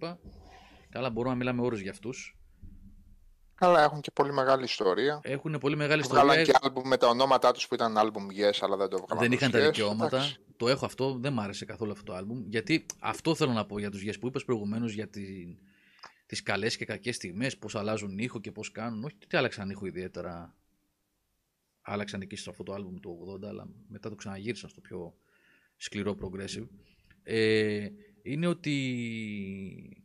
Καλά, 0.89 1.10
μπορούμε 1.10 1.33
να 1.33 1.39
μιλάμε 1.39 1.62
ώρες 1.62 1.81
για 1.81 1.91
αυτούς. 1.91 2.36
Αλλά 3.58 3.83
έχουν 3.83 4.00
και 4.00 4.10
πολύ 4.10 4.33
μεγάλη 4.33 4.65
ιστορία. 4.65 5.20
Έχουν 5.23 5.58
πολύ 5.60 5.76
μεγάλη 5.76 6.02
Βγάλαν 6.02 6.39
ιστορία. 6.39 6.44
και 6.44 6.66
άλμπουμ 6.66 6.89
με 6.89 6.97
τα 6.97 7.08
ονόματά 7.08 7.52
τους 7.52 7.68
που 7.68 7.75
ήταν 7.75 7.99
άλμπουμ 7.99 8.26
Yes, 8.26 8.58
αλλά 8.60 8.76
δεν 8.76 8.89
το 8.89 8.97
βγάλαν. 8.97 9.18
Δεν 9.25 9.33
ως 9.33 9.34
είχαν 9.39 9.50
τα 9.50 9.58
Yes. 9.58 9.65
δικαιώματα. 9.65 10.16
Εντάξει. 10.16 10.39
Το 10.57 10.68
έχω 10.68 10.84
αυτό, 10.84 11.18
δεν 11.20 11.33
μ' 11.33 11.41
άρεσε 11.41 11.65
καθόλου 11.65 11.91
αυτό 11.92 12.05
το 12.05 12.15
άλμπουμ. 12.15 12.42
Γιατί 12.49 12.86
αυτό 13.00 13.34
θέλω 13.34 13.52
να 13.52 13.66
πω 13.66 13.78
για 13.78 13.91
τους 13.91 14.02
Yes 14.07 14.15
που 14.20 14.26
είπες 14.26 14.44
προηγουμένως 14.44 14.92
για 14.92 15.08
την, 15.08 15.57
τις 16.26 16.42
καλές 16.42 16.76
και 16.76 16.84
κακές 16.84 17.15
στιγμές, 17.16 17.58
πώς 17.58 17.75
αλλάζουν 17.75 18.18
ήχο 18.18 18.41
και 18.41 18.52
πώς 18.52 18.70
κάνουν. 18.70 19.05
Όχι 19.05 19.16
ότι 19.25 19.36
άλλαξαν 19.36 19.70
ήχο 19.70 19.86
ιδιαίτερα. 19.86 20.55
Άλλαξαν 21.89 22.21
εκεί 22.21 22.37
στο 22.37 22.51
αυτό 22.51 22.63
το 22.63 22.73
άλμπουμ 22.73 22.97
του 23.01 23.39
80, 23.43 23.47
αλλά 23.49 23.69
μετά 23.89 24.09
το 24.09 24.15
ξαναγύρισαν 24.15 24.71
στο 24.71 24.81
πιο 24.81 25.15
σκληρό 25.77 26.17
progressive. 26.23 26.67
Ε, 27.23 27.89
είναι 28.23 28.47
ότι 28.47 30.03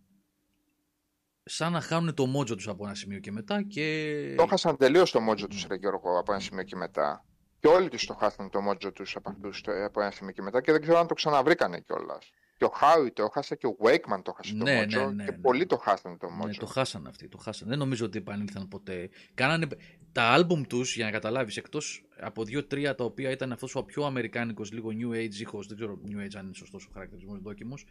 σαν 1.44 1.72
να 1.72 1.82
χάνουν 1.82 2.14
το 2.14 2.26
μότζο 2.26 2.56
τους 2.56 2.68
από 2.68 2.86
ένα 2.86 2.96
σημείο 2.96 3.20
και 3.20 3.32
μετά 3.32 3.62
και... 3.64 4.34
Το 4.38 4.46
χάσαν 4.46 4.78
τελείως 4.78 5.12
το 5.12 5.20
μότζο 5.20 5.48
τους, 5.48 5.66
ρε 5.68 5.76
Γιώργο, 5.76 6.20
από 6.20 6.32
ένα 6.32 6.42
σημείο 6.42 6.64
και 6.64 6.76
μετά. 6.76 7.26
Και 7.60 7.68
όλοι 7.68 7.90
τους 7.90 8.06
το 8.06 8.14
χάσαν 8.14 8.50
το 8.50 8.62
μότζο 8.62 8.92
τους 8.92 9.16
από, 9.16 9.30
αυτούς, 9.30 9.62
το- 9.62 9.86
από 9.86 10.02
ένα 10.02 10.12
σημείο 10.12 10.32
και 10.32 10.42
μετά 10.42 10.62
και 10.62 10.72
δεν 10.72 10.82
ξέρω 10.82 10.98
αν 10.98 11.08
το 11.08 11.14
ξαναβρήκανε 11.14 11.80
κιόλας. 11.80 12.32
Και 12.62 12.68
ο 12.68 12.70
Χάουι 12.74 13.12
το 13.12 13.24
έχασε 13.24 13.56
και 13.56 13.68
ο 13.68 13.76
Wakeman 13.80 14.22
το 14.24 14.32
έχασε 14.34 14.56
το 14.56 14.64
Ναι, 14.64 14.76
μότζο. 14.76 15.00
ναι, 15.00 15.12
ναι, 15.14 15.24
και 15.26 15.32
ναι. 15.32 15.38
πολλοί 15.38 15.66
το 15.66 15.78
χάσαν 15.78 16.18
το 16.18 16.30
Ναι, 16.30 16.36
μότζο. 16.36 16.60
το 16.60 16.66
χάσαν 16.66 17.08
αυτοί, 17.08 17.28
το 17.28 17.38
χάσαν. 17.38 17.68
Δεν 17.68 17.78
νομίζω 17.78 18.06
ότι 18.06 18.18
επανήλθαν 18.18 18.68
ποτέ. 18.68 19.10
Κάνανε 19.34 19.68
τα 20.12 20.24
άλμπουμ 20.24 20.62
τους, 20.62 20.96
για 20.96 21.06
να 21.06 21.12
καταλάβεις, 21.12 21.58
εκτός 21.58 22.04
από 22.20 22.44
δύο-τρία 22.44 22.96
τα 22.96 23.04
οποία 23.04 23.30
ήταν 23.32 23.52
αυτός 23.52 23.76
ο 23.76 23.84
πιο 23.84 24.04
αμερικάνικος, 24.06 24.72
λίγο 24.72 24.90
new 24.92 25.16
age 25.16 25.34
ήχος, 25.40 25.68
δεν 25.68 25.78
ξέρω 25.78 26.00
new 26.06 26.26
age 26.26 26.36
αν 26.38 26.46
είναι 26.46 26.54
σωστός 26.54 26.86
ο 26.86 26.90
χαρακτηρισμός 26.94 27.40
δόκιμος. 27.42 27.86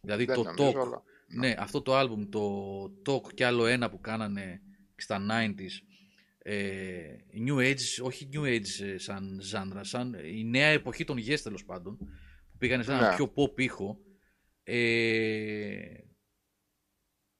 Δηλαδή 0.00 0.24
Δεν 0.24 0.34
το 0.36 0.42
νομίζω, 0.42 0.68
Talk, 0.70 0.74
αλλά- 0.86 1.02
ναι, 1.26 1.54
αυτό 1.58 1.82
το 1.82 1.96
άλμπουμ, 1.96 2.28
το 2.28 2.84
Talk 3.06 3.34
και 3.34 3.44
άλλο 3.46 3.66
ένα 3.66 3.90
που 3.90 4.00
κάνανε 4.00 4.60
στα 4.96 5.18
90s, 5.18 5.82
ε, 6.38 7.16
new 7.46 7.56
age, 7.58 8.02
όχι 8.02 8.28
new 8.32 8.42
age 8.44 8.84
ε, 8.94 8.98
σαν 8.98 9.38
ζάνδρα, 9.42 9.84
σαν 9.84 10.14
η 10.34 10.44
νέα 10.44 10.68
εποχή 10.68 11.04
των 11.04 11.16
yes 11.18 11.38
τέλος 11.42 11.64
πάντων, 11.64 11.96
που 11.98 12.58
πήγανε 12.58 12.82
σε 12.82 12.92
ένα 12.92 13.08
Ναι. 13.08 13.14
πιο 13.16 13.32
pop 13.36 13.60
ήχο, 13.60 13.98
ε, 14.64 15.76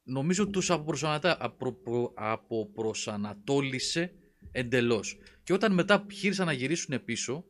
νομίζω 0.03 0.49
τους 0.49 0.71
αποπροσανατα- 0.71 1.37
απρο- 1.41 2.13
αποπροσανατόλισε 2.15 4.13
εντελώς. 4.53 5.19
Και 5.43 5.53
όταν 5.53 5.73
μετά 5.73 6.07
γύρισαν 6.11 6.47
να 6.47 6.53
γυρίσουν 6.53 7.05
πίσω, 7.05 7.45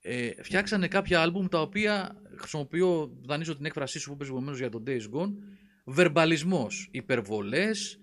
ε, 0.00 0.42
φτιάξανε 0.42 0.88
κάποια 0.88 1.20
άλμπουμ 1.22 1.46
τα 1.46 1.60
οποία 1.60 2.22
χρησιμοποιώ, 2.38 3.18
δανείζω 3.24 3.56
την 3.56 3.64
έκφρασή 3.64 3.98
σου 3.98 4.08
που 4.08 4.14
είπες 4.14 4.26
προηγουμένως 4.26 4.58
για 4.60 4.68
τον 4.70 4.84
Days 4.86 5.02
Gone, 5.14 5.32
βερμπαλισμός, 5.84 6.88
υπερβολές, 6.92 8.00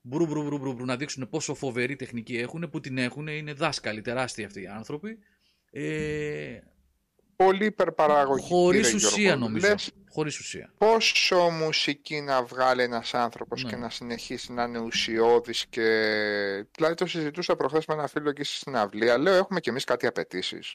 μπρου, 0.00 0.26
μπρου, 0.26 0.42
μπρου, 0.44 0.58
μπρου, 0.58 0.72
μπρου, 0.72 0.84
να 0.84 0.96
δείξουν 0.96 1.28
πόσο 1.28 1.54
φοβερή 1.54 1.96
τεχνική 1.96 2.36
έχουν, 2.36 2.68
που 2.70 2.80
την 2.80 2.98
έχουν, 2.98 3.26
είναι 3.26 3.52
δάσκαλοι, 3.52 4.00
τεράστιοι 4.00 4.44
αυτοί 4.44 4.62
οι 4.62 4.66
άνθρωποι. 4.66 5.18
Ε, 5.70 6.58
Πολύ 7.36 7.64
υπερπαραγωγική. 7.64 8.48
χωρίς 8.48 8.88
ρε 8.88 8.94
ουσία 8.94 9.22
Γιώργο. 9.22 9.38
νομίζω. 9.44 9.68
Λες 9.68 9.92
Χωρίς 10.12 10.38
ουσία. 10.38 10.72
πόσο 10.78 11.36
μουσική 11.50 12.20
να 12.20 12.42
βγάλει 12.42 12.82
ένας 12.82 13.14
άνθρωπος 13.14 13.62
Ναι. 13.64 13.70
και 13.70 13.76
να 13.76 13.90
συνεχίσει 13.90 14.52
να 14.52 14.62
είναι 14.62 14.78
ουσιώδης 14.78 15.66
και... 15.66 15.82
Δηλαδή 16.76 16.94
το 16.94 17.06
συζητούσα 17.06 17.56
προχθές 17.56 17.86
με 17.86 17.94
ένα 17.94 18.06
φίλο 18.06 18.28
εκεί 18.30 18.44
στην 18.44 18.76
αυλία. 18.76 19.18
Λέω 19.18 19.34
έχουμε 19.34 19.60
κι 19.60 19.68
εμείς 19.68 19.84
κάτι 19.84 20.06
απαιτήσεις. 20.06 20.74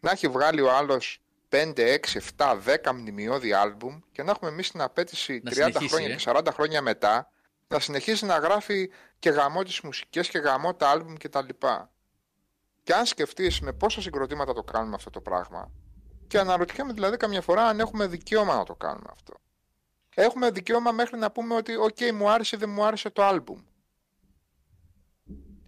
Να 0.00 0.10
έχει 0.10 0.28
βγάλει 0.28 0.60
ο 0.60 0.72
άλλος 0.76 1.20
5, 1.48 1.72
6, 1.76 1.98
7, 2.36 2.56
10 2.84 2.92
μνημειώδη 2.94 3.52
άλμπουμ 3.52 4.00
και 4.12 4.22
να 4.22 4.30
έχουμε 4.30 4.50
εμείς 4.50 4.70
την 4.70 4.80
απέτηση 4.80 5.40
Να 5.44 5.50
30 5.50 5.54
συνεχίσει, 5.54 5.88
χρόνια 5.88 6.08
ε. 6.08 6.14
και 6.16 6.24
40 6.26 6.48
χρόνια 6.52 6.82
μετά 6.82 7.30
να 7.68 7.78
συνεχίσει 7.78 8.24
να 8.24 8.38
γράφει 8.38 8.90
και 9.18 9.30
γαμό 9.30 9.62
τις 9.62 9.80
μουσικές 9.80 10.28
και 10.28 10.38
γαμό 10.38 10.74
τα 10.74 10.90
άλμπουμ 10.90 11.14
και 11.14 11.28
τα 11.28 11.42
λοιπά. 11.42 11.90
Και 12.82 12.94
αν 12.94 13.06
σκεφτείς 13.06 13.60
με 13.60 13.72
πόσα 13.72 14.00
συγκροτήματα 14.00 14.52
το 14.52 14.62
κάνουμε 14.62 14.94
αυτό 14.94 15.10
το 15.10 15.20
πράγμα 15.20 15.70
και 16.26 16.38
αναρωτιέμαι 16.38 16.92
δηλαδή 16.92 17.16
καμιά 17.16 17.40
φορά 17.40 17.66
αν 17.66 17.80
έχουμε 17.80 18.06
δικαίωμα 18.06 18.56
να 18.56 18.64
το 18.64 18.74
κάνουμε 18.74 19.08
αυτό. 19.12 19.34
έχουμε 20.14 20.50
δικαίωμα 20.50 20.92
μέχρι 20.92 21.18
να 21.18 21.30
πούμε 21.30 21.54
ότι 21.54 21.76
«ΟΚ, 21.76 21.96
μου 22.14 22.30
άρεσε, 22.30 22.56
δεν 22.56 22.70
μου 22.70 22.84
άρεσε 22.84 23.10
το 23.10 23.24
άλμπουμ». 23.24 23.58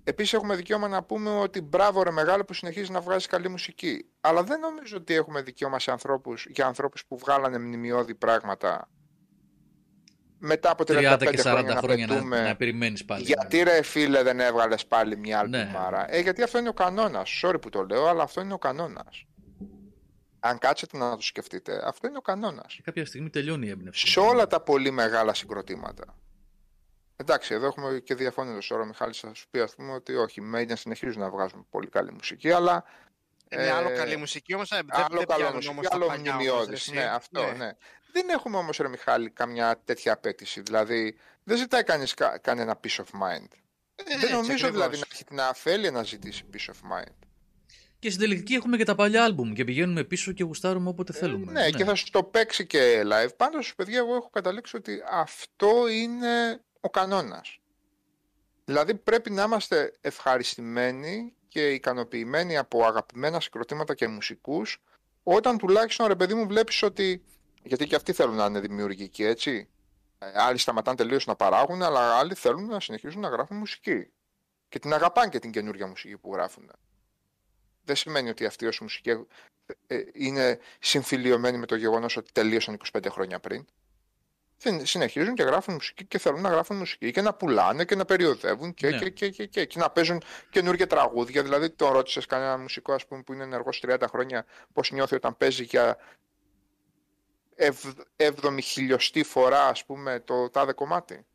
Επίσης 0.04 0.32
έχουμε 0.32 0.56
δικαίωμα 0.56 0.88
να 0.88 1.02
πούμε 1.02 1.30
ότι 1.30 1.60
μπράβο 1.60 2.02
ρε 2.02 2.10
μεγάλο 2.10 2.44
που 2.44 2.52
συνεχίζεις 2.54 2.88
να 2.90 3.00
βγάζεις 3.00 3.26
καλή 3.26 3.48
μουσική. 3.48 4.06
Αλλά 4.20 4.42
δεν 4.42 4.60
νομίζω 4.60 4.96
ότι 4.96 5.14
έχουμε 5.14 5.42
δικαίωμα 5.42 5.78
σε 5.78 5.90
ανθρώπους, 5.90 6.46
για 6.48 6.66
ανθρώπους 6.66 7.04
που 7.06 7.18
βγάλανε 7.18 7.58
μνημειώδη 7.58 8.14
πράγματα 8.14 8.88
μετά 10.38 10.70
από 10.70 10.84
30 10.86 10.88
35 10.88 11.18
και 11.18 11.40
40 11.40 11.42
χρόνια, 11.42 11.76
χρόνια 11.76 12.06
να, 12.06 12.14
πετούμε, 12.14 12.42
να 12.42 12.56
περιμένεις 12.56 13.04
πάλι. 13.04 13.22
γιατί 13.22 13.62
ρε 13.62 13.82
φίλε 13.82 14.22
δεν 14.22 14.40
έβγαλες 14.40 14.86
πάλι 14.86 15.16
μια 15.16 15.42
Ναι. 15.42 15.58
αλμπουμάρα. 15.58 16.14
Ε, 16.14 16.20
γιατί 16.20 16.42
αυτό 16.42 16.58
είναι 16.58 16.68
ο 16.68 16.72
κανόνας. 16.72 17.40
Sorry 17.44 17.60
που 17.60 17.68
το 17.68 17.82
λέω, 17.84 18.06
αλλά 18.06 18.22
αυτό 18.22 18.40
είναι 18.40 18.52
ο 18.52 18.58
κανόνας. 18.58 19.26
Αν 20.40 20.58
κάτσετε 20.58 20.96
να 20.96 21.16
το 21.16 21.22
σκεφτείτε, 21.22 21.80
αυτό 21.84 22.06
είναι 22.08 22.16
ο 22.16 22.20
κανόνας. 22.20 22.74
Και 22.74 22.82
κάποια 22.84 23.06
στιγμή 23.06 23.30
τελειώνει 23.30 23.66
η 23.66 23.70
έμπνευση. 23.70 24.06
Σε 24.08 24.20
όλα 24.20 24.46
τα 24.46 24.60
πολύ 24.60 24.90
μεγάλα 24.90 25.34
συγκροτήματα. 25.34 26.18
Εντάξει, 27.16 27.54
εδώ 27.54 27.66
έχουμε 27.66 27.98
και 28.04 28.14
διαφώνητο 28.14 28.68
τώρα. 28.68 28.82
Ο 28.82 28.86
Μιχάλης 28.86 29.18
θα 29.20 29.34
σου 29.34 29.48
πει 29.50 29.60
ας 29.60 29.74
πούμε, 29.74 29.92
ότι 29.92 30.14
όχι, 30.16 30.40
οι 30.40 30.50
Maiden 30.54 30.72
συνεχίζουν 30.74 31.20
να 31.20 31.30
βγάζουν 31.30 31.66
πολύ 31.70 31.88
καλή 31.88 32.12
μουσική, 32.12 32.50
αλλά 32.52 32.84
Είναι 33.50 33.62
Ε, 33.62 33.70
άλλο 33.70 33.96
καλή 33.96 34.16
μουσική 34.16 34.54
όμως. 34.54 34.68
Δεν, 34.68 34.86
άλλο 34.90 35.06
δεν 35.16 35.26
καλό 35.26 35.38
πιάνουν 35.38 35.54
μουσική, 35.54 35.72
όμως 35.72 35.88
τα 35.88 35.94
άλλο 35.96 36.06
παλιά 36.06 36.32
όμως, 36.32 36.44
μνημειώδης. 36.44 36.68
ρε, 36.68 36.74
εσύ. 36.74 36.92
Ναι, 36.92 37.04
αυτό, 37.04 37.52
ναι. 37.52 37.70
Δεν 38.12 38.28
έχουμε 38.28 38.56
όμως, 38.56 38.76
ρε 38.76 38.88
Μιχάλη, 38.88 39.30
καμιά 39.30 39.80
τέτοια 39.84 40.12
απέτηση. 40.12 40.60
Δηλαδή, 40.60 41.18
δεν 41.44 41.56
ζητάει 41.56 41.84
κανείς 41.84 42.14
κα- 42.14 42.38
κανένα 42.38 42.80
peace 42.82 42.96
of 42.96 43.20
mind. 43.22 43.48
Ε, 43.94 44.02
δεν 44.04 44.12
έτσι 44.18 44.32
νομίζω 44.32 44.52
ακριβώς. 44.52 44.70
δηλαδή 44.70 44.96
να 44.98 45.04
έχει 45.12 45.24
την 45.24 45.40
αφέλεια 45.40 45.90
να 45.90 46.02
ζητήσει 46.02 46.44
peace 46.52 46.70
of 46.72 46.98
mind. 46.98 47.12
Και 47.98 48.10
στην 48.10 48.20
τελική 48.20 48.54
έχουμε 48.54 48.76
και 48.76 48.84
τα 48.84 48.94
παλιά 48.94 49.24
άλμπουμ 49.24 49.52
και 49.52 49.64
πηγαίνουμε 49.64 50.04
πίσω 50.04 50.32
και 50.32 50.44
γουστάρουμε 50.44 50.88
όποτε 50.88 51.12
θέλουμε. 51.12 51.52
Ναι, 51.52 51.70
και 51.70 51.84
θα 51.84 51.94
σου 51.94 52.10
το 52.10 52.22
παίξει 52.22 52.66
και 52.66 53.02
live. 53.04 53.36
Πάντως, 53.36 53.74
παιδιά, 53.74 53.98
εγώ 53.98 54.14
έχω 54.14 54.30
καταλήξει 54.32 54.76
ότι 54.76 55.02
αυτό 55.10 55.88
είναι 55.88 56.62
ο 56.80 56.90
κανόνας. 56.90 57.58
Δηλαδή 58.64 58.94
πρέπει 58.94 59.30
να 59.30 59.42
είμαστε 59.42 59.92
ευχαριστημένοι 60.00 61.32
και 61.48 61.68
ικανοποιημένοι 61.68 62.56
από 62.56 62.84
αγαπημένα 62.84 63.40
συγκροτήματα 63.40 63.94
και 63.94 64.08
μουσικούς 64.08 64.82
όταν 65.22 65.58
τουλάχιστον 65.58 66.06
ρε 66.06 66.16
παιδί 66.16 66.34
μου 66.34 66.46
βλέπεις 66.46 66.82
ότι 66.82 67.22
γιατί 67.62 67.86
και 67.86 67.94
αυτοί 67.94 68.12
θέλουν 68.12 68.34
να 68.34 68.44
είναι 68.44 68.60
δημιουργικοί 68.60 69.24
έτσι 69.24 69.68
Ε, 70.18 70.26
άλλοι 70.34 70.58
σταματάνε 70.58 70.96
τελείως 70.96 71.26
να 71.26 71.36
παράγουν 71.36 71.82
αλλά 71.82 72.16
άλλοι 72.16 72.34
θέλουν 72.34 72.66
να 72.66 72.80
συνεχίζουν 72.80 73.20
να 73.20 73.28
γράφουν 73.28 73.56
μουσική 73.56 74.10
και 74.68 74.78
την 74.78 74.92
αγαπάνε 74.92 75.28
και 75.28 75.38
την 75.38 75.50
καινούργια 75.50 75.86
μουσική 75.86 76.16
που 76.16 76.32
γράφουν 76.32 76.70
δεν 77.88 77.96
σημαίνει 77.96 78.28
ότι 78.28 78.46
αυτή 78.46 78.66
ως 78.66 78.80
μουσική 78.80 79.10
ε, 79.86 80.00
είναι 80.12 80.58
συμφιλειωμένη 80.80 81.58
με 81.58 81.66
το 81.66 81.74
γεγονός 81.76 82.16
ότι 82.16 82.32
τελείωσαν 82.32 82.78
25 82.92 83.06
χρόνια 83.10 83.40
πριν. 83.40 83.64
Συν- 84.56 84.86
Συνεχίζουν 84.86 85.34
και 85.34 85.42
γράφουν 85.42 85.74
μουσική 85.74 86.04
και 86.04 86.18
θέλουν 86.18 86.40
να 86.40 86.48
γράφουν 86.48 86.76
μουσική 86.76 87.10
και 87.10 87.20
να 87.22 87.34
πουλάνε 87.34 87.84
και 87.84 87.94
να 87.94 88.04
περιοδεύουν 88.04 88.74
και, 88.74 88.90
Ναι. 88.90 88.98
και, 88.98 89.10
και, 89.10 89.28
και, 89.30 89.46
και, 89.46 89.64
και 89.64 89.78
να 89.78 89.90
παίζουν 89.90 90.22
καινούργια 90.50 90.86
τραγούδια. 90.86 91.42
Δηλαδή, 91.42 91.70
τον 91.70 91.92
ρώτησες 91.92 92.26
κανένα 92.26 92.58
μουσικό 92.58 92.92
ας 92.92 93.06
πούμε, 93.06 93.22
που 93.22 93.32
είναι 93.32 93.42
ενεργός 93.42 93.82
30 93.86 94.02
χρόνια 94.08 94.44
πώς 94.72 94.90
νιώθει 94.90 95.14
όταν 95.14 95.36
παίζει 95.36 95.64
για 95.64 95.96
ευ- 97.54 98.00
έβδομη 98.16 98.62
χιλιοστή 98.62 99.22
φορά 99.22 99.66
ας 99.68 99.84
πούμε, 99.84 100.20
το 100.20 100.50
τάδε 100.50 100.72
κομμάτι; 100.72 101.26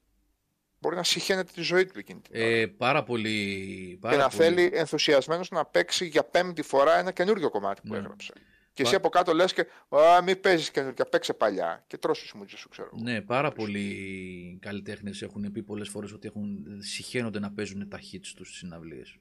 Μπορεί 0.84 0.96
να 0.96 1.04
συχαίνεται 1.04 1.52
τη 1.54 1.62
ζωή 1.62 1.86
του 1.86 2.00
εκείνη 2.00 2.20
την 2.22 2.36
ώρα 2.42 2.50
Ε, 2.50 2.66
πάρα 2.68 3.04
πολύ. 3.04 3.98
Πάρα 4.02 4.16
και 4.16 4.22
να 4.22 4.30
πολύ. 4.30 4.44
θέλει 4.44 4.70
ενθουσιασμένος 4.74 5.50
να 5.50 5.66
παίξει 5.66 6.06
για 6.06 6.24
πέμπτη 6.24 6.62
φορά 6.62 6.98
ένα 7.00 7.12
καινούριο 7.12 7.50
κομμάτι 7.50 7.82
που 7.82 7.92
Ναι. 7.94 7.98
έγραψε. 7.98 8.34
Και 8.74 8.82
εσύ 8.82 8.92
Πα- 8.92 8.98
από 8.98 9.10
κάτω 9.10 9.34
λες 9.34 9.54
και 9.54 9.66
«Α, 9.90 10.22
μη 10.24 10.36
παίζεις 10.36 10.72
καινούργια, 10.72 11.06
παίξε 11.06 11.34
παλιά». 11.34 11.84
Και 11.88 11.98
τρως 11.98 12.22
τις 12.22 12.34
μούτζες 12.34 12.60
σου, 12.60 12.70
ξέρω. 12.70 12.90
εγώ. 12.94 13.04
Ναι, 13.04 13.22
πάρα 13.22 13.52
πολλοί 13.52 14.58
καλλιτέχνες 14.62 15.22
έχουν 15.22 15.52
πει 15.52 15.64
πολλές 15.64 15.90
φορές 15.90 16.12
ότι 16.14 16.28
έχουν, 16.28 16.66
συχαίνονται 16.80 17.40
να 17.40 17.52
παίζουν 17.52 17.90
τα 17.90 17.98
hits 18.00 18.28
τους 18.36 18.48
στις 18.48 18.58
συναυλίες. 18.60 19.18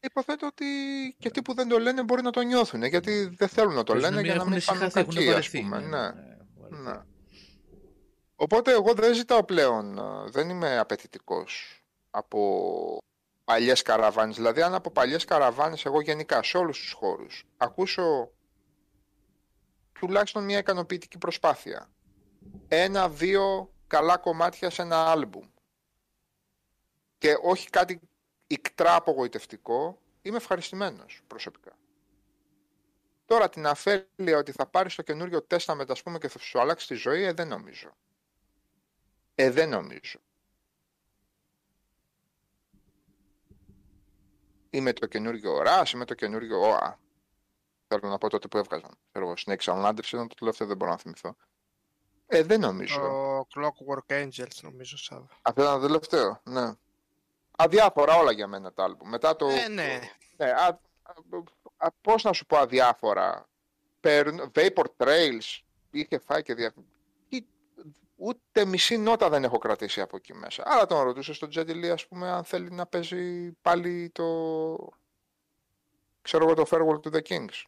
Υποθέτω 0.00 0.46
ότι 0.46 0.64
και 1.18 1.26
αυτοί 1.28 1.42
που 1.42 1.54
δεν 1.54 1.68
το 1.68 1.78
λένε 1.78 2.02
μπορεί 2.02 2.22
να 2.22 2.30
το 2.30 2.40
νιώθουν, 2.40 2.82
γιατί 2.84 3.34
δεν 3.36 3.48
θέλουν 3.48 3.74
να 3.74 3.82
το 3.82 3.94
λένε 3.94 4.20
για 4.20 4.34
να 4.34 4.48
μην 4.48 4.60
φανούν 4.60 4.90
κακοί, 4.90 5.30
ας 5.32 5.50
πούμε. 5.50 5.78
Ναι. 5.80 6.06
Ναι. 6.82 6.98
Οπότε 8.36 8.72
εγώ 8.72 8.94
δεν 8.94 9.14
ζητάω 9.14 9.44
πλέον, 9.44 9.98
ε, 9.98 10.30
δεν 10.30 10.48
είμαι 10.48 10.78
απαιτητικός 10.78 11.82
από 12.10 12.98
παλιές 13.44 13.82
καραβάνες. 13.82 14.36
Δηλαδή 14.36 14.62
αν 14.62 14.74
από 14.74 14.90
παλιές 14.90 15.24
καραβάνες 15.24 15.84
εγώ 15.84 16.00
γενικά 16.00 16.42
σε 16.42 16.56
όλους 16.56 16.78
τους 16.78 16.92
χώρους 16.92 17.46
ακούσω 17.56 18.30
τουλάχιστον 19.92 20.44
μια 20.44 20.58
ικανοποιητική 20.58 21.18
προσπάθεια. 21.18 21.90
Ένα-δύο 22.68 23.72
καλά 23.86 24.16
κομμάτια 24.16 24.70
σε 24.70 24.82
ένα 24.82 25.10
άλμπουμ. 25.10 25.48
Και 27.18 27.38
όχι 27.42 27.70
κάτι 27.70 28.00
ικτρά 28.46 28.94
απογοητευτικό, 28.94 29.98
είμαι 30.22 30.36
ευχαριστημένος 30.36 31.22
προσωπικά. 31.26 31.76
Τώρα 33.26 33.48
την 33.48 33.66
αφέλεια 33.66 34.36
ότι 34.38 34.52
θα 34.52 34.66
πάρεις 34.66 34.94
το 34.94 35.02
καινούριο 35.02 35.46
Testament 35.50 35.88
ας 35.88 36.02
πούμε 36.02 36.18
και 36.18 36.28
θα 36.28 36.38
σου 36.38 36.60
αλλάξει 36.60 36.86
τη 36.86 36.94
ζωή, 36.94 37.22
ε, 37.22 37.32
δεν 37.32 37.48
νομίζω. 37.48 37.96
Ε, 39.34 39.50
δεν 39.50 39.68
νομίζω. 39.68 40.18
Είμαι 44.70 44.92
το 44.92 45.06
καινούριο 45.06 45.62
Rush, 45.66 45.90
είμαι 45.94 46.04
το 46.04 46.14
καινούριο 46.14 46.60
ΟΑ. 46.60 46.98
Θέλω 47.86 48.08
να 48.08 48.18
πω 48.18 48.28
τότε 48.28 48.48
που 48.48 48.58
έβγαζαν. 48.58 48.98
Ξέρω 49.12 49.26
εγώ, 49.26 49.34
Snakes 49.46 49.74
and 49.74 49.84
Ladders 49.84 50.06
ήταν 50.12 50.28
το 50.28 50.34
τελευταίο, 50.34 50.66
δεν 50.66 50.76
μπορώ 50.76 50.90
να 50.90 50.98
θυμηθώ. 50.98 51.36
Ε, 52.26 52.42
δεν 52.42 52.60
νομίζω. 52.60 53.00
Το 53.00 53.46
Clockwork 53.54 54.12
Angels 54.12 54.60
νομίζω 54.62 54.96
σαν. 54.96 55.28
Αυτό 55.42 55.62
ήταν 55.62 55.80
το 55.80 55.86
τελευταίο, 55.86 56.40
ναι. 56.44 56.72
Αδιάφορα 57.56 58.16
όλα 58.16 58.32
για 58.32 58.46
μένα 58.46 58.72
τα 58.72 58.84
άλμπουμ. 58.84 59.08
Μετά 59.08 59.36
το... 59.36 59.46
Ε, 59.46 59.68
ναι. 59.68 60.00
ναι 60.36 60.50
α, 60.50 60.66
α, 61.02 61.12
α, 61.76 61.92
πώς 62.00 62.22
να 62.22 62.32
σου 62.32 62.46
πω 62.46 62.56
αδιάφορα. 62.56 63.48
Περν- 64.00 64.50
Vapor 64.54 64.84
Trails 64.96 65.60
είχε 65.90 66.18
φάει 66.18 66.42
και 66.42 66.54
δια... 66.54 66.74
Τι- 68.24 68.28
Ούτε 68.28 68.64
μισή 68.64 68.96
νότα 68.96 69.28
δεν 69.28 69.44
έχω 69.44 69.58
κρατήσει 69.58 70.00
από 70.00 70.16
εκεί 70.16 70.34
μέσα. 70.34 70.62
Άρα 70.66 70.86
τον 70.86 71.00
ρωτούσε 71.02 71.32
στον 71.32 71.48
Jet 71.54 71.66
Li, 71.68 71.86
ας 71.86 72.06
πούμε, 72.06 72.30
αν 72.30 72.44
θέλει 72.44 72.70
να 72.70 72.86
παίζει 72.86 73.52
πάλι 73.52 74.10
το... 74.10 74.24
Ξέρω 76.22 76.44
εγώ 76.44 76.54
το 76.54 76.64
Farewell 76.70 77.00
to 77.08 77.14
the 77.16 77.22
Kings. 77.28 77.62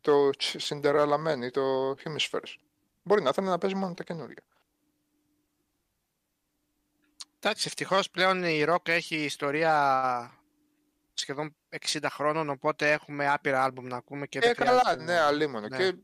Το 0.00 0.30
Cinderella 0.40 1.26
Man 1.26 1.42
ή 1.42 1.50
το 1.50 1.90
Hemispheres. 1.90 2.54
Μπορεί 3.02 3.22
να 3.22 3.32
θέλει 3.32 3.46
να 3.46 3.58
παίζει 3.58 3.76
μόνο 3.76 3.94
τα 3.94 4.04
καινούργια. 4.04 4.42
Εντάξει, 7.38 7.64
ευτυχώς 7.66 8.10
πλέον 8.10 8.44
η 8.44 8.64
Rock 8.68 8.88
έχει 8.88 9.16
ιστορία 9.16 10.40
σχεδόν 11.14 11.56
60 11.86 12.06
χρόνων, 12.10 12.50
οπότε 12.50 12.92
έχουμε 12.92 13.28
άπειρα 13.28 13.62
άλμπουμ 13.64 13.86
να 13.86 13.96
ακούμε 13.96 14.26
και 14.26 14.38
Ε, 14.38 14.40
δεν 14.40 14.54
καλά, 14.54 14.80
χρειάζεται 14.80 15.04
ναι, 15.04 15.14
να- 15.14 15.26
αλίμονο. 15.26 15.68
ναι. 15.68 15.76
Και, 15.76 15.96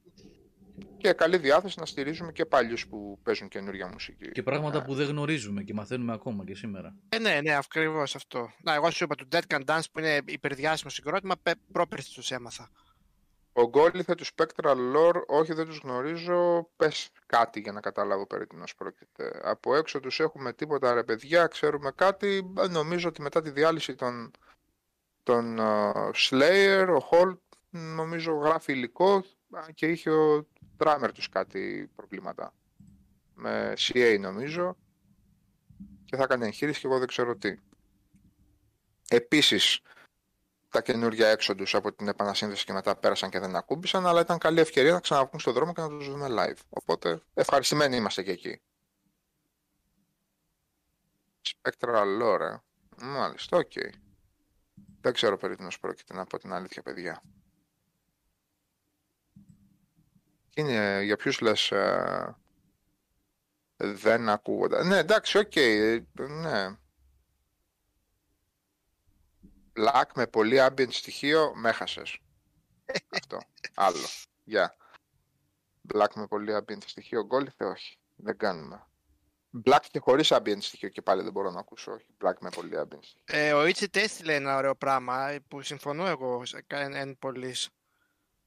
και 1.06 1.12
καλή 1.12 1.36
διάθεση 1.36 1.78
να 1.78 1.86
στηρίζουμε 1.86 2.32
και 2.32 2.46
παλιούς 2.46 2.86
που 2.86 3.18
παίζουν 3.22 3.48
καινούργια 3.48 3.88
μουσική. 3.88 4.30
Και 4.32 4.42
πράγματα 4.42 4.78
Ναι. 4.78 4.84
που 4.84 4.94
δεν 4.94 5.06
γνωρίζουμε 5.06 5.62
και 5.62 5.74
μαθαίνουμε 5.74 6.12
ακόμα 6.12 6.44
και 6.44 6.54
σήμερα. 6.54 6.94
Ε, 7.08 7.18
ναι, 7.18 7.40
ναι, 7.42 7.56
ακριβώς 7.56 8.14
αυτό. 8.14 8.50
Να, 8.62 8.74
εγώ 8.74 8.90
σου 8.90 9.04
είπα 9.04 9.14
το 9.14 9.24
Dead 9.32 9.40
Can 9.54 9.64
Dance 9.64 9.84
που 9.92 9.98
είναι 9.98 10.20
υπερδιάσημο 10.24 10.90
συγκρότημα, 10.90 11.34
πε- 11.42 11.58
πρόπερση 11.72 12.14
τους 12.14 12.30
έμαθα. 12.30 12.70
Ο 13.52 13.68
Γκόλιθε 13.68 14.14
τους 14.14 14.30
Spectral 14.36 14.76
Lore, 14.94 15.22
όχι 15.26 15.52
δεν 15.52 15.66
τους 15.66 15.78
γνωρίζω, 15.78 16.68
πες 16.76 17.10
κάτι 17.26 17.60
για 17.60 17.72
να 17.72 17.80
καταλάβω 17.80 18.26
περί 18.26 18.46
τίνος 18.46 18.74
πρόκειται. 18.74 19.40
Από 19.42 19.74
έξω 19.76 20.00
τους 20.00 20.20
έχουμε 20.20 20.52
τίποτα 20.52 20.94
ρε 20.94 21.04
παιδιά, 21.04 21.46
ξέρουμε 21.46 21.90
κάτι, 21.94 22.52
Ε, 22.58 22.66
νομίζω 22.68 23.08
ότι 23.08 23.22
μετά 23.22 23.42
τη 23.42 23.50
διάλυση 23.50 23.94
των, 23.94 24.30
των 25.22 25.58
ε, 25.58 25.92
Slayer, 26.14 26.86
ο 27.00 27.08
Holt 27.10 27.38
νομίζω 27.70 28.32
γράφει 28.32 28.72
υλικό 28.72 29.24
α, 29.50 29.60
και 29.74 29.86
είχε 29.86 30.10
ο 30.10 30.46
drummer 30.78 31.10
τους 31.14 31.28
κάτι 31.28 31.90
προβλήματα. 31.96 32.54
Με 33.34 33.72
CA 33.76 34.16
νομίζω 34.20 34.76
και 36.04 36.16
θα 36.16 36.22
έκανε 36.22 36.46
εγχείρηση 36.46 36.80
και 36.80 36.86
εγώ 36.86 36.98
δεν 36.98 37.08
ξέρω 37.08 37.36
τι. 37.36 37.58
Επίσης, 39.08 39.80
τα 40.68 40.82
καινούργια 40.82 41.28
έξοδους 41.28 41.74
από 41.74 41.92
την 41.92 42.08
επανασύνδεση 42.08 42.64
και 42.64 42.72
μετά 42.72 42.96
πέρασαν 42.96 43.30
και 43.30 43.38
δεν 43.38 43.56
ακούμπησαν, 43.56 44.06
αλλά 44.06 44.20
ήταν 44.20 44.38
καλή 44.38 44.60
ευκαιρία 44.60 44.92
να 44.92 45.00
ξαναβγούν 45.00 45.40
στον 45.40 45.52
δρόμο 45.52 45.72
και 45.72 45.80
να 45.80 45.88
τους 45.88 46.10
δούμε 46.10 46.26
live. 46.30 46.60
Οπότε 46.68 47.22
ευχαριστημένοι 47.34 47.96
είμαστε 47.96 48.22
και 48.22 48.30
εκεί. 48.30 48.60
Spectral 51.42 52.22
Lore. 52.22 52.58
Μάλιστα, 52.96 53.56
οκ. 53.56 53.72
Δεν 55.00 55.12
ξέρω 55.12 55.36
περί 55.36 55.56
τίνος 55.56 55.78
πρόκειται 55.80 56.14
να 56.14 56.24
πω 56.24 56.38
την 56.38 56.52
αλήθεια, 56.52 56.82
παιδιά. 56.82 57.22
Είναι 60.58 61.02
για 61.02 61.16
ποιους 61.16 61.40
λες 61.40 61.70
ε, 61.70 62.36
δεν 63.76 64.28
ακούγονται. 64.28 64.84
Ναι, 64.84 64.96
εντάξει, 64.98 65.38
οκ. 65.38 65.52
ναι. 66.28 66.76
Black 69.78 70.04
με 70.14 70.26
πολύ 70.26 70.56
ambient 70.60 70.92
στοιχείο, 70.92 71.52
με 71.54 71.68
έχασες. 71.68 72.18
Αυτό. 73.10 73.38
Άλλο. 73.74 74.06
Γεια. 74.44 74.76
Black 75.94 76.12
με 76.14 76.26
πολύ 76.26 76.52
ambient 76.56 76.82
στοιχείο, 76.86 77.24
γκόλιθε 77.24 77.64
όχι. 77.64 77.98
Δεν 78.16 78.36
κάνουμε. 78.36 78.86
Black 79.64 79.80
και 79.90 79.98
χωρίς 79.98 80.28
ambient 80.32 80.60
στοιχείο 80.60 80.88
και 80.88 81.02
πάλι 81.02 81.22
δεν 81.22 81.32
μπορώ 81.32 81.50
να 81.50 81.58
ακούσω. 81.60 81.92
Όχι, 81.92 82.06
Black 82.24 82.34
με 82.40 82.50
πολύ 82.50 82.72
ambient 82.78 82.98
στοιχείο. 83.02 83.22
Ε, 83.38 83.52
ο 83.52 83.62
Ichi 83.62 83.86
Test 83.96 84.24
λέει 84.24 84.36
ένα 84.36 84.56
ωραίο 84.56 84.74
πράγμα 84.76 85.28
ε, 85.28 85.38
που 85.48 85.62
συμφωνώ 85.62 86.06
εγώ 86.06 86.44
σε 86.44 86.62
κα- 86.66 86.80
εν, 86.80 86.94
εν 86.94 87.18
πολλής. 87.18 87.68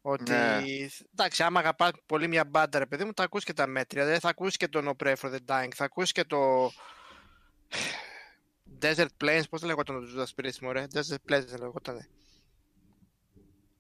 Ότι 0.02 0.32
Ναι. 0.32 0.61
εντάξει, 1.11 1.44
άμα 1.44 1.60
αγαπάς 1.60 1.92
πολύ 2.06 2.28
μια 2.28 2.45
μπάντα, 2.45 2.80
ρε 2.80 2.86
παιδί 2.86 3.03
μου, 3.03 3.11
θα 3.16 3.24
ακούσει 3.24 3.45
και 3.45 3.53
τα 3.53 3.68
μέτρια. 3.68 4.06
Δεν 4.06 4.19
θα 4.19 4.30
ακούσει 4.30 4.58
και 4.58 4.68
το 4.68 4.82
No 4.90 5.06
Pray 5.06 5.16
for 5.16 5.34
the 5.34 5.40
Dying, 5.48 5.69
θα 5.76 5.84
ακούσει 5.84 6.14
και 6.14 6.24
το 6.24 6.72
Desert 8.82 9.08
Plains, 9.24 9.44
πώς 9.50 9.64
λέγονταν 9.64 9.95
το 9.95 10.08
Judas 10.16 10.42
Priest, 10.44 10.60
μωρέ; 10.61 10.86
Desert 10.94 11.32
Plains 11.32 11.45
δεν 11.45 11.60
λέγονταν. 11.60 12.08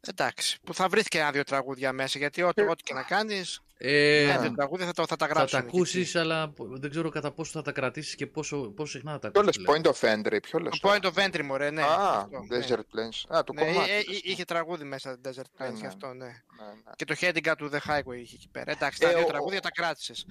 Εντάξει, 0.07 0.59
που 0.63 0.73
θα 0.73 0.87
βρει 0.87 1.03
και 1.03 1.19
ένα-δύο 1.19 1.43
τραγούδια 1.43 1.93
μέσα, 1.93 2.17
γιατί 2.19 2.41
ό,τι, 2.41 2.61
ό,τι 2.61 2.83
και 2.83 2.93
να 2.93 3.03
κάνεις, 3.03 3.61
Ε, 3.77 4.23
ένα-δύο 4.23 4.51
τραγούδια 4.53 4.85
θα, 4.85 4.93
το, 4.93 5.05
θα 5.07 5.15
τα 5.15 5.27
θα 5.27 5.33
γράψουν. 5.33 5.59
τα 5.59 5.65
ακούσεις, 5.67 6.15
αλλά 6.15 6.53
δεν 6.57 6.89
ξέρω 6.89 7.09
κατά 7.09 7.31
πόσο 7.31 7.51
θα 7.51 7.61
τα 7.61 7.71
κρατήσεις 7.71 8.15
και 8.15 8.27
πόσο, 8.27 8.57
πόσο 8.57 8.91
συχνά 8.91 9.11
θα 9.11 9.19
τα 9.19 9.31
Ποιο 9.31 9.41
ακούσεις. 9.41 9.65
λες, 9.65 9.75
Point 9.75 9.85
of 9.85 10.13
Entry, 10.15 10.39
ποιο 10.41 10.59
λες. 10.59 10.79
Το 10.79 10.87
τώρα; 10.87 10.99
Point 10.99 11.05
of 11.13 11.25
Entry, 11.27 11.43
μωρέ, 11.43 11.69
ναι. 11.71 11.81
Α, 11.81 12.17
αυτό, 12.19 12.39
ναι. 12.49 12.57
Desert 12.59 12.79
Plains. 12.79 13.35
Α, 13.37 13.43
το 13.43 13.53
Ναι, 13.53 13.65
κομμάτι. 13.65 13.89
ε, 13.91 13.93
ε, 13.93 14.03
λες, 14.07 14.19
είχε 14.23 14.45
τραγούδι 14.45 14.83
μέσα 14.83 15.17
Desert 15.23 15.29
Plains, 15.63 15.71
ναι. 15.71 15.79
γι' 15.79 15.85
αυτό, 15.85 16.07
ναι. 16.07 16.15
ναι, 16.25 16.29
ναι. 16.29 16.91
Και 16.95 17.05
το 17.05 17.15
Heading 17.19 17.45
Out 17.45 17.55
to 17.55 17.69
the 17.71 17.79
Highway 17.87 18.15
είχε 18.21 18.35
εκεί 18.35 18.49
πέρα. 18.51 18.71
Εντάξει, 18.71 18.99
τα 18.99 19.09
Ε, 19.09 19.13
δύο 19.13 19.23
ο- 19.23 19.27
τραγούδια 19.27 19.61
τα 19.61 19.71
κράτησες. 19.71 20.25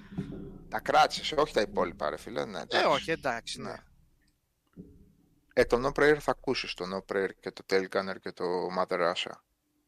Τα 0.69 0.79
κράτησες, 0.79 1.31
όχι 1.31 1.53
τα 1.53 1.61
υπόλοιπα, 1.61 2.09
ρε 2.09 2.17
φίλε. 2.17 2.45
Ναι, 2.45 2.57
Ε, 2.57 2.61
εντάξει. 2.61 2.85
όχι, 2.87 3.11
εντάξει, 3.11 3.61
ναι. 3.61 3.69
Ναι. 3.69 3.75
Ε, 5.53 5.65
το 5.65 5.81
No 5.87 5.99
Prayer 5.99 6.17
θα 6.19 6.31
ακούσεις 6.31 6.73
το 6.73 6.85
No 6.93 7.13
Prayer 7.15 7.29
και 7.39 7.51
το 7.51 7.63
Tail 7.69 7.83
Gunner 7.95 8.15
και 8.21 8.31
το 8.31 8.43
Mother 8.79 8.97
Russia. 9.11 9.31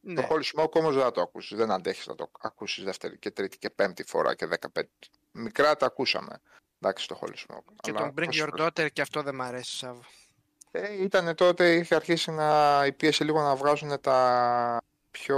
Ναι. 0.01 0.21
Το 0.21 0.27
Holy 0.31 0.43
Smoke 0.43 0.71
όμως 0.71 0.93
δεν 0.95 1.03
θα 1.03 1.11
το 1.11 1.21
ακούσεις. 1.21 1.57
Δεν 1.57 1.71
αντέχεις 1.71 2.07
να 2.07 2.15
το 2.15 2.31
ακούσεις 2.41 2.83
δεύτερη 2.83 3.17
και 3.19 3.31
τρίτη 3.31 3.57
και 3.57 3.69
πέμπτη 3.69 4.03
φορά 4.03 4.35
και 4.35 4.45
δεκαπέντε. 4.45 4.89
Μικρά 5.31 5.75
τα 5.75 5.85
ακούσαμε. 5.85 6.41
Εντάξει, 6.79 7.07
το 7.07 7.19
Holy 7.21 7.33
Smoke. 7.35 7.73
Και 7.81 7.89
Αλλά 7.89 7.99
τον 7.99 8.09
Bring 8.09 8.25
πώς 8.25 8.41
Your 8.43 8.49
το- 8.55 8.65
Daughter 8.65 8.91
και 8.93 9.01
αυτό 9.01 9.21
δεν 9.23 9.35
μ' 9.35 9.41
αρέσει, 9.41 9.77
Σάββα. 9.77 10.03
Ε, 10.71 11.01
ήτανε 11.03 11.33
τότε, 11.33 11.75
είχε 11.75 11.95
αρχίσει 11.95 12.31
να 12.31 12.83
η 12.85 12.91
πίεση 12.93 13.23
λίγο 13.23 13.41
να 13.41 13.55
βγάζουν 13.55 14.01
τα 14.01 14.77
πιο 15.11 15.37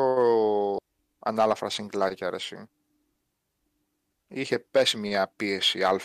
ανάλαφρα 1.20 1.70
συγκλάκια, 1.70 2.30
ρε 2.30 2.36
εσύ. 2.36 2.70
Είχε 4.28 4.60
πέσει 4.60 4.98
μια 4.98 5.34
πίεση 5.36 5.84
αβ, 5.84 6.04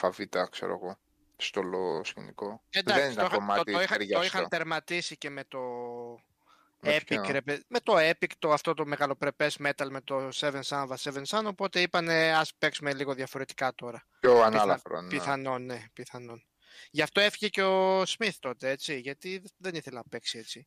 ξέρω 0.51 0.73
εγώ, 0.83 0.97
στο 1.37 1.63
λο 1.63 2.05
σκηνικό. 2.05 2.63
Εντάξει, 2.71 3.01
δεν 3.03 3.09
το, 3.09 3.13
ήταν 3.13 3.25
είχα- 3.25 3.29
το, 3.31 3.37
κομμάτι 3.39 3.73
το, 3.73 3.81
είχα- 3.81 3.93
το 3.93 3.99
ταιριαστό. 3.99 4.25
είχαν 4.27 4.49
τερματίσει 4.49 5.17
και 5.17 5.31
με 5.31 5.45
το 5.45 5.59
Με 5.59 6.38
Epic, 6.83 7.01
ποιο; 7.07 7.23
ρε, 7.31 7.43
παιδ- 7.43 7.65
με 7.69 7.81
το 7.81 7.95
Epic, 7.97 8.31
το, 8.39 8.53
αυτό 8.53 8.75
το 8.75 8.87
μεγαλοπρεπές 8.87 9.57
metal 9.61 9.87
με 9.91 10.01
το 10.01 10.29
Seven 10.35 10.61
Sun, 10.63 10.87
Seven 10.97 11.23
Sun, 11.25 11.45
οπότε 11.45 11.81
είπανε 11.81 12.33
ας 12.37 12.55
παίξουμε 12.55 12.95
λίγο 12.95 13.15
διαφορετικά 13.15 13.75
τώρα. 13.75 14.07
Πιο 14.21 14.41
ανάλαφρο, 14.43 15.01
ναι. 15.01 15.09
Πιθανόν, 15.09 15.65
ναι, 15.65 15.85
πιθανόν. 15.93 16.45
Γι' 16.91 17.03
αυτό 17.03 17.21
έφυγε 17.21 17.49
και 17.49 17.63
ο 17.63 18.03
Smith 18.03 18.35
τότε, 18.41 18.71
έτσι, 18.71 18.99
γιατί 18.99 19.43
δεν 19.57 19.75
ήθελε 19.75 19.97
να 19.97 20.05
παίξει 20.11 20.39
έτσι. 20.39 20.67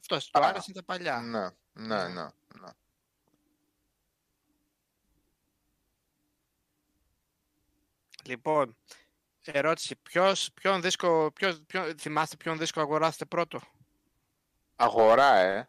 Αυτός, 0.00 0.30
το 0.30 0.40
Α, 0.40 0.48
άρεσε 0.48 0.72
τα 0.72 0.84
παλιά. 0.84 1.20
Ναι, 1.20 1.38
ναι, 1.38 1.50
Ναι. 1.96 2.08
ναι. 2.08 2.22
ναι. 2.60 2.68
Λοιπόν, 8.24 8.76
ερώτηση. 9.42 9.96
Ποιος, 9.96 10.50
ποιον 10.54 10.80
δίσκο, 10.80 11.32
ποιος, 11.34 11.60
ποιον, 11.66 11.98
θυμάστε 11.98 12.36
ποιον 12.36 12.58
δίσκο 12.58 12.80
αγοράσετε 12.80 13.24
πρώτο; 13.24 13.60
Αγορά, 14.76 15.34
ε. 15.36 15.68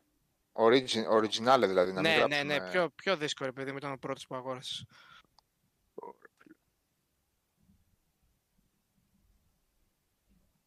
Origin, 0.53 1.07
original 1.11 1.59
δηλαδή, 1.59 1.91
να 1.91 2.01
μην 2.01 2.01
ναι, 2.01 2.09
ναι, 2.09 2.15
γράψουμε... 2.15 2.43
ναι. 2.43 2.69
Ποιο, 2.71 2.89
ποιο 2.89 3.17
δίσκο, 3.17 3.45
ρε 3.45 3.51
παιδί 3.51 3.71
μου, 3.71 3.77
ήταν 3.77 3.91
ο 3.91 3.97
πρώτος 3.97 4.27
που 4.27 4.35
αγόρασες. 4.35 4.85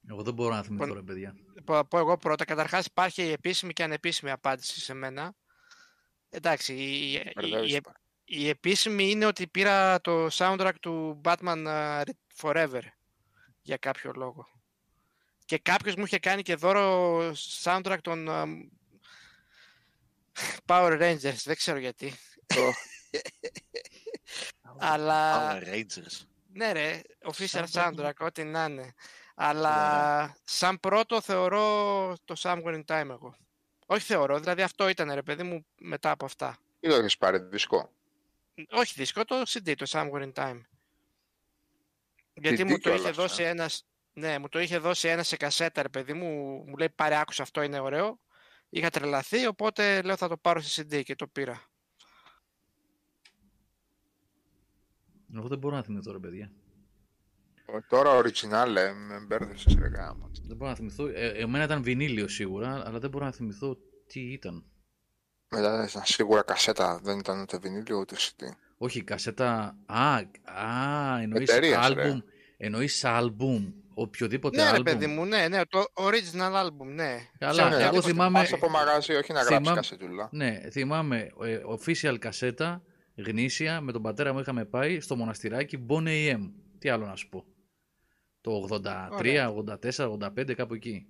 Εγώ 0.08 0.22
δεν 0.22 0.34
μπορώ 0.34 0.54
να 0.54 0.62
θυμηθώ, 0.62 0.84
Λοιπόν, 0.84 1.00
ρε 1.00 1.12
παιδιά. 1.12 1.34
πω, 1.64 1.84
πω 1.84 1.98
εγώ 1.98 2.16
πρώτα. 2.16 2.44
Καταρχάς 2.44 2.86
υπάρχει 2.86 3.22
η 3.22 3.32
επίσημη 3.32 3.72
και 3.72 3.82
ανεπίσημη 3.82 4.30
απάντηση 4.30 4.80
σε 4.80 4.94
μένα. 4.94 5.34
Εντάξει, 6.28 6.74
η, 6.74 7.12
η, 7.12 7.32
Μπερδεύεις 7.34 7.74
η, 7.74 7.80
τα. 7.80 7.92
η 8.24 8.48
επίσημη 8.48 9.10
είναι 9.10 9.26
ότι 9.26 9.46
πήρα 9.46 10.00
το 10.00 10.26
soundtrack 10.30 10.74
του 10.80 11.20
Batman 11.24 11.66
uh, 11.66 12.02
Forever 12.36 12.82
για 13.62 13.76
κάποιο 13.76 14.12
λόγο. 14.14 14.59
Και 15.50 15.58
κάποιος 15.58 15.94
μου 15.94 16.04
είχε 16.04 16.18
κάνει 16.18 16.42
και 16.42 16.54
δώρο 16.54 17.18
soundtrack 17.62 17.98
των 18.02 18.26
uh, 18.28 18.68
Power 20.66 21.00
Rangers, 21.00 21.36
δεν 21.44 21.56
ξέρω 21.56 21.78
γιατί. 21.78 22.14
Το- 22.46 22.72
Αλλά 24.78 25.52
Power 25.58 25.64
Rangers. 25.64 26.20
ναι 26.52 26.72
ρε, 26.72 27.00
official 27.24 27.64
Soundtrack. 27.72 27.92
soundtrack, 27.94 28.12
ό,τι 28.18 28.44
να 28.44 28.64
είναι. 28.64 28.94
Αλλά 29.34 30.36
σαν 30.44 30.80
πρώτο 30.80 31.20
θεωρώ 31.20 32.16
το 32.24 32.34
Somewhere 32.38 32.82
in 32.84 32.84
Time 32.84 33.08
εγώ. 33.10 33.36
Όχι 33.86 34.04
θεωρώ, 34.04 34.38
δηλαδή 34.38 34.62
αυτό 34.62 34.88
ήταν 34.88 35.12
ρε 35.12 35.22
παιδί 35.22 35.42
μου 35.42 35.66
μετά 35.80 36.10
από 36.10 36.24
αυτά. 36.24 36.58
Τι 36.80 36.88
το 36.88 36.94
έχεις 36.94 37.16
πάρει, 37.18 37.38
δίσκο. 37.38 37.90
Όχι 38.70 38.92
δίσκο, 38.96 39.24
το 39.24 39.42
CD, 39.48 39.74
το 39.76 39.86
Somewhere 39.88 40.32
in 40.32 40.32
Time. 40.32 40.60
Γιατί 42.34 42.62
CD 42.62 42.64
μου 42.64 42.78
το 42.78 42.90
είχε 42.90 42.98
κιόλας, 42.98 43.16
δώσει 43.16 43.42
ε. 43.42 43.48
ένας, 43.48 43.84
ναι, 44.12 44.38
μου 44.38 44.48
το 44.48 44.60
είχε 44.60 44.78
δώσει 44.78 45.08
ένα 45.08 45.22
σε 45.22 45.36
κασέτα 45.36 45.82
ρε 45.82 45.88
παιδί 45.88 46.12
μου, 46.12 46.26
μου 46.66 46.76
λέει 46.76 46.90
πάρε 46.90 47.16
άκουσα 47.16 47.42
αυτό 47.42 47.62
είναι 47.62 47.78
ωραίο. 47.80 48.20
Είχα 48.68 48.90
τρελαθεί, 48.90 49.46
οπότε 49.46 50.02
λέω 50.02 50.16
θα 50.16 50.28
το 50.28 50.36
πάρω 50.36 50.60
σε 50.60 50.82
CD 50.82 51.02
και 51.04 51.14
το 51.14 51.26
πήρα. 51.26 51.62
Εγώ 55.36 55.48
δεν 55.48 55.58
μπορώ 55.58 55.76
να 55.76 55.82
θυμηθώ, 55.82 56.12
ρε 56.12 56.18
παιδιά. 56.18 56.52
Ε, 57.66 57.78
Τώρα 57.88 58.18
original, 58.18 58.76
ε, 58.76 58.92
με 58.92 59.20
μπέρδεψες 59.26 59.74
ρε 59.74 59.88
γάμο. 59.88 60.30
Δεν 60.42 60.56
μπορώ 60.56 60.70
να 60.70 60.76
θυμηθώ. 60.76 61.06
Ε, 61.06 61.28
εμένα 61.28 61.64
ήταν 61.64 61.82
βινίλιο 61.82 62.28
σίγουρα, 62.28 62.82
αλλά 62.86 62.98
δεν 62.98 63.10
μπορώ 63.10 63.24
να 63.24 63.32
θυμηθώ 63.32 63.76
τι 64.06 64.20
ήταν. 64.20 64.64
Μετά 65.48 65.86
ήταν 65.90 66.04
σίγουρα 66.04 66.42
κασέτα, 66.42 67.00
δεν 67.02 67.18
ήταν 67.18 67.40
ούτε 67.40 67.58
βινίλιο 67.58 67.98
ούτε 67.98 68.16
CD. 68.18 68.44
Όχι, 68.78 69.04
κασέτα. 69.04 69.76
Α, 69.86 70.14
α 70.44 71.18
εννοείς 71.20 71.48
Εταιρείας, 71.48 71.88
ρε. 71.92 72.02
άλμπουμ. 72.02 72.20
Εννοείς 72.56 73.04
άλμπουμ. 73.04 73.72
Οποιοδήποτε 73.94 74.56
ναι 74.56 74.62
ρε 74.62 74.68
άλμπουμ. 74.68 74.84
παιδί 74.84 75.06
μου, 75.06 75.24
ναι, 75.24 75.48
ναι, 75.48 75.60
το 75.68 75.84
original 75.94 76.66
album, 76.66 76.86
ναι. 76.86 77.16
Καλά, 77.38 77.52
Σε 77.54 77.60
εγώ 77.60 77.68
οποιοδήποτε- 77.76 78.04
θυμάμαι- 78.10 78.38
Πας 78.38 78.52
από 78.52 78.68
μαγάζι, 78.70 79.12
όχι 79.14 79.32
να 79.32 79.38
γράψεις 79.42 79.56
θυμάμαι- 79.56 79.76
κασετούλα. 79.76 80.28
Ναι, 80.32 80.60
θυμάμαι 80.70 81.30
ε, 81.42 81.58
official 81.78 82.16
κασέτα, 82.18 82.82
γνήσια, 83.16 83.80
με 83.80 83.92
τον 83.92 84.02
πατέρα 84.02 84.32
μου 84.32 84.38
είχαμε 84.38 84.64
πάει 84.64 85.00
στο 85.00 85.16
μοναστηράκι 85.16 85.86
Bon 85.88 86.06
AM. 86.06 86.50
Τι 86.78 86.88
άλλο 86.88 87.06
να 87.06 87.16
σου 87.16 87.28
πω. 87.28 87.44
Το 88.40 88.50
83, 88.52 89.08
Ωραία. 89.18 89.48
84, 89.50 90.10
85, 90.10 90.54
κάπου 90.54 90.74
εκεί. 90.74 91.06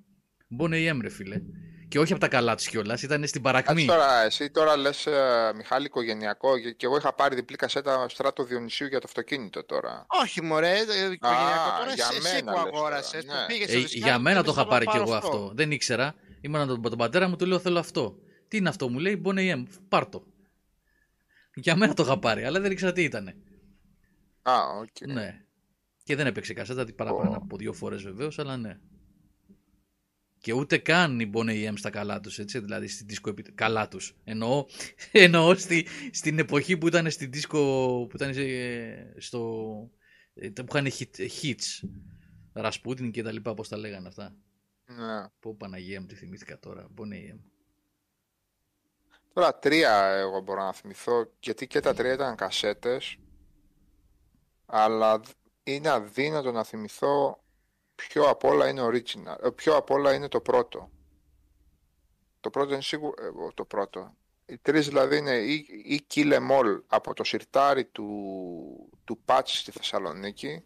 Bon 0.58 0.70
AM, 0.72 0.98
ρε 1.02 1.08
φίλε. 1.08 1.42
Και 1.88 1.98
όχι 1.98 2.12
από 2.12 2.20
τα 2.20 2.28
καλά 2.28 2.54
τους 2.54 2.66
κιόλας, 2.66 3.02
ήταν 3.02 3.26
στην 3.26 3.42
Κάτσε 3.42 3.62
παρακμή. 3.62 3.86
τώρα, 3.86 4.22
εσύ 4.22 4.50
τώρα 4.50 4.76
λες 4.76 5.06
ε, 5.06 5.52
Μιχάλη 5.56 5.86
οικογενειακό 5.86 6.58
και 6.58 6.70
και 6.72 6.86
εγώ 6.86 6.96
είχα 6.96 7.14
πάρει 7.14 7.34
διπλή 7.34 7.56
κασέτα 7.56 8.08
στράτο 8.08 8.44
Διονυσίου 8.44 8.86
για 8.86 8.98
το 8.98 9.04
αυτοκίνητο 9.08 9.64
τώρα. 9.64 10.06
Όχι 10.22 10.42
μωρέ, 10.42 10.70
ε, 10.78 11.12
οικογενειακό 11.12 11.78
τώρα 11.78 11.92
για 11.94 12.06
εσύ, 12.10 12.16
εσύ 12.16 12.42
μένα 12.42 12.52
που 12.52 12.58
λες 12.58 12.70
τώρα, 12.70 12.76
αγόρασες, 12.76 13.24
ναι. 13.24 13.32
που 13.32 13.38
πήγες 13.46 13.68
Ε, 13.68 13.70
στο 13.70 13.80
δισκάκι 13.80 13.98
για 13.98 14.12
και 14.12 14.18
μένα 14.18 14.42
το 14.42 14.50
είπες, 14.50 14.52
είχα 14.54 14.62
«Θα 14.62 14.68
πάρει 14.68 14.84
κι 14.84 14.90
πάρω 14.92 15.02
εγώ 15.02 15.14
αυτό. 15.14 15.52
Δεν 15.54 15.70
ήξερα. 15.70 16.14
Ήμουν 16.40 16.66
τον, 16.66 16.82
τον 16.82 16.98
πατέρα 16.98 17.28
μου, 17.28 17.36
του 17.36 17.46
λέω 17.46 17.58
θέλω 17.58 17.78
αυτό. 17.78 18.16
Τι 18.48 18.56
είναι 18.56 18.68
αυτό, 18.68 18.88
μου 18.88 18.98
λέει 18.98 19.22
Bon 19.24 19.34
AM. 19.38 19.64
Πάρ 19.88 20.06
το. 20.08 20.24
Για 21.54 21.76
μένα 21.76 21.94
το 21.94 22.02
είχα 22.02 22.18
πάρει, 22.18 22.44
αλλά 22.44 22.60
δεν 22.60 22.70
ήξερα 22.70 22.92
τι 22.92 23.02
ήταν. 23.02 23.28
Α, 24.42 24.52
οκ. 24.80 25.06
Ναι. 25.12 25.40
Και 26.02 26.16
δεν 26.16 26.26
έπαιξε 26.26 26.52
κασέτα, 26.54 26.86
παραπάνω 26.96 27.30
Ω. 27.30 27.34
από 27.36 27.56
δύο 27.56 27.72
φορές 27.72 28.02
βεβαίως, 28.02 28.38
αλλά 28.38 28.56
ναι. 28.56 28.78
Και 30.40 30.52
ούτε 30.52 30.78
καν 30.78 31.20
οι 31.20 31.30
Boney 31.34 31.48
M 31.48 31.72
στα 31.76 31.90
καλά 31.90 32.20
τους, 32.20 32.38
έτσι, 32.38 32.58
δηλαδή 32.58 32.88
στην 32.88 33.06
disco 33.10 33.28
επι... 33.28 33.42
καλά 33.42 33.88
τους. 33.88 34.16
Εννοώ, 34.24 34.66
εννοώ 35.12 35.54
στη, 35.54 35.86
στην 36.12 36.38
εποχή 36.38 36.76
που 36.76 36.86
ήταν 36.86 37.10
στην 37.10 37.30
disco, 37.34 37.58
που 38.08 38.10
ήταν 38.14 38.32
ε, 38.36 39.14
στο... 39.18 39.90
ε, 40.34 40.48
που 40.48 40.66
είχαν 40.68 40.86
hit, 40.86 41.28
hits. 41.42 41.88
Ρασπούτιν 42.52 43.10
και 43.10 43.22
τα 43.22 43.32
λοιπά, 43.32 43.54
πώς 43.54 43.68
τα 43.68 43.76
λέγανε 43.76 44.08
αυτά. 44.08 44.36
Ναι. 44.84 45.28
Πω 45.40 45.54
Παναγία 45.54 46.00
μου, 46.00 46.06
τι 46.06 46.14
θυμήθηκα 46.14 46.58
τώρα. 46.58 46.88
Boney 46.96 47.12
M. 47.12 47.38
Τώρα 49.32 49.58
τρία 49.58 50.04
εγώ 50.04 50.40
μπορώ 50.40 50.62
να 50.62 50.72
θυμηθώ, 50.72 51.32
γιατί 51.40 51.66
και 51.66 51.80
τα 51.80 51.94
τρία 51.94 52.12
ήταν 52.12 52.36
κασέτες, 52.36 53.16
αλλά 54.66 55.18
δ- 55.18 55.28
είναι 55.62 55.88
αδύνατο 55.88 56.52
να 56.52 56.64
θυμηθώ 56.64 57.42
ποιο 58.08 58.28
απ' 58.28 58.44
όλα 58.44 58.68
είναι 58.68 58.82
original, 58.86 59.44
ε, 59.44 59.50
ποιο 59.54 59.76
απ' 59.76 59.90
όλα 59.90 60.14
είναι 60.14 60.28
το 60.28 60.40
πρώτο. 60.40 60.90
Το 62.40 62.50
πρώτο 62.50 62.72
είναι 62.72 62.82
σίγουρα, 62.82 63.32
το 63.54 63.64
πρώτο. 63.64 64.14
Οι 64.46 64.58
τρεις 64.58 64.86
δηλαδή 64.86 65.16
είναι 65.16 65.36
ή, 65.36 65.66
ή 65.84 66.06
Kill 66.14 66.32
Em 66.32 66.50
All 66.50 66.80
από 66.86 67.14
το 67.14 67.24
σιρτάρι 67.24 67.84
του, 67.84 68.08
του 69.04 69.20
Patch 69.24 69.42
στη 69.44 69.70
Θεσσαλονίκη, 69.70 70.64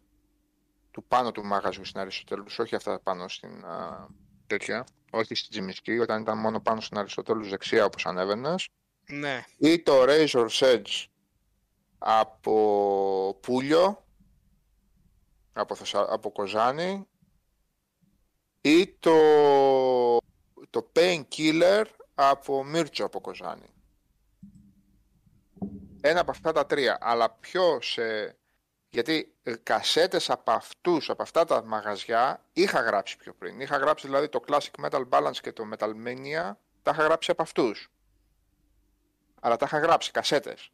του 0.90 1.04
πάνω 1.04 1.32
του 1.32 1.44
μαγαζιού 1.44 1.84
στην 1.84 2.00
Αριστοτέλους, 2.00 2.58
όχι 2.58 2.74
αυτά 2.74 3.00
πάνω 3.00 3.28
στην 3.28 3.64
α, 3.64 4.06
τέτοια, 4.46 4.86
όχι 5.10 5.34
στην 5.34 5.50
Τζιμισκή, 5.50 5.98
όταν 5.98 6.20
ήταν 6.20 6.38
μόνο 6.38 6.60
πάνω 6.60 6.80
στην 6.80 6.98
Αριστοτέλους 6.98 7.48
δεξιά 7.48 7.84
όπως 7.84 8.06
ανέβαινες, 8.06 8.68
Ναι, 9.06 9.44
ή 9.58 9.82
το 9.82 10.04
Razor's 10.06 10.58
Edge 10.58 11.04
από 11.98 13.38
Πούλιο 13.42 14.04
από, 15.52 15.74
Θεσσα... 15.74 16.06
από 16.12 16.30
Κοζάνη 16.32 17.06
ή 18.66 18.86
το, 19.00 19.16
το 20.70 20.90
Painkiller 20.94 21.84
από 22.14 22.64
Μίρτσο 22.64 23.04
από 23.04 23.20
Κοζάνη. 23.20 23.70
Ένα 26.00 26.20
από 26.20 26.30
αυτά 26.30 26.52
τα 26.52 26.66
τρία, 26.66 26.98
αλλά 27.00 27.30
πιο 27.30 27.80
σε... 27.80 28.36
Γιατί 28.88 29.34
κασέτες 29.62 30.30
από 30.30 30.52
αυτούς, 30.52 31.10
από 31.10 31.22
αυτά 31.22 31.44
τα 31.44 31.64
μαγαζιά, 31.64 32.44
είχα 32.52 32.80
γράψει 32.80 33.16
πιο 33.16 33.32
πριν. 33.32 33.60
Είχα 33.60 33.76
γράψει 33.76 34.06
δηλαδή 34.06 34.28
το 34.28 34.40
Classic 34.48 34.84
Metal 34.84 35.08
Balance 35.08 35.36
και 35.40 35.52
το 35.52 35.64
Metal 35.72 35.90
Mania, 36.06 36.52
τα 36.82 36.90
είχα 36.90 37.02
γράψει 37.02 37.30
από 37.30 37.42
αυτούς. 37.42 37.90
Αλλά 39.40 39.56
τα 39.56 39.64
είχα 39.66 39.78
γράψει, 39.78 40.10
κασέτες. 40.10 40.70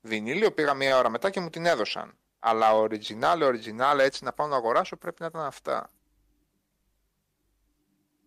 Βινίλιο 0.00 0.52
πήγα 0.52 0.74
μία 0.74 0.98
ώρα 0.98 1.08
μετά 1.08 1.30
και 1.30 1.40
μου 1.40 1.50
την 1.50 1.66
έδωσαν. 1.66 2.16
Αλλά 2.38 2.70
original, 2.74 3.52
original, 3.52 3.98
έτσι 3.98 4.24
να 4.24 4.32
πάω 4.32 4.46
να 4.46 4.56
αγοράσω 4.56 4.96
πρέπει 4.96 5.20
να 5.20 5.26
ήταν 5.26 5.44
αυτά. 5.44 5.90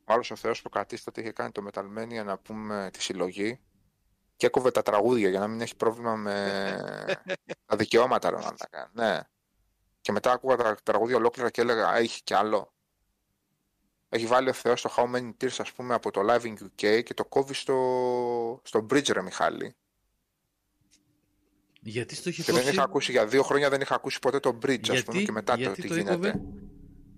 Ο 0.08 0.14
άλλος 0.14 0.32
ο 0.32 0.36
Θεός 0.36 0.62
που 0.62 0.70
κατίσταται 0.70 1.22
είχε 1.22 1.32
κάνει 1.32 1.52
το 1.52 1.68
Metal 1.72 1.84
Mania 1.98 2.24
να 2.26 2.38
πούμε 2.38 2.90
τη 2.94 3.02
συλλογή 3.02 3.60
και 4.36 4.46
έκοβε 4.46 4.72
τα 4.72 4.82
τραγούδια 4.82 5.30
για 5.30 5.40
να 5.40 5.48
μην 5.48 5.62
έχει 5.62 5.76
πρόβλημα 5.76 6.16
με 6.16 6.34
τα 7.66 7.76
δικαιώματα 7.76 8.30
ρε, 8.30 8.36
να 8.36 8.54
τα 8.54 8.68
κάνει. 8.70 8.90
Ναι. 8.94 9.20
Και 10.02 10.12
μετά 10.12 10.32
άκουγα 10.32 10.56
τα 10.56 10.76
τραγούδια 10.84 11.16
ολόκληρα 11.16 11.50
και 11.50 11.62
έλεγα 11.62 11.88
«Α, 11.88 11.98
έχει 11.98 12.24
κι 12.24 12.34
άλλο». 12.34 12.74
Έχει 14.10 14.26
βάλει 14.26 14.50
ο 14.50 14.54
Θεός 14.54 14.82
το 14.82 14.94
How 14.98 15.16
Many 15.16 15.30
Tears 15.42 15.56
ας 15.58 15.72
πούμε 15.72 15.94
από 15.94 16.12
το 16.12 16.22
Live 16.30 16.42
in 16.42 16.54
UK 16.54 17.04
και 17.04 17.14
το 17.14 17.26
κόβει 17.26 17.54
στο, 17.54 18.62
στο 18.64 18.86
Bridge 18.90 19.12
ρε 19.12 19.22
Μιχάλη. 19.22 19.76
Γιατί 21.82 22.16
στο 22.16 22.30
έχει 22.30 22.44
Και 22.44 22.52
δεν 22.52 22.62
κόψει... 22.62 22.76
είχα 22.76 22.84
ακούσει 22.84 23.12
για 23.12 23.26
δύο 23.28 23.44
χρόνια 23.44 23.70
δεν 23.70 23.82
είχα 23.82 23.96
ακούσει 23.96 24.20
ποτέ 24.20 24.40
το 24.40 24.58
Bridge 24.62 24.80
ας 24.82 24.88
Γιατί- 24.88 25.04
πούμε 25.04 25.22
και 25.22 25.32
μετά 25.32 25.56
γιατί 25.56 25.76
το 25.76 25.82
τι 25.82 25.88
το 25.88 25.96
γίνεται. 25.96 26.28
έκοβε; 26.28 26.42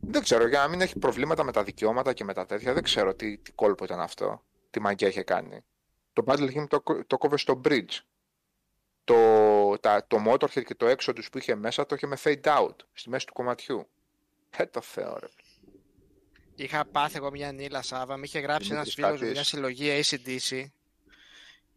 Δεν 0.01 0.21
ξέρω, 0.23 0.47
για 0.47 0.59
να 0.59 0.67
μην 0.67 0.81
έχει 0.81 0.99
προβλήματα 0.99 1.43
με 1.43 1.51
τα 1.51 1.63
δικαιώματα 1.63 2.13
και 2.13 2.23
με 2.23 2.33
τα 2.33 2.45
τέτοια, 2.45 2.73
δεν 2.73 2.83
ξέρω 2.83 3.15
τι, 3.15 3.37
τι 3.37 3.51
κόλπο 3.51 3.83
ήταν 3.83 3.99
αυτό. 3.99 4.43
Τι 4.69 4.79
μαγκιά 4.79 5.07
είχε 5.07 5.23
κάνει. 5.23 5.63
Το 6.13 6.23
Battle 6.27 6.55
Hymn 6.57 6.67
το, 6.67 6.81
κο- 6.81 7.05
το 7.05 7.17
κόβε 7.17 7.37
στο 7.37 7.61
Bridge. 7.65 7.99
Το, 9.03 9.77
τα, 9.79 10.05
το 10.07 10.17
Motorhead 10.27 10.63
και 10.63 10.75
το 10.75 10.87
Exodus 10.89 11.23
που 11.31 11.37
είχε 11.37 11.55
μέσα 11.55 11.85
το 11.85 11.95
είχε 11.95 12.07
με 12.07 12.17
fade 12.23 12.41
out 12.43 12.75
στη 12.93 13.09
μέση 13.09 13.25
του 13.25 13.33
κομματιού. 13.33 13.87
Ε, 14.57 14.65
το 14.65 14.81
Θεό, 14.81 15.17
ρε. 15.19 15.27
Είχα 16.55 16.85
πάθει 16.85 17.17
εγώ 17.17 17.31
μια 17.31 17.51
νύλα 17.51 17.81
Σάβα, 17.81 18.17
με 18.17 18.25
είχε 18.25 18.39
γράψει 18.39 18.71
ένας 18.71 18.93
Δημήτρης 18.95 19.17
φίλος 19.17 19.19
μου 19.19 19.25
μια 19.25 19.33
Κάτης. 19.33 19.47
συλλογή 19.47 20.01
ACDC 20.03 20.71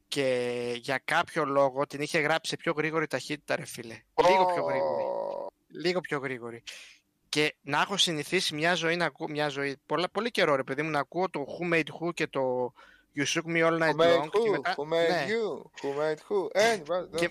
και 0.08 0.72
για 0.80 1.00
κάποιο 1.04 1.44
λόγο 1.44 1.86
την 1.86 2.00
είχε 2.00 2.18
γράψει 2.18 2.50
σε 2.50 2.56
πιο 2.56 2.72
γρήγορη 2.76 3.06
ταχύτητα 3.06 3.56
ρε 3.56 3.64
φίλε. 3.64 4.02
Λίγο 4.28 4.44
πιο 4.46 4.62
γρήγορη. 4.62 5.02
Ω, 5.02 5.52
Λίγο 5.68 6.00
πιο 6.00 6.18
γρήγορη. 6.18 6.62
Και 7.30 7.54
να 7.60 7.80
έχω 7.80 7.96
συνηθίσει 7.96 8.54
μια 8.54 8.74
ζωή 8.74 8.96
να 8.96 9.04
ακούω, 9.04 9.28
μια 9.28 9.48
ζωή, 9.48 9.76
πολλά, 9.86 10.08
πολύ 10.08 10.30
καιρό 10.30 10.54
ρε 10.56 10.62
παιδί 10.64 10.82
μου, 10.82 10.90
να 10.90 10.98
ακούω 10.98 11.30
το 11.30 11.44
Who 11.60 11.74
Made 11.74 11.82
Who 12.00 12.14
και 12.14 12.26
το 12.26 12.72
You 13.16 13.24
Shook 13.26 13.50
Me 13.56 13.66
All 13.66 13.72
Who 13.72 13.78
Night 13.82 13.94
made 13.94 14.18
Long 14.20 14.28
και 14.30 14.38
who? 14.46 14.50
μετά, 14.50 14.74
Who 14.76 14.82
made 14.82 15.08
ναι, 15.08 15.26
you? 15.28 15.56
Who 15.82 16.00
made 16.00 16.16
who? 16.28 16.48
Ε, 16.52 16.76
βα- 16.84 17.08
Και- 17.16 17.30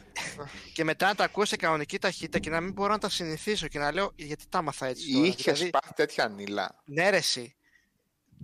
και 0.73 0.83
μετά 0.83 1.07
να 1.07 1.15
τα 1.15 1.23
ακούω 1.23 1.45
σε 1.45 1.55
κανονική 1.55 1.99
ταχύτητα 1.99 2.39
και 2.39 2.49
να 2.49 2.61
μην 2.61 2.71
μπορώ 2.73 2.91
να 2.93 2.99
τα 2.99 3.09
συνηθίσω 3.09 3.67
και 3.67 3.79
να 3.79 3.91
λέω 3.91 4.11
γιατί 4.15 4.45
τα 4.49 4.57
άμαθα 4.57 4.85
έτσι 4.87 5.11
τώρα. 5.13 5.25
Είχες 5.25 5.43
Δηλαδή, 5.53 5.69
πάθει 5.69 5.93
τέτοια 5.93 6.27
νύλα. 6.27 6.81
Ναι, 6.85 7.09
ρε, 7.09 7.17
εσύ. 7.17 7.55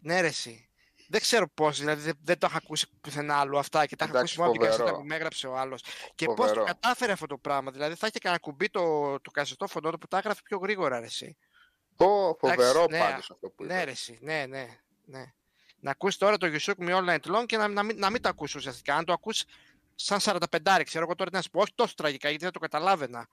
Ναι, 0.01 0.21
ρε, 0.21 0.27
εσύ. 0.27 0.69
Δεν 1.09 1.21
ξέρω 1.21 1.47
πώς, 1.53 1.79
δηλαδή 1.79 2.01
δεν, 2.01 2.13
δεν 2.23 2.37
το 2.37 2.47
είχα 2.49 2.57
ακούσει 2.57 2.87
πουθενά 3.01 3.35
άλλο 3.39 3.57
αυτά 3.59 3.85
και 3.85 3.95
τα 3.95 4.05
είχα 4.05 4.17
Εντάξει, 4.17 4.35
ακούσει 4.39 4.39
μόνο 4.39 4.49
από 4.51 4.59
την 4.59 4.67
φοβερό. 4.69 4.83
κασέτα 4.83 4.99
που 5.01 5.07
με 5.07 5.15
έγραψε 5.15 5.47
ο 5.47 5.57
άλλος. 5.57 5.83
Και 6.15 6.25
πώς 6.25 6.35
το 6.35 6.41
Φοβερό. 6.43 6.63
κατάφερε 6.63 7.11
αυτό 7.11 7.25
το 7.25 7.37
πράγμα. 7.37 7.71
Δηλαδή 7.71 7.95
θα 7.95 8.07
είχε 8.07 8.19
κανένα 8.19 8.41
κουμπί 8.41 8.69
το, 8.69 8.81
το 9.21 9.31
κασετό 9.31 9.67
φωνό 9.67 9.89
που 9.89 10.07
τα 10.07 10.17
έγραφε 10.17 10.41
πιο 10.43 10.57
γρήγορα, 10.57 10.99
ρε, 10.99 11.05
εσύ. 11.05 11.37
Πω, 11.97 12.37
φοβερό 12.39 12.85
ναι, 12.89 12.99
πάντως 12.99 13.31
αυτό 13.31 13.49
που 13.49 13.63
Ναι, 13.63 13.73
είπες. 13.73 13.85
ρε, 13.85 13.91
εσύ. 13.91 14.17
Ναι, 14.21 14.45
ναι, 14.49 14.67
ναι. 15.05 15.33
Να 15.79 15.91
ακούσεις 15.91 16.17
τώρα 16.17 16.37
το 16.37 16.47
You 16.47 16.59
Shook 16.59 16.87
Me 16.87 16.95
All 16.95 17.09
Night 17.09 17.35
Long 17.35 17.45
και 17.45 17.57
να, 17.57 17.67
να, 17.67 17.83
μην, 17.83 17.97
να 17.97 18.09
μην 18.09 18.21
το 18.21 18.29
ακούσει 18.29 18.57
ουσιαστικά. 18.57 18.95
Αν 18.95 19.05
το 19.05 19.13
ακούσει 19.13 19.45
σαν 19.95 20.19
45, 20.21 20.81
ξέρω 20.83 21.03
εγώ 21.03 21.15
τώρα 21.15 21.29
τι 21.29 21.35
να 21.35 21.41
σου 21.41 21.49
πω, 21.49 21.59
όχι 21.61 21.71
τόσο 21.75 21.93
τραγικά 21.95 22.27
γιατί 22.29 22.43
δεν 22.43 22.53
το 22.53 22.59
καταλάβαινα. 22.59 23.27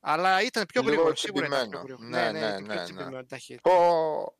Αλλά 0.00 0.42
ήταν 0.42 0.66
πιο 0.66 0.80
Λίγο 0.82 0.92
γρήγορο, 0.94 1.16
σίγουρα 1.16 1.46
ήταν 1.46 1.68
πιο 1.70 1.78
τσιμπημένο. 1.84 1.98
γρήγορο. 1.98 2.08
Ναι, 2.08 2.30
ναι, 2.32 2.38
ναι, 2.40 2.46
ήταν 2.46 2.56
πιο 2.64 2.66
ναι, 2.66 2.74
ναι. 2.74 2.82
τσιμπημένο 2.84 3.18
η 3.18 3.26
ταχύτητα. 3.26 3.70
Πω. 3.70 4.36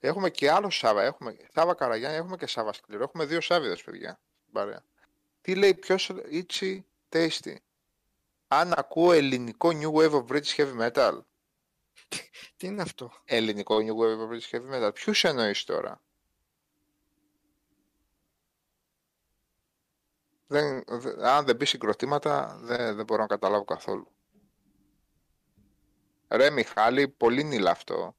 Έχουμε 0.00 0.30
και 0.30 0.50
άλλο 0.50 0.70
Σάβα. 0.70 1.02
Έχουμε 1.02 1.36
Σάβα 1.54 1.74
Καραγιάννη, 1.74 2.16
έχουμε 2.16 2.36
και 2.36 2.46
Σάβα 2.46 2.72
Σκληρό. 2.72 3.02
Έχουμε 3.02 3.24
δύο 3.24 3.40
Σάβιδες, 3.40 3.82
παιδιά. 3.82 4.20
Παρέα. 4.52 4.82
Τι 5.40 5.54
λέει 5.54 5.74
ποιος 5.74 6.12
Ichi 6.32 6.78
Tasty. 7.12 7.54
Αν 8.48 8.72
ακούω 8.76 9.12
ελληνικό 9.12 9.70
New 9.72 9.92
Wave 9.92 10.10
of 10.12 10.24
British 10.26 10.56
Heavy 10.56 10.88
Metal. 10.88 11.18
Τι 12.56 12.66
είναι 12.66 12.82
αυτό; 12.82 13.12
Ελληνικό 13.24 13.76
New 13.76 13.96
Wave 14.00 14.18
of 14.18 14.32
British 14.32 14.56
Heavy 14.56 14.86
Metal. 14.86 14.94
Ποιους 14.94 15.24
εννοείς 15.24 15.64
τώρα; 15.64 16.02
Δεν, 20.46 20.84
δε- 20.88 21.28
αν 21.28 21.44
δεν 21.44 21.56
πεις 21.56 21.68
συγκροτήματα, 21.68 22.58
δεν, 22.62 22.96
δεν 22.96 23.04
μπορώ 23.04 23.20
να 23.22 23.28
καταλάβω 23.28 23.64
καθόλου. 23.64 24.12
Ρε 26.28 26.50
Μιχάλη, 26.50 27.08
πολύ 27.08 27.44
νύλα 27.44 27.70
αυτό. 27.70 28.16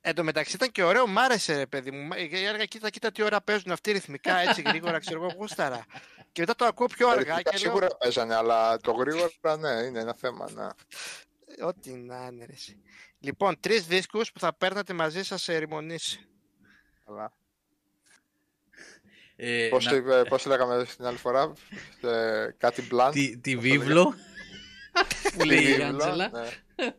Εν 0.00 0.14
τω 0.14 0.24
μεταξύ 0.24 0.56
ήταν 0.56 0.70
και 0.70 0.82
ωραίο, 0.82 1.06
μ' 1.06 1.18
άρεσε 1.18 1.56
ρε 1.56 1.66
παιδί 1.66 1.90
μου. 1.90 2.08
Ε, 2.14 2.46
Έργα, 2.46 2.64
κοίτα, 2.64 2.90
κοίτα 2.90 3.12
τι 3.12 3.22
ώρα 3.22 3.40
παίζουν 3.40 3.72
αυτοί 3.72 3.92
ρυθμικά, 3.92 4.36
έτσι 4.36 4.62
γρήγορα, 4.62 4.98
ξέρω 4.98 5.22
εγώ, 5.22 5.32
γούσταρα. 5.36 5.84
Και 6.32 6.40
μετά 6.40 6.54
το 6.54 6.64
ακούω 6.64 6.86
πιο 6.86 7.08
αργά 7.08 7.22
Ρυθμικά 7.22 7.50
και 7.50 7.50
λέω, 7.50 7.58
σίγουρα 7.58 7.96
παίζανε, 7.96 8.34
αλλά 8.34 8.76
το 8.76 8.92
γρήγορα 8.92 9.56
ναι, 9.58 9.70
είναι 9.70 10.00
ένα 10.00 10.14
θέμα. 10.14 10.50
Ναι. 10.50 10.68
«Ε, 11.56 11.64
ό,τι 11.64 11.92
να 11.92 12.28
είναι 12.32 12.44
ρε. 12.44 12.52
εσύ». 12.52 12.80
Λοιπόν, 13.18 13.60
τρεις 13.60 13.86
δίσκους 13.86 14.32
που 14.32 14.38
θα 14.40 14.54
παίρνατε 14.54 14.92
μαζί 14.92 15.22
σας 15.22 15.42
σε 15.42 15.54
ερημονήσει. 15.54 16.20
Αλλά... 17.04 17.32
Ε, 19.36 19.68
Πώς, 19.70 19.84
να- 19.84 19.94
είπε, 19.96 20.22
πώς 20.28 20.46
λέγαμε 20.46 20.84
την 20.96 21.04
άλλη 21.04 21.16
φορά, 21.16 21.52
ε, 22.00 22.48
κάτι 22.58 22.82
μπλαντ. 22.82 23.12
τη, 23.12 23.38
τη 23.38 23.54
πώς 23.54 23.62
το 23.64 23.68
λέγαμε; 23.68 23.84
βίβλο 23.84 24.14
που 25.32 25.38
Τη 25.38 25.44
λέει 25.46 25.58
η 25.62 25.64
βίβλο, 25.66 25.84
Άντζελα. 25.86 26.30
Ναι, 26.30 26.40
ναι, 26.40 26.92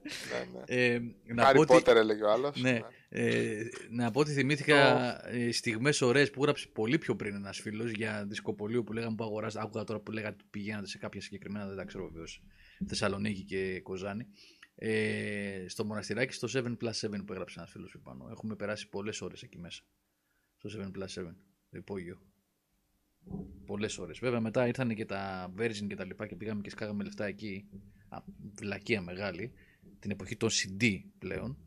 ναι. 0.54 0.64
Ε, 0.66 1.00
να 1.26 1.44
Χάρι 1.44 1.56
πω 1.56 1.62
ότι- 1.62 1.74
Πότερ 1.74 1.98
έλεγε 1.98 2.24
ο 2.24 2.32
άλλος. 2.32 2.62
Ναι. 2.62 2.80
Ε, 3.10 3.64
να 3.90 4.12
πω 4.12 4.20
ότι 4.20 4.32
θυμήθηκα 4.32 4.78
ε, 5.30 5.52
στιγμές 5.52 6.02
ωραίες 6.02 6.30
που 6.32 6.40
έγραψε 6.42 6.68
πολύ 6.68 6.98
πιο 6.98 7.16
πριν 7.16 7.36
ένας 7.36 7.60
φίλος 7.60 7.92
για 7.92 8.26
δισκοπολείο 8.28 8.84
που 8.84 8.94
λέγαμε 8.94 9.16
που 9.16 9.24
αγοράζετε. 9.24 9.64
Άκουγα 9.64 9.84
τώρα 9.84 10.00
που 10.00 10.12
λέγατε 10.12 10.34
ότι 10.36 10.46
πηγαίνατε 10.50 10.88
σε 10.88 10.98
κάποια 10.98 11.22
συγκεκριμένα, 11.22 11.68
δεν 11.68 11.76
τα 11.78 11.84
ξέρω 11.84 12.08
βεβαίως. 12.12 12.42
Θεσσαλονίκη 12.88 13.44
και 13.44 13.80
Κοζάνη. 13.82 14.28
Ε, 14.76 15.66
στο 15.68 15.86
μοναστηράκι 15.86 16.34
στο 16.34 16.48
7 16.54 16.78
plus 16.82 16.92
7 16.92 17.26
που 17.26 17.34
έγραψε 17.34 17.60
ένας 17.60 17.72
φίλος 17.72 17.92
πιο 17.92 18.00
πάνω. 18.00 18.28
Έχουμε 18.30 18.56
περάσει 18.56 18.90
πολλές 18.90 19.22
ώρες 19.22 19.44
εκεί 19.44 19.58
μέσα. 19.58 19.84
Στο 20.58 20.70
7 20.70 20.98
plus 20.98 21.22
7, 21.22 21.36
το 21.70 21.78
υπόγειο. 21.78 22.22
Πολλές 23.66 23.98
ώρες. 23.98 24.20
Βέβαια 24.20 24.40
μετά 24.40 24.68
ήρθαν 24.68 24.96
και 24.96 25.06
τα 25.06 25.54
Virgin 25.58 25.88
και 25.88 25.96
τα 25.96 26.06
λοιπά 26.06 26.28
και 26.28 26.36
πήγαμε 26.36 26.62
και 26.62 26.70
σκάγαμε 26.70 27.04
λεφτά 27.04 27.26
εκεί. 27.26 27.70
Α, 28.10 28.18
βλακεία 28.56 29.02
μεγάλη. 29.02 29.52
Την 30.00 30.12
εποχή 30.12 30.36
των 30.38 30.50
CD 30.50 31.00
πλέον. 31.20 31.58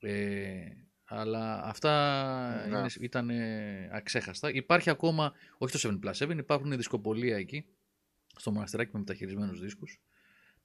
Ε, 0.00 0.60
αλλά 1.04 1.62
αυτά 1.64 2.66
Ναι. 2.68 2.76
είναι, 2.76 2.86
ήταν 3.00 3.30
ε, 3.30 3.88
αξέχαστα. 3.92 4.50
Υπάρχει 4.52 4.90
ακόμα, 4.90 5.32
όχι 5.58 5.78
το 5.78 5.98
7 6.02 6.06
Plus 6.06 6.28
7, 6.28 6.38
υπάρχουν 6.38 6.76
δισκοπολία 6.76 7.36
εκεί, 7.36 7.64
στο 8.36 8.50
μοναστεράκι 8.52 8.90
με 8.92 8.98
μεταχειρισμένους 8.98 9.60
δίσκους. 9.60 10.00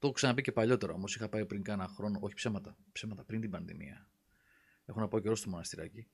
Το 0.04 0.10
έχω 0.10 0.18
ξαναπεί 0.18 0.42
και 0.42 0.52
παλιότερα 0.52 0.94
όμως, 0.94 1.16
είχα 1.16 1.30
πάει 1.30 1.46
πριν 1.46 1.64
κάνα 1.64 1.88
χρόνο, 1.88 2.20
όχι 2.22 2.34
ψέματα, 2.34 2.78
ψέματα 2.92 3.24
πριν 3.24 3.42
την 3.42 3.50
πανδημία. 3.50 4.10
Έχω 4.86 5.00
να 5.00 5.08
πάω 5.08 5.20
καιρό 5.20 5.36
στο 5.36 5.50
μοναστηράκι, 5.50 6.08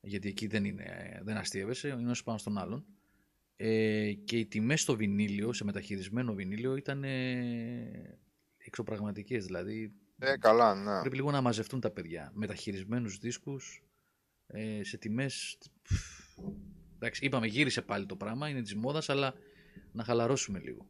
γιατί 0.00 0.28
εκεί 0.28 0.46
δεν, 0.46 0.64
είναι, 0.64 1.20
δεν 1.24 1.36
αστείευεσαι, 1.36 1.88
είναι 1.88 2.10
όσο 2.10 2.22
πάνω 2.22 2.38
στον 2.38 2.58
άλλον. 2.58 2.84
Ε, 3.56 4.12
και 4.12 4.38
οι 4.38 4.46
τιμές 4.46 4.80
στο 4.80 4.96
βινίλιο, 4.96 5.52
σε 5.52 5.64
μεταχειρισμένο 5.64 6.34
βινίλιο, 6.34 6.76
ήταν 6.76 7.04
ε, 7.04 8.18
εξωπραγματικές, 8.56 9.44
δηλαδή 9.44 9.92
Ε, 10.18 10.36
καλά, 10.36 10.74
ναι. 10.74 11.00
Πρέπει 11.00 11.16
λίγο 11.16 11.30
να 11.30 11.40
μαζευτούν 11.40 11.80
τα 11.80 11.90
παιδιά. 11.90 12.30
Μεταχειρισμένους 12.34 13.18
δίσκους 13.18 13.82
ε, 14.46 14.84
σε 14.84 14.96
τιμές... 14.96 15.58
Εντάξει, 16.94 17.24
είπαμε 17.24 17.46
γύρισε 17.46 17.82
πάλι 17.82 18.06
το 18.06 18.16
πράγμα, 18.16 18.48
είναι 18.48 18.62
της 18.62 18.74
μόδας, 18.74 19.08
αλλά 19.08 19.34
να 19.92 20.04
χαλαρώσουμε 20.04 20.58
λίγο. 20.58 20.86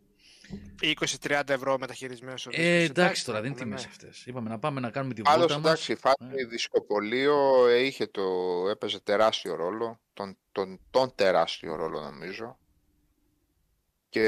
20-30 0.80 1.42
ευρώ 1.48 1.78
μεταχειρισμένος 1.78 2.40
στο 2.40 2.50
Ε, 2.52 2.78
δίσκο. 2.78 2.92
εντάξει 3.00 3.24
τώρα, 3.24 3.40
δεν 3.40 3.50
είναι 3.50 3.58
ναι, 3.58 3.64
τιμές 3.64 3.82
ναι. 3.84 3.88
αυτές. 3.90 4.26
Είπαμε 4.26 4.48
να 4.48 4.58
πάμε 4.58 4.80
να 4.80 4.90
κάνουμε 4.90 5.14
τη 5.14 5.22
Άλλος 5.24 5.38
βόλτα 5.40 5.54
μας. 5.58 5.64
εντάξει, 5.64 5.92
η 5.92 5.96
φάση 5.96 6.16
Ναι. 6.24 6.44
δισκοπολείο 6.44 7.66
ε, 7.66 7.78
είχε 7.78 8.06
το, 8.06 8.22
έπαιζε 8.70 9.00
τεράστιο 9.00 9.54
ρόλο, 9.54 10.00
τον, 10.12 10.36
τον, 10.52 10.80
τον 10.90 11.14
τεράστιο 11.14 11.74
ρόλο 11.74 12.00
νομίζω. 12.00 12.58
Και 14.08 14.26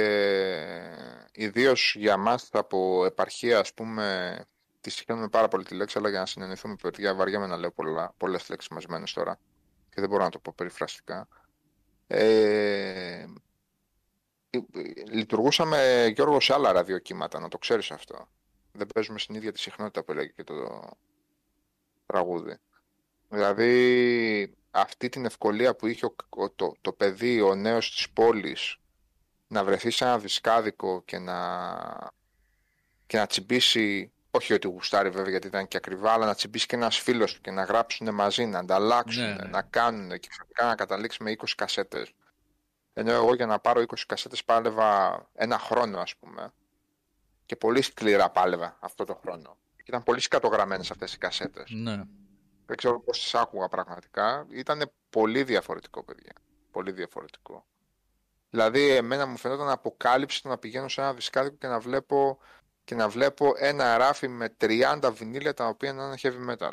ιδίως 1.33 1.95
για 1.99 2.17
μας 2.17 2.49
από 2.53 3.05
επαρχία 3.05 3.59
ας 3.59 3.75
πούμε, 3.75 4.37
τη 4.81 4.91
συγχαίρουμε 4.91 5.29
πάρα 5.29 5.49
πολύ 5.49 5.65
τη 5.65 5.75
λέξη, 5.75 5.99
αλλά 5.99 6.09
για 6.09 6.19
να 6.19 6.27
συνεννοηθούμε 6.27 6.77
παιδιά, 6.83 7.15
βαριέμαι 7.15 7.47
να 7.47 7.57
λέω 7.57 7.71
πολλά, 7.73 8.15
πολλές 8.17 8.49
λέξεις 8.49 8.71
μαζεμένες 8.71 9.13
τώρα 9.13 9.39
και 9.91 10.01
δεν 10.01 10.09
μπορώ 10.11 10.23
να 10.25 10.31
το 10.31 10.39
πω 10.39 10.53
περιφραστικά. 10.57 11.29
Ε, 12.07 13.25
λειτουργούσαμε 15.11 16.11
Γιώργο 16.15 16.41
σε 16.41 16.53
άλλα 16.53 16.73
ραδιοκύματα, 16.73 17.41
να 17.41 17.49
το 17.49 17.59
ξέρεις 17.59 17.91
αυτό. 17.91 18.29
δεν 18.73 18.87
παίζουμε 18.95 19.19
στην 19.19 19.35
ίδια 19.35 19.53
τη 19.53 19.59
συχνότητα 19.61 20.03
που 20.03 20.13
έλεγε 20.13 20.33
και 20.37 20.45
το 20.45 20.89
τραγούδι. 22.07 22.57
Δηλαδή 23.29 24.55
αυτή 24.71 25.09
την 25.09 25.25
ευκολία 25.25 25.77
που 25.77 25.87
είχε 25.87 26.07
ο, 26.29 26.51
το, 26.51 26.75
το 26.81 26.93
παιδί, 26.93 27.41
ο 27.41 27.55
νέος 27.55 27.91
της 27.95 28.11
πόλης 28.11 28.77
να 29.49 29.65
βρεθεί 29.65 29.91
σε 29.91 30.05
ένα 30.05 30.19
δισκάδικο 30.19 31.03
και 31.05 31.19
να, 31.19 31.41
και 33.07 33.17
να 33.17 33.27
τσιμπήσει 33.27 34.13
όχι 34.31 34.53
ότι 34.53 34.67
γουστάρει 34.67 35.09
βέβαια 35.09 35.31
γιατί 35.31 35.47
ήταν 35.47 35.69
και 35.69 35.77
ακριβά, 35.77 36.13
αλλά 36.13 36.27
να 36.27 36.35
τσιμπήσει 36.35 36.67
και 36.67 36.77
ένας 36.77 36.99
φίλος 36.99 37.35
του 37.35 37.41
και 37.41 37.51
να 37.51 37.63
γράψουν 37.63 38.15
μαζί, 38.15 38.47
να 38.47 38.59
ανταλλάξουν, 38.59 39.23
ναι, 39.23 39.35
ναι. 39.35 39.49
να 39.49 39.63
κάνουν 39.63 40.19
και 40.19 40.29
ξαφνικά 40.29 40.65
να 40.65 40.75
καταλήξει 40.75 41.23
με 41.23 41.35
20 41.39 41.45
κασέτες. 41.57 42.13
Ενώ 42.99 43.13
εγώ 43.13 43.35
για 43.35 43.47
να 43.47 43.59
πάρω 43.59 43.81
20 43.81 43.95
κασέτες 44.07 44.45
πάλευα 44.45 45.23
ένα 45.35 45.59
χρόνο, 45.59 45.99
ας 45.99 46.17
πούμε. 46.17 46.53
Και 47.47 47.57
πολύ 47.57 47.83
σκληρά 47.83 48.31
πάλευα 48.31 48.77
αυτό 48.81 49.05
το 49.05 49.15
χρόνο. 49.15 49.57
Και 49.77 49.85
ήταν 49.87 50.03
πολύ 50.03 50.21
σκατογραμμένες 50.21 50.91
αυτές 50.91 51.15
οι 51.15 51.19
κασέτες. 51.19 51.71
Ναι. 51.71 52.03
Δεν 52.67 52.77
ξέρω 52.77 53.01
πώς 53.01 53.23
τις 53.23 53.35
άκουγα 53.35 53.69
πραγματικά. 53.69 54.47
Ήταν 54.51 54.93
πολύ 55.11 55.43
διαφορετικό, 55.43 56.05
παιδιά. 56.05 56.33
Πολύ 56.71 56.93
διαφορετικό. 56.93 57.67
Δηλαδή, 58.51 58.91
εμένα 58.91 59.27
μου 59.27 59.37
φαινόταν 59.37 59.69
αποκάλυψη 59.69 60.43
το 60.43 60.49
να 60.49 60.59
πηγαίνω 60.59 60.89
σε 60.89 61.01
ένα 61.01 61.15
δισκάδικο 61.15 61.57
και 61.57 61.67
να 61.67 61.81
βλέπω 61.81 62.39
και 62.85 62.95
να 62.95 63.09
βλέπω 63.09 63.53
ένα 63.57 63.97
ράφι 63.97 64.29
με 64.29 64.57
30 64.61 65.11
βινίλια 65.13 65.55
τα 65.55 65.67
οποία 65.67 65.93
να 65.93 66.05
είναι 66.05 66.17
heavy 66.23 66.51
metal. 66.51 66.73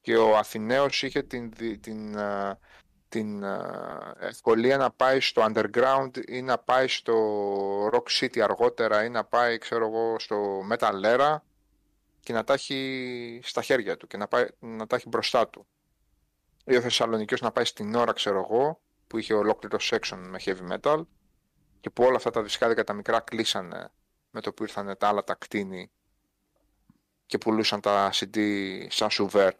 Και 0.00 0.16
ο 0.16 0.36
Αθηναίος 0.36 1.02
είχε 1.02 1.22
την, 1.22 1.50
την, 1.50 1.80
την 1.80 2.18
ευκολία 4.18 4.76
να 4.76 4.90
πάει 4.90 5.20
στο 5.20 5.44
underground 5.48 6.10
ή 6.28 6.42
να 6.42 6.58
πάει 6.58 6.88
στο 6.88 7.16
rock 7.86 8.20
city 8.20 8.38
αργότερα 8.38 9.04
ή 9.04 9.08
να 9.08 9.24
πάει 9.24 9.58
ξέρω 9.58 9.86
εγώ 9.86 10.18
στο 10.18 10.60
metal 10.70 11.04
era 11.04 11.36
και 12.20 12.32
να 12.32 12.44
τα 12.44 12.52
έχει 12.52 13.40
στα 13.42 13.62
χέρια 13.62 13.96
του 13.96 14.06
και 14.06 14.16
να, 14.16 14.28
πάει, 14.28 14.46
να 14.58 14.86
τα 14.86 14.96
έχει 14.96 15.08
μπροστά 15.08 15.48
του. 15.48 15.66
Ή 16.64 16.76
ο 16.76 16.80
Θεσσαλονικιός 16.80 17.40
να 17.40 17.52
πάει 17.52 17.64
στην 17.64 17.94
ώρα 17.94 18.12
ξέρω 18.12 18.38
εγώ 18.38 18.80
που 19.06 19.18
είχε 19.18 19.34
ολόκληρο 19.34 19.78
section 19.80 20.18
με 20.18 20.38
heavy 20.44 20.72
metal 20.72 21.02
και 21.80 21.90
που 21.90 22.04
όλα 22.04 22.16
αυτά 22.16 22.30
τα 22.30 22.42
δισκάδικα 22.42 22.84
τα 22.84 22.92
μικρά 22.92 23.20
κλείσανε 23.20 23.90
με 24.30 24.40
το 24.40 24.52
που 24.52 24.62
ήρθαν 24.62 24.96
τα 24.98 25.08
άλλα 25.08 25.24
τα 25.24 25.34
κτίνη 25.34 25.90
και 27.26 27.38
πουλούσαν 27.38 27.80
τα 27.80 28.10
CD 28.12 28.38
σαν 28.88 29.10
σουβέρ 29.10 29.52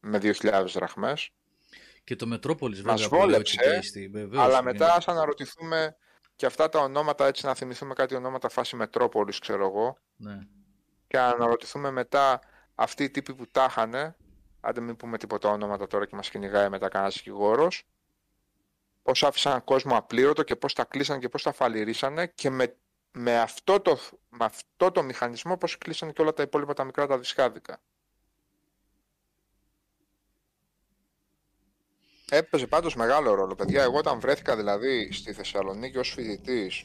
με 0.00 0.18
2.000 0.22 0.64
δραχμές. 0.66 1.30
Και 2.04 2.16
το 2.16 2.26
Μετρόπολης 2.26 2.78
βέβαια. 2.78 2.92
Μας 2.92 3.06
βόλεψε, 3.06 3.80
αλλά 4.36 4.62
μετά 4.62 4.94
ας 4.94 5.08
αναρωτηθούμε 5.08 5.96
και 6.36 6.46
αυτά 6.46 6.68
τα 6.68 6.78
ονόματα, 6.78 7.26
έτσι 7.26 7.46
να 7.46 7.54
θυμηθούμε 7.54 7.94
κάτι 7.94 8.14
ονόματα 8.14 8.48
φάση 8.48 8.76
Μετρόπολης, 8.76 9.38
ξέρω 9.38 9.66
εγώ. 9.66 9.96
Ναι. 10.16 10.38
Και 11.06 11.18
αναρωτηθούμε 11.18 11.90
μετά 11.90 12.40
αυτοί 12.74 13.04
οι 13.04 13.10
τύποι 13.10 13.34
που 13.34 13.46
τα 13.50 13.66
είχαν, 13.68 14.16
άντε 14.60 14.80
μην 14.80 14.96
πούμε 14.96 15.18
τίποτα 15.18 15.48
ονόματα 15.48 15.86
τώρα 15.86 16.06
και 16.06 16.16
μας 16.16 16.30
κυνηγάει 16.30 16.68
μετά 16.68 16.88
κανένας 16.88 17.14
δικηγόρος, 17.14 17.88
πώς 19.02 19.22
άφησαν 19.22 19.64
κόσμο 19.64 19.96
απλήρωτο 19.96 20.42
και 20.42 20.56
πώς 20.56 20.74
τα 20.74 20.84
κλείσαν 20.84 21.20
και 21.20 21.28
πώς 21.28 21.42
τα 21.42 21.52
φαλυρίσανε 21.52 22.26
και 22.26 22.50
με 22.50 22.76
με 23.12 23.38
αυτό 23.38 23.80
το, 23.80 23.98
με 24.28 24.44
αυτό 24.44 24.90
το 24.90 25.02
μηχανισμό 25.02 25.56
πώς 25.56 25.78
κλείσαν 25.78 26.12
και 26.12 26.22
όλα 26.22 26.32
τα 26.32 26.42
υπόλοιπα 26.42 26.74
τα 26.74 26.84
μικρά 26.84 27.06
τα 27.06 27.18
δισκάδικα. 27.18 27.82
Έπαιζε 32.34 32.66
πάντως 32.66 32.94
μεγάλο 32.94 33.34
ρόλο, 33.34 33.54
παιδιά. 33.54 33.82
Εγώ 33.82 33.98
όταν 33.98 34.20
βρέθηκα 34.20 34.56
δηλαδή 34.56 35.12
στη 35.12 35.32
Θεσσαλονίκη 35.32 35.98
ως 35.98 36.10
φοιτητής, 36.10 36.84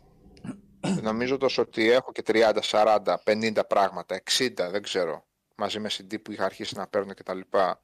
νομίζω 1.01 1.37
τόσο 1.37 1.61
ότι 1.61 1.91
έχω 1.91 2.11
και 2.11 2.23
30, 2.27 2.53
40, 2.61 3.15
50 3.23 3.59
πράγματα, 3.67 4.21
60, 4.37 4.49
δεν 4.55 4.81
ξέρω, 4.81 5.25
μαζί 5.55 5.79
με 5.79 5.89
CD 5.91 6.21
που 6.21 6.31
είχα 6.31 6.45
αρχίσει 6.45 6.75
να 6.75 6.87
παίρνω 6.87 7.13
και 7.13 7.23
τα 7.23 7.33
λοιπά. 7.33 7.81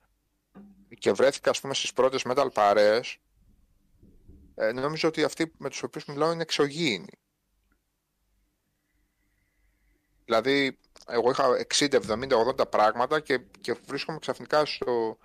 Και 0.97 1.11
βρέθηκα, 1.11 1.49
ας 1.49 1.59
πούμε, 1.59 1.73
στις 1.73 1.93
πρώτες 1.93 2.21
metal 2.25 2.47
παρέες, 2.53 3.17
ε, 4.55 4.71
νομίζω 4.71 5.07
ότι 5.07 5.23
αυτοί 5.23 5.53
με 5.57 5.69
τους 5.69 5.83
οποίους 5.83 6.05
μιλάω 6.05 6.31
είναι 6.31 6.41
εξωγήινοι. 6.41 7.19
Δηλαδή, 10.25 10.79
εγώ 11.07 11.29
είχα 11.29 11.65
60, 11.73 11.99
70, 12.07 12.37
80 12.37 12.69
πράγματα 12.69 13.19
και, 13.19 13.39
και 13.61 13.75
βρίσκομαι 13.85 14.19
ξαφνικά 14.19 14.65
στο, 14.65 15.17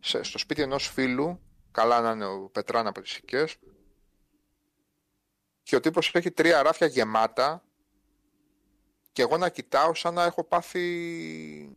στο 0.00 0.38
σπίτι 0.38 0.62
ενός 0.62 0.88
φίλου, 0.88 1.40
καλά 1.74 2.00
να 2.00 2.10
είναι 2.10 2.26
ο 2.26 2.48
Πετράν 2.48 2.86
από 2.86 3.00
τις 3.00 3.16
οικίες, 3.16 3.56
και 5.62 5.76
ο 5.76 5.80
τύπος 5.80 6.10
έχει 6.14 6.30
τρία 6.30 6.62
ράφια 6.62 6.86
γεμάτα 6.86 7.64
και 9.12 9.22
εγώ 9.22 9.36
να 9.36 9.48
κοιτάω 9.48 9.94
σαν 9.94 10.14
να 10.14 10.24
έχω 10.24 10.44
πάθει 10.44 11.76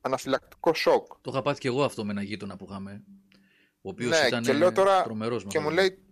αναφυλακτικό 0.00 0.74
σοκ. 0.74 1.06
Το 1.20 1.30
είχα 1.30 1.42
πάθει 1.42 1.60
και 1.60 1.68
εγώ 1.68 1.84
αυτό 1.84 2.04
με 2.04 2.10
ένα 2.10 2.22
γείτονα 2.22 2.56
που 2.56 2.66
είχαμε, 2.70 3.02
ο 3.82 3.88
οποίος 3.88 4.20
ναι, 4.20 4.26
ήταν 4.26 4.42
και 4.42 4.52
λέω 4.52 4.72
τώρα, 4.72 5.02
τρομερός. 5.02 5.44
Και 5.48 5.58
μου 5.58 5.70
λέει, 5.70 6.02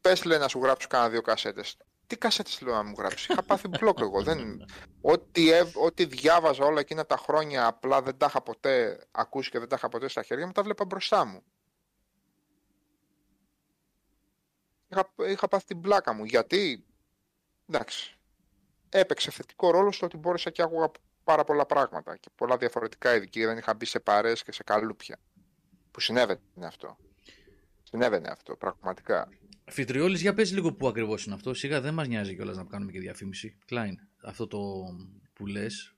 πες 0.00 0.24
λέει 0.24 0.38
να 0.38 0.48
σου 0.48 0.58
γράψω 0.62 0.88
κάνα 0.88 1.08
δύο 1.08 1.20
κασέτες 1.20 1.76
τι 2.10 2.16
κασέτες 2.16 2.60
λέω 2.60 2.74
να 2.74 2.82
μου 2.82 2.94
γράψεις; 2.98 3.28
Είχα 3.28 3.42
πάθει 3.42 3.68
μπλοκ 3.68 3.98
εγώ. 4.00 4.22
Δεν... 4.22 4.64
ό,τι, 5.00 5.50
ό,τι 5.84 6.04
διάβαζα 6.04 6.64
όλα 6.64 6.80
εκείνα 6.80 7.06
τα 7.06 7.16
χρόνια 7.16 7.66
απλά 7.66 8.02
δεν 8.02 8.16
τα 8.16 8.26
είχα 8.26 8.42
ποτέ 8.42 9.04
ακούσει 9.10 9.50
και 9.50 9.58
δεν 9.58 9.68
τα 9.68 9.76
είχα 9.78 9.88
ποτέ 9.88 10.08
στα 10.08 10.22
χέρια 10.22 10.46
μου, 10.46 10.52
τα 10.52 10.62
βλέπα 10.62 10.84
μπροστά 10.84 11.24
μου. 11.24 11.42
Είχα, 14.88 15.12
είχα 15.28 15.48
πάθει 15.48 15.64
την 15.64 15.80
πλάκα 15.80 16.12
μου. 16.12 16.24
Γιατί, 16.24 16.84
εντάξει, 17.68 18.18
έπαιξε 18.88 19.30
θετικό 19.30 19.70
ρόλο 19.70 19.92
στο 19.92 20.06
ότι 20.06 20.16
μπόρεσα 20.16 20.50
και 20.50 20.62
άκουγα 20.62 20.90
πάρα 21.24 21.44
πολλά 21.44 21.66
πράγματα 21.66 22.16
και 22.16 22.28
πολλά 22.34 22.56
διαφορετικά 22.56 23.14
ειδική. 23.14 23.44
Δεν 23.44 23.58
είχα 23.58 23.74
μπει 23.74 23.84
σε 23.84 24.00
παρές 24.00 24.42
και 24.42 24.52
σε 24.52 24.62
καλούπια. 24.62 25.18
Που 25.90 26.00
συνέβαινε 26.00 26.40
αυτό. 26.66 26.96
Συνέβαινε 27.90 28.28
αυτό, 28.28 28.56
πραγματικά. 28.56 29.28
Φιτριόλης, 29.64 30.20
για 30.20 30.34
πες 30.34 30.52
λίγο 30.52 30.72
πού 30.72 30.88
ακριβώς 30.88 31.24
είναι 31.24 31.34
αυτό. 31.34 31.54
Σίγα 31.54 31.80
δεν 31.80 31.94
μας 31.94 32.08
νοιάζει 32.08 32.34
κιόλας 32.34 32.56
να 32.56 32.64
κάνουμε 32.64 32.92
και 32.92 33.00
διαφήμιση. 33.00 33.58
Κλάιν, 33.66 33.98
αυτό 34.22 34.46
το 34.46 34.60
που 35.32 35.46
λες. 35.46 35.94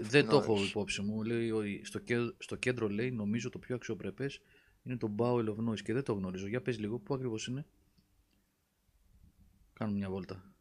Δεν 0.00 0.28
το 0.28 0.36
έχω 0.36 0.62
υπόψη 0.62 1.02
μου. 1.02 1.22
Λέει, 1.22 1.80
στο, 1.84 1.98
κέντρο, 1.98 2.34
στο 2.38 2.56
κέντρο 2.56 2.88
λέει, 2.88 3.10
νομίζω 3.10 3.50
το 3.50 3.58
πιο 3.58 3.74
αξιοπρεπές 3.74 4.40
είναι 4.82 4.96
το 4.96 5.14
Bowel 5.18 5.48
of 5.48 5.68
Noise 5.68 5.80
και 5.80 5.92
δεν 5.92 6.02
το 6.02 6.12
γνωρίζω. 6.12 6.46
Για 6.46 6.62
πες 6.62 6.78
λίγο, 6.78 6.98
πού 6.98 7.14
ακριβώς 7.14 7.46
είναι. 7.46 7.66
Κάνουμε 9.72 9.98
μια 9.98 10.10
βόλτα. 10.10 10.52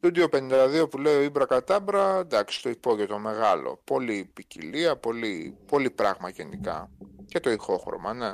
Studio 0.00 0.28
52 0.28 0.86
που 0.90 0.98
λέει 0.98 1.16
ο 1.16 1.22
Ιμπρα 1.22 1.46
Κατάμπρα, 1.46 2.18
εντάξει, 2.18 2.62
το 2.62 2.68
υπόγειο 2.68 3.06
το 3.06 3.18
μεγάλο. 3.18 3.80
Πολύ 3.84 4.30
ποικιλία, 4.34 4.96
πολύ, 4.96 5.58
πολύ 5.66 5.90
πράγμα 5.90 6.28
γενικά. 6.28 6.90
Και 7.26 7.40
το 7.40 7.50
ηχόχρωμα, 7.50 8.14
ναι. 8.14 8.32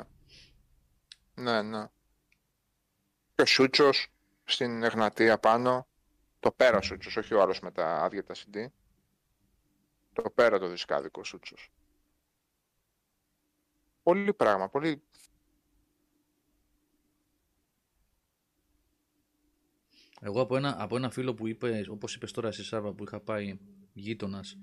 Ναι, 1.35 1.61
ναι 1.61 1.87
και 3.35 3.41
ο 3.41 3.45
Σούτσος 3.45 4.07
στην 4.43 4.83
Εγνατία 4.83 5.37
πάνω. 5.37 5.87
Το 6.39 6.51
πέρα 6.51 6.81
Σούτσος, 6.81 7.17
όχι 7.17 7.33
ο 7.33 7.41
άλλος 7.41 7.59
με 7.59 7.71
τα 7.71 7.97
άδεια 7.97 8.23
τα 8.23 8.33
CD. 8.33 8.65
Το 10.13 10.29
πέρα 10.29 10.59
το 10.59 10.67
δισκάδικο 10.67 11.23
Σούτσος. 11.23 11.71
Πολύ 14.03 14.33
πράγμα, 14.33 14.69
πολύ... 14.69 15.01
Εγώ 20.21 20.41
από 20.41 20.57
ένα, 20.57 20.75
από 20.79 20.95
ένα 20.95 21.09
φίλο 21.09 21.33
που 21.33 21.47
είπε, 21.47 21.85
όπως 21.89 22.15
είπες 22.15 22.31
τώρα 22.31 22.47
εσύ 22.47 22.63
Σάβα, 22.63 22.93
που 22.93 23.03
είχα 23.03 23.19
πάει 23.19 23.59
γείτονας, 23.93 24.57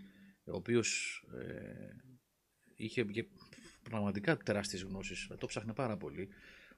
ο 0.44 0.56
οποίος 0.56 1.18
ε, 1.38 1.96
είχε 2.74 3.06
πραγματικά 3.82 4.36
τεράστιες 4.36 4.82
γνώσεις, 4.82 5.30
το 5.38 5.46
ψάχνε 5.46 5.72
πάρα 5.72 5.96
πολύ 5.96 6.28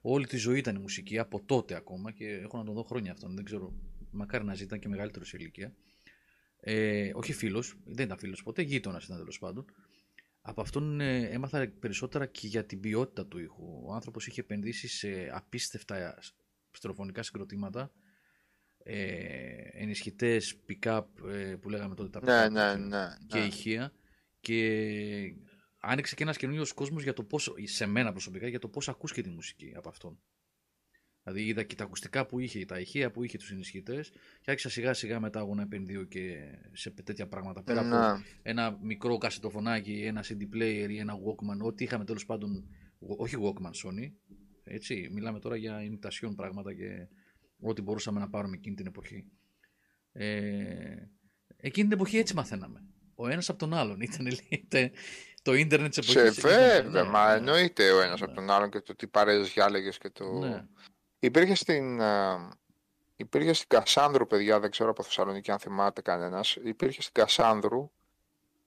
Όλη 0.07 0.27
τη 0.27 0.37
ζωή 0.37 0.59
ήταν 0.59 0.77
η 0.77 0.79
μουσική, 0.79 1.19
από 1.19 1.43
τότε 1.47 1.75
ακόμα 1.75 2.13
και 2.13 2.27
έχω 2.27 2.59
να 2.59 2.65
τον 2.65 2.75
δω 2.75 2.83
χρόνια 2.83 3.13
αυτόν. 3.13 3.35
Δεν 3.35 3.45
ξέρω, 3.45 3.73
μακάρι 4.11 4.45
να 4.45 4.55
ζητά 4.55 4.77
και 4.77 4.89
μεγαλύτερος 4.89 5.29
σε 5.29 5.37
ηλικία. 5.37 5.75
Ε, 6.61 7.11
όχι 7.15 7.33
φίλος, 7.33 7.77
δεν 7.85 8.05
ήταν 8.05 8.19
φίλος 8.19 8.43
ποτέ, 8.43 8.63
γείτονας 8.63 9.05
ήταν 9.05 9.17
τέλος 9.17 9.39
πάντων. 9.39 9.65
Από 10.41 10.61
αυτόν 10.61 11.01
ε, 11.01 11.29
έμαθα 11.29 11.73
περισσότερα 11.81 12.27
και 12.27 12.47
για 12.47 12.65
την 12.65 12.81
ποιότητα 12.81 13.27
του 13.27 13.39
ήχου. 13.39 13.83
Ο 13.87 13.93
άνθρωπος 13.93 14.27
είχε 14.27 14.41
επενδύσει 14.41 14.89
σε 14.89 15.31
απίστευτα 15.33 16.19
στεροφωνικά 16.71 17.23
συγκροτήματα, 17.23 17.93
ε, 18.79 18.99
ενισχυτές 19.73 20.61
pick-up 20.69 21.05
ε, 21.31 21.55
που 21.61 21.69
λέγαμε 21.69 21.95
τότε 21.95 22.21
τα 22.21 22.49
ναι, 22.49 22.49
ναι, 22.49 22.75
ναι, 22.75 23.07
και 23.27 23.39
ναι. 23.39 23.45
ηχεία. 23.45 23.93
Και 24.41 25.35
άνοιξε 25.87 26.15
και 26.15 26.23
ένας 26.23 26.37
καινούριο 26.37 26.65
κόσμος 26.75 27.03
για 27.03 27.13
το 27.13 27.23
πώς, 27.25 27.55
σε 27.65 27.87
μένα 27.87 28.11
προσωπικά, 28.11 28.49
για 28.49 28.59
το 28.59 28.69
πώς 28.69 28.89
ακούς 28.89 29.13
και 29.13 29.23
τη 29.23 29.29
μουσική 29.29 29.73
από 29.77 29.89
αυτόν. 29.89 30.19
Δηλαδή 31.23 31.47
είδα 31.47 31.63
και 31.63 31.75
τα 31.75 31.85
ακουστικά 31.85 32.27
που 32.27 32.39
είχε, 32.39 32.65
τα 32.65 32.81
ηχεία 32.81 33.11
που 33.11 33.25
είχε 33.25 33.39
τους 33.39 33.51
ενισχυτέ 33.51 34.05
και 34.41 34.51
άρχισα 34.51 34.69
σιγά 34.69 34.95
σιγά 34.95 35.21
μετά 35.21 35.39
εγώ 35.39 35.55
να 35.55 35.63
επενδύω 35.63 36.05
και 36.05 36.37
σε 36.73 36.91
τέτοια 36.91 37.27
πράγματα. 37.29 37.63
Πέρα 37.63 37.81
από 37.81 37.89
Να. 37.89 38.23
ένα 38.43 38.79
μικρό 38.83 39.19
κασετοφωνάκι, 39.19 40.03
ένα 40.05 40.25
CD 40.25 40.55
player 40.55 40.87
ή 40.91 40.99
ένα 40.99 41.15
Walkman, 41.15 41.67
ό,τι 41.67 41.85
είχαμε 41.85 42.05
τέλος 42.05 42.27
πάντων. 42.27 42.69
Όχι 42.99 43.37
Walkman 43.41 43.87
Sony. 43.87 44.13
Έτσι, 44.65 45.09
μιλάμε 45.13 45.39
τώρα 45.41 45.57
για 45.57 45.79
imitation 45.81 46.33
πράγματα 46.37 46.75
και 46.75 47.09
ό,τι 47.61 47.83
μπορούσαμε 47.83 48.21
να 48.21 48.29
πάρουμε 48.29 48.57
εκείνη 48.57 48.77
την 48.77 48.87
εποχή. 48.87 49.25
Ε, 50.13 51.09
Εκείνη 51.57 51.89
την 51.89 51.97
εποχή 51.99 52.17
έτσι 52.19 52.35
μαθαίναμε. 52.35 52.85
Ο 53.15 53.29
ένας 53.29 53.49
από 53.49 53.59
τον 53.59 53.75
άλλον. 53.75 54.01
Ήταν, 54.01 54.27
ήταν 54.51 54.91
το 55.45 55.55
ίντερνετ 55.55 55.95
της 55.95 56.07
Σε 56.11 56.21
εποχής. 56.21 56.39
ήταν- 56.39 56.51
βέβαια, 56.51 56.83
ναι, 57.03 57.03
μα 57.11 57.29
ναι. 57.31 57.37
εννοείται 57.37 57.91
ο 57.91 58.01
ένας 58.01 58.21
Ναι. 58.21 58.27
από 58.27 58.35
τον 58.35 58.51
άλλον 58.51 58.71
και 58.71 58.81
το 58.81 58.95
τι 58.97 59.07
παρέες 59.07 59.53
διάλεγες 59.53 59.99
και 59.99 60.11
το... 60.11 60.25
Ναι. 60.25 60.65
Υπήρχε 61.19 61.55
στην, 61.55 62.03
α, 62.03 62.49
υπήρχε 63.17 63.53
στην 63.53 63.69
Κασάνδρου, 63.69 64.27
παιδιά, 64.27 64.61
δεν 64.61 64.71
ξέρω 64.71 64.91
από 64.91 65.03
Θεσσαλονίκη 65.03 65.51
αν 65.51 65.59
θυμάται 65.59 66.01
κανένας, 66.03 66.57
υπήρχε 66.65 67.03
στην 67.03 67.15
Κασάνδρου 67.15 67.91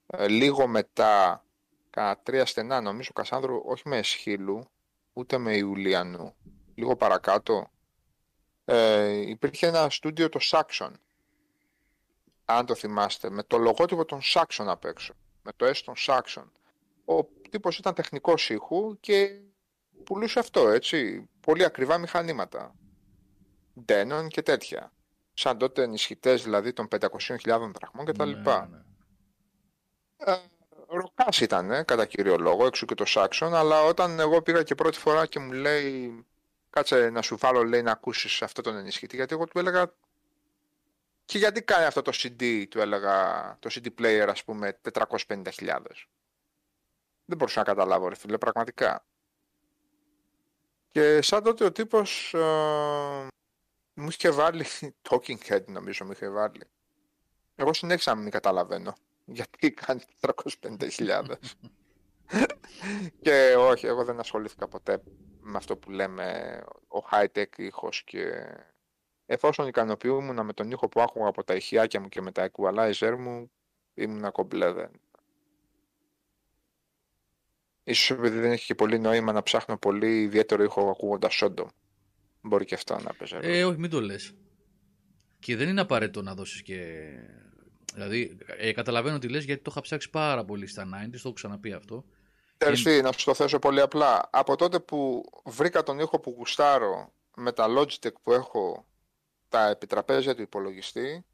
ε, 0.07 0.27
λίγο 0.27 0.67
μετά, 0.67 1.45
κάνα 1.89 2.17
τρία 2.23 2.45
στενά 2.45 2.81
νομίζω, 2.81 3.11
Κασάνδρου 3.13 3.61
όχι 3.65 3.89
με 3.89 3.97
Εσχύλου, 3.97 4.69
ούτε 5.13 5.37
με 5.37 5.55
Ιουλιανού, 5.55 6.35
λίγο 6.75 6.95
παρακάτω, 6.95 7.71
ε, 8.65 9.07
υπήρχε 9.11 9.67
ένα 9.67 9.89
στούντιο 9.89 10.29
το 10.29 10.39
Saxon, 10.51 10.91
αν 12.45 12.65
το 12.65 12.75
θυμάστε, 12.75 13.29
με 13.29 13.43
το 13.43 13.57
λογότυπο 13.57 14.05
των 14.05 14.19
Saxon 14.33 14.65
απ' 14.67 14.85
έξω, 14.85 15.13
με 15.43 15.51
το 15.55 15.65
S 15.65 15.75
των 15.85 15.93
Saxon. 16.07 16.43
Ο 17.09 17.23
τύπος 17.49 17.77
ήταν 17.77 17.93
τεχνικός 17.93 18.49
ήχου 18.49 18.99
και 18.99 19.41
πουλούσε 20.03 20.39
αυτό, 20.39 20.69
έτσι. 20.69 21.29
Πολύ 21.39 21.63
ακριβά 21.63 21.97
μηχανήματα. 21.97 22.75
Denon 23.85 24.27
και 24.27 24.41
τέτοια. 24.41 24.91
Σαν 25.33 25.57
τότε 25.57 25.83
ενισχυτές 25.83 26.43
δηλαδή 26.43 26.73
των 26.73 26.87
500.000 26.99 27.37
δραχμών 27.45 28.05
κτλ. 28.05 28.23
Ναι, 28.23 28.35
λοιπά. 28.35 28.69
ναι. 28.71 28.77
Ε, 30.17 30.37
ροκάς 30.87 31.41
ήταν, 31.41 31.71
ε, 31.71 31.83
κατά 31.83 32.05
κύριο 32.05 32.37
λόγο, 32.37 32.65
έξω 32.65 32.85
και 32.85 32.95
το 32.95 33.05
Saxon, 33.07 33.51
αλλά 33.53 33.83
όταν 33.83 34.19
εγώ 34.19 34.41
πήγα 34.41 34.63
και 34.63 34.75
πρώτη 34.75 34.97
φορά 34.97 35.25
και 35.25 35.39
μου 35.39 35.51
λέει 35.51 36.25
κάτσε 36.69 37.09
να 37.09 37.21
σου 37.21 37.37
βάλω 37.37 37.63
λέει 37.63 37.81
να 37.81 37.91
ακούσεις 37.91 38.41
αυτό 38.41 38.61
τον 38.61 38.75
ενισχυτή, 38.75 39.15
γιατί 39.15 39.33
εγώ 39.33 39.47
του 39.47 39.59
έλεγα 39.59 39.93
και 41.25 41.37
γιατί 41.37 41.61
κάνει 41.61 41.85
αυτό 41.85 42.01
το 42.01 42.11
CD, 42.13 42.65
του 42.69 42.79
έλεγα, 42.79 43.57
το 43.59 43.69
CD 43.73 43.87
player 44.01 44.27
ας 44.29 44.43
πούμε 44.43 44.79
450.000. 44.93 45.77
Δεν 47.29 47.37
μπορούσα 47.37 47.59
να 47.59 47.65
καταλάβω 47.65 48.07
ρε 48.07 48.15
φίλε, 48.15 48.37
πραγματικά. 48.37 49.05
Και 50.89 51.21
σαν 51.21 51.43
τότε 51.43 51.65
ο 51.65 51.71
τύπος 51.71 52.33
ε, 52.33 53.27
μου 53.93 54.07
είχε 54.07 54.29
βάλει 54.29 54.65
talking 55.09 55.37
head 55.47 55.65
νομίζω 55.65 56.05
μου 56.05 56.11
είχε 56.11 56.29
βάλει. 56.29 56.61
Εγώ 57.55 57.73
συνέχισα 57.73 58.15
να 58.15 58.21
μην 58.21 58.31
καταλαβαίνω 58.31 58.93
γιατί 59.37 59.71
κάνει 59.71 60.01
450.000. 60.19 61.25
και 63.21 63.55
όχι, 63.57 63.85
εγώ 63.87 64.03
δεν 64.03 64.19
ασχολήθηκα 64.19 64.67
ποτέ 64.67 65.01
με 65.39 65.57
αυτό 65.57 65.77
που 65.77 65.91
λέμε 65.91 66.59
ο 66.87 66.99
high-tech 67.11 67.57
ήχος 67.57 68.03
και 68.03 68.55
εφόσον 69.25 69.67
ικανοποιούμουν 69.67 70.45
με 70.45 70.53
τον 70.53 70.71
ήχο 70.71 70.89
που 70.89 71.01
άκουγα 71.01 71.27
από 71.27 71.43
τα 71.43 71.55
ηχιάκια 71.55 71.99
μου 71.99 72.07
και 72.09 72.21
με 72.21 72.31
τα 72.31 72.49
equalizer 72.51 73.15
μου, 73.19 73.51
ήμουν 73.93 74.31
κομπλέ 74.31 74.71
δεν. 74.71 74.91
Ίσως 77.87 78.09
επειδή 78.09 78.39
δεν 78.39 78.51
έχει 78.51 78.65
και 78.65 78.75
πολύ 78.75 78.99
νόημα 78.99 79.31
να 79.31 79.43
ψάχνω 79.43 79.77
πολύ 79.77 80.21
ιδιαίτερο 80.21 80.63
ήχο 80.63 80.89
ακούγοντας 80.89 81.39
Sodom. 81.43 81.65
Μπορεί 82.41 82.65
και 82.65 82.75
αυτό 82.75 82.99
να 82.99 83.13
παίζει. 83.13 83.33
ρόλο. 83.33 83.47
Ε, 83.47 83.63
όχι, 83.63 83.79
μην 83.79 83.89
το 83.89 84.01
λες. 84.01 84.33
Και 85.39 85.55
δεν 85.55 85.69
είναι 85.69 85.81
απαραίτητο 85.81 86.21
να 86.21 86.33
δώσεις 86.33 86.61
και... 86.61 87.03
Δηλαδή, 87.93 88.37
ε, 88.57 88.71
καταλαβαίνω 88.71 89.17
τι 89.19 89.29
λες 89.29 89.43
γιατί 89.43 89.61
το 89.61 89.71
είχα 89.71 89.81
ψάξει 89.81 90.09
πάρα 90.09 90.45
πολύ 90.45 90.67
στα 90.67 90.83
90s, 90.83 91.09
το 91.11 91.17
έχω 91.17 91.33
ξαναπεί 91.33 91.73
αυτό. 91.73 92.05
Ξέρεις 92.57 92.83
τι, 92.83 93.01
να 93.01 93.11
σου 93.11 93.25
το 93.25 93.33
θέσω 93.33 93.59
πολύ 93.59 93.81
απλά. 93.81 94.29
Από 94.31 94.55
τότε 94.55 94.79
που 94.79 95.23
βρήκα 95.45 95.83
τον 95.83 95.99
ήχο 95.99 96.19
που 96.19 96.33
γουστάρω 96.37 97.13
με 97.35 97.51
τα 97.51 97.65
Logitech 97.77 98.21
που 98.23 98.31
έχω 98.33 98.87
τα 99.49 99.69
επιτραπέζια 99.69 100.35
του 100.35 100.41
υπολογιστή, 100.41 101.25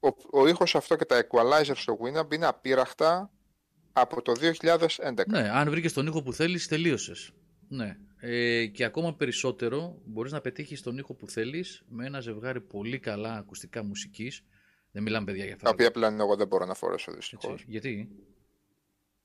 ο, 0.00 0.08
ο 0.38 0.46
ήχος 0.46 0.74
αυτό 0.74 0.96
και 0.96 1.04
τα 1.04 1.26
equalizer 1.26 1.74
στο 1.74 1.98
Winamp 2.02 2.34
είναι 2.34 2.46
απείραχτα 2.46 3.30
από 3.98 4.22
το 4.22 4.32
2011. 4.32 5.26
Ναι, 5.26 5.50
αν 5.50 5.70
βρήκες 5.70 5.92
τον 5.92 6.06
ήχο 6.06 6.22
που 6.22 6.32
θέλεις, 6.32 6.68
τελείωσες. 6.68 7.30
Ναι. 7.68 7.96
Ε, 8.20 8.66
και 8.66 8.84
ακόμα 8.84 9.14
περισσότερο 9.14 10.00
μπορείς 10.04 10.32
να 10.32 10.40
πετύχεις 10.40 10.82
τον 10.82 10.98
ήχο 10.98 11.14
που 11.14 11.28
θέλεις 11.28 11.82
με 11.88 12.06
ένα 12.06 12.20
ζευγάρι 12.20 12.60
πολύ 12.60 12.98
καλά 12.98 13.36
ακουστικά 13.36 13.84
μουσικής. 13.84 14.44
Δεν 14.90 15.02
μιλάμε 15.02 15.24
παιδιά 15.24 15.44
για 15.44 15.54
αυτά. 15.54 15.64
Τα 15.64 15.70
οποία 15.70 15.90
πλέον 15.90 16.20
εγώ 16.20 16.36
δεν 16.36 16.46
μπορώ 16.46 16.66
να 16.66 16.74
φορέσω 16.74 17.10
Έτσι. 17.10 17.34
δυστυχώς. 17.34 17.64
Γιατί; 17.66 18.08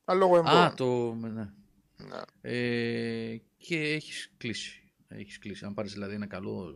Αλλά 0.05 0.19
λόγω 0.19 0.37
εμπόρων. 0.37 0.57
Α, 0.57 0.73
το... 0.73 1.13
Ναι. 1.13 1.29
Ναι. 1.29 2.21
Ε, 2.41 3.37
και 3.57 3.77
έχεις 3.77 4.33
κλείσει. 4.37 4.91
Έχεις 5.07 5.39
κλείσει. 5.39 5.65
Αν 5.65 5.73
πάρεις 5.73 5.93
δηλαδή 5.93 6.13
ένα 6.13 6.27
καλό 6.27 6.75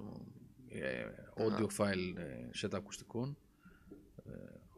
ε, 0.69 1.05
audio 1.37 1.67
file 1.77 2.15
ε, 2.17 2.49
set 2.61 2.69
ακουστικών, 2.73 3.29
ε, 3.29 3.44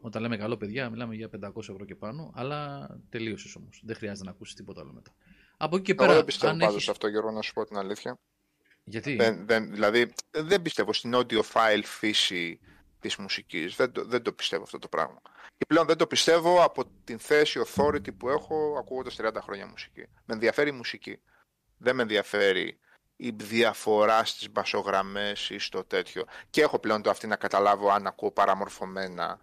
όταν 0.08 0.22
λέμε 0.22 0.36
καλό 0.36 0.56
παιδιά, 0.56 0.90
μιλάμε 0.90 1.14
για 1.14 1.30
500 1.44 1.56
ευρώ 1.56 1.84
και 1.84 1.94
πάνω, 1.94 2.32
αλλά 2.34 2.88
τελείωσες 3.10 3.54
όμως. 3.54 3.80
Δεν 3.84 3.96
χρειάζεται 3.96 4.24
να 4.24 4.30
ακούσεις 4.30 4.54
τίποτα 4.54 4.80
άλλο 4.80 4.92
μετά. 4.92 5.14
Από 5.56 5.76
εκεί 5.76 5.84
και 5.84 5.92
Εγώ 5.92 6.02
πέρα, 6.02 6.14
δεν 6.14 6.24
πιστεύω 6.24 6.52
αν 6.52 6.58
πάντως 6.58 6.72
έχεις... 6.72 6.84
σε 6.84 6.90
αυτό 6.90 7.08
Γιώργο 7.08 7.30
να 7.30 7.42
σου 7.42 7.52
πω 7.52 7.64
την 7.64 7.76
αλήθεια. 7.76 8.18
Γιατί; 8.84 9.16
Δεν, 9.16 9.46
δεν, 9.46 9.70
δηλαδή 9.70 10.12
δεν 10.30 10.62
πιστεύω 10.62 10.92
στην 10.92 11.12
audiophile 11.14 11.82
φύση 11.84 12.60
της 13.00 13.16
μουσικής. 13.16 13.76
Δεν 13.76 13.92
το, 13.92 14.04
δεν 14.04 14.22
το 14.22 14.32
πιστεύω 14.32 14.62
αυτό 14.62 14.78
το 14.78 14.88
πράγμα. 14.88 15.20
Και 15.58 15.66
πλέον 15.66 15.86
δεν 15.86 15.96
το 15.96 16.06
πιστεύω 16.06 16.62
από 16.62 16.84
την 17.04 17.18
θέση 17.18 17.60
authority 17.64 18.16
που 18.16 18.28
έχω 18.28 18.76
ακούγοντας 18.78 19.16
30 19.20 19.30
χρόνια 19.42 19.66
μουσική. 19.66 20.00
Με 20.00 20.34
ενδιαφέρει 20.34 20.68
η 20.68 20.72
μουσική. 20.72 21.18
Δεν 21.78 21.94
με 21.96 22.02
ενδιαφέρει 22.02 22.78
η 23.16 23.30
διαφορά 23.30 24.24
στις 24.24 24.50
μπασογραμμές 24.50 25.50
ή 25.50 25.58
στο 25.58 25.84
τέτοιο. 25.84 26.24
Και 26.50 26.62
έχω 26.62 26.78
πλέον 26.78 27.02
το 27.02 27.10
αυτή 27.10 27.26
να 27.26 27.36
καταλάβω 27.36 27.90
αν 27.90 28.06
ακούω 28.06 28.30
παραμορφωμένα. 28.30 29.40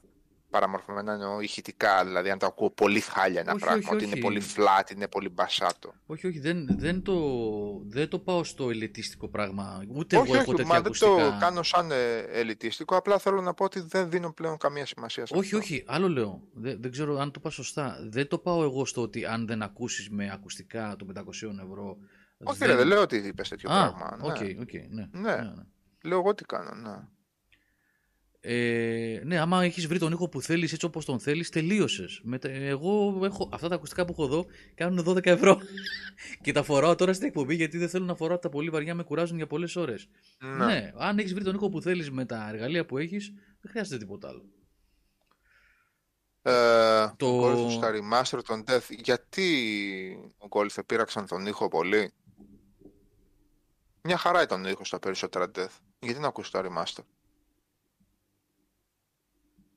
Παραμορφωμένα 0.56 1.14
εννοώ 1.14 1.40
ηχητικά, 1.40 2.06
δηλαδή 2.06 2.30
αν 2.30 2.38
το 2.38 2.46
ακούω 2.46 2.70
πολύ 2.70 3.00
χάλια 3.00 3.40
ένα 3.40 3.52
Όχι, 3.52 3.62
πράγμα, 3.64 3.82
όχι, 3.86 3.96
ότι 3.96 4.04
όχι. 4.04 4.14
είναι 4.14 4.22
πολύ 4.22 4.42
flat, 4.56 4.92
είναι 4.92 5.08
πολύ 5.08 5.30
μπασάτο. 5.30 5.94
Όχι, 6.06 6.28
όχι, 6.28 6.40
δεν, 6.40 6.68
δεν, 6.78 7.02
το, 7.02 7.16
δεν 7.88 8.10
το 8.10 8.20
πάω 8.20 8.44
στο 8.44 8.70
ελετίστικο 8.70 9.28
πράγμα. 9.28 9.84
Ούτε 9.88 10.18
όχι, 10.18 10.26
εγώ 10.32 10.36
έχω 10.42 10.52
όχι, 10.52 10.56
τέτοια 10.56 10.74
μα 10.74 10.76
δεν 10.82 10.86
ακουστικά. 10.86 11.32
το 11.32 11.38
κάνω 11.40 11.64
σαν 11.64 11.92
ε, 11.92 12.18
ελιτίστικο, 12.18 12.96
απλά 12.96 13.20
θέλω 13.20 13.42
να 13.42 13.54
πω 13.54 13.64
ότι 13.64 13.80
δεν 13.80 14.10
δίνω 14.10 14.32
πλέον 14.34 14.58
καμία 14.58 14.86
σημασία 14.86 15.26
σε 15.26 15.34
Όχι, 15.36 15.46
αυτό. 15.46 15.58
όχι, 15.58 15.84
άλλο 15.88 16.08
λέω. 16.10 16.42
Δεν, 16.54 16.82
δεν 16.82 16.92
ξέρω 16.92 17.18
αν 17.20 17.32
το 17.32 17.40
πάω 17.40 17.52
σωστά. 17.52 17.98
Δεν 18.10 18.28
το 18.28 18.38
πάω 18.38 18.64
εγώ 18.64 18.86
στο 18.86 19.02
ότι 19.02 19.26
αν 19.26 19.48
δεν 19.48 19.62
ακούσεις 19.62 20.10
με 20.10 20.32
ακουστικά 20.34 20.96
των 20.98 21.14
500 21.18 21.24
ευρώ. 21.64 21.98
Όχι, 22.44 22.66
ρε, 22.66 22.76
δεν 22.76 22.88
λέω 22.88 23.02
ότι 23.02 23.18
είπες 23.18 23.50
τέτοιο 23.50 23.70
Α, 23.72 23.94
πράγμα. 23.94 24.18
Ναι. 24.22 24.28
OK, 24.28 24.62
OK, 24.62 24.74
ναι. 24.90 25.10
Ναι. 25.12 25.54
Λέω 26.04 26.18
εγώ 26.20 26.36
τι 26.36 26.44
κάνω, 26.44 26.74
ναι. 26.74 26.98
Ε, 28.48 29.22
ναι, 29.24 29.40
άμα 29.40 29.64
έχεις 29.64 29.88
βρει 29.88 30.00
τον 30.00 30.12
ήχο 30.12 30.30
που 30.30 30.42
θέλεις 30.42 30.74
έτσι 30.74 30.86
όπως 30.86 31.06
τον 31.06 31.20
θέλεις, 31.20 31.50
τελείωσες. 31.50 32.22
Εγώ 32.42 33.20
έχω, 33.24 33.50
αυτά 33.54 33.68
τα 33.68 33.76
ακουστικά 33.76 34.06
που 34.06 34.12
έχω 34.12 34.24
εδώ 34.24 34.46
κάνουν 34.76 35.06
12 35.08 35.26
ευρώ. 35.26 35.60
και 36.44 36.52
τα 36.52 36.64
φοράω 36.64 36.96
τώρα 36.96 37.14
στην 37.14 37.28
εκπομπή 37.28 37.56
γιατί 37.56 37.78
δεν 37.78 37.90
θέλω 37.90 38.06
να 38.06 38.16
φοράω 38.16 38.38
τα 38.38 38.50
πολύ 38.50 38.70
βαριά, 38.70 38.96
με 38.96 39.04
κουράζουν 39.04 39.38
για 39.38 39.48
πολλές 39.48 39.76
ώρες. 39.76 40.08
Ναι. 40.40 40.66
Ναι. 40.66 40.92
αν 40.98 41.20
έχεις 41.20 41.34
βρει 41.34 41.44
τον 41.44 41.56
ήχο 41.56 41.70
που 41.70 41.82
θέλεις 41.82 42.12
με 42.12 42.26
τα 42.26 42.50
εργαλεία 42.50 42.86
που 42.86 42.98
έχεις, 42.98 43.34
δεν 43.62 43.72
χρειάζεται 43.72 43.98
τίποτα 43.98 44.28
άλλο. 44.28 44.46
Ε, 46.42 47.14
Το- 47.18 47.28
Ο 47.28 47.40
Γκόλφ 47.40 47.72
στα 47.74 47.92
remaster 47.94 48.40
των 48.48 48.64
Death. 48.68 48.90
Γιατί 49.04 49.48
ο 50.38 50.48
Γκόλφ 50.48 50.78
πήραξαν 50.86 51.28
τον 51.28 51.46
ήχο 51.46 51.68
πολύ; 51.68 52.12
Μια 54.02 54.18
χαρά 54.18 54.42
ήταν 54.42 54.66
ο 54.66 54.70
ήχος 54.70 54.88
στα 54.88 55.00
περισσότερα 55.00 55.52
Death. 55.56 55.78
Γιατί 56.00 56.20
να 56.20 56.28
ακούσει 56.28 56.52
τα 56.52 56.62
remaster. 56.64 57.04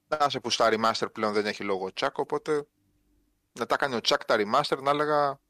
Να 0.09 0.29
σε 0.29 0.41
που 0.41 0.51
στα 0.51 0.69
remaster 0.73 1.13
πλέον 1.13 1.33
δεν 1.33 1.47
έχει 1.47 1.65
λόγο 1.65 1.87
ο 1.87 1.91
Chuck, 1.95 2.13
οπότε 2.13 2.67
να 3.53 3.67
τα 3.67 3.77
κάνει 3.77 3.95
ο 3.95 4.01
Chuck 4.03 4.21
τα 4.27 4.37
remaster 4.39 4.83
να 4.83 4.91
έλεγα 4.91 5.41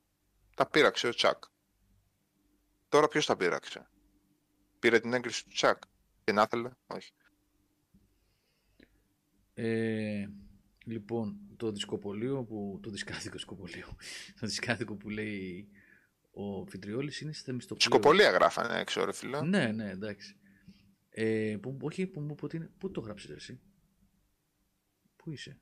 τα 0.56 0.66
πείραξε 0.66 1.08
ο 1.08 1.12
Chuck. 1.16 1.38
Τώρα 2.88 3.08
ποιος 3.08 3.26
τα 3.26 3.36
πείραξε; 3.36 3.88
Πήρε 4.78 5.00
την 5.00 5.12
έγκριση 5.12 5.44
του 5.44 5.50
Chuck. 5.54 5.78
Και 6.24 6.32
να 6.32 6.42
ήθελε, 6.42 6.70
όχι. 6.86 7.12
Ε, 9.54 10.26
λοιπόν, 10.84 11.36
το 11.56 11.72
δισκοπολείο 11.72 12.44
που. 12.44 12.78
Το 12.82 12.90
δισκάδικο 12.90 13.32
δισκοπολείο. 13.32 13.96
το 14.40 14.46
δισκάδικο 14.46 14.94
που 14.94 15.08
λέει 15.08 15.68
ο 16.30 16.66
Φιτριόλης 16.66 17.20
είναι 17.20 17.32
στη 17.32 17.44
Θεμιστοκλείο. 17.44 17.90
Σκοπολία 17.90 18.30
γράφανε 18.30 18.78
έξω 18.78 19.04
ρε 19.04 19.12
φίλε. 19.12 19.42
Ναι, 19.42 19.66
ναι, 19.66 19.90
εντάξει. 19.90 20.36
Ε, 21.10 21.56
που, 21.62 21.76
όχι, 21.80 22.06
που 22.06 22.20
μου 22.20 22.32
είπε 22.32 22.44
ότι 22.44 22.56
είναι. 22.56 22.70
Πού 22.78 22.90
το 22.90 23.00
γράψεις 23.00 23.30
εσύ; 23.30 23.60
Πού 25.28 25.34
είσαι; 25.34 25.60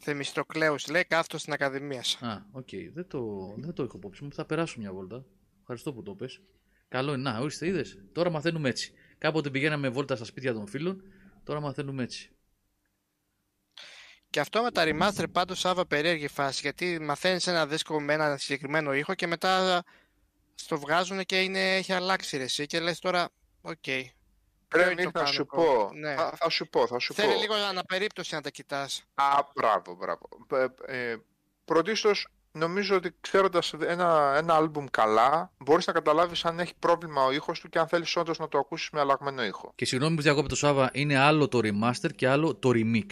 Θεμιστοκλέους 0.00 0.88
λέει 0.88 1.04
κάθετος 1.04 1.40
στην 1.40 1.52
Ακαδημία. 1.52 2.04
Α, 2.20 2.38
οκ. 2.52 2.68
Δεν, 2.92 3.06
το, 3.08 3.54
δεν 3.56 3.72
το 3.72 3.82
έχω 3.82 3.96
υπόψη 3.96 4.24
μου. 4.24 4.32
Θα 4.32 4.44
περάσω 4.44 4.80
μια 4.80 4.92
βόλτα. 4.92 5.24
Ευχαριστώ 5.60 5.92
που 5.92 6.02
το 6.02 6.14
πες. 6.14 6.40
Καλό 6.88 7.12
είναι. 7.12 7.30
Να, 7.30 7.38
ορίστε, 7.38 7.66
είδες. 7.66 7.98
Τώρα 8.12 8.30
μαθαίνουμε 8.30 8.68
έτσι. 8.68 8.92
Κάποτε 9.18 9.50
πηγαίναμε 9.50 9.88
βόλτα 9.88 10.16
στα 10.16 10.24
σπίτια 10.24 10.52
των 10.52 10.66
φίλων. 10.66 11.02
Τώρα 11.44 11.60
μαθαίνουμε 11.60 12.02
έτσι. 12.02 12.30
Και 14.30 14.40
αυτό 14.40 14.62
με 14.62 14.70
τα 14.70 14.84
remaster 14.86 15.24
πάντως 15.32 15.58
Σάβα 15.58 15.86
περίεργη 15.86 16.28
φάση 16.28 16.60
γιατί 16.62 16.98
μαθαίνεις 17.00 17.46
ένα 17.46 17.66
δίσκο 17.66 18.00
με 18.00 18.12
ένα 18.12 18.36
συγκεκριμένο 18.36 18.94
ήχο 18.94 19.14
και 19.14 19.26
μετά 19.26 19.82
στο 20.54 20.78
βγάζουν 20.78 21.24
και 21.24 21.40
είναι, 21.42 21.76
έχει 21.76 21.92
αλλάξει 21.92 22.36
ρε 22.36 22.42
εσύ 22.42 22.66
και 22.66 22.80
λες 22.80 22.98
τώρα 22.98 23.28
οκ 23.60 23.76
Ποιο 23.82 24.19
Ρε 24.74 24.82
είναι 24.90 24.94
το 24.94 24.96
Μίχ, 24.96 25.04
να 25.04 25.10
πάνω 25.12 25.26
σου 25.26 25.46
πρόβλημα. 25.46 25.84
πω. 25.84 25.90
Ναι. 25.94 26.14
Θα, 26.14 26.32
θα 26.36 26.48
σου 26.48 26.68
πω, 26.68 26.86
θα 26.86 26.98
σου 26.98 27.14
Θέλει 27.14 27.32
πω. 27.34 27.40
λίγο 27.40 27.54
αναπερίπτωση 27.54 28.34
να 28.34 28.40
τα 28.40 28.50
κοιτάς. 28.50 29.02
Α, 29.14 29.24
μπράβο, 29.54 29.94
μπράβο. 29.94 30.28
Ε, 30.86 31.10
ε, 31.10 31.16
πρωτίστως, 31.64 32.26
νομίζω 32.52 32.96
ότι 32.96 33.16
ξέροντας 33.20 33.72
ένα, 33.72 34.34
ένα 34.36 34.54
άλμπουμ 34.54 34.84
καλά, 34.90 35.52
μπορείς 35.58 35.86
να 35.86 35.92
καταλάβεις 35.92 36.44
αν 36.44 36.58
έχει 36.60 36.74
πρόβλημα 36.78 37.24
ο 37.24 37.32
ήχος 37.32 37.60
του 37.60 37.68
και 37.68 37.78
αν 37.78 37.88
θέλεις 37.88 38.16
όντως 38.16 38.38
να 38.38 38.48
το 38.48 38.58
ακούσεις 38.58 38.90
με 38.90 39.00
αλλαγμένο 39.00 39.44
ήχο. 39.44 39.72
Και 39.74 39.84
συγγνώμη 39.84 40.16
που 40.16 40.22
διακόπτω 40.22 40.48
το 40.48 40.56
Σάβα, 40.56 40.90
είναι 40.92 41.18
άλλο 41.18 41.48
το 41.48 41.58
remaster 41.62 42.14
και 42.14 42.28
άλλο 42.28 42.54
το 42.56 42.70
remix. 42.74 43.06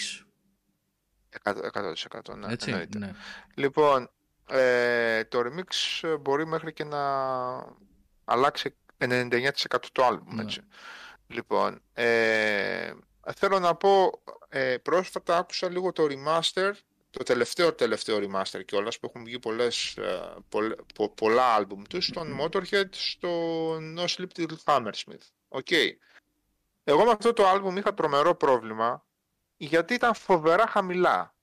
100%, 1.42 1.52
100% 1.72 2.36
ναι, 2.36 2.52
Έτσι. 2.52 2.70
εννοείται. 2.70 2.98
Ναι. 2.98 3.12
Λοιπόν, 3.54 4.10
ε, 4.48 5.24
το 5.24 5.38
remix 5.40 6.08
ε, 6.08 6.16
μπορεί 6.16 6.46
μέχρι 6.46 6.72
και 6.72 6.84
να 6.84 6.98
αλλάξει 8.24 8.76
99% 8.98 9.38
το 9.92 10.04
άλμπουμ, 10.04 10.34
Ναι. 10.34 10.42
έτσι. 10.42 10.60
Λοιπόν, 11.30 11.82
ε, 11.92 12.92
θέλω 13.36 13.58
να 13.58 13.74
πω, 13.74 14.22
ε, 14.48 14.76
πρόσφατα 14.78 15.36
άκουσα 15.36 15.70
λίγο 15.70 15.92
το 15.92 16.06
remaster, 16.08 16.72
το 17.10 17.22
τελευταίο 17.22 17.74
τελευταίο 17.74 18.18
remaster 18.18 18.64
κιόλας, 18.64 18.98
που 18.98 19.06
έχουν 19.06 19.24
βγει 19.24 19.38
πολλές, 19.38 19.96
ε, 19.96 20.34
πολλ- 20.48 20.80
πο- 20.94 21.08
πολλά 21.08 21.54
άλμπουμ 21.54 21.82
τους, 21.82 22.06
στον 22.06 22.40
Motorhead, 22.40 22.88
στο 22.90 23.28
No 23.76 24.04
Sleep 24.04 24.28
Till 24.36 24.56
Hammersmith. 24.64 25.26
OK. 25.48 25.70
Εγώ 26.84 27.04
με 27.04 27.10
αυτό 27.10 27.32
το 27.32 27.46
άλμπουμ 27.46 27.76
είχα 27.76 27.94
τρομερό 27.94 28.34
πρόβλημα, 28.34 29.04
γιατί 29.56 29.94
ήταν 29.94 30.14
φοβερά 30.14 30.66
χαμηλά. 30.66 31.34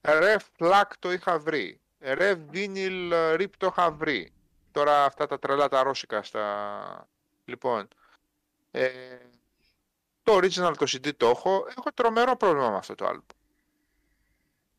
Ρε 0.00 0.36
FLAC 0.56 0.98
το 0.98 1.12
είχα 1.12 1.38
βρει. 1.38 1.80
Ρε 2.00 2.34
vinyl 2.34 3.12
rip 3.34 3.56
το 3.56 3.66
είχα 3.66 3.90
βρει. 3.90 4.32
Τώρα 4.70 5.04
αυτά 5.04 5.26
τα 5.26 5.38
τρελά 5.38 5.68
τα 5.68 5.82
ρώσικα 5.82 6.22
στα... 6.22 7.08
Λοιπόν, 7.44 7.88
ε, 8.70 9.18
το 10.22 10.36
original 10.36 10.74
το 10.78 10.86
CD 10.88 11.16
το 11.16 11.28
έχω. 11.28 11.66
Έχω 11.76 11.92
τρομερό 11.92 12.36
πρόβλημα 12.36 12.70
με 12.70 12.76
αυτό 12.76 12.94
το 12.94 13.06
album. 13.08 13.34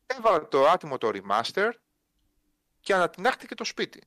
Έβαλα 0.06 0.48
το 0.48 0.66
άτιμο 0.68 0.98
το 0.98 1.10
remaster 1.12 1.70
και 2.80 2.94
ανατινάχτηκε 2.94 3.54
το 3.54 3.64
σπίτι. 3.64 4.02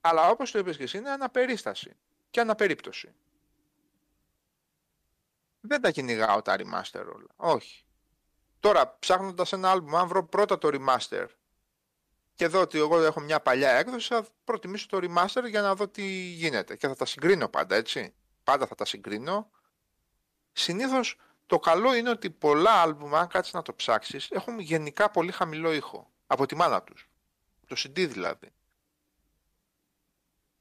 Αλλά 0.00 0.28
όπως 0.28 0.50
το 0.50 0.58
είπες 0.58 0.76
και 0.76 0.82
εσύ 0.82 0.98
είναι 0.98 1.10
αναπερίσταση 1.10 1.96
και 2.30 2.40
αναπερίπτωση. 2.40 3.14
Δεν 5.60 5.80
τα 5.80 5.90
κυνηγάω 5.90 6.42
τα 6.42 6.56
remaster 6.58 7.04
όλα. 7.14 7.28
Όχι. 7.36 7.84
Τώρα, 8.60 8.98
ψάχνοντας 8.98 9.52
ένα 9.52 9.74
album, 9.74 9.94
αν 9.94 10.08
βρω 10.08 10.26
πρώτα 10.26 10.58
το 10.58 10.68
remaster 10.72 11.26
και 12.36 12.46
δω 12.46 12.60
ότι 12.60 12.78
εγώ 12.78 13.00
έχω 13.02 13.20
μια 13.20 13.40
παλιά 13.40 13.70
έκδοση, 13.70 14.08
θα 14.14 14.26
προτιμήσω 14.44 14.86
το 14.86 14.98
remaster 15.02 15.44
για 15.48 15.60
να 15.60 15.74
δω 15.74 15.88
τι 15.88 16.02
γίνεται. 16.12 16.76
Και 16.76 16.88
θα 16.88 16.94
τα 16.96 17.04
συγκρίνω 17.06 17.48
πάντα, 17.48 17.76
έτσι. 17.76 18.14
Πάντα 18.44 18.66
θα 18.66 18.74
τα 18.74 18.84
συγκρίνω. 18.84 19.50
Συνήθως 20.52 21.16
το 21.46 21.58
καλό 21.58 21.94
είναι 21.94 22.10
ότι 22.10 22.30
πολλά 22.30 22.84
album, 22.86 23.10
αν 23.12 23.28
κάτσεις 23.28 23.52
να 23.52 23.62
το 23.62 23.74
ψάξεις, 23.74 24.30
έχουν 24.30 24.58
γενικά 24.58 25.10
πολύ 25.10 25.32
χαμηλό 25.32 25.72
ήχο. 25.72 26.10
Από 26.26 26.46
τη 26.46 26.54
μάνα 26.54 26.82
τους. 26.82 27.08
Το 27.66 27.76
CD 27.78 28.08
δηλαδή. 28.08 28.50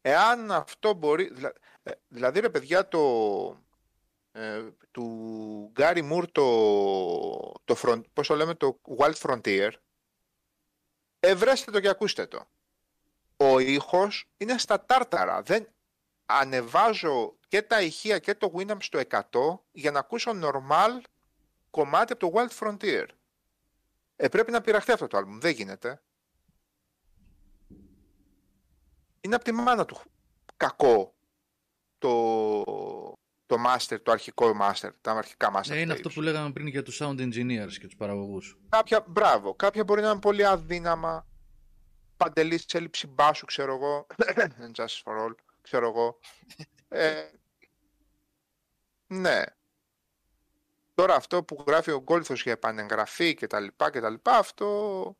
Εάν 0.01 0.51
αυτό 0.51 0.93
μπορεί. 0.93 1.29
δηλα- 1.33 1.53
ε, 1.83 1.91
Δηλαδή, 2.07 2.39
ρε 2.39 2.49
παιδιά, 2.49 2.87
το, 2.87 2.99
ε, 4.31 4.63
του 4.91 5.69
Γκάρι 5.71 6.01
Μουρ 6.01 6.31
το, 6.31 6.43
το 7.65 7.75
front, 7.81 8.01
πώς 8.13 8.27
το 8.27 8.35
λέμε, 8.35 8.53
το 8.53 8.79
Wild 8.97 9.13
Frontier, 9.13 9.69
ευρέστε 11.27 11.71
το 11.71 11.79
και 11.79 11.89
ακούστε 11.89 12.25
το. 12.25 12.47
Ο 13.37 13.59
ήχος 13.59 14.29
είναι 14.37 14.57
στα 14.57 14.85
τάρταρα. 14.85 15.41
Δεν 15.41 15.67
ανεβάζω 16.25 17.35
και 17.47 17.61
τα 17.61 17.81
ηχεία 17.81 18.19
και 18.19 18.35
το 18.35 18.51
Winamp 18.55 18.77
στο 18.79 18.99
100 19.09 19.59
για 19.71 19.91
να 19.91 19.99
ακούσω 19.99 20.31
normal 20.43 21.01
κομμάτι 21.69 22.13
από 22.13 22.29
το 22.29 22.33
Wild 22.35 22.57
Frontier. 22.59 23.05
Ε, 24.15 24.27
πρέπει 24.27 24.51
να 24.51 24.61
πειραχτεί 24.61 24.91
αυτό 24.91 25.07
το 25.07 25.17
άλμπουμ. 25.17 25.39
Δεν 25.39 25.51
γίνεται. 25.51 26.01
Είναι 29.21 29.35
από 29.35 29.43
τη 29.43 29.51
μάνα 29.51 29.85
του 29.85 30.01
κακό 30.57 31.13
το, 31.97 33.14
το 33.45 33.55
master, 33.67 33.97
το 34.03 34.11
αρχικό 34.11 34.57
master, 34.61 34.89
τα 35.01 35.11
αρχικά 35.11 35.51
master 35.55 35.67
Ναι, 35.67 35.75
είναι 35.75 35.93
tapes. 35.93 35.95
αυτό 35.95 36.09
που 36.09 36.21
λέγαμε 36.21 36.51
πριν 36.51 36.67
για 36.67 36.83
τους 36.83 36.99
sound 37.01 37.19
engineers 37.19 37.73
και 37.79 37.85
τους 37.85 37.95
παραγωγούς. 37.95 38.57
Κάποια, 38.69 39.05
μπράβο, 39.07 39.55
κάποια 39.55 39.83
μπορεί 39.83 40.01
να 40.01 40.09
είναι 40.09 40.19
πολύ 40.19 40.45
αδύναμα, 40.45 41.27
παντελής 42.17 42.65
έλλειψη 42.73 43.07
μπάσου, 43.07 43.45
ξέρω 43.45 43.73
εγώ, 43.75 44.07
And 44.63 44.81
justice 44.83 45.03
for 45.03 45.25
all, 45.25 45.35
ξέρω 45.61 45.87
εγώ. 45.87 46.19
Ε, 46.87 47.23
ναι. 49.07 49.41
Τώρα 50.93 51.15
αυτό 51.15 51.43
που 51.43 51.63
γράφει 51.67 51.91
ο 51.91 52.01
Γκόλθος 52.01 52.43
για 52.43 52.51
επανεγγραφή 52.51 53.33
και 53.33 53.47
τα 53.47 53.59
λοιπά 53.59 53.91
και 53.91 53.99
τα 53.99 54.09
λοιπά, 54.09 54.37
αυτό 54.37 55.17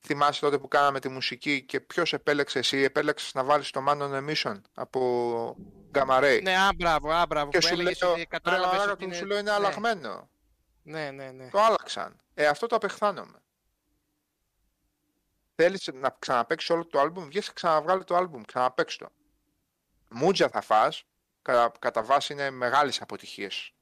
θυμάσαι 0.00 0.40
τότε 0.40 0.58
που 0.58 0.68
κάναμε 0.68 1.00
τη 1.00 1.08
μουσική 1.08 1.62
και 1.62 1.80
ποιος 1.80 2.12
επέλεξε 2.12 2.58
εσύ, 2.58 2.78
επέλεξες 2.78 3.34
να 3.34 3.44
βάλεις 3.44 3.70
το 3.70 3.84
Man 3.88 3.98
on 3.98 4.12
a 4.12 4.28
Mission 4.30 4.60
από 4.74 5.56
Gamma 5.92 6.22
Ray. 6.22 6.40
Ναι, 6.42 6.58
α, 6.58 6.70
μπράβο, 6.76 7.10
α, 7.10 7.26
μπράβο. 7.26 7.50
και 7.50 7.58
που 7.58 7.66
σου 7.66 7.72
έλεγες 7.72 8.00
λέω, 8.00 8.10
ότι 8.10 8.18
ρε 8.20 8.26
κατάλαβες 8.26 8.66
μαλάκα, 8.70 8.90
ότι 8.92 8.98
του 9.00 9.04
είναι... 9.04 9.14
σου 9.16 9.26
λέω 9.26 9.38
είναι 9.38 9.50
ναι, 9.50 9.56
αλλαγμένο. 9.56 10.28
Ναι, 10.82 11.10
ναι, 11.10 11.30
ναι. 11.30 11.48
Το 11.48 11.60
άλλαξαν. 11.60 12.20
Ε, 12.34 12.46
αυτό 12.46 12.66
το 12.66 12.76
απεχθάνομαι. 12.76 13.42
Θέλεις 15.54 15.90
να 15.92 16.16
ξαναπαίξεις 16.18 16.70
όλο 16.70 16.86
το 16.86 17.00
άλμπουμ, 17.00 17.24
βγες 17.24 17.46
και 17.46 17.52
ξαναβγάλει 17.54 18.04
το 18.04 18.16
άλμπουμ, 18.16 18.42
ξαναπαίξ' 18.42 18.96
το. 18.96 19.08
Μούτζα 20.10 20.48
θα 20.48 20.60
φας, 20.60 21.04
κατά, 21.42 21.78
κατά 21.78 22.02
βάση 22.02 22.32
είναι 22.32 22.50
μεγάλες 22.50 23.00
αποτυχίες. 23.00 23.72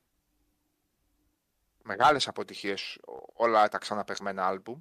Μεγάλες 1.83 2.29
αποτυχίες 2.29 2.99
ό- 3.05 3.45
όλα 3.45 3.69
τα 3.69 3.79
ξαναπαιγμένα 3.79 4.47
άλμπουμ. 4.47 4.79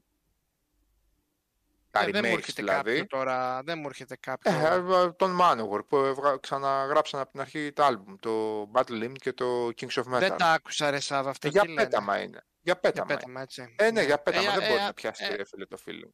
Τα 1.95 2.01
Ε, 2.03 2.11
δεν 2.11 2.21
μου 2.25 2.31
remakes 2.31 2.37
έρχεται 2.37 2.61
δηλαδή. 2.61 2.89
κάποιο 2.91 3.05
τώρα, 3.07 3.61
δεν 3.63 3.77
μου 3.79 3.85
έρχεται 3.87 4.15
κάποιο. 4.19 4.51
Ε, 4.51 5.03
ε, 5.03 5.11
τον 5.11 5.37
Manowar 5.41 5.87
που 5.87 5.97
έβγα- 5.97 6.37
ξαναγράψαν 6.37 7.19
από 7.19 7.31
την 7.31 7.39
αρχή 7.41 7.71
τα 7.73 7.85
άλμπουμ, 7.85 8.15
το 8.19 8.61
Battle 8.73 9.03
Hymn 9.03 9.11
και 9.13 9.33
το 9.33 9.65
Kings 9.67 10.03
of 10.03 10.03
Metal. 10.15 10.19
δεν 10.19 10.37
τα 10.37 10.51
άκουσα 10.51 10.89
ρε 10.89 10.99
Σάβα, 10.99 11.29
αυτό 11.29 11.47
Ε, 11.47 11.49
για 11.51 11.61
τι 11.61 11.67
λένε. 11.67 11.81
πέταμα 11.83 12.17
είναι. 12.21 12.29
Για 12.31 12.43
Για 12.61 12.75
πέταμα 12.79 13.05
είναι. 13.11 13.19
πέταμα, 13.19 13.41
έτσι. 13.41 13.75
Ε, 13.77 13.91
ναι, 13.91 14.03
για 14.03 14.17
πέταμα. 14.19 14.51
Ε, 14.51 14.53
δεν 14.53 14.63
ε, 14.63 14.67
μπορεί 14.67 14.79
ε, 14.81 14.85
να 14.85 14.93
πιάσει 14.93 15.23
ε, 15.25 15.35
ρε 15.35 15.45
φίλε 15.45 15.65
το 15.65 15.77
feeling. 15.85 16.13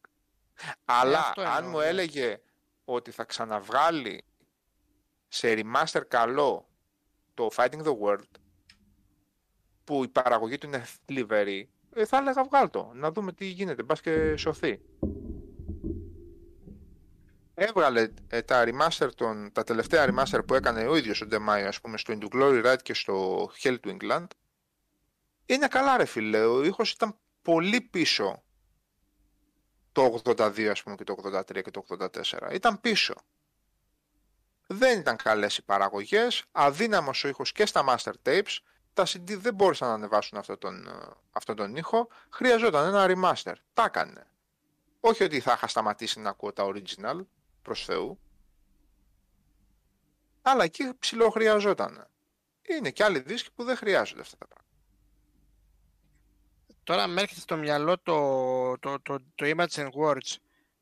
Αλλά 0.84 1.18
αυτό 1.18 1.40
αν 1.40 1.56
εννοώ, 1.56 1.70
μου 1.70 1.78
ναι. 1.78 1.84
έλεγε 1.86 2.40
ότι 2.84 3.10
θα 3.10 3.24
ξαναβγάλει 3.24 4.24
σε 5.28 5.54
remaster 5.56 6.02
καλό 6.08 6.68
το 7.34 7.48
Fighting 7.56 7.82
the 7.84 7.94
World 8.04 8.30
που 9.84 10.04
η 10.04 10.08
παραγωγή 10.08 10.58
του 10.58 10.66
είναι 10.66 10.84
θλιβερή, 11.06 11.70
ε, 11.94 12.04
θα 12.04 12.16
έλεγα 12.16 12.44
βγάλ 12.44 12.70
το. 12.70 12.90
Να 12.94 13.10
δούμε 13.12 13.32
τι 13.32 13.44
γίνεται. 13.44 13.82
Μπας 13.82 14.00
και 14.00 14.36
σωθεί. 14.36 14.80
Έβγαλε 17.54 18.08
ε, 18.28 18.42
τα 18.42 18.64
remaster 18.66 19.08
των, 19.14 19.52
τα 19.52 19.64
τελευταία 19.64 20.06
remaster 20.08 20.40
που 20.46 20.54
έκανε 20.54 20.86
ο 20.86 20.96
ίδιος 20.96 21.20
ο 21.20 21.26
Ντεμάιο, 21.26 21.68
ας 21.68 21.80
πούμε, 21.80 21.98
στο 21.98 22.14
Into 22.18 22.34
Glory 22.34 22.66
Ride 22.66 22.82
και 22.82 22.94
στο 22.94 23.46
Hell 23.62 23.78
to 23.84 23.96
England. 23.96 24.26
Είναι 25.46 25.68
καλά 25.68 25.96
ρε 25.96 26.04
φίλε, 26.04 26.44
ο 26.44 26.64
ήχος 26.64 26.90
ήταν 26.92 27.16
πολύ 27.42 27.80
πίσω 27.80 28.42
το 29.92 30.20
82 30.24 30.64
ας 30.64 30.82
πούμε 30.82 30.96
και 30.96 31.04
το 31.04 31.16
83 31.24 31.62
και 31.62 31.70
το 31.70 31.84
84. 31.88 32.52
Ήταν 32.52 32.80
πίσω. 32.80 33.14
Δεν 34.66 34.98
ήταν 34.98 35.16
καλές 35.16 35.56
οι 35.56 35.64
παραγωγές, 35.64 36.44
αδύναμος 36.52 37.24
ο 37.24 37.28
ήχος 37.28 37.52
και 37.52 37.66
στα 37.66 37.84
master 37.88 38.12
tapes, 38.22 38.58
τα 38.92 39.06
CD 39.06 39.36
δεν 39.36 39.54
μπόρεσαν 39.54 39.88
να 39.88 39.94
ανεβάσουν 39.94 40.38
αυτόν 40.38 40.58
τον, 40.58 40.86
ε, 40.86 40.92
αυτόν 41.30 41.56
τον 41.56 41.76
ήχο, 41.76 42.08
χρειαζόταν 42.30 42.94
ένα 42.94 43.06
remaster. 43.08 43.54
Τα 43.74 43.84
έκανε. 43.84 44.26
Όχι 45.00 45.24
ότι 45.24 45.40
θα 45.40 45.52
είχα 45.52 45.66
σταματήσει 45.66 46.20
να 46.20 46.30
ακούω 46.30 46.52
τα 46.52 46.64
original, 46.66 47.20
προς 47.62 47.84
Θεού, 47.84 48.18
αλλά 50.42 50.64
εκεί 50.64 50.94
ψηλό 50.98 51.30
χρειαζόταν. 51.30 52.06
Είναι 52.62 52.90
και 52.90 53.04
άλλοι 53.04 53.18
δίσκοι 53.18 53.48
που 53.54 53.64
δεν 53.64 53.76
χρειάζονται 53.76 54.20
αυτά 54.20 54.36
τα 54.36 54.46
πράγματα. 54.46 54.70
Τώρα 56.84 57.06
με 57.06 57.20
έρχεται 57.20 57.40
στο 57.40 57.56
μυαλό 57.56 57.98
το, 57.98 58.78
το, 58.78 59.00
το, 59.02 59.18
το 59.34 59.46
Image 59.56 59.74
and 59.74 59.88
Words 60.02 60.36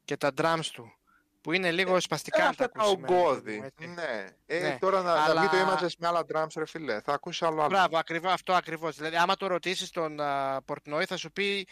και 0.05 0.17
τα 0.17 0.31
drums 0.36 0.65
του, 0.73 0.92
που 1.41 1.52
είναι 1.52 1.70
λίγο 1.73 2.00
σπαστικά 2.00 2.42
Ε, 2.42 2.47
να 2.47 2.55
τα 2.55 2.65
αυτά 2.65 2.78
τα 2.78 2.81
ακούσει. 2.84 2.94
εμένα, 2.97 3.07
παιδί 3.09 3.23
ογκώδη. 3.28 3.57
μου, 3.59 3.65
έτσι. 3.65 3.86
Ναι. 3.86 4.26
Ε, 4.47 4.59
Ναι. 4.60 4.78
Τώρα 4.81 5.02
να, 5.02 5.15
να 5.15 5.25
Αλλά- 5.25 5.41
βγει 5.41 5.49
το 5.50 5.57
Images 5.70 5.91
με 5.99 6.07
άλλα 6.07 6.25
drums, 6.33 6.47
ρε 6.57 6.67
φίλε. 6.67 7.00
Θα 7.00 7.12
ακούσει 7.12 7.44
άλλο 7.44 7.60
άλλο. 7.60 7.68
Μπράβο, 7.68 7.99
ακριβώς, 7.99 8.33
αυτό 8.33 8.52
ακριβώς. 8.52 8.97
Δηλαδή, 8.97 9.17
άμα 9.17 9.36
το 9.36 9.47
ρωτήσεις 9.47 9.91
τον 9.91 10.20
α, 10.20 10.60
Portnoy 10.67 11.02
θα 11.07 11.17
σου 11.17 11.33
πει 11.33 11.65
και 11.65 11.70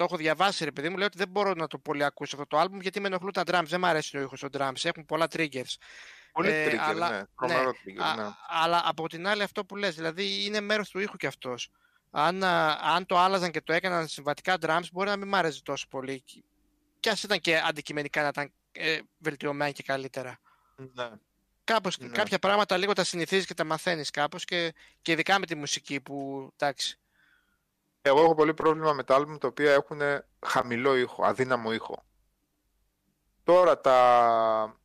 το 0.00 0.06
έχω 0.06 0.16
διαβάσει 0.16 0.64
ρε 0.64 0.70
παιδί 0.72 0.88
μου, 0.88 0.96
λέει 0.96 1.06
ότι 1.06 1.18
δεν 1.18 1.28
μπορώ 1.28 1.52
να 1.54 1.66
το 1.66 1.78
πολύ 1.78 2.04
ακούσω 2.04 2.36
αυτό 2.36 2.56
το 2.56 2.62
album 2.62 2.80
γιατί 2.80 3.00
με 3.00 3.06
ενοχλούν 3.06 3.32
τα 3.32 3.42
drums. 3.46 3.64
Δεν 3.66 3.80
μου 3.80 3.86
αρέσει 3.86 4.16
ο 4.16 4.20
ήχος 4.20 4.40
των 4.40 4.50
drums, 4.52 4.84
έχουν 4.84 5.04
πολλά 5.06 5.26
triggers. 5.32 5.74
Πολύ 6.32 6.48
ε, 6.50 6.68
trigger, 6.70 6.76
αλλά- 6.78 7.10
ναι. 7.10 7.22
Τρομερό 7.36 7.70
trigger, 7.70 8.02
Α, 8.02 8.14
ναι. 8.16 8.28
Αλλά 8.48 8.82
από 8.84 9.08
την 9.08 9.26
άλλη 9.26 9.42
αυτό 9.42 9.64
που 9.64 9.76
λες, 9.76 9.94
δηλαδή 9.94 10.44
είναι 10.44 10.60
μέρος 10.60 10.90
του 10.90 10.98
ήχου 10.98 11.16
κι 11.16 11.26
αυτός. 11.26 11.70
Αν, 12.10 12.44
α, 12.44 12.78
αν 12.82 13.06
το 13.06 13.18
άλλαζαν 13.18 13.50
και 13.50 13.60
το 13.60 13.72
έκαναν 13.72 14.08
συμβατικά 14.08 14.56
drums 14.60 14.84
μπορεί 14.92 15.08
να 15.08 15.16
μην 15.16 15.28
μ' 15.28 15.34
άρεσε 15.34 15.62
τόσο 15.62 15.86
πολύ. 15.90 16.24
Κι 17.00 17.08
ας 17.08 17.22
ήταν 17.22 17.40
και 17.40 17.58
αντικειμενικά 17.58 18.22
να 18.22 18.28
ήταν 18.28 18.52
ε, 18.72 18.98
βελτιωμένα 19.18 19.70
και 19.70 19.82
καλύτερα. 19.82 20.40
ναι. 20.76 21.08
κάπως, 21.64 21.98
Ναι. 21.98 22.08
κάποια 22.08 22.38
πράγματα 22.38 22.76
λίγο 22.76 22.92
τα 22.92 23.04
συνηθίζεις 23.04 23.46
και 23.46 23.54
τα 23.54 23.64
μαθαίνεις 23.64 24.10
κάπως 24.10 24.44
και, 24.44 24.72
και 25.02 25.12
ειδικά 25.12 25.38
με 25.38 25.46
τη 25.46 25.54
μουσική 25.54 26.00
που, 26.00 26.48
εντάξει, 26.56 26.98
Εγώ 28.02 28.20
έχω 28.22 28.34
πολύ 28.34 28.54
πρόβλημα 28.54 28.92
με 28.92 29.04
τα 29.04 29.14
άλμπουμ 29.14 29.36
τα 29.36 29.48
οποία 29.48 29.72
έχουν 29.72 30.00
χαμηλό 30.46 30.96
ήχο, 30.96 31.24
αδύναμο 31.24 31.72
ήχο. 31.72 32.04
Τώρα 33.42 33.80
τα, 33.80 34.76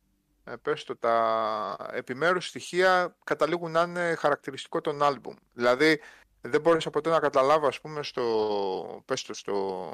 ε, 0.44 0.56
πες 0.56 0.84
το, 0.84 0.96
τα 0.96 1.90
επιμέρους 1.92 2.46
στοιχεία 2.46 3.16
καταλήγουν 3.24 3.70
να 3.70 3.82
είναι 3.82 4.14
χαρακτηριστικό 4.14 4.80
των 4.80 5.02
άλμπουμ. 5.02 5.34
Δηλαδή 5.52 6.00
δεν 6.40 6.60
μπόρεσα 6.60 6.90
ποτέ 6.90 7.10
να 7.10 7.20
καταλάβω 7.20 7.66
ας 7.66 7.80
πούμε 7.80 8.02
στο, 8.02 9.02
πες 9.04 9.22
το, 9.22 9.34
στο, 9.34 9.92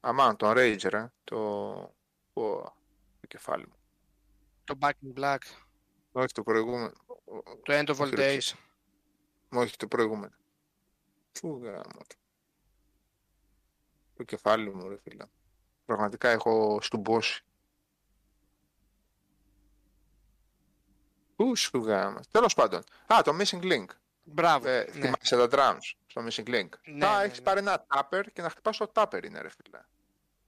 αμάν, 0.00 0.36
τον 0.36 0.52
Rager, 0.56 0.92
ε, 0.92 1.06
το, 1.24 1.36
ο, 2.32 2.62
το 3.20 3.26
κεφάλι 3.28 3.66
μου. 3.66 3.74
το 4.64 4.78
Back 4.80 4.90
in 4.90 5.20
Black, 5.20 5.38
Όχι 6.12 6.32
το 6.32 6.42
προηγούμενο. 6.42 6.92
το 7.62 7.72
End 7.72 7.86
of 7.86 7.96
All 7.96 8.00
Όχι, 8.00 8.14
ρε, 8.14 8.36
Days. 8.36 8.52
Όχι 9.48 9.76
το 9.76 9.86
προηγούμενο. 9.86 10.34
Του 11.40 11.60
γάμο. 11.62 12.00
του. 12.08 12.16
Το 14.16 14.22
κεφάλι 14.22 14.74
μου, 14.74 14.88
ρε 14.88 14.96
φίλε. 15.02 15.24
Πραγματικά 15.84 16.28
έχω 16.28 16.78
στουμπώσει. 16.82 17.44
Πού 21.36 21.56
σου 21.56 21.78
γάμο. 21.78 22.20
Τέλος 22.30 22.54
πάντων. 22.54 22.82
Α, 23.14 23.22
το 23.24 23.36
Missing 23.40 23.62
Link. 23.62 23.86
Μπράβο, 24.24 24.68
Ε, 24.68 24.84
ναι. 24.84 24.90
Θυμάσαι 25.00 25.36
τα 25.36 25.48
drums 25.50 25.92
στο 26.06 26.24
Missing 26.26 26.48
Link. 26.48 26.68
Ναι, 26.84 26.98
Τα 26.98 27.18
ναι, 27.18 27.24
έχεις 27.24 27.38
ναι. 27.38 27.44
πάρει 27.44 27.58
ένα 27.58 27.86
tupper 27.94 28.22
και 28.32 28.42
να 28.42 28.48
χτυπάς 28.50 28.76
το 28.76 28.90
tupper 28.94 29.24
είναι, 29.24 29.40
ρε 29.40 29.48
φίλε. 29.48 29.80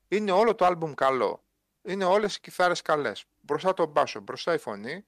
Είναι 0.08 0.32
όλο 0.32 0.54
το 0.54 0.66
album 0.66 0.94
καλό. 0.94 1.44
Είναι 1.82 2.04
όλες 2.04 2.36
οι 2.36 2.40
κιθάρες 2.40 2.82
καλές. 2.82 3.24
Μπροστά 3.40 3.74
το 3.74 3.86
μπάσο, 3.86 4.20
μπροστά 4.20 4.54
η 4.54 4.58
φωνή 4.58 5.04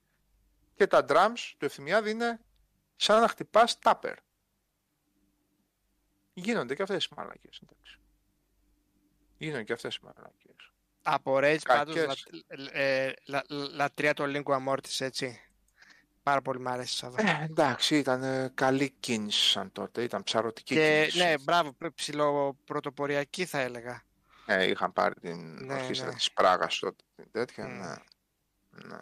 και 0.74 0.86
τα 0.86 1.04
drums 1.08 1.52
του 1.58 1.64
ευθυμιάδη 1.64 2.10
είναι 2.10 2.40
σαν 2.96 3.20
να 3.20 3.28
χτυπάς 3.28 3.78
tupper. 3.82 4.14
Γίνονται 6.34 6.74
και 6.74 6.82
αυτές 6.82 7.04
οι 7.04 7.08
μαλακίες, 7.16 7.60
εντάξει. 7.62 7.98
Γίνονται 9.38 9.62
και 9.62 9.72
αυτές 9.72 9.94
οι 9.94 10.00
μαλακίες. 10.02 10.70
Από 11.02 11.36
Rage 11.36 11.58
πάντως 11.66 11.94
Κακές. 11.94 12.26
λα, 12.48 12.80
ε, 12.80 13.14
λα, 13.26 13.42
λα- 13.48 13.68
λατρεία 13.74 14.14
το 14.14 14.24
Lingua 14.26 14.66
Mortis, 14.68 14.96
έτσι. 15.00 15.40
Πάρα 16.22 16.42
πολύ 16.42 16.60
μ' 16.60 16.68
αρέσει 16.68 16.96
Σάββα. 16.96 17.22
Ε, 17.40 17.44
εντάξει, 17.44 17.98
ήταν 17.98 18.22
ε, 18.22 18.50
καλή 18.54 18.90
κίνηση 19.00 19.50
σαν 19.50 19.72
τότε, 19.72 20.02
ήταν 20.02 20.22
ψαρωτική 20.22 20.74
Και 20.74 20.98
κίνηση. 21.00 21.18
ναι, 21.18 21.34
μπράβο, 21.38 21.72
π- 21.72 21.94
ψηλό 21.94 22.56
πρωτοποριακή 22.64 23.44
θα 23.44 23.58
έλεγα. 23.60 24.02
Ε, 24.46 24.64
είχαν 24.68 24.92
πάρει 24.92 25.14
την 25.14 25.64
Ναι, 25.64 25.74
ορχήστρα 25.74 26.08
ναι. 26.08 26.14
της 26.14 26.32
Πράγας 26.32 26.78
τότε, 26.78 27.04
την 27.16 27.30
τέτοια, 27.30 27.66
Μμ. 27.68 27.78
ναι. 27.78 27.94
ναι. 28.88 28.98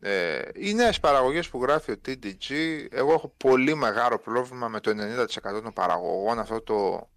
Ε, 0.00 0.42
οι 0.54 0.74
νέες 0.74 1.00
παραγωγές 1.00 1.48
που 1.48 1.62
γράφει 1.62 1.92
ο 1.92 2.00
TDG, 2.06 2.50
εγώ 2.90 3.12
έχω 3.12 3.28
πολύ 3.36 3.74
μεγάλο 3.74 4.18
πρόβλημα 4.18 4.68
με 4.68 4.80
το 4.80 4.90
90% 4.90 5.62
των 5.62 5.72
παραγωγών, 5.72 6.38
αυτό 6.38 6.60
το 6.60 7.08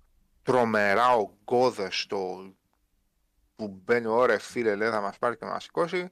τρομερά 0.44 1.16
ογκώδεστο 1.16 2.54
που 3.56 3.68
μπαίνει 3.68 4.08
ώρα 4.08 4.40
φίλε 4.40 4.76
λέει 4.76 4.90
θα 4.90 5.02
μας 5.02 5.18
πάρει 5.18 5.38
και 5.38 5.46
να 5.46 5.52
μας 5.52 5.64
σηκώσει, 5.64 6.12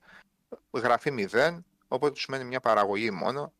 γραφεί 0.71 1.11
μηδέν, 1.11 1.65
οπότε 1.87 2.13
τους 2.13 2.27
μένει 2.27 2.43
μια 2.43 2.59
παραγωγή 2.59 3.11
μόνο 3.11 3.53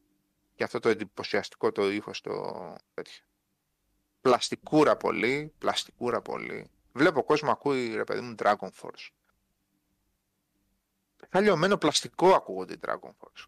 και 0.56 0.64
αυτό 0.64 0.80
το 0.80 0.90
εντυπωσιαστικό 0.90 1.72
το 1.72 1.92
ύφος 1.92 2.22
το 2.22 2.32
τέτοιο. 2.94 3.24
Πλαστικούρα 4.22 4.98
πολύ, 4.98 5.54
πλαστικούρα 5.58 6.22
πολύ. 6.22 6.70
Βλέπω 6.94 7.24
κόσμος 7.24 7.52
ακούει 7.52 7.96
ρε 7.96 8.04
παιδί 8.04 8.22
μου 8.22 8.36
Dragon 8.38 8.70
Force. 8.82 9.10
Θα 11.30 11.40
λιωμένο 11.40 11.78
πλαστικό 11.78 12.34
ακούγονται 12.34 12.74
οι 12.74 12.80
Dragon 12.88 13.10
Force. 13.10 13.46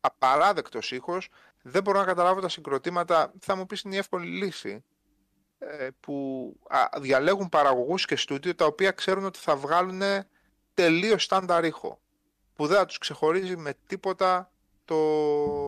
Απαράδεκτος 0.00 0.92
ήχος, 0.92 1.28
δεν 1.62 1.82
μπορώ 1.82 1.98
να 1.98 2.04
καταλάβω 2.04 2.40
τα 2.40 2.48
συγκροτήματα, 2.48 3.32
θα 3.40 3.56
μου 3.56 3.66
πεις 3.66 3.80
είναι 3.80 3.94
η 3.94 3.98
εύκολη 3.98 4.26
λύση, 4.26 4.84
ε, 5.58 5.88
που 6.00 6.56
α, 6.68 7.00
διαλέγουν 7.00 7.48
παραγωγούς 7.48 8.04
και 8.04 8.16
στούντιο 8.16 8.54
τα 8.54 8.64
οποία 8.64 8.90
ξέρουν 8.90 9.24
ότι 9.24 9.38
θα 9.38 9.56
βγάλουν 9.56 10.02
τελείως 10.74 11.24
στάνταρ 11.24 11.64
ήχο, 11.64 12.00
που 12.54 12.66
δεν 12.66 12.76
θα 12.76 12.84
τους 12.84 12.98
ξεχωρίζει 12.98 13.56
με 13.56 13.74
τίποτα 13.86 14.52
το, 14.84 15.64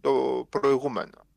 το 0.00 0.46
προηγούμενο. 0.48 1.27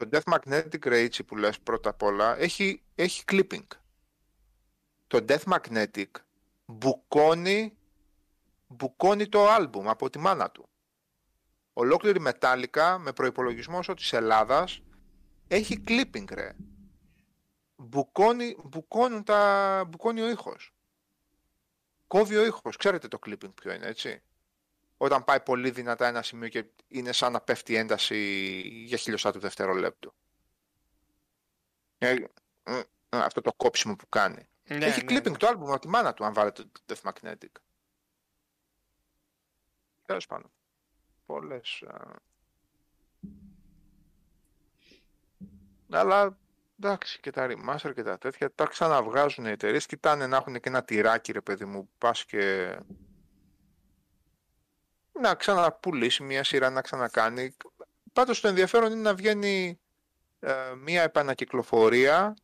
Το 0.00 0.08
Death 0.12 0.32
Magnetic 0.34 0.84
Rage 0.84 1.26
που 1.26 1.36
λες 1.36 1.60
πρώτα 1.60 1.90
απ' 1.90 2.02
όλα 2.02 2.38
έχει, 2.38 2.82
έχει 2.94 3.22
clipping. 3.30 3.66
Το 5.06 5.24
Death 5.28 5.42
Magnetic 5.44 6.10
μπουκώνει, 6.66 7.76
μπουκώνει 8.66 9.28
το 9.28 9.48
άλμπουμ 9.48 9.88
από 9.88 10.10
τη 10.10 10.18
μάνα 10.18 10.50
του. 10.50 10.68
Ολόκληρη 11.72 12.22
Metallica 12.24 12.96
με 13.00 13.12
προϋπολογισμό 13.12 13.78
όσο 13.78 13.94
της 13.94 14.12
Ελλάδας 14.12 14.82
έχει 15.48 15.82
clipping 15.86 16.30
ρε. 16.32 16.56
Μπουκώνει, 17.76 18.56
μπουκώνουν 18.64 19.24
τα, 19.24 19.84
μπουκώνει 19.88 20.20
ο 20.20 20.28
ήχος. 20.28 20.74
Κόβει 22.06 22.36
ο 22.36 22.44
ήχος. 22.44 22.76
Ξέρετε 22.76 23.08
το 23.08 23.18
clipping 23.26 23.54
ποιο 23.54 23.72
είναι 23.72 23.86
έτσι. 23.86 24.22
Όταν 25.02 25.24
πάει 25.24 25.40
πολύ 25.40 25.70
δυνατά 25.70 26.06
ένα 26.06 26.22
σημείο 26.22 26.48
και 26.48 26.64
είναι 26.88 27.12
σαν 27.12 27.32
να 27.32 27.40
πέφτει 27.40 27.72
η 27.72 27.76
ένταση 27.76 28.16
για 28.84 28.96
χιλιοστά 28.96 29.32
του 29.32 29.38
δευτερολέπτου. 29.38 30.14
Ε, 31.98 32.10
ε, 32.62 32.78
ε, 33.08 33.18
αυτό 33.18 33.40
το 33.40 33.52
κόψιμο 33.52 33.96
που 33.96 34.08
κάνει. 34.08 34.48
Ναι, 34.64 34.84
Έχει 34.84 35.04
ναι, 35.04 35.18
clipping 35.18 35.30
ναι. 35.30 35.36
το 35.36 35.46
άλμπουμ 35.46 35.70
από 35.70 35.80
τη 35.80 35.88
μάνα 35.88 36.14
του 36.14 36.24
αν 36.24 36.32
βάλετε 36.32 36.62
το 36.62 36.80
Death 36.86 37.10
Magnetic. 37.10 37.60
Τέλος 40.06 40.26
πάντων. 40.26 40.50
Πολλές... 41.26 41.82
α. 41.86 42.16
Αλλά 45.90 46.38
εντάξει 46.78 47.20
και 47.20 47.30
τα 47.30 47.46
remaster 47.50 47.92
και 47.94 48.02
τα 48.02 48.18
τέτοια 48.18 48.54
τα 48.54 48.64
ξαναβγάζουν 48.64 49.44
οι 49.44 49.50
εταιρείες 49.50 49.86
κοιτάνε 49.86 50.26
να 50.26 50.36
έχουν 50.36 50.54
και 50.54 50.68
ένα 50.68 50.84
τυράκι 50.84 51.32
ρε 51.32 51.40
παιδί 51.40 51.64
μου 51.64 51.90
πας 51.98 52.24
και 52.24 52.76
να 55.12 55.34
ξαναπουλήσει 55.34 56.22
μια 56.22 56.44
σειρά 56.44 56.70
να 56.70 56.80
ξανακάνει. 56.80 57.56
Πάντως 58.12 58.40
το 58.40 58.48
ενδιαφέρον 58.48 58.92
είναι 58.92 59.00
να 59.00 59.14
βγαίνει 59.14 59.80
ε, 60.40 60.52
μια 60.76 61.02
επανακυκλοφορία 61.02 62.36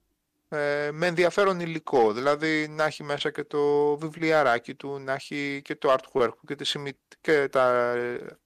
ε, 0.48 0.90
με 0.92 1.06
ενδιαφέρον 1.06 1.60
υλικό. 1.60 2.12
Δηλαδή 2.12 2.68
να 2.68 2.84
έχει 2.84 3.02
μέσα 3.02 3.30
και 3.30 3.44
το 3.44 3.96
βιβλιαράκι 3.96 4.74
του 4.74 4.98
να 4.98 5.12
έχει 5.12 5.60
και 5.64 5.76
το 5.76 5.96
artwork 5.98 6.32
και, 6.46 6.54
τη 6.54 6.64
σημει- 6.64 6.98
και 7.20 7.48
τα 7.48 7.92
ε, 7.92 8.38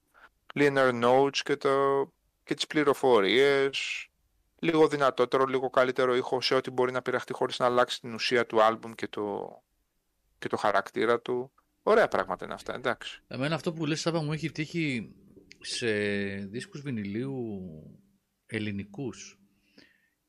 linear 0.55 1.05
notes 1.05 1.37
και, 1.37 1.57
το, 1.57 2.05
και 2.45 2.55
τις 2.55 2.67
πληροφορίες. 2.67 4.05
Λίγο 4.59 4.89
δυνατότερο, 4.89 5.45
λίγο 5.45 5.71
καλύτερο 5.71 6.15
ήχο 6.15 6.41
σε 6.41 6.55
ό,τι 6.55 6.71
μπορεί 6.71 6.93
να 6.93 7.03
πειραχτεί 7.03 7.33
χωρίς 7.33 7.59
να 7.59 7.67
αλλάξει 7.67 8.01
την 8.01 8.15
ουσία 8.15 8.47
του 8.47 8.63
άλμπουμ 8.63 8.93
και 8.93 9.09
το, 9.09 9.57
και 10.39 10.49
το 10.49 10.57
χαρακτήρα 10.57 11.21
του. 11.21 11.53
Ωραία 11.83 12.09
πράγματα 12.09 12.45
είναι 12.45 12.55
αυτά, 12.55 12.75
εντάξει. 12.75 13.23
Εμένα 13.29 13.55
αυτό 13.55 13.73
που 13.73 13.87
λες 13.87 14.01
Σάβα 14.01 14.23
μου 14.23 14.33
έχει 14.33 14.51
τύχει 14.53 15.15
σε 15.61 15.89
δίσκους 16.35 16.81
βινιλίου 16.81 17.61
ελληνικούς 18.47 19.39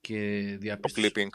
και 0.01 0.49
Το 0.51 0.57
διαπίστωσα 0.57 1.09
clipping 1.13 1.29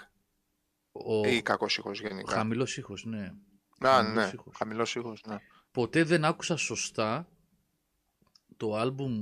ο, 0.93 1.29
ή 1.29 1.43
κακός 1.43 1.77
ήχος 1.77 2.01
ο 2.01 2.07
γενικά. 2.07 2.33
χαμηλός 2.35 2.77
ήχος, 2.77 3.05
ναι. 3.05 3.33
Να, 3.79 3.89
χαμηλός 3.91 4.15
ναι, 4.25 4.31
ήχος. 4.35 4.55
χαμηλός 4.57 4.95
ήχος, 4.95 5.23
ναι. 5.27 5.37
Ποτέ 5.71 6.05
δεν 6.05 6.25
άκουσα 6.25 6.57
σωστά 6.57 7.29
το 8.57 8.77
άλμπουμ 8.77 9.13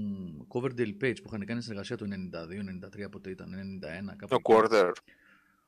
Coverdale 0.49 0.97
Page 1.01 1.17
που 1.23 1.27
είχαν 1.27 1.45
κάνει 1.47 1.63
συνεργασία 1.63 1.97
το 1.97 2.05
92, 2.05 3.05
93, 3.05 3.11
ποτέ 3.11 3.31
ήταν, 3.31 3.53
91, 3.55 4.17
κάπου 4.17 4.27
Το 4.29 4.35
εκεί. 4.35 4.43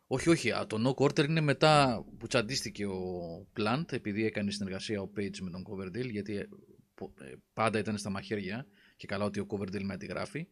Quarter. 0.08 0.18
Όχι, 0.18 0.28
όχι. 0.28 0.50
α, 0.52 0.66
Το 0.66 0.76
No 0.98 1.02
Quarter 1.02 1.28
είναι 1.28 1.40
μετά 1.40 2.04
που 2.18 2.26
τσαντίστηκε 2.26 2.86
ο 2.86 3.00
Plant 3.56 3.92
επειδή 3.92 4.24
έκανε 4.24 4.50
συνεργασία 4.50 5.00
ο 5.02 5.10
Page 5.16 5.38
με 5.40 5.50
τον 5.50 5.64
Coverdale 5.70 6.10
γιατί 6.10 6.36
ε, 6.36 6.48
πο- 6.94 7.12
ε, 7.20 7.32
πάντα 7.52 7.78
ήταν 7.78 7.98
στα 7.98 8.10
μαχαίρια 8.10 8.66
και 8.96 9.06
καλά 9.06 9.24
ότι 9.24 9.40
ο 9.40 9.46
Coverdale 9.50 9.82
με 9.82 9.94
αντιγράφει 9.94 10.46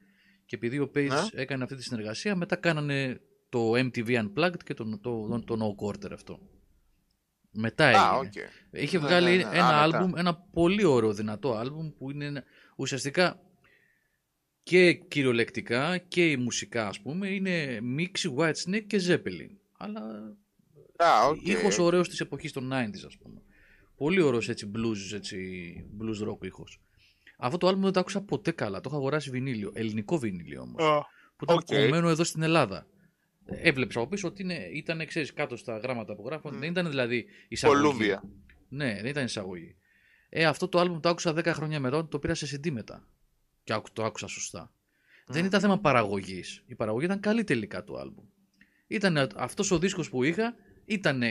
και 0.46 0.56
επειδή 0.56 0.78
ο 0.78 0.90
Page 0.94 1.08
Ναι. 1.08 1.40
έκανε 1.40 1.62
αυτή 1.62 1.76
τη 1.76 1.82
συνεργασία 1.82 2.36
μετά 2.36 2.56
κάνανε 2.56 3.20
το 3.48 3.70
MTV 3.72 4.08
Unplugged 4.24 4.62
και 4.64 4.74
το, 4.74 4.98
το, 4.98 5.28
το, 5.28 5.40
το 5.44 5.56
No 5.60 5.84
Quarter 5.84 6.12
αυτό. 6.12 6.38
Μετά 7.56 7.84
έγινε. 7.84 8.02
Α, 8.04 8.12
οκ. 8.16 8.32
Είχε 8.70 8.98
Ναι, 8.98 9.06
βγάλει 9.06 9.36
ναι, 9.36 9.42
ναι. 9.44 9.56
ένα 9.56 9.68
Α, 9.68 9.86
μετά. 9.86 9.98
άλμπουμ, 9.98 10.12
ένα 10.18 10.34
πολύ 10.34 10.84
ωραίο 10.84 11.12
δυνατό 11.12 11.54
άλμπουμ 11.54 11.90
που 11.98 12.10
είναι 12.10 12.24
ένα- 12.24 12.44
ουσιαστικά 12.76 13.40
και 14.64 14.92
κυριολεκτικά 14.92 15.98
και 15.98 16.30
η 16.30 16.36
μουσικά 16.36 16.88
ας 16.88 17.00
πούμε 17.00 17.28
είναι 17.28 17.80
μίξη 17.82 18.34
Whitesnake 18.38 18.84
και 18.86 19.00
Zeppelin. 19.08 19.50
Αλλά 19.76 20.00
Α, 20.96 21.26
οκ. 21.28 21.46
ήχος 21.46 21.78
ωραίος 21.78 22.08
της 22.08 22.20
εποχής 22.20 22.52
των 22.52 22.70
90s 22.72 23.04
ας 23.06 23.16
πούμε. 23.22 23.42
Πολύ 23.96 24.20
ωραίος 24.20 24.48
έτσι 24.48 24.70
blues, 24.76 25.14
έτσι 25.14 25.38
blues 26.00 26.28
rock 26.28 26.44
ήχος. 26.44 26.80
Αυτό 27.38 27.56
το 27.58 27.66
άλμπουμ 27.66 27.82
δεν 27.84 27.92
το 27.92 28.00
άκουσα 28.00 28.20
ποτέ 28.22 28.50
καλά. 28.50 28.80
Το 28.80 28.88
είχα 28.88 28.98
αγοράσει 28.98 29.30
βινίλιο, 29.30 29.70
ελληνικό 29.74 30.18
βινίλιο 30.18 30.60
όμως. 30.60 30.82
Ω, 30.84 31.06
Που 31.36 31.44
ήταν 31.44 31.56
οκ. 31.56 31.64
κομμένο 31.64 32.08
εδώ 32.08 32.24
στην 32.24 32.42
Ελλάδα. 32.42 32.86
Έβλεψα 33.46 34.00
από 34.00 34.08
πίσω 34.08 34.28
ότι 34.28 34.42
είναι, 34.42 34.68
ήταν, 34.72 35.06
ξέρεις, 35.06 35.32
κάτω 35.32 35.56
στα 35.56 35.78
γράμματα 35.78 36.14
που 36.14 36.22
γράφω. 36.26 36.50
Μμ. 36.52 36.58
Δεν 36.58 36.70
ήταν 36.70 36.88
δηλαδή 36.88 37.24
εισαγωγή. 37.48 37.80
Κολούμβια. 37.82 38.22
Ναι, 38.68 38.94
δεν 38.94 39.06
ήταν 39.06 39.24
εισαγωγή. 39.24 39.76
Ε, 40.28 40.44
αυτό 40.44 40.68
το 40.68 40.78
άλμπουμ 40.78 41.00
το 41.00 41.08
άκουσα 41.08 41.32
10 41.32 41.44
χρόνια 41.46 41.80
μετά, 41.80 42.08
το 42.08 42.18
πήρα 42.18 42.34
σε 42.34 42.46
CD 42.62 42.70
μετά. 42.70 43.06
Και 43.64 43.72
άκου- 43.72 43.92
το 43.92 44.04
άκουσα 44.04 44.26
σωστά. 44.26 44.72
Δεν 45.26 45.40
Μμ. 45.42 45.46
ήταν 45.46 45.60
θέμα 45.60 45.78
παραγωγής. 45.78 46.62
Η 46.66 46.74
παραγωγή 46.74 47.04
ήταν 47.04 47.20
καλή 47.20 47.44
τελικά 47.44 47.84
του 47.84 47.98
άλμπουμ. 47.98 48.24
Ήταν 48.86 49.28
αυτός 49.36 49.70
ο 49.70 49.78
δίσκος 49.78 50.10
που 50.10 50.22
είχα, 50.22 50.54
ήταν 50.84 51.22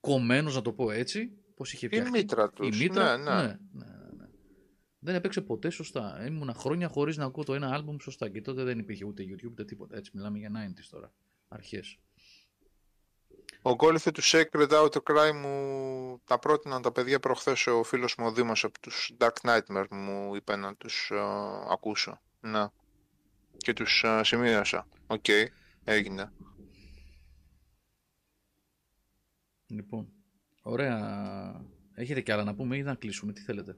κομμένος, 0.00 0.54
να 0.54 0.62
το 0.62 0.72
πω 0.72 0.90
έτσι, 0.90 1.30
πώ 1.54 1.64
είχε 1.64 1.86
Η 1.86 1.88
φτιαχτεί. 1.88 2.10
μήτρα 2.10 2.50
τους. 2.50 2.80
Η 2.80 2.82
μήτρα, 2.82 3.16
Ναι, 3.16 3.24
ναι. 3.24 3.40
ναι, 3.42 3.46
ναι, 3.72 3.84
ναι. 4.16 4.26
Δεν 4.98 5.14
έπαιξε 5.14 5.40
ποτέ 5.40 5.70
σωστά. 5.70 6.26
Ήμουνα 6.26 6.54
χρόνια 6.54 6.88
χωρίς 6.88 7.16
να 7.16 7.24
ακούω 7.24 7.44
το 7.44 7.54
ένα 7.54 7.72
άλμπουμ 7.74 7.96
σωστά. 8.00 8.28
Και 8.28 8.40
τότε 8.40 8.62
δεν 8.62 8.78
υπήρχε 8.78 9.04
ούτε 9.04 9.22
YouTube 9.22 9.50
ούτε 9.50 9.64
τίποτα. 9.64 9.96
Έτσι, 9.96 10.10
μιλάμε 10.14 10.38
για 10.38 10.50
90s 10.50 10.88
τώρα. 10.90 11.12
Αρχές. 11.48 11.98
Ο 13.68 13.74
γκόλιθε 13.74 14.10
του 14.10 14.22
Sacred 14.24 14.68
Outcry 14.70 15.32
μου 15.34 16.20
τα 16.24 16.38
πρότειναν 16.38 16.82
τα 16.82 16.92
παιδιά 16.92 17.20
προχθές 17.20 17.66
ο 17.66 17.82
φίλος 17.82 18.14
μου 18.18 18.26
ο 18.26 18.32
Δήμος 18.32 18.64
από 18.64 18.80
τους 18.80 19.12
Dark 19.18 19.32
Nightmare 19.42 19.86
μου 19.90 20.34
είπε 20.34 20.56
να 20.56 20.74
τους 20.74 21.10
ε, 21.10 21.16
ακούσω. 21.70 22.20
Ναι. 22.40 22.66
Και 23.56 23.72
τους 23.72 24.02
ε, 24.04 24.20
σημείωσα. 24.24 24.86
Οκ. 25.06 25.24
Έγινε. 25.84 26.32
Λοιπόν, 29.66 30.08
ωραία. 30.62 31.66
Έχετε 31.94 32.20
κι 32.20 32.32
άλλα 32.32 32.44
να 32.44 32.54
πούμε 32.54 32.76
ή 32.76 32.82
να 32.82 32.94
κλείσουμε, 32.94 33.32
τι 33.32 33.40
θέλετε; 33.40 33.76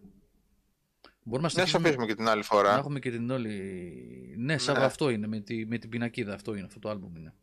Μπορούμε 1.24 1.30
να 1.32 1.40
Ναι, 1.40 1.48
σε 1.48 1.54
συνεχίσουμε- 1.54 1.84
αφήσουμε 1.86 2.06
και 2.06 2.14
την 2.14 2.28
άλλη 2.28 2.40
να 2.40 2.46
φορά. 2.46 2.76
έχουμε 2.78 2.98
και 2.98 3.10
την 3.10 3.30
όλη. 3.30 4.34
Ναι, 4.38 4.58
Σάβα, 4.58 4.78
Ναι. 4.78 4.84
αυτό 4.84 5.10
είναι. 5.10 5.26
Με, 5.26 5.40
τη, 5.40 5.66
με 5.66 5.78
την 5.78 5.90
πινακίδα 5.90 6.34
αυτό 6.34 6.54
είναι. 6.54 6.66
Αυτό 6.66 6.78
το 6.78 6.88
άλμπουμ 6.90 7.16
είναι. 7.16 7.34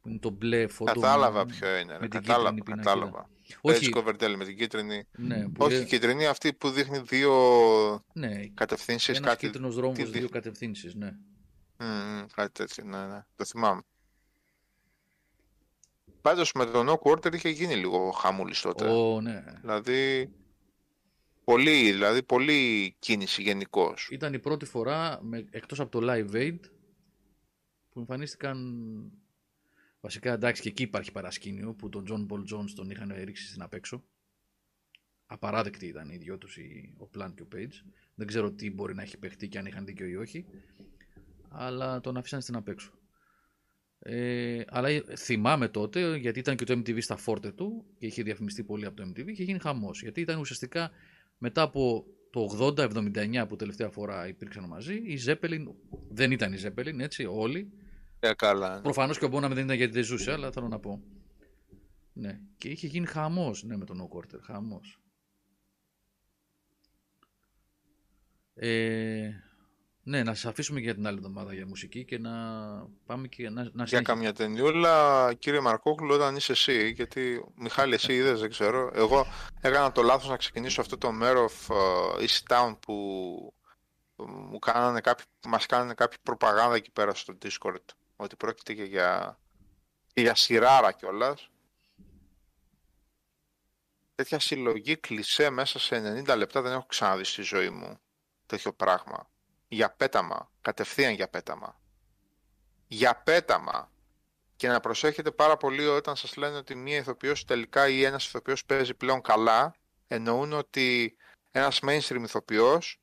Που 0.00 0.08
είναι 0.08 0.18
το 0.18 0.30
μπλε 0.30 0.66
φωτό. 0.66 0.92
Κατάλαβα 0.92 1.44
με- 1.44 1.52
ποιο 1.54 1.76
είναι. 1.76 1.92
με 1.92 1.98
ρε, 1.98 2.08
την 2.08 2.10
Κατάλαβα, 2.10 2.54
κίτρινη 2.54 2.62
πινακίδα. 2.80 2.92
κατάλαβα. 2.92 3.30
Όχι, 3.60 3.76
Έτσι 3.76 3.90
Coverdale 3.94 4.34
με 4.36 4.44
την 4.44 4.56
κίτρινη. 4.56 5.04
ναι, 5.16 5.42
που 5.48 5.64
Όχι, 5.64 5.74
είναι- 5.74 5.82
η 5.84 5.86
κίτρινη 5.86 6.26
αυτή 6.26 6.52
που 6.52 6.70
δείχνει 6.70 6.98
δύο 6.98 7.32
ναι, 8.12 8.46
κατευθύνσεις, 8.54 9.16
ένας 9.16 9.28
κάτι, 9.30 9.46
κίτρινος 9.46 9.74
δρόμος, 9.74 9.96
τι 9.96 10.04
δύο 10.04 10.20
δει- 10.20 10.30
κατευθύνσεις, 10.30 10.94
ναι. 10.94 11.10
Μμμ, 11.78 11.86
μμ, 11.88 12.24
κάτι 12.34 12.52
τέτοιο, 12.52 12.84
ναι, 12.84 13.06
ναι. 13.06 13.24
Το 13.36 13.44
θυμάμαι. 13.44 13.82
Πάντως 16.22 16.52
με 16.52 16.66
τον 16.66 16.88
No 16.88 16.94
Quarter 17.02 17.34
είχε 17.34 17.48
γίνει 17.48 17.74
λίγο 17.76 18.10
χαμούλης 18.10 18.60
τότε. 18.60 18.86
Ω, 18.90 19.20
ναι. 19.20 19.44
Δηλαδή, 19.60 20.30
πολύ, 21.44 21.90
δηλαδή, 21.92 22.22
πολύ 22.22 22.94
κίνηση 22.98 23.42
γενικώς. 23.42 24.08
Ήταν 24.10 24.34
η 24.34 24.38
πρώτη 24.38 24.64
φορά, 24.64 25.18
με, 25.22 25.46
εκτός 25.50 25.80
από 25.80 25.90
το 26.00 26.12
Live 26.12 26.34
Aid, 26.34 26.58
που 27.90 27.98
εμφανίστηκαν... 28.00 28.76
Βασικά, 30.00 30.32
εντάξει, 30.32 30.62
και 30.62 30.68
εκεί 30.68 30.82
υπάρχει 30.82 31.12
παρασκήνιο, 31.12 31.74
που 31.74 31.88
τον 31.88 32.04
John 32.08 32.26
Paul 32.32 32.40
Jones 32.54 32.70
τον 32.74 32.90
είχαν 32.90 33.12
ρίξει 33.24 33.46
στην 33.48 33.62
απέξω. 33.62 34.04
Απαράδεκτη 35.26 35.86
ήταν 35.86 36.08
οι 36.10 36.16
δυο 36.16 36.38
τους, 36.38 36.56
οι- 36.56 36.94
ο 36.98 37.08
Plant 37.14 37.32
και 37.34 37.42
ο 37.42 37.48
Page. 37.54 37.72
Δεν 38.14 38.26
ξέρω 38.26 38.52
τι 38.52 38.70
μπορεί 38.70 38.94
να 38.94 39.02
έχει 39.02 39.18
παιχτεί 39.18 39.48
και 39.48 39.58
αν 39.58 39.66
είχαν 39.66 39.84
δίκιο 39.84 40.06
ή 40.06 40.16
όχι. 40.16 40.44
Αλλά 41.48 42.00
τον 42.00 42.16
αφήσαν 42.16 42.40
στην 42.40 42.56
απέξω. 42.56 42.90
Ε, 43.98 44.62
αλλά 44.68 44.88
θυμάμαι 45.16 45.68
τότε, 45.68 46.16
γιατί 46.16 46.38
ήταν 46.38 46.56
και 46.56 46.64
το 46.64 46.72
MTV 46.72 47.02
στα 47.02 47.16
φόρτε 47.16 47.52
του 47.52 47.84
και 47.98 48.06
είχε 48.06 48.22
διαφημιστεί 48.22 48.64
πολύ 48.64 48.84
από 48.86 48.96
το 48.96 49.02
MTV 49.08 49.24
και 49.24 49.30
είχε 49.30 49.42
γίνει 49.42 49.58
χαμός. 49.58 50.02
Γιατί 50.02 50.20
ήταν 50.20 50.38
ουσιαστικά 50.38 50.90
μετά 51.38 51.62
από 51.62 52.06
το 52.30 52.48
80-79 52.50 53.46
που 53.48 53.56
τελευταία 53.56 53.90
φορά 53.90 54.28
υπήρξαν 54.28 54.64
μαζί, 54.64 54.94
η 54.94 55.18
Zeppelin 55.26 55.64
δεν 56.10 56.30
ήταν 56.30 56.52
η 56.52 56.56
Zeppelin, 56.62 56.98
έτσι, 56.98 57.24
όλοι. 57.24 57.72
Ε, 58.20 58.34
καλά. 58.34 58.74
ναι. 58.74 58.80
Προφανώς 58.82 59.18
και 59.18 59.24
ο 59.24 59.28
Bonham 59.32 59.50
δεν 59.50 59.64
ήταν 59.64 59.76
γιατί 59.76 59.92
δεν 59.92 60.04
ζούσε, 60.04 60.32
αλλά 60.32 60.50
θέλω 60.50 60.68
να 60.68 60.78
πω. 60.78 61.02
Ναι, 62.12 62.40
και 62.58 62.68
είχε 62.68 62.86
γίνει 62.86 63.06
χαμός, 63.06 63.62
ναι, 63.62 63.76
με 63.76 63.84
τον 63.84 64.00
No 64.10 64.16
Quarter, 64.16 64.38
χαμός. 64.42 65.00
Ε, 68.54 69.30
ναι, 70.02 70.22
να 70.22 70.34
σας 70.34 70.44
αφήσουμε 70.50 70.80
για 70.80 70.94
την 70.94 71.06
άλλη 71.06 71.16
εβδομάδα 71.16 71.54
για 71.54 71.66
μουσική 71.66 72.04
και 72.04 72.18
να 72.18 72.30
πάμε 73.06 73.28
και 73.28 73.42
να, 73.42 73.50
να 73.50 73.60
Για 73.60 73.70
συνεχίσουμε. 73.70 74.02
καμιά 74.02 74.32
ταινιούλα, 74.32 75.34
κύριε 75.38 75.60
Μαρκόκλου, 75.60 76.14
όταν 76.14 76.36
είσαι 76.36 76.52
εσύ, 76.52 76.90
γιατί 76.90 77.44
Μιχάλη, 77.54 77.94
εσύ 77.94 78.14
είδες, 78.14 78.40
δεν 78.40 78.50
ξέρω. 78.50 78.90
Εγώ 78.94 79.26
έκανα 79.60 79.92
το 79.92 80.02
λάθος 80.02 80.28
να 80.28 80.36
ξεκινήσω 80.36 80.80
αυτό 80.80 80.98
το 80.98 81.12
μέρο 81.12 81.48
of 81.48 81.74
uh, 81.74 82.24
East 82.26 82.56
Town 82.56 82.76
που 82.80 82.94
μου 84.16 84.58
κάνανε 84.58 85.00
κάποιοι, 85.00 85.24
μας 85.48 85.66
κάνανε 85.66 85.94
κάποιοι 85.94 86.18
προπαγάνδα 86.22 86.76
εκεί 86.76 86.90
πέρα 86.90 87.14
στο 87.14 87.38
Discord, 87.42 87.84
ότι 88.20 88.36
πρόκειται 88.36 88.74
και 88.74 88.84
για, 88.84 89.38
και 90.12 90.20
για 90.20 90.34
σειράρα 90.34 90.92
κιόλας. 90.92 91.50
Τέτοια 94.14 94.38
συλλογή 94.38 94.96
κλισέ 94.96 95.50
μέσα 95.50 95.78
σε 95.78 96.22
90 96.26 96.36
λεπτά 96.36 96.60
δεν 96.60 96.72
έχω 96.72 96.86
ξαναδεί 96.86 97.24
στη 97.24 97.42
ζωή 97.42 97.70
μου 97.70 98.00
τέτοιο 98.46 98.72
πράγμα. 98.72 99.30
Για 99.68 99.90
πέταμα, 99.90 100.50
κατευθείαν 100.60 101.12
για 101.12 101.28
πέταμα. 101.28 101.80
Για 102.86 103.22
πέταμα. 103.22 103.92
Και 104.56 104.68
να 104.68 104.80
προσέχετε 104.80 105.30
πάρα 105.30 105.56
πολύ 105.56 105.86
όταν 105.86 106.16
σας 106.16 106.36
λένε 106.36 106.56
ότι 106.56 106.74
μία 106.74 106.96
ηθοποιός 106.96 107.44
τελικά 107.44 107.88
ή 107.88 108.04
ένας 108.04 108.26
ηθοποιός 108.26 108.64
παίζει 108.64 108.94
πλέον 108.94 109.20
καλά, 109.20 109.74
εννοούν 110.06 110.52
ότι 110.52 111.16
ένας 111.50 111.80
mainstream 111.82 112.22
ηθοποιός 112.22 113.02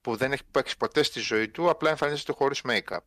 που 0.00 0.16
δεν 0.16 0.32
έχει 0.32 0.44
παίξει 0.50 0.76
ποτέ 0.76 1.02
στη 1.02 1.20
ζωή 1.20 1.48
του, 1.48 1.70
απλά 1.70 1.90
εμφανίζεται 1.90 2.32
χωρίς 2.32 2.60
make-up. 2.64 3.04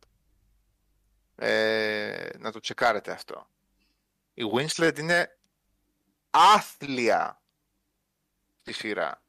Ε, 1.36 2.28
να 2.38 2.52
το 2.52 2.60
τσεκάρετε 2.60 3.12
αυτό. 3.12 3.48
Η 4.34 4.42
Winslet 4.54 4.98
είναι 4.98 5.38
άθλια 6.30 7.42
στη 8.60 8.72
σειρά. 8.72 9.22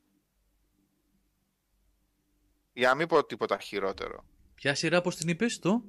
Για 2.74 2.88
να 2.88 2.95
μην 2.95 3.08
πω 3.08 3.25
τίποτα 3.25 3.59
χειρότερο. 3.59 4.25
Ποια 4.56 4.75
σειρά, 4.75 5.01
πώς 5.01 5.16
την 5.16 5.27
είπες, 5.27 5.59
το; 5.59 5.84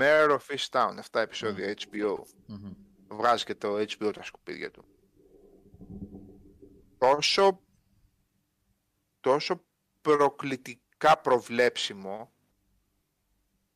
Mayor 0.00 0.38
of 0.38 0.56
Easttown, 0.56 0.98
7 1.10 1.20
επεισόδια 1.20 1.74
HBO. 1.74 2.16
Μμμ. 2.46 2.72
Βγάζει 3.08 3.44
και 3.44 3.54
το 3.54 3.76
HBO 3.76 4.12
τα 4.14 4.22
σκουπίδια 4.22 4.70
του. 4.70 4.84
Τόσο, 6.98 7.60
τόσο 9.20 9.64
προκλητικά 10.00 11.18
προβλέψιμο, 11.18 12.33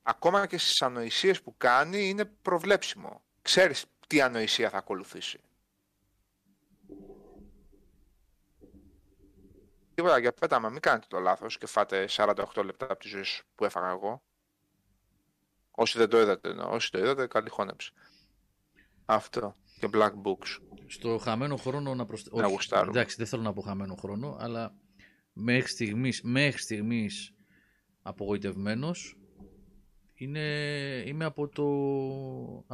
ακόμα 0.09 0.47
και 0.47 0.59
στις 0.59 0.83
ανοησίες 0.83 1.43
που 1.43 1.57
κάνει, 1.57 2.09
είναι 2.09 2.25
προβλέψιμο. 2.25 3.23
Ξέρεις 3.43 3.85
τι 4.07 4.21
ανοησία 4.21 4.71
θα 4.71 4.79
ακολουθήσει. 4.79 5.41
Τίποτα 9.95 10.19
για 10.19 10.33
πέταμα, 10.33 10.69
μην 10.69 10.81
κάνετε 10.81 11.07
το 11.09 11.19
λάθος 11.19 11.59
και 11.59 11.67
φάτε 11.67 12.09
48 12.11 12.63
λεπτά 12.65 12.85
από 12.85 12.99
τη 12.99 13.09
ζωή 13.09 13.23
σου 13.23 13.47
που 13.55 13.65
έφαγα 13.65 13.89
εγώ. 13.89 14.23
Όσοι 15.71 15.99
δεν 15.99 16.09
το 16.09 16.21
είδατε, 16.21 16.49
εννοώ. 16.49 16.71
όσοι 16.71 16.91
το 16.91 16.99
είδατε, 16.99 17.27
καλή 17.27 17.49
χώνεψη. 17.49 17.93
Αυτό. 19.05 19.57
Και 19.79 19.89
Black 19.93 20.13
Books. 20.23 20.59
Στο 20.87 21.19
χαμένο 21.19 21.57
χρόνο 21.57 21.95
να 21.95 22.07
προσθέσω. 22.07 22.37
Να 22.37 22.49
γουστάρουμε. 22.49 22.91
εντάξει, 22.91 23.17
δεν 23.17 23.27
θέλω 23.27 23.43
να 23.43 23.53
πω 23.53 23.61
χαμένο 23.61 23.95
χρόνο, 23.95 24.37
αλλά 24.41 24.75
μέχρι 25.33 25.69
στιγμής, 25.69 26.23
μέχρι 26.23 26.59
στιγμής 26.59 27.33
απογοητευμένος 28.03 29.19
είναι, 30.19 30.47
είμαι 31.07 31.25
από 31.25 31.49
το, 31.49 31.65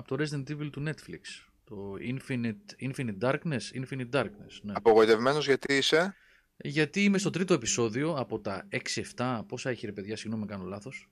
από 0.00 0.08
το 0.08 0.16
Resident 0.18 0.50
Evil 0.50 0.68
του 0.72 0.84
Netflix. 0.86 1.48
Το 1.64 1.94
Infinite, 2.00 2.90
Infinite 2.90 3.18
Darkness, 3.20 3.60
Infinite 3.74 4.10
Darkness, 4.10 4.60
ναι. 4.62 4.72
Απογοητευμένος 4.76 5.46
γιατί 5.46 5.74
είσαι; 5.74 6.14
Γιατί 6.56 7.04
είμαι 7.04 7.18
στο 7.18 7.30
τρίτο 7.30 7.54
επεισόδιο 7.54 8.14
από 8.14 8.40
τα 8.40 8.68
6-7, 9.16 9.42
πόσα 9.48 9.70
έχει 9.70 9.86
ρε 9.86 9.92
παιδιά, 9.92 10.16
συγγνώμη 10.16 10.44
με 10.44 10.50
κάνω 10.52 10.64
λάθος. 10.64 11.08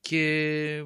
Και 0.00 0.84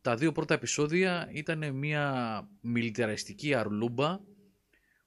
τα 0.00 0.16
δύο 0.16 0.32
πρώτα 0.32 0.54
επεισόδια 0.54 1.28
ήταν 1.32 1.74
μια 1.74 2.48
μιλιταριστική 2.60 3.54
αρλούμπα 3.54 4.20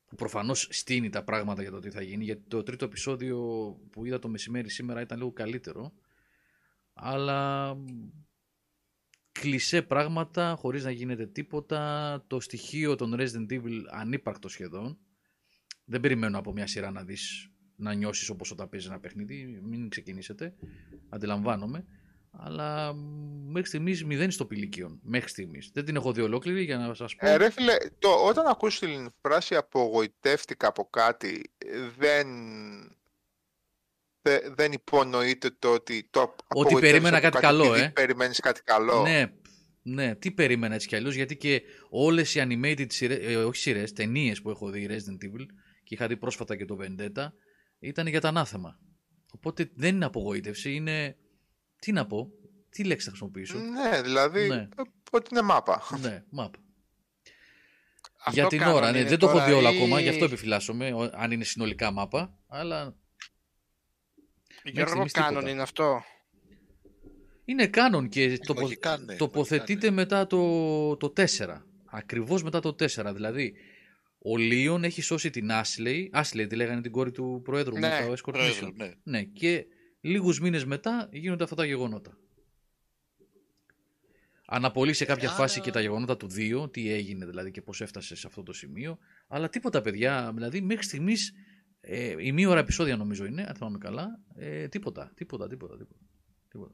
που 0.05 0.15
προφανώς 0.15 0.67
στείνει 0.71 1.09
τα 1.09 1.23
πράγματα 1.23 1.61
για 1.61 1.71
το 1.71 1.79
τι 1.79 1.89
θα 1.89 2.01
γίνει 2.01 2.23
γιατί 2.23 2.41
το 2.47 2.63
τρίτο 2.63 2.85
επεισόδιο 2.85 3.37
που 3.91 4.05
είδα 4.05 4.19
το 4.19 4.27
μεσημέρι 4.27 4.69
σήμερα 4.69 5.01
ήταν 5.01 5.17
λίγο 5.17 5.31
καλύτερο 5.31 5.93
αλλά 6.93 7.73
κλισέ 9.39 9.81
πράγματα 9.81 10.55
χωρίς 10.59 10.83
να 10.83 10.91
γίνεται 10.91 11.25
τίποτα. 11.25 12.23
Το 12.27 12.39
στοιχείο 12.39 12.95
των 12.95 13.15
Resident 13.19 13.51
Evil 13.51 13.81
ανύπαρκτο 13.91 14.47
σχεδόν. 14.49 14.97
Δεν 15.85 15.99
περιμένω 15.99 16.37
από 16.37 16.51
μια 16.51 16.67
σειρά 16.67 16.91
να 16.91 17.03
δεις 17.03 17.51
να 17.75 17.93
νιώσεις 17.93 18.29
όπως 18.29 18.51
όταν 18.51 18.69
παίζεις 18.69 18.89
ένα 18.89 18.99
παιχνίδι. 18.99 19.59
Μην 19.63 19.89
ξεκινήσετε. 19.89 20.53
Αντιλαμβάνομαι. 21.09 21.85
Αλλά 22.31 22.93
μ, 22.93 23.51
μέχρι 23.51 23.67
στιγμής 23.67 24.05
μηδέν 24.05 24.31
στο 24.31 24.45
πηλικίον 24.45 24.99
μέχρι 25.03 25.29
στιγμής. 25.29 25.71
Δεν 25.73 25.85
την 25.85 25.95
έχω 25.95 26.11
δει 26.11 26.21
ολόκληρη 26.21 26.63
για 26.63 26.77
να 26.77 26.93
σας 26.93 27.15
πω. 27.15 27.27
Ε, 27.27 27.35
ρε 27.35 27.49
φίλε, 27.49 27.75
το, 27.99 28.09
όταν 28.09 28.47
ακούσεις 28.47 28.79
την 28.79 29.09
φράση 29.21 29.55
απογοητεύτηκα 29.55 30.67
από 30.67 30.89
κάτι, 30.89 31.51
ε, 31.57 31.89
δεν, 31.97 32.27
δε- 34.29 34.49
δεν 34.55 34.71
υπονοείται 34.71 35.49
το 35.59 35.73
ότι 35.73 36.07
το 36.11 36.21
Ότι 36.21 36.33
απογοητεύεσαι 36.47 36.91
περίμενα 36.91 37.17
από 37.17 37.25
κάτι 37.29 37.45
καλό, 37.45 37.63
επειδή 37.65 37.81
ε. 37.81 37.89
περιμένεις 37.89 38.39
κάτι 38.39 38.61
καλό. 38.63 39.01
ναι, 39.01 39.25
Ναι, 39.81 40.15
τι 40.15 40.31
περίμενα 40.31 40.75
έτσι 40.75 40.87
κι 40.87 40.95
αλλιώς, 40.95 41.15
γιατί 41.15 41.37
και 41.37 41.61
όλες 41.89 42.35
οι 42.35 42.39
animated 42.47 42.85
σειρές, 42.91 43.17
ε, 43.21 43.35
όχι 43.35 43.59
σειρές, 43.61 43.93
ταινίες 43.93 44.41
που 44.41 44.49
έχω 44.49 44.69
δει 44.69 44.87
Resident 44.89 45.25
Evil 45.25 45.45
και 45.83 45.93
είχα 45.93 46.07
δει 46.07 46.17
πρόσφατα 46.17 46.55
και 46.55 46.65
το 46.65 46.77
Vendetta 46.81 47.27
ήταν 47.79 48.07
για 48.07 48.21
τα 48.21 48.27
ανάθεμα. 48.27 48.79
Οπότε 49.31 49.69
δεν 49.75 49.95
είναι 49.95 50.05
απογοήτευση, 50.05 50.73
είναι. 50.73 51.15
Τι 51.79 51.91
να 51.91 52.05
πω, 52.07 52.29
τι 52.69 52.83
λέξη 52.83 53.03
θα 53.05 53.09
χρησιμοποιήσω; 53.11 53.57
Ναι, 53.57 54.01
δηλαδή 54.01 54.47
Ναι. 54.47 54.55
ε, 54.55 54.67
ότι 55.11 55.27
είναι 55.31 55.41
μάπα. 55.41 55.81
ναι, 56.01 56.23
map. 56.39 56.49
Αυτό 58.19 58.39
για 58.39 58.47
την 58.47 58.59
κάνουν, 58.59 58.75
ώρα, 58.75 58.91
ναι, 58.91 58.99
είναι 58.99 59.09
δεν 59.09 59.19
το 59.19 59.25
έχω 59.27 59.35
τώρα 59.35 59.47
δει 59.47 59.53
όλα 59.53 59.71
ή- 59.71 59.75
ακόμα, 59.77 59.99
γι' 59.99 60.09
αυτό 60.09 60.25
επιφυλάσσομαι, 60.25 60.93
ο- 60.93 61.11
αν 61.13 61.31
είναι 61.31 61.43
συνολικά 61.43 61.91
μάπα, 61.91 62.37
αλλά 62.47 62.95
Γιώργο 64.73 64.91
στιγμής 64.91 65.11
Κάνον 65.11 65.29
τίποτα. 65.33 65.49
είναι 65.49 65.61
αυτό. 65.61 66.03
είναι 67.45 67.67
κάνον 67.67 68.09
και 68.09 68.37
τοπο- 68.45 68.61
Λογικά, 68.61 68.97
ναι, 68.97 69.15
τοποθετείται 69.15 69.71
λογικά, 69.73 69.89
ναι. 69.89 69.95
μετά 69.95 70.27
το, 70.27 70.97
το 70.97 71.13
4. 71.15 71.61
Ακριβώς 71.85 72.43
μετά 72.43 72.59
το 72.59 72.69
4. 72.79 73.11
Δηλαδή, 73.13 73.53
ο 74.19 74.37
Λίον 74.37 74.83
έχει 74.83 75.01
σώσει 75.01 75.29
την 75.29 75.49
Ashley, 75.51 76.21
Ashley 76.21 76.45
τη 76.49 76.55
λέγανε 76.55 76.81
την 76.81 76.91
κόρη 76.91 77.11
του 77.11 77.41
Προέδρου 77.43 77.77
Ναι, 77.77 77.87
με 77.89 78.05
το 78.07 78.11
Escort 78.13 78.33
Πρόεδρο, 78.33 78.67
Mission. 78.67 78.73
ναι. 78.75 78.91
Ναι, 79.03 79.23
και 79.23 79.65
λίγους 80.01 80.39
μήνες 80.39 80.65
μετά 80.65 81.09
γίνονται 81.11 81.43
αυτά 81.43 81.55
τα 81.55 81.65
γεγονότα. 81.65 82.17
Αναπολύει 84.49 84.93
σε 84.93 85.05
κάποια 85.05 85.27
άρα- 85.27 85.37
φάση 85.37 85.61
και 85.61 85.71
τα 85.71 85.81
γεγονότα 85.81 86.17
του 86.17 86.27
2, 86.35 86.71
τι 86.71 86.91
έγινε 86.91 87.25
δηλαδή 87.25 87.51
και 87.51 87.61
πώς 87.61 87.81
έφτασε 87.81 88.15
σε 88.15 88.27
αυτό 88.27 88.43
το 88.43 88.53
σημείο. 88.53 88.97
Αλλά 89.27 89.49
τίποτα 89.49 89.81
παιδιά, 89.81 90.31
δηλαδή 90.35 90.61
μέχρι 90.61 90.83
στιγμής, 90.83 91.33
ε, 91.89 92.15
η 92.19 92.31
μία 92.31 92.49
ώρα 92.49 92.59
επεισόδια 92.59 92.95
νομίζω 92.97 93.25
είναι, 93.25 93.41
αν 93.47 93.55
θυμάμαι 93.55 93.77
καλά, 93.77 94.19
ε, 94.35 94.67
τίποτα, 94.67 95.11
τίποτα, 95.15 95.47
τίποτα, 95.47 95.77
τίποτα. 95.77 95.99
τίποτα. 96.49 96.73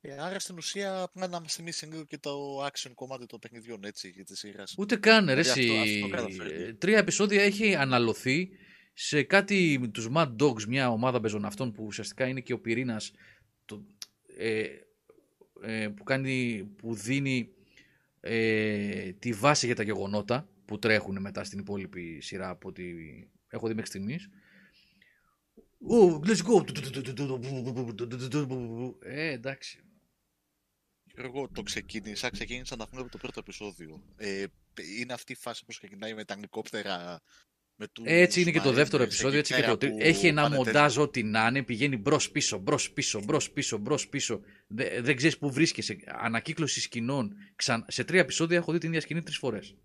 Ε, 0.00 0.14
άρα 0.18 0.38
στην 0.38 0.56
ουσία 0.56 1.10
πρέπει 1.12 1.30
να 1.30 1.40
μας 1.40 1.54
θυμίσει 1.54 1.86
λίγο 1.86 2.04
και 2.04 2.18
το 2.18 2.64
action 2.66 2.90
κομμάτι 2.94 3.26
των 3.26 3.38
παιχνιδιών, 3.38 3.84
έτσι, 3.84 4.08
για 4.08 4.24
της 4.24 4.38
σειράς. 4.38 4.74
Ούτε 4.78 4.96
καν, 4.96 5.26
ρε, 5.26 5.42
Δηλαδή 5.42 5.60
εσύ. 5.60 5.78
αυτό- 5.78 6.06
αυτό 6.06 6.08
καταφέρνει. 6.08 6.62
Ε, 6.62 6.72
Τρία 6.74 6.98
επεισόδια 6.98 7.42
έχει 7.42 7.74
αναλωθεί 7.74 8.48
σε 8.92 9.22
κάτι 9.22 9.78
με 9.80 9.88
τους 9.88 10.08
Mad 10.14 10.36
Dogs, 10.36 10.64
μια 10.64 10.90
ομάδα 10.90 11.20
πεζοναυτών 11.20 11.72
που 11.72 11.84
ουσιαστικά 11.84 12.26
είναι 12.26 12.40
και 12.40 12.52
ο 12.52 12.60
πυρήνας 12.60 13.12
το, 13.64 13.84
ε, 14.36 14.64
ε, 15.62 15.88
που, 15.88 16.04
κάνει, 16.04 16.64
που 16.76 16.94
δίνει 16.94 17.48
ε, 18.20 19.12
τη 19.12 19.32
βάση 19.32 19.66
για 19.66 19.74
τα 19.74 19.82
γεγονότα 19.82 20.48
που 20.72 20.78
τρέχουν 20.78 21.20
μετά 21.20 21.44
στην 21.44 21.58
υπόλοιπη 21.58 22.20
σειρά 22.20 22.48
από 22.48 22.68
ό,τι 22.68 22.84
έχω 23.48 23.66
δει 23.68 23.74
μέχρι 23.74 23.88
στιγμής. 23.88 24.28
Oh, 25.90 26.20
let's 26.26 26.42
go. 26.46 26.64
Ε, 29.00 29.30
εντάξει. 29.30 29.78
Εγώ 31.14 31.48
το 31.48 31.62
ξεκίνησα, 31.62 32.30
ξεκίνησα 32.30 32.76
να 32.76 32.88
πούμε 32.88 33.00
από 33.00 33.10
το 33.10 33.18
πρώτο 33.18 33.40
επεισόδιο. 33.40 34.02
Ε, 34.16 34.44
είναι 35.00 35.12
αυτή 35.12 35.32
η 35.32 35.36
φάση 35.36 35.64
που 35.64 35.72
ξεκινάει 35.72 36.14
με 36.14 36.24
τα 36.24 36.34
ελικόπτερα. 36.34 37.22
Με 37.76 37.88
τους 37.88 38.04
Έτσι 38.06 38.40
είναι 38.40 38.50
και 38.50 38.60
το 38.60 38.70
Marines 38.70 38.74
δεύτερο 38.74 39.02
εκεί 39.02 39.12
επεισόδιο. 39.12 39.38
Έτσι 39.38 39.54
και 39.54 39.60
πέρα 39.60 39.72
το... 39.72 39.78
τρί- 39.78 39.90
που 39.90 39.98
Έχει 40.00 40.26
ένα 40.26 40.42
πάνε 40.42 40.56
μοντάζ 40.56 40.98
ό,τι 40.98 41.22
να 41.22 41.46
είναι. 41.46 41.62
Πηγαίνει 41.62 41.96
μπρος 41.96 42.30
πίσω, 42.30 42.58
μπρος 42.58 42.92
πίσω, 42.92 43.22
μπρος 43.24 43.50
πίσω, 43.50 43.78
μπρος 43.78 44.08
πίσω. 44.08 44.40
Δε- 44.66 45.00
δεν 45.00 45.16
ξέρεις 45.16 45.38
πού 45.38 45.52
βρίσκεσαι. 45.52 45.96
Ανακύκλωση 46.06 46.80
σκηνών. 46.80 47.34
Ξαν... 47.56 47.84
Σε 47.88 48.04
τρία 48.04 48.20
επεισόδια 48.20 48.56
έχω 48.56 48.72
δει 48.72 48.78
την 48.78 48.88
ίδια 48.88 49.00
σκηνή 49.00 49.22
τρεις 49.22 49.36
φορές. 49.36 49.76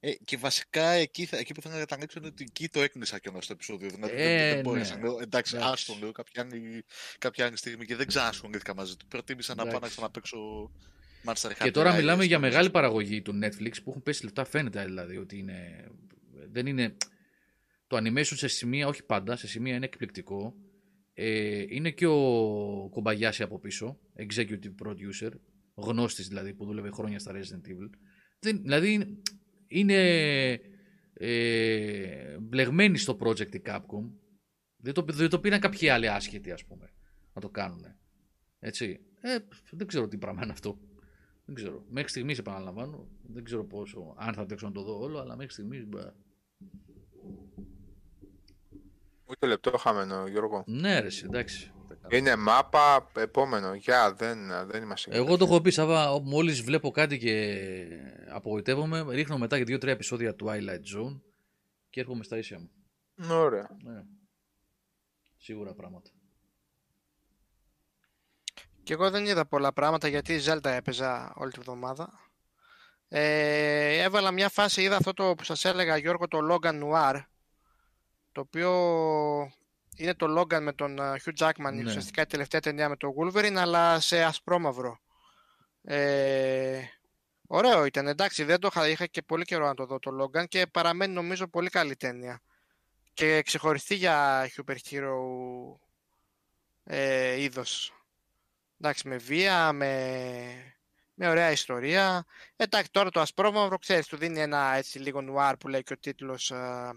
Ε, 0.00 0.12
και 0.14 0.36
βασικά 0.36 0.88
εκεί, 0.90 1.24
θα- 1.24 1.36
εκεί 1.36 1.54
που 1.54 1.62
θα 1.62 1.78
καταλήξω 1.78 2.18
είναι 2.18 2.28
ότι 2.28 2.44
εκεί 2.48 2.68
το 2.68 2.80
έκνισα 2.82 3.18
και 3.18 3.30
στο 3.40 3.52
επεισόδιο. 3.52 3.88
Δηλαδή 3.90 4.14
Ε, 4.16 4.24
δεν, 4.24 4.46
δεν 4.48 4.56
ναι. 4.56 4.62
μπόρεσα. 4.62 4.98
Λέω, 4.98 5.18
εντάξει, 5.20 5.56
Εντάξει. 5.56 5.72
άστο 5.72 5.96
λέω 6.00 6.12
κάποια 6.12 6.42
άλλη, 6.42 6.84
κάποια 7.18 7.46
άλλη 7.46 7.56
στιγμή 7.56 7.84
και 7.86 7.96
δεν 7.96 8.06
ξανασχολήθηκα 8.06 8.74
μαζί 8.74 8.96
του. 8.96 9.06
Προτίμησα 9.06 9.54
να 9.54 9.62
πάω 9.62 9.70
να 9.70 9.76
Εντάξει. 9.76 9.94
ξαναπαίξω 9.96 10.70
Monster 11.24 11.50
Και 11.58 11.64
Hunter 11.64 11.72
τώρα 11.72 11.92
Rise, 11.94 11.96
μιλάμε 11.98 12.24
για 12.24 12.36
το 12.36 12.42
μεγάλη 12.42 12.68
Monster- 12.68 12.72
παραγωγή 12.72 13.22
του 13.22 13.38
Netflix 13.42 13.72
που 13.84 13.90
έχουν 13.90 14.02
πέσει 14.02 14.24
λεφτά. 14.24 14.44
Φαίνεται 14.44 14.84
δηλαδή 14.84 15.16
ότι 15.16 15.38
είναι. 15.38 15.88
Δεν 16.50 16.66
είναι. 16.66 16.96
Το 17.86 17.96
animation 17.96 18.22
σε 18.36 18.48
σημεία, 18.48 18.86
όχι 18.88 19.02
πάντα, 19.02 19.36
σε 19.36 19.46
σημεία 19.46 19.74
είναι 19.74 19.84
εκπληκτικό. 19.84 20.54
Ε, 21.14 21.64
είναι 21.68 21.90
και 21.90 22.06
ο 22.06 22.88
Κομπαγιάση 22.90 23.42
από 23.42 23.58
πίσω, 23.58 23.98
executive 24.16 24.74
producer, 24.86 25.30
γνώστης 25.74 26.28
δηλαδή 26.28 26.54
που 26.54 26.64
δούλευε 26.64 26.90
χρόνια 26.90 27.18
στα 27.18 27.32
Resident 27.34 27.68
Evil. 27.68 27.90
Δεν, 28.40 28.62
δηλαδή 28.62 29.22
είναι 29.68 30.60
ε, 31.12 32.38
μπλεγμένοι 32.40 32.98
στο 32.98 33.16
project 33.20 33.54
η 33.54 33.62
Capcom. 33.64 34.10
Δεν 34.76 34.94
το, 34.94 35.04
δεν 35.08 35.28
το 35.28 35.40
πήραν 35.40 35.60
κάποιοι 35.60 35.88
άλλοι 35.88 36.08
άσχετοι 36.08 36.50
ας 36.50 36.64
πούμε 36.64 36.92
να 37.32 37.40
το 37.40 37.48
κάνουν. 37.48 37.84
Έτσι. 38.58 39.00
Ε, 39.20 39.38
δεν 39.70 39.86
ξέρω 39.86 40.08
τι 40.08 40.18
πράγμα 40.18 40.42
είναι 40.42 40.52
αυτό. 40.52 40.78
Δεν 41.44 41.54
ξέρω. 41.54 41.84
Μέχρι 41.88 42.10
στιγμής 42.10 42.38
επαναλαμβάνω. 42.38 43.08
Δεν 43.22 43.44
ξέρω 43.44 43.64
πόσο, 43.64 44.14
αν 44.16 44.34
θα 44.34 44.40
αντέξω 44.40 44.66
να 44.66 44.72
το 44.72 44.82
δω 44.82 45.00
όλο, 45.00 45.18
αλλά 45.18 45.36
μέχρι 45.36 45.52
στιγμής. 45.52 45.86
Ούτε 49.24 49.46
λεπτό 49.46 49.78
χαμένο, 49.78 50.26
Γιώργο. 50.26 50.64
Ναι, 50.66 51.00
ρε, 51.00 51.06
εσύ, 51.06 51.24
εντάξει. 51.26 51.72
Είναι 52.10 52.36
μάπα, 52.36 53.10
επόμενο. 53.16 53.74
Γεια, 53.74 54.12
δεν, 54.12 54.38
δεν 54.66 54.82
είμαστε. 54.82 55.10
Εγώ 55.16 55.36
το 55.36 55.44
έχω 55.44 55.60
πει, 55.60 55.70
Σάβα, 55.70 56.20
μόλις 56.20 56.62
βλέπω 56.62 56.90
κάτι 56.90 57.18
και 57.18 57.58
απογοητεύομαι, 58.28 59.06
ρίχνω 59.10 59.38
μετά 59.38 59.56
για 59.56 59.76
2-3 59.76 59.86
επεισόδια 59.86 60.34
Twilight 60.42 60.96
Zone 60.96 61.20
και 61.90 62.00
έρχομαι 62.00 62.24
στα 62.24 62.38
ίσια 62.38 62.58
μου. 62.58 62.70
Ωραία. 63.30 63.68
Ναι. 63.82 64.02
Σίγουρα 65.36 65.74
πράγματα. 65.74 66.10
Και 68.82 68.92
εγώ 68.92 69.10
δεν 69.10 69.26
είδα 69.26 69.46
πολλά 69.46 69.72
πράγματα 69.72 70.08
γιατί 70.08 70.34
η 70.34 70.42
Zelda 70.44 70.64
έπαιζα 70.64 71.32
όλη 71.36 71.50
τη 71.50 71.60
βδομάδα. 71.60 72.28
Ε, 73.08 74.02
έβαλα 74.02 74.30
μια 74.30 74.48
φάση, 74.48 74.82
είδα 74.82 74.96
αυτό 74.96 75.12
το 75.12 75.34
που 75.34 75.44
σας 75.44 75.64
έλεγα 75.64 75.96
Γιώργο, 75.96 76.28
το 76.28 76.38
Logan 76.50 76.82
Noir, 76.82 77.22
το 78.32 78.40
οποίο 78.40 78.70
είναι 79.98 80.14
το 80.14 80.40
Logan 80.40 80.60
με 80.60 80.72
τον 80.72 80.96
uh, 81.00 81.14
Hugh 81.24 81.46
Jackman, 81.48 81.72
Ναι. 81.72 81.82
ουσιαστικά 81.84 82.22
η 82.22 82.26
τελευταία 82.26 82.60
ταινία 82.60 82.88
με 82.88 82.96
τον 82.96 83.12
Wolverine, 83.18 83.54
αλλά 83.56 84.00
σε 84.00 84.22
ασπρόμαυρο. 84.22 84.98
Ε, 85.82 86.80
ωραίο 87.46 87.84
ήταν, 87.84 88.06
εντάξει, 88.06 88.44
δεν 88.44 88.60
το 88.60 88.68
είχα, 88.70 88.88
είχα 88.88 89.06
και 89.06 89.22
πολύ 89.22 89.44
καιρό 89.44 89.66
να 89.66 89.74
το 89.74 89.86
δω 89.86 89.98
το 89.98 90.10
Logan 90.22 90.48
και 90.48 90.66
παραμένει 90.66 91.12
νομίζω 91.14 91.48
πολύ 91.48 91.68
καλή 91.68 91.96
ταινία. 91.96 92.40
Και 93.12 93.42
ξεχωριστή 93.42 93.94
για 93.94 94.46
super 94.56 94.76
hero 94.90 95.14
ε, 96.84 97.40
είδος. 97.42 97.92
Εντάξει, 98.80 99.08
με 99.08 99.16
βία, 99.16 99.72
με, 99.72 100.74
με 101.14 101.28
ωραία 101.28 101.50
ιστορία. 101.50 102.24
Εντάξει, 102.56 102.90
τώρα 102.90 103.10
το 103.10 103.20
ασπρόμαυρο, 103.20 103.78
ξέρεις, 103.78 104.06
του 104.06 104.16
δίνει 104.16 104.40
ένα 104.40 104.74
έτσι 104.74 104.98
λίγο 104.98 105.20
νουάρ 105.20 105.56
που 105.56 105.68
λέει 105.68 105.82
και 105.82 105.92
ο 105.92 105.98
τίτλος. 105.98 106.52
α, 106.52 106.94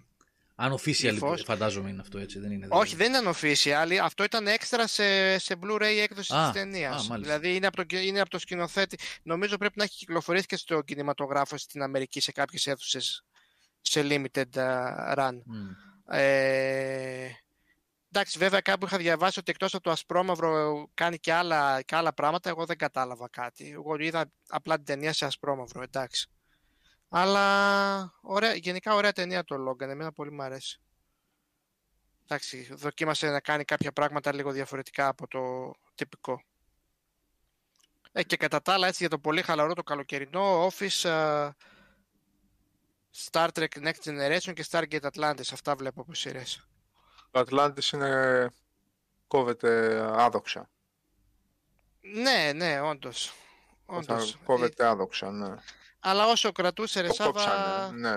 Αν 0.63 0.73
official 0.73 1.13
Υφός. 1.13 1.43
φαντάζομαι 1.43 1.89
είναι 1.89 2.01
αυτό 2.01 2.17
έτσι, 2.17 2.39
δεν 2.39 2.51
είναι. 2.51 2.67
όχι, 2.69 2.95
δηλαδή. 2.95 3.11
δεν 3.11 3.21
ήταν 3.21 3.35
official, 3.35 3.95
αυτό 4.03 4.23
ήταν 4.23 4.47
έξτρα 4.47 4.87
σε, 4.87 5.37
σε 5.37 5.55
Blu-ray 5.63 5.97
έκδοση 6.01 6.33
Α, 6.35 6.43
της 6.51 6.61
ταινίας. 6.61 7.03
α, 7.05 7.07
μάλιστα. 7.09 7.17
δηλαδή 7.17 7.55
είναι 7.55 7.67
από, 7.67 7.85
το, 7.85 7.97
είναι 7.97 8.19
από 8.19 8.29
το 8.29 8.39
σκηνοθέτη. 8.39 8.97
Νομίζω 9.23 9.57
πρέπει 9.57 9.77
να 9.77 9.83
έχει 9.83 9.97
κυκλοφορήσει 9.97 10.45
και 10.45 10.55
στο 10.55 10.81
κινηματογράφο 10.81 11.57
στην 11.57 11.81
Αμερική 11.81 12.19
σε 12.19 12.31
κάποιες 12.31 12.67
αίθουσες 12.67 13.23
σε 13.81 14.01
limited 14.03 14.57
α, 14.59 15.13
run. 15.17 15.41
Μμ. 15.45 15.69
Ε, 16.13 17.29
εντάξει, 18.11 18.37
βέβαια 18.37 18.61
κάπου 18.61 18.85
είχα 18.85 18.97
διαβάσει 18.97 19.39
ότι 19.39 19.51
εκτός 19.51 19.73
από 19.73 19.83
το 19.83 19.91
ασπρόμαυρο 19.91 20.87
κάνει 20.93 21.17
και 21.17 21.33
άλλα, 21.33 21.81
και 21.81 21.95
άλλα 21.95 22.13
πράγματα, 22.13 22.49
εγώ 22.49 22.65
δεν 22.65 22.77
κατάλαβα 22.77 23.29
κάτι. 23.29 23.71
Εγώ 23.71 23.95
είδα 23.99 24.31
απλά 24.47 24.75
την 24.75 24.85
ταινία 24.85 25.13
σε 25.13 25.25
ασπρόμαυρο, 25.25 25.81
εντάξει. 25.81 26.29
Αλλά 27.13 28.13
ωραία, 28.21 28.53
γενικά 28.53 28.93
ωραία 28.95 29.11
ταινία 29.11 29.43
το 29.43 29.55
Logan, 29.69 29.87
εμένα 29.87 30.11
πολύ 30.11 30.31
μου 30.31 30.41
αρέσει. 30.41 30.81
Εντάξει, 32.23 32.73
δοκίμασε 32.73 33.29
να 33.29 33.39
κάνει 33.39 33.63
κάποια 33.63 33.91
πράγματα 33.91 34.33
λίγο 34.33 34.51
διαφορετικά 34.51 35.07
από 35.07 35.27
το 35.27 35.73
τυπικό. 35.95 36.43
Ε, 38.11 38.23
και 38.23 38.37
κατά 38.37 38.61
τα 38.61 38.73
άλλα, 38.73 38.87
έτσι 38.87 38.97
για 38.99 39.09
το 39.09 39.19
πολύ 39.19 39.41
χαλαρό 39.41 39.73
το 39.73 39.83
καλοκαιρινό, 39.83 40.67
Office, 40.67 41.09
α, 41.09 41.49
Star 43.29 43.47
Trek 43.53 43.67
Next 43.67 44.03
Generation 44.03 44.53
και 44.53 44.65
Stargate 44.69 45.09
Atlantis. 45.13 45.49
Αυτά 45.51 45.75
βλέπω 45.75 46.01
από 46.01 46.13
σειρές. 46.13 46.67
Το 47.31 47.39
Ατλάντης 47.39 47.89
είναι... 47.89 48.49
κόβεται 49.27 50.01
άδοξα. 50.21 50.69
Ναι, 52.01 52.51
ναι, 52.55 52.81
όντως. 52.81 53.33
όντως. 53.85 54.31
Θα 54.31 54.37
κόβεται 54.45 54.85
άδοξα, 54.85 55.31
ναι. 55.31 55.55
Ε, 56.03 56.09
αλλά 56.09 56.25
όσο 56.27 56.51
κρατούσε 56.51 57.01
ρε 57.01 57.07
Το 57.07 57.13
Σάβα... 57.13 57.31
κόψανε, 57.31 57.97
ναι. 57.99 58.09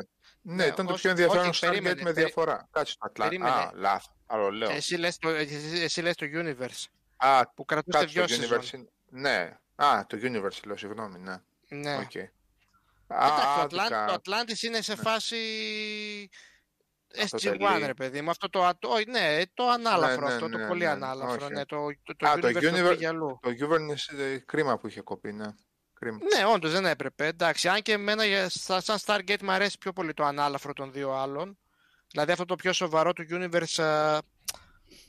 Ναι, 0.46 0.54
Ναι, 0.54 0.64
ήταν 0.66 0.86
το 0.86 0.92
όχι- 0.92 1.00
πιο 1.00 1.10
ενδιαφέρον 1.10 1.48
όχι, 1.48 1.60
Stargate 1.64 1.68
περίμενε, 1.70 1.94
με 2.02 2.12
περί- 2.12 2.16
διαφορά. 2.26 2.68
Κάτσε 2.72 2.94
το 2.98 3.06
Ατλάντη. 3.06 3.36
περίμενε. 3.38 3.60
Α, 3.60 3.70
λάθος. 3.74 4.12
Άλλο 4.26 4.50
λέω. 4.50 4.70
Εσύ 4.70 4.96
λες, 4.96 5.18
το, 5.18 5.28
εσύ, 5.28 5.54
εσύ 5.82 6.00
λες 6.02 6.14
το 6.16 6.26
Universe, 6.34 6.84
Α, 7.16 7.48
που 7.54 7.64
κρατούσε 7.64 7.98
κάτσε 7.98 8.12
δυο 8.12 8.22
το 8.26 8.28
σεζόν. 8.42 8.60
Universe. 8.60 8.72
είναι- 8.72 8.88
Ναι. 9.08 9.58
Α, 9.76 10.06
το 10.06 10.18
Universe 10.22 10.60
λέω, 10.66 10.76
συγγνώμη, 10.76 11.18
ναι. 11.18 11.36
Ναι. 11.68 11.96
Οκ. 11.96 12.14
Εντάξει, 12.14 12.36
το, 13.08 13.14
άδικα. 13.60 14.06
Atlant- 14.08 14.20
το 14.22 14.32
Atlantis 14.32 14.62
είναι 14.62 14.80
σε 14.80 14.94
Ναι. 14.94 15.00
φάση 15.02 15.36
Αυτό 17.22 17.36
το 17.36 17.50
SG1 17.60 17.76
Elite. 17.76 17.86
ρε 17.86 17.94
παιδί 17.94 18.20
μου, 18.22 18.30
αυτό 18.30 18.50
το, 18.50 18.64
α- 18.64 18.78
το, 18.78 18.88
όχι, 18.88 19.10
ναι, 19.10 19.40
το 19.54 19.68
ανάλαφρο 19.68 20.20
Ναι, 20.20 20.26
ναι, 20.28 20.32
αυτό, 20.34 20.48
ναι, 20.48 20.58
το 20.62 20.66
πολύ 20.66 20.84
ναι, 20.84 20.86
ανάλαφρο, 20.90 21.44
όχι. 21.44 21.52
ναι, 21.52 21.64
το, 21.64 21.76
το, 22.02 22.16
το 22.16 22.28
Α, 22.28 22.38
το 22.38 22.48
Universe 22.48 22.52
το 22.52 22.68
Universe- 22.68 22.88
πήγε 22.90 23.06
αλλού. 23.06 23.38
Το 23.42 23.50
Universe 23.60 24.18
ε, 24.18 24.38
κρίμα 24.38 24.78
που 24.78 24.86
είχε 24.86 25.00
κοπεί, 25.00 25.32
ναι. 25.32 25.46
Κρίμα. 26.05 26.18
Ναι, 26.39 26.47
όντως 26.47 26.73
δεν 26.73 26.86
έπρεπε. 26.86 27.26
Εντάξει, 27.26 27.68
αν 27.68 27.83
και 27.83 27.92
εμένα 27.92 28.24
για- 28.24 28.49
σα- 28.49 28.81
σαν 28.81 28.99
Stargate 29.05 29.42
μου 29.42 29.50
αρέσει 29.50 29.78
πιο 29.78 29.92
πολύ 29.92 30.15
το 30.15 30.24
ανάλαφρο 30.24 30.73
των 30.73 30.92
δύο 30.92 31.12
άλλων. 31.12 31.58
Δηλαδή 32.10 32.33
αυτό 32.33 32.44
το 32.44 32.57
πιο 32.57 32.73
σοβαρό 32.73 33.12
του 33.12 33.26
Universe 33.31 33.83
α, 33.83 34.18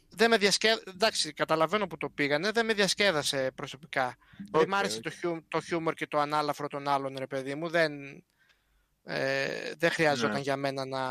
δεν 0.09 0.29
με 0.29 0.37
διασκέδασε. 0.37 0.83
Εντάξει, 0.87 1.33
καταλαβαίνω 1.33 1.87
που 1.87 1.97
το 1.97 2.09
πήγανε, 2.09 2.51
δεν 2.51 2.65
με 2.65 2.73
διασκέδασε 2.73 3.51
προσωπικά. 3.55 4.17
δεν 4.51 4.61
Οκ, 4.61 4.67
μ' 4.67 4.73
άρεσε 4.75 4.97
οκ. 4.97 5.03
το, 5.03 5.09
χιου, 5.09 5.45
το 5.47 5.61
χιούμορ 5.61 5.93
και 5.93 6.07
το 6.07 6.19
ανάλαφρο 6.19 6.67
των 6.67 6.87
άλλων, 6.87 7.15
ρε 7.17 7.27
παιδί 7.27 7.55
μου. 7.55 7.69
Δεν, 7.69 8.23
ε, 9.03 9.71
δεν 9.77 9.91
χρειαζόταν 9.91 10.33
Ναι. 10.33 10.39
για 10.39 10.55
μένα 10.57 10.85
να 10.85 11.03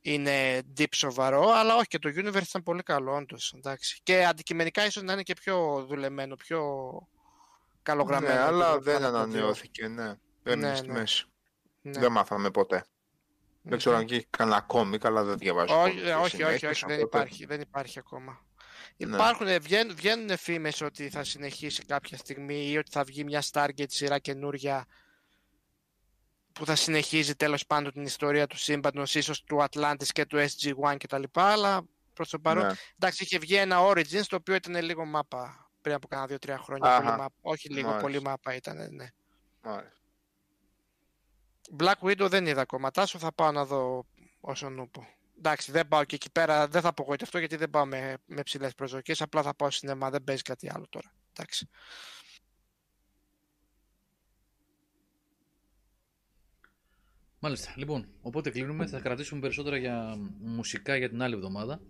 είναι 0.00 0.62
deep 0.78 0.84
σοβαρό, 0.94 1.48
αλλά 1.50 1.74
όχι 1.74 1.86
και 1.86 1.98
το 1.98 2.08
Universe 2.16 2.46
ήταν 2.48 2.62
πολύ 2.62 2.82
καλό, 2.82 3.14
όντως. 3.14 3.52
Εντάξει. 3.56 4.00
Και 4.02 4.24
αντικειμενικά 4.24 4.86
ίσως 4.86 5.02
να 5.02 5.12
είναι 5.12 5.22
και 5.22 5.34
πιο 5.34 5.84
δουλεμένο, 5.88 6.36
πιο 6.36 6.62
καλογραμμένο. 7.82 8.34
Ναι, 8.34 8.40
το 8.40 8.46
αλλά 8.46 8.64
πάνω 8.68 8.80
δεν 8.80 8.94
από 8.94 9.02
το 9.04 9.10
δύο. 9.10 9.18
ανανεώθηκε, 9.20 9.88
ναι. 9.88 10.14
Δεν 10.42 10.58
Ναι, 10.58 10.66
είναι 10.66 10.76
στη 10.76 10.86
ναι. 10.86 10.92
μέση. 10.92 11.26
Ναι. 11.82 11.98
Δεν 12.00 12.12
μάθαμε 12.12 12.50
ποτέ. 12.50 12.84
Δεν 13.62 13.78
ξέρω 13.78 13.96
αν 13.96 14.02
έχει 14.10 14.26
κανένα 14.30 14.60
κόμικ, 14.60 15.04
αλλά 15.04 15.22
δεν 15.24 15.38
διαβάζω. 15.38 15.82
Όχι, 15.82 15.90
κόμικ 15.94 16.06
ε, 16.06 16.12
όχι, 16.14 16.20
όχι, 16.22 16.36
συνέχεια, 16.36 16.68
όχι, 16.70 16.84
δεν 16.86 16.96
οπότε- 17.02 17.20
υπάρχει, 17.22 17.46
δεν 17.46 17.60
υπάρχει 17.60 17.98
ακόμα. 17.98 18.44
Ναι. 18.96 19.14
Υπάρχουν, 19.16 19.46
ε, 19.46 19.58
βγαίνουν, 19.58 19.94
βγαίνουν 19.96 20.36
φήμες 20.36 20.80
ότι 20.80 21.08
θα 21.10 21.24
συνεχίσει 21.24 21.84
κάποια 21.84 22.16
στιγμή 22.16 22.70
ή 22.70 22.78
ότι 22.78 22.90
θα 22.90 23.04
βγει 23.04 23.24
μια 23.24 23.42
Stargate 23.52 23.84
σειρά 23.88 24.18
καινούρια 24.18 24.86
που 26.52 26.66
θα 26.66 26.74
συνεχίζει 26.74 27.34
τέλος 27.34 27.66
πάντων 27.66 27.92
την 27.92 28.02
ιστορία 28.02 28.46
του 28.46 28.56
σύμπαντος, 28.58 29.14
ίσως 29.14 29.42
του 29.42 29.64
Atlantis 29.70 30.06
και 30.12 30.26
του 30.26 30.36
SG-1 30.38 30.96
κτλ. 30.98 31.22
Αλλά 31.32 31.82
προς 32.14 32.30
το 32.30 32.38
παρόν, 32.38 32.66
Ναι. 32.66 32.72
εντάξει, 32.98 33.22
είχε 33.22 33.38
βγει 33.38 33.54
ένα 33.54 33.76
Origins 33.80 34.24
το 34.28 34.36
οποίο 34.36 34.54
ήταν 34.54 34.82
λίγο 34.82 35.04
μάπα 35.04 35.61
πριν 35.82 35.94
από 35.94 36.06
κάνα 36.08 36.26
δύο-τρία 36.26 36.58
χρόνια. 36.58 36.90
Αχα. 36.90 37.00
Πολύ 37.02 37.16
μάπα. 37.16 37.34
Όχι 37.40 37.68
λίγο, 37.68 37.86
Μάλιστα. 37.88 38.06
πολύ 38.08 38.22
μάπα 38.22 38.54
ήταν, 38.54 38.76
ναι. 38.76 39.06
Μάλιστα. 39.62 40.00
Black 41.78 41.98
Widow 42.00 42.28
δεν 42.28 42.46
είδα 42.46 42.60
ακόμα. 42.60 42.90
Τάσο 42.90 43.18
θα 43.18 43.32
πάω 43.32 43.52
να 43.52 43.64
δω 43.64 44.06
όσο 44.40 44.70
νούπο. 44.70 45.06
Εντάξει, 45.38 45.72
δεν 45.72 45.88
πάω 45.88 46.04
και 46.04 46.14
εκεί 46.14 46.30
πέρα, 46.30 46.68
δεν 46.68 46.80
θα 46.80 46.88
απογοητευτώ 46.88 47.38
γιατί 47.38 47.56
δεν 47.56 47.70
πάω 47.70 47.86
με, 47.86 48.16
με 48.26 48.42
ψηλές 48.42 48.74
προσδοκίες. 48.74 49.22
Απλά 49.22 49.42
θα 49.42 49.54
πάω 49.54 49.70
σινεμά, 49.70 50.10
δεν 50.10 50.24
παίζει 50.24 50.42
κάτι 50.42 50.70
άλλο 50.72 50.86
τώρα. 50.88 51.12
Εντάξει. 51.32 51.68
Μάλιστα. 57.38 57.72
Λοιπόν, 57.76 58.08
οπότε 58.20 58.50
κλείνουμε. 58.50 58.86
Θα 58.86 59.00
κρατήσουμε 59.00 59.40
περισσότερα 59.40 59.76
για 59.76 60.16
μουσικά 60.40 60.96
για 60.96 61.08
την 61.08 61.22
άλλη 61.22 61.34
εβδομάδα. 61.34 61.80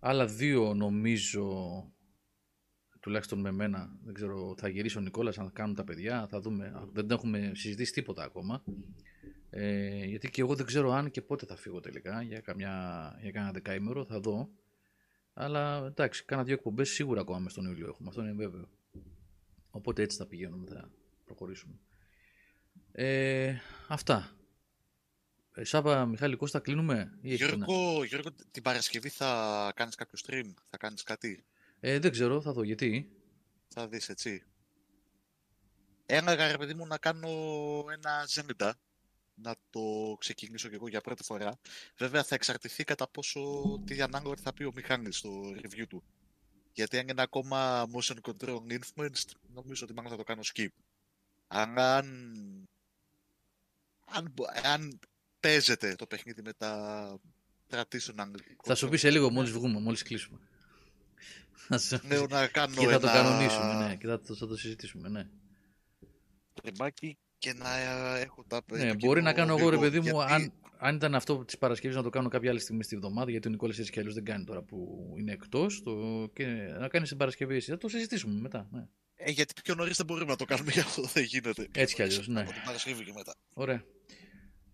Άλλα 0.00 0.26
δύο 0.26 0.74
νομίζω, 0.74 1.84
τουλάχιστον 3.08 3.40
με 3.40 3.50
μένα, 3.50 3.90
δεν 4.04 4.14
ξέρω, 4.14 4.54
θα 4.58 4.68
γυρίσει 4.68 4.98
ο 4.98 5.00
Νικόλας 5.00 5.38
αν 5.38 5.52
κάνουν 5.52 5.74
τα 5.74 5.84
παιδιά, 5.84 6.26
θα 6.30 6.40
δούμε. 6.40 6.66
Α, 6.66 6.88
Δεν 6.92 7.10
έχουμε 7.10 7.52
συζητήσει 7.54 7.92
τίποτα 7.92 8.22
ακόμα. 8.22 8.62
Ε, 9.50 10.04
γιατί 10.04 10.30
και 10.30 10.40
εγώ 10.40 10.54
δεν 10.54 10.66
ξέρω 10.66 10.92
αν 10.92 11.10
και 11.10 11.22
πότε 11.22 11.46
θα 11.46 11.56
φύγω 11.56 11.80
τελικά, 11.80 12.22
για, 12.22 12.40
καμιά, 12.40 13.18
για 13.22 13.30
κάνα 13.30 13.50
δεκαήμερο, 13.50 14.04
θα 14.04 14.20
δω. 14.20 14.50
Αλλά 15.34 15.84
εντάξει, 15.86 16.24
κάνα 16.24 16.44
δύο 16.44 16.54
εκπομπές 16.54 16.90
σίγουρα 16.90 17.20
ακόμα 17.20 17.38
μες 17.38 17.52
στον 17.52 17.64
Ιούλιο 17.64 17.88
έχουμε, 17.88 18.08
αυτό 18.08 18.22
είναι 18.22 18.32
βέβαιο. 18.32 18.68
Οπότε 19.70 20.02
έτσι 20.02 20.16
θα 20.16 20.26
πηγαίνουμε, 20.26 20.66
θα 20.70 20.90
προχωρήσουμε. 21.24 21.74
Ε, 22.92 23.54
αυτά. 23.88 24.30
Ε, 25.54 25.64
Σάβα, 25.64 26.06
Μιχάλη 26.06 26.36
Κώστα, 26.36 26.60
κλείνουμε 26.60 27.18
ή 27.20 27.32
έχεις 27.32 27.46
ένα; 27.46 27.64
Γιώργο, 27.64 28.04
Γιώργο, 28.04 28.28
την 28.50 28.62
Παρασκευή 28.62 29.08
θα 29.08 29.72
κάνεις 29.76 29.94
κάποιο 29.94 30.18
stream, 30.26 30.54
θα 30.70 30.76
κάνεις 30.76 31.02
κάτι, 31.02 31.44
Ε, 31.80 31.98
δεν 31.98 32.10
ξέρω, 32.10 32.40
θα 32.40 32.52
δω 32.52 32.62
γιατί. 32.62 33.10
θα 33.68 33.88
δεις 33.88 34.08
έτσι. 34.08 34.42
Έναγα 36.06 36.50
ρε 36.50 36.58
παιδί 36.58 36.74
μου 36.74 36.86
να 36.86 36.98
κάνω 36.98 37.28
ένα 37.92 38.28
Zelda, 38.34 38.70
να 39.34 39.54
το 39.70 40.16
ξεκινήσω 40.18 40.68
κι 40.68 40.74
εγώ 40.74 40.88
για 40.88 41.00
πρώτη 41.00 41.22
φορά. 41.24 41.58
Βέβαια 41.96 42.24
θα 42.24 42.34
εξαρτηθεί 42.34 42.84
κατά 42.84 43.08
πόσο 43.08 43.40
τι 43.86 44.02
ανάγκη 44.02 44.32
θα 44.42 44.52
πει 44.52 44.64
ο 44.64 44.72
Μιχάλης 44.74 45.16
στο 45.16 45.30
review 45.50 45.84
του. 45.88 46.02
Γιατί 46.72 46.98
αν 46.98 47.08
είναι 47.08 47.22
ακόμα 47.22 47.86
motion 47.92 48.16
control 48.22 48.60
influenced, 48.68 49.30
νομίζω 49.54 49.84
ότι 49.84 49.94
μάλλον 49.94 50.10
θα 50.10 50.16
το 50.16 50.22
κάνω 50.24 50.40
skip. 50.54 50.68
Αλλά 51.46 51.96
αν, 51.96 52.68
αν, 54.06 54.30
μπο- 54.32 54.46
αν 54.62 54.98
παίζεται 55.40 55.94
το 55.94 56.06
παιχνίδι 56.06 56.42
με 56.42 56.52
τα 56.52 57.20
traditional 57.70 58.30
Θα 58.64 58.74
σου 58.74 58.88
πει 58.88 58.96
σε 58.96 59.10
λίγο 59.10 59.30
μόλις 59.30 59.50
βγούμε, 59.50 59.80
μόλις 59.80 60.02
κλείσουμε. 60.02 60.38
Θα 61.68 61.78
σου- 61.78 62.00
Ναι, 62.06 62.16
να 62.28 62.46
κάνω 62.46 62.74
και 62.74 62.86
θα 62.86 62.98
το 62.98 63.06
ένα 63.08 63.16
κανονίσουμε, 63.22 63.86
ναι, 63.86 63.96
και 63.96 64.06
θα 64.06 64.20
το, 64.20 64.34
θα 64.34 64.46
το 64.46 64.56
συζητήσουμε, 64.56 65.08
ναι. 65.08 65.26
τριμάκι 66.62 67.18
και 67.38 67.52
να 67.52 67.78
ε, 67.78 68.20
έχω 68.22 68.44
τα 68.48 68.62
ναι 68.70 68.88
το 68.88 69.06
μπορεί 69.06 69.22
να 69.22 69.32
κοινό 69.32 69.46
κάνω 69.46 69.58
εγώ, 69.58 69.68
ρε 69.70 69.76
λίγο, 69.76 69.80
παιδί 69.90 69.98
μου, 70.10 70.16
γιατί- 70.16 70.32
αν, 70.32 70.52
αν 70.78 70.94
ήταν 70.96 71.14
αυτό 71.14 71.44
της 71.44 71.58
Παρασκευής 71.58 71.96
να 71.96 72.02
το 72.02 72.10
κάνω 72.10 72.28
κάποια 72.28 72.50
άλλη 72.50 72.58
στιγμή 72.60 72.82
στη 72.82 72.94
εβδομάδα, 72.96 73.30
γιατί 73.30 73.48
ο 73.48 73.50
Νικόλας 73.50 73.78
έτσι 73.78 73.92
κι 73.92 73.98
αλλιώς 73.98 74.14
δεν 74.14 74.24
κάνει 74.24 74.44
τώρα 74.44 74.62
που 74.62 75.12
είναι 75.18 75.32
εκτός, 75.32 75.82
το, 75.82 76.26
και 76.32 76.46
να 76.78 76.88
κάνει 76.88 77.06
την 77.06 77.16
Παρασκευή 77.16 77.56
εσύ. 77.56 77.70
Θα 77.70 77.76
το 77.78 77.88
συζητήσουμε 77.88 78.40
μετά, 78.40 78.68
ναι. 78.70 78.86
Ε, 79.14 79.30
γιατί 79.30 79.54
πιο 79.62 79.74
νωρίς 79.74 79.96
δεν 79.96 80.06
μπορούμε 80.06 80.30
να 80.30 80.36
το 80.36 80.44
κάνουμε 80.44 80.70
γι' 80.74 80.80
αυτό 80.80 81.02
δεν 81.02 81.24
γίνεται. 81.24 81.68
Έτσι 81.72 81.94
κι 81.94 82.02
αλλιώς, 82.02 82.28
ναι. 82.28 82.40
Από 82.40 82.52
την 82.52 82.62
Παρασκευή 82.64 83.04
και 83.04 83.12
μετά. 83.14 83.34
Ωραία. 83.54 83.84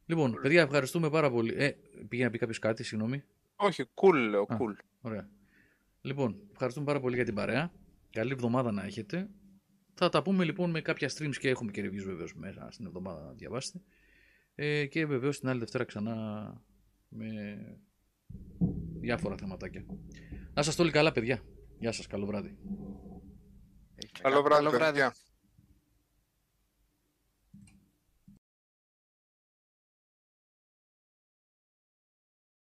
Λοιπόν, 0.06 0.39
παιδιά, 0.42 0.62
ευχαριστούμε 0.62 1.10
πάρα 1.10 1.31
πολύ. 1.31 1.55
Ε, 1.56 1.70
πήγε 2.08 2.24
να 2.24 2.31
πει 2.31 2.39
κάποιος 2.39 2.58
κάτι, 2.58 2.82
συγγνώμη. 2.82 3.23
Όχι, 3.56 3.84
cool 3.94 4.14
λέω, 4.31 4.42
Α. 4.42 4.56
cool. 4.60 4.76
Ωραία. 5.00 5.28
Λοιπόν, 6.05 6.36
ευχαριστούμε 6.52 6.86
πάρα 6.86 7.00
πολύ 7.00 7.15
για 7.15 7.24
την 7.24 7.34
παρέα. 7.34 7.73
Καλή 8.10 8.33
εβδομάδα 8.33 8.73
να 8.73 8.84
έχετε. 8.84 9.28
Θα 9.94 10.08
τα 10.08 10.23
πούμε 10.23 10.44
λοιπόν 10.44 10.70
με 10.70 10.81
κάποια 10.81 11.10
streams 11.16 11.36
και 11.39 11.49
έχουμε 11.49 11.70
και 11.70 11.83
reviews 11.84 12.05
βεβαίως 12.05 12.34
μέσα 12.34 12.68
στην 12.70 12.86
εβδομάδα 12.86 13.24
να 13.24 13.33
διαβάσετε. 13.33 13.81
Ε, 14.55 14.86
και 14.86 15.07
βεβαίως 15.07 15.39
την 15.41 15.49
άλλη 15.49 15.58
Δευτέρα 15.58 15.84
ξανά 15.84 16.47
με 17.08 17.57
διάφορα 19.00 19.36
θεματάκια. 19.36 19.84
Να 20.55 20.62
σας 20.62 20.76
το 20.76 20.83
όλοι 20.83 20.91
καλά 20.91 21.12
παιδιά. 21.12 21.42
Γεια 21.78 21.92
σας, 21.92 22.07
καλό 22.07 22.26
βράδυ. 22.26 22.58
Καλό 24.23 24.42
βράδυ, 24.42 24.65
Καλό 24.65 24.70
βράδυ. 24.70 24.92
παιδιά. 24.92 25.15